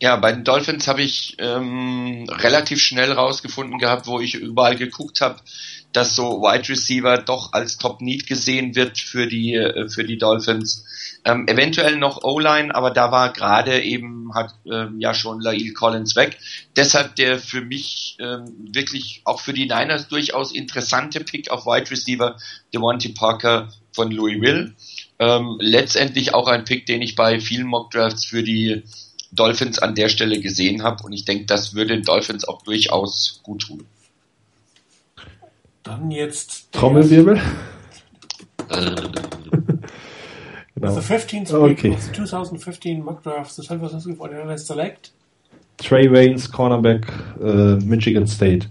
Ja, 0.00 0.16
bei 0.16 0.32
den 0.32 0.44
Dolphins 0.44 0.88
habe 0.88 1.02
ich 1.02 1.36
ähm, 1.38 2.26
relativ 2.28 2.80
schnell 2.80 3.12
rausgefunden 3.12 3.78
gehabt, 3.78 4.06
wo 4.06 4.20
ich 4.20 4.34
überall 4.34 4.76
geguckt 4.76 5.20
habe, 5.20 5.36
dass 5.92 6.16
so 6.16 6.40
Wide 6.42 6.68
Receiver 6.68 7.18
doch 7.18 7.52
als 7.52 7.78
Top 7.78 8.00
Need 8.00 8.26
gesehen 8.26 8.74
wird 8.74 8.98
für 8.98 9.26
die 9.26 9.54
äh, 9.54 9.88
für 9.88 10.04
die 10.04 10.18
Dolphins. 10.18 10.84
Ähm, 11.24 11.46
eventuell 11.46 11.96
noch 11.96 12.24
O-Line, 12.24 12.74
aber 12.74 12.90
da 12.90 13.12
war 13.12 13.32
gerade 13.32 13.80
eben 13.80 14.34
hat 14.34 14.54
ähm, 14.70 14.98
ja 14.98 15.14
schon 15.14 15.40
Lail 15.40 15.72
Collins 15.72 16.16
weg. 16.16 16.38
Deshalb 16.76 17.16
der 17.16 17.38
für 17.38 17.60
mich 17.60 18.16
ähm, 18.18 18.68
wirklich 18.72 19.22
auch 19.24 19.40
für 19.40 19.52
die 19.52 19.66
Niners 19.66 20.08
durchaus 20.08 20.52
interessante 20.52 21.20
Pick 21.20 21.50
auf 21.50 21.66
Wide 21.66 21.90
Receiver 21.90 22.36
Devontae 22.74 23.10
Parker 23.10 23.68
von 23.92 24.10
Louisville. 24.10 24.72
Ähm, 25.18 25.56
letztendlich 25.60 26.34
auch 26.34 26.48
ein 26.48 26.64
Pick, 26.64 26.86
den 26.86 27.02
ich 27.02 27.14
bei 27.14 27.38
vielen 27.40 27.66
Mock 27.66 27.90
Drafts 27.90 28.24
für 28.24 28.42
die 28.42 28.82
Dolphins 29.30 29.78
an 29.78 29.94
der 29.94 30.08
Stelle 30.08 30.40
gesehen 30.40 30.82
habe 30.82 31.04
und 31.04 31.12
ich 31.12 31.24
denke, 31.24 31.46
das 31.46 31.74
würde 31.74 31.94
den 31.94 32.02
Dolphins 32.02 32.44
auch 32.44 32.62
durchaus 32.62 33.40
gut 33.42 33.62
tun. 33.62 33.86
Dann 35.82 36.10
jetzt. 36.10 36.72
Trommelwirbel. 36.72 37.40
genau. 40.74 40.92
The 40.92 41.00
15th 41.00 41.52
okay. 41.52 41.96
2015 42.12 43.02
mock 43.02 43.22
drafts, 43.22 43.56
the 43.56 43.62
San 43.62 43.78
Francisco 43.78 44.10
49ers 44.12 44.58
select. 44.58 45.12
Trey 45.78 46.10
Waynes, 46.10 46.50
Cornerback, 46.50 47.06
äh, 47.42 47.76
Michigan 47.84 48.26
State. 48.26 48.68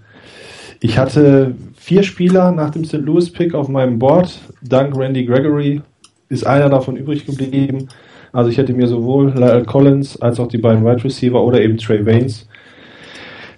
Ich 0.80 0.98
hatte 0.98 1.56
vier 1.76 2.04
Spieler 2.04 2.52
nach 2.52 2.72
dem 2.72 2.86
St. 2.86 2.94
Louis 2.94 3.32
Pick 3.32 3.54
auf 3.54 3.68
meinem 3.68 4.00
Board. 4.00 4.40
Dank 4.62 4.96
Randy 4.96 5.26
Gregory 5.26 5.82
ist 6.30 6.48
einer 6.48 6.70
davon 6.70 6.96
übrig 6.96 7.26
geblieben. 7.26 7.90
Also 8.32 8.50
ich 8.50 8.58
hätte 8.58 8.74
mir 8.74 8.88
sowohl 8.88 9.32
Lyle 9.32 9.66
Collins 9.66 10.20
als 10.22 10.40
auch 10.40 10.48
die 10.48 10.58
beiden 10.58 10.86
Wide 10.86 11.04
Receiver 11.04 11.44
oder 11.44 11.62
eben 11.62 11.78
Trey 11.78 12.06
Waynes 12.06 12.48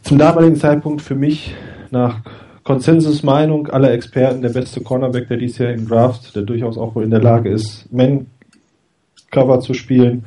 zum 0.02 0.18
damaligen 0.18 0.56
Zeitpunkt 0.56 1.02
für 1.02 1.16
mich 1.16 1.56
nach 1.92 2.20
Konsensusmeinung 2.64 3.68
aller 3.68 3.91
Experten 3.91 4.41
der 4.41 4.49
beste 4.49 4.81
Cornerback 4.81 5.27
der 5.27 5.38
dies 5.38 5.57
Jahr 5.57 5.72
im 5.72 5.88
Draft, 5.88 6.35
der 6.35 6.44
durchaus 6.44 6.77
auch 6.77 6.95
wohl 6.95 7.03
in 7.03 7.10
der 7.10 7.22
Lage 7.22 7.49
ist, 7.49 7.91
Man-Cover 7.91 9.60
zu 9.60 9.73
spielen, 9.73 10.26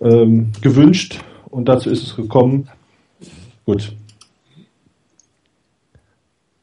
ähm, 0.00 0.52
gewünscht 0.60 1.20
und 1.50 1.66
dazu 1.66 1.90
ist 1.90 2.02
es 2.02 2.16
gekommen. 2.16 2.68
Gut. 3.64 3.94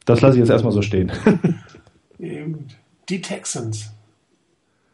Das 0.06 0.22
lasse 0.22 0.36
ich 0.36 0.40
jetzt 0.40 0.50
erstmal 0.50 0.74
so 0.74 0.82
stehen. 0.82 1.12
Die 2.18 3.22
Texans. 3.22 3.92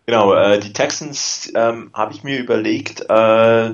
Genau, 0.06 0.34
äh, 0.36 0.60
die 0.60 0.72
Texans 0.72 1.52
ähm, 1.56 1.90
habe 1.94 2.14
ich 2.14 2.23
mir 2.23 2.40
überlegt, 2.40 3.02
äh, 3.10 3.73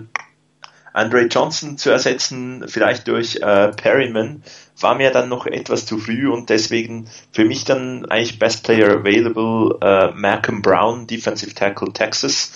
Andre 0.93 1.21
Johnson 1.29 1.77
zu 1.77 1.89
ersetzen, 1.89 2.65
vielleicht 2.67 3.07
durch 3.07 3.37
äh, 3.37 3.69
Perryman, 3.69 4.43
war 4.81 4.95
mir 4.95 5.11
dann 5.11 5.29
noch 5.29 5.45
etwas 5.45 5.85
zu 5.85 5.97
früh 5.97 6.29
und 6.29 6.49
deswegen 6.49 7.09
für 7.31 7.45
mich 7.45 7.63
dann 7.63 8.05
eigentlich 8.05 8.39
Best 8.39 8.63
Player 8.63 8.99
Available 8.99 9.77
äh, 9.81 10.11
Malcolm 10.15 10.61
Brown, 10.61 11.07
Defensive 11.07 11.53
Tackle 11.53 11.93
Texas. 11.93 12.51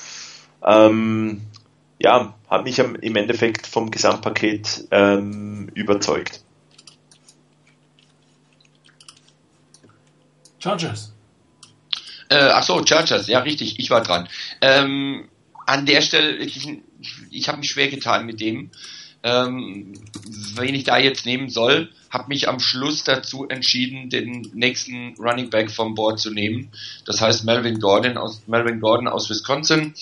Ähm, 0.65 1.41
ja, 1.99 2.35
hat 2.49 2.63
mich 2.63 2.79
im 2.79 3.15
Endeffekt 3.15 3.67
vom 3.67 3.91
Gesamtpaket 3.91 4.87
ähm, 4.91 5.69
überzeugt. 5.73 6.41
Chargers. 10.59 11.13
Äh, 12.29 12.37
ach 12.37 12.63
so, 12.63 12.83
Chargers, 12.85 13.27
ja 13.27 13.39
richtig, 13.39 13.79
ich 13.79 13.89
war 13.91 14.01
dran. 14.01 14.27
Ähm, 14.61 15.29
an 15.65 15.85
der 15.85 16.01
Stelle, 16.01 16.37
ich, 16.37 16.67
ich 17.29 17.47
habe 17.47 17.59
mich 17.59 17.69
schwer 17.69 17.87
getan 17.87 18.25
mit 18.25 18.39
dem 18.39 18.71
ähm, 19.25 19.93
wen 20.55 20.75
ich 20.75 20.83
da 20.83 20.99
jetzt 20.99 21.25
nehmen 21.25 21.49
soll, 21.49 21.89
habe 22.11 22.29
mich 22.29 22.47
am 22.47 22.59
Schluss 22.59 23.03
dazu 23.03 23.47
entschieden, 23.47 24.11
den 24.11 24.51
nächsten 24.53 25.15
Running 25.17 25.49
Back 25.49 25.71
vom 25.71 25.95
Board 25.95 26.19
zu 26.19 26.29
nehmen. 26.29 26.71
Das 27.05 27.21
heißt 27.21 27.43
Melvin 27.43 27.79
Gordon 27.79 28.17
aus 28.17 28.43
Melvin 28.45 28.79
Gordon 28.79 29.07
aus 29.07 29.29
Wisconsin. 29.31 29.95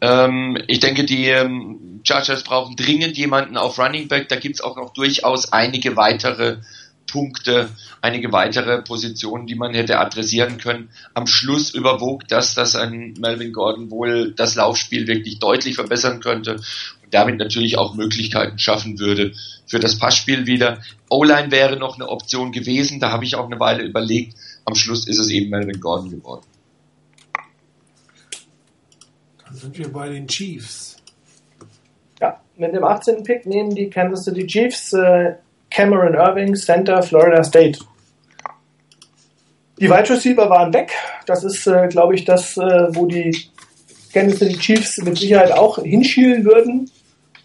Ähm, 0.00 0.56
ich 0.68 0.78
denke, 0.78 1.04
die 1.04 1.26
ähm, 1.26 2.00
Chargers 2.04 2.44
brauchen 2.44 2.76
dringend 2.76 3.18
jemanden 3.18 3.56
auf 3.56 3.76
Running 3.76 4.06
Back. 4.06 4.28
Da 4.28 4.36
gibt's 4.36 4.60
auch 4.60 4.76
noch 4.76 4.92
durchaus 4.92 5.52
einige 5.52 5.96
weitere 5.96 6.58
Punkte, 7.10 7.70
einige 8.00 8.30
weitere 8.30 8.82
Positionen, 8.82 9.48
die 9.48 9.56
man 9.56 9.74
hätte 9.74 9.98
adressieren 9.98 10.58
können. 10.58 10.90
Am 11.12 11.26
Schluss 11.26 11.74
überwog 11.74 12.28
das, 12.28 12.54
dass 12.54 12.76
ein 12.76 13.14
Melvin 13.18 13.52
Gordon 13.52 13.90
wohl 13.90 14.32
das 14.32 14.54
Laufspiel 14.54 15.08
wirklich 15.08 15.40
deutlich 15.40 15.74
verbessern 15.74 16.20
könnte 16.20 16.60
damit 17.10 17.38
natürlich 17.38 17.78
auch 17.78 17.94
Möglichkeiten 17.94 18.58
schaffen 18.58 18.98
würde 18.98 19.32
für 19.66 19.78
das 19.78 19.98
Passspiel 19.98 20.46
wieder. 20.46 20.80
O-Line 21.08 21.50
wäre 21.50 21.76
noch 21.76 21.96
eine 21.96 22.08
Option 22.08 22.52
gewesen, 22.52 23.00
da 23.00 23.10
habe 23.10 23.24
ich 23.24 23.36
auch 23.36 23.46
eine 23.46 23.60
Weile 23.60 23.82
überlegt. 23.84 24.34
Am 24.64 24.74
Schluss 24.74 25.06
ist 25.06 25.18
es 25.18 25.30
eben 25.30 25.50
Melvin 25.50 25.80
Gordon 25.80 26.10
geworden. 26.10 26.46
Dann 29.44 29.56
sind 29.56 29.78
wir 29.78 29.92
bei 29.92 30.08
den 30.08 30.28
Chiefs. 30.28 30.96
Ja, 32.20 32.40
mit 32.56 32.72
dem 32.74 32.84
18. 32.84 33.24
Pick 33.24 33.46
nehmen 33.46 33.74
die 33.74 33.90
Kansas 33.90 34.24
City 34.24 34.46
Chiefs 34.46 34.92
äh, 34.92 35.34
Cameron 35.70 36.14
Irving, 36.14 36.54
Center, 36.54 37.02
Florida 37.02 37.42
State. 37.42 37.78
Die 39.78 39.88
Wide 39.88 40.10
Receiver 40.10 40.50
waren 40.50 40.72
weg. 40.74 40.92
Das 41.26 41.42
ist, 41.42 41.66
äh, 41.66 41.88
glaube 41.88 42.14
ich, 42.14 42.24
das, 42.24 42.56
äh, 42.56 42.94
wo 42.94 43.06
die 43.06 43.36
Kansas 44.12 44.40
City 44.40 44.58
Chiefs 44.58 44.98
mit 44.98 45.16
Sicherheit 45.16 45.52
auch 45.52 45.78
hinschielen 45.78 46.44
würden. 46.44 46.90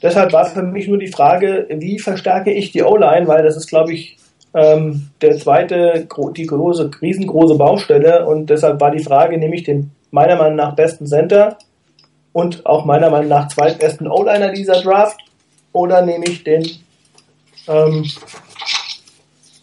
Deshalb 0.06 0.34
war 0.34 0.46
für 0.46 0.62
mich 0.62 0.88
nur 0.88 1.00
die 1.00 1.08
Frage, 1.08 1.66
wie 1.68 1.98
verstärke 1.98 2.52
ich 2.52 2.72
die 2.72 2.84
O-Line, 2.84 3.28
weil 3.28 3.42
das 3.42 3.58
ist, 3.58 3.66
glaube 3.66 3.92
ich, 3.92 4.20
ähm, 4.54 5.10
der 5.20 5.36
zweite, 5.40 6.08
die 6.38 6.46
große, 6.46 6.92
riesengroße 7.02 7.56
Baustelle 7.56 8.24
und 8.28 8.52
deshalb 8.52 8.80
war 8.80 8.92
die 8.92 9.04
Frage, 9.04 9.40
nehme 9.40 9.56
ich 9.56 9.64
den 9.64 9.90
meiner 10.12 10.36
Meinung 10.36 10.58
nach 10.58 10.76
besten 10.76 11.08
Center 11.08 11.58
und 12.34 12.68
auch 12.68 12.86
meiner 12.86 13.10
Meinung 13.10 13.30
nach 13.30 13.48
zweitbesten 13.48 14.08
O-Liner 14.08 14.52
dieser 14.52 14.80
Draft 14.84 15.20
oder 15.72 16.04
nehme 16.04 16.26
ich 16.26 16.44
den 16.44 16.70
ähm, 17.68 18.06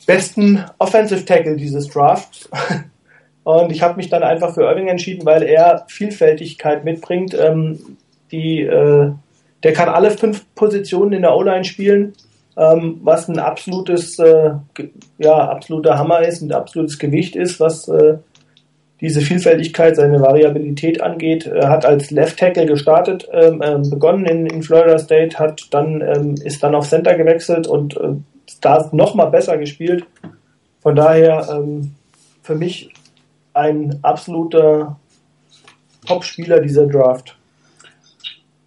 besten 0.06 0.64
Offensive 0.80 1.24
Tackle 1.24 1.54
dieses 1.54 1.86
Drafts? 1.86 2.50
Und 3.44 3.72
ich 3.72 3.82
habe 3.82 3.96
mich 3.96 4.08
dann 4.08 4.22
einfach 4.22 4.54
für 4.54 4.62
Irving 4.62 4.86
entschieden, 4.86 5.26
weil 5.26 5.42
er 5.42 5.84
Vielfältigkeit 5.88 6.84
mitbringt, 6.84 7.34
ähm, 7.34 7.96
die 8.30 8.60
äh, 8.60 9.10
der 9.62 9.72
kann 9.72 9.88
alle 9.88 10.10
fünf 10.10 10.44
Positionen 10.54 11.12
in 11.12 11.22
der 11.22 11.36
O-Line 11.36 11.64
spielen, 11.64 12.14
ähm, 12.56 13.00
was 13.02 13.28
ein 13.28 13.38
absolutes, 13.38 14.18
äh, 14.18 14.52
ja, 15.18 15.34
absoluter 15.48 15.98
Hammer 15.98 16.20
ist, 16.20 16.42
ein 16.42 16.52
absolutes 16.52 16.98
Gewicht 16.98 17.36
ist, 17.36 17.60
was 17.60 17.88
äh, 17.88 18.18
diese 19.00 19.20
Vielfältigkeit, 19.20 19.96
seine 19.96 20.20
Variabilität 20.20 21.02
angeht. 21.02 21.46
Er 21.46 21.68
hat 21.68 21.84
als 21.84 22.10
Left 22.10 22.38
Tackle 22.38 22.66
gestartet, 22.66 23.28
ähm, 23.32 23.60
äh, 23.60 23.78
begonnen 23.88 24.26
in, 24.26 24.46
in, 24.46 24.62
Florida 24.62 24.98
State, 24.98 25.38
hat 25.38 25.62
dann 25.70 26.00
ähm, 26.00 26.34
ist 26.44 26.62
dann 26.62 26.74
auf 26.74 26.88
Center 26.88 27.14
gewechselt 27.16 27.66
und 27.66 27.96
äh, 27.96 28.14
da 28.60 28.88
noch 28.92 29.14
mal 29.14 29.26
besser 29.26 29.58
gespielt. 29.58 30.06
Von 30.80 30.94
daher 30.94 31.48
ähm, 31.50 31.94
für 32.42 32.54
mich 32.54 32.92
ein 33.54 33.98
absoluter 34.02 34.96
Top-Spieler 36.06 36.60
dieser 36.60 36.86
Draft. 36.86 37.36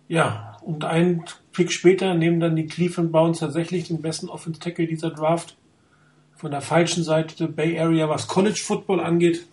Ja, 0.07 0.44
und 0.66 0.84
ein 0.84 1.24
Pick 1.54 1.72
später 1.72 2.16
nehmen 2.16 2.40
dann 2.40 2.56
die 2.56 2.66
Cleveland 2.66 3.12
Browns 3.12 3.40
tatsächlich 3.40 3.88
den 3.88 4.02
besten 4.02 4.30
Offense 4.30 4.60
Tackle 4.60 4.88
dieser 4.88 5.12
Draft. 5.12 5.56
Von 6.36 6.50
der 6.50 6.62
falschen 6.62 7.04
Seite 7.04 7.36
der 7.38 7.48
Bay 7.48 7.80
Area, 7.80 8.10
was 8.10 8.28
College 8.28 8.60
Football 8.60 9.00
angeht. 9.00 9.46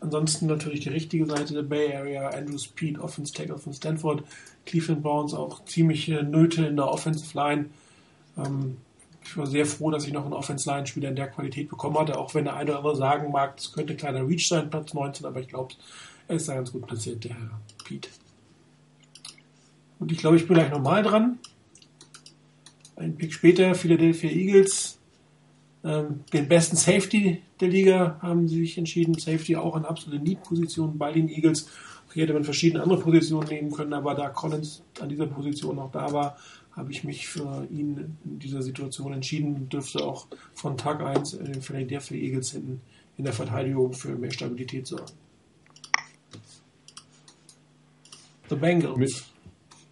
Ansonsten 0.00 0.46
natürlich 0.46 0.80
die 0.80 0.88
richtige 0.88 1.26
Seite 1.26 1.54
der 1.54 1.62
Bay 1.62 1.94
Area. 1.94 2.28
Andrew 2.30 2.58
Speed, 2.58 2.98
Offense 2.98 3.32
Tackle 3.32 3.56
von 3.56 3.72
Stanford. 3.72 4.24
Cleveland 4.66 5.02
Browns 5.02 5.32
auch 5.32 5.64
ziemliche 5.64 6.24
Nöte 6.24 6.66
in 6.66 6.74
der 6.74 6.88
Offensive 6.88 7.38
Line. 7.38 7.66
Ähm, 8.36 8.78
ich 9.22 9.36
war 9.36 9.46
sehr 9.46 9.64
froh, 9.64 9.92
dass 9.92 10.06
ich 10.06 10.12
noch 10.12 10.24
einen 10.24 10.34
Offense-Line-Spieler 10.34 11.08
in 11.08 11.16
der 11.16 11.28
Qualität 11.28 11.68
bekommen 11.68 11.98
hatte, 11.98 12.18
auch 12.18 12.34
wenn 12.34 12.44
der 12.44 12.56
eine 12.56 12.70
oder 12.70 12.78
andere 12.78 12.96
sagen 12.96 13.30
mag, 13.30 13.54
es 13.58 13.72
könnte 13.72 13.96
kleiner 13.96 14.26
Reach 14.26 14.48
sein, 14.48 14.70
Platz 14.70 14.92
19, 14.92 15.24
aber 15.24 15.40
ich 15.40 15.48
glaube, 15.48 15.74
er 16.28 16.36
ist 16.36 16.48
da 16.48 16.54
ganz 16.54 16.72
gut 16.72 16.86
platziert, 16.86 17.24
der 17.24 17.34
Herr 17.34 17.60
Pete. 17.84 18.08
Und 19.98 20.12
ich 20.12 20.18
glaube, 20.18 20.36
ich 20.36 20.46
bin 20.46 20.56
gleich 20.56 20.70
nochmal 20.70 21.02
dran. 21.02 21.38
Ein 22.96 23.16
Pick 23.16 23.32
später, 23.32 23.74
Philadelphia 23.74 24.30
Eagles. 24.30 24.98
Ähm, 25.84 26.24
den 26.32 26.48
besten 26.48 26.76
Safety 26.76 27.42
der 27.60 27.68
Liga 27.68 28.18
haben 28.20 28.48
sie 28.48 28.60
sich 28.60 28.78
entschieden. 28.78 29.14
Safety 29.14 29.56
auch 29.56 29.76
eine 29.76 29.88
absolute 29.88 30.22
Need-Position 30.22 30.98
bei 30.98 31.12
den 31.12 31.28
Eagles. 31.28 31.68
Hier 32.12 32.22
hätte 32.22 32.32
man 32.32 32.44
verschiedene 32.44 32.82
andere 32.82 32.98
Positionen 32.98 33.48
nehmen 33.48 33.70
können, 33.70 33.92
aber 33.92 34.14
da 34.14 34.30
Collins 34.30 34.82
an 35.00 35.10
dieser 35.10 35.26
Position 35.26 35.76
noch 35.76 35.90
da 35.90 36.10
war, 36.12 36.38
habe 36.72 36.90
ich 36.90 37.04
mich 37.04 37.28
für 37.28 37.66
ihn 37.70 38.16
in 38.24 38.38
dieser 38.38 38.62
Situation 38.62 39.12
entschieden. 39.12 39.68
Dürfte 39.68 40.02
auch 40.02 40.26
von 40.54 40.78
Tag 40.78 41.02
1 41.02 41.34
in 41.34 41.44
den 41.44 41.60
Philadelphia 41.60 42.16
Eagles 42.16 42.52
hinten 42.52 42.80
in 43.18 43.24
der 43.24 43.34
Verteidigung 43.34 43.92
für 43.92 44.16
mehr 44.16 44.30
Stabilität 44.30 44.86
sorgen. 44.86 45.12
The 48.48 48.56
Bengals. 48.56 48.96
Mit, 48.96 49.24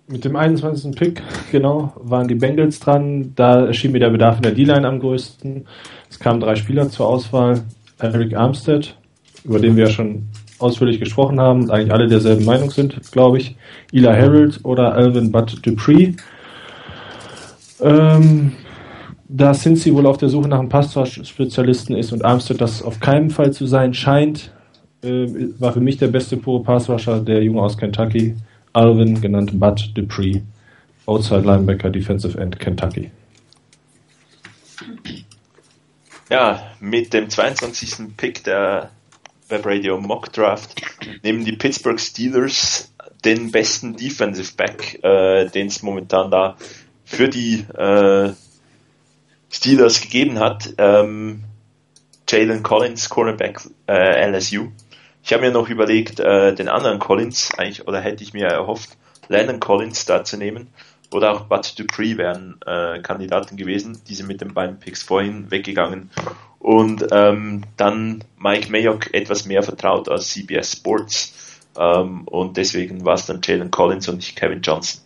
mit, 0.07 0.25
dem 0.25 0.37
21. 0.37 0.95
Pick, 0.95 1.23
genau, 1.51 1.93
waren 1.97 2.29
die 2.29 2.35
Bengals 2.35 2.81
dran. 2.81 3.33
Da 3.35 3.67
erschien 3.67 3.93
mir 3.93 4.01
der 4.01 4.11
Bedarf 4.11 4.37
in 4.37 4.43
der 4.43 4.53
D-Line 4.53 4.87
am 4.87 5.01
größten. 5.01 5.67
Es 6.11 6.19
kamen 6.19 6.41
drei 6.41 6.57
Spieler 6.57 6.89
zur 6.89 7.07
Auswahl. 7.07 7.63
Eric 7.99 8.37
Armstead, 8.37 8.97
über 9.45 9.59
den 9.59 9.77
wir 9.77 9.85
ja 9.85 9.91
schon 9.91 10.27
ausführlich 10.59 11.01
gesprochen 11.01 11.41
haben 11.41 11.65
und 11.65 11.71
eigentlich 11.71 11.93
alle 11.93 12.07
derselben 12.07 12.45
Meinung 12.45 12.71
sind, 12.71 13.01
glaube 13.13 13.39
ich. 13.39 13.57
Ila 13.93 14.15
Harold 14.15 14.61
oder 14.63 14.95
Alvin 14.95 15.33
Butt 15.33 15.65
Dupree. 15.65 16.13
Ähm, 17.81 18.53
da 19.29 19.53
Cincy 19.53 19.95
wohl 19.95 20.07
auf 20.07 20.19
der 20.19 20.29
Suche 20.29 20.49
nach 20.49 20.59
einem 20.59 20.69
Passwash-Spezialisten 20.69 21.97
ist 21.97 22.13
und 22.13 22.25
Armstead 22.25 22.61
das 22.61 22.83
auf 22.83 23.01
keinen 23.01 23.31
Fall 23.31 23.53
zu 23.53 23.67
sein 23.67 23.95
scheint, 23.95 24.53
äh, 25.03 25.27
war 25.59 25.73
für 25.73 25.81
mich 25.81 25.99
der 25.99 26.09
beste 26.09 26.37
pure 26.37 26.63
Passwasher 26.63 27.21
der 27.21 27.43
Junge 27.43 27.63
aus 27.63 27.77
Kentucky, 27.77 28.37
Alvin, 28.75 29.21
genannt 29.21 29.59
Bud 29.59 29.93
Dupree, 29.95 30.43
Outside 31.07 31.41
Linebacker, 31.41 31.91
Defensive 31.91 32.39
End, 32.39 32.59
Kentucky. 32.59 33.11
Ja, 36.31 36.73
mit 36.81 37.13
dem 37.13 37.31
22. 37.31 38.17
Pick 38.17 38.45
der 38.45 38.91
Web 39.49 39.67
Radio 39.67 40.01
Mock 40.01 40.33
Draft 40.33 40.75
nehmen 41.23 41.45
die 41.45 41.53
Pittsburgh 41.57 42.01
Steelers 42.01 42.93
den 43.25 43.51
besten 43.51 43.97
Defensive 43.97 44.55
Back, 44.57 45.03
äh, 45.03 45.49
den 45.51 45.69
es 45.69 45.83
momentan 45.83 46.31
da 46.31 46.57
für 47.05 47.29
die 47.29 47.65
äh, 47.77 48.33
Steelers 49.51 50.01
gegeben 50.01 50.39
hat. 50.39 50.75
Ähm, 50.79 51.45
Jalen 52.29 52.63
Collins, 52.63 53.09
Cornerback 53.09 53.61
äh, 53.87 54.31
LSU. 54.31 54.69
Ich 55.25 55.33
habe 55.33 55.43
mir 55.43 55.51
noch 55.51 55.71
überlegt, 55.71 56.21
äh, 56.21 56.55
den 56.55 56.69
anderen 56.69 56.99
Collins, 56.99 57.51
eigentlich, 57.57 57.89
oder 57.89 57.99
hätte 57.99 58.23
ich 58.23 58.35
mir 58.35 58.47
erhofft, 58.47 58.91
Landon 59.29 59.59
Collins 59.59 60.05
da 60.05 60.23
zu 60.23 60.37
nehmen. 60.37 60.69
Oder 61.13 61.33
auch 61.33 61.47
Bud 61.47 61.79
Dupree 61.79 62.19
wären 62.19 62.61
äh, 62.67 62.99
Kandidaten 63.01 63.57
gewesen. 63.57 64.03
Diese 64.07 64.25
mit 64.25 64.43
den 64.43 64.53
beiden 64.53 64.79
Picks 64.79 65.03
vorhin 65.03 65.51
weggegangen. 65.51 66.11
Und 66.59 67.07
ähm, 67.11 67.65
dann 67.79 68.23
Mike 68.37 68.71
Mayock 68.71 69.15
etwas 69.15 69.47
mehr 69.47 69.63
vertraut 69.63 70.11
als 70.11 70.29
CBS 70.29 70.73
Sports. 70.73 71.61
Ähm, 71.79 72.29
und 72.29 72.59
deswegen 72.59 73.07
war 73.07 73.15
es 73.15 73.25
dann 73.25 73.41
Jalen 73.43 73.71
Collins 73.71 74.07
und 74.09 74.17
nicht 74.17 74.37
Kevin 74.37 74.61
Johnson. 74.61 75.01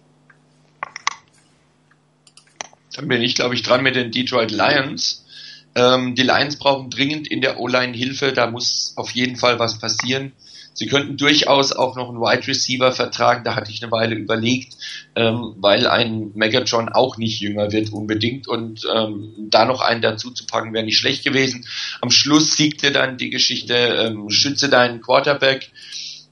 Dann 2.96 3.06
bin 3.06 3.22
ich, 3.22 3.36
glaube 3.36 3.54
ich, 3.54 3.62
dran 3.62 3.84
mit 3.84 3.94
den 3.94 4.10
Detroit 4.10 4.50
Lions. 4.50 5.27
Ähm, 5.74 6.14
die 6.14 6.22
Lions 6.22 6.56
brauchen 6.56 6.90
dringend 6.90 7.28
in 7.28 7.40
der 7.40 7.60
O-Line 7.60 7.96
Hilfe, 7.96 8.32
da 8.32 8.50
muss 8.50 8.92
auf 8.96 9.10
jeden 9.12 9.36
Fall 9.36 9.58
was 9.58 9.78
passieren. 9.78 10.32
Sie 10.78 10.86
könnten 10.86 11.16
durchaus 11.16 11.72
auch 11.72 11.96
noch 11.96 12.08
einen 12.08 12.20
Wide 12.20 12.46
Receiver 12.46 12.92
vertragen, 12.92 13.42
da 13.42 13.56
hatte 13.56 13.72
ich 13.72 13.82
eine 13.82 13.90
Weile 13.90 14.14
überlegt, 14.14 14.76
ähm, 15.16 15.54
weil 15.56 15.88
ein 15.88 16.30
Megatron 16.34 16.88
auch 16.88 17.16
nicht 17.16 17.40
jünger 17.40 17.72
wird 17.72 17.92
unbedingt 17.92 18.46
und 18.46 18.86
ähm, 18.94 19.34
da 19.50 19.64
noch 19.64 19.80
einen 19.80 20.02
dazu 20.02 20.30
zu 20.30 20.46
packen 20.46 20.72
wäre 20.72 20.84
nicht 20.84 20.98
schlecht 20.98 21.24
gewesen. 21.24 21.66
Am 22.00 22.12
Schluss 22.12 22.56
siegte 22.56 22.92
dann 22.92 23.18
die 23.18 23.30
Geschichte, 23.30 23.74
ähm, 23.74 24.30
schütze 24.30 24.68
deinen 24.68 25.00
Quarterback, 25.00 25.72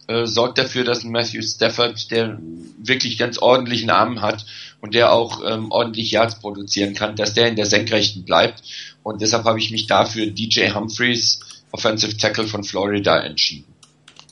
äh, 0.07 0.27
sorgt 0.27 0.59
dafür, 0.59 0.85
dass 0.85 1.03
ein 1.03 1.11
Matthew 1.11 1.43
Stafford, 1.43 2.13
der 2.13 2.39
wirklich 2.79 3.19
ganz 3.19 3.39
ordentlichen 3.39 3.91
Armen 3.91 4.23
hat, 4.23 4.47
und 4.81 4.95
der 4.95 5.13
auch 5.13 5.43
ähm, 5.45 5.73
ordentlich 5.73 6.13
Yards 6.13 6.39
produzieren 6.39 6.95
kann, 6.95 7.17
dass 7.17 7.35
der 7.35 7.49
in 7.49 7.57
der 7.57 7.67
Senkrechten 7.67 8.25
bleibt. 8.25 8.63
Und 9.07 9.23
deshalb 9.23 9.45
habe 9.45 9.61
ich 9.61 9.71
mich 9.71 9.87
dafür 9.87 10.27
DJ 10.27 10.71
Humphreys, 10.75 11.39
Offensive 11.71 12.17
Tackle 12.17 12.49
von 12.49 12.65
Florida, 12.65 13.21
entschieden. 13.21 13.73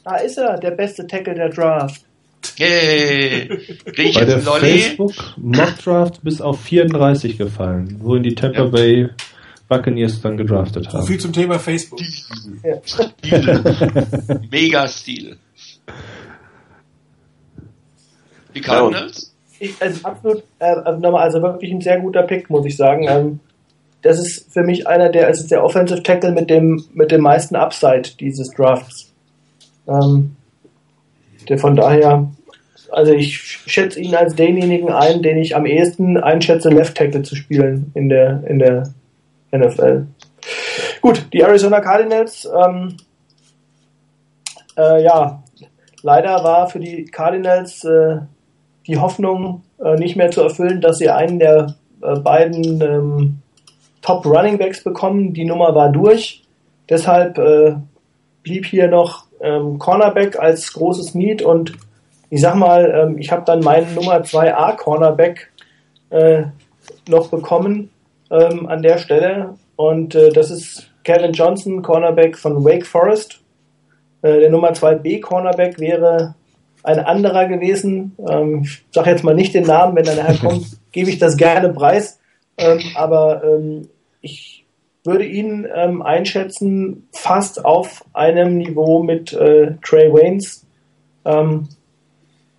Da 0.03 0.17
ist 0.17 0.37
er, 0.37 0.59
der 0.59 0.73
beste 0.73 1.07
Tackle 1.07 1.37
der 1.37 1.51
Draft. 1.51 2.05
Yay! 2.57 3.47
Krieg 3.85 4.09
ich 4.09 4.15
Bei 4.17 4.25
der 4.25 4.41
Facebook 4.41 5.13
Mock 5.37 5.79
Draft 5.79 6.25
bis 6.25 6.41
auf 6.41 6.61
34 6.63 7.39
gefallen, 7.39 8.01
wohin 8.01 8.25
die 8.25 8.35
Tampa 8.35 8.65
ja. 8.65 8.67
Bay 8.67 9.09
Buccaneers 9.69 10.21
dann 10.21 10.37
gedraftet 10.37 10.89
haben. 10.89 11.03
So 11.03 11.07
viel 11.07 11.21
zum 11.21 11.33
Thema 11.33 11.61
Facebook. 11.61 12.01
Ja. 12.65 12.81
Stil. 12.85 14.41
Mega 14.51 14.89
Stil. 14.89 15.37
Die 18.57 18.61
Cardinals? 18.61 19.33
ich, 19.61 19.81
also 19.81 20.01
absolut, 20.03 20.43
äh, 20.59 20.65
also, 20.65 21.17
also 21.17 21.43
wirklich 21.43 21.71
ein 21.71 21.81
sehr 21.81 22.01
guter 22.01 22.25
Pick, 22.25 22.51
muss 22.51 22.67
ich 22.67 22.77
sagen. 22.77 23.07
Ähm, 23.09 23.41
das 24.05 24.19
ist 24.19 24.53
für 24.53 24.63
mich 24.63 24.87
einer 24.87 25.09
der, 25.09 25.29
ist 25.31 25.51
der 25.51 25.65
Offensive 25.65 26.03
Tackle 26.03 26.33
mit 26.33 26.51
dem, 26.51 26.85
mit 26.93 27.11
dem 27.11 27.23
meisten 27.23 27.57
Upside 27.57 28.11
dieses 28.21 28.51
Drafts. 28.51 29.15
Ähm, 29.89 30.37
der 31.49 31.59
von 31.59 31.75
daher, 31.75 32.31
also 32.93 33.13
ich 33.13 33.39
schätze 33.39 34.01
ihn 34.01 34.15
als 34.15 34.35
denjenigen 34.35 34.91
ein, 34.91 35.23
den 35.23 35.39
ich 35.39 35.57
am 35.57 35.65
ehesten 35.65 36.19
einschätze, 36.19 36.69
Left 36.69 36.97
Tackle 36.97 37.23
zu 37.23 37.35
spielen 37.35 37.93
in 37.95 38.11
der, 38.11 38.45
in 38.47 38.59
der 38.59 38.93
NFL. 39.53 40.07
Gut, 41.01 41.27
die 41.33 41.41
Arizona 41.41 41.81
Cardinals, 41.81 42.47
ähm, 42.63 42.99
äh, 44.77 45.03
ja, 45.03 45.43
leider 46.03 46.45
war 46.45 46.69
für 46.69 46.79
die 46.79 47.07
Cardinals 47.07 47.85
äh, 47.85 48.19
die 48.87 48.99
Hoffnung 48.99 49.63
äh, 49.83 49.97
nicht 49.97 50.17
mehr 50.17 50.31
zu 50.31 50.43
erfüllen, 50.43 50.83
dass 50.83 50.99
sie 50.99 51.09
einen 51.09 51.39
der 51.39 51.75
äh, 52.03 52.19
beiden 52.21 52.83
ähm, 52.83 53.39
Top 54.05 54.27
Running 54.27 54.59
Backs 54.59 54.85
bekommen. 54.85 55.33
Die 55.33 55.47
Nummer 55.47 55.75
war 55.75 55.89
durch. 55.89 56.43
Deshalb 56.91 57.39
äh, 57.39 57.75
blieb 58.43 58.67
hier 58.67 58.89
noch 58.89 59.25
ähm, 59.41 59.79
Cornerback 59.79 60.39
als 60.39 60.75
großes 60.75 61.15
Need 61.15 61.41
und 61.41 61.73
ich 62.29 62.43
sag 62.43 62.55
mal, 62.55 62.93
ähm, 62.95 63.19
ich 63.19 63.33
habe 63.33 63.45
dann 63.47 63.61
meinen 63.61 63.95
Nummer 63.95 64.21
2a 64.21 64.77
Cornerback 64.77 65.51
äh, 66.11 66.43
noch 67.09 67.29
bekommen 67.29 67.91
ähm, 68.31 68.67
an 68.67 68.83
der 68.83 68.99
Stelle 68.99 69.55
und 69.77 70.15
äh, 70.15 70.31
das 70.31 70.51
ist 70.51 70.91
Kevin 71.05 71.33
Johnson, 71.33 71.81
Cornerback 71.81 72.37
von 72.37 72.63
Wake 72.63 72.87
Forest. 72.87 73.41
Äh, 74.21 74.41
der 74.41 74.51
Nummer 74.51 74.73
2b 74.73 75.23
Cornerback 75.23 75.79
wäre 75.79 76.35
ein 76.83 76.99
anderer 76.99 77.47
gewesen. 77.47 78.15
Ähm, 78.29 78.65
ich 78.65 78.85
sage 78.91 79.11
jetzt 79.11 79.25
mal 79.25 79.35
nicht 79.35 79.55
den 79.55 79.65
Namen, 79.65 79.97
wenn 79.97 80.07
er 80.07 80.17
nachher 80.17 80.47
kommt, 80.47 80.67
gebe 80.93 81.09
ich 81.09 81.19
das 81.19 81.39
gerne 81.39 81.71
preis. 81.71 82.21
Ähm, 82.59 82.81
aber 82.95 83.43
ähm, 83.43 83.89
ich 84.25 84.65
würde 85.05 85.27
ihn 85.27 85.69
ähm, 85.73 86.03
einschätzen 86.03 87.09
fast 87.13 87.65
auf 87.65 88.05
einem 88.15 88.57
Niveau 88.57 89.03
mit 89.03 89.33
äh, 89.35 89.75
Trey 89.83 90.13
Waynes. 90.13 90.67
Ähm, 91.25 91.69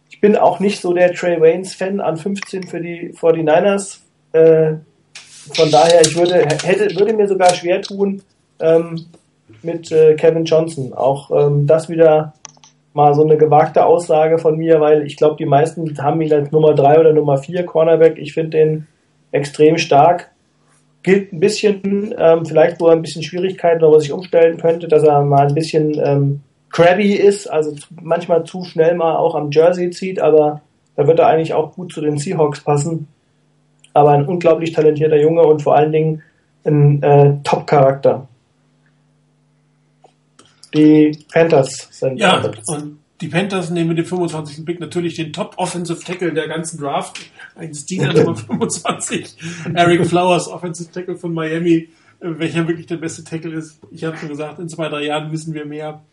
ich 0.09 0.21
bin 0.21 0.35
auch 0.35 0.59
nicht 0.59 0.79
so 0.79 0.93
der 0.93 1.11
Trey 1.13 1.41
Waynes-Fan 1.41 1.99
an 1.99 2.17
15 2.17 2.67
für 2.67 2.79
die 2.79 3.13
49ers. 3.13 3.99
Äh, 4.33 4.75
von 5.53 5.71
daher, 5.71 6.01
ich 6.01 6.15
würde, 6.15 6.35
hätte, 6.35 6.95
würde 6.97 7.13
mir 7.13 7.27
sogar 7.27 7.53
schwer 7.53 7.81
tun, 7.81 8.21
ähm, 8.59 9.05
mit 9.63 9.91
äh, 9.91 10.15
Kevin 10.15 10.45
Johnson. 10.45 10.93
Auch 10.93 11.31
ähm, 11.31 11.65
das 11.65 11.89
wieder 11.89 12.33
mal 12.93 13.13
so 13.15 13.23
eine 13.23 13.37
gewagte 13.37 13.85
Aussage 13.85 14.37
von 14.37 14.57
mir, 14.57 14.79
weil 14.79 15.05
ich 15.05 15.17
glaube, 15.17 15.35
die 15.37 15.45
meisten 15.45 15.97
haben 16.01 16.21
ihn 16.21 16.31
als 16.31 16.51
Nummer 16.51 16.75
3 16.75 16.99
oder 16.99 17.13
Nummer 17.13 17.37
4 17.37 17.65
Cornerback. 17.65 18.17
Ich 18.17 18.33
finde 18.33 18.51
den 18.51 18.87
extrem 19.31 19.77
stark. 19.77 20.31
Gilt 21.05 21.31
ein 21.31 21.39
bisschen, 21.39 22.15
ähm, 22.17 22.47
vielleicht 22.47 22.81
wo 22.81 22.87
er 22.87 22.93
ein 22.93 23.03
bisschen 23.03 23.21
Schwierigkeiten 23.21 23.83
oder 23.83 23.99
sich 23.99 24.11
umstellen 24.11 24.57
könnte, 24.57 24.87
dass 24.87 25.03
er 25.03 25.21
mal 25.21 25.45
ein 25.45 25.53
bisschen 25.53 26.01
ähm, 26.03 26.41
crabby 26.71 27.13
ist, 27.13 27.45
also 27.45 27.75
manchmal 28.01 28.43
zu 28.43 28.63
schnell 28.63 28.95
mal 28.95 29.15
auch 29.15 29.35
am 29.35 29.51
Jersey 29.51 29.91
zieht, 29.91 30.19
aber 30.19 30.61
da 30.95 31.05
wird 31.05 31.19
er 31.19 31.27
eigentlich 31.27 31.53
auch 31.53 31.73
gut 31.73 31.93
zu 31.93 32.01
den 32.01 32.17
Seahawks 32.17 32.61
passen. 32.61 33.07
Aber 33.93 34.13
ein 34.13 34.25
unglaublich 34.25 34.71
talentierter 34.71 35.21
Junge 35.21 35.43
und 35.43 35.61
vor 35.61 35.75
allen 35.75 35.91
Dingen 35.91 36.23
ein 36.65 37.03
äh, 37.03 37.35
Top-Charakter. 37.43 38.27
Die 40.73 41.15
Panthers 41.31 41.87
sind. 41.91 42.17
Ja, 42.17 42.43
und 42.65 42.97
die 43.21 43.27
Panthers 43.27 43.69
nehmen 43.69 43.89
mit 43.89 43.97
dem 43.97 44.05
25. 44.05 44.65
Pick 44.65 44.79
natürlich 44.79 45.15
den 45.15 45.31
Top 45.31 45.53
Offensive 45.57 46.03
Tackle 46.03 46.33
der 46.33 46.47
ganzen 46.47 46.79
Draft. 46.79 47.19
Ein 47.55 47.73
Stealer 47.73 48.13
Nummer 48.13 48.35
25. 48.35 49.37
Eric 49.73 50.05
Flowers, 50.05 50.47
Offensive 50.47 50.91
Tackle 50.91 51.15
von 51.15 51.33
Miami, 51.33 51.89
welcher 52.19 52.67
wirklich 52.67 52.87
der 52.87 52.97
beste 52.97 53.23
Tackle 53.23 53.53
ist. 53.53 53.79
Ich 53.91 54.03
habe 54.03 54.17
schon 54.17 54.29
gesagt, 54.29 54.59
in 54.59 54.67
zwei, 54.67 54.89
drei 54.89 55.05
Jahren 55.05 55.31
wissen 55.31 55.53
wir 55.53 55.65
mehr. 55.65 56.03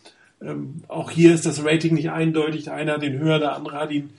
Ähm, 0.40 0.82
auch 0.88 1.10
hier 1.10 1.34
ist 1.34 1.46
das 1.46 1.64
Rating 1.64 1.94
nicht 1.94 2.10
eindeutig. 2.10 2.64
Der 2.64 2.74
eine 2.74 2.92
hat 2.92 3.02
ihn 3.02 3.18
höher, 3.18 3.38
der 3.38 3.54
andere 3.54 3.78
hat 3.78 3.90
ihn 3.90 4.10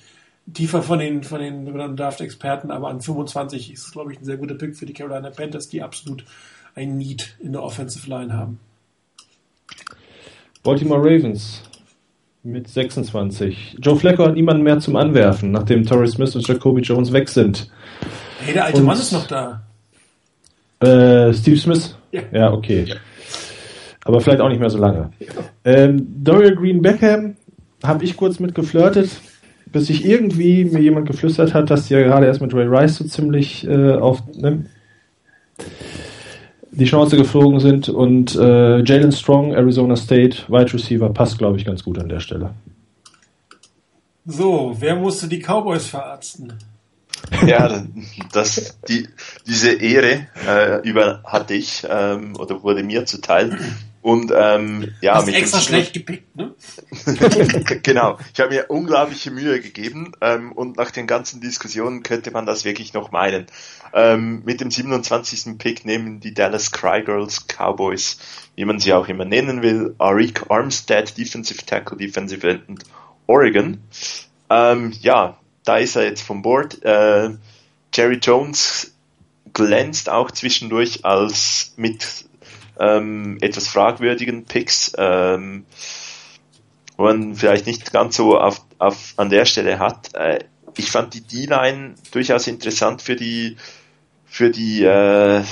tiefer 0.54 0.84
von 0.84 1.00
den, 1.00 1.24
von 1.24 1.40
den 1.40 1.96
Draft-Experten, 1.96 2.70
aber 2.70 2.90
an 2.90 3.00
25 3.00 3.72
ist 3.72 3.88
es, 3.88 3.92
glaube 3.92 4.12
ich, 4.12 4.20
ein 4.20 4.26
sehr 4.26 4.38
guter 4.38 4.56
Pick 4.56 4.76
für 4.76 4.86
die 4.86 4.94
Carolina 4.94 5.30
Panthers, 5.30 5.70
die 5.70 5.82
absolut 5.82 6.26
ein 6.76 6.98
Need 6.98 7.38
in 7.40 7.54
der 7.54 7.64
Offensive 7.64 8.10
Line 8.10 8.34
haben. 8.34 8.60
Baltimore 10.64 11.00
Ravens 11.00 11.62
mit 12.44 12.68
26. 12.68 13.78
Joe 13.80 13.96
Flacco 13.96 14.26
hat 14.26 14.36
niemanden 14.36 14.64
mehr 14.64 14.80
zum 14.80 14.98
Anwerfen, 14.98 15.52
nachdem 15.52 15.86
Torrey 15.86 16.08
Smith 16.08 16.36
und 16.36 16.46
Jacoby 16.46 16.82
Jones 16.82 17.14
weg 17.14 17.30
sind. 17.30 17.70
Hey, 18.40 18.54
der 18.54 18.66
alte 18.66 18.80
und, 18.80 18.86
Mann 18.86 18.98
ist 18.98 19.14
noch 19.14 19.28
da. 19.28 19.64
Äh, 20.82 21.34
Steve 21.34 21.58
Smith? 21.58 21.96
Ja, 22.12 22.22
ja 22.34 22.52
okay. 22.52 22.84
Ja. 22.86 22.96
Aber 24.04 24.20
vielleicht 24.20 24.42
auch 24.42 24.50
nicht 24.50 24.60
mehr 24.60 24.70
so 24.70 24.78
lange. 24.78 25.12
Ja. 25.20 25.28
Ähm, 25.64 26.06
Dorian 26.22 26.56
Green 26.56 26.82
Beckham 26.82 27.38
habe 27.82 28.04
ich 28.04 28.18
kurz 28.18 28.40
mit 28.40 28.54
geflirtet, 28.54 29.10
bis 29.68 29.88
sich 29.88 30.06
irgendwie 30.06 30.66
mir 30.66 30.82
jemand 30.82 31.08
geflüstert 31.08 31.54
hat, 31.54 31.70
dass 31.70 31.88
die 31.88 31.94
ja 31.94 32.02
gerade 32.02 32.26
erst 32.26 32.42
mit 32.42 32.54
Ray 32.54 32.68
Rice 32.68 32.98
so 32.98 33.06
ziemlich 33.06 33.66
äh, 33.66 33.94
auf. 33.94 34.22
Ne? 34.36 34.66
Die 36.76 36.86
Chance 36.86 37.18
geflogen 37.18 37.60
sind 37.60 37.90
und 37.90 38.36
äh, 38.36 38.84
Jalen 38.84 39.12
Strong, 39.12 39.54
Arizona 39.54 39.96
State, 39.96 40.44
Wide 40.48 40.74
Receiver, 40.74 41.10
passt, 41.10 41.38
glaube 41.38 41.58
ich, 41.58 41.66
ganz 41.66 41.84
gut 41.84 42.00
an 42.00 42.10
der 42.10 42.20
Stelle. 42.20 42.52
So, 44.26 44.76
wer 44.80 44.96
musste 44.96 45.28
die 45.28 45.40
Cowboys 45.40 45.86
verarzten? 45.86 46.54
Ja, 47.46 47.84
das, 48.32 48.78
die, 48.88 49.08
diese 49.48 49.74
Ehre 49.74 50.28
äh, 50.48 50.88
über 50.88 51.22
hatte 51.24 51.54
ich 51.54 51.86
ähm, 51.90 52.36
oder 52.38 52.64
wurde 52.64 52.84
mir 52.84 53.06
zuteil. 53.06 53.58
Und 54.04 54.34
ähm, 54.36 54.94
ja, 55.00 55.16
Hast 55.16 55.28
mit 55.28 55.36
extra 55.36 55.62
schlecht 55.62 55.94
gepickt, 55.94 56.36
ne? 56.36 56.54
genau. 57.84 58.20
Ich 58.34 58.40
habe 58.42 58.54
mir 58.54 58.66
unglaubliche 58.70 59.32
Mühe 59.32 59.62
gegeben 59.62 60.12
ähm, 60.20 60.52
und 60.52 60.76
nach 60.76 60.92
den 60.92 61.08
ganzen 61.08 61.40
Diskussionen 61.40 62.04
könnte 62.04 62.32
man 62.32 62.46
das 62.46 62.66
wirklich 62.66 62.94
noch 62.94 63.12
meinen. 63.12 63.48
Ähm, 63.94 64.42
mit 64.44 64.60
dem 64.60 64.72
27. 64.72 65.58
Pick 65.58 65.86
nehmen 65.86 66.20
die 66.20 66.34
Dallas 66.34 66.74
Cry 66.74 67.02
Girls 67.02 67.48
Cowboys, 67.48 68.20
wie 68.58 68.66
man 68.66 68.78
sie 68.82 68.92
auch 68.92 69.08
immer 69.08 69.24
nennen 69.24 69.62
will, 69.62 69.96
Arik 70.00 70.52
Armstead, 70.52 71.18
Defensive 71.18 71.66
Tackle, 71.66 71.96
Defensive 71.96 72.46
End 72.46 72.84
Oregon. 73.28 73.80
Ähm, 74.50 74.92
ja, 75.00 75.38
da 75.64 75.78
ist 75.78 75.96
er 75.96 76.04
jetzt 76.04 76.24
vom 76.24 76.42
Board. 76.42 76.84
Äh, 76.84 77.30
Jerry 77.94 78.20
Jones 78.22 78.94
glänzt 79.54 80.10
auch 80.10 80.30
zwischendurch 80.30 81.06
als 81.06 81.74
mit 81.78 82.26
ähm, 82.80 83.38
etwas 83.42 83.68
fragwürdigen 83.68 84.46
Picks, 84.46 84.94
ähm, 84.98 85.66
wo 86.98 87.04
man 87.04 87.36
vielleicht 87.36 87.68
nicht 87.68 87.92
ganz 87.92 88.16
so 88.16 88.40
auf, 88.40 88.62
auf, 88.78 89.14
an 89.18 89.30
der 89.30 89.46
Stelle 89.46 89.80
hat. 89.80 90.14
Äh, 90.14 90.40
ich 90.78 90.90
fand 90.92 91.14
die 91.14 91.22
D-Line 91.22 91.96
durchaus 92.12 92.48
interessant 92.48 93.02
für 93.02 93.16
die 93.16 93.58
für 94.34 94.50
die, 94.50 94.84
äh, 94.84 95.44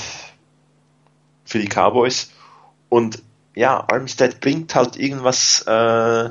für 1.45 1.60
die 1.60 1.68
Cowboys. 1.68 2.31
Und 2.89 3.22
ja, 3.53 3.85
Armstead 3.88 4.39
bringt 4.39 4.73
halt 4.73 4.98
irgendwas 4.98 5.64
äh, 5.68 6.30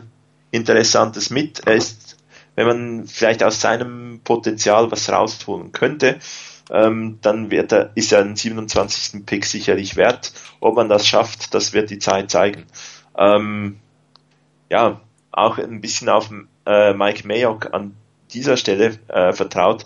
Interessantes 0.51 1.31
mit. 1.31 1.61
Er 1.67 1.77
ist, 1.77 2.17
wenn 2.57 2.67
man 2.67 3.07
vielleicht 3.07 3.45
aus 3.45 3.61
seinem 3.61 4.21
Potenzial 4.25 4.91
was 4.91 5.09
rausholen 5.09 5.71
könnte, 5.71 6.19
ähm, 6.71 7.19
dann 7.21 7.51
wird 7.51 7.73
er, 7.73 7.91
ist 7.95 8.13
er 8.13 8.21
einen 8.21 8.37
27. 8.37 9.27
Pick 9.27 9.45
sicherlich 9.45 9.97
wert. 9.97 10.33
Ob 10.61 10.77
man 10.77 10.89
das 10.89 11.07
schafft, 11.07 11.55
das 11.55 11.73
wird 11.73 11.91
die 11.91 11.99
Zeit 11.99 12.31
zeigen. 12.31 12.67
Ähm, 13.17 13.79
ja, 14.71 15.01
auch 15.33 15.59
ein 15.59 15.81
bisschen 15.81 16.09
auf 16.09 16.31
äh, 16.67 16.95
Mike 16.95 17.27
Mayock 17.27 17.75
an 17.75 17.97
dieser 18.33 18.57
Stelle 18.57 18.99
äh, 19.09 19.33
vertraut. 19.33 19.85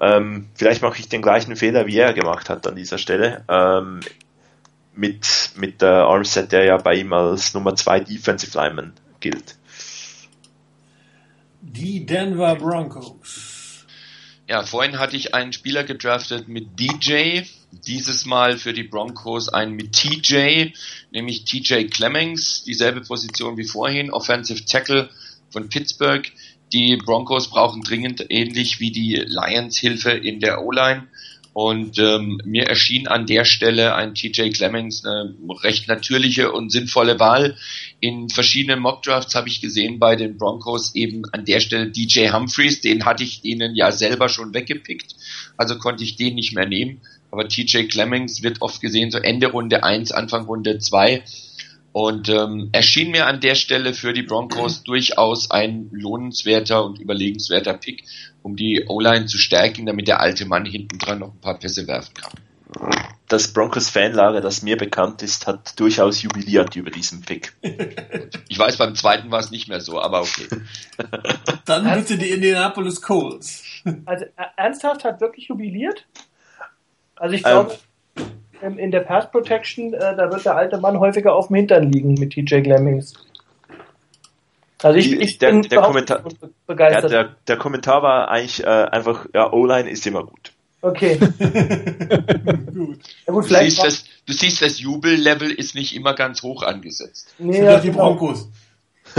Ähm, 0.00 0.48
vielleicht 0.54 0.82
mache 0.82 0.98
ich 0.98 1.08
den 1.08 1.22
gleichen 1.22 1.56
Fehler, 1.56 1.86
wie 1.86 1.98
er 1.98 2.12
gemacht 2.12 2.50
hat 2.50 2.66
an 2.66 2.76
dieser 2.76 2.98
Stelle. 2.98 3.44
Ähm, 3.48 4.00
mit, 4.94 5.50
mit 5.56 5.80
der 5.80 6.06
Armset, 6.06 6.50
der 6.50 6.64
ja 6.64 6.76
bei 6.76 6.96
ihm 6.96 7.12
als 7.12 7.54
Nummer 7.54 7.76
2 7.76 8.00
Defensive 8.00 8.56
Lineman 8.58 8.92
gilt. 9.20 9.56
Die 11.60 12.04
Denver 12.04 12.56
Broncos. 12.56 13.57
Ja, 14.48 14.62
vorhin 14.62 14.98
hatte 14.98 15.14
ich 15.14 15.34
einen 15.34 15.52
Spieler 15.52 15.84
gedraftet 15.84 16.48
mit 16.48 16.80
DJ, 16.80 17.42
dieses 17.86 18.24
Mal 18.24 18.56
für 18.56 18.72
die 18.72 18.82
Broncos 18.82 19.50
einen 19.50 19.74
mit 19.74 19.92
TJ, 19.92 20.72
nämlich 21.10 21.44
TJ 21.44 21.84
Clemmings, 21.88 22.64
dieselbe 22.64 23.02
Position 23.02 23.58
wie 23.58 23.64
vorhin, 23.64 24.10
Offensive 24.10 24.64
Tackle 24.64 25.10
von 25.50 25.68
Pittsburgh. 25.68 26.26
Die 26.72 26.96
Broncos 26.96 27.50
brauchen 27.50 27.82
dringend 27.82 28.24
ähnlich 28.30 28.80
wie 28.80 28.90
die 28.90 29.16
Lions 29.16 29.76
Hilfe 29.76 30.12
in 30.12 30.40
der 30.40 30.64
O-Line. 30.64 31.08
Und 31.58 31.98
ähm, 31.98 32.40
mir 32.44 32.68
erschien 32.68 33.08
an 33.08 33.26
der 33.26 33.44
Stelle 33.44 33.96
ein 33.96 34.14
TJ 34.14 34.50
Clemmings 34.50 35.04
eine 35.04 35.34
recht 35.64 35.88
natürliche 35.88 36.52
und 36.52 36.70
sinnvolle 36.70 37.18
Wahl. 37.18 37.56
In 37.98 38.28
verschiedenen 38.28 38.78
Mockdrafts 38.78 39.34
habe 39.34 39.48
ich 39.48 39.60
gesehen 39.60 39.98
bei 39.98 40.14
den 40.14 40.38
Broncos 40.38 40.94
eben 40.94 41.24
an 41.32 41.44
der 41.44 41.58
Stelle 41.58 41.90
DJ 41.90 42.28
Humphreys, 42.28 42.80
den 42.80 43.04
hatte 43.06 43.24
ich 43.24 43.44
ihnen 43.44 43.74
ja 43.74 43.90
selber 43.90 44.28
schon 44.28 44.54
weggepickt, 44.54 45.16
also 45.56 45.76
konnte 45.78 46.04
ich 46.04 46.14
den 46.14 46.36
nicht 46.36 46.54
mehr 46.54 46.68
nehmen. 46.68 47.00
Aber 47.32 47.48
TJ 47.48 47.88
Clemmings 47.88 48.44
wird 48.44 48.62
oft 48.62 48.80
gesehen 48.80 49.10
so 49.10 49.18
Ende 49.18 49.48
Runde 49.48 49.82
1, 49.82 50.12
Anfang 50.12 50.44
Runde 50.44 50.78
2 50.78 51.24
und 51.98 52.28
ähm, 52.28 52.68
erschien 52.70 53.10
mir 53.10 53.26
an 53.26 53.40
der 53.40 53.56
Stelle 53.56 53.92
für 53.92 54.12
die 54.12 54.22
Broncos 54.22 54.82
durchaus 54.84 55.50
ein 55.50 55.88
lohnenswerter 55.90 56.84
und 56.84 57.00
überlegenswerter 57.00 57.74
Pick, 57.74 58.04
um 58.40 58.54
die 58.54 58.84
O-Line 58.86 59.26
zu 59.26 59.36
stärken, 59.36 59.84
damit 59.84 60.06
der 60.06 60.20
alte 60.20 60.46
Mann 60.46 60.64
hinten 60.64 60.98
dran 60.98 61.18
noch 61.18 61.34
ein 61.34 61.40
paar 61.40 61.58
Pässe 61.58 61.88
werfen 61.88 62.14
kann. 62.14 62.30
Das 63.26 63.52
Broncos-Fanlager, 63.52 64.40
das 64.40 64.62
mir 64.62 64.76
bekannt 64.76 65.22
ist, 65.22 65.48
hat 65.48 65.80
durchaus 65.80 66.22
jubiliert 66.22 66.76
über 66.76 66.92
diesen 66.92 67.22
Pick. 67.22 67.56
ich 68.48 68.58
weiß, 68.58 68.76
beim 68.76 68.94
zweiten 68.94 69.32
war 69.32 69.40
es 69.40 69.50
nicht 69.50 69.68
mehr 69.68 69.80
so, 69.80 70.00
aber 70.00 70.20
okay. 70.20 70.46
Dann 71.64 71.92
bitte 71.94 72.16
die 72.16 72.30
Indianapolis 72.30 73.02
Colts. 73.02 73.64
Also 74.04 74.24
ernsthaft 74.56 75.02
hat 75.02 75.20
wirklich 75.20 75.48
jubiliert? 75.48 76.06
Also 77.16 77.34
ich 77.34 77.42
glaube, 77.42 77.72
ähm, 78.16 78.24
in 78.60 78.90
der 78.90 79.00
Pass 79.00 79.30
Protection, 79.30 79.94
äh, 79.94 80.16
da 80.16 80.30
wird 80.30 80.44
der 80.44 80.56
alte 80.56 80.78
Mann 80.78 80.98
häufiger 80.98 81.34
auf 81.34 81.48
dem 81.48 81.56
Hintern 81.56 81.92
liegen 81.92 82.14
mit 82.14 82.32
TJ 82.32 82.60
Glemmings. 82.60 83.14
Also 84.82 84.98
ich, 84.98 85.12
ich 85.12 85.38
der, 85.38 85.50
bin 85.50 85.62
der 85.62 85.80
Kommentar, 85.80 86.22
begeistert. 86.66 87.10
Ja, 87.10 87.24
der, 87.24 87.36
der, 87.46 87.56
Kommentar 87.56 88.02
war 88.02 88.28
eigentlich 88.28 88.62
äh, 88.62 88.66
einfach, 88.66 89.26
ja, 89.34 89.52
O-Line 89.52 89.90
ist 89.90 90.06
immer 90.06 90.24
gut. 90.24 90.52
Okay. 90.80 91.18
gut. 91.18 92.98
Ja, 93.26 93.32
gut 93.32 93.50
du, 93.50 93.54
siehst, 93.54 93.84
das, 93.84 94.04
du 94.26 94.32
siehst, 94.32 94.62
das 94.62 94.78
Jubellevel 94.78 95.50
ist 95.50 95.74
nicht 95.74 95.96
immer 95.96 96.14
ganz 96.14 96.42
hoch 96.44 96.62
angesetzt. 96.62 97.34
Nee, 97.38 97.64
ja, 97.64 97.80
die 97.80 97.90
genau. 97.90 98.14
Broncos. 98.14 98.48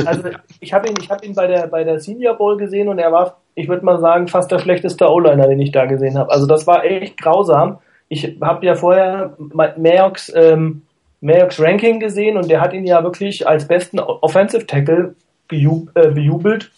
Also 0.05 0.29
ich 0.61 0.71
habe 0.71 0.87
ihn, 0.87 0.95
ich 1.01 1.09
hab 1.09 1.25
ihn 1.25 1.33
bei 1.33 1.47
der 1.47 1.67
bei 1.67 1.83
der 1.83 1.99
Senior 1.99 2.37
Bowl 2.37 2.57
gesehen 2.57 2.87
und 2.87 2.99
er 2.99 3.11
war, 3.11 3.41
ich 3.55 3.67
würde 3.67 3.83
mal 3.83 3.99
sagen, 3.99 4.27
fast 4.27 4.51
der 4.51 4.59
schlechteste 4.59 5.09
O-Liner, 5.09 5.47
den 5.47 5.59
ich 5.59 5.71
da 5.71 5.85
gesehen 5.85 6.17
habe. 6.17 6.31
Also 6.31 6.45
das 6.45 6.67
war 6.67 6.85
echt 6.85 7.17
grausam 7.17 7.79
ich 8.09 8.37
habe 8.41 8.65
ja 8.65 8.75
vorher 8.75 9.37
Mayox, 9.37 10.31
ähm, 10.35 10.81
Mayox 11.21 11.59
Ranking 11.59 11.99
gesehen 11.99 12.37
und 12.37 12.49
der 12.49 12.59
hat 12.59 12.73
ihn 12.73 12.85
ja 12.85 13.03
wirklich 13.03 13.47
als 13.47 13.67
besten 13.67 13.99
Offensive 13.99 14.65
Tackle 14.65 15.15
bejub 15.47 15.95
äh, 15.95 16.09
bejubelt, 16.09 16.71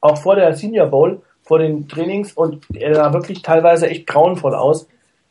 auch 0.00 0.16
vor 0.16 0.36
der 0.36 0.54
Senior 0.54 0.86
Bowl, 0.86 1.22
vor 1.42 1.58
den 1.58 1.88
Trainings 1.88 2.32
und 2.32 2.64
er 2.74 2.94
sah 2.94 3.12
wirklich 3.12 3.42
teilweise 3.42 3.88
echt 3.88 4.06
grauenvoll 4.06 4.54
aus. 4.54 4.88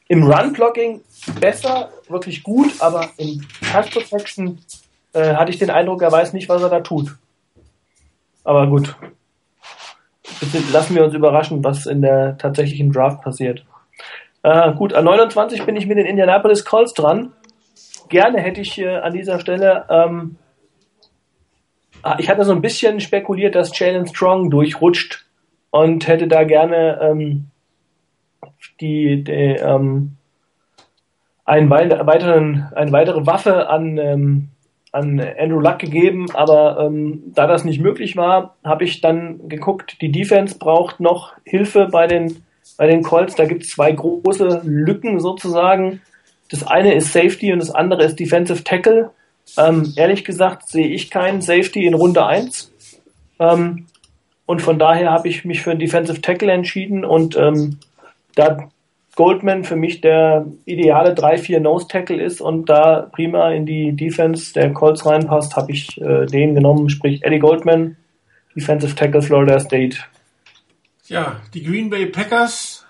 im 0.07 0.23
Run-Blocking 0.23 1.01
besser, 1.39 1.89
wirklich 2.07 2.41
gut, 2.43 2.71
aber 2.79 3.09
im 3.17 3.45
Pass 3.71 3.89
Protection 3.89 4.59
äh, 5.13 5.35
hatte 5.35 5.51
ich 5.51 5.59
den 5.59 5.69
Eindruck, 5.69 6.01
er 6.01 6.11
weiß 6.11 6.33
nicht, 6.33 6.49
was 6.49 6.61
er 6.61 6.69
da 6.69 6.79
tut. 6.79 7.15
Aber 8.43 8.67
gut. 8.67 8.95
Bitte 10.39 10.59
lassen 10.71 10.95
wir 10.95 11.03
uns 11.03 11.13
überraschen, 11.13 11.63
was 11.63 11.85
in 11.85 12.01
der 12.01 12.37
tatsächlichen 12.37 12.91
Draft 12.91 13.21
passiert. 13.21 13.65
Äh, 14.43 14.73
gut, 14.73 14.93
an 14.93 15.05
29 15.05 15.65
bin 15.65 15.75
ich 15.75 15.85
mit 15.87 15.97
den 15.97 16.05
Indianapolis 16.05 16.65
Colts 16.65 16.93
dran. 16.93 17.33
Gerne 18.07 18.39
hätte 18.39 18.61
ich 18.61 18.79
äh, 18.79 18.97
an 18.97 19.13
dieser 19.13 19.39
Stelle, 19.39 19.85
ähm, 19.89 20.37
ah, 22.01 22.15
ich 22.19 22.29
hatte 22.29 22.45
so 22.45 22.53
ein 22.53 22.61
bisschen 22.61 22.99
spekuliert, 22.99 23.55
dass 23.55 23.77
Jalen 23.77 24.07
Strong 24.07 24.49
durchrutscht 24.49 25.25
und 25.71 26.07
hätte 26.07 26.27
da 26.27 26.43
gerne 26.43 26.99
ähm, 27.01 27.47
die, 28.79 29.23
die 29.23 29.31
ähm, 29.31 30.15
einen 31.45 31.69
weiteren, 31.69 32.69
eine 32.75 32.91
weitere 32.91 33.25
Waffe 33.25 33.69
an, 33.69 33.97
ähm, 33.97 34.49
an 34.91 35.19
Andrew 35.19 35.59
Luck 35.59 35.79
gegeben, 35.79 36.27
aber 36.33 36.79
ähm, 36.79 37.23
da 37.33 37.47
das 37.47 37.65
nicht 37.65 37.81
möglich 37.81 38.15
war, 38.15 38.55
habe 38.63 38.83
ich 38.83 39.01
dann 39.01 39.49
geguckt, 39.49 40.01
die 40.01 40.11
Defense 40.11 40.57
braucht 40.57 40.99
noch 40.99 41.33
Hilfe 41.43 41.87
bei 41.91 42.07
den, 42.07 42.43
bei 42.79 42.87
den 42.87 43.03
Colts. 43.03 43.35
Da 43.35 43.43
gibt 43.43 43.63
es 43.63 43.71
zwei 43.71 43.91
große 43.91 44.61
Lücken 44.63 45.19
sozusagen. 45.19 45.99
Das 46.49 46.65
eine 46.65 46.95
ist 46.95 47.11
Safety 47.11 47.51
und 47.51 47.59
das 47.59 47.71
andere 47.71 48.05
ist 48.05 48.17
Defensive 48.17 48.63
Tackle. 48.63 49.11
Ähm, 49.57 49.93
ehrlich 49.97 50.23
gesagt 50.23 50.69
sehe 50.69 50.87
ich 50.87 51.11
keinen 51.11 51.41
Safety 51.41 51.85
in 51.85 51.93
Runde 51.93 52.25
1. 52.25 52.71
Ähm, 53.39 53.85
und 54.45 54.61
von 54.61 54.79
daher 54.79 55.11
habe 55.11 55.27
ich 55.27 55.43
mich 55.43 55.61
für 55.61 55.71
einen 55.71 55.81
Defensive 55.81 56.21
Tackle 56.21 56.53
entschieden 56.53 57.03
und 57.03 57.35
ähm, 57.35 57.79
da 58.35 58.69
Goldman 59.17 59.65
für 59.65 59.75
mich 59.75 59.99
der 59.99 60.45
ideale 60.63 61.13
3-4 61.15 61.59
Nose 61.59 61.87
Tackle 61.89 62.23
ist 62.23 62.39
und 62.39 62.69
da 62.69 63.09
prima 63.11 63.51
in 63.51 63.65
die 63.65 63.91
Defense 63.91 64.53
der 64.53 64.71
Colts 64.71 65.05
reinpasst, 65.05 65.57
habe 65.57 65.73
ich 65.73 65.99
äh, 65.99 66.25
den 66.27 66.55
genommen, 66.55 66.89
sprich 66.89 67.25
Eddie 67.25 67.39
Goldman, 67.39 67.97
Defensive 68.55 68.95
Tackle 68.95 69.21
Florida 69.21 69.59
State. 69.59 69.97
Ja, 71.09 71.41
die 71.55 71.63
Green 71.63 71.89
Bay 71.89 72.05
Packers, 72.05 72.85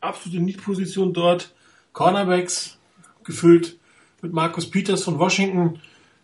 absolute 0.00 0.42
Need-Position 0.42 1.12
dort, 1.12 1.54
Cornerbacks, 1.92 2.78
gefüllt 3.22 3.78
mit 4.22 4.32
Markus 4.32 4.70
Peters 4.70 5.04
von 5.04 5.18
Washington. 5.18 5.78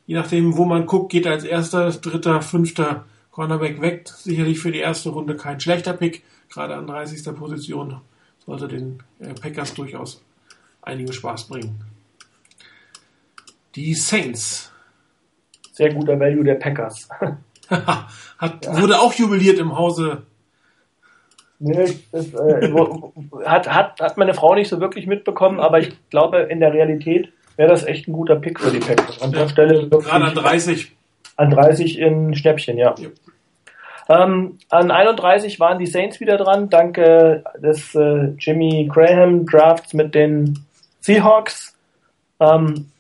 Je 0.07 0.15
nachdem, 0.15 0.57
wo 0.57 0.65
man 0.65 0.87
guckt, 0.87 1.13
geht 1.13 1.27
als 1.27 1.45
erster, 1.45 1.91
dritter, 1.91 2.41
fünfter 2.41 3.05
Cornerback 3.33 3.83
weg. 3.83 4.09
Sicherlich 4.09 4.59
für 4.61 4.73
die 4.73 4.79
erste 4.79 5.11
Runde 5.11 5.37
kein 5.37 5.61
schlechter 5.61 5.93
Pick, 5.93 6.25
gerade 6.49 6.75
an 6.75 6.87
30. 6.87 7.23
Position 7.37 8.01
sollte 8.47 8.69
den 8.69 9.03
äh, 9.19 9.35
Packers 9.35 9.75
durchaus 9.75 10.23
einigen 10.81 11.13
Spaß 11.13 11.49
bringen. 11.49 11.85
Die 13.75 13.93
Saints. 13.93 14.73
Sehr 15.73 15.93
guter 15.93 16.19
Value 16.19 16.45
der 16.45 16.55
Packers. 16.55 17.11
hat, 17.69 18.65
ja. 18.65 18.81
Wurde 18.81 18.99
auch 19.01 19.13
jubiliert 19.13 19.59
im 19.59 19.77
Hause. 19.77 20.23
Nee, 21.59 21.97
das, 22.13 22.35
äh, 22.35 22.73
hat, 23.45 23.73
hat, 23.73 24.01
hat 24.01 24.17
meine 24.17 24.35
Frau 24.35 24.55
nicht 24.55 24.69
so 24.69 24.81
wirklich 24.81 25.07
mitbekommen, 25.07 25.59
aber 25.59 25.79
ich 25.79 25.95
glaube, 26.11 26.39
in 26.39 26.61
der 26.61 26.73
Realität 26.73 27.33
wäre 27.57 27.71
das 27.71 27.85
echt 27.85 28.09
ein 28.09 28.13
guter 28.13 28.37
Pick 28.37 28.61
für 28.61 28.71
die 28.71 28.79
Packers. 28.79 29.23
An 29.23 29.33
der 29.33 29.49
Stelle 29.49 29.89
Gerade 29.89 30.25
an 30.25 30.35
30. 30.35 30.93
An 31.37 31.51
30 31.51 31.99
in 31.99 32.35
Schnäppchen, 32.35 32.77
ja. 32.77 32.95
ja. 32.99 33.09
Ähm, 34.09 34.59
an 34.69 34.91
31 34.91 35.59
waren 35.59 35.79
die 35.79 35.87
Saints 35.87 36.21
wieder 36.21 36.37
dran, 36.37 36.71
dank 36.71 36.97
äh, 36.99 37.43
des 37.59 37.95
äh, 37.95 38.35
Jimmy 38.39 38.89
Graham 38.93 39.47
Drafts 39.47 39.95
mit 39.95 40.15
den 40.15 40.61
Seahawks. 41.01 41.75
Ähm, 42.39 42.91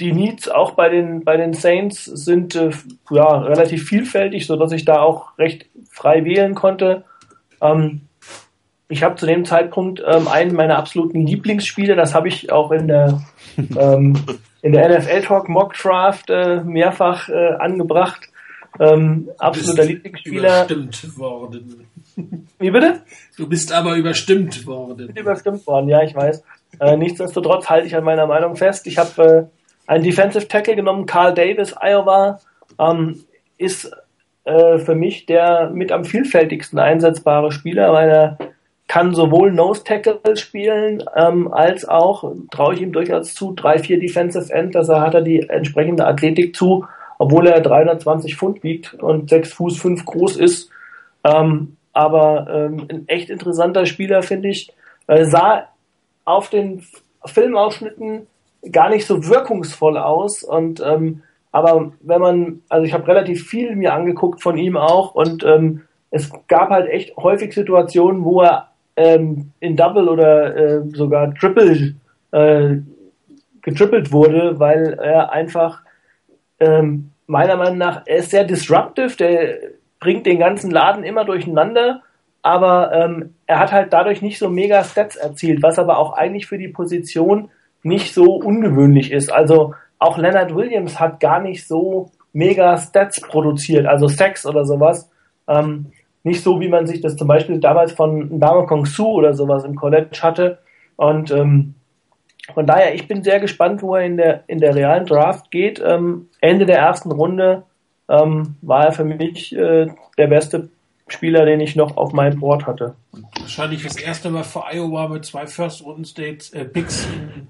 die 0.00 0.12
Needs 0.12 0.48
auch 0.48 0.72
bei 0.72 0.88
den, 0.88 1.24
bei 1.24 1.36
den 1.36 1.52
Saints 1.52 2.04
sind 2.04 2.54
äh, 2.54 2.70
ja, 3.10 3.38
relativ 3.38 3.86
vielfältig, 3.86 4.46
so 4.46 4.56
dass 4.56 4.72
ich 4.72 4.84
da 4.84 5.00
auch 5.00 5.38
recht 5.38 5.66
frei 5.90 6.24
wählen 6.24 6.54
konnte. 6.54 7.04
Ähm, 7.62 8.02
ich 8.88 9.02
habe 9.02 9.14
zu 9.14 9.24
dem 9.24 9.46
Zeitpunkt 9.46 10.02
ähm, 10.06 10.28
einen 10.28 10.54
meiner 10.54 10.76
absoluten 10.76 11.26
Lieblingsspiele, 11.26 11.96
das 11.96 12.14
habe 12.14 12.28
ich 12.28 12.52
auch 12.52 12.72
in 12.72 12.88
der, 12.88 13.22
ähm, 13.56 14.22
in 14.60 14.72
der 14.72 14.98
NFL 14.98 15.22
Talk 15.22 15.48
Mock 15.48 15.74
Draft 15.74 16.28
äh, 16.28 16.62
mehrfach 16.62 17.28
äh, 17.28 17.54
angebracht. 17.54 18.28
Ähm, 18.78 19.30
absoluter 19.38 19.84
Lieblingsspieler. 19.84 20.64
Überstimmt 20.64 21.18
worden. 21.18 21.86
Wie 22.58 22.70
bitte? 22.70 23.02
Du 23.36 23.48
bist 23.48 23.72
aber 23.72 23.96
überstimmt 23.96 24.66
worden. 24.66 25.08
Ich 25.08 25.14
bin 25.14 25.22
überstimmt 25.22 25.66
worden, 25.66 25.88
ja, 25.88 26.02
ich 26.02 26.14
weiß. 26.14 26.42
Äh, 26.80 26.96
nichtsdestotrotz 26.96 27.68
halte 27.68 27.86
ich 27.86 27.96
an 27.96 28.04
meiner 28.04 28.26
Meinung 28.26 28.56
fest. 28.56 28.86
Ich 28.86 28.98
habe 28.98 29.50
äh, 29.86 29.90
einen 29.90 30.04
Defensive 30.04 30.48
Tackle 30.48 30.76
genommen, 30.76 31.06
Carl 31.06 31.34
Davis, 31.34 31.74
Iowa, 31.80 32.40
ähm, 32.78 33.24
ist 33.58 33.90
äh, 34.44 34.78
für 34.78 34.94
mich 34.94 35.26
der 35.26 35.70
mit 35.70 35.92
am 35.92 36.04
vielfältigsten 36.04 36.78
einsetzbare 36.78 37.52
Spieler, 37.52 37.92
weil 37.92 38.10
er 38.10 38.38
kann 38.88 39.14
sowohl 39.14 39.52
Nose 39.52 39.84
Tackle 39.84 40.36
spielen, 40.36 41.02
ähm, 41.16 41.50
als 41.52 41.88
auch, 41.88 42.30
traue 42.50 42.74
ich 42.74 42.82
ihm 42.82 42.92
durchaus 42.92 43.34
zu, 43.34 43.52
3-4 43.52 43.98
Defensive 43.98 44.52
End, 44.52 44.74
dass 44.74 44.88
er 44.88 45.00
hat 45.00 45.14
er 45.14 45.22
die 45.22 45.48
entsprechende 45.48 46.06
Athletik 46.06 46.54
zu, 46.54 46.84
obwohl 47.18 47.46
er 47.46 47.60
320 47.60 48.36
Pfund 48.36 48.62
wiegt 48.62 48.94
und 48.94 49.30
6 49.30 49.52
Fuß 49.54 49.80
5 49.80 50.04
groß 50.04 50.36
ist. 50.36 50.70
Ähm, 51.24 51.76
aber 51.92 52.48
ähm, 52.50 52.86
ein 52.90 53.08
echt 53.08 53.30
interessanter 53.30 53.86
Spieler, 53.86 54.22
finde 54.22 54.48
ich. 54.48 54.72
Äh, 55.06 55.24
sah 55.24 55.68
auf 56.24 56.50
den 56.50 56.84
Filmausschnitten 57.24 58.26
gar 58.70 58.90
nicht 58.90 59.06
so 59.06 59.26
wirkungsvoll 59.26 59.96
aus 59.96 60.42
und 60.42 60.80
ähm, 60.80 61.22
aber 61.52 61.92
wenn 62.00 62.20
man, 62.20 62.62
also 62.68 62.84
ich 62.84 62.94
habe 62.94 63.06
relativ 63.06 63.46
viel 63.46 63.76
mir 63.76 63.92
angeguckt 63.92 64.42
von 64.42 64.56
ihm 64.56 64.76
auch 64.76 65.14
und 65.14 65.44
ähm, 65.44 65.82
es 66.10 66.30
gab 66.48 66.70
halt 66.70 66.88
echt 66.88 67.16
häufig 67.16 67.54
Situationen, 67.54 68.24
wo 68.24 68.42
er 68.42 68.68
ähm, 68.96 69.52
in 69.60 69.76
Double 69.76 70.08
oder 70.08 70.56
äh, 70.56 70.82
sogar 70.88 71.34
Triple 71.34 71.94
äh, 72.32 72.76
getrippelt 73.62 74.12
wurde, 74.12 74.58
weil 74.58 74.94
er 74.94 75.32
einfach 75.32 75.82
ähm, 76.58 77.10
meiner 77.26 77.56
Meinung 77.56 77.78
nach, 77.78 78.02
er 78.06 78.16
ist 78.16 78.30
sehr 78.30 78.44
disruptive, 78.44 79.16
der 79.16 79.58
bringt 80.00 80.26
den 80.26 80.38
ganzen 80.38 80.70
Laden 80.70 81.04
immer 81.04 81.24
durcheinander, 81.24 82.02
aber 82.42 82.92
ähm, 82.92 83.34
er 83.46 83.60
hat 83.60 83.72
halt 83.72 83.92
dadurch 83.92 84.20
nicht 84.20 84.38
so 84.38 84.48
mega 84.48 84.82
Stats 84.82 85.16
erzielt, 85.16 85.62
was 85.62 85.78
aber 85.78 85.98
auch 85.98 86.12
eigentlich 86.14 86.46
für 86.46 86.58
die 86.58 86.68
Position 86.68 87.50
nicht 87.82 88.14
so 88.14 88.34
ungewöhnlich 88.34 89.12
ist. 89.12 89.32
Also 89.32 89.74
auch 90.02 90.18
Leonard 90.18 90.54
Williams 90.54 90.98
hat 90.98 91.20
gar 91.20 91.40
nicht 91.40 91.66
so 91.66 92.10
mega 92.32 92.76
Stats 92.76 93.20
produziert, 93.20 93.86
also 93.86 94.08
Sex 94.08 94.46
oder 94.46 94.64
sowas. 94.64 95.08
Ähm, 95.48 95.86
nicht 96.24 96.42
so, 96.42 96.60
wie 96.60 96.68
man 96.68 96.86
sich 96.86 97.00
das 97.00 97.16
zum 97.16 97.28
Beispiel 97.28 97.58
damals 97.58 97.92
von 97.92 98.38
Dame 98.38 98.66
Kong 98.66 98.86
Su 98.86 99.06
oder 99.06 99.34
sowas 99.34 99.64
im 99.64 99.74
College 99.74 100.18
hatte. 100.20 100.58
Und 100.96 101.30
ähm, 101.30 101.74
von 102.54 102.66
daher, 102.66 102.94
ich 102.94 103.08
bin 103.08 103.22
sehr 103.22 103.40
gespannt, 103.40 103.82
wo 103.82 103.94
er 103.94 104.04
in 104.04 104.16
der, 104.16 104.44
in 104.46 104.58
der 104.58 104.74
realen 104.74 105.06
Draft 105.06 105.50
geht. 105.50 105.82
Ähm, 105.84 106.28
Ende 106.40 106.66
der 106.66 106.78
ersten 106.78 107.10
Runde 107.12 107.64
ähm, 108.08 108.56
war 108.62 108.86
er 108.86 108.92
für 108.92 109.04
mich 109.04 109.54
äh, 109.54 109.86
der 110.18 110.26
beste 110.26 110.68
Spieler, 111.08 111.44
den 111.44 111.60
ich 111.60 111.76
noch 111.76 111.96
auf 111.96 112.12
meinem 112.12 112.40
Board 112.40 112.66
hatte. 112.66 112.94
Wahrscheinlich 113.40 113.82
das 113.82 113.96
erste 113.96 114.30
Mal 114.30 114.44
für 114.44 114.64
Iowa 114.72 115.08
mit 115.08 115.24
zwei 115.24 115.46
First-Runden-States, 115.46 116.50
äh, 116.50 116.64
Picks 116.64 117.06
in 117.06 117.48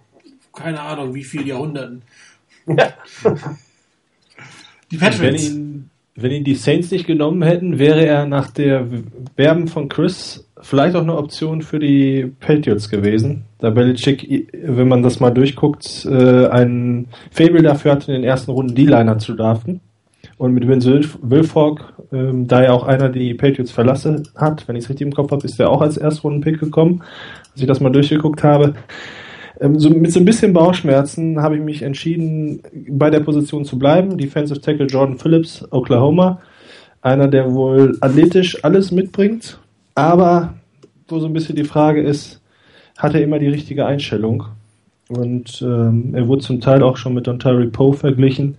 keine 0.53 0.81
Ahnung, 0.81 1.15
wie 1.15 1.24
viele 1.24 1.45
Jahrhunderten. 1.45 2.03
Ja. 2.66 2.93
Die 4.90 4.98
Patriots. 4.98 5.20
Wenn 5.22 5.34
ihn, 5.34 5.90
wenn 6.14 6.30
ihn 6.32 6.44
die 6.44 6.55
Saints 6.55 6.90
nicht 6.90 7.06
genommen 7.06 7.43
hätten, 7.43 7.78
wäre 7.78 8.05
er 8.05 8.26
nach 8.26 8.51
der 8.51 8.86
Werben 9.36 9.66
von 9.66 9.89
Chris 9.89 10.47
vielleicht 10.60 10.94
auch 10.94 11.02
eine 11.02 11.16
Option 11.16 11.62
für 11.62 11.78
die 11.78 12.32
Patriots 12.40 12.89
gewesen. 12.89 13.44
Da 13.59 13.70
Belichick, 13.70 14.51
wenn 14.62 14.89
man 14.89 15.02
das 15.02 15.20
mal 15.20 15.30
durchguckt, 15.30 16.06
äh, 16.06 16.47
ein 16.47 17.09
Fable 17.30 17.62
dafür 17.62 17.93
hat, 17.93 18.09
in 18.09 18.14
den 18.14 18.24
ersten 18.24 18.51
Runden 18.51 18.74
D-Liner 18.74 19.18
zu 19.18 19.34
draften. 19.34 19.80
Und 20.39 20.55
mit 20.55 20.66
Vince 20.66 21.02
Wilfork, 21.22 21.94
ähm, 22.12 22.47
da 22.47 22.62
er 22.62 22.74
auch 22.74 22.84
einer 22.84 23.09
die 23.09 23.34
Patriots 23.34 23.70
verlassen 23.70 24.28
hat, 24.36 24.66
wenn 24.68 24.76
ich 24.76 24.84
es 24.84 24.90
richtig 24.90 25.06
im 25.06 25.14
Kopf 25.14 25.30
habe, 25.30 25.44
ist 25.44 25.59
er 25.59 25.70
auch 25.70 25.80
als 25.80 25.97
Erstrunden-Pick 25.97 26.60
gekommen, 26.60 27.02
als 27.52 27.60
ich 27.60 27.66
das 27.66 27.80
mal 27.80 27.90
durchgeguckt 27.90 28.43
habe. 28.43 28.74
Ähm, 29.62 29.78
so, 29.78 29.89
mit 29.90 30.12
so 30.12 30.18
ein 30.18 30.24
bisschen 30.24 30.52
Bauchschmerzen 30.52 31.40
habe 31.40 31.56
ich 31.56 31.62
mich 31.62 31.82
entschieden, 31.82 32.62
bei 32.89 33.10
der 33.10 33.20
Position 33.20 33.64
zu 33.64 33.78
bleiben. 33.78 34.18
Defensive 34.18 34.60
Tackle 34.60 34.86
Jordan 34.86 35.18
Phillips, 35.18 35.64
Oklahoma. 35.70 36.40
Einer, 37.01 37.28
der 37.28 37.52
wohl 37.52 37.97
athletisch 38.01 38.64
alles 38.64 38.93
mitbringt, 38.93 39.59
aber 39.94 40.55
wo 41.09 41.18
so 41.18 41.26
ein 41.26 41.32
bisschen 41.32 41.56
die 41.56 41.64
Frage 41.64 42.02
ist, 42.02 42.40
hat 42.97 43.14
er 43.14 43.22
immer 43.22 43.39
die 43.39 43.48
richtige 43.48 43.86
Einstellung? 43.86 44.44
Und 45.09 45.62
ähm, 45.62 46.14
er 46.14 46.26
wurde 46.28 46.43
zum 46.43 46.60
Teil 46.60 46.82
auch 46.82 46.97
schon 46.97 47.14
mit 47.14 47.28
Ontario 47.28 47.68
Poe 47.70 47.93
verglichen, 47.93 48.56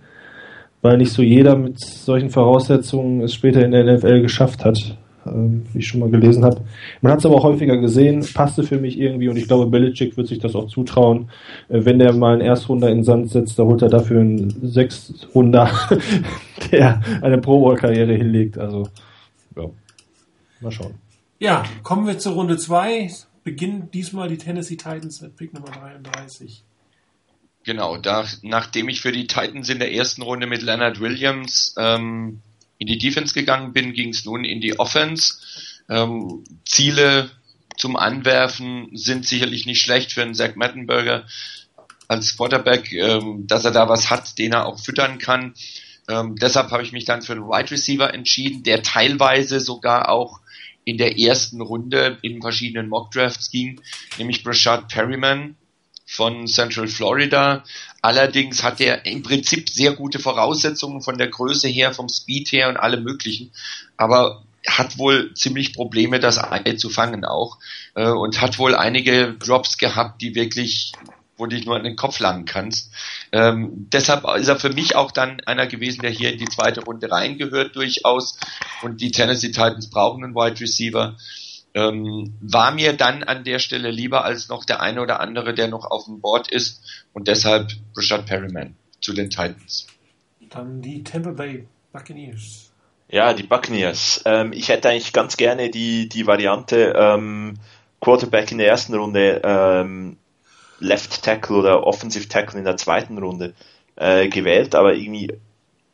weil 0.82 0.98
nicht 0.98 1.12
so 1.12 1.22
jeder 1.22 1.56
mit 1.56 1.80
solchen 1.80 2.30
Voraussetzungen 2.30 3.22
es 3.22 3.34
später 3.34 3.64
in 3.64 3.72
der 3.72 3.96
NFL 3.96 4.20
geschafft 4.20 4.64
hat. 4.64 4.96
Ähm, 5.26 5.64
wie 5.72 5.78
ich 5.78 5.88
schon 5.88 6.00
mal 6.00 6.10
gelesen 6.10 6.44
habe. 6.44 6.62
Man 7.00 7.12
hat 7.12 7.20
es 7.20 7.26
aber 7.26 7.36
auch 7.36 7.44
häufiger 7.44 7.76
gesehen, 7.76 8.26
passte 8.34 8.62
für 8.62 8.78
mich 8.78 8.98
irgendwie 8.98 9.28
und 9.28 9.36
ich 9.36 9.46
glaube, 9.46 9.66
Belichick 9.66 10.16
wird 10.16 10.28
sich 10.28 10.38
das 10.38 10.54
auch 10.54 10.68
zutrauen. 10.68 11.30
Äh, 11.68 11.84
wenn 11.84 11.98
der 11.98 12.12
mal 12.12 12.34
einen 12.34 12.42
Erstrunder 12.42 12.88
in 12.88 12.98
den 12.98 13.04
Sand 13.04 13.30
setzt, 13.30 13.58
da 13.58 13.64
holt 13.64 13.82
er 13.82 13.88
dafür 13.88 14.20
einen 14.20 14.68
Sechsrunder, 14.68 15.70
der 16.72 17.00
eine 17.22 17.38
Pro 17.38 17.60
Bowl-Karriere 17.60 18.14
hinlegt. 18.14 18.58
Also, 18.58 18.88
ja, 19.56 19.64
mal 20.60 20.72
schauen. 20.72 20.94
Ja, 21.38 21.64
kommen 21.82 22.06
wir 22.06 22.18
zur 22.18 22.34
Runde 22.34 22.56
2. 22.56 23.10
Beginnen 23.42 23.90
diesmal 23.92 24.28
die 24.28 24.38
Tennessee 24.38 24.76
Titans 24.76 25.20
mit 25.20 25.36
Pick 25.36 25.52
Nummer 25.52 25.66
33. 25.66 26.64
Genau, 27.64 27.96
da, 27.96 28.24
nachdem 28.42 28.88
ich 28.88 29.00
für 29.00 29.12
die 29.12 29.26
Titans 29.26 29.68
in 29.70 29.78
der 29.78 29.92
ersten 29.92 30.22
Runde 30.22 30.46
mit 30.46 30.62
Leonard 30.62 31.00
Williams 31.00 31.74
ähm, 31.78 32.40
in 32.78 32.86
die 32.86 32.98
Defense 32.98 33.34
gegangen 33.34 33.72
bin, 33.72 33.92
ging 33.92 34.10
es 34.10 34.24
nun 34.24 34.44
in 34.44 34.60
die 34.60 34.78
Offense. 34.78 35.34
Ähm, 35.88 36.44
Ziele 36.64 37.30
zum 37.76 37.96
Anwerfen 37.96 38.88
sind 38.92 39.26
sicherlich 39.26 39.66
nicht 39.66 39.80
schlecht 39.80 40.12
für 40.12 40.22
einen 40.22 40.34
Zach 40.34 40.54
Mettenberger 40.56 41.26
als 42.08 42.36
Quarterback, 42.36 42.92
ähm, 42.92 43.46
dass 43.46 43.64
er 43.64 43.70
da 43.70 43.88
was 43.88 44.10
hat, 44.10 44.38
den 44.38 44.52
er 44.52 44.66
auch 44.66 44.78
füttern 44.78 45.18
kann. 45.18 45.54
Ähm, 46.08 46.36
deshalb 46.36 46.70
habe 46.70 46.82
ich 46.82 46.92
mich 46.92 47.04
dann 47.04 47.22
für 47.22 47.32
einen 47.32 47.48
Wide 47.48 47.70
Receiver 47.70 48.12
entschieden, 48.12 48.62
der 48.62 48.82
teilweise 48.82 49.60
sogar 49.60 50.08
auch 50.08 50.40
in 50.84 50.98
der 50.98 51.18
ersten 51.18 51.62
Runde 51.62 52.18
in 52.20 52.42
verschiedenen 52.42 52.88
Mock 52.88 53.10
Drafts 53.10 53.50
ging, 53.50 53.80
nämlich 54.18 54.42
Brashad 54.42 54.88
Perryman 54.88 55.56
von 56.04 56.46
Central 56.46 56.88
Florida. 56.88 57.64
Allerdings 58.02 58.62
hat 58.62 58.80
er 58.80 59.06
im 59.06 59.22
Prinzip 59.22 59.68
sehr 59.68 59.92
gute 59.92 60.18
Voraussetzungen 60.18 61.00
von 61.00 61.18
der 61.18 61.28
Größe 61.28 61.68
her, 61.68 61.92
vom 61.92 62.08
Speed 62.08 62.52
her 62.52 62.68
und 62.68 62.76
allem 62.76 63.02
möglichen. 63.04 63.50
Aber 63.96 64.42
hat 64.66 64.98
wohl 64.98 65.34
ziemlich 65.34 65.74
Probleme, 65.74 66.20
das 66.20 66.38
Ei 66.38 66.74
zu 66.74 66.88
fangen 66.88 67.24
auch. 67.24 67.58
Äh, 67.94 68.08
und 68.08 68.40
hat 68.40 68.58
wohl 68.58 68.74
einige 68.74 69.34
Drops 69.34 69.78
gehabt, 69.78 70.22
die 70.22 70.34
wirklich 70.34 70.92
wo 71.36 71.46
dich 71.46 71.66
nur 71.66 71.76
an 71.76 71.84
den 71.84 71.96
Kopf 71.96 72.20
langen 72.20 72.44
kannst. 72.44 72.92
Ähm, 73.32 73.88
deshalb 73.92 74.24
ist 74.36 74.48
er 74.48 74.58
für 74.58 74.70
mich 74.70 74.94
auch 74.96 75.10
dann 75.10 75.40
einer 75.46 75.66
gewesen, 75.66 76.02
der 76.02 76.10
hier 76.10 76.32
in 76.32 76.38
die 76.38 76.48
zweite 76.48 76.84
Runde 76.84 77.10
reingehört 77.10 77.74
durchaus. 77.76 78.38
Und 78.82 79.00
die 79.00 79.10
Tennessee 79.10 79.48
Titans 79.48 79.90
brauchen 79.90 80.22
einen 80.22 80.34
Wide 80.34 80.60
Receiver 80.60 81.16
ähm, 81.74 82.34
war 82.40 82.72
mir 82.72 82.92
dann 82.92 83.22
an 83.24 83.44
der 83.44 83.58
Stelle 83.58 83.90
lieber 83.90 84.24
als 84.24 84.48
noch 84.48 84.64
der 84.64 84.80
eine 84.80 85.02
oder 85.02 85.20
andere, 85.20 85.54
der 85.54 85.68
noch 85.68 85.84
auf 85.84 86.04
dem 86.06 86.20
Board 86.20 86.50
ist 86.50 86.82
und 87.12 87.28
deshalb 87.28 87.72
Rashad 87.96 88.26
Perryman 88.26 88.76
zu 89.00 89.12
den 89.12 89.28
Titans. 89.28 89.86
Dann 90.50 90.80
die 90.80 91.02
Tampa 91.02 91.30
Bay 91.30 91.66
Buccaneers. 91.92 92.70
Ja, 93.08 93.34
die 93.34 93.42
Buccaneers. 93.42 94.22
Ähm, 94.24 94.52
ich 94.52 94.68
hätte 94.68 94.88
eigentlich 94.88 95.12
ganz 95.12 95.36
gerne 95.36 95.70
die, 95.70 96.08
die 96.08 96.26
Variante 96.26 96.94
ähm, 96.96 97.58
Quarterback 98.00 98.52
in 98.52 98.58
der 98.58 98.68
ersten 98.68 98.94
Runde, 98.94 99.40
ähm, 99.44 100.16
Left 100.78 101.22
Tackle 101.22 101.56
oder 101.56 101.86
Offensive 101.86 102.28
Tackle 102.28 102.58
in 102.58 102.64
der 102.64 102.76
zweiten 102.76 103.18
Runde 103.18 103.54
äh, 103.96 104.28
gewählt, 104.28 104.74
aber 104.74 104.94
irgendwie 104.94 105.32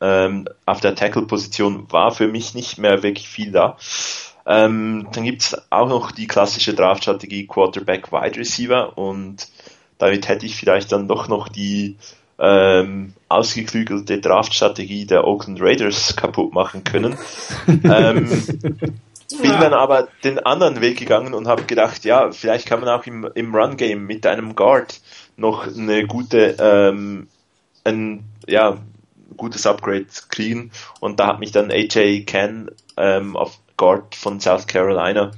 ähm, 0.00 0.48
auf 0.64 0.80
der 0.80 0.94
Tackle-Position 0.94 1.92
war 1.92 2.10
für 2.10 2.28
mich 2.28 2.54
nicht 2.54 2.78
mehr 2.78 3.02
wirklich 3.02 3.28
viel 3.28 3.52
da. 3.52 3.76
Ähm, 4.46 5.08
dann 5.12 5.24
gibt's 5.24 5.56
auch 5.70 5.88
noch 5.88 6.12
die 6.12 6.26
klassische 6.26 6.74
Draftstrategie 6.74 7.46
Quarterback 7.46 8.12
Wide 8.12 8.38
Receiver 8.38 8.96
und 8.96 9.48
damit 9.98 10.28
hätte 10.28 10.46
ich 10.46 10.56
vielleicht 10.56 10.92
dann 10.92 11.08
doch 11.08 11.28
noch 11.28 11.48
die 11.48 11.96
ähm, 12.38 13.12
ausgeklügelte 13.28 14.18
Draftstrategie 14.18 15.04
der 15.04 15.26
Oakland 15.26 15.60
Raiders 15.60 16.16
kaputt 16.16 16.54
machen 16.54 16.84
können. 16.84 17.18
ähm, 17.68 18.28
bin 19.42 19.52
dann 19.52 19.74
aber 19.74 20.08
den 20.24 20.38
anderen 20.38 20.80
Weg 20.80 20.98
gegangen 20.98 21.34
und 21.34 21.46
habe 21.46 21.64
gedacht, 21.64 22.04
ja, 22.04 22.32
vielleicht 22.32 22.66
kann 22.66 22.80
man 22.80 22.88
auch 22.88 23.06
im, 23.06 23.30
im 23.34 23.54
Run-Game 23.54 24.06
mit 24.06 24.26
einem 24.26 24.56
Guard 24.56 25.00
noch 25.36 25.66
eine 25.66 26.06
gute, 26.06 26.56
ähm, 26.58 27.28
ein, 27.84 28.24
ja, 28.46 28.78
gutes 29.36 29.66
Upgrade 29.66 30.06
kriegen. 30.30 30.70
Und 30.98 31.20
da 31.20 31.28
hat 31.28 31.40
mich 31.40 31.52
dann 31.52 31.70
AJ 31.70 32.24
Ken 32.24 32.70
ähm, 32.96 33.36
auf 33.36 33.58
Guard 33.80 34.14
von 34.14 34.40
South 34.40 34.66
Carolina 34.66 35.30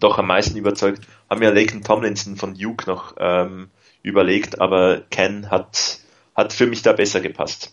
doch 0.00 0.18
am 0.18 0.26
meisten 0.26 0.58
überzeugt. 0.58 1.06
Haben 1.28 1.42
ja 1.42 1.50
Laken 1.50 1.84
Tomlinson 1.84 2.34
von 2.34 2.54
Duke 2.54 2.90
noch 2.90 3.14
ähm, 3.20 3.68
überlegt, 4.02 4.60
aber 4.60 5.02
Ken 5.10 5.50
hat, 5.50 6.00
hat 6.34 6.52
für 6.52 6.66
mich 6.66 6.82
da 6.82 6.92
besser 6.92 7.20
gepasst. 7.20 7.72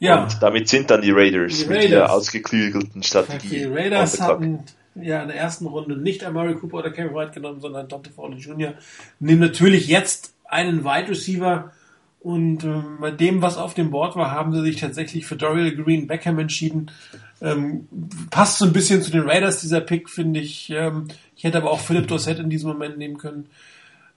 Ja. 0.00 0.24
Und 0.24 0.42
damit 0.42 0.68
sind 0.68 0.90
dann 0.90 1.02
die 1.02 1.12
Raiders, 1.12 1.58
die 1.58 1.64
Raiders. 1.66 1.82
mit 1.84 1.92
der 1.92 2.12
ausgeklügelten 2.12 3.04
Strategie. 3.04 3.48
Die 3.48 3.64
Raiders 3.64 4.20
hatten 4.20 4.64
ja 4.96 5.22
in 5.22 5.28
der 5.28 5.36
ersten 5.36 5.66
Runde 5.66 5.96
nicht 5.96 6.24
Amari 6.24 6.56
Cooper 6.56 6.78
oder 6.78 6.90
Kevin 6.90 7.14
White 7.14 7.32
genommen, 7.32 7.60
sondern 7.60 7.86
Dante 7.86 8.10
Fowler 8.10 8.38
Jr. 8.38 8.74
Nehmen 9.20 9.40
natürlich 9.40 9.86
jetzt 9.86 10.34
einen 10.44 10.84
Wide 10.84 11.10
Receiver 11.10 11.70
und 12.20 12.64
ähm, 12.64 12.98
bei 13.00 13.10
dem, 13.10 13.40
was 13.40 13.56
auf 13.56 13.72
dem 13.72 13.90
Board 13.90 14.14
war, 14.14 14.30
haben 14.30 14.52
sie 14.52 14.62
sich 14.62 14.76
tatsächlich 14.76 15.24
für 15.24 15.36
Dorial 15.36 15.74
Green 15.74 16.06
Beckham 16.06 16.38
entschieden. 16.38 16.90
Ähm, 17.40 17.88
passt 18.30 18.58
so 18.58 18.66
ein 18.66 18.74
bisschen 18.74 19.00
zu 19.00 19.10
den 19.10 19.22
Raiders, 19.22 19.62
dieser 19.62 19.80
Pick, 19.80 20.10
finde 20.10 20.40
ich. 20.40 20.68
Ähm, 20.70 21.08
ich 21.34 21.44
hätte 21.44 21.56
aber 21.56 21.70
auch 21.70 21.80
Philip 21.80 22.06
Dorsett 22.06 22.38
in 22.38 22.50
diesem 22.50 22.68
Moment 22.68 22.98
nehmen 22.98 23.16
können. 23.16 23.46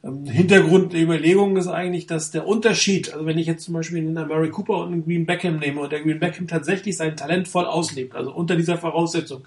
Ähm, 0.04 0.26
Hintergrund 0.26 0.92
der 0.92 1.02
Überlegung 1.02 1.56
ist 1.56 1.68
eigentlich, 1.68 2.06
dass 2.06 2.32
der 2.32 2.46
Unterschied, 2.46 3.14
also 3.14 3.26
wenn 3.26 3.38
ich 3.38 3.48
jetzt 3.48 3.64
zum 3.64 3.74
Beispiel 3.74 4.00
einen 4.00 4.28
Murray 4.28 4.50
Cooper 4.50 4.80
und 4.80 4.92
einen 4.92 5.06
Green 5.06 5.26
Beckham 5.26 5.60
nehme 5.60 5.80
und 5.80 5.94
der 5.94 6.02
Green 6.02 6.20
Beckham 6.20 6.48
tatsächlich 6.48 6.98
sein 6.98 7.16
Talent 7.16 7.48
voll 7.48 7.66
auslebt, 7.66 8.16
also 8.16 8.34
unter 8.34 8.58
dieser 8.58 8.78
Voraussetzung, 8.78 9.44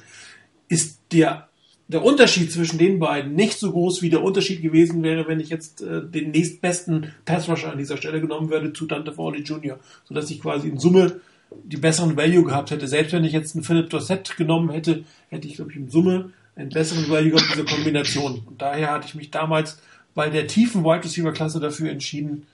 ist 0.69 1.01
der 1.13 1.49
der 1.89 2.05
Unterschied 2.05 2.51
zwischen 2.53 2.79
den 2.79 2.99
beiden 2.99 3.35
nicht 3.35 3.59
so 3.59 3.71
groß, 3.71 4.03
wie 4.03 4.11
der 4.11 4.23
Unterschied 4.23 4.61
gewesen 4.61 5.03
wäre, 5.03 5.29
wenn 5.29 5.41
ich 5.41 5.51
jetzt 5.51 5.83
äh, 5.83 6.03
den 6.05 6.33
nächstbesten 6.33 7.13
Passrusher 7.25 7.71
an 7.71 7.79
dieser 7.79 7.97
Stelle 7.97 8.21
genommen 8.21 8.51
würde 8.51 8.73
zu 8.73 8.87
Dante 8.87 9.13
Fowley 9.13 9.43
Jr., 9.43 9.79
sodass 10.05 10.31
ich 10.31 10.41
quasi 10.41 10.69
in 10.69 10.79
Summe 10.79 11.21
die 11.63 11.77
besseren 11.77 12.17
Value 12.17 12.45
gehabt 12.45 12.73
hätte. 12.73 12.89
Selbst 12.89 13.13
wenn 13.13 13.25
ich 13.25 13.33
jetzt 13.33 13.55
einen 13.55 13.63
Philip 13.63 13.89
Dorsett 13.89 14.37
genommen 14.37 14.71
hätte, 14.71 15.05
hätte 15.29 15.47
ich, 15.47 15.55
glaube 15.55 15.71
ich, 15.71 15.77
in 15.77 15.89
Summe 15.89 16.33
einen 16.57 16.71
besseren 16.71 17.09
Value 17.09 17.31
gehabt, 17.31 17.51
diese 17.53 17.65
Kombination. 17.65 18.43
Und 18.47 18.61
daher 18.61 18.91
hatte 18.91 19.07
ich 19.07 19.15
mich 19.15 19.31
damals 19.31 19.79
bei 20.15 20.29
der 20.29 20.49
tiefen 20.49 20.83
Wide 20.83 21.05
Receiver 21.05 21.33
Klasse 21.33 21.61
dafür 21.61 21.91
entschieden, 21.91 22.47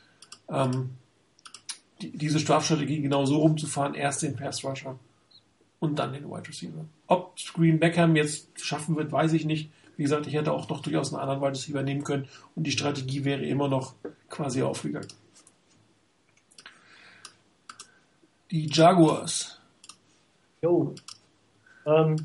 ähm, 0.51 0.91
die, 2.03 2.11
diese 2.11 2.39
Strafstrategie 2.39 3.01
genau 3.01 3.25
so 3.25 3.39
rumzufahren, 3.39 3.95
erst 3.95 4.23
den 4.23 4.37
Pass 4.37 4.63
Rusher 4.65 4.99
und 5.79 5.99
dann 5.99 6.13
den 6.13 6.29
Wide 6.29 6.49
Receiver. 6.49 6.85
Ob 7.13 7.35
Green 7.53 7.79
Beckham 7.79 8.17
jetzt 8.17 8.65
schaffen 8.65 8.97
wird, 8.97 9.13
weiß 9.13 9.35
ich 9.35 9.45
nicht. 9.45 9.71
Wie 9.99 10.03
gesagt, 10.03 10.27
ich 10.27 10.33
hätte 10.33 10.51
auch 10.51 10.67
noch 10.71 10.81
durchaus 10.81 11.13
einen 11.13 11.21
anderen 11.21 11.43
Wide 11.43 11.51
Receiver 11.51 12.03
können 12.03 12.27
und 12.57 12.67
die 12.67 12.71
Strategie 12.71 13.27
wäre 13.27 13.45
immer 13.45 13.69
noch 13.69 13.95
quasi 14.31 14.63
aufgegangen. 14.63 15.09
Die 18.51 18.67
Jaguars. 18.67 19.61
Jo. 20.63 20.95
Ähm, 21.85 22.17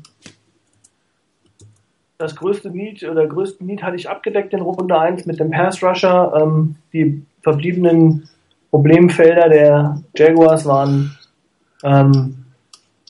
das 2.16 2.34
größte 2.34 2.70
Need 2.70 3.04
oder 3.04 3.26
größten 3.26 3.66
Need 3.66 3.82
hatte 3.82 3.96
ich 3.96 4.08
abgedeckt 4.08 4.54
in 4.54 4.62
Runde 4.62 4.98
1 4.98 5.26
mit 5.26 5.38
dem 5.38 5.50
Pass 5.50 5.82
Rusher. 5.82 6.32
Ähm, 6.34 6.76
die 6.94 7.22
verbliebenen 7.42 8.26
Problemfelder 8.70 9.50
der 9.50 10.02
Jaguars 10.16 10.64
waren 10.64 11.14
ähm, 11.84 12.46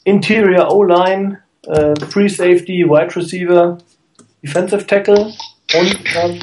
Interior 0.02 0.72
O-Line, 0.72 1.38
äh, 1.68 1.94
Free 2.10 2.28
Safety, 2.28 2.84
Wide 2.88 3.14
Receiver, 3.14 3.78
Defensive 4.42 4.86
Tackle 4.86 5.32
und 5.74 5.98
ähm, 6.16 6.38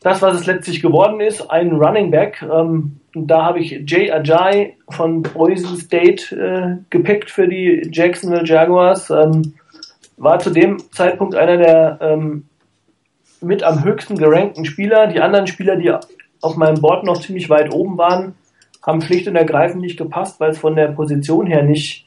das, 0.00 0.20
was 0.20 0.40
es 0.40 0.46
letztlich 0.46 0.82
geworden 0.82 1.20
ist, 1.20 1.50
ein 1.50 1.72
Running 1.72 2.10
Back. 2.10 2.42
Ähm, 2.42 3.00
da 3.14 3.44
habe 3.44 3.60
ich 3.60 3.82
Jay 3.86 4.10
Ajay 4.10 4.76
von 4.90 5.22
Boise 5.22 5.76
State 5.76 6.36
äh, 6.36 6.84
gepickt 6.90 7.30
für 7.30 7.48
die 7.48 7.88
Jacksonville 7.90 8.44
Jaguars. 8.44 9.08
Ähm, 9.08 9.54
war 10.16 10.38
zu 10.38 10.50
dem 10.50 10.78
Zeitpunkt 10.92 11.34
einer 11.34 11.56
der 11.56 11.98
ähm, 12.02 12.44
mit 13.40 13.62
am 13.62 13.82
höchsten 13.82 14.16
gerankten 14.16 14.64
Spieler. 14.64 15.06
Die 15.06 15.20
anderen 15.20 15.46
Spieler, 15.46 15.76
die 15.76 15.92
auf 16.42 16.56
meinem 16.56 16.80
Board 16.80 17.04
noch 17.04 17.20
ziemlich 17.20 17.48
weit 17.48 17.72
oben 17.72 17.96
waren, 17.96 18.34
haben 18.82 19.00
schlicht 19.00 19.26
und 19.26 19.36
ergreifend 19.36 19.80
nicht 19.80 19.96
gepasst, 19.96 20.38
weil 20.40 20.50
es 20.50 20.58
von 20.58 20.76
der 20.76 20.88
Position 20.88 21.46
her 21.46 21.62
nicht 21.62 22.03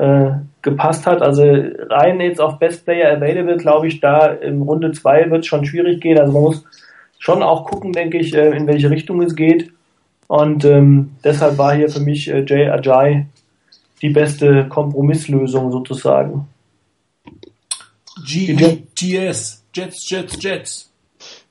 äh, 0.00 0.32
gepasst 0.62 1.06
hat. 1.06 1.22
Also 1.22 1.42
rein 1.42 2.20
jetzt 2.20 2.40
auf 2.40 2.58
Best 2.58 2.84
Player 2.84 3.16
Available, 3.16 3.56
glaube 3.58 3.88
ich, 3.88 4.00
da 4.00 4.26
in 4.28 4.62
Runde 4.62 4.92
2 4.92 5.30
wird 5.30 5.40
es 5.40 5.46
schon 5.46 5.64
schwierig 5.64 6.00
gehen. 6.00 6.18
Also 6.18 6.32
man 6.32 6.42
muss 6.42 6.64
schon 7.18 7.42
auch 7.42 7.64
gucken, 7.64 7.92
denke 7.92 8.18
ich, 8.18 8.34
äh, 8.34 8.50
in 8.56 8.66
welche 8.66 8.90
Richtung 8.90 9.22
es 9.22 9.36
geht. 9.36 9.70
Und 10.26 10.64
ähm, 10.64 11.16
deshalb 11.24 11.58
war 11.58 11.74
hier 11.74 11.88
für 11.88 12.00
mich 12.00 12.28
äh, 12.28 12.44
Jay 12.46 12.68
Ajay 12.68 13.26
die 14.00 14.10
beste 14.10 14.68
Kompromisslösung 14.68 15.70
sozusagen. 15.70 16.48
GS, 18.24 19.62
Jets, 19.74 20.08
Jets, 20.08 20.42
Jets. 20.42 20.90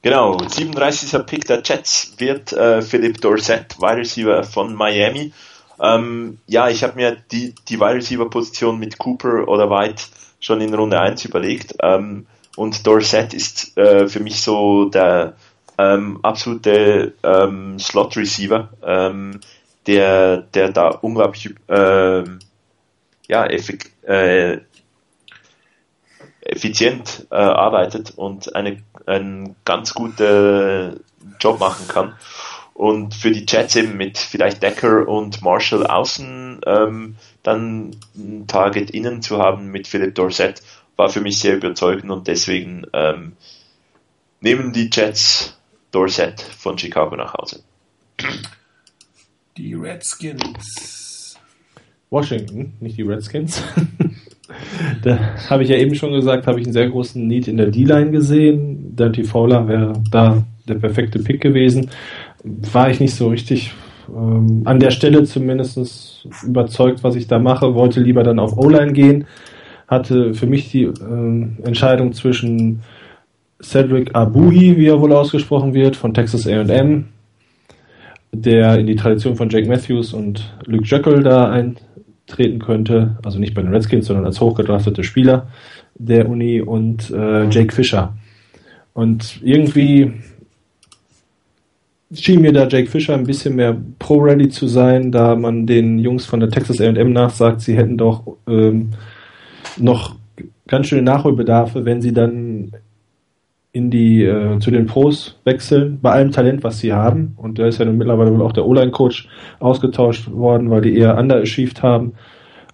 Genau, 0.02 0.38
37. 0.40 1.26
Pick 1.26 1.46
der 1.46 1.62
Jets 1.64 2.14
wird 2.18 2.54
äh, 2.54 2.82
Philip 2.82 3.20
Dorsett, 3.20 3.78
Wide 3.80 3.98
Receiver 3.98 4.44
von 4.44 4.74
Miami. 4.74 5.34
Ähm, 5.82 6.40
ja, 6.48 6.70
ich 6.70 6.84
habe 6.84 6.96
mir 6.96 7.18
die, 7.32 7.56
die 7.68 7.80
Wide 7.80 7.96
Receiver 7.96 8.30
Position 8.30 8.80
mit 8.80 8.98
Cooper 8.98 9.48
oder 9.48 9.70
White 9.70 10.04
schon 10.40 10.62
in 10.62 10.74
Runde 10.74 11.00
1 11.00 11.26
überlegt. 11.26 11.76
Ähm, 11.82 12.26
und 12.56 12.86
Dorset 12.86 13.34
ist 13.34 13.78
äh, 13.78 14.08
für 14.08 14.20
mich 14.20 14.42
so 14.42 14.86
der 14.86 15.36
ähm, 15.78 16.20
absolute 16.24 17.14
ähm, 17.24 17.80
Slot-Receiver, 17.80 18.70
ähm, 18.84 19.40
der, 19.88 20.38
der 20.38 20.72
da 20.72 20.90
unglaublich 20.90 21.56
äh, 21.68 22.24
ja, 23.28 23.46
effik 23.46 23.94
äh, 24.04 24.60
effizient 26.42 27.28
äh, 27.32 27.36
arbeitet 27.36 28.14
und 28.18 28.56
eine, 28.56 28.82
einen 29.06 29.56
ganz 29.66 29.94
guten 29.94 31.00
Job 31.40 31.60
machen 31.60 31.88
kann. 31.88 32.16
Und 32.80 33.14
für 33.14 33.32
die 33.32 33.46
Jets 33.46 33.76
eben 33.76 33.98
mit 33.98 34.18
vielleicht 34.18 34.64
Decker 34.64 35.06
und 35.06 35.42
Marshall 35.42 35.86
außen 35.86 36.62
ähm, 36.66 37.18
dann 37.44 37.92
ein 38.16 38.48
Target 38.48 38.92
innen 38.92 39.22
zu 39.22 39.38
haben 39.38 39.70
mit 39.70 39.86
Philip 39.86 40.16
Dorsett 40.16 40.62
war 40.96 41.10
für 41.10 41.20
mich 41.20 41.40
sehr 41.40 41.58
überzeugend 41.58 42.10
und 42.10 42.28
deswegen 42.28 42.86
ähm, 42.94 43.34
nehmen 44.40 44.72
die 44.72 44.90
Jets 44.90 45.60
Dorsett 45.92 46.40
von 46.40 46.78
Chicago 46.78 47.18
nach 47.18 47.34
Hause. 47.34 47.64
Die 49.58 49.74
Redskins. 49.74 51.38
Washington, 52.10 52.78
nicht 52.80 52.98
die 52.98 53.02
Redskins. 53.02 53.62
da 55.04 55.36
habe 55.50 55.64
ich 55.64 55.70
ja 55.70 55.76
eben 55.76 55.96
schon 55.96 56.14
gesagt, 56.14 56.48
habe 56.48 56.62
ich 56.62 56.66
einen 56.66 56.74
sehr 56.74 56.90
großen 56.90 57.28
Need 57.28 57.50
in 57.50 57.58
der 57.58 57.72
D-Line 57.72 58.12
gesehen. 58.12 58.96
Dante 58.96 59.26
Fowler 59.26 59.68
wäre 59.68 60.02
da 60.12 60.46
der 60.66 60.76
perfekte 60.76 61.20
Pick 61.20 61.42
gewesen. 61.42 61.90
War 62.44 62.90
ich 62.90 63.00
nicht 63.00 63.16
so 63.16 63.28
richtig 63.28 63.74
ähm, 64.16 64.62
an 64.66 64.80
der 64.80 64.92
Stelle 64.92 65.24
zumindest 65.24 66.28
überzeugt, 66.44 67.04
was 67.04 67.16
ich 67.16 67.28
da 67.28 67.40
mache, 67.40 67.76
wollte 67.76 68.00
lieber 68.00 68.24
dann 68.24 68.40
auf 68.40 68.58
O-Line 68.58 68.94
gehen, 68.94 69.26
hatte 69.88 70.34
für 70.34 70.48
mich 70.48 70.72
die 70.72 70.84
ähm, 70.84 71.58
Entscheidung 71.64 72.14
zwischen 72.14 72.82
Cedric 73.62 74.16
Abuhi, 74.16 74.78
wie 74.78 74.88
er 74.88 75.02
wohl 75.02 75.14
ausgesprochen 75.14 75.74
wird, 75.74 75.96
von 75.96 76.14
Texas 76.14 76.48
A&M, 76.48 77.06
der 78.32 78.78
in 78.80 78.88
die 78.88 78.96
Tradition 78.96 79.36
von 79.36 79.50
Jake 79.50 79.68
Matthews 79.68 80.14
und 80.14 80.54
Luke 80.66 80.86
Jekyll 80.86 81.24
da 81.24 81.50
eintreten 81.50 82.60
könnte, 82.60 83.18
also 83.24 83.40
nicht 83.40 83.54
bei 83.54 83.62
den 83.62 83.74
Redskins, 83.74 84.06
sondern 84.06 84.26
als 84.26 84.40
hochgedraftete 84.40 85.04
Spieler 85.04 85.48
der 85.96 86.30
Uni 86.30 86.62
und 86.62 87.12
äh, 87.12 87.50
Jake 87.50 87.74
Fisher. 87.74 88.14
Und 88.94 89.40
irgendwie 89.44 90.14
schien 92.14 92.42
mir 92.42 92.54
da 92.54 92.68
Jake 92.68 92.90
Fisher 92.90 93.14
ein 93.14 93.26
bisschen 93.26 93.56
mehr 93.56 93.78
pro-ready 94.00 94.50
zu 94.50 94.68
sein, 94.68 95.12
da 95.12 95.36
man 95.36 95.68
den 95.68 96.00
Jungs 96.00 96.26
von 96.26 96.40
der 96.40 96.50
Texas 96.50 96.82
A&M 96.82 97.14
nachsagt, 97.14 97.62
sie 97.62 97.78
hätten 97.78 97.98
doch 97.98 98.38
ähm, 98.48 98.92
noch 99.78 100.16
ganz 100.68 100.88
schöne 100.88 101.04
Nachholbedarfe, 101.04 101.86
wenn 101.86 102.02
sie 102.02 102.14
dann 102.14 102.72
in 103.72 103.92
die 103.92 104.24
äh, 104.24 104.60
zu 104.60 104.72
den 104.72 104.88
Pros 104.88 105.40
wechseln, 105.44 106.00
bei 106.02 106.12
allem 106.12 106.32
Talent, 106.32 106.64
was 106.64 106.80
sie 106.80 106.92
haben. 106.92 107.34
Und 107.38 107.60
da 107.60 107.68
ist 107.68 107.78
ja 107.78 107.86
nun 107.86 107.98
mittlerweile 107.98 108.32
wohl 108.32 108.42
auch 108.42 108.52
der 108.52 108.66
O-Line-Coach 108.66 109.30
ausgetauscht 109.60 110.32
worden, 110.32 110.72
weil 110.72 110.82
die 110.82 110.98
eher 110.98 111.18
underachieved 111.18 111.84
haben. 111.84 112.14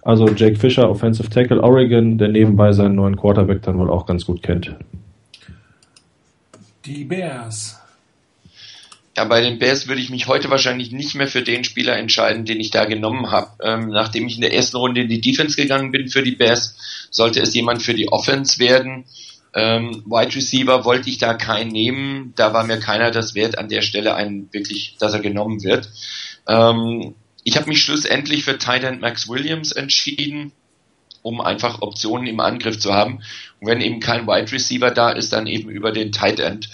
Also 0.00 0.28
Jake 0.28 0.56
Fisher, 0.56 0.88
Offensive 0.88 1.28
Tackle 1.28 1.62
Oregon, 1.62 2.16
der 2.16 2.28
nebenbei 2.28 2.72
seinen 2.72 2.94
neuen 2.94 3.16
Quarterback 3.16 3.62
dann 3.62 3.78
wohl 3.78 3.90
auch 3.90 4.06
ganz 4.06 4.24
gut 4.24 4.42
kennt. 4.42 4.74
Die 6.86 7.04
Bears. 7.04 7.85
Ja, 9.16 9.24
bei 9.24 9.40
den 9.40 9.58
Bears 9.58 9.88
würde 9.88 10.02
ich 10.02 10.10
mich 10.10 10.26
heute 10.26 10.50
wahrscheinlich 10.50 10.92
nicht 10.92 11.14
mehr 11.14 11.26
für 11.26 11.42
den 11.42 11.64
Spieler 11.64 11.96
entscheiden, 11.96 12.44
den 12.44 12.60
ich 12.60 12.70
da 12.70 12.84
genommen 12.84 13.30
habe. 13.30 13.52
Ähm, 13.62 13.88
nachdem 13.88 14.26
ich 14.26 14.34
in 14.34 14.42
der 14.42 14.52
ersten 14.52 14.76
Runde 14.76 15.00
in 15.00 15.08
die 15.08 15.22
Defense 15.22 15.56
gegangen 15.56 15.90
bin 15.90 16.08
für 16.08 16.22
die 16.22 16.36
Bears, 16.36 16.76
sollte 17.10 17.40
es 17.40 17.54
jemand 17.54 17.82
für 17.82 17.94
die 17.94 18.12
Offense 18.12 18.58
werden. 18.58 19.06
Ähm, 19.54 20.02
Wide 20.04 20.36
Receiver 20.36 20.84
wollte 20.84 21.08
ich 21.08 21.16
da 21.16 21.32
keinen 21.32 21.72
nehmen. 21.72 22.34
Da 22.36 22.52
war 22.52 22.64
mir 22.64 22.78
keiner 22.78 23.10
das 23.10 23.34
wert, 23.34 23.56
an 23.56 23.70
der 23.70 23.80
Stelle 23.80 24.14
einen 24.14 24.52
wirklich, 24.52 24.96
dass 24.98 25.14
er 25.14 25.20
genommen 25.20 25.64
wird. 25.64 25.88
Ähm, 26.46 27.14
ich 27.42 27.56
habe 27.56 27.70
mich 27.70 27.82
schlussendlich 27.82 28.44
für 28.44 28.58
Tight 28.58 28.84
End 28.84 29.00
Max 29.00 29.30
Williams 29.30 29.72
entschieden, 29.72 30.52
um 31.22 31.40
einfach 31.40 31.80
Optionen 31.80 32.26
im 32.26 32.40
Angriff 32.40 32.78
zu 32.78 32.92
haben. 32.92 33.22
Und 33.60 33.68
wenn 33.68 33.80
eben 33.80 34.00
kein 34.00 34.26
Wide 34.26 34.52
Receiver 34.52 34.90
da 34.90 35.10
ist, 35.10 35.32
dann 35.32 35.46
eben 35.46 35.70
über 35.70 35.90
den 35.90 36.12
Tight 36.12 36.38
End 36.38 36.68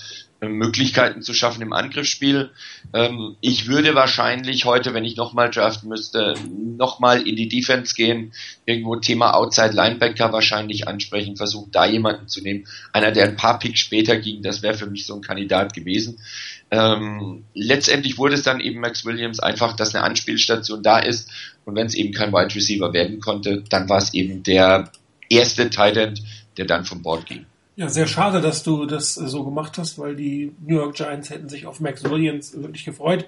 Möglichkeiten 0.48 1.22
zu 1.22 1.34
schaffen 1.34 1.62
im 1.62 1.72
Angriffsspiel. 1.72 2.50
Ähm, 2.92 3.36
ich 3.40 3.68
würde 3.68 3.94
wahrscheinlich 3.94 4.64
heute, 4.64 4.92
wenn 4.92 5.04
ich 5.04 5.16
nochmal 5.16 5.50
draften 5.50 5.88
müsste, 5.88 6.34
nochmal 6.50 7.26
in 7.26 7.36
die 7.36 7.48
Defense 7.48 7.94
gehen, 7.94 8.32
irgendwo 8.66 8.96
Thema 8.96 9.34
Outside 9.34 9.72
Linebacker 9.72 10.32
wahrscheinlich 10.32 10.88
ansprechen, 10.88 11.36
versuchen 11.36 11.70
da 11.70 11.86
jemanden 11.86 12.28
zu 12.28 12.42
nehmen. 12.42 12.66
Einer, 12.92 13.12
der 13.12 13.24
ein 13.28 13.36
paar 13.36 13.58
Picks 13.58 13.80
später 13.80 14.16
ging, 14.16 14.42
das 14.42 14.62
wäre 14.62 14.74
für 14.74 14.86
mich 14.86 15.06
so 15.06 15.14
ein 15.14 15.22
Kandidat 15.22 15.74
gewesen. 15.74 16.18
Ähm, 16.70 17.44
letztendlich 17.54 18.18
wurde 18.18 18.34
es 18.34 18.42
dann 18.42 18.60
eben 18.60 18.80
Max 18.80 19.04
Williams 19.04 19.38
einfach, 19.38 19.76
dass 19.76 19.94
eine 19.94 20.04
Anspielstation 20.04 20.82
da 20.82 20.98
ist 20.98 21.30
und 21.64 21.76
wenn 21.76 21.86
es 21.86 21.94
eben 21.94 22.12
kein 22.12 22.32
Wide 22.32 22.54
Receiver 22.54 22.92
werden 22.92 23.20
konnte, 23.20 23.62
dann 23.68 23.88
war 23.88 23.98
es 23.98 24.14
eben 24.14 24.42
der 24.42 24.90
erste 25.28 25.70
Tight 25.70 25.96
End, 25.96 26.22
der 26.56 26.66
dann 26.66 26.84
vom 26.84 27.02
Bord 27.02 27.26
ging. 27.26 27.46
Ja, 27.74 27.88
sehr 27.88 28.06
schade, 28.06 28.42
dass 28.42 28.62
du 28.62 28.84
das 28.84 29.16
äh, 29.16 29.26
so 29.28 29.44
gemacht 29.44 29.78
hast, 29.78 29.98
weil 29.98 30.14
die 30.14 30.52
New 30.60 30.76
York 30.76 30.94
Giants 30.94 31.30
hätten 31.30 31.48
sich 31.48 31.66
auf 31.66 31.80
Max 31.80 32.04
Williams 32.04 32.54
wirklich 32.54 32.84
gefreut. 32.84 33.26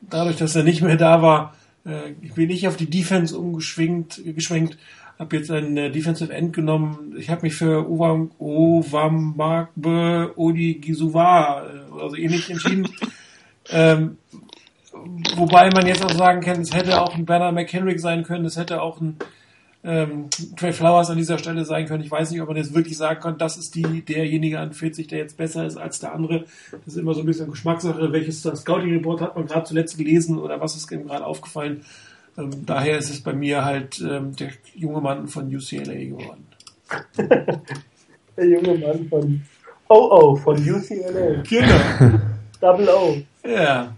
Dadurch, 0.00 0.36
dass 0.36 0.56
er 0.56 0.64
nicht 0.64 0.82
mehr 0.82 0.96
da 0.96 1.22
war, 1.22 1.54
äh, 1.84 2.10
bin 2.34 2.50
ich 2.50 2.66
auf 2.66 2.76
die 2.76 2.90
Defense 2.90 3.38
umgeschwenkt, 3.38 4.20
geschwenkt, 4.24 4.76
habe 5.18 5.36
jetzt 5.36 5.50
einen 5.50 5.76
äh, 5.76 5.90
Defensive 5.90 6.32
End 6.32 6.52
genommen. 6.52 7.14
Ich 7.18 7.30
habe 7.30 7.42
mich 7.42 7.54
für 7.54 7.88
Ovam, 7.88 8.32
Ovamagbe 8.38 10.32
Odi 10.36 10.74
Gisuwa 10.74 11.64
oder 11.92 12.10
so 12.10 12.16
ähnlich 12.16 12.50
entschieden. 12.50 12.88
ähm, 13.70 14.18
wobei 15.36 15.70
man 15.70 15.86
jetzt 15.86 16.04
auch 16.04 16.12
sagen 16.12 16.40
kann, 16.40 16.60
es 16.60 16.74
hätte 16.74 17.00
auch 17.00 17.14
ein 17.14 17.26
Bernard 17.26 17.54
McHenrick 17.54 18.00
sein 18.00 18.24
können, 18.24 18.44
es 18.44 18.56
hätte 18.56 18.82
auch 18.82 19.00
ein 19.00 19.16
ähm, 19.88 20.28
Trey 20.56 20.74
Flowers 20.74 21.08
an 21.08 21.16
dieser 21.16 21.38
Stelle 21.38 21.64
sein 21.64 21.86
können. 21.86 22.04
Ich 22.04 22.10
weiß 22.10 22.30
nicht, 22.30 22.42
ob 22.42 22.48
man 22.48 22.58
jetzt 22.58 22.74
wirklich 22.74 22.98
sagen 22.98 23.20
kann, 23.20 23.38
das 23.38 23.56
ist 23.56 23.74
die, 23.74 24.02
derjenige 24.02 24.60
an 24.60 24.74
40, 24.74 25.08
der 25.08 25.20
jetzt 25.20 25.38
besser 25.38 25.64
ist 25.64 25.78
als 25.78 25.98
der 25.98 26.12
andere. 26.12 26.44
Das 26.70 26.88
ist 26.88 26.96
immer 26.98 27.14
so 27.14 27.20
ein 27.20 27.26
bisschen 27.26 27.50
Geschmackssache. 27.50 28.12
Welches 28.12 28.42
Scouting 28.42 28.92
Report 28.92 29.22
hat 29.22 29.34
man 29.34 29.46
gerade 29.46 29.64
zuletzt 29.64 29.96
gelesen 29.96 30.38
oder 30.38 30.60
was 30.60 30.76
ist 30.76 30.92
ihm 30.92 31.06
gerade 31.06 31.24
aufgefallen? 31.24 31.80
Ähm, 32.36 32.50
daher 32.66 32.98
ist 32.98 33.08
es 33.08 33.22
bei 33.22 33.32
mir 33.32 33.64
halt 33.64 33.98
ähm, 34.00 34.36
der 34.36 34.50
junge 34.74 35.00
Mann 35.00 35.26
von 35.26 35.46
UCLA 35.46 35.94
geworden. 35.94 36.46
der 38.36 38.46
junge 38.46 38.78
Mann 38.78 39.08
von 39.08 39.42
OO 39.88 40.36
von 40.36 40.56
UCLA. 40.56 41.42
Genau. 41.48 42.20
Double 42.60 42.88
O. 42.90 43.16
Ja. 43.48 43.94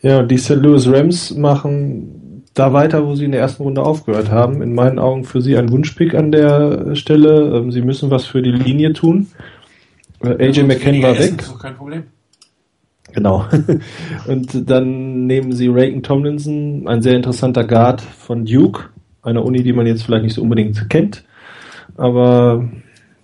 Ja, 0.00 0.20
und 0.20 0.28
die 0.28 0.38
St. 0.38 0.56
Louis 0.56 0.88
Rams 0.88 1.32
machen 1.32 2.21
da 2.54 2.72
weiter, 2.72 3.06
wo 3.06 3.14
sie 3.14 3.24
in 3.24 3.32
der 3.32 3.40
ersten 3.40 3.62
Runde 3.62 3.82
aufgehört 3.82 4.30
haben. 4.30 4.62
In 4.62 4.74
meinen 4.74 4.98
Augen 4.98 5.24
für 5.24 5.40
sie 5.40 5.56
ein 5.56 5.70
Wunschpick 5.70 6.14
an 6.14 6.32
der 6.32 6.94
Stelle. 6.94 7.56
Ähm, 7.56 7.72
sie 7.72 7.82
müssen 7.82 8.10
was 8.10 8.26
für 8.26 8.42
die 8.42 8.52
Linie 8.52 8.92
tun. 8.92 9.28
Äh, 10.22 10.48
AJ 10.48 10.58
ja, 10.58 10.64
McCann 10.64 11.02
war 11.02 11.18
weg. 11.18 11.40
Ist 11.40 11.58
kein 11.58 11.76
Problem. 11.76 12.04
Genau. 13.12 13.46
Und 14.26 14.70
dann 14.70 15.26
nehmen 15.26 15.52
sie 15.52 15.68
Reagan 15.68 16.02
Tomlinson, 16.02 16.88
ein 16.88 17.02
sehr 17.02 17.14
interessanter 17.14 17.64
Guard 17.64 18.00
von 18.00 18.44
Duke, 18.44 18.84
einer 19.22 19.44
Uni, 19.44 19.62
die 19.62 19.72
man 19.72 19.86
jetzt 19.86 20.02
vielleicht 20.02 20.24
nicht 20.24 20.34
so 20.34 20.42
unbedingt 20.42 20.88
kennt. 20.88 21.24
Aber 21.96 22.68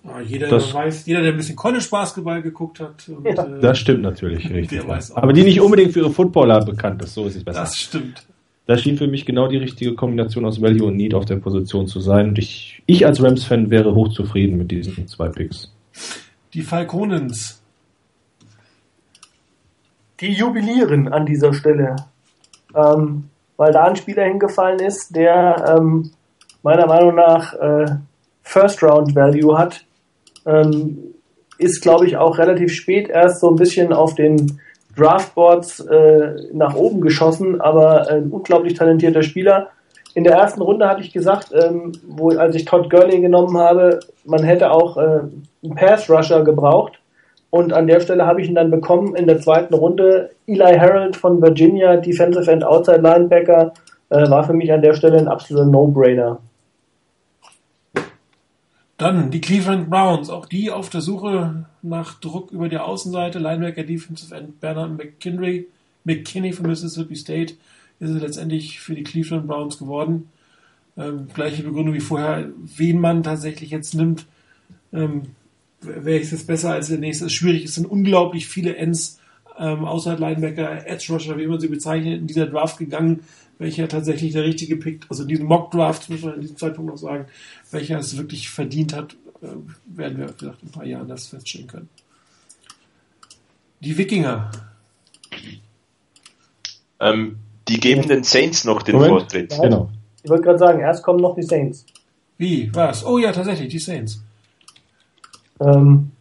ja, 0.03 0.21
jeder, 0.21 0.47
das, 0.47 0.73
weiß, 0.73 1.05
jeder, 1.05 1.21
der 1.21 1.31
ein 1.31 1.37
bisschen 1.37 1.55
College 1.55 1.87
Basketball 1.89 2.41
geguckt 2.41 2.79
hat. 2.79 3.09
Und, 3.09 3.25
ja, 3.25 3.43
äh, 3.43 3.59
das 3.61 3.79
stimmt 3.79 4.01
natürlich, 4.01 4.49
richtig. 4.51 4.81
Aber 5.15 5.33
die 5.33 5.43
nicht 5.43 5.61
unbedingt 5.61 5.93
für 5.93 5.99
ihre 5.99 6.11
Footballer 6.11 6.63
bekannt 6.63 7.01
ist, 7.01 7.13
so 7.13 7.25
ist 7.25 7.35
es 7.35 7.43
besser. 7.43 7.61
Das 7.61 7.75
stimmt 7.75 8.28
das 8.69 8.81
schien 8.81 8.97
für 8.97 9.07
mich 9.07 9.25
genau 9.25 9.47
die 9.47 9.57
richtige 9.57 9.95
Kombination 9.95 10.45
aus 10.45 10.61
Value 10.61 10.89
und 10.89 10.95
Need 10.95 11.15
auf 11.15 11.25
der 11.25 11.37
Position 11.37 11.87
zu 11.87 11.99
sein. 11.99 12.29
Und 12.29 12.37
ich, 12.37 12.83
ich 12.85 13.03
als 13.03 13.19
Rams-Fan 13.19 13.71
wäre 13.71 13.95
hochzufrieden 13.95 14.59
mit 14.59 14.69
diesen 14.69 15.07
zwei 15.07 15.27
Picks. 15.27 15.73
Die 16.53 16.61
Falconens. 16.61 17.63
Die 20.19 20.33
jubilieren 20.33 21.07
an 21.07 21.25
dieser 21.25 21.51
Stelle. 21.51 21.95
Ähm, 22.75 23.23
weil 23.57 23.71
da 23.71 23.85
ein 23.85 23.95
Spieler 23.95 24.25
hingefallen 24.25 24.79
ist, 24.81 25.15
der 25.15 25.79
ähm, 25.79 26.11
meiner 26.61 26.85
Meinung 26.85 27.15
nach 27.15 27.55
äh, 27.55 27.95
First 28.43 28.83
Round 28.83 29.15
Value 29.15 29.57
hat. 29.57 29.83
Ähm, 30.45 31.15
ist, 31.57 31.81
glaube 31.81 32.05
ich, 32.05 32.17
auch 32.17 32.37
relativ 32.37 32.71
spät 32.71 33.09
erst 33.09 33.41
so 33.41 33.49
ein 33.49 33.55
bisschen 33.55 33.93
auf 33.93 34.13
den 34.13 34.59
Draftboards 34.99 35.79
äh, 35.81 36.33
nach 36.53 36.75
oben 36.75 37.01
geschossen, 37.01 37.61
aber 37.61 38.09
ein 38.09 38.29
unglaublich 38.29 38.73
talentierter 38.73 39.23
Spieler. 39.23 39.69
In 40.15 40.23
der 40.23 40.33
ersten 40.33 40.61
Runde 40.61 40.87
hatte 40.87 41.01
ich 41.01 41.13
gesagt, 41.13 41.51
ähm, 41.53 41.93
wo, 42.07 42.29
als 42.29 42.55
ich 42.55 42.65
Todd 42.65 42.89
Gurley 42.89 43.21
genommen 43.21 43.57
habe, 43.57 43.99
man 44.25 44.43
hätte 44.43 44.71
auch 44.71 44.97
äh, 44.97 45.21
einen 45.63 45.75
Pass-Rusher 45.75 46.43
gebraucht. 46.43 46.99
Und 47.51 47.73
an 47.73 47.87
der 47.87 47.99
Stelle 47.99 48.25
habe 48.25 48.41
ich 48.41 48.49
ihn 48.49 48.55
dann 48.55 48.69
bekommen 48.69 49.15
in 49.15 49.27
der 49.27 49.39
zweiten 49.39 49.73
Runde. 49.73 50.31
Eli 50.45 50.77
Harold 50.77 51.15
von 51.15 51.41
Virginia, 51.41 51.97
Defensive 51.97 52.51
End 52.51 52.63
Outside 52.63 53.01
Linebacker, 53.01 53.73
äh, 54.09 54.29
war 54.29 54.43
für 54.43 54.53
mich 54.53 54.71
an 54.71 54.81
der 54.81 54.93
Stelle 54.93 55.17
ein 55.17 55.27
absoluter 55.27 55.65
No-Brainer. 55.65 56.39
Dann 58.99 59.31
die 59.31 59.39
Cleveland 59.39 59.89
Browns, 59.89 60.29
auch 60.29 60.45
die 60.45 60.71
auf 60.71 60.89
der 60.89 60.99
Suche 60.99 61.65
nach 61.81 62.19
Druck 62.19 62.51
über 62.51 62.67
die 62.67 62.77
Außenseite. 62.77 63.39
Linebacker 63.39 63.83
Defensive 63.83 64.35
End 64.35 64.59
Bernard 64.59 64.97
McKinley, 64.97 65.67
McKinney 66.03 66.51
von 66.51 66.67
Mississippi 66.67 67.15
State 67.15 67.53
ist 68.01 68.09
es 68.09 68.21
letztendlich 68.21 68.81
für 68.81 68.95
die 68.95 69.03
Cleveland 69.03 69.47
Browns 69.47 69.77
geworden. 69.77 70.27
Ähm, 70.97 71.29
gleiche 71.33 71.63
Begründung 71.63 71.93
wie 71.95 72.01
vorher, 72.01 72.49
wen 72.57 72.99
man 72.99 73.23
tatsächlich 73.23 73.69
jetzt 73.69 73.95
nimmt. 73.95 74.25
Ähm, 74.91 75.27
welches 75.79 76.33
ist 76.33 76.47
besser 76.47 76.73
als 76.73 76.89
der 76.89 76.97
nächste? 76.97 77.25
Es 77.25 77.31
ist 77.31 77.37
schwierig, 77.37 77.63
es 77.63 77.75
sind 77.75 77.89
unglaublich 77.89 78.47
viele 78.47 78.75
Ends 78.75 79.21
ähm, 79.57 79.85
außerhalb 79.85 80.19
Linebacker, 80.19 80.85
Edge 80.85 81.13
Rusher, 81.13 81.37
wie 81.37 81.47
man 81.47 81.61
sie 81.61 81.69
bezeichnet, 81.69 82.19
in 82.19 82.27
dieser 82.27 82.47
Draft 82.47 82.77
gegangen, 82.77 83.21
welcher 83.59 83.87
tatsächlich 83.87 84.33
der 84.33 84.43
richtige 84.43 84.77
Pick, 84.77 85.05
also 85.09 85.25
diesen 85.25 85.45
Mock 85.45 85.69
Draft, 85.71 86.09
muss 86.09 86.23
man 86.23 86.35
in 86.35 86.41
diesem 86.41 86.57
Zeitpunkt 86.57 86.89
noch 86.89 86.97
sagen, 86.97 87.25
welcher 87.71 87.99
es 87.99 88.17
wirklich 88.17 88.49
verdient 88.49 88.95
hat, 88.95 89.15
äh, 89.41 89.47
werden 89.85 90.17
wir 90.17 90.29
vielleicht 90.29 90.63
in 90.63 90.69
ein 90.69 90.71
paar 90.71 90.85
Jahren 90.85 91.07
das 91.07 91.27
feststellen 91.27 91.67
können. 91.67 91.89
Die 93.81 93.97
Wikinger. 93.97 94.49
Ähm, 96.99 97.37
die 97.67 97.79
geben 97.79 98.07
den 98.07 98.23
Saints 98.23 98.65
noch 98.65 98.81
den 98.81 98.95
Moment. 98.95 99.11
Vortritt. 99.11 99.53
Ja, 99.53 99.61
genau. 99.61 99.89
Ich 100.23 100.29
wollte 100.29 100.43
gerade 100.43 100.59
sagen, 100.59 100.79
erst 100.79 101.03
kommen 101.03 101.21
noch 101.21 101.35
die 101.35 101.43
Saints. 101.43 101.85
Wie? 102.37 102.69
Was? 102.73 103.05
Oh 103.05 103.17
ja, 103.17 103.31
tatsächlich, 103.31 103.69
die 103.69 103.79
Saints. 103.79 104.21
Ähm, 105.59 106.11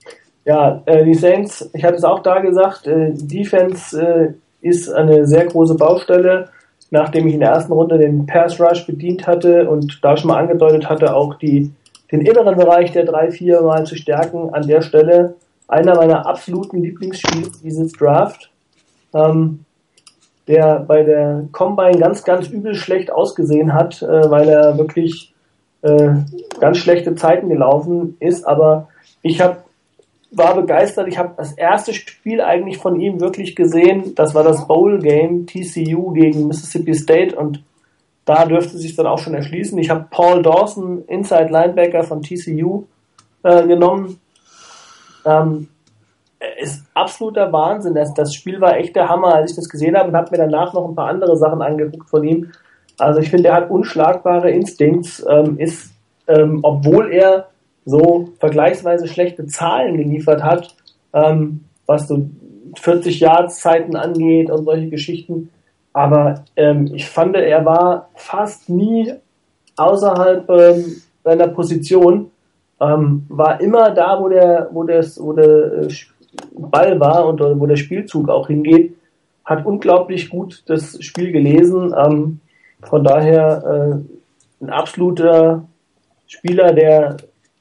ja, 0.45 0.83
äh, 0.87 1.05
die 1.05 1.15
Saints, 1.15 1.71
ich 1.73 1.85
hatte 1.85 1.97
es 1.97 2.05
auch 2.05 2.21
da 2.21 2.41
gesagt, 2.41 2.87
äh, 2.87 3.13
Defense 3.15 4.01
äh, 4.01 4.35
ist 4.61 4.89
eine 4.89 5.27
sehr 5.27 5.47
große 5.47 5.75
Baustelle, 5.77 6.51
nachdem 6.91 7.27
ich 7.27 7.35
in 7.35 7.41
der 7.41 7.51
ersten 7.51 7.73
Runde 7.73 7.99
den 7.99 8.27
Pass 8.27 8.61
Rush 8.61 8.87
bedient 8.87 9.27
hatte 9.27 9.69
und 9.69 10.01
da 10.03 10.17
schon 10.17 10.29
mal 10.29 10.39
angedeutet 10.39 10.89
hatte, 10.89 11.15
auch 11.15 11.35
die, 11.35 11.73
den 12.11 12.21
inneren 12.23 12.57
Bereich 12.57 12.93
der 12.93 13.07
3-4 13.07 13.63
mal 13.63 13.85
zu 13.85 13.97
stärken. 13.97 14.55
An 14.55 14.67
der 14.67 14.83
Stelle 14.83 15.35
einer 15.67 15.97
meiner 15.97 16.27
absoluten 16.27 16.83
Lieblingsspiele 16.83 17.51
dieses 17.63 17.93
Draft. 17.93 18.51
Ähm, 19.15 19.65
der 20.49 20.81
bei 20.81 21.03
der 21.03 21.45
Combine 21.53 21.99
ganz, 21.99 22.25
ganz 22.25 22.49
übel 22.49 22.75
schlecht 22.75 23.13
ausgesehen 23.13 23.75
hat, 23.75 24.03
äh, 24.03 24.31
weil 24.31 24.49
er 24.49 24.79
wirklich 24.79 25.35
äh, 25.83 26.15
ganz 26.59 26.79
schlechte 26.79 27.15
Zeiten 27.15 27.51
gelaufen 27.51 28.17
ist. 28.19 28.49
Aber 28.49 28.89
ich 29.23 29.41
hab, 29.41 29.68
war 30.31 30.55
begeistert. 30.55 31.09
Ich 31.09 31.19
habe 31.19 31.35
das 31.37 31.53
erste 31.53 31.95
Spiel 31.95 32.41
eigentlich 32.41 32.79
von 32.79 33.01
ihm 33.01 33.21
wirklich 33.21 33.57
gesehen. 33.57 34.15
Das 34.15 34.35
war 34.35 34.45
das 34.45 34.67
Bowl 34.67 34.99
Game 34.99 35.47
TCU 35.47 36.13
gegen 36.13 36.49
Mississippi 36.49 36.95
State 36.95 37.37
und 37.37 37.63
da 38.25 38.45
dürfte 38.45 38.77
sich 38.77 38.95
dann 38.95 39.07
auch 39.07 39.19
schon 39.19 39.35
erschließen. 39.35 39.79
Ich 39.79 39.89
habe 39.89 40.07
Paul 40.11 40.43
Dawson, 40.43 41.03
Inside 41.07 41.49
Linebacker 41.51 42.03
von 42.03 42.21
TCU, 42.21 42.85
äh, 43.43 43.67
genommen. 43.67 44.21
Ähm, 45.25 45.69
ist 46.61 46.85
absoluter 46.95 47.53
Wahnsinn. 47.53 47.95
Das, 47.95 48.13
das 48.15 48.35
Spiel 48.35 48.61
war 48.61 48.77
echt 48.77 48.95
der 48.97 49.09
Hammer, 49.09 49.35
als 49.35 49.53
ich 49.53 49.57
das 49.57 49.69
gesehen 49.69 49.97
habe 49.97 50.09
und 50.09 50.17
habe 50.17 50.31
mir 50.31 50.39
danach 50.39 50.73
noch 50.73 50.89
ein 50.89 50.95
paar 50.95 51.09
andere 51.09 51.37
Sachen 51.37 51.63
angeguckt 51.63 52.09
von 52.09 52.23
ihm. 52.23 52.53
Also 52.99 53.21
ich 53.21 53.31
finde, 53.31 53.49
er 53.49 53.55
hat 53.55 53.71
unschlagbare 53.71 54.51
Instincts, 54.51 55.25
ähm, 55.29 55.59
ist, 55.59 55.91
ähm, 56.27 56.61
obwohl 56.63 57.13
er 57.13 57.49
so 57.85 58.31
vergleichsweise 58.39 59.09
schlechte 59.09 59.47
Zahlen 59.47 59.97
geliefert 59.97 60.43
hat, 60.43 60.75
ähm, 61.13 61.65
was 61.87 62.09
so 62.09 62.29
40 62.77 63.21
Jahreszeiten 63.21 63.97
angeht 63.97 64.51
und 64.51 64.65
solche 64.65 64.89
Geschichten. 64.89 65.51
Aber 65.93 66.45
ähm, 66.57 66.91
ich 66.95 67.09
fand, 67.09 67.35
er 67.35 67.65
war 67.65 68.11
fast 68.15 68.69
nie 68.69 69.15
außerhalb 69.77 70.49
ähm, 70.51 71.03
seiner 71.25 71.49
Position, 71.49 72.31
ähm, 72.81 73.25
war 73.29 73.61
immer 73.61 73.91
da, 73.91 74.21
wo 74.21 74.29
der, 74.29 74.69
wo 74.73 74.85
das, 74.85 75.21
wo 75.21 75.33
der 75.33 75.83
äh, 75.83 75.89
Ball 76.53 77.01
war 77.01 77.27
und 77.27 77.41
wo 77.41 77.67
der 77.67 77.77
Spielzug 77.77 78.29
auch 78.29 78.49
hingeht, 78.49 78.95
hat 79.45 79.65
unglaublich 79.65 80.29
gut 80.29 80.63
das 80.67 81.03
Spiel 81.03 81.33
gelesen. 81.33 81.95
Ähm, 81.97 82.41
von 82.83 83.03
daher 83.03 84.01
äh, 84.61 84.65
ein 84.65 84.71
absoluter 84.71 85.65
Spieler, 86.27 86.73
der, 86.73 87.17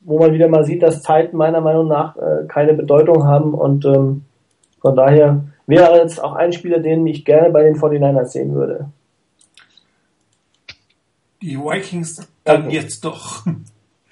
wo 0.07 0.19
man 0.19 0.31
wieder 0.31 0.47
mal 0.47 0.63
sieht, 0.63 0.81
dass 0.81 1.03
Zeiten 1.03 1.35
meiner 1.35 1.59
Meinung 1.59 1.89
nach 1.89 2.15
äh, 2.15 2.47
keine 2.47 2.73
Bedeutung 2.73 3.25
haben 3.25 3.53
und 3.53 3.83
ähm, 3.83 4.23
von 4.79 4.95
daher 4.95 5.43
wäre 5.67 5.97
jetzt 5.97 6.23
auch 6.23 6.33
ein 6.33 6.53
Spieler, 6.53 6.79
den 6.79 7.05
ich 7.05 7.25
gerne 7.25 7.49
bei 7.49 7.63
den 7.63 7.75
49ers 7.75 8.27
sehen 8.27 8.55
würde. 8.55 8.89
Die 11.41 11.57
Vikings 11.57 12.25
dann 12.45 12.67
okay. 12.67 12.75
jetzt 12.75 13.05
doch. 13.05 13.45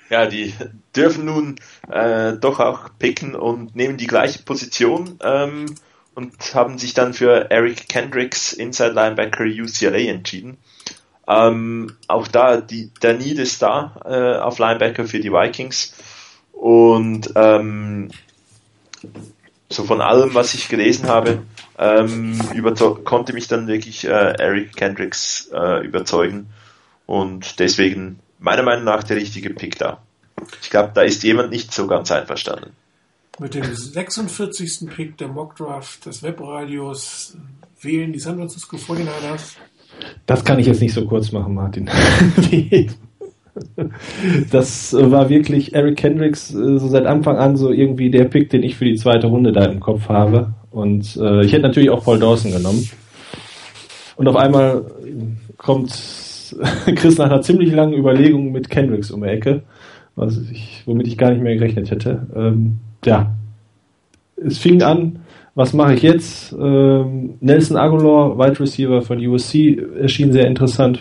Ja, 0.07 0.27
die 0.27 0.53
dürfen 0.95 1.25
nun 1.25 1.55
äh, 1.89 2.33
doch 2.33 2.59
auch 2.59 2.89
picken 2.99 3.33
und 3.33 3.75
nehmen 3.75 3.97
die 3.97 4.05
gleiche 4.05 4.43
Position 4.43 5.17
ähm, 5.23 5.65
und 6.13 6.53
haben 6.53 6.77
sich 6.77 6.93
dann 6.93 7.15
für 7.15 7.49
Eric 7.49 7.89
Kendricks, 7.89 8.53
Inside 8.53 8.91
Linebacker 8.91 9.45
UCLA, 9.45 10.11
entschieden. 10.11 10.57
Ähm, 11.27 11.95
auch 12.07 12.27
da, 12.27 12.57
die, 12.61 12.91
der 13.01 13.15
Need 13.15 13.39
ist 13.39 13.61
da 13.61 13.95
äh, 14.05 14.39
auf 14.39 14.59
Linebacker 14.59 15.05
für 15.05 15.19
die 15.19 15.31
Vikings. 15.31 15.93
Und 16.51 17.31
ähm, 17.35 18.09
so 19.69 19.83
von 19.83 20.01
allem, 20.01 20.33
was 20.33 20.53
ich 20.53 20.69
gelesen 20.69 21.07
habe, 21.07 21.43
ähm, 21.77 22.39
konnte 23.03 23.33
mich 23.33 23.47
dann 23.47 23.67
wirklich 23.67 24.05
äh, 24.05 24.09
Eric 24.09 24.75
Kendricks 24.75 25.49
äh, 25.53 25.85
überzeugen. 25.85 26.47
Und 27.05 27.59
deswegen 27.59 28.19
meiner 28.39 28.63
Meinung 28.63 28.85
nach 28.85 29.03
der 29.03 29.17
richtige 29.17 29.49
Pick 29.51 29.77
da. 29.77 30.01
Ich 30.61 30.69
glaube, 30.69 30.91
da 30.93 31.01
ist 31.01 31.23
jemand 31.23 31.49
nicht 31.49 31.73
so 31.73 31.87
ganz 31.87 32.11
einverstanden. 32.11 32.71
Mit 33.39 33.53
dem 33.53 33.75
46. 33.75 34.89
Pick 34.95 35.17
der 35.17 35.27
Mockdraft 35.27 36.05
des 36.05 36.23
Webradios 36.23 37.35
wählen 37.81 38.13
die 38.13 38.19
San 38.19 38.37
Francisco 38.37 38.77
49ers. 38.77 39.57
Das 40.25 40.43
kann 40.43 40.59
ich 40.59 40.67
jetzt 40.67 40.81
nicht 40.81 40.93
so 40.93 41.05
kurz 41.05 41.31
machen, 41.31 41.53
Martin. 41.53 41.89
das 44.51 44.93
war 44.93 45.29
wirklich 45.29 45.73
Eric 45.73 45.97
Kendricks 45.97 46.53
äh, 46.53 46.77
so 46.77 46.87
seit 46.87 47.05
Anfang 47.05 47.37
an 47.37 47.55
so 47.55 47.71
irgendwie 47.71 48.09
der 48.09 48.25
Pick, 48.25 48.49
den 48.49 48.63
ich 48.63 48.75
für 48.75 48.85
die 48.85 48.95
zweite 48.95 49.27
Runde 49.27 49.51
da 49.51 49.65
im 49.65 49.79
Kopf 49.79 50.09
habe. 50.09 50.53
Und 50.71 51.15
äh, 51.17 51.45
ich 51.45 51.53
hätte 51.53 51.63
natürlich 51.63 51.89
auch 51.89 52.03
Paul 52.03 52.19
Dawson 52.19 52.51
genommen. 52.51 52.89
Und 54.17 54.27
auf 54.27 54.35
einmal 54.35 54.85
kommt 55.57 55.91
Chris 56.95 57.17
nach 57.17 57.25
einer 57.25 57.41
ziemlich 57.41 57.71
langen 57.71 57.93
Überlegung 57.93 58.51
mit 58.51 58.69
Kendricks 58.69 59.11
um 59.11 59.21
die 59.21 59.29
Ecke, 59.29 59.63
was 60.15 60.37
ich, 60.51 60.83
womit 60.85 61.07
ich 61.07 61.17
gar 61.17 61.31
nicht 61.31 61.41
mehr 61.41 61.55
gerechnet 61.55 61.91
hätte. 61.91 62.27
Ähm, 62.35 62.79
ja, 63.05 63.35
es 64.37 64.57
fing 64.57 64.81
an, 64.81 65.19
was 65.55 65.73
mache 65.73 65.93
ich 65.93 66.01
jetzt? 66.01 66.53
Ähm, 66.53 67.35
Nelson 67.39 67.77
Aguilar, 67.77 68.37
Wide 68.37 68.59
Receiver 68.59 69.01
von 69.01 69.25
USC, 69.25 69.81
erschien 69.99 70.31
sehr 70.31 70.47
interessant. 70.47 70.99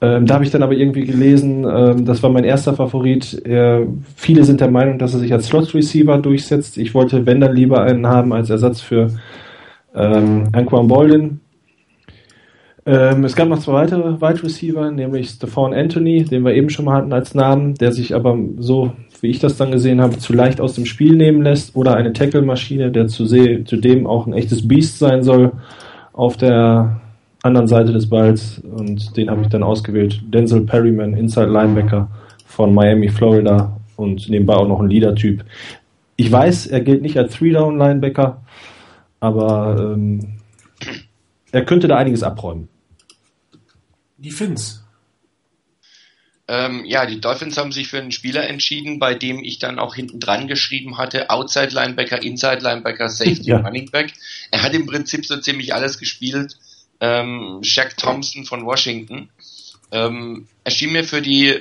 Ähm, 0.00 0.26
da 0.26 0.34
habe 0.34 0.44
ich 0.44 0.50
dann 0.50 0.62
aber 0.62 0.74
irgendwie 0.74 1.04
gelesen, 1.04 1.66
ähm, 1.68 2.04
das 2.04 2.22
war 2.22 2.30
mein 2.30 2.44
erster 2.44 2.72
Favorit. 2.74 3.42
Er, 3.44 3.86
viele 4.16 4.44
sind 4.44 4.60
der 4.60 4.70
Meinung, 4.70 4.98
dass 4.98 5.12
er 5.12 5.20
sich 5.20 5.32
als 5.32 5.46
Slot 5.46 5.74
Receiver 5.74 6.18
durchsetzt. 6.18 6.78
Ich 6.78 6.94
wollte, 6.94 7.26
wenn 7.26 7.40
dann 7.40 7.54
lieber 7.54 7.82
einen 7.82 8.06
haben 8.06 8.32
als 8.32 8.48
Ersatz 8.48 8.80
für 8.80 9.10
ähm, 9.94 10.44
Anquan 10.52 10.88
Bolden, 10.88 11.40
ähm, 12.86 13.24
es 13.24 13.36
gab 13.36 13.48
noch 13.48 13.58
zwei 13.58 13.74
weitere 13.74 14.18
Wide 14.18 14.42
Receiver, 14.42 14.90
nämlich 14.90 15.28
Stephon 15.28 15.74
Anthony, 15.74 16.24
den 16.24 16.42
wir 16.42 16.54
eben 16.54 16.70
schon 16.70 16.86
mal 16.86 16.94
hatten 16.94 17.12
als 17.12 17.34
Namen, 17.34 17.74
der 17.74 17.92
sich 17.92 18.14
aber 18.14 18.38
so, 18.56 18.92
wie 19.22 19.28
ich 19.28 19.38
das 19.38 19.56
dann 19.56 19.70
gesehen 19.70 20.00
habe, 20.00 20.18
zu 20.18 20.32
leicht 20.32 20.60
aus 20.60 20.74
dem 20.74 20.86
Spiel 20.86 21.16
nehmen 21.16 21.42
lässt, 21.42 21.74
oder 21.76 21.96
eine 21.96 22.12
Tackle-Maschine, 22.12 22.90
der 22.90 23.08
zu 23.08 23.24
zudem 23.26 24.06
auch 24.06 24.26
ein 24.26 24.32
echtes 24.32 24.66
Beast 24.66 24.98
sein 24.98 25.22
soll 25.22 25.52
auf 26.12 26.36
der 26.36 27.00
anderen 27.42 27.68
Seite 27.68 27.92
des 27.92 28.08
Balls 28.08 28.58
und 28.58 29.16
den 29.16 29.30
habe 29.30 29.42
ich 29.42 29.48
dann 29.48 29.62
ausgewählt. 29.62 30.20
Denzel 30.26 30.62
Perryman, 30.62 31.14
Inside 31.14 31.46
Linebacker 31.46 32.08
von 32.46 32.74
Miami, 32.74 33.08
Florida 33.08 33.76
und 33.96 34.28
nebenbei 34.28 34.54
auch 34.54 34.66
noch 34.66 34.80
ein 34.80 34.88
Leader-Typ. 34.88 35.44
Ich 36.16 36.30
weiß, 36.30 36.66
er 36.66 36.80
gilt 36.80 37.02
nicht 37.02 37.16
als 37.16 37.34
Three-Down-Linebacker, 37.34 38.42
aber 39.20 39.94
ähm, 39.94 40.38
er 41.52 41.64
könnte 41.64 41.86
da 41.86 41.96
einiges 41.96 42.22
abräumen. 42.22 42.68
Die 44.16 44.30
Finns. 44.30 44.84
Ähm, 46.50 46.86
ja, 46.86 47.04
die 47.04 47.20
Dolphins 47.20 47.58
haben 47.58 47.72
sich 47.72 47.88
für 47.88 47.98
einen 47.98 48.10
Spieler 48.10 48.48
entschieden, 48.48 48.98
bei 48.98 49.14
dem 49.14 49.44
ich 49.44 49.58
dann 49.58 49.78
auch 49.78 49.94
hinten 49.94 50.18
dran 50.18 50.48
geschrieben 50.48 50.96
hatte, 50.96 51.28
Outside 51.28 51.74
Linebacker, 51.74 52.22
Inside 52.22 52.60
Linebacker, 52.62 53.10
Safety, 53.10 53.50
ja. 53.50 53.58
Running 53.58 53.90
Back. 53.90 54.14
Er 54.50 54.62
hat 54.62 54.72
im 54.72 54.86
Prinzip 54.86 55.26
so 55.26 55.36
ziemlich 55.36 55.74
alles 55.74 55.98
gespielt. 55.98 56.56
Ähm, 57.00 57.60
Shaq 57.62 57.96
Thompson 57.98 58.46
von 58.46 58.64
Washington. 58.64 59.28
Ähm, 59.90 60.46
erschien 60.64 60.92
mir 60.92 61.04
für 61.04 61.22
die, 61.22 61.60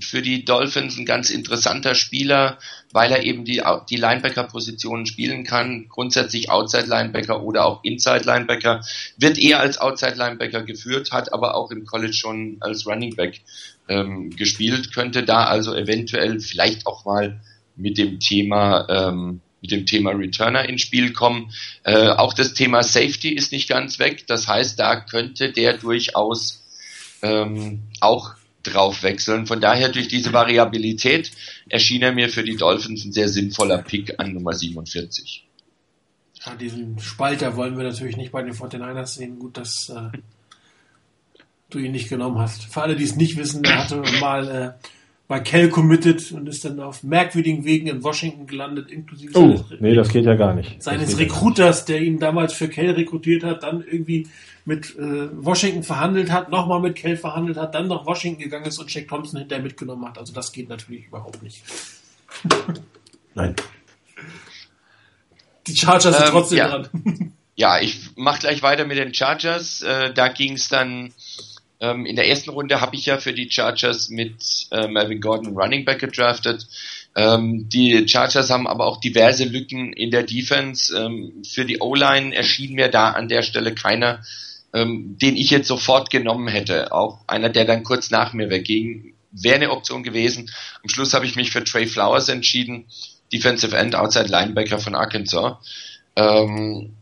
für 0.00 0.22
die 0.22 0.44
Dolphins 0.44 0.96
ein 0.96 1.04
ganz 1.04 1.30
interessanter 1.30 1.96
Spieler, 1.96 2.58
weil 2.92 3.10
er 3.10 3.24
eben 3.24 3.44
die, 3.44 3.62
die 3.88 3.96
Linebacker-Positionen 3.96 5.06
spielen 5.06 5.42
kann, 5.42 5.88
grundsätzlich 5.88 6.50
Outside-Linebacker 6.50 7.42
oder 7.42 7.66
auch 7.66 7.82
Inside-Linebacker, 7.82 8.82
wird 9.16 9.38
eher 9.38 9.58
als 9.60 9.78
Outside-Linebacker 9.78 10.62
geführt, 10.62 11.10
hat 11.10 11.32
aber 11.32 11.56
auch 11.56 11.72
im 11.72 11.86
College 11.86 12.12
schon 12.12 12.58
als 12.60 12.86
Running 12.86 13.16
Back 13.16 13.40
ähm, 13.88 14.30
gespielt, 14.30 14.94
könnte 14.94 15.24
da 15.24 15.44
also 15.44 15.74
eventuell 15.74 16.38
vielleicht 16.38 16.86
auch 16.86 17.04
mal 17.04 17.40
mit 17.74 17.98
dem 17.98 18.20
Thema 18.20 18.86
ähm, 18.88 19.40
mit 19.60 19.72
dem 19.72 19.86
Thema 19.86 20.12
Returner 20.12 20.66
ins 20.68 20.80
Spiel 20.80 21.12
kommen. 21.12 21.52
Äh, 21.82 22.08
auch 22.08 22.32
das 22.32 22.54
Thema 22.54 22.82
Safety 22.82 23.30
ist 23.30 23.52
nicht 23.52 23.68
ganz 23.68 23.98
weg. 23.98 24.26
Das 24.26 24.48
heißt, 24.48 24.78
da 24.78 24.96
könnte 24.96 25.52
der 25.52 25.76
durchaus 25.76 26.59
ähm, 27.22 27.82
auch 28.00 28.34
drauf 28.62 29.02
wechseln. 29.02 29.46
Von 29.46 29.60
daher 29.60 29.88
durch 29.88 30.08
diese 30.08 30.32
Variabilität 30.32 31.30
erschien 31.68 32.02
er 32.02 32.12
mir 32.12 32.28
für 32.28 32.44
die 32.44 32.56
Dolphins 32.56 33.04
ein 33.04 33.12
sehr 33.12 33.28
sinnvoller 33.28 33.78
Pick 33.78 34.18
an 34.18 34.34
Nummer 34.34 34.52
47. 34.52 35.46
Ja, 36.44 36.54
diesen 36.54 36.98
Spalter 36.98 37.56
wollen 37.56 37.76
wir 37.76 37.84
natürlich 37.84 38.16
nicht 38.16 38.32
bei 38.32 38.42
den 38.42 38.54
49ers 38.54 39.06
sehen. 39.06 39.38
Gut, 39.38 39.56
dass 39.56 39.90
äh, 39.90 40.16
du 41.68 41.78
ihn 41.78 41.92
nicht 41.92 42.08
genommen 42.08 42.38
hast. 42.38 42.64
Für 42.64 42.82
alle, 42.82 42.96
die 42.96 43.04
es 43.04 43.16
nicht 43.16 43.36
wissen, 43.36 43.64
er 43.64 43.84
hatte 43.84 44.02
mal 44.20 44.48
äh, 44.48 44.86
bei 45.28 45.38
Cal 45.40 45.68
committed 45.68 46.32
und 46.32 46.48
ist 46.48 46.64
dann 46.64 46.80
auf 46.80 47.02
merkwürdigen 47.04 47.64
Wegen 47.64 47.86
in 47.86 48.02
Washington 48.02 48.46
gelandet, 48.46 48.90
inklusive 48.90 49.38
oh, 49.38 49.56
seines, 49.56 49.80
nee, 49.80 49.94
das 49.94 50.08
geht 50.08 50.24
ja 50.24 50.34
gar 50.34 50.54
nicht. 50.54 50.82
seines 50.82 51.18
Recruiters, 51.18 51.84
der 51.84 52.00
ihn 52.00 52.18
damals 52.18 52.52
für 52.52 52.68
Cal 52.68 52.90
rekrutiert 52.90 53.44
hat, 53.44 53.62
dann 53.62 53.84
irgendwie 53.88 54.26
mit 54.64 54.96
äh, 54.96 55.28
Washington 55.44 55.82
verhandelt 55.82 56.30
hat, 56.30 56.50
nochmal 56.50 56.80
mit 56.80 56.96
Cal 56.96 57.16
verhandelt 57.16 57.56
hat, 57.56 57.74
dann 57.74 57.88
nach 57.88 58.04
Washington 58.06 58.42
gegangen 58.42 58.66
ist 58.66 58.78
und 58.78 58.92
Jack 58.92 59.08
Thompson 59.08 59.38
hinterher 59.40 59.62
mitgenommen 59.62 60.04
hat. 60.06 60.18
Also 60.18 60.32
das 60.32 60.52
geht 60.52 60.68
natürlich 60.68 61.06
überhaupt 61.06 61.42
nicht. 61.42 61.62
Nein. 63.34 63.56
Die 65.66 65.76
Chargers 65.76 66.16
sind 66.16 66.26
ähm, 66.26 66.30
trotzdem 66.30 66.58
ja. 66.58 66.68
dran. 66.68 67.32
ja, 67.56 67.80
ich 67.80 68.10
mach 68.16 68.38
gleich 68.38 68.62
weiter 68.62 68.84
mit 68.86 68.98
den 68.98 69.14
Chargers. 69.14 69.82
Äh, 69.82 70.12
da 70.12 70.28
ging 70.28 70.54
es 70.54 70.68
dann 70.68 71.12
ähm, 71.80 72.04
in 72.04 72.16
der 72.16 72.28
ersten 72.28 72.50
Runde 72.50 72.80
habe 72.80 72.94
ich 72.94 73.06
ja 73.06 73.16
für 73.16 73.32
die 73.32 73.50
Chargers 73.50 74.10
mit 74.10 74.68
äh, 74.70 74.86
Melvin 74.86 75.20
Gordon 75.20 75.56
Running 75.56 75.84
Back 75.84 76.00
gedraftet. 76.00 76.66
Ähm, 77.16 77.68
die 77.68 78.06
Chargers 78.06 78.50
haben 78.50 78.66
aber 78.66 78.86
auch 78.86 79.00
diverse 79.00 79.44
Lücken 79.44 79.92
in 79.92 80.10
der 80.10 80.22
Defense. 80.22 80.96
Ähm, 80.96 81.42
für 81.48 81.64
die 81.64 81.80
O-Line 81.80 82.34
erschien 82.34 82.74
mir 82.74 82.88
da 82.88 83.10
an 83.10 83.28
der 83.28 83.42
Stelle 83.42 83.74
keiner, 83.74 84.22
ähm, 84.72 85.16
den 85.18 85.36
ich 85.36 85.50
jetzt 85.50 85.68
sofort 85.68 86.10
genommen 86.10 86.48
hätte. 86.48 86.92
Auch 86.92 87.20
einer, 87.26 87.48
der 87.48 87.64
dann 87.64 87.82
kurz 87.82 88.10
nach 88.10 88.32
mir 88.32 88.50
wegging, 88.50 89.14
wäre 89.32 89.56
eine 89.56 89.70
Option 89.70 90.02
gewesen. 90.02 90.50
Am 90.82 90.88
Schluss 90.88 91.14
habe 91.14 91.26
ich 91.26 91.36
mich 91.36 91.50
für 91.50 91.64
Trey 91.64 91.86
Flowers 91.86 92.28
entschieden, 92.28 92.86
Defensive 93.32 93.76
End, 93.76 93.94
Outside 93.94 94.28
Linebacker 94.28 94.78
von 94.78 94.94
Arkansas. 94.94 95.56
Ähm, 96.16 96.94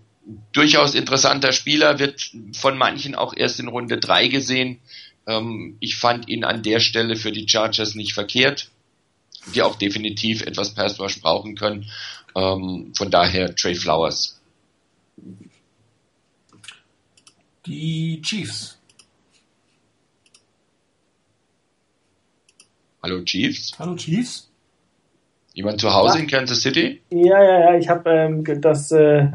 durchaus 0.53 0.95
interessanter 0.95 1.53
Spieler, 1.53 1.99
wird 1.99 2.31
von 2.57 2.77
manchen 2.77 3.15
auch 3.15 3.35
erst 3.35 3.61
in 3.61 3.69
Runde 3.69 3.99
3 3.99 4.29
gesehen. 4.29 4.81
Ähm, 5.27 5.77
ich 5.81 5.97
fand 5.97 6.29
ihn 6.29 6.45
an 6.45 6.63
der 6.63 6.81
Stelle 6.81 7.17
für 7.17 7.33
die 7.33 7.49
Chargers 7.49 7.95
nicht 7.95 8.13
verkehrt, 8.13 8.71
die 9.55 9.63
auch 9.63 9.77
definitiv 9.77 10.43
etwas 10.43 10.75
Pass 10.75 10.99
Rush 11.01 11.21
brauchen 11.21 11.57
können. 11.57 11.91
Ähm, 12.37 12.93
von 12.97 13.11
daher 13.11 13.55
Trey 13.55 13.75
Flowers. 13.75 14.41
Die 17.67 18.21
Chiefs. 18.23 18.79
Hallo 23.03 23.23
Chiefs. 23.23 23.73
Hallo 23.79 23.95
Chiefs. 23.97 24.51
Jemand 25.55 25.81
zu 25.81 25.93
Hause 25.93 26.19
ja. 26.19 26.23
in 26.23 26.31
Kansas 26.31 26.63
City? 26.63 27.01
Ja, 27.11 27.43
ja, 27.43 27.61
ja. 27.61 27.79
Ich 27.79 27.89
habe 27.89 28.11
ähm, 28.11 28.45
das 28.61 28.93
äh, 28.93 29.29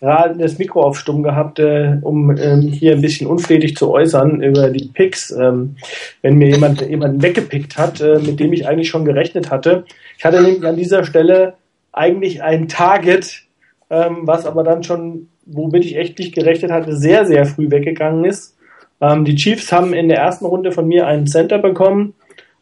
das 0.00 0.58
Mikro 0.58 0.82
auf 0.82 0.98
stumm 0.98 1.22
gehabt, 1.22 1.58
äh, 1.58 1.96
um 2.02 2.36
ähm, 2.36 2.62
hier 2.62 2.92
ein 2.92 3.00
bisschen 3.00 3.26
unflätig 3.26 3.76
zu 3.76 3.90
äußern 3.90 4.42
über 4.42 4.70
die 4.70 4.88
Picks. 4.88 5.30
Ähm, 5.30 5.76
wenn 6.22 6.36
mir 6.36 6.48
jemand 6.48 6.82
jemanden 6.82 7.22
weggepickt 7.22 7.78
hat, 7.78 8.00
äh, 8.00 8.18
mit 8.18 8.40
dem 8.40 8.52
ich 8.52 8.66
eigentlich 8.66 8.88
schon 8.88 9.04
gerechnet 9.04 9.50
hatte. 9.50 9.84
Ich 10.18 10.24
hatte 10.24 10.42
nämlich 10.42 10.64
an 10.64 10.76
dieser 10.76 11.04
Stelle 11.04 11.54
eigentlich 11.92 12.42
ein 12.42 12.68
Target, 12.68 13.42
ähm, 13.88 14.18
was 14.22 14.46
aber 14.46 14.64
dann 14.64 14.82
schon, 14.82 15.28
womit 15.46 15.84
ich 15.84 15.96
echt 15.96 16.18
nicht 16.18 16.34
gerechnet 16.34 16.70
hatte, 16.70 16.96
sehr, 16.96 17.26
sehr 17.26 17.44
früh 17.46 17.70
weggegangen 17.70 18.24
ist. 18.24 18.56
Ähm, 19.00 19.24
die 19.24 19.34
Chiefs 19.34 19.72
haben 19.72 19.92
in 19.92 20.08
der 20.08 20.18
ersten 20.18 20.46
Runde 20.46 20.72
von 20.72 20.86
mir 20.86 21.06
einen 21.06 21.26
Center 21.26 21.58
bekommen. 21.58 22.14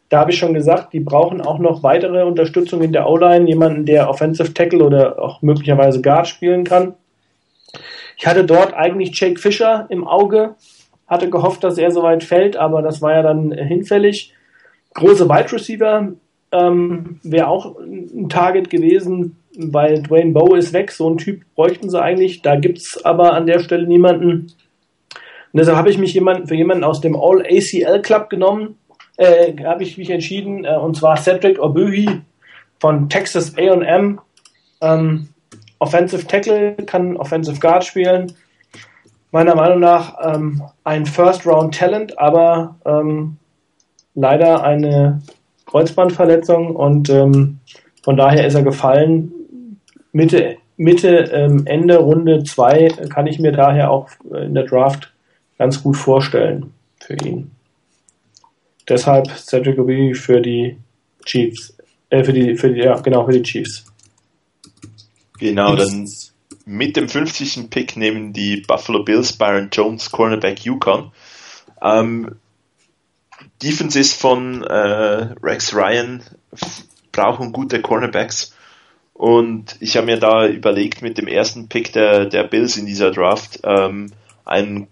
Da 0.08 0.20
habe 0.20 0.30
ich 0.30 0.38
schon 0.38 0.54
gesagt, 0.54 0.92
die 0.92 1.00
brauchen 1.00 1.40
auch 1.40 1.58
noch 1.58 1.82
weitere 1.82 2.24
Unterstützung 2.24 2.82
in 2.82 2.92
der 2.92 3.08
O-Line, 3.08 3.48
jemanden, 3.48 3.86
der 3.86 4.10
Offensive 4.10 4.52
Tackle 4.52 4.84
oder 4.84 5.18
auch 5.22 5.40
möglicherweise 5.40 6.02
Guard 6.02 6.28
spielen 6.28 6.64
kann. 6.64 6.94
Ich 8.18 8.26
hatte 8.26 8.44
dort 8.44 8.74
eigentlich 8.74 9.18
Jake 9.18 9.40
Fischer 9.40 9.86
im 9.88 10.06
Auge, 10.06 10.54
hatte 11.06 11.30
gehofft, 11.30 11.64
dass 11.64 11.78
er 11.78 11.90
soweit 11.90 12.24
fällt, 12.24 12.56
aber 12.56 12.82
das 12.82 13.00
war 13.00 13.12
ja 13.12 13.22
dann 13.22 13.52
hinfällig. 13.52 14.34
Große 14.94 15.28
Wide 15.28 15.52
Receiver 15.52 16.12
ähm, 16.52 17.18
wäre 17.22 17.48
auch 17.48 17.78
ein 17.78 18.28
Target 18.28 18.68
gewesen, 18.68 19.41
weil 19.56 20.02
Dwayne 20.02 20.32
Bowe 20.32 20.58
ist 20.58 20.72
weg, 20.72 20.90
so 20.90 21.08
einen 21.08 21.18
Typ 21.18 21.42
bräuchten 21.54 21.90
sie 21.90 22.00
eigentlich. 22.00 22.42
Da 22.42 22.56
gibt's 22.56 23.04
aber 23.04 23.32
an 23.34 23.46
der 23.46 23.60
Stelle 23.60 23.86
niemanden. 23.86 24.52
Und 25.52 25.58
deshalb 25.60 25.76
habe 25.76 25.90
ich 25.90 25.98
mich 25.98 26.14
jemanden, 26.14 26.46
für 26.46 26.54
jemanden 26.54 26.84
aus 26.84 27.00
dem 27.00 27.14
All-ACL 27.14 28.00
Club 28.02 28.30
genommen, 28.30 28.76
äh, 29.16 29.52
habe 29.64 29.82
ich 29.82 29.98
mich 29.98 30.10
entschieden, 30.10 30.64
äh, 30.64 30.76
und 30.76 30.96
zwar 30.96 31.16
Cedric 31.16 31.60
Obuhi 31.60 32.08
von 32.80 33.08
Texas 33.08 33.56
A&M. 33.56 34.20
Ähm, 34.80 35.28
Offensive 35.78 36.26
Tackle, 36.26 36.76
kann 36.86 37.16
Offensive 37.16 37.58
Guard 37.58 37.84
spielen. 37.84 38.32
Meiner 39.32 39.54
Meinung 39.54 39.80
nach 39.80 40.16
ähm, 40.22 40.62
ein 40.84 41.06
First-Round-Talent, 41.06 42.18
aber 42.18 42.76
ähm, 42.84 43.36
leider 44.14 44.62
eine 44.62 45.22
Kreuzbandverletzung 45.66 46.76
und 46.76 47.10
ähm, 47.10 47.58
von 48.02 48.16
daher 48.16 48.46
ist 48.46 48.54
er 48.54 48.62
gefallen. 48.62 49.32
Mitte, 50.12 50.58
Mitte 50.76 51.08
ähm, 51.32 51.66
Ende 51.66 51.98
Runde 51.98 52.44
2 52.44 53.08
kann 53.08 53.26
ich 53.26 53.38
mir 53.38 53.52
daher 53.52 53.90
auch 53.90 54.08
in 54.30 54.54
der 54.54 54.64
Draft 54.64 55.12
ganz 55.58 55.82
gut 55.82 55.96
vorstellen 55.96 56.72
für 57.00 57.14
ihn. 57.14 57.50
Deshalb 58.88 59.28
Cedric 59.30 59.78
Obi 59.78 60.14
für 60.14 60.40
die 60.40 60.76
Chiefs. 61.24 61.76
Äh, 62.10 62.24
für 62.24 62.32
die, 62.32 62.56
für 62.56 62.72
die, 62.72 62.80
ja, 62.80 62.98
genau, 63.00 63.24
für 63.24 63.32
die 63.32 63.42
Chiefs. 63.42 63.84
Genau, 65.38 65.74
dann 65.76 66.08
mit 66.64 66.96
dem 66.96 67.08
50. 67.08 67.70
Pick 67.70 67.96
nehmen 67.96 68.32
die 68.32 68.58
Buffalo 68.60 69.02
Bills 69.02 69.32
Byron 69.32 69.68
Jones, 69.72 70.10
Cornerback 70.10 70.64
Yukon. 70.64 71.10
Ähm, 71.80 72.36
Defenses 73.62 74.12
von 74.12 74.62
äh, 74.62 75.34
Rex 75.42 75.74
Ryan 75.74 76.22
brauchen 77.12 77.52
gute 77.52 77.80
Cornerbacks. 77.80 78.54
Und 79.22 79.76
ich 79.78 79.96
habe 79.96 80.06
mir 80.06 80.18
da 80.18 80.48
überlegt, 80.48 81.00
mit 81.00 81.16
dem 81.16 81.28
ersten 81.28 81.68
Pick 81.68 81.92
der, 81.92 82.26
der 82.26 82.42
Bills 82.42 82.76
in 82.76 82.86
dieser 82.86 83.12
Draft 83.12 83.60
ähm, 83.62 84.10
einen, 84.44 84.88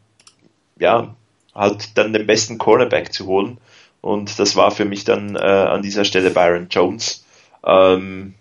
ja, 0.79 1.17
halt 1.53 1.99
dann 1.99 2.13
den 2.13 2.29
besten 2.29 2.57
Cornerback 2.57 3.13
zu 3.13 3.27
holen. 3.27 3.59
Und 4.01 4.39
das 4.39 4.55
war 4.55 4.71
für 4.71 4.85
mich 4.85 5.03
dann 5.03 5.35
äh, 5.35 5.41
an 5.41 5.83
dieser 5.83 6.05
Stelle 6.05 6.31
Byron 6.31 6.69
Jones. 6.71 7.27
Ähm, 7.67 8.35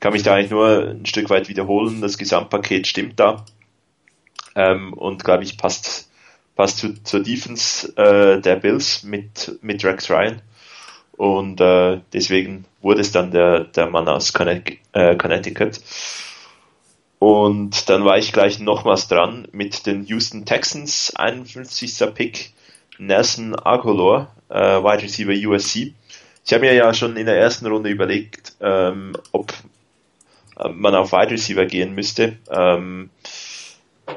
kann 0.00 0.14
mich 0.14 0.24
da 0.24 0.34
eigentlich 0.34 0.50
nur 0.50 0.96
ein 0.98 1.06
Stück 1.06 1.30
weit 1.30 1.48
wiederholen. 1.48 2.00
Das 2.00 2.18
Gesamtpaket 2.18 2.88
stimmt 2.88 3.20
da. 3.20 3.46
Ähm, 4.56 4.92
und 4.94 5.22
glaube 5.22 5.44
ich, 5.44 5.56
passt, 5.56 6.10
passt 6.56 6.78
zu, 6.78 7.04
zur 7.04 7.22
Defense 7.22 7.96
äh, 7.96 8.40
der 8.40 8.56
Bills 8.56 9.04
mit, 9.04 9.60
mit 9.62 9.84
Rex 9.84 10.10
Ryan. 10.10 10.42
Und 11.20 11.60
äh, 11.60 12.00
deswegen 12.14 12.64
wurde 12.80 13.02
es 13.02 13.12
dann 13.12 13.30
der, 13.30 13.64
der 13.64 13.90
Mann 13.90 14.08
aus 14.08 14.32
äh, 14.34 15.16
Connecticut. 15.16 15.78
Und 17.18 17.90
dann 17.90 18.06
war 18.06 18.16
ich 18.16 18.32
gleich 18.32 18.58
nochmals 18.58 19.06
dran 19.06 19.46
mit 19.52 19.84
den 19.84 20.06
Houston 20.06 20.46
Texans, 20.46 21.12
51. 21.14 22.14
Pick, 22.14 22.54
Nelson 22.96 23.54
Aguilar, 23.54 24.34
äh, 24.48 24.82
Wide 24.82 25.02
Receiver 25.02 25.50
USC. 25.50 25.92
Ich 26.46 26.54
habe 26.54 26.64
mir 26.64 26.72
ja 26.72 26.94
schon 26.94 27.18
in 27.18 27.26
der 27.26 27.36
ersten 27.36 27.66
Runde 27.66 27.90
überlegt, 27.90 28.54
ähm, 28.62 29.12
ob 29.32 29.52
man 30.72 30.94
auf 30.94 31.12
Wide 31.12 31.32
Receiver 31.32 31.66
gehen 31.66 31.94
müsste. 31.94 32.38
Ähm, 32.50 33.10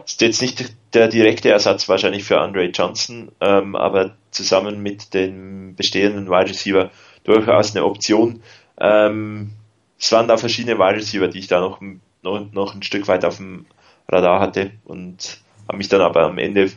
ist 0.06 0.22
jetzt 0.22 0.42
nicht 0.42 0.74
der 0.94 1.08
direkte 1.08 1.50
Ersatz 1.50 1.88
wahrscheinlich 1.90 2.24
für 2.24 2.40
Andre 2.40 2.66
Johnson, 2.66 3.32
ähm, 3.42 3.76
aber 3.76 4.16
zusammen 4.32 4.82
mit 4.82 5.14
dem 5.14 5.76
bestehenden 5.76 6.28
Wide 6.28 6.50
Receiver 6.50 6.92
durchaus 7.24 7.76
eine 7.76 7.86
Option. 7.86 8.42
Ähm, 8.80 9.52
es 10.00 10.12
waren 10.12 10.28
da 10.28 10.38
verschiedene 10.38 10.78
Wide 10.78 10.98
Receiver, 10.98 11.28
die 11.28 11.40
ich 11.40 11.48
da 11.48 11.60
noch, 11.60 11.80
noch, 12.22 12.52
noch 12.52 12.76
ein 12.76 12.84
Stück 12.84 13.08
weit 13.08 13.26
auf 13.26 13.38
dem 13.38 13.66
Radar 14.10 14.40
hatte 14.40 14.72
und 14.84 15.40
habe 15.68 15.78
mich 15.78 15.90
dann 15.90 16.02
aber 16.02 16.24
am 16.24 16.38
Ende 16.38 16.72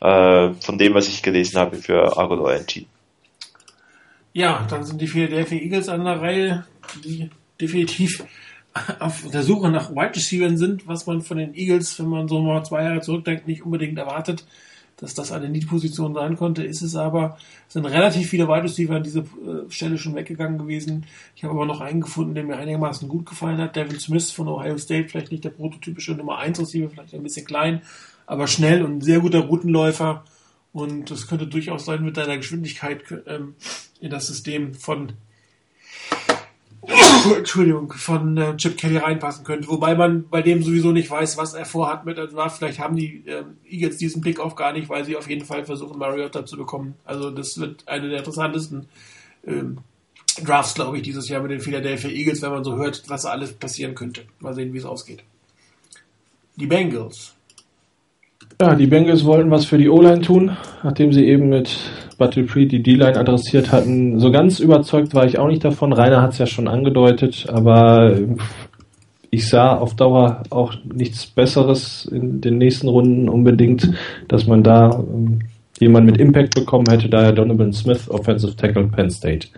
äh, 0.00 0.50
von 0.60 0.78
dem, 0.78 0.94
was 0.94 1.08
ich 1.08 1.22
gelesen 1.22 1.58
habe, 1.58 1.76
für 1.76 2.16
Agolor 2.16 2.54
entschieden. 2.54 2.88
Ja, 4.32 4.66
dann 4.68 4.84
sind 4.84 5.00
die 5.00 5.06
Philadelphia 5.06 5.58
Eagles 5.58 5.88
an 5.88 6.04
der 6.04 6.20
Reihe, 6.20 6.66
die 7.04 7.30
definitiv 7.60 8.24
auf 8.98 9.28
der 9.30 9.42
Suche 9.42 9.70
nach 9.70 9.90
Wide 9.90 10.16
Receivers 10.16 10.58
sind, 10.58 10.86
was 10.86 11.06
man 11.06 11.22
von 11.22 11.38
den 11.38 11.54
Eagles, 11.54 11.98
wenn 11.98 12.08
man 12.08 12.28
so 12.28 12.40
mal 12.40 12.64
zwei 12.64 12.84
Jahre 12.84 13.00
zurückdenkt, 13.00 13.46
nicht 13.46 13.64
unbedingt 13.64 13.98
erwartet, 13.98 14.44
dass 14.96 15.14
das 15.14 15.30
eine 15.30 15.48
Need-Position 15.48 16.12
sein 16.12 16.36
konnte, 16.36 16.64
ist 16.64 16.82
es 16.82 16.96
aber. 16.96 17.38
Sind 17.68 17.86
relativ 17.86 18.28
viele 18.28 18.48
Wide 18.48 18.64
Receiver 18.64 18.96
an 18.96 19.04
diese 19.04 19.20
äh, 19.20 19.70
Stelle 19.70 19.96
schon 19.96 20.16
weggegangen 20.16 20.58
gewesen. 20.58 21.06
Ich 21.36 21.44
habe 21.44 21.54
aber 21.54 21.66
noch 21.66 21.80
einen 21.80 22.00
gefunden, 22.00 22.34
der 22.34 22.42
mir 22.42 22.56
einigermaßen 22.56 23.08
gut 23.08 23.24
gefallen 23.26 23.58
hat. 23.58 23.76
Devin 23.76 24.00
Smith 24.00 24.32
von 24.32 24.48
Ohio 24.48 24.76
State, 24.76 25.08
vielleicht 25.08 25.30
nicht 25.30 25.44
der 25.44 25.50
prototypische 25.50 26.12
Nummer 26.12 26.38
1 26.38 26.58
Receiver, 26.58 26.90
vielleicht 26.90 27.14
ein 27.14 27.22
bisschen 27.22 27.46
klein, 27.46 27.82
aber 28.26 28.48
schnell 28.48 28.82
und 28.82 28.98
ein 28.98 29.00
sehr 29.00 29.20
guter 29.20 29.40
Routenläufer. 29.40 30.24
Und 30.72 31.10
das 31.10 31.28
könnte 31.28 31.46
durchaus 31.46 31.84
sein 31.84 32.04
mit 32.04 32.16
deiner 32.16 32.36
Geschwindigkeit 32.36 33.02
ähm, 33.26 33.54
in 34.00 34.10
das 34.10 34.26
System 34.26 34.74
von 34.74 35.12
Entschuldigung, 37.36 37.92
von 37.92 38.36
äh, 38.36 38.56
Chip 38.56 38.76
Kelly 38.76 38.98
reinpassen 38.98 39.44
könnte. 39.44 39.68
Wobei 39.68 39.94
man 39.94 40.28
bei 40.28 40.42
dem 40.42 40.62
sowieso 40.62 40.92
nicht 40.92 41.10
weiß, 41.10 41.36
was 41.36 41.54
er 41.54 41.64
vorhat 41.64 42.04
mit 42.04 42.18
der 42.18 42.26
Draft. 42.26 42.58
Vielleicht 42.58 42.78
haben 42.78 42.96
die 42.96 43.24
äh, 43.26 43.44
Eagles 43.68 43.98
diesen 43.98 44.22
Pick 44.22 44.40
auch 44.40 44.56
gar 44.56 44.72
nicht, 44.72 44.88
weil 44.88 45.04
sie 45.04 45.16
auf 45.16 45.28
jeden 45.28 45.44
Fall 45.44 45.64
versuchen, 45.64 45.98
Mariota 45.98 46.44
zu 46.44 46.56
bekommen. 46.56 46.94
Also 47.04 47.30
das 47.30 47.58
wird 47.58 47.86
eine 47.86 48.08
der 48.08 48.18
interessantesten 48.18 48.86
ähm, 49.46 49.78
Drafts, 50.44 50.74
glaube 50.74 50.96
ich, 50.96 51.02
dieses 51.02 51.28
Jahr 51.28 51.42
mit 51.42 51.50
den 51.50 51.60
Philadelphia 51.60 52.10
Eagles, 52.10 52.42
wenn 52.42 52.50
man 52.50 52.64
so 52.64 52.76
hört, 52.76 53.02
was 53.08 53.24
alles 53.24 53.52
passieren 53.52 53.94
könnte. 53.94 54.22
Mal 54.40 54.54
sehen, 54.54 54.72
wie 54.72 54.78
es 54.78 54.84
ausgeht. 54.84 55.24
Die 56.56 56.66
Bengals. 56.66 57.34
Ja, 58.60 58.74
die 58.74 58.86
Bengals 58.86 59.24
wollten 59.24 59.50
was 59.50 59.66
für 59.66 59.78
die 59.78 59.88
O-Line 59.88 60.20
tun, 60.20 60.56
nachdem 60.82 61.12
sie 61.12 61.26
eben 61.26 61.48
mit 61.48 61.78
Battle 62.18 62.44
Pre 62.44 62.66
die 62.66 62.82
D-Line 62.82 63.16
adressiert 63.16 63.72
hatten. 63.72 64.18
So 64.18 64.30
ganz 64.30 64.58
überzeugt 64.58 65.14
war 65.14 65.24
ich 65.24 65.38
auch 65.38 65.48
nicht 65.48 65.64
davon. 65.64 65.92
Rainer 65.92 66.20
hat 66.20 66.32
es 66.32 66.38
ja 66.38 66.46
schon 66.46 66.68
angedeutet, 66.68 67.46
aber 67.48 68.18
ich 69.30 69.48
sah 69.48 69.76
auf 69.76 69.94
Dauer 69.94 70.42
auch 70.50 70.74
nichts 70.84 71.26
Besseres 71.26 72.06
in 72.06 72.40
den 72.40 72.58
nächsten 72.58 72.88
Runden 72.88 73.28
unbedingt, 73.28 73.90
dass 74.26 74.46
man 74.46 74.62
da 74.62 74.90
ähm, 74.98 75.40
jemand 75.78 76.06
mit 76.06 76.18
Impact 76.18 76.54
bekommen 76.54 76.86
hätte, 76.88 77.08
daher 77.08 77.32
Donovan 77.32 77.72
Smith, 77.72 78.08
Offensive 78.10 78.56
Tackle 78.56 78.88
Penn 78.88 79.10
State. 79.10 79.48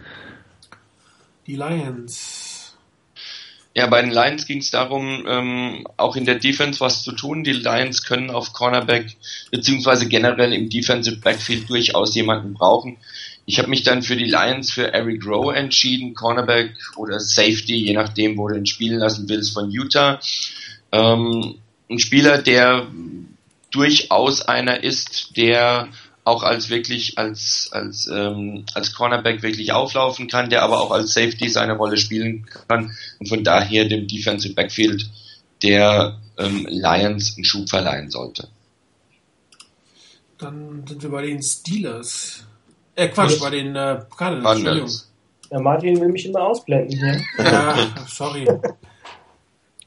Die 1.46 1.56
Lions. 1.56 2.39
Ja, 3.72 3.86
bei 3.86 4.02
den 4.02 4.10
Lions 4.10 4.46
ging 4.46 4.58
es 4.58 4.72
darum, 4.72 5.24
ähm, 5.28 5.86
auch 5.96 6.16
in 6.16 6.24
der 6.24 6.40
Defense 6.40 6.80
was 6.80 7.04
zu 7.04 7.12
tun. 7.12 7.44
Die 7.44 7.52
Lions 7.52 8.02
können 8.02 8.30
auf 8.30 8.52
Cornerback 8.52 9.16
beziehungsweise 9.52 10.08
generell 10.08 10.52
im 10.52 10.68
Defensive 10.68 11.16
Backfield 11.18 11.70
durchaus 11.70 12.14
jemanden 12.16 12.54
brauchen. 12.54 12.96
Ich 13.46 13.58
habe 13.58 13.70
mich 13.70 13.84
dann 13.84 14.02
für 14.02 14.16
die 14.16 14.24
Lions 14.24 14.72
für 14.72 14.92
Eric 14.92 15.24
Rowe 15.24 15.54
entschieden, 15.54 16.14
Cornerback 16.14 16.72
oder 16.96 17.20
Safety, 17.20 17.76
je 17.76 17.92
nachdem, 17.92 18.36
wo 18.36 18.48
du 18.48 18.56
ihn 18.56 18.66
spielen 18.66 18.98
lassen 18.98 19.28
willst, 19.28 19.52
von 19.52 19.70
Utah. 19.70 20.20
Ähm, 20.90 21.54
ein 21.88 21.98
Spieler, 22.00 22.38
der 22.38 22.88
durchaus 23.70 24.42
einer 24.42 24.82
ist, 24.82 25.36
der 25.36 25.88
auch 26.30 26.42
als 26.44 26.70
wirklich 26.70 27.18
als 27.18 27.68
als 27.72 28.06
ähm, 28.06 28.64
als 28.74 28.94
Cornerback 28.94 29.42
wirklich 29.42 29.72
auflaufen 29.72 30.28
kann, 30.28 30.48
der 30.48 30.62
aber 30.62 30.80
auch 30.80 30.92
als 30.92 31.12
Safety 31.12 31.48
seine 31.48 31.76
Rolle 31.76 31.96
spielen 31.96 32.46
kann 32.68 32.92
und 33.18 33.28
von 33.28 33.42
daher 33.42 33.84
dem 33.86 34.06
Defensive 34.06 34.54
Backfield 34.54 35.10
der 35.62 36.18
ähm, 36.38 36.66
Lions 36.68 37.34
einen 37.36 37.44
Schub 37.44 37.68
verleihen 37.68 38.10
sollte. 38.10 38.48
Dann 40.38 40.84
sind 40.86 41.02
wir 41.02 41.10
bei 41.10 41.22
den 41.22 41.42
Steelers. 41.42 42.44
Äh, 42.94 43.08
Quatsch, 43.08 43.32
Was? 43.32 43.40
bei 43.40 43.50
den 43.50 43.76
äh, 43.76 44.00
Cardinals. 44.16 45.10
Ja, 45.50 45.60
Martin 45.60 46.00
will 46.00 46.08
mich 46.08 46.26
immer 46.26 46.42
ausblenden 46.42 46.96
hier. 46.96 47.20
Ja, 47.38 47.76
sorry. 48.06 48.46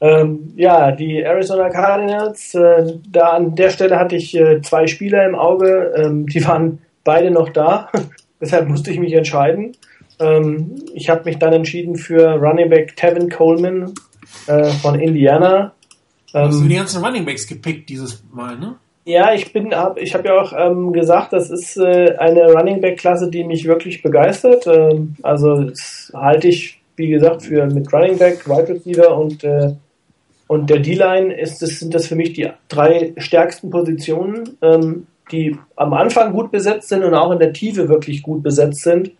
Ähm, 0.04 0.52
ja, 0.54 0.92
die 0.92 1.22
Arizona 1.22 1.70
Cardinals, 1.70 2.54
äh, 2.54 2.98
da 3.08 3.30
an 3.30 3.54
der 3.54 3.70
Stelle 3.70 3.98
hatte 3.98 4.16
ich 4.16 4.36
äh, 4.36 4.60
zwei 4.60 4.86
Spieler 4.86 5.24
im 5.24 5.34
Auge, 5.34 5.94
ähm, 5.96 6.26
die 6.26 6.44
waren 6.46 6.80
beide 7.04 7.30
noch 7.30 7.48
da, 7.48 7.88
deshalb 8.40 8.68
musste 8.68 8.90
ich 8.90 8.98
mich 8.98 9.14
entscheiden. 9.14 9.74
Ähm, 10.20 10.74
ich 10.92 11.08
habe 11.08 11.24
mich 11.24 11.38
dann 11.38 11.54
entschieden 11.54 11.96
für 11.96 12.34
Running 12.34 12.68
Back 12.68 12.96
Tevin 12.96 13.30
Coleman 13.30 13.94
äh, 14.46 14.64
von 14.64 15.00
Indiana. 15.00 15.72
Hast 16.34 16.58
du 16.58 16.64
ähm, 16.64 16.68
die 16.68 16.76
ganzen 16.76 17.02
Running 17.02 17.24
Backs 17.24 17.46
gepickt 17.46 17.88
dieses 17.88 18.22
Mal, 18.30 18.58
ne? 18.58 18.74
Ja, 19.06 19.32
ich 19.32 19.54
bin, 19.54 19.74
hab, 19.74 19.98
ich 19.98 20.14
habe 20.14 20.28
ja 20.28 20.38
auch 20.38 20.52
ähm, 20.54 20.92
gesagt, 20.92 21.32
das 21.32 21.48
ist 21.48 21.78
äh, 21.78 22.14
eine 22.18 22.52
Running 22.52 22.82
Back 22.82 22.98
Klasse, 22.98 23.30
die 23.30 23.42
mich 23.42 23.64
wirklich 23.64 24.02
begeistert. 24.02 24.66
Ähm, 24.66 25.16
also 25.22 25.62
das 25.62 26.12
halte 26.14 26.48
ich, 26.48 26.78
wie 26.96 27.08
gesagt, 27.08 27.44
für 27.44 27.64
mit 27.64 27.90
Running 27.90 28.18
Back, 28.18 28.46
Wide 28.46 28.68
Receiver 28.68 29.16
und 29.16 29.42
äh, 29.44 29.72
und 30.46 30.68
der 30.68 30.80
D-Line 30.80 31.34
ist, 31.34 31.62
das 31.62 31.78
sind 31.78 31.94
das 31.94 32.06
für 32.06 32.16
mich 32.16 32.34
die 32.34 32.48
drei 32.68 33.14
stärksten 33.16 33.70
Positionen, 33.70 34.56
ähm, 34.60 35.06
die 35.32 35.56
am 35.76 35.94
Anfang 35.94 36.32
gut 36.32 36.50
besetzt 36.50 36.88
sind 36.88 37.02
und 37.02 37.14
auch 37.14 37.32
in 37.32 37.38
der 37.38 37.52
Tiefe 37.52 37.88
wirklich 37.88 38.22
gut 38.22 38.42
besetzt 38.42 38.82
sind. 38.82 39.12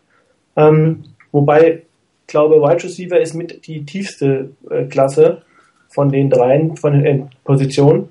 Ähm, 0.56 1.04
wobei, 1.32 1.82
ich 2.22 2.26
glaube, 2.26 2.56
Wide 2.56 2.84
Receiver 2.84 3.18
ist 3.18 3.34
mit 3.34 3.66
die 3.66 3.84
tiefste 3.84 4.50
äh, 4.70 4.84
Klasse 4.84 5.42
von 5.88 6.10
den 6.10 6.28
dreien, 6.28 6.76
von 6.76 6.92
den 6.92 7.04
äh, 7.04 7.26
Positionen. 7.44 8.10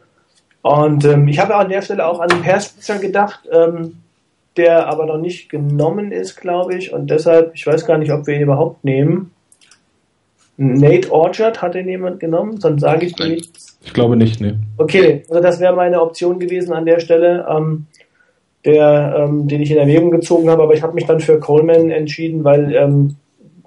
Und 0.63 1.05
ähm, 1.05 1.27
ich 1.27 1.39
habe 1.39 1.55
an 1.55 1.69
der 1.69 1.81
Stelle 1.81 2.07
auch 2.07 2.19
an 2.19 2.29
den 2.29 2.41
Pass 2.41 2.75
gedacht, 2.99 3.41
ähm, 3.51 3.97
der 4.55 4.87
aber 4.87 5.05
noch 5.05 5.17
nicht 5.17 5.49
genommen 5.49 6.11
ist, 6.11 6.39
glaube 6.39 6.75
ich. 6.75 6.93
Und 6.93 7.09
deshalb, 7.09 7.53
ich 7.53 7.67
weiß 7.67 7.85
gar 7.85 7.97
nicht, 7.97 8.11
ob 8.11 8.25
wir 8.25 8.35
ihn 8.35 8.43
überhaupt 8.43 8.83
nehmen. 8.83 9.32
Nate 10.57 11.11
Orchard 11.11 11.61
hat 11.61 11.73
den 11.73 11.87
jemand 11.87 12.19
genommen, 12.19 12.59
sonst 12.59 12.81
sage 12.81 13.07
ich 13.07 13.13
dir 13.15 13.27
nichts. 13.27 13.79
Ich 13.83 13.93
glaube 13.93 14.15
nicht, 14.15 14.39
ne. 14.39 14.59
Okay, 14.77 15.23
also 15.29 15.41
das 15.41 15.59
wäre 15.59 15.75
meine 15.75 16.01
Option 16.01 16.39
gewesen 16.39 16.73
an 16.73 16.85
der 16.85 16.99
Stelle, 16.99 17.45
ähm, 17.49 17.87
der, 18.63 19.15
ähm, 19.17 19.47
den 19.47 19.61
ich 19.61 19.71
in 19.71 19.77
Erwägung 19.77 20.11
gezogen 20.11 20.49
habe, 20.49 20.63
aber 20.63 20.73
ich 20.73 20.83
habe 20.83 20.93
mich 20.93 21.05
dann 21.05 21.19
für 21.19 21.39
Coleman 21.39 21.89
entschieden, 21.89 22.43
weil 22.43 22.73
ähm, 22.75 23.15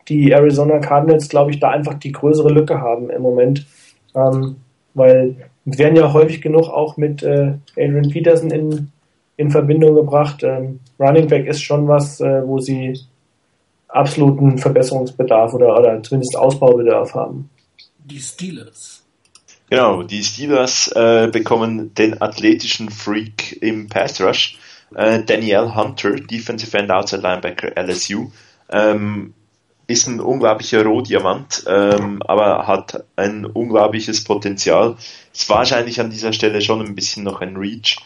die 0.08 0.30
Arizona 0.30 0.78
Cardinals, 0.78 1.28
glaube 1.28 1.50
ich, 1.50 1.60
da 1.60 1.70
einfach 1.70 1.94
die 1.94 2.12
größere 2.12 2.50
Lücke 2.50 2.80
haben 2.80 3.10
im 3.10 3.22
Moment. 3.22 3.66
Ähm, 4.14 4.56
weil 4.94 5.36
wir 5.64 5.78
werden 5.78 5.96
ja 5.96 6.12
häufig 6.12 6.40
genug 6.40 6.68
auch 6.68 6.96
mit 6.96 7.22
äh, 7.22 7.54
Adrian 7.76 8.08
Peterson 8.08 8.50
in, 8.50 8.92
in 9.36 9.50
Verbindung 9.50 9.94
gebracht. 9.96 10.42
Ähm, 10.42 10.80
Running 10.98 11.26
Back 11.26 11.46
ist 11.46 11.62
schon 11.62 11.88
was, 11.88 12.20
äh, 12.20 12.46
wo 12.46 12.58
sie 12.58 12.98
absoluten 13.96 14.58
Verbesserungsbedarf 14.58 15.54
oder, 15.54 15.78
oder 15.78 16.02
zumindest 16.02 16.36
Ausbaubedarf 16.36 17.14
haben. 17.14 17.50
Die 18.04 18.20
Steelers. 18.20 19.02
Genau, 19.68 20.02
die 20.02 20.22
Steelers 20.22 20.92
äh, 20.94 21.28
bekommen 21.32 21.92
den 21.94 22.20
athletischen 22.22 22.90
Freak 22.90 23.60
im 23.60 23.88
Pass 23.88 24.20
Rush. 24.20 24.58
Äh, 24.94 25.24
Danielle 25.24 25.74
Hunter, 25.74 26.12
Defensive 26.12 26.76
End 26.78 26.90
Outside 26.90 27.22
Linebacker 27.22 27.72
LSU. 27.76 28.30
Ähm, 28.70 29.34
ist 29.88 30.08
ein 30.08 30.20
unglaublicher 30.20 30.84
Rohdiamant, 30.84 31.64
ähm, 31.68 32.20
aber 32.22 32.66
hat 32.66 33.04
ein 33.14 33.44
unglaubliches 33.44 34.24
Potenzial. 34.24 34.96
Ist 35.32 35.48
wahrscheinlich 35.48 36.00
an 36.00 36.10
dieser 36.10 36.32
Stelle 36.32 36.60
schon 36.60 36.84
ein 36.84 36.94
bisschen 36.94 37.24
noch 37.24 37.40
ein 37.40 37.56
Reach. 37.56 37.96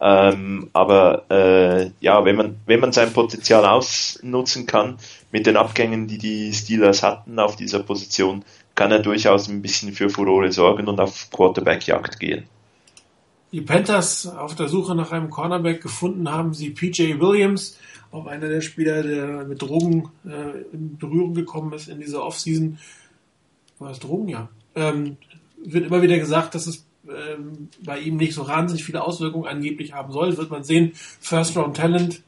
Ähm, 0.00 0.70
aber 0.72 1.24
äh, 1.30 1.90
ja, 2.00 2.24
wenn 2.24 2.36
man, 2.36 2.56
wenn 2.66 2.80
man 2.80 2.92
sein 2.92 3.12
Potenzial 3.12 3.64
ausnutzen 3.64 4.66
kann, 4.66 4.98
mit 5.36 5.44
den 5.46 5.58
Abgängen, 5.58 6.06
die 6.06 6.16
die 6.16 6.50
Steelers 6.54 7.02
hatten 7.02 7.38
auf 7.38 7.56
dieser 7.56 7.80
Position, 7.80 8.42
kann 8.74 8.90
er 8.90 9.00
durchaus 9.00 9.48
ein 9.48 9.60
bisschen 9.60 9.92
für 9.92 10.08
Furore 10.08 10.50
sorgen 10.50 10.88
und 10.88 10.98
auf 10.98 11.30
Quarterback-Jagd 11.30 12.18
gehen. 12.18 12.44
Die 13.52 13.60
Panthers 13.60 14.26
auf 14.26 14.54
der 14.54 14.68
Suche 14.68 14.94
nach 14.94 15.12
einem 15.12 15.28
Cornerback 15.28 15.82
gefunden 15.82 16.32
haben 16.32 16.54
sie 16.54 16.70
PJ 16.70 17.20
Williams, 17.20 17.76
auch 18.12 18.24
einer 18.24 18.48
der 18.48 18.62
Spieler, 18.62 19.02
der 19.02 19.44
mit 19.44 19.60
Drogen 19.60 20.08
äh, 20.24 20.62
in 20.72 20.96
Berührung 20.96 21.34
gekommen 21.34 21.74
ist 21.74 21.88
in 21.88 22.00
dieser 22.00 22.24
Offseason. 22.24 22.78
War 23.78 23.90
es 23.90 23.98
Drogen? 23.98 24.28
Ja. 24.28 24.48
Ähm, 24.74 25.18
wird 25.62 25.84
immer 25.84 26.00
wieder 26.00 26.18
gesagt, 26.18 26.54
dass 26.54 26.66
es 26.66 26.86
ähm, 27.06 27.68
bei 27.84 27.98
ihm 27.98 28.16
nicht 28.16 28.32
so 28.32 28.48
wahnsinnig 28.48 28.84
viele 28.84 29.02
Auswirkungen 29.02 29.46
angeblich 29.46 29.92
haben 29.92 30.12
soll. 30.12 30.34
Wird 30.38 30.50
man 30.50 30.64
sehen. 30.64 30.92
First 30.94 31.58
Round 31.58 31.76
Talent, 31.76 32.22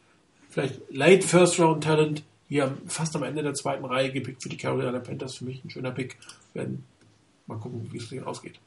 vielleicht 0.51 0.79
Late 0.91 1.27
First 1.27 1.59
Round 1.59 1.83
Talent, 1.83 2.23
hier 2.49 2.77
fast 2.87 3.15
am 3.15 3.23
Ende 3.23 3.43
der 3.43 3.55
zweiten 3.55 3.85
Reihe 3.85 4.11
gepickt 4.11 4.43
für 4.43 4.49
die 4.49 4.57
Carolina 4.57 4.99
Panthers. 4.99 5.37
Für 5.37 5.45
mich 5.45 5.65
ein 5.65 5.71
schöner 5.71 5.91
Pick. 5.91 6.17
Werden 6.55 6.85
mal 7.47 7.59
gucken, 7.59 7.89
wie 7.93 7.99
es 7.99 8.09
denen 8.09 8.25
ausgeht. 8.25 8.59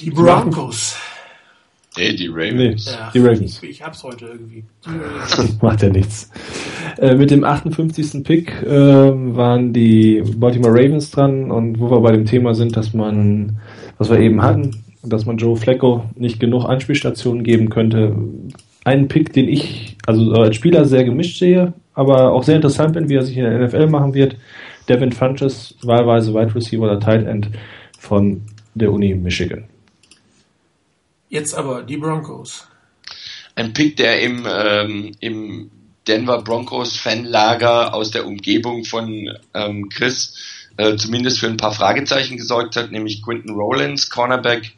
Die 0.00 0.10
Broncos. 0.10 0.96
Nee, 1.96 2.14
die 2.14 2.26
Ravens. 2.26 2.86
Nee, 2.86 3.10
die 3.14 3.18
Ravens. 3.20 3.62
Ich, 3.62 3.70
ich 3.70 3.82
hab's 3.82 4.02
heute 4.02 4.26
irgendwie. 4.26 4.64
Macht 5.62 5.82
ja 5.82 5.90
nichts. 5.90 6.30
Äh, 6.98 7.14
mit 7.14 7.30
dem 7.30 7.44
58. 7.44 8.24
Pick 8.24 8.62
äh, 8.62 8.66
waren 8.68 9.72
die 9.72 10.22
Baltimore 10.36 10.72
Ravens 10.72 11.10
dran 11.12 11.50
und 11.50 11.78
wo 11.78 11.90
wir 11.90 12.00
bei 12.00 12.12
dem 12.12 12.26
Thema 12.26 12.54
sind, 12.54 12.76
dass 12.76 12.94
man, 12.94 13.60
was 13.98 14.10
wir 14.10 14.18
eben 14.18 14.42
hatten, 14.42 14.84
dass 15.04 15.24
man 15.24 15.36
Joe 15.36 15.56
Flacco 15.56 16.10
nicht 16.16 16.40
genug 16.40 16.64
Anspielstationen 16.64 17.44
geben 17.44 17.68
könnte. 17.70 18.16
Ein 18.84 19.08
Pick, 19.08 19.32
den 19.32 19.48
ich 19.48 19.96
also 20.06 20.32
als 20.32 20.56
Spieler 20.56 20.84
sehr 20.84 21.04
gemischt 21.04 21.38
sehe, 21.38 21.72
aber 21.94 22.32
auch 22.32 22.42
sehr 22.42 22.56
interessant 22.56 22.92
bin, 22.92 23.08
wie 23.08 23.16
er 23.16 23.22
sich 23.22 23.36
in 23.36 23.44
der 23.44 23.58
NFL 23.58 23.86
machen 23.86 24.14
wird. 24.14 24.36
Devin 24.88 25.12
Funches, 25.12 25.74
wahlweise 25.82 26.34
Wide 26.34 26.54
Receiver 26.54 26.82
oder 26.82 27.00
Tight 27.00 27.26
End 27.26 27.48
von 27.98 28.42
der 28.74 28.92
Uni 28.92 29.14
Michigan. 29.14 29.64
Jetzt 31.30 31.54
aber 31.54 31.82
die 31.82 31.96
Broncos. 31.96 32.68
Ein 33.56 33.72
Pick, 33.72 33.96
der 33.96 34.20
im, 34.20 34.46
ähm, 34.46 35.12
im 35.20 35.70
Denver 36.06 36.42
Broncos 36.42 36.96
Fanlager 36.96 37.94
aus 37.94 38.10
der 38.10 38.26
Umgebung 38.26 38.84
von 38.84 39.30
ähm, 39.54 39.88
Chris 39.88 40.36
äh, 40.76 40.96
zumindest 40.96 41.38
für 41.38 41.46
ein 41.46 41.56
paar 41.56 41.72
Fragezeichen 41.72 42.36
gesorgt 42.36 42.76
hat, 42.76 42.90
nämlich 42.90 43.22
Quinton 43.22 43.54
Rollins, 43.54 44.10
Cornerback 44.10 44.72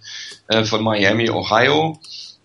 äh, 0.49 0.65
von 0.65 0.85
Miami, 0.85 1.31
Ohio. 1.31 1.99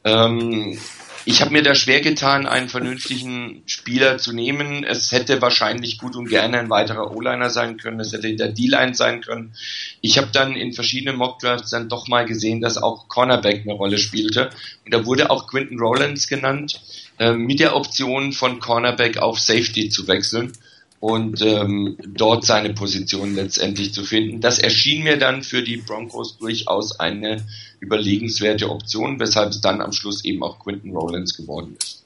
Ähm, 0.03 0.77
ich 1.25 1.41
habe 1.41 1.51
mir 1.51 1.61
da 1.61 1.75
schwer 1.75 2.01
getan, 2.01 2.48
einen 2.48 2.69
vernünftigen 2.69 3.64
Spieler 3.66 4.17
zu 4.17 4.33
nehmen. 4.33 4.83
Es 4.83 5.11
hätte 5.11 5.41
wahrscheinlich 5.41 5.98
gut 5.98 6.16
und 6.16 6.30
gerne 6.30 6.59
ein 6.59 6.69
weiterer 6.69 7.16
O-Liner 7.16 7.50
sein 7.50 7.77
können. 7.77 8.00
Es 8.00 8.11
hätte 8.11 8.35
der 8.35 8.50
D-Line 8.50 8.95
sein 8.95 9.22
können. 9.22 9.53
Ich 10.01 10.17
habe 10.17 10.30
dann 10.33 10.56
in 10.56 10.74
verschiedenen 10.74 11.17
Mockdrafts 11.17 11.69
dann 11.69 11.90
doch 11.90 12.08
mal 12.08 12.25
gesehen, 12.25 12.61
dass 12.61 12.77
auch 12.77 13.08
Cornerback 13.08 13.61
eine 13.61 13.74
Rolle 13.74 13.98
spielte. 13.98 14.50
Und 14.85 14.93
da 14.93 15.06
wurde 15.06 15.30
auch 15.30 15.48
Quinton 15.48 15.80
Rollins 15.80 16.27
genannt, 16.27 16.82
äh, 17.19 17.33
mit 17.33 17.59
der 17.59 17.75
Option 17.75 18.33
von 18.33 18.59
Cornerback 18.59 19.17
auf 19.17 19.40
Safety 19.40 19.90
zu 19.90 20.08
wechseln 20.08 20.53
und 21.01 21.41
ähm, 21.41 21.98
dort 22.08 22.45
seine 22.45 22.74
Position 22.74 23.35
letztendlich 23.35 23.91
zu 23.91 24.03
finden. 24.03 24.40
Das 24.40 24.59
erschien 24.59 25.03
mir 25.03 25.17
dann 25.17 25.41
für 25.43 25.64
die 25.64 25.77
Broncos 25.77 26.38
durchaus 26.38 27.00
eine 27.00 27.43
überlegenswerte 27.82 28.69
Option, 28.69 29.19
weshalb 29.19 29.50
es 29.50 29.60
dann 29.60 29.82
am 29.82 29.92
Schluss 29.92 30.24
eben 30.24 30.42
auch 30.43 30.60
Quinton 30.60 30.95
Rollins 30.95 31.35
geworden 31.35 31.76
ist. 31.77 32.06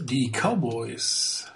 Die 0.00 0.30
Cowboys. 0.30 1.46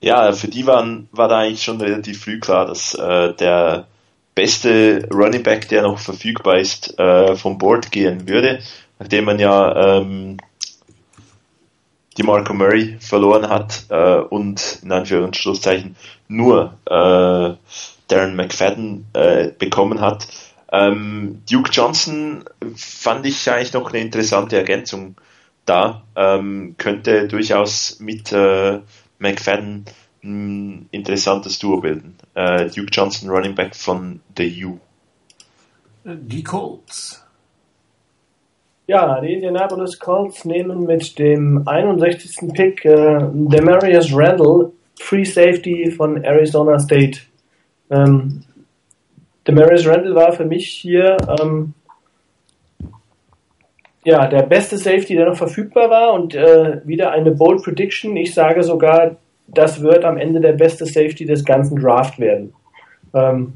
Ja, 0.00 0.32
für 0.32 0.48
die 0.48 0.66
waren, 0.66 1.08
war 1.12 1.28
da 1.28 1.38
eigentlich 1.38 1.62
schon 1.62 1.80
relativ 1.80 2.22
früh 2.22 2.38
klar, 2.38 2.66
dass 2.66 2.94
äh, 2.94 3.32
der 3.34 3.86
beste 4.34 5.08
Running 5.10 5.42
Back, 5.42 5.68
der 5.68 5.82
noch 5.82 5.98
verfügbar 5.98 6.58
ist, 6.58 6.98
äh, 6.98 7.36
vom 7.36 7.56
Board 7.56 7.90
gehen 7.90 8.28
würde, 8.28 8.60
nachdem 8.98 9.24
man 9.24 9.38
ja 9.38 9.98
ähm, 9.98 10.38
die 12.16 12.22
Marco 12.22 12.54
Murray 12.54 12.96
verloren 13.00 13.48
hat 13.48 13.84
äh, 13.88 14.16
und 14.18 14.80
in 14.82 14.92
Anführungszeichen 14.92 15.96
nur 16.28 16.74
äh, 16.86 17.54
Darren 18.08 18.36
McFadden 18.36 19.06
äh, 19.14 19.48
bekommen 19.58 20.00
hat. 20.00 20.26
Ähm, 20.74 21.42
Duke 21.48 21.70
Johnson 21.70 22.44
fand 22.74 23.24
ich 23.26 23.48
eigentlich 23.48 23.72
noch 23.74 23.92
eine 23.92 24.02
interessante 24.02 24.56
Ergänzung 24.56 25.14
da. 25.64 26.02
Ähm, 26.16 26.74
könnte 26.78 27.28
durchaus 27.28 28.00
mit 28.00 28.32
äh, 28.32 28.80
McFadden 29.20 29.84
ein 30.24 30.88
interessantes 30.90 31.60
Duo 31.60 31.80
bilden. 31.80 32.16
Äh, 32.34 32.70
Duke 32.70 32.88
Johnson, 32.90 33.30
Running 33.30 33.54
Back 33.54 33.76
von 33.76 34.20
The 34.36 34.64
U. 34.64 34.78
Die 36.04 36.42
Colts. 36.42 37.24
Ja, 38.88 39.20
die 39.20 39.32
Indianapolis 39.32 39.98
Colts 39.98 40.44
nehmen 40.44 40.84
mit 40.86 41.18
dem 41.20 41.66
61. 41.68 42.52
Pick 42.52 42.84
äh, 42.84 43.20
Demarius 43.32 44.12
Randall, 44.12 44.72
Free 44.98 45.24
Safety 45.24 45.92
von 45.92 46.22
Arizona 46.24 46.78
State. 46.80 47.20
Ähm, 47.90 48.42
Demarius 49.46 49.86
Randall 49.86 50.14
war 50.14 50.32
für 50.32 50.44
mich 50.44 50.68
hier 50.68 51.16
ähm, 51.40 51.74
ja, 54.04 54.26
der 54.26 54.42
beste 54.42 54.76
Safety, 54.76 55.16
der 55.16 55.26
noch 55.26 55.36
verfügbar 55.36 55.90
war 55.90 56.12
und 56.12 56.34
äh, 56.34 56.80
wieder 56.84 57.10
eine 57.10 57.30
Bold 57.30 57.62
Prediction. 57.62 58.16
Ich 58.16 58.34
sage 58.34 58.62
sogar, 58.62 59.16
das 59.46 59.82
wird 59.82 60.04
am 60.04 60.18
Ende 60.18 60.40
der 60.40 60.52
beste 60.52 60.86
Safety 60.86 61.24
des 61.24 61.44
ganzen 61.44 61.80
Draft 61.80 62.18
werden. 62.18 62.54
Ähm, 63.14 63.54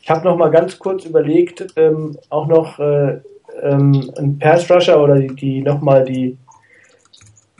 ich 0.00 0.08
habe 0.08 0.24
noch 0.24 0.36
mal 0.36 0.50
ganz 0.50 0.78
kurz 0.78 1.04
überlegt, 1.04 1.66
ähm, 1.76 2.16
auch 2.30 2.46
noch 2.46 2.78
äh, 2.78 3.18
ähm, 3.62 4.10
einen 4.16 4.38
Pass 4.38 4.70
Rusher 4.70 5.02
oder 5.02 5.16
die, 5.16 5.34
die 5.34 5.62
nochmal 5.62 6.04
die 6.04 6.38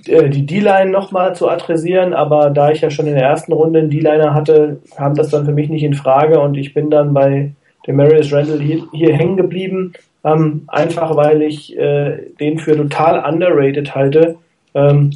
äh, 0.07 0.31
die 0.31 0.47
D-Line 0.47 0.91
nochmal 0.91 1.35
zu 1.35 1.49
adressieren, 1.49 2.15
aber 2.15 2.51
da 2.51 2.71
ich 2.71 2.81
ja 2.81 2.91
schon 2.91 3.07
in 3.07 3.15
der 3.15 3.25
ersten 3.25 3.53
Runde 3.53 3.81
einen 3.81 3.91
D-Liner 3.91 4.33
hatte, 4.33 4.81
kam 4.97 5.15
das 5.15 5.29
dann 5.29 5.45
für 5.45 5.53
mich 5.53 5.69
nicht 5.69 5.83
in 5.83 5.95
Frage 5.95 6.41
und 6.41 6.57
ich 6.57 6.73
bin 6.73 6.91
dann 6.91 7.13
bei 7.13 7.53
dem 7.91 7.97
Marius 7.97 8.33
Randall 8.33 8.61
hier, 8.61 8.83
hier 8.93 9.15
hängen 9.15 9.37
geblieben, 9.37 9.93
ähm, 10.25 10.63
einfach 10.69 11.17
weil 11.17 11.43
ich 11.43 11.77
äh, 11.77 12.31
den 12.39 12.59
für 12.59 12.77
total 12.77 13.25
underrated 13.25 13.95
halte 13.95 14.37
ähm, 14.75 15.11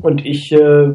und 0.00 0.24
ich 0.24 0.52
äh, 0.52 0.88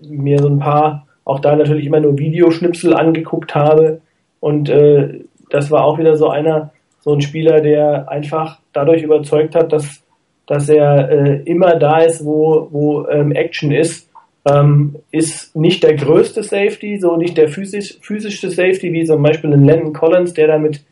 mir 0.00 0.38
so 0.38 0.48
ein 0.48 0.58
paar, 0.58 1.06
auch 1.24 1.40
da 1.40 1.56
natürlich 1.56 1.86
immer 1.86 2.00
nur 2.00 2.18
Videoschnipsel 2.18 2.94
angeguckt 2.94 3.54
habe 3.54 4.00
und 4.40 4.68
äh, 4.68 5.20
das 5.50 5.70
war 5.70 5.84
auch 5.84 5.98
wieder 5.98 6.16
so 6.16 6.28
einer, 6.28 6.72
so 7.00 7.14
ein 7.14 7.20
Spieler, 7.20 7.60
der 7.60 8.10
einfach 8.10 8.58
dadurch 8.72 9.02
überzeugt 9.02 9.54
hat, 9.54 9.72
dass, 9.72 10.04
dass 10.46 10.68
er 10.68 11.10
äh, 11.10 11.42
immer 11.44 11.76
da 11.76 12.00
ist, 12.00 12.24
wo, 12.24 12.68
wo 12.70 13.08
ähm, 13.08 13.32
Action 13.32 13.72
ist. 13.72 14.07
Ähm, 14.48 14.96
ist 15.10 15.56
nicht 15.56 15.82
der 15.82 15.96
größte 15.96 16.42
Safety, 16.42 16.98
so 16.98 17.16
nicht 17.16 17.36
der 17.36 17.48
physisch, 17.48 17.98
physischste 18.00 18.50
Safety, 18.50 18.92
wie 18.92 19.04
zum 19.04 19.22
Beispiel 19.22 19.52
ein 19.52 19.64
Landon 19.64 19.92
Collins, 19.92 20.32
der 20.32 20.46
da 20.46 20.58
mit, 20.58 20.84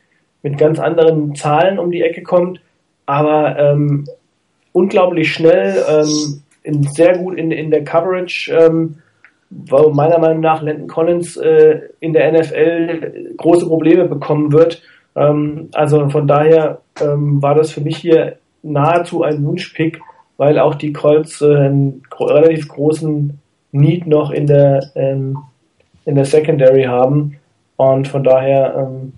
mit 0.43 0.59
ganz 0.59 0.79
anderen 0.79 1.35
Zahlen 1.35 1.79
um 1.79 1.91
die 1.91 2.03
Ecke 2.03 2.23
kommt, 2.23 2.61
aber 3.07 3.59
ähm, 3.59 4.07
unglaublich 4.73 5.33
schnell, 5.33 5.83
ähm, 5.89 6.43
in, 6.65 6.83
sehr 6.83 7.17
gut 7.19 7.39
in, 7.39 7.53
in 7.53 7.71
der 7.71 7.85
Coverage, 7.85 8.53
ähm, 8.53 8.97
weil 9.51 9.91
meiner 9.91 10.19
Meinung 10.19 10.41
nach 10.41 10.61
Landon 10.61 10.89
Collins 10.89 11.37
äh, 11.37 11.81
in 12.01 12.13
der 12.13 12.33
NFL 12.33 13.35
große 13.37 13.67
Probleme 13.67 14.07
bekommen 14.07 14.53
wird, 14.53 14.83
ähm, 15.15 15.69
also 15.73 16.09
von 16.11 16.27
daher 16.29 16.83
ähm, 17.01 17.41
war 17.43 17.55
das 17.55 17.71
für 17.71 17.81
mich 17.81 17.97
hier 17.97 18.39
nahezu 18.63 19.23
ein 19.23 19.45
Wunschpick, 19.45 20.01
weil 20.37 20.59
auch 20.59 20.75
die 20.75 20.93
Colts 20.93 21.41
äh, 21.41 21.55
einen 21.55 22.03
relativ 22.21 22.69
großen 22.69 23.39
Need 23.77 24.07
noch 24.07 24.31
in 24.31 24.47
der 24.47 24.91
ähm, 24.95 25.39
in 26.05 26.15
der 26.15 26.25
Secondary 26.25 26.85
haben 26.85 27.39
und 27.77 28.09
von 28.09 28.25
daher 28.25 28.75
ähm, 28.77 29.13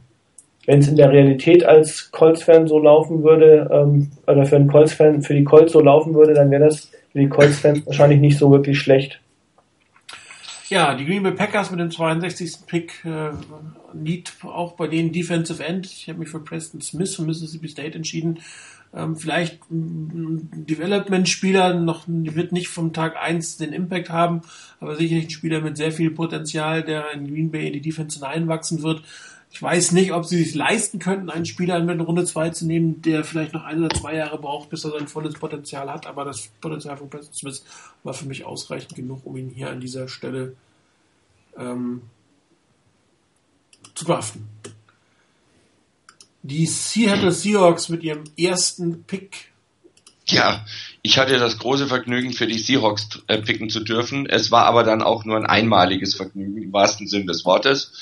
wenn 0.69 0.81
es 0.81 0.89
in 0.89 0.97
der 0.97 1.11
Realität 1.11 1.65
als 1.65 2.11
Colts-Fan 2.11 2.69
so 2.69 2.78
laufen 2.78 3.23
würde, 3.23 3.70
ähm, 3.73 4.11
oder 4.27 4.45
für 4.45 4.57
einen 4.57 4.69
Colts-Fan, 4.69 5.23
für 5.23 5.33
die 5.33 5.43
Colts 5.43 5.73
so 5.73 5.81
laufen 5.81 6.12
würde, 6.12 6.35
dann 6.35 6.51
wäre 6.51 6.67
das 6.67 6.91
für 7.11 7.20
die 7.20 7.28
Colts-Fans 7.31 7.87
wahrscheinlich 7.87 8.20
nicht 8.20 8.37
so 8.37 8.51
wirklich 8.51 8.78
schlecht. 8.78 9.19
Ja, 10.69 10.95
die 10.95 11.07
Green 11.07 11.23
Bay 11.23 11.33
Packers 11.33 11.70
mit 11.70 11.81
dem 11.81 11.91
62. 11.91 12.67
Pick 12.67 13.03
äh, 13.07 13.31
Need 14.02 14.33
auch 14.43 14.73
bei 14.73 14.89
denen 14.89 15.12
Defensive 15.12 15.65
End. 15.65 15.86
Ich 15.86 16.09
habe 16.09 16.18
mich 16.18 16.28
für 16.28 16.41
Preston 16.41 16.81
Smith 16.81 17.15
von 17.15 17.27
Mississippi 17.27 17.68
State 17.68 17.97
entschieden. 17.97 18.41
Ähm, 18.94 19.17
vielleicht 19.17 19.70
ein 19.70 20.67
Development-Spieler, 20.67 21.75
noch 21.75 22.05
wird 22.07 22.52
nicht 22.52 22.68
vom 22.68 22.93
Tag 22.93 23.17
eins 23.17 23.59
den 23.59 23.73
Impact 23.73 24.09
haben, 24.09 24.41
aber 24.81 24.97
sicherlich 24.97 25.27
ein 25.27 25.31
Spieler 25.31 25.60
mit 25.60 25.77
sehr 25.77 25.93
viel 25.93 26.10
Potenzial, 26.10 26.83
der 26.83 27.12
in 27.12 27.28
Green 27.28 27.51
Bay 27.51 27.67
in 27.67 27.75
die 27.75 27.83
Defense 27.83 28.18
hineinwachsen 28.18 28.83
wird. 28.83 29.02
Ich 29.51 29.62
weiß 29.62 29.93
nicht, 29.93 30.12
ob 30.12 30.25
sie 30.25 30.43
sich 30.43 30.55
leisten 30.55 30.99
könnten, 30.99 31.31
einen 31.31 31.47
Spieler 31.47 31.78
in 31.78 32.01
Runde 32.01 32.25
2 32.25 32.51
zu 32.51 32.67
nehmen, 32.67 33.01
der 33.02 33.25
vielleicht 33.25 33.55
noch 33.55 33.65
ein 33.65 33.83
oder 33.83 33.94
zwei 33.94 34.15
Jahre 34.15 34.39
braucht, 34.39 34.68
bis 34.70 34.85
er 34.85 34.91
sein 34.91 35.09
volles 35.09 35.35
Potenzial 35.35 35.91
hat. 35.91 36.07
Aber 36.07 36.25
das 36.25 36.49
Potenzial 36.60 36.97
von 36.97 37.09
Preston 37.09 37.35
Smith 37.35 37.65
war 38.05 38.12
für 38.12 38.27
mich 38.27 38.44
ausreichend 38.44 38.94
genug, 38.94 39.25
um 39.25 39.36
ihn 39.36 39.51
hier 39.51 39.70
an 39.70 39.81
dieser 39.81 40.09
Stelle 40.09 40.55
ähm, 41.57 42.02
zu 43.99 44.05
draften. 44.05 44.49
Die 46.43 46.67
Seattle 46.67 47.33
Seahawks 47.33 47.89
mit 47.89 48.02
ihrem 48.02 48.25
ersten 48.39 49.05
Pick. 49.05 49.52
Ja, 50.27 50.65
ich 51.02 51.18
hatte 51.18 51.39
das 51.39 51.59
große 51.59 51.86
Vergnügen, 51.86 52.33
für 52.33 52.47
die 52.47 52.59
Seahawks 52.59 53.09
äh, 53.28 53.39
picken 53.39 53.70
zu 53.70 53.81
dürfen. 53.81 54.27
Es 54.27 54.51
war 54.51 54.67
aber 54.67 54.85
dann 54.85 55.02
auch 55.02 55.25
nur 55.25 55.36
ein 55.36 55.47
einmaliges 55.47 56.15
Vergnügen, 56.15 56.62
im 56.62 56.73
wahrsten 56.73 57.07
Sinn 57.07 57.27
des 57.27 57.44
Wortes 57.44 57.93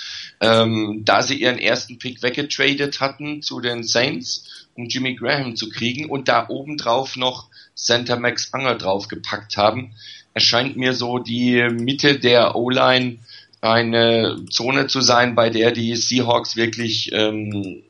ähm, 0.40 1.02
da 1.04 1.22
sie 1.22 1.40
ihren 1.40 1.58
ersten 1.58 1.98
Pick 1.98 2.22
weggetradet 2.22 3.00
hatten 3.00 3.42
zu 3.42 3.60
den 3.60 3.82
Saints, 3.82 4.68
um 4.74 4.86
Jimmy 4.86 5.14
Graham 5.14 5.56
zu 5.56 5.68
kriegen 5.68 6.10
und 6.10 6.28
da 6.28 6.48
obendrauf 6.48 7.16
noch 7.16 7.48
Center 7.74 8.18
Max 8.18 8.50
Unger 8.52 8.74
draufgepackt 8.74 9.56
haben, 9.56 9.94
erscheint 10.34 10.76
mir 10.76 10.92
so 10.92 11.18
die 11.18 11.66
Mitte 11.70 12.18
der 12.18 12.56
O-Line 12.56 13.18
eine 13.60 14.44
Zone 14.50 14.86
zu 14.86 15.00
sein, 15.00 15.34
bei 15.34 15.50
der 15.50 15.72
die 15.72 15.96
Seahawks 15.96 16.56
wirklich 16.56 17.10
ähm, 17.12 17.82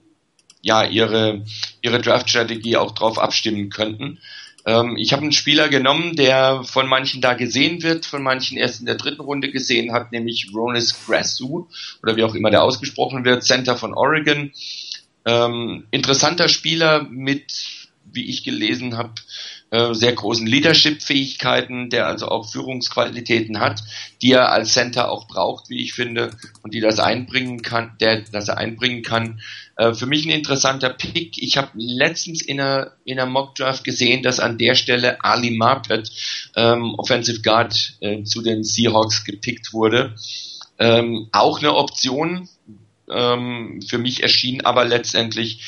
ja 0.63 0.85
ihre 0.85 1.45
ihre 1.81 2.01
Draft-Strategie 2.01 2.77
auch 2.77 2.93
drauf 2.93 3.19
abstimmen 3.19 3.71
könnten. 3.71 4.19
Ähm, 4.67 4.97
ich 4.97 5.13
habe 5.13 5.23
einen 5.23 5.33
Spieler 5.33 5.69
genommen, 5.69 6.17
der 6.17 6.65
von 6.65 6.89
manchen 6.89 7.21
da 7.21 7.35
gesehen 7.35 7.83
wird, 7.83 8.05
von 8.05 8.23
manchen 8.23 8.59
erst 8.59 8.81
in 8.81 8.87
der 8.87 8.97
dritten 8.97 9.21
Runde 9.21 9.51
gesehen 9.51 9.93
hat, 9.93 10.11
nämlich 10.13 10.51
Ronis 10.53 11.07
Grassu 11.07 11.69
oder 12.03 12.17
wie 12.17 12.25
auch 12.25 12.35
immer 12.35 12.51
der 12.51 12.65
ausgesprochen 12.65 13.25
wird, 13.25 13.45
Center 13.45 13.77
von 13.77 13.95
Oregon. 13.95 14.53
Ähm, 15.25 15.87
interessanter 15.93 16.49
Spieler 16.49 17.05
mit, 17.05 17.89
wie 18.13 18.29
ich 18.29 18.43
gelesen 18.43 18.97
habe, 18.97 19.15
äh, 19.71 19.95
sehr 19.95 20.13
großen 20.13 20.47
Leadership-Fähigkeiten, 20.47 21.91
der 21.91 22.07
also 22.07 22.29
auch 22.29 22.49
Führungsqualitäten 22.49 23.59
hat, 23.59 23.83
die 24.23 24.33
er 24.33 24.53
als 24.53 24.73
Center 24.73 25.11
auch 25.11 25.27
braucht, 25.27 25.71
wie 25.71 25.83
ich 25.83 25.93
finde, 25.93 26.31
und 26.63 26.73
die 26.73 26.81
das 26.81 27.01
einbringen 27.01 27.63
kann, 27.63 27.97
der 28.01 28.23
das 28.31 28.49
er 28.49 28.59
einbringen 28.59 29.03
kann. 29.03 29.41
Äh, 29.77 29.93
für 29.93 30.07
mich 30.07 30.25
ein 30.25 30.31
interessanter 30.31 30.91
Pick. 30.91 31.43
Ich 31.43 31.57
habe 31.57 31.71
letztens 31.75 32.43
in 32.43 32.61
einer, 32.61 32.93
in 33.05 33.19
einer 33.19 33.29
Mock 33.29 33.57
Draft 33.57 33.83
gesehen, 33.83 34.23
dass 34.23 34.41
an 34.41 34.57
der 34.57 34.77
Stelle 34.77 35.23
Ali 35.25 35.51
Marpet, 35.51 36.11
ähm, 36.55 36.95
Offensive 36.97 37.43
Guard, 37.43 37.95
äh, 38.01 38.23
zu 38.23 38.43
den 38.43 38.63
Seahawks 38.63 39.25
gepickt 39.25 39.73
wurde. 39.73 40.15
Ähm, 40.79 41.29
auch 41.33 41.59
eine 41.59 41.75
Option. 41.75 42.49
Ähm, 43.11 43.81
für 43.89 43.99
mich 43.99 44.23
erschien 44.23 44.65
aber 44.65 44.85
letztendlich 44.85 45.63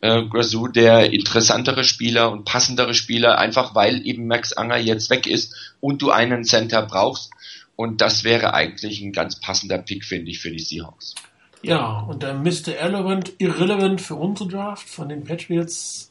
äh, 0.00 0.22
Grazou 0.24 0.68
der 0.68 1.12
interessantere 1.12 1.84
Spieler 1.84 2.30
und 2.30 2.44
passendere 2.44 2.94
Spieler, 2.94 3.38
einfach 3.38 3.74
weil 3.74 4.06
eben 4.06 4.26
Max 4.26 4.52
Anger 4.52 4.78
jetzt 4.78 5.10
weg 5.10 5.26
ist 5.26 5.54
und 5.80 6.02
du 6.02 6.10
einen 6.10 6.44
Center 6.44 6.82
brauchst. 6.82 7.30
Und 7.76 8.00
das 8.00 8.22
wäre 8.22 8.54
eigentlich 8.54 9.00
ein 9.00 9.12
ganz 9.12 9.40
passender 9.40 9.78
Pick, 9.78 10.04
finde 10.04 10.30
ich, 10.30 10.38
für 10.38 10.50
die 10.50 10.60
Seahawks. 10.60 11.14
Ja, 11.62 12.00
und 12.00 12.22
der 12.22 12.34
Mr. 12.34 12.78
Irrelevant, 12.80 13.32
Irrelevant 13.38 14.00
für 14.00 14.14
unsere 14.14 14.48
Draft 14.48 14.88
von 14.88 15.08
den 15.08 15.24
Patriots. 15.24 16.10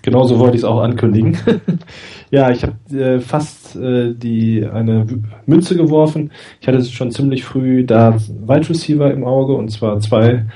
Genauso 0.00 0.38
wollte 0.38 0.56
ich 0.56 0.62
es 0.62 0.64
auch 0.64 0.80
ankündigen. 0.80 1.36
ja, 2.30 2.50
ich 2.50 2.62
habe 2.62 2.98
äh, 2.98 3.20
fast 3.20 3.76
äh, 3.76 4.14
die 4.14 4.64
eine 4.64 5.06
Münze 5.44 5.76
geworfen. 5.76 6.32
Ich 6.60 6.66
hatte 6.66 6.82
schon 6.84 7.10
ziemlich 7.10 7.44
früh 7.44 7.84
da 7.84 8.16
Wide 8.16 8.70
Receiver 8.70 9.12
im 9.12 9.24
Auge 9.24 9.54
und 9.54 9.70
zwar 9.70 10.00
zwei 10.00 10.46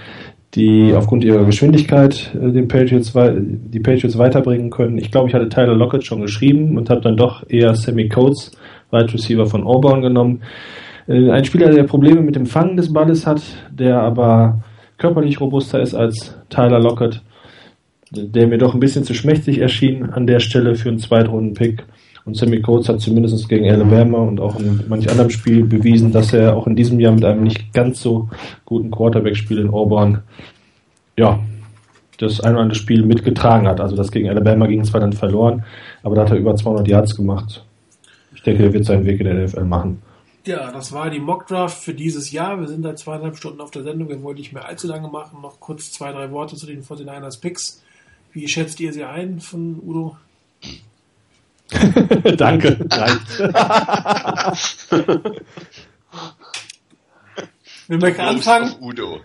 die 0.55 0.95
aufgrund 0.95 1.25
ihrer 1.25 1.45
Geschwindigkeit 1.45 2.35
äh, 2.35 2.51
den 2.51 2.69
Patriots, 2.69 3.13
die 3.13 3.81
Patriots 3.81 4.19
weiterbringen 4.19 4.71
können. 4.71 4.99
Ich 4.99 5.11
glaube, 5.11 5.29
ich 5.29 5.35
hatte 5.35 5.49
Tyler 5.49 5.75
Lockett 5.75 6.05
schon 6.05 6.23
geschrieben 6.23 6.77
und 6.77 6.91
habe 6.91 7.01
dann 7.01 7.17
doch 7.17 7.49
eher 7.49 7.75
Sammy 7.75 8.09
Coates, 8.09 8.53
Wide 8.91 9.13
Receiver 9.13 9.47
von 9.47 9.65
Auburn, 9.65 10.01
genommen. 10.01 10.43
Äh, 11.07 11.31
ein 11.31 11.45
Spieler, 11.45 11.71
der 11.71 11.85
Probleme 11.85 12.23
mit 12.23 12.37
dem 12.37 12.47
Fangen 12.47 12.77
des 12.77 12.93
Balles 12.93 13.27
hat, 13.27 13.43
der 13.71 14.01
aber 14.01 14.63
körperlich 14.97 15.41
robuster 15.41 15.81
ist 15.81 15.95
als 15.95 16.37
Tyler 16.49 16.81
Lockett, 16.81 17.23
der 18.11 18.49
mir 18.49 18.59
doch 18.59 18.75
ein 18.75 18.81
bisschen 18.81 19.05
zu 19.05 19.15
schmächtig 19.15 19.59
erschien 19.59 20.05
an 20.05 20.27
der 20.27 20.41
Stelle 20.41 20.75
für 20.75 20.89
einen 20.89 20.99
Zweitrunden-Pick. 20.99 21.85
Und 22.29 22.37
Sammy 22.37 22.61
Coates 22.61 22.91
hat 22.91 23.01
zumindest 23.01 23.49
gegen 23.49 23.71
Alabama 23.71 24.19
und 24.19 24.39
auch 24.39 24.61
in 24.61 24.85
manch 24.87 25.09
anderem 25.09 25.31
Spiel 25.31 25.65
bewiesen, 25.65 26.13
dass 26.13 26.35
er 26.35 26.55
auch 26.55 26.67
in 26.67 26.77
diesem 26.77 27.01
Jahr 27.01 27.15
mit 27.15 27.25
einem 27.25 27.43
nicht 27.43 27.73
ganz 27.73 28.03
so 28.03 28.29
guten 28.67 28.91
Quarterback-Spiel 28.91 29.57
in 29.57 29.71
Auburn, 29.71 30.23
ja, 31.17 31.41
das 32.19 32.43
ein 32.43 32.53
oder 32.53 32.65
andere 32.65 32.79
Spiel 32.79 33.03
mitgetragen 33.03 33.67
hat. 33.67 33.81
Also 33.81 33.97
das 33.97 34.13
gegen 34.13 34.29
Alabama 34.29 34.67
ging 34.67 34.85
zwar 34.85 35.01
dann 35.01 35.15
verloren, 35.15 35.65
aber 36.03 36.17
da 36.17 36.23
hat 36.25 36.31
er 36.33 36.37
über 36.37 36.55
200 36.55 36.87
Yards 36.87 37.17
gemacht. 37.17 37.65
Ich 38.35 38.43
denke, 38.43 38.63
er 38.65 38.75
wird 38.75 38.85
seinen 38.85 39.07
Weg 39.07 39.21
in 39.21 39.25
der 39.25 39.47
NFL 39.47 39.65
machen. 39.65 40.03
Ja, 40.45 40.71
das 40.71 40.93
war 40.93 41.09
die 41.09 41.21
Mockdraft 41.21 41.83
für 41.83 41.95
dieses 41.95 42.31
Jahr. 42.31 42.61
Wir 42.61 42.69
sind 42.69 42.83
seit 42.83 42.99
zweieinhalb 42.99 43.39
Stunden 43.39 43.63
auf 43.63 43.71
der 43.71 43.85
Sendung. 43.85 44.11
Wir 44.11 44.23
wollen 44.23 44.37
nicht 44.37 44.53
mehr 44.53 44.69
allzu 44.69 44.87
lange 44.87 45.09
machen. 45.09 45.41
Noch 45.41 45.61
kurz 45.61 45.93
zwei, 45.93 46.13
drei 46.13 46.31
Worte 46.31 46.57
zu 46.57 46.67
den 46.67 46.83
49ers 46.83 47.41
Picks. 47.41 47.83
Wie 48.35 48.47
schätzt 48.49 48.81
ihr 48.81 48.93
sie 48.93 49.05
ein 49.05 49.41
von 49.41 49.81
Udo? 49.83 50.19
Danke. 52.37 52.79
Wir 57.87 57.99
möchten 57.99 58.21
anfangen. 58.21 58.73
Of 58.73 58.81
Udo. 58.81 59.21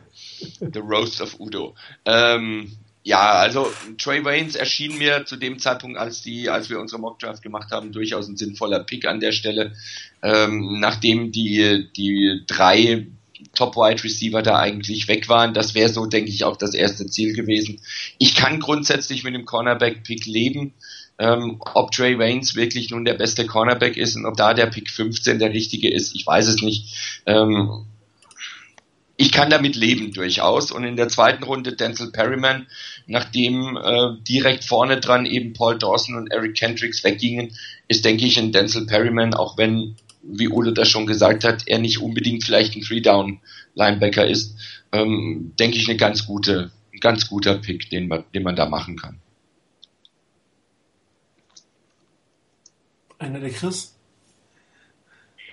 The 0.59 0.79
Roast 0.79 1.21
of 1.21 1.39
Udo. 1.39 1.75
Ähm, 2.05 2.77
ja, 3.03 3.33
also 3.33 3.71
Trey 3.97 4.23
Waynes 4.23 4.55
erschien 4.55 4.97
mir 4.97 5.25
zu 5.25 5.35
dem 5.35 5.59
Zeitpunkt, 5.59 5.97
als 5.97 6.21
die, 6.21 6.49
als 6.49 6.69
wir 6.69 6.79
unsere 6.79 7.01
Mockdraft 7.01 7.43
gemacht 7.43 7.71
haben, 7.71 7.91
durchaus 7.91 8.29
ein 8.29 8.37
sinnvoller 8.37 8.79
Pick 8.83 9.05
an 9.05 9.19
der 9.19 9.33
Stelle. 9.33 9.73
Ähm, 10.21 10.79
nachdem 10.79 11.31
die 11.31 11.89
die 11.95 12.43
drei 12.47 13.07
Top 13.55 13.75
Wide 13.75 14.03
Receiver 14.03 14.41
da 14.41 14.57
eigentlich 14.57 15.09
weg 15.09 15.27
waren, 15.27 15.53
das 15.53 15.75
wäre 15.75 15.89
so, 15.89 16.05
denke 16.05 16.29
ich, 16.29 16.45
auch 16.45 16.55
das 16.55 16.73
erste 16.73 17.05
Ziel 17.07 17.35
gewesen. 17.35 17.81
Ich 18.19 18.35
kann 18.35 18.61
grundsätzlich 18.61 19.25
mit 19.25 19.35
dem 19.35 19.45
Cornerback 19.45 20.03
Pick 20.03 20.25
leben. 20.25 20.73
Ähm, 21.19 21.61
ob 21.73 21.91
Trey 21.91 22.17
Waynes 22.17 22.55
wirklich 22.55 22.89
nun 22.89 23.05
der 23.05 23.13
beste 23.13 23.45
Cornerback 23.45 23.97
ist 23.97 24.15
und 24.15 24.25
ob 24.25 24.35
da 24.35 24.53
der 24.53 24.65
Pick 24.65 24.89
15 24.89 25.39
der 25.39 25.53
richtige 25.53 25.93
ist, 25.93 26.15
ich 26.15 26.25
weiß 26.25 26.47
es 26.47 26.61
nicht. 26.61 27.21
Ähm, 27.25 27.85
ich 29.15 29.31
kann 29.31 29.49
damit 29.49 29.75
leben 29.75 30.11
durchaus. 30.11 30.71
Und 30.71 30.83
in 30.83 30.95
der 30.95 31.07
zweiten 31.07 31.43
Runde 31.43 31.73
Denzel 31.73 32.11
Perryman, 32.11 32.67
nachdem 33.05 33.77
äh, 33.77 34.17
direkt 34.27 34.63
vorne 34.63 34.99
dran 34.99 35.25
eben 35.25 35.53
Paul 35.53 35.77
Dawson 35.77 36.15
und 36.15 36.31
Eric 36.31 36.55
Kendricks 36.55 37.03
weggingen, 37.03 37.55
ist, 37.87 38.05
denke 38.05 38.25
ich, 38.25 38.37
ein 38.39 38.51
Denzel 38.51 38.85
Perryman, 38.85 39.33
auch 39.33 39.57
wenn, 39.57 39.95
wie 40.23 40.49
Ole 40.49 40.73
das 40.73 40.89
schon 40.89 41.05
gesagt 41.05 41.43
hat, 41.43 41.67
er 41.67 41.79
nicht 41.79 41.99
unbedingt 41.99 42.43
vielleicht 42.43 42.75
ein 42.75 42.81
Three-Down-Linebacker 42.81 44.25
ist, 44.25 44.55
ähm, 44.91 45.53
denke 45.59 45.77
ich, 45.77 45.87
eine 45.87 45.97
ganz 45.97 46.25
gute, 46.25 46.71
ein 46.91 46.99
ganz 46.99 47.27
guter 47.27 47.55
Pick, 47.55 47.89
den 47.89 48.07
man, 48.07 48.23
den 48.33 48.43
man 48.43 48.55
da 48.55 48.67
machen 48.67 48.97
kann. 48.97 49.19
Einer 53.23 53.39
der 53.39 53.51
Chris? 53.51 53.95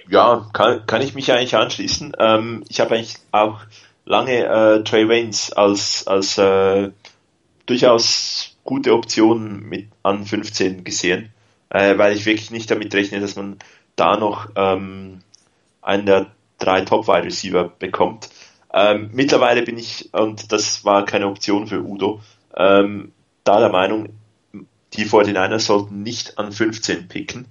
Ja, 0.09 0.49
kann, 0.53 0.87
kann 0.87 1.03
ich 1.03 1.15
mich 1.15 1.31
eigentlich 1.31 1.55
anschließen. 1.55 2.17
Ähm, 2.19 2.65
ich 2.69 2.81
habe 2.81 2.97
eigentlich 2.97 3.15
auch 3.31 3.61
lange 4.05 4.45
äh, 4.45 4.83
Trey 4.83 5.09
Waynes 5.09 5.53
als, 5.53 6.05
als 6.09 6.37
äh, 6.37 6.91
durchaus 7.67 8.57
gute 8.65 8.93
Option 8.93 9.61
mit 9.61 9.87
an 10.03 10.27
15 10.27 10.83
gesehen, 10.83 11.33
äh, 11.69 11.97
weil 11.97 12.17
ich 12.17 12.27
wirklich 12.27 12.51
nicht 12.51 12.73
damit 12.73 12.93
rechne, 12.93 13.21
dass 13.21 13.37
man 13.37 13.61
da 13.95 14.17
noch 14.17 14.49
ähm, 14.57 15.21
einen 15.81 16.07
der 16.07 16.27
drei 16.59 16.81
Top-Wide 16.81 17.25
Receiver 17.25 17.69
bekommt. 17.79 18.31
Ähm, 18.75 19.11
mittlerweile 19.13 19.63
bin 19.63 19.79
ich, 19.79 20.13
und 20.13 20.51
das 20.51 20.85
war 20.85 21.05
keine 21.05 21.29
Option 21.29 21.69
für 21.69 21.85
Udo, 21.85 22.21
ähm, 22.57 23.13
da 23.45 23.61
der 23.61 23.71
Meinung, 23.71 24.09
die 24.95 25.07
49ers 25.07 25.61
sollten 25.61 26.03
nicht 26.03 26.37
an 26.37 26.51
15 26.51 27.07
picken, 27.07 27.47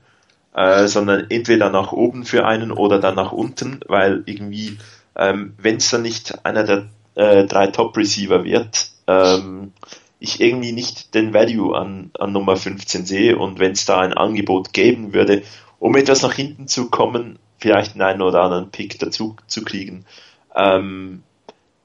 äh, 0.53 0.87
sondern 0.87 1.27
entweder 1.29 1.69
nach 1.69 1.91
oben 1.91 2.25
für 2.25 2.45
einen 2.45 2.71
oder 2.71 2.99
dann 2.99 3.15
nach 3.15 3.31
unten, 3.31 3.79
weil 3.87 4.23
irgendwie, 4.25 4.77
ähm, 5.15 5.53
wenn 5.57 5.77
es 5.77 5.89
dann 5.89 6.01
nicht 6.01 6.45
einer 6.45 6.63
der 6.63 6.87
äh, 7.15 7.45
drei 7.45 7.67
Top-Receiver 7.67 8.43
wird, 8.43 8.89
ähm, 9.07 9.73
ich 10.19 10.41
irgendwie 10.41 10.71
nicht 10.71 11.13
den 11.15 11.33
Value 11.33 11.77
an, 11.77 12.11
an 12.19 12.31
Nummer 12.33 12.57
15 12.57 13.05
sehe 13.05 13.37
und 13.37 13.59
wenn 13.59 13.71
es 13.71 13.85
da 13.85 13.99
ein 13.99 14.13
Angebot 14.13 14.73
geben 14.73 15.13
würde, 15.13 15.43
um 15.79 15.95
etwas 15.95 16.21
nach 16.21 16.33
hinten 16.33 16.67
zu 16.67 16.89
kommen, 16.89 17.39
vielleicht 17.57 17.99
einen 17.99 18.21
oder 18.21 18.41
anderen 18.41 18.71
Pick 18.71 18.99
dazu 18.99 19.35
zu 19.47 19.63
kriegen, 19.63 20.05
ähm, 20.55 21.23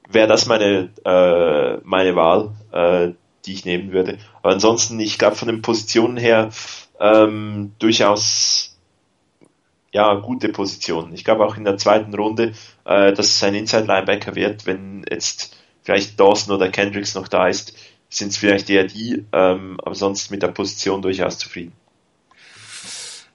wäre 0.09 0.27
das 0.27 0.45
meine, 0.45 0.89
äh, 1.05 1.77
meine 1.83 2.15
Wahl, 2.15 2.51
äh, 2.71 3.13
die 3.45 3.53
ich 3.53 3.65
nehmen 3.65 3.91
würde. 3.91 4.17
Aber 4.41 4.53
ansonsten, 4.53 4.99
ich 4.99 5.17
glaube 5.17 5.35
von 5.35 5.47
den 5.47 5.61
Positionen 5.61 6.17
her, 6.17 6.49
ähm, 6.99 7.73
durchaus 7.79 8.75
ja 9.91 10.13
gute 10.15 10.49
Position. 10.49 11.13
Ich 11.13 11.23
glaube 11.23 11.45
auch 11.45 11.55
in 11.55 11.63
der 11.63 11.77
zweiten 11.77 12.13
Runde, 12.13 12.53
äh, 12.83 13.13
dass 13.13 13.27
es 13.27 13.43
ein 13.43 13.55
Inside 13.55 13.85
Linebacker 13.85 14.35
wird, 14.35 14.65
wenn 14.65 15.05
jetzt 15.09 15.55
vielleicht 15.83 16.19
Dawson 16.19 16.53
oder 16.53 16.69
Kendricks 16.69 17.15
noch 17.15 17.29
da 17.29 17.47
ist, 17.47 17.77
sind 18.09 18.29
es 18.29 18.37
vielleicht 18.37 18.69
eher 18.69 18.85
die, 18.85 19.25
ähm, 19.31 19.79
aber 19.83 19.95
sonst 19.95 20.31
mit 20.31 20.43
der 20.43 20.49
Position 20.49 21.01
durchaus 21.01 21.37
zufrieden. 21.37 21.73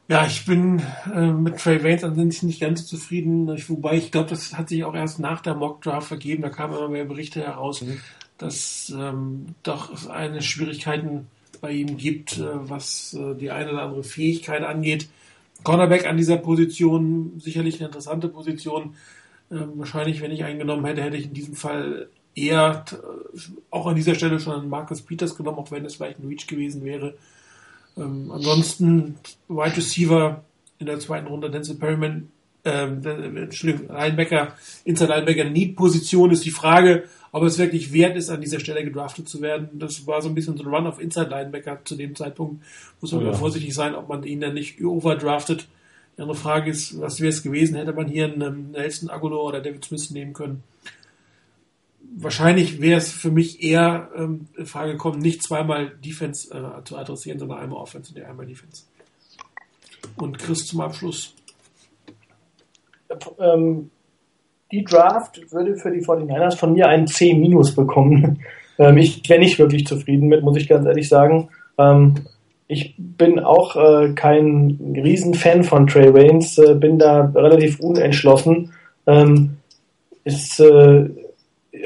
Ja, 0.08 0.26
ich 0.26 0.44
bin 0.44 0.82
äh, 1.14 1.30
mit 1.30 1.58
Trey 1.58 1.82
Waynes 1.84 2.02
ansonsten 2.02 2.48
nicht 2.48 2.60
ganz 2.60 2.84
zufrieden, 2.84 3.46
wobei 3.68 3.94
ich 3.96 4.10
glaube, 4.10 4.28
das 4.28 4.58
hat 4.58 4.68
sich 4.68 4.84
auch 4.84 4.94
erst 4.94 5.20
nach 5.20 5.40
der 5.40 5.54
Mock 5.54 5.82
Draft 5.82 6.08
vergeben, 6.08 6.42
da 6.42 6.48
kamen 6.48 6.76
immer 6.76 6.88
mehr 6.88 7.04
Berichte 7.04 7.40
heraus, 7.40 7.80
mhm. 7.80 8.00
dass 8.36 8.92
ähm, 8.94 9.54
doch 9.62 10.08
eine 10.10 10.42
Schwierigkeiten 10.42 11.28
bei 11.60 11.72
ihm 11.72 11.96
gibt, 11.96 12.38
äh, 12.38 12.68
was 12.68 13.14
äh, 13.14 13.34
die 13.34 13.50
eine 13.50 13.72
oder 13.72 13.82
andere 13.82 14.04
Fähigkeit 14.04 14.62
angeht. 14.62 15.08
Cornerback 15.62 16.06
an 16.06 16.16
dieser 16.16 16.38
Position, 16.38 17.38
sicherlich 17.38 17.76
eine 17.76 17.86
interessante 17.86 18.28
Position. 18.28 18.94
Ähm, 19.50 19.72
wahrscheinlich, 19.74 20.20
wenn 20.20 20.30
ich 20.30 20.44
eingenommen 20.44 20.84
hätte, 20.84 21.02
hätte 21.02 21.16
ich 21.16 21.26
in 21.26 21.34
diesem 21.34 21.54
Fall 21.54 22.08
eher 22.34 22.84
äh, 22.92 23.38
auch 23.70 23.86
an 23.86 23.96
dieser 23.96 24.14
Stelle 24.14 24.40
schon 24.40 24.68
Marcus 24.68 25.02
Peters 25.02 25.36
genommen, 25.36 25.58
auch 25.58 25.70
wenn 25.70 25.84
es 25.84 25.96
vielleicht 25.96 26.18
ein 26.18 26.28
Reach 26.28 26.46
gewesen 26.46 26.84
wäre. 26.84 27.14
Ähm, 27.96 28.30
ansonsten 28.32 29.16
Wide 29.48 29.76
Receiver 29.76 30.44
in 30.78 30.86
der 30.86 31.00
zweiten 31.00 31.26
Runde, 31.26 31.50
Denzel 31.50 31.76
Perryman, 31.76 32.30
ähm, 32.64 33.04
Entschuldigung, 33.36 33.88
Linebacker, 33.88 34.54
Inside 34.84 35.10
Linebacker 35.10 35.44
Need 35.44 35.76
Position 35.76 36.30
ist 36.30 36.44
die 36.44 36.50
Frage, 36.50 37.04
ob 37.32 37.44
es 37.44 37.58
wirklich 37.58 37.92
wert 37.92 38.16
ist, 38.16 38.28
an 38.28 38.40
dieser 38.40 38.60
Stelle 38.60 38.84
gedraftet 38.84 39.28
zu 39.28 39.40
werden. 39.40 39.68
Das 39.74 40.06
war 40.06 40.20
so 40.20 40.28
ein 40.28 40.34
bisschen 40.34 40.56
so 40.56 40.64
ein 40.64 40.68
Run 40.68 40.86
auf 40.86 41.00
Inside 41.00 41.30
Linebacker 41.30 41.80
zu 41.84 41.96
dem 41.96 42.16
Zeitpunkt. 42.16 42.62
Muss 43.00 43.12
man 43.12 43.24
ja. 43.24 43.32
vorsichtig 43.32 43.74
sein, 43.74 43.94
ob 43.94 44.08
man 44.08 44.24
ihn 44.24 44.40
dann 44.40 44.54
nicht 44.54 44.82
overdraftet. 44.82 45.68
Die 46.16 46.22
andere 46.22 46.36
Frage 46.36 46.70
ist, 46.70 47.00
was 47.00 47.20
wäre 47.20 47.30
es 47.30 47.42
gewesen, 47.42 47.76
hätte 47.76 47.92
man 47.92 48.08
hier 48.08 48.24
einen 48.24 48.72
Nelson 48.72 49.10
Aguilar 49.10 49.44
oder 49.44 49.60
David 49.60 49.84
Smith 49.84 50.10
nehmen 50.10 50.32
können. 50.32 50.62
wahrscheinlich 52.16 52.80
wäre 52.80 52.98
es 52.98 53.12
für 53.12 53.30
mich 53.30 53.62
eher 53.62 54.10
ähm, 54.16 54.48
in 54.56 54.66
Frage 54.66 54.92
gekommen, 54.92 55.20
nicht 55.20 55.42
zweimal 55.42 55.92
Defense 56.04 56.52
äh, 56.52 56.84
zu 56.84 56.98
adressieren, 56.98 57.38
sondern 57.38 57.58
einmal 57.58 57.78
Offense 57.78 58.12
und 58.12 58.22
einmal 58.22 58.46
Defense. 58.46 58.82
Und 60.16 60.38
Chris 60.38 60.66
zum 60.66 60.80
Abschluss. 60.80 61.34
Ähm, 63.38 63.90
die 64.72 64.84
Draft 64.84 65.40
würde 65.52 65.76
für 65.76 65.90
die 65.90 66.00
49ers 66.04 66.56
von 66.56 66.72
mir 66.72 66.88
einen 66.88 67.06
C- 67.06 67.34
bekommen. 67.74 68.40
Ähm, 68.78 68.96
ich 68.96 69.28
wäre 69.28 69.40
nicht 69.40 69.58
wirklich 69.58 69.86
zufrieden 69.86 70.28
mit, 70.28 70.42
muss 70.42 70.56
ich 70.56 70.66
ganz 70.66 70.86
ehrlich 70.86 71.06
sagen. 71.06 71.50
Ähm, 71.76 72.14
ich 72.66 72.94
bin 72.96 73.38
auch 73.38 73.76
äh, 73.76 74.14
kein 74.14 74.94
Riesenfan 74.96 75.64
von 75.64 75.86
Trey 75.86 76.14
Waynes, 76.14 76.56
äh, 76.56 76.76
bin 76.76 76.98
da 76.98 77.30
relativ 77.34 77.78
unentschlossen. 77.80 78.72
Ähm, 79.06 79.58
ist, 80.24 80.60
äh, 80.60 81.10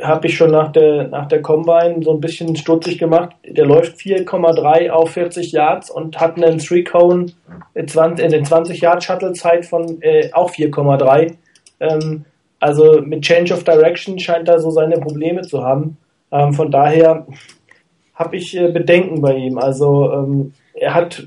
habe 0.02 0.26
ich 0.26 0.36
schon 0.36 0.50
nach 0.50 0.72
der, 0.72 1.08
nach 1.08 1.26
der 1.26 1.42
Combine 1.42 2.02
so 2.02 2.12
ein 2.12 2.20
bisschen 2.20 2.56
stutzig 2.56 2.98
gemacht. 2.98 3.36
Der 3.46 3.66
läuft 3.66 3.98
4,3 3.98 4.90
auf 4.90 5.10
40 5.10 5.52
Yards 5.52 5.90
und 5.90 6.20
hat 6.20 6.36
einen 6.36 6.58
Three-Cone 6.58 7.26
in 7.74 7.86
den 7.86 8.44
20 8.44 8.80
Yard 8.80 9.04
Shuttle 9.04 9.32
Zeit 9.32 9.66
von 9.66 10.00
äh, 10.02 10.30
auch 10.32 10.50
4,3. 10.50 11.34
Ähm, 11.80 12.24
also 12.60 13.02
mit 13.02 13.22
Change 13.22 13.52
of 13.52 13.64
Direction 13.64 14.18
scheint 14.18 14.48
er 14.48 14.58
so 14.58 14.70
seine 14.70 14.98
Probleme 14.98 15.42
zu 15.42 15.62
haben. 15.62 15.98
Ähm, 16.32 16.52
von 16.52 16.70
daher 16.70 17.26
habe 18.14 18.36
ich 18.36 18.56
äh, 18.56 18.68
Bedenken 18.68 19.20
bei 19.20 19.34
ihm. 19.34 19.58
Also 19.58 20.12
ähm, 20.12 20.54
er 20.74 20.94
hat 20.94 21.26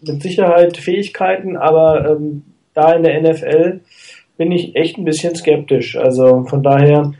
mit 0.00 0.22
Sicherheit 0.22 0.76
Fähigkeiten, 0.76 1.56
aber 1.56 2.10
ähm, 2.10 2.44
da 2.74 2.92
in 2.92 3.02
der 3.02 3.20
NFL 3.20 3.80
bin 4.36 4.52
ich 4.52 4.76
echt 4.76 4.96
ein 4.96 5.04
bisschen 5.04 5.34
skeptisch. 5.34 5.96
Also 5.96 6.44
von 6.44 6.62
daher 6.62 7.12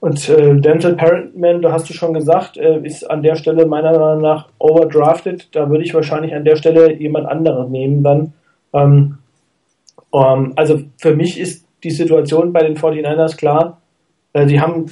und 0.00 0.28
äh, 0.28 0.54
Denzel 0.60 0.94
Parentman, 0.94 1.62
da 1.62 1.72
hast 1.72 1.88
du 1.88 1.94
schon 1.94 2.12
gesagt, 2.12 2.58
äh, 2.58 2.80
ist 2.84 3.10
an 3.10 3.22
der 3.22 3.34
Stelle 3.34 3.66
meiner 3.66 3.98
Meinung 3.98 4.22
nach 4.22 4.48
overdrafted. 4.58 5.48
Da 5.52 5.70
würde 5.70 5.84
ich 5.84 5.94
wahrscheinlich 5.94 6.34
an 6.34 6.44
der 6.44 6.56
Stelle 6.56 6.92
jemand 6.92 7.26
anderes 7.26 7.68
nehmen 7.70 8.02
dann. 8.02 8.32
Ähm, 8.74 9.18
ähm, 10.12 10.52
also 10.56 10.80
für 10.98 11.16
mich 11.16 11.40
ist 11.40 11.66
die 11.82 11.90
Situation 11.90 12.52
bei 12.52 12.60
den 12.60 12.76
49ers 12.76 13.36
klar. 13.36 13.80
Äh, 14.34 14.46
sie 14.48 14.60
haben 14.60 14.86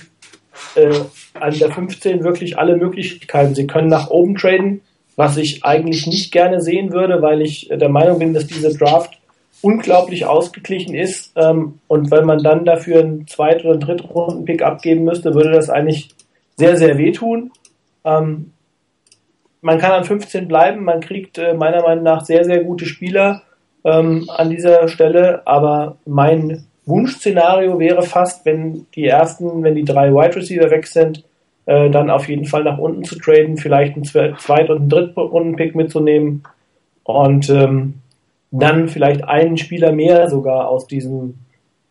äh, 0.74 1.00
an 1.34 1.58
der 1.58 1.70
15 1.70 2.24
wirklich 2.24 2.58
alle 2.58 2.76
Möglichkeiten. 2.76 3.54
Sie 3.54 3.66
können 3.66 3.88
nach 3.88 4.08
oben 4.08 4.36
traden, 4.36 4.80
was 5.16 5.36
ich 5.36 5.64
eigentlich 5.64 6.06
nicht 6.06 6.32
gerne 6.32 6.60
sehen 6.60 6.92
würde, 6.92 7.20
weil 7.20 7.42
ich 7.42 7.68
der 7.68 7.90
Meinung 7.90 8.18
bin, 8.18 8.32
dass 8.32 8.46
diese 8.46 8.76
Draft 8.76 9.18
unglaublich 9.64 10.26
ausgeglichen 10.26 10.94
ist. 10.94 11.32
Ähm, 11.36 11.78
und 11.88 12.10
wenn 12.10 12.26
man 12.26 12.42
dann 12.42 12.64
dafür 12.64 13.00
einen 13.00 13.26
Zweit- 13.26 13.64
oder 13.64 13.88
einen 13.88 14.00
Runden-Pick 14.00 14.62
abgeben 14.62 15.04
müsste, 15.04 15.34
würde 15.34 15.52
das 15.52 15.70
eigentlich 15.70 16.10
sehr, 16.56 16.76
sehr 16.76 16.98
wehtun. 16.98 17.50
Ähm, 18.04 18.52
man 19.62 19.78
kann 19.78 19.92
an 19.92 20.04
15 20.04 20.46
bleiben, 20.46 20.84
man 20.84 21.00
kriegt 21.00 21.38
äh, 21.38 21.54
meiner 21.54 21.82
Meinung 21.82 22.04
nach 22.04 22.24
sehr, 22.24 22.44
sehr 22.44 22.62
gute 22.62 22.84
Spieler 22.84 23.42
ähm, 23.84 24.28
an 24.28 24.50
dieser 24.50 24.86
Stelle, 24.88 25.46
aber 25.46 25.96
mein 26.04 26.66
Wunschszenario 26.84 27.78
wäre 27.78 28.02
fast, 28.02 28.44
wenn 28.44 28.86
die 28.94 29.06
ersten, 29.06 29.62
wenn 29.62 29.74
die 29.74 29.84
drei 29.84 30.12
Wide 30.12 30.36
Receiver 30.36 30.70
weg 30.70 30.86
sind, 30.86 31.24
äh, 31.64 31.88
dann 31.88 32.10
auf 32.10 32.28
jeden 32.28 32.44
Fall 32.44 32.64
nach 32.64 32.76
unten 32.76 33.04
zu 33.04 33.18
traden, 33.18 33.56
vielleicht 33.56 33.94
einen 33.94 34.04
Zweit- 34.04 34.68
und 34.68 34.80
einen 34.80 34.88
Drittrunden-Pick 34.90 35.74
mitzunehmen 35.74 36.42
und 37.04 37.48
ähm, 37.48 37.94
dann 38.60 38.88
vielleicht 38.88 39.24
einen 39.24 39.56
Spieler 39.56 39.92
mehr 39.92 40.28
sogar 40.28 40.68
aus 40.68 40.86
diesem, 40.86 41.34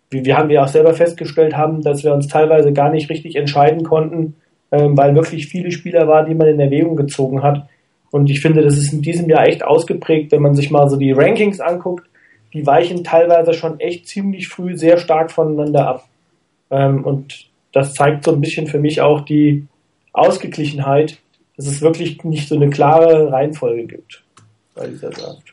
wie 0.10 0.26
wir 0.26 0.38
haben 0.38 0.50
ja 0.50 0.64
auch 0.64 0.68
selber 0.68 0.94
festgestellt 0.94 1.56
haben, 1.56 1.82
dass 1.82 2.04
wir 2.04 2.14
uns 2.14 2.28
teilweise 2.28 2.74
gar 2.74 2.92
nicht 2.92 3.10
richtig 3.10 3.36
entscheiden 3.36 3.84
konnten, 3.84 4.36
ähm, 4.72 4.98
weil 4.98 5.16
wirklich 5.16 5.48
viele 5.48 5.72
Spieler 5.72 6.08
waren, 6.08 6.28
die 6.28 6.36
man 6.36 6.48
in 6.48 6.60
Erwägung 6.60 6.96
gezogen 6.96 7.44
hat. 7.44 7.68
Und 8.12 8.30
ich 8.30 8.42
finde, 8.42 8.62
das 8.62 8.78
ist 8.78 8.94
in 8.94 9.02
diesem 9.02 9.30
Jahr 9.30 9.48
echt 9.48 9.64
ausgeprägt, 9.64 10.32
wenn 10.32 10.42
man 10.42 10.56
sich 10.56 10.70
mal 10.72 10.90
so 10.90 10.98
die 10.98 11.12
Rankings 11.12 11.60
anguckt 11.60 12.08
die 12.54 12.66
weichen 12.66 13.04
teilweise 13.04 13.54
schon 13.54 13.80
echt 13.80 14.08
ziemlich 14.08 14.48
früh 14.48 14.78
sehr 14.78 14.98
stark 14.98 15.32
voneinander 15.32 15.88
ab. 15.88 16.08
Ähm, 16.70 17.04
und 17.04 17.50
das 17.72 17.94
zeigt 17.94 18.24
so 18.24 18.32
ein 18.32 18.42
bisschen 18.42 18.68
für 18.68 18.80
mich 18.80 19.02
auch 19.02 19.22
die 19.22 19.66
Ausgeglichenheit, 20.14 21.18
dass 21.58 21.66
es 21.66 21.82
wirklich 21.82 22.24
nicht 22.24 22.48
so 22.48 22.56
eine 22.56 22.70
klare 22.70 23.32
Reihenfolge 23.32 23.86
gibt 23.86 24.24
bei 24.76 24.88
dieser 24.88 25.10
Draft. 25.10 25.53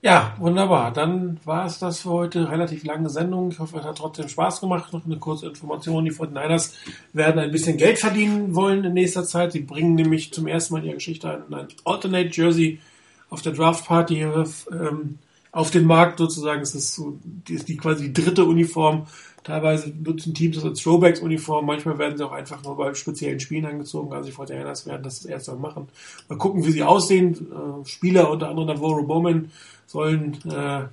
Ja, 0.00 0.36
wunderbar. 0.38 0.92
Dann 0.92 1.40
war 1.44 1.66
es 1.66 1.80
das 1.80 2.00
für 2.00 2.10
heute. 2.10 2.50
Relativ 2.50 2.84
lange 2.84 3.10
Sendung. 3.10 3.50
Ich 3.50 3.58
hoffe, 3.58 3.78
es 3.78 3.84
hat 3.84 3.98
trotzdem 3.98 4.28
Spaß 4.28 4.60
gemacht. 4.60 4.92
Noch 4.92 5.04
eine 5.04 5.16
kurze 5.16 5.46
Information. 5.46 6.04
Die 6.04 6.12
49ers 6.12 6.74
werden 7.12 7.40
ein 7.40 7.50
bisschen 7.50 7.76
Geld 7.76 7.98
verdienen 7.98 8.54
wollen 8.54 8.84
in 8.84 8.94
nächster 8.94 9.24
Zeit. 9.24 9.50
Sie 9.52 9.60
bringen 9.60 9.96
nämlich 9.96 10.32
zum 10.32 10.46
ersten 10.46 10.74
Mal 10.74 10.80
in 10.80 10.86
ihrer 10.86 10.94
Geschichte 10.94 11.30
ein, 11.30 11.52
ein 11.52 11.68
Alternate 11.84 12.30
Jersey 12.30 12.80
auf 13.28 13.42
der 13.42 13.52
Draft 13.52 13.86
Party 13.86 14.20
ähm, 14.20 15.18
auf 15.50 15.72
den 15.72 15.84
Markt 15.84 16.18
sozusagen. 16.18 16.62
Es 16.62 16.76
ist 16.76 16.94
so, 16.94 17.18
die 17.24 17.54
ist 17.54 17.68
die 17.68 17.76
quasi 17.76 18.12
die 18.12 18.22
dritte 18.22 18.44
Uniform. 18.44 19.06
Teilweise 19.48 19.94
nutzen 20.04 20.34
Teams 20.34 20.56
das 20.56 20.64
als 20.66 20.82
Throwbacks-Uniform. 20.82 21.64
Manchmal 21.64 21.96
werden 21.98 22.18
sie 22.18 22.26
auch 22.26 22.32
einfach 22.32 22.62
nur 22.64 22.76
bei 22.76 22.92
speziellen 22.92 23.40
Spielen 23.40 23.64
angezogen. 23.64 24.12
Also 24.12 24.24
wollte 24.24 24.32
Fortinanders 24.36 24.84
werden 24.84 25.02
das 25.02 25.22
das 25.22 25.24
erste 25.24 25.52
Mal 25.52 25.70
machen. 25.70 25.88
Mal 26.28 26.36
gucken, 26.36 26.66
wie 26.66 26.70
sie 26.70 26.82
aussehen. 26.82 27.32
Äh, 27.32 27.88
Spieler, 27.88 28.30
unter 28.30 28.50
anderem 28.50 28.68
Navarro 28.68 29.04
Bowman, 29.04 29.50
sollen 29.86 30.34
äh, 30.44 30.88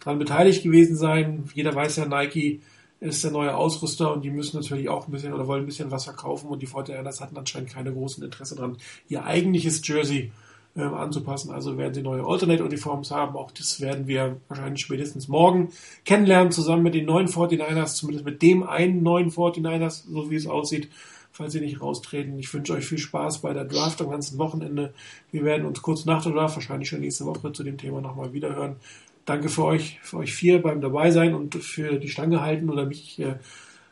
daran 0.00 0.18
beteiligt 0.18 0.64
gewesen 0.64 0.96
sein. 0.96 1.44
Jeder 1.54 1.72
weiß 1.72 1.98
ja, 1.98 2.06
Nike 2.06 2.60
ist 2.98 3.22
der 3.22 3.30
neue 3.30 3.54
Ausrüster 3.54 4.12
und 4.12 4.24
die 4.24 4.30
müssen 4.30 4.60
natürlich 4.60 4.88
auch 4.88 5.06
ein 5.06 5.12
bisschen 5.12 5.32
oder 5.32 5.46
wollen 5.46 5.62
ein 5.62 5.66
bisschen 5.66 5.92
was 5.92 6.02
verkaufen 6.02 6.48
und 6.48 6.60
die 6.62 6.66
Fortinanders 6.66 7.20
hatten 7.20 7.38
anscheinend 7.38 7.70
keine 7.70 7.92
großen 7.92 8.24
Interesse 8.24 8.56
dran, 8.56 8.76
ihr 9.08 9.24
eigentliches 9.24 9.86
Jersey 9.86 10.32
ähm, 10.76 10.94
anzupassen. 10.94 11.50
Also 11.50 11.78
werden 11.78 11.94
sie 11.94 12.02
neue 12.02 12.24
Alternate-Uniforms 12.24 13.10
haben. 13.10 13.36
Auch 13.36 13.50
das 13.50 13.80
werden 13.80 14.06
wir 14.06 14.36
wahrscheinlich 14.48 14.82
spätestens 14.82 15.28
morgen 15.28 15.70
kennenlernen, 16.04 16.52
zusammen 16.52 16.82
mit 16.82 16.94
den 16.94 17.06
neuen 17.06 17.28
49ers, 17.28 17.96
zumindest 17.96 18.24
mit 18.24 18.42
dem 18.42 18.62
einen 18.62 19.02
neuen 19.02 19.30
49ers, 19.30 20.04
so 20.08 20.30
wie 20.30 20.36
es 20.36 20.46
aussieht, 20.46 20.88
falls 21.32 21.52
sie 21.52 21.60
nicht 21.60 21.80
raustreten. 21.80 22.38
Ich 22.38 22.52
wünsche 22.52 22.74
euch 22.74 22.86
viel 22.86 22.98
Spaß 22.98 23.42
bei 23.42 23.52
der 23.52 23.64
Draft 23.64 24.00
am 24.00 24.10
ganzen 24.10 24.38
Wochenende. 24.38 24.92
Wir 25.32 25.44
werden 25.44 25.66
uns 25.66 25.82
kurz 25.82 26.04
nach 26.04 26.22
der 26.22 26.32
Draft, 26.32 26.56
wahrscheinlich 26.56 26.88
schon 26.88 27.00
nächste 27.00 27.26
Woche, 27.26 27.52
zu 27.52 27.64
dem 27.64 27.78
Thema 27.78 28.00
nochmal 28.00 28.32
wiederhören. 28.32 28.76
Danke 29.24 29.48
für 29.48 29.64
euch, 29.64 29.98
für 30.02 30.18
euch 30.18 30.32
vier 30.32 30.62
beim 30.62 30.80
dabei 30.80 31.10
sein 31.10 31.34
und 31.34 31.54
für 31.56 31.98
die 31.98 32.08
Stange 32.08 32.40
halten 32.40 32.70
oder 32.70 32.86
mich 32.86 33.18
äh, 33.20 33.34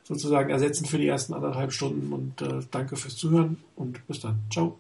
sozusagen 0.05 0.51
ersetzen 0.51 0.87
für 0.87 0.99
die 0.99 1.07
ersten 1.07 1.35
anderthalb 1.35 1.73
Stunden 1.73 2.13
und 2.13 2.41
äh, 2.41 2.61
danke 2.71 2.97
fürs 2.97 3.17
Zuhören 3.17 3.59
und 3.77 4.07
bis 4.07 4.21
dann. 4.21 4.41
Ciao. 4.51 4.79